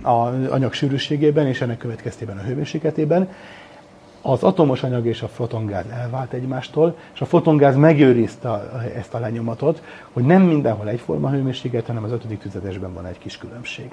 a 0.15 0.33
anyag 0.50 0.73
sűrűségében 0.73 1.47
és 1.47 1.60
ennek 1.60 1.78
következtében 1.78 2.39
a 2.39 2.42
hőmérsékletében, 2.42 3.28
az 4.22 4.42
atomos 4.42 4.82
anyag 4.82 5.06
és 5.06 5.22
a 5.22 5.28
fotongáz 5.28 5.84
elvált 5.86 6.32
egymástól, 6.32 6.97
és 7.14 7.20
a 7.20 7.26
fotongáz 7.26 7.76
megőrizte 7.76 8.48
ezt 8.97 9.14
a 9.14 9.18
lenyomatot, 9.18 9.82
hogy 10.12 10.24
nem 10.24 10.42
mindenhol 10.42 10.88
egyforma 10.88 11.30
hőmérséklet, 11.30 11.86
hanem 11.86 12.05
az 12.05 12.12
ötödik 12.12 12.38
tüzetesben 12.38 12.92
van 12.94 13.06
egy 13.06 13.18
kis 13.18 13.38
különbség. 13.38 13.90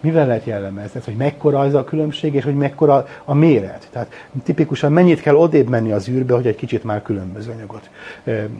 Mivel 0.00 0.26
lehet 0.26 0.44
jellemezni 0.44 1.00
hogy 1.04 1.16
mekkora 1.16 1.58
az 1.58 1.74
a 1.74 1.84
különbség, 1.84 2.34
és 2.34 2.44
hogy 2.44 2.56
mekkora 2.56 3.06
a 3.24 3.34
méret? 3.34 3.88
Tehát 3.90 4.12
tipikusan 4.44 4.92
mennyit 4.92 5.20
kell 5.20 5.34
odébb 5.34 5.68
menni 5.68 5.92
az 5.92 6.08
űrbe, 6.08 6.34
hogy 6.34 6.46
egy 6.46 6.56
kicsit 6.56 6.84
már 6.84 7.02
különböző 7.02 7.50
anyagot 7.50 7.90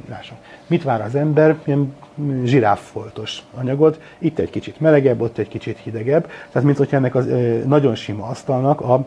lásson. 0.08 0.36
Mit 0.66 0.82
vár 0.82 1.00
az 1.00 1.14
ember? 1.14 1.56
Ilyen 1.64 1.94
zsiráffoltos 2.44 3.42
anyagot, 3.54 4.00
itt 4.18 4.38
egy 4.38 4.50
kicsit 4.50 4.80
melegebb, 4.80 5.20
ott 5.20 5.38
egy 5.38 5.48
kicsit 5.48 5.78
hidegebb, 5.78 6.26
tehát 6.52 6.66
mint 6.66 6.78
hogyha 6.78 6.96
ennek 6.96 7.14
a 7.14 7.22
nagyon 7.66 7.94
sima 7.94 8.26
asztalnak 8.26 8.80
a 8.80 9.06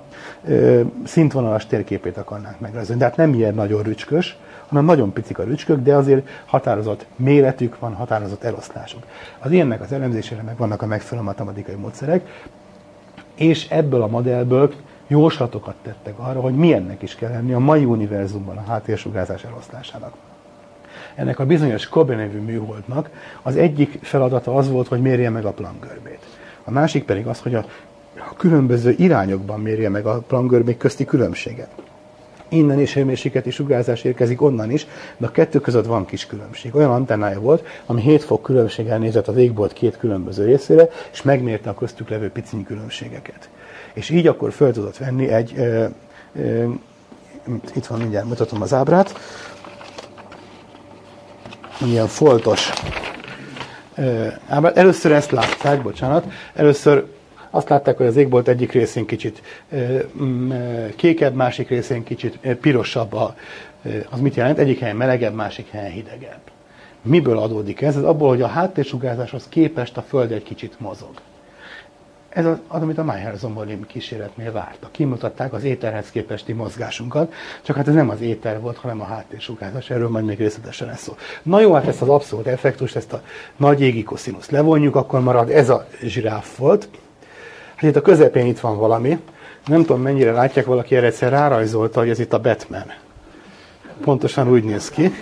szintvonalas 1.03 1.65
térképét 1.65 2.17
akarnánk 2.17 2.59
megrajzolni. 2.59 2.99
De 3.01 3.07
hát 3.07 3.17
nem 3.17 3.33
ilyen 3.33 3.53
nagyon 3.53 3.83
rücskös, 3.83 4.37
hanem 4.71 4.85
nagyon 4.85 5.13
picik 5.13 5.39
a 5.39 5.43
rücskök, 5.43 5.79
de 5.79 5.95
azért 5.95 6.27
határozott 6.45 7.05
méretük 7.15 7.79
van, 7.79 7.93
határozott 7.93 8.43
eloszlásuk. 8.43 9.03
Az 9.39 9.51
ilyennek 9.51 9.81
az 9.81 9.91
elemzésére 9.91 10.41
meg 10.41 10.57
vannak 10.57 10.81
a 10.81 10.85
megfelelő 10.85 11.27
matematikai 11.27 11.75
módszerek, 11.75 12.45
és 13.35 13.69
ebből 13.69 14.01
a 14.01 14.07
modellből 14.07 14.73
jóslatokat 15.07 15.75
tettek 15.81 16.19
arra, 16.19 16.41
hogy 16.41 16.55
milyennek 16.55 17.01
is 17.01 17.15
kell 17.15 17.31
lenni 17.31 17.53
a 17.53 17.59
mai 17.59 17.85
univerzumban 17.85 18.57
a 18.57 18.63
háttérsugárzás 18.67 19.43
eloszlásának 19.43 20.13
ennek 21.15 21.39
a 21.39 21.45
bizonyos 21.45 21.87
Kobe 21.87 22.15
nevű 22.15 22.39
műholdnak 22.39 23.09
az 23.41 23.55
egyik 23.55 23.99
feladata 24.01 24.55
az 24.55 24.69
volt, 24.69 24.87
hogy 24.87 25.01
mérje 25.01 25.29
meg 25.29 25.45
a 25.45 25.51
Planck-görbét. 25.51 26.25
A 26.63 26.71
másik 26.71 27.05
pedig 27.05 27.27
az, 27.27 27.39
hogy 27.39 27.55
a, 27.55 27.65
különböző 28.37 28.95
irányokban 28.97 29.59
mérje 29.59 29.89
meg 29.89 30.05
a 30.05 30.23
Planck-görbék 30.27 30.77
közti 30.77 31.05
különbséget. 31.05 31.80
Innen 32.53 32.79
is 32.79 32.93
hőmérsékleti 32.93 33.49
sugárzás 33.49 34.03
érkezik, 34.03 34.41
onnan 34.41 34.71
is, 34.71 34.87
de 35.17 35.25
a 35.25 35.31
kettő 35.31 35.59
között 35.59 35.85
van 35.85 36.05
kis 36.05 36.25
különbség. 36.25 36.75
Olyan 36.75 36.91
antennája 36.91 37.39
volt, 37.39 37.65
ami 37.85 38.01
7 38.01 38.23
fok 38.23 38.41
különbséggel 38.41 38.97
nézett 38.97 39.27
az 39.27 39.35
égbolt 39.35 39.73
két 39.73 39.97
különböző 39.97 40.45
részére, 40.45 40.89
és 41.11 41.21
megmérte 41.21 41.69
a 41.69 41.73
köztük 41.73 42.09
levő 42.09 42.29
piciny 42.29 42.63
különbségeket. 42.63 43.49
És 43.93 44.09
így 44.09 44.27
akkor 44.27 44.51
föl 44.51 44.71
tudott 44.71 44.97
venni 44.97 45.27
egy, 45.27 45.53
ö, 45.57 45.85
ö, 46.35 46.69
itt 47.75 47.85
van, 47.85 47.99
mindjárt 47.99 48.27
mutatom 48.27 48.61
az 48.61 48.73
ábrát, 48.73 49.13
ilyen 51.85 52.07
foltos 52.07 52.69
ábrát. 54.47 54.77
Először 54.77 55.11
ezt 55.11 55.31
látták, 55.31 55.81
bocsánat, 55.81 56.25
először 56.53 57.05
azt 57.51 57.69
látták, 57.69 57.97
hogy 57.97 58.05
az 58.05 58.15
égbolt 58.15 58.47
egyik 58.47 58.71
részén 58.71 59.05
kicsit 59.05 59.41
kékebb, 60.95 61.35
másik 61.35 61.69
részén 61.69 62.03
kicsit 62.03 62.39
pirosabb. 62.61 63.13
A, 63.13 63.35
az 64.09 64.19
mit 64.19 64.35
jelent? 64.35 64.57
Egyik 64.57 64.79
helyen 64.79 64.95
melegebb, 64.95 65.33
másik 65.33 65.69
helyen 65.69 65.91
hidegebb. 65.91 66.41
Miből 67.01 67.37
adódik 67.37 67.81
ez? 67.81 67.95
Ez 67.95 68.03
abból, 68.03 68.29
hogy 68.29 68.41
a 68.41 68.47
háttérsugárzáshoz 68.47 69.45
képest 69.49 69.97
a 69.97 70.01
Föld 70.01 70.31
egy 70.31 70.43
kicsit 70.43 70.79
mozog. 70.79 71.11
Ez 72.29 72.45
az, 72.45 72.57
az 72.67 72.81
amit 72.81 72.97
a 72.97 73.03
Meyer 73.03 73.35
Zombolim 73.35 73.85
kísérletnél 73.85 74.51
vártak. 74.51 74.91
Kimutatták 74.91 75.53
az 75.53 75.63
éterhez 75.63 76.11
képesti 76.11 76.53
mozgásunkat, 76.53 77.33
csak 77.61 77.75
hát 77.75 77.87
ez 77.87 77.93
nem 77.93 78.09
az 78.09 78.21
éter 78.21 78.59
volt, 78.59 78.77
hanem 78.77 79.01
a 79.01 79.03
háttérsugárzás. 79.03 79.89
Erről 79.89 80.09
majd 80.09 80.25
még 80.25 80.37
részletesen 80.37 80.87
lesz 80.87 81.01
szó. 81.01 81.15
Na 81.43 81.59
jó, 81.59 81.73
hát 81.73 81.87
ezt 81.87 82.01
az 82.01 82.09
abszolút 82.09 82.47
effektust, 82.47 82.95
ezt 82.95 83.13
a 83.13 83.21
nagy 83.57 83.81
égi 83.81 84.03
koszinusz 84.03 84.49
levonjuk, 84.49 84.95
akkor 84.95 85.19
marad 85.19 85.49
ez 85.49 85.69
a 85.69 85.87
zsiráf 86.03 86.57
volt. 86.57 86.87
Hát 87.81 87.89
itt 87.89 87.95
a 87.95 88.01
közepén 88.01 88.45
itt 88.45 88.59
van 88.59 88.77
valami. 88.77 89.19
Nem 89.65 89.81
tudom, 89.85 90.01
mennyire 90.01 90.31
látják, 90.31 90.65
valaki 90.65 90.95
erre 90.95 91.05
egyszer 91.05 91.31
rárajzolta, 91.31 91.99
hogy 91.99 92.09
ez 92.09 92.19
itt 92.19 92.33
a 92.33 92.39
Batman. 92.39 92.91
Pontosan 94.01 94.49
úgy 94.49 94.63
néz 94.63 94.89
ki 94.89 95.13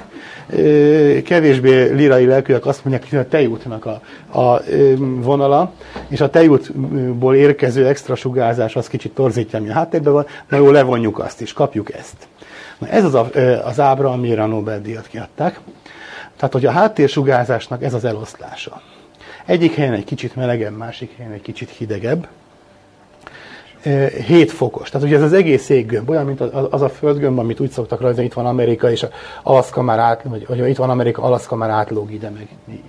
kevésbé 1.24 1.90
lirai 1.92 2.26
lelkűek 2.26 2.66
azt 2.66 2.86
mondják, 2.86 3.10
hogy 3.10 3.20
a 3.20 3.28
tejútnak 3.28 3.86
a, 3.86 4.02
a 4.40 4.62
vonala, 4.98 5.74
és 6.08 6.22
a 6.22 6.30
tejútból 6.30 7.36
érkező 7.36 7.88
extra 7.88 8.16
sugárzás 8.16 8.76
az 8.76 8.88
kicsit 8.88 9.14
torzítja, 9.14 9.60
ami 9.60 9.70
a 9.70 9.74
háttérben 9.74 10.14
van, 10.14 10.26
na 10.50 10.58
jó, 10.58 10.72
levonjuk 10.72 11.20
azt 11.20 11.42
is, 11.42 11.54
kapjuk 11.54 11.94
ezt. 11.94 12.28
Na 12.78 12.88
ez 12.88 13.04
az 13.04 13.14
a, 13.14 13.30
az 13.66 13.80
ábra, 13.80 14.12
amire 14.12 14.44
a 14.44 14.46
Nobel-díjat 14.46 15.08
kiadták. 15.08 15.60
Tehát, 16.38 16.54
hogy 16.54 16.66
a 16.66 16.72
háttérsugárzásnak 16.72 17.84
ez 17.84 17.94
az 17.94 18.06
eloszlása. 18.06 18.82
Egyik 19.46 19.76
helyen 19.76 19.94
egy 19.94 20.06
kicsit 20.06 20.36
melegebb, 20.36 20.78
másik 20.78 21.12
helyen 21.18 21.32
egy 21.32 21.42
kicsit 21.42 21.70
hidegebb. 21.70 22.28
7 23.82 24.52
fokos. 24.52 24.90
Tehát 24.90 25.08
ugye 25.08 25.16
ez 25.16 25.22
az 25.22 25.34
egész 25.34 25.70
éggömb, 25.70 26.10
olyan, 26.10 26.26
mint 26.26 26.42
az 26.42 26.82
a 26.82 26.90
földgömb, 26.90 27.40
amit 27.40 27.60
úgy 27.60 27.70
szoktak 27.72 28.02
rajzolni, 28.02 28.28
itt 28.28 28.34
van 28.34 28.46
Amerika, 28.46 28.92
és 28.92 29.06
Alaszka 29.44 29.82
már 29.82 30.00
át, 30.00 30.24
vagy, 30.24 30.48
vagy 30.48 30.70
itt 30.70 30.78
van 30.78 30.90
Amerika, 30.90 31.22
Alaszka 31.22 31.56
már 31.56 31.70
átlóg 31.70 32.12
ide, 32.12 32.30
meg 32.30 32.48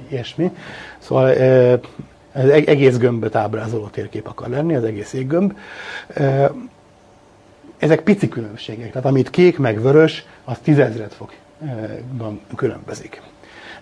ilyesmi. 0.09 0.51
Szóval 0.99 1.31
ez 2.33 2.49
egész 2.49 2.97
gömböt 2.97 3.35
ábrázoló 3.35 3.87
térkép 3.87 4.27
akar 4.27 4.49
lenni, 4.49 4.75
az 4.75 4.85
egész 4.85 5.13
éggömb. 5.13 5.57
Ezek 7.79 8.01
pici 8.01 8.29
különbségek, 8.29 8.91
tehát 8.93 9.07
amit 9.09 9.31
kék 9.31 9.59
meg 9.59 9.83
vörös, 9.83 10.25
az 10.45 10.59
tízezred 10.63 11.13
fokban 11.13 12.41
különbözik. 12.57 13.23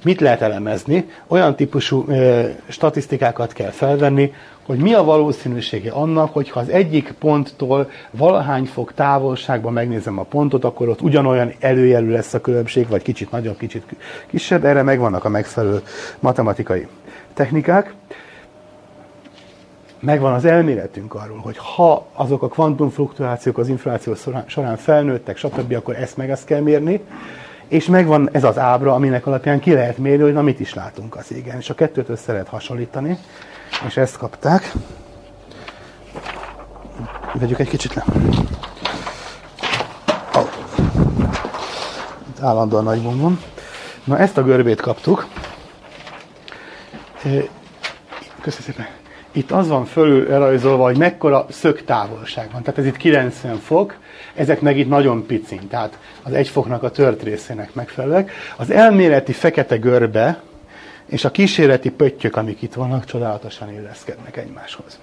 Mit 0.04 0.20
lehet 0.20 0.40
elemezni? 0.40 1.08
Olyan 1.26 1.56
típusú 1.56 2.04
ö, 2.08 2.48
statisztikákat 2.68 3.52
kell 3.52 3.70
felvenni, 3.70 4.32
hogy 4.68 4.78
mi 4.78 4.92
a 4.92 5.04
valószínűsége 5.04 5.90
annak, 5.90 6.32
hogy 6.32 6.50
ha 6.50 6.60
az 6.60 6.68
egyik 6.68 7.14
ponttól 7.18 7.90
valahány 8.10 8.64
fok 8.64 8.94
távolságban 8.94 9.72
megnézem 9.72 10.18
a 10.18 10.22
pontot, 10.22 10.64
akkor 10.64 10.88
ott 10.88 11.02
ugyanolyan 11.02 11.52
előjelű 11.60 12.10
lesz 12.10 12.34
a 12.34 12.40
különbség, 12.40 12.88
vagy 12.88 13.02
kicsit 13.02 13.30
nagyobb, 13.30 13.56
kicsit 13.56 13.84
kisebb. 14.26 14.64
Erre 14.64 14.82
megvannak 14.82 15.24
a 15.24 15.28
megfelelő 15.28 15.82
matematikai 16.18 16.86
technikák. 17.34 17.94
Megvan 20.00 20.32
az 20.32 20.44
elméletünk 20.44 21.14
arról, 21.14 21.38
hogy 21.38 21.56
ha 21.56 22.06
azok 22.12 22.42
a 22.42 22.48
kvantumfluktuációk 22.48 23.58
az 23.58 23.68
infláció 23.68 24.14
során 24.46 24.76
felnőttek, 24.76 25.36
stb., 25.36 25.72
akkor 25.72 25.96
ezt 25.96 26.16
meg 26.16 26.30
ezt 26.30 26.44
kell 26.44 26.60
mérni. 26.60 27.00
És 27.68 27.86
megvan 27.86 28.28
ez 28.32 28.44
az 28.44 28.58
ábra, 28.58 28.94
aminek 28.94 29.26
alapján 29.26 29.60
ki 29.60 29.72
lehet 29.72 29.98
mérni, 29.98 30.22
hogy 30.22 30.32
na 30.32 30.42
mit 30.42 30.60
is 30.60 30.74
látunk 30.74 31.16
az 31.16 31.32
égen. 31.32 31.58
És 31.58 31.70
a 31.70 31.74
kettőt 31.74 32.08
össze 32.08 32.32
lehet 32.32 32.48
hasonlítani 32.48 33.18
és 33.86 33.96
ezt 33.96 34.16
kapták. 34.16 34.72
Vegyük 37.32 37.58
egy 37.58 37.68
kicsit 37.68 37.94
le. 37.94 38.04
Oh. 40.34 40.48
Itt 42.28 42.40
állandóan 42.40 42.84
nagy 42.84 43.02
van. 43.02 43.40
Na 44.04 44.18
ezt 44.18 44.36
a 44.36 44.42
görbét 44.42 44.80
kaptuk. 44.80 45.26
Köszönöm 48.40 48.66
szépen. 48.66 48.97
Itt 49.32 49.50
az 49.50 49.68
van 49.68 49.84
fölül 49.84 50.32
elrajzolva, 50.32 50.84
hogy 50.84 50.96
mekkora 50.96 51.46
szögtávolság 51.48 52.48
van. 52.52 52.62
Tehát 52.62 52.78
ez 52.78 52.86
itt 52.86 52.96
90 52.96 53.56
fok, 53.56 53.96
ezek 54.34 54.60
meg 54.60 54.78
itt 54.78 54.88
nagyon 54.88 55.26
picin, 55.26 55.68
tehát 55.68 55.98
az 56.22 56.32
egy 56.32 56.48
foknak 56.48 56.82
a 56.82 56.90
tört 56.90 57.22
részének 57.22 57.74
megfelelőek. 57.74 58.30
Az 58.56 58.70
elméleti 58.70 59.32
fekete 59.32 59.76
görbe, 59.76 60.40
és 61.06 61.24
a 61.24 61.30
kísérleti 61.30 61.90
pöttyök, 61.90 62.36
amik 62.36 62.62
itt 62.62 62.74
vannak, 62.74 63.04
csodálatosan 63.04 63.72
illeszkednek 63.72 64.36
egymáshoz. 64.36 64.98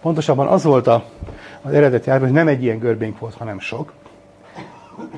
Pontosabban 0.00 0.46
az 0.46 0.64
volt 0.64 0.86
a, 0.86 1.04
az 1.62 1.72
eredeti 1.72 2.10
árban, 2.10 2.28
hogy 2.28 2.36
nem 2.36 2.48
egy 2.48 2.62
ilyen 2.62 2.78
görbénk 2.78 3.18
volt, 3.18 3.34
hanem 3.34 3.60
sok. 3.60 3.92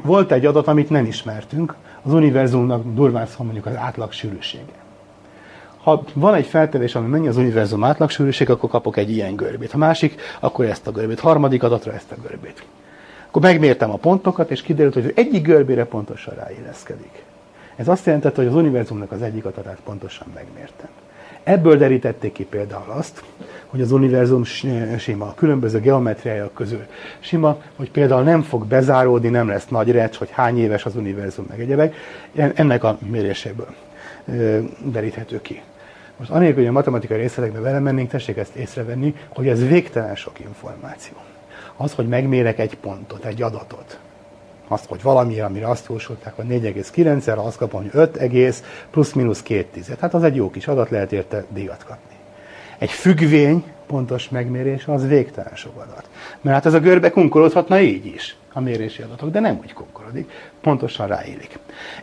Volt 0.02 0.32
egy 0.32 0.46
adat, 0.46 0.66
amit 0.66 0.90
nem 0.90 1.04
ismertünk, 1.04 1.74
az 2.02 2.12
univerzumnak 2.12 2.94
durván 2.94 3.26
szól 3.26 3.44
mondjuk 3.44 3.66
az 3.66 3.76
átlag 3.76 4.12
sűrűsége. 4.12 4.72
Ha 5.82 6.02
van 6.14 6.34
egy 6.34 6.46
feltevés, 6.46 6.94
ami 6.94 7.08
mennyi 7.08 7.28
az 7.28 7.36
univerzum 7.36 7.84
átlag 7.84 8.10
sűrűség, 8.10 8.50
akkor 8.50 8.70
kapok 8.70 8.96
egy 8.96 9.10
ilyen 9.10 9.36
görbét. 9.36 9.70
Ha 9.70 9.78
másik, 9.78 10.20
akkor 10.40 10.64
ezt 10.64 10.86
a 10.86 10.90
görbét. 10.90 11.20
Harmadik 11.20 11.62
adatra 11.62 11.92
ezt 11.92 12.12
a 12.12 12.20
görbét. 12.22 12.64
Akkor 13.26 13.42
megmértem 13.42 13.90
a 13.90 13.96
pontokat, 13.96 14.50
és 14.50 14.62
kiderült, 14.62 14.94
hogy 14.94 15.12
egyik 15.14 15.42
görbére 15.42 15.84
pontosan 15.84 16.34
ráilleszkedik. 16.34 17.22
Ez 17.76 17.88
azt 17.88 18.06
jelentette, 18.06 18.36
hogy 18.36 18.50
az 18.50 18.54
univerzumnak 18.56 19.12
az 19.12 19.22
egyik 19.22 19.44
adatát 19.44 19.78
pontosan 19.84 20.26
megmértem. 20.34 20.88
Ebből 21.42 21.76
derítették 21.76 22.32
ki 22.32 22.44
például 22.44 22.90
azt, 22.90 23.22
hogy 23.66 23.80
az 23.80 23.92
univerzum 23.92 24.44
sima, 24.98 25.26
a 25.26 25.34
különböző 25.34 25.80
geometriája 25.80 26.50
közül 26.54 26.82
sima, 27.20 27.62
hogy 27.76 27.90
például 27.90 28.22
nem 28.22 28.42
fog 28.42 28.66
bezáródni, 28.66 29.28
nem 29.28 29.48
lesz 29.48 29.68
nagy 29.68 29.90
recs, 29.90 30.16
hogy 30.16 30.30
hány 30.30 30.58
éves 30.58 30.84
az 30.84 30.96
univerzum, 30.96 31.46
meg 31.48 31.60
egyebek. 31.60 31.94
Ennek 32.54 32.84
a 32.84 32.98
méréséből 33.10 33.74
deríthető 34.84 35.40
ki. 35.40 35.62
Most 36.20 36.32
anélkül, 36.32 36.58
hogy 36.58 36.66
a 36.66 36.72
matematikai 36.72 37.16
részletekbe 37.16 37.60
vele 37.60 37.78
mennénk, 37.78 38.10
tessék 38.10 38.36
ezt 38.36 38.54
észrevenni, 38.54 39.14
hogy 39.28 39.48
ez 39.48 39.66
végtelen 39.66 40.16
sok 40.16 40.40
információ. 40.40 41.16
Az, 41.76 41.94
hogy 41.94 42.08
megmérek 42.08 42.58
egy 42.58 42.76
pontot, 42.76 43.24
egy 43.24 43.42
adatot, 43.42 43.98
azt, 44.68 44.86
hogy 44.86 45.02
valami, 45.02 45.40
amire 45.40 45.68
azt 45.68 45.88
jósolták, 45.88 46.36
hogy 46.36 46.44
4,9-re, 46.48 47.32
azt 47.32 47.56
kapom, 47.56 47.82
hogy 47.82 47.90
5 47.92 48.16
egész 48.16 48.62
plusz-minusz 48.90 49.42
2 49.42 49.66
tized. 49.72 49.98
Hát 49.98 50.14
az 50.14 50.22
egy 50.22 50.36
jó 50.36 50.50
kis 50.50 50.66
adat, 50.68 50.90
lehet 50.90 51.12
érte 51.12 51.44
díjat 51.48 51.84
kapni. 51.84 52.14
Egy 52.78 52.90
függvény 52.90 53.64
pontos 53.86 54.28
megmérés 54.28 54.86
az 54.86 55.06
végtelen 55.06 55.54
sok 55.54 55.76
adat. 55.76 56.08
Mert 56.40 56.56
hát 56.56 56.66
ez 56.66 56.74
a 56.74 56.80
görbe 56.80 57.10
kunkorodhatna 57.10 57.80
így 57.80 58.06
is, 58.06 58.36
a 58.52 58.60
mérési 58.60 59.02
adatok, 59.02 59.30
de 59.30 59.40
nem 59.40 59.58
úgy 59.62 59.72
kunkorodik, 59.72 60.30
pontosan 60.60 61.06
ráélik. 61.06 61.58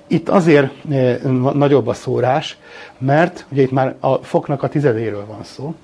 Itt 0.07 0.29
azért 0.29 0.91
e, 0.91 1.17
nagyobb 1.53 1.87
a 1.87 1.93
szórás, 1.93 2.57
mert 2.97 3.45
ugye 3.51 3.61
itt 3.61 3.71
már 3.71 3.95
a 3.99 4.15
foknak 4.15 4.63
a 4.63 4.69
tizedéről 4.69 5.25
van 5.25 5.43
szó, 5.43 5.75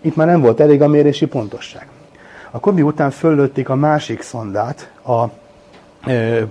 itt 0.00 0.16
már 0.16 0.26
nem 0.26 0.40
volt 0.40 0.60
elég 0.60 0.82
a 0.82 0.88
mérési 0.88 1.26
pontosság. 1.26 1.86
A 2.50 2.60
Kobi 2.60 2.82
után 2.82 3.10
föllőtték 3.10 3.68
a 3.68 3.74
másik 3.74 4.22
szondát, 4.22 4.90
a 5.06 5.24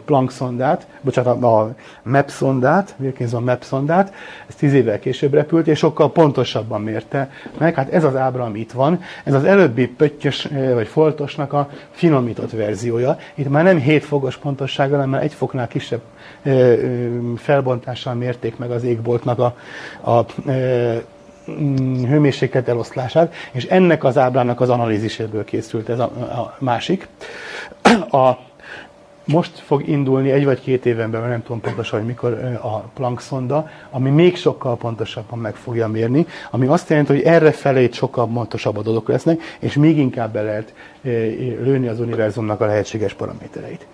Planck 0.05 0.31
szondát, 0.31 0.87
bocsánat, 1.01 1.43
a 1.43 1.75
MAP 2.03 2.29
szondát, 2.29 2.95
Wilkinson 2.97 3.43
MAP 3.43 3.63
szondát, 3.63 4.13
ez 4.47 4.55
tíz 4.55 4.73
évvel 4.73 4.99
később 4.99 5.33
repült, 5.33 5.67
és 5.67 5.77
sokkal 5.77 6.11
pontosabban 6.11 6.81
mérte 6.81 7.29
meg. 7.57 7.75
Hát 7.75 7.93
ez 7.93 8.03
az 8.03 8.15
ábra, 8.15 8.43
ami 8.43 8.59
itt 8.59 8.71
van, 8.71 9.01
ez 9.23 9.33
az 9.33 9.43
előbbi 9.43 9.87
pöttyös 9.87 10.47
vagy 10.73 10.87
foltosnak 10.87 11.53
a 11.53 11.69
finomított 11.91 12.51
verziója. 12.51 13.17
Itt 13.35 13.49
már 13.49 13.63
nem 13.63 13.77
7 13.77 14.03
fokos 14.05 14.37
pontossággal, 14.37 14.95
hanem 14.95 15.09
már 15.09 15.23
egy 15.23 15.33
foknál 15.33 15.67
kisebb 15.67 16.01
felbontással 17.37 18.13
mérték 18.13 18.57
meg 18.57 18.71
az 18.71 18.83
égboltnak 18.83 19.39
a, 19.39 19.55
a 20.11 20.25
mm, 21.51 22.03
hőmérséklet 22.03 22.67
eloszlását, 22.67 23.33
és 23.51 23.65
ennek 23.65 24.03
az 24.03 24.17
ábrának 24.17 24.61
az 24.61 24.69
analíziséből 24.69 25.43
készült 25.43 25.89
ez 25.89 25.99
a, 25.99 26.03
a 26.03 26.55
másik. 26.59 27.07
A 28.11 28.31
most 29.25 29.59
fog 29.59 29.87
indulni 29.87 30.31
egy 30.31 30.45
vagy 30.45 30.61
két 30.61 30.85
éven 30.85 31.11
belül, 31.11 31.27
nem 31.27 31.43
tudom 31.43 31.61
pontosan, 31.61 31.99
hogy 31.99 32.07
mikor 32.07 32.59
a 32.61 32.77
Planck 32.77 33.21
szonda, 33.21 33.69
ami 33.89 34.09
még 34.09 34.37
sokkal 34.37 34.77
pontosabban 34.77 35.39
meg 35.39 35.55
fogja 35.55 35.87
mérni, 35.87 36.25
ami 36.51 36.65
azt 36.67 36.89
jelenti, 36.89 37.13
hogy 37.13 37.21
erre 37.21 37.51
felé 37.51 37.89
sokkal 37.91 38.27
pontosabb 38.27 38.77
adatok 38.77 39.07
lesznek, 39.07 39.41
és 39.59 39.73
még 39.73 39.97
inkább 39.97 40.33
be 40.33 40.41
lehet 40.41 40.73
lőni 41.01 41.87
az 41.87 41.99
univerzumnak 41.99 42.61
a 42.61 42.65
lehetséges 42.65 43.13
paramétereit. 43.13 43.87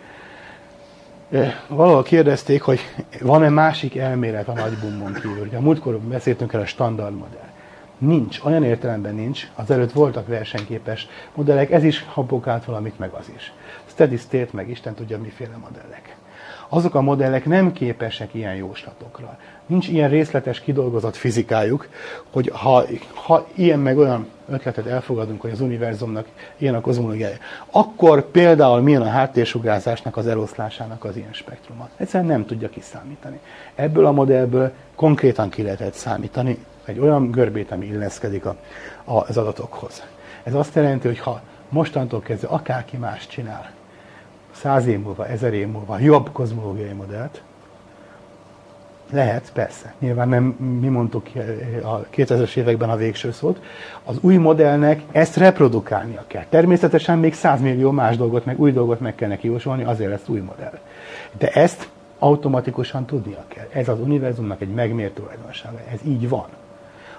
Valahol 1.67 2.03
kérdezték, 2.03 2.61
hogy 2.61 2.79
van-e 3.21 3.49
másik 3.49 3.97
elmélet 3.97 4.47
a 4.47 4.53
nagy 4.53 4.77
bumbon 4.77 5.13
kívül. 5.13 5.45
Ugye 5.45 5.57
a 5.57 5.61
múltkor 5.61 5.97
beszéltünk 5.97 6.53
el 6.53 6.61
a 6.61 6.65
standard 6.65 7.13
modell. 7.13 7.49
Nincs, 7.97 8.39
olyan 8.43 8.63
értelemben 8.63 9.15
nincs. 9.15 9.47
Azelőtt 9.55 9.91
voltak 9.91 10.27
versenyképes 10.27 11.07
modellek, 11.35 11.71
ez 11.71 11.83
is 11.83 12.05
habokált 12.13 12.65
valamit, 12.65 12.99
meg 12.99 13.09
az 13.11 13.31
is 13.35 13.53
steady 13.91 14.17
state, 14.17 14.49
meg 14.51 14.69
Isten 14.69 14.93
tudja 14.93 15.19
miféle 15.19 15.57
modellek. 15.57 16.15
Azok 16.69 16.95
a 16.95 17.01
modellek 17.01 17.45
nem 17.45 17.71
képesek 17.71 18.33
ilyen 18.33 18.55
jóslatokra. 18.55 19.37
Nincs 19.65 19.87
ilyen 19.87 20.09
részletes 20.09 20.59
kidolgozott 20.59 21.15
fizikájuk, 21.15 21.87
hogy 22.31 22.51
ha, 22.53 22.85
ha 23.13 23.47
ilyen 23.55 23.79
meg 23.79 23.97
olyan 23.97 24.27
ötletet 24.49 24.85
elfogadunk, 24.85 25.41
hogy 25.41 25.51
az 25.51 25.61
univerzumnak 25.61 26.27
ilyen 26.57 26.75
a 26.75 26.81
kozmológiája, 26.81 27.37
akkor 27.71 28.31
például 28.31 28.81
milyen 28.81 29.01
a 29.01 29.09
háttérsugárzásnak 29.09 30.17
az 30.17 30.27
eloszlásának 30.27 31.03
az 31.03 31.15
ilyen 31.15 31.33
spektruma. 31.33 31.89
Egyszerűen 31.97 32.29
nem 32.29 32.45
tudja 32.45 32.69
kiszámítani. 32.69 33.39
Ebből 33.75 34.05
a 34.05 34.11
modellből 34.11 34.71
konkrétan 34.95 35.49
ki 35.49 35.61
lehetett 35.61 35.93
számítani 35.93 36.65
egy 36.85 36.99
olyan 36.99 37.31
görbét, 37.31 37.71
ami 37.71 37.85
illeszkedik 37.85 38.45
a, 38.45 38.55
a, 39.03 39.17
az 39.17 39.37
adatokhoz. 39.37 40.03
Ez 40.43 40.53
azt 40.53 40.75
jelenti, 40.75 41.07
hogy 41.07 41.19
ha 41.19 41.41
mostantól 41.69 42.21
kezdve 42.21 42.47
akárki 42.47 42.97
más 42.97 43.27
csinál, 43.27 43.71
száz 44.61 44.85
év 44.85 44.99
múlva, 44.99 45.27
ezer 45.27 45.53
év 45.53 45.67
múlva 45.67 45.99
jobb 45.99 46.29
kozmológiai 46.31 46.93
modellt, 46.93 47.41
lehet, 49.11 49.51
persze. 49.53 49.93
Nyilván 49.99 50.29
nem 50.29 50.43
mi 50.81 50.87
mondtuk 50.87 51.27
a 51.83 51.99
2000-es 51.99 52.55
években 52.55 52.89
a 52.89 52.95
végső 52.95 53.31
szót. 53.31 53.61
Az 54.05 54.17
új 54.21 54.35
modellnek 54.35 55.01
ezt 55.11 55.37
reprodukálnia 55.37 56.23
kell. 56.27 56.45
Természetesen 56.49 57.19
még 57.19 57.33
100 57.33 57.61
millió 57.61 57.91
más 57.91 58.17
dolgot, 58.17 58.45
meg 58.45 58.59
új 58.59 58.71
dolgot 58.71 58.99
meg 58.99 59.15
kell 59.15 59.29
neki 59.29 59.47
jósolni, 59.47 59.83
azért 59.83 60.09
lesz 60.09 60.27
új 60.27 60.39
modell. 60.39 60.79
De 61.37 61.49
ezt 61.49 61.89
automatikusan 62.19 63.05
tudnia 63.05 63.43
kell. 63.47 63.67
Ez 63.71 63.89
az 63.89 63.99
univerzumnak 63.99 64.61
egy 64.61 64.73
megmért 64.73 65.13
tulajdonsága. 65.13 65.79
Ez 65.91 65.99
így 66.03 66.29
van 66.29 66.47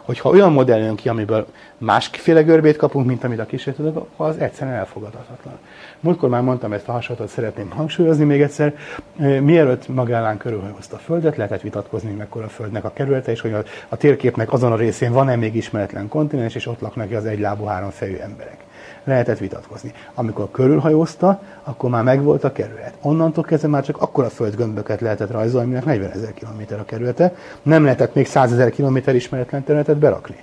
hogyha 0.03 0.29
olyan 0.29 0.53
modell 0.53 0.79
jön 0.79 0.95
ki, 0.95 1.09
amiből 1.09 1.47
másféle 1.79 2.43
görbét 2.43 2.77
kapunk, 2.77 3.07
mint 3.07 3.25
amit 3.25 3.39
a 3.39 3.47
kísérletedek, 3.47 4.03
az 4.17 4.37
egyszerűen 4.39 4.77
elfogadhatatlan. 4.77 5.59
Múltkor 6.01 6.29
már 6.29 6.43
mondtam 6.43 6.73
ezt 6.73 6.89
a 6.89 6.93
hasonlatot, 6.93 7.33
szeretném 7.33 7.71
hangsúlyozni 7.71 8.25
még 8.25 8.43
egyszer. 8.43 8.75
Mielőtt 9.41 9.89
Magellán 9.89 10.37
körülhozta 10.37 10.97
a 10.97 10.99
Földet, 10.99 11.37
lehetett 11.37 11.61
vitatkozni, 11.61 12.11
mekkora 12.11 12.45
a 12.45 12.49
Földnek 12.49 12.85
a 12.85 12.93
kerülete, 12.93 13.31
és 13.31 13.41
hogy 13.41 13.53
a, 13.53 13.63
a 13.89 13.97
térképnek 13.97 14.53
azon 14.53 14.73
a 14.73 14.77
részén 14.77 15.13
van-e 15.13 15.37
még 15.37 15.55
ismeretlen 15.55 16.09
kontinens, 16.09 16.55
és 16.55 16.67
ott 16.67 16.81
laknak 16.81 17.13
az 17.13 17.25
egylábú 17.25 17.65
háromfejű 17.65 18.17
emberek 18.17 18.57
lehetett 19.05 19.39
vitatkozni. 19.39 19.93
Amikor 20.15 20.51
körülhajózta, 20.51 21.43
akkor 21.63 21.91
már 21.91 22.03
megvolt 22.03 22.45
a 22.45 22.53
kerület. 22.53 22.95
Onnantól 23.01 23.45
kezdve 23.45 23.69
már 23.69 23.85
csak 23.85 24.01
akkora 24.01 24.29
földgömböket 24.29 25.01
lehetett 25.01 25.31
rajzolni, 25.31 25.67
aminek 25.67 25.85
40 25.85 26.11
ezer 26.11 26.35
kilométer 26.35 26.79
a 26.79 26.85
kerülete. 26.85 27.35
Nem 27.63 27.85
lehetett 27.85 28.15
még 28.15 28.27
100 28.27 28.53
ezer 28.53 28.71
kilométer 28.71 29.15
ismeretlen 29.15 29.65
területet 29.65 29.97
berakni. 29.97 30.37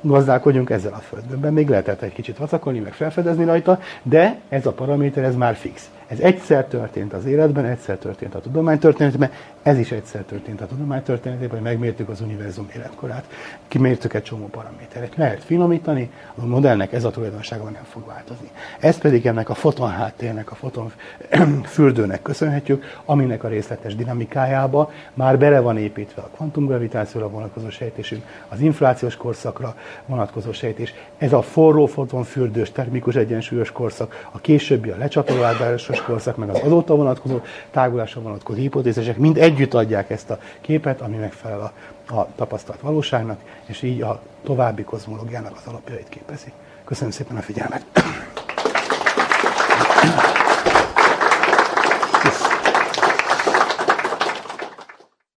Gazdálkodjunk 0.00 0.70
ezzel 0.70 0.92
a 0.92 0.96
földgömbben. 0.96 1.52
Még 1.52 1.68
lehetett 1.68 2.02
egy 2.02 2.12
kicsit 2.12 2.36
vacakolni, 2.36 2.78
meg 2.78 2.92
felfedezni 2.92 3.44
rajta, 3.44 3.80
de 4.02 4.40
ez 4.48 4.66
a 4.66 4.72
paraméter, 4.72 5.24
ez 5.24 5.34
már 5.34 5.54
fix. 5.54 5.90
Ez 6.10 6.18
egyszer 6.18 6.64
történt 6.64 7.12
az 7.12 7.24
életben, 7.24 7.64
egyszer 7.64 7.96
történt 7.96 8.34
a 8.34 8.40
tudománytörténetben, 8.40 9.30
ez 9.62 9.78
is 9.78 9.90
egyszer 9.92 10.22
történt 10.22 10.60
a 10.60 10.66
tudománytörténetében, 10.66 11.50
hogy 11.50 11.62
megmértük 11.62 12.08
az 12.08 12.20
univerzum 12.20 12.68
életkorát, 12.76 13.24
kimértük 13.68 14.14
egy 14.14 14.22
csomó 14.22 14.46
paraméteret. 14.46 15.16
Lehet 15.16 15.44
finomítani, 15.44 16.10
a 16.34 16.46
modellnek 16.46 16.92
ez 16.92 17.04
a 17.04 17.10
tulajdonsága 17.10 17.64
nem 17.64 17.84
fog 17.90 18.06
változni. 18.06 18.50
Ezt 18.80 19.00
pedig 19.00 19.26
ennek 19.26 19.48
a 19.48 19.54
foton 19.54 19.90
háttérnek, 19.90 20.50
a 20.50 20.54
foton 20.54 20.92
fürdőnek 21.64 22.22
köszönhetjük, 22.22 22.84
aminek 23.04 23.44
a 23.44 23.48
részletes 23.48 23.96
dinamikájába 23.96 24.92
már 25.14 25.38
bele 25.38 25.60
van 25.60 25.78
építve 25.78 26.22
a 26.22 26.30
kvantumgravitációra 26.34 27.28
vonatkozó 27.28 27.70
sejtésünk, 27.70 28.24
az 28.48 28.60
inflációs 28.60 29.16
korszakra 29.16 29.76
vonatkozó 30.06 30.52
sejtés, 30.52 30.94
ez 31.18 31.32
a 31.32 31.42
forró 31.42 31.86
fotonfürdős 31.86 32.72
termikus 32.72 33.14
egyensúlyos 33.14 33.72
korszak, 33.72 34.28
a 34.30 34.38
későbbi 34.40 34.90
a 34.90 34.96
lecsatolódásos 34.96 35.99
korszak, 36.00 36.36
meg 36.36 36.48
az 36.48 36.60
azóta 36.64 36.94
vonatkozó 36.94 37.40
tágulásra 37.70 38.20
vonatkozó 38.20 38.58
hipotézisek 38.58 39.16
mind 39.16 39.36
együtt 39.38 39.74
adják 39.74 40.10
ezt 40.10 40.30
a 40.30 40.38
képet, 40.60 41.00
ami 41.00 41.16
megfelel 41.16 41.60
a, 41.60 41.72
a 42.14 42.28
tapasztalt 42.36 42.80
valóságnak, 42.80 43.40
és 43.66 43.82
így 43.82 44.02
a 44.02 44.20
további 44.42 44.82
kozmológiának 44.84 45.52
az 45.56 45.66
alapjait 45.66 46.08
képezi. 46.08 46.52
Köszönöm 46.84 47.10
szépen 47.10 47.36
a 47.36 47.40
figyelmet! 47.40 47.84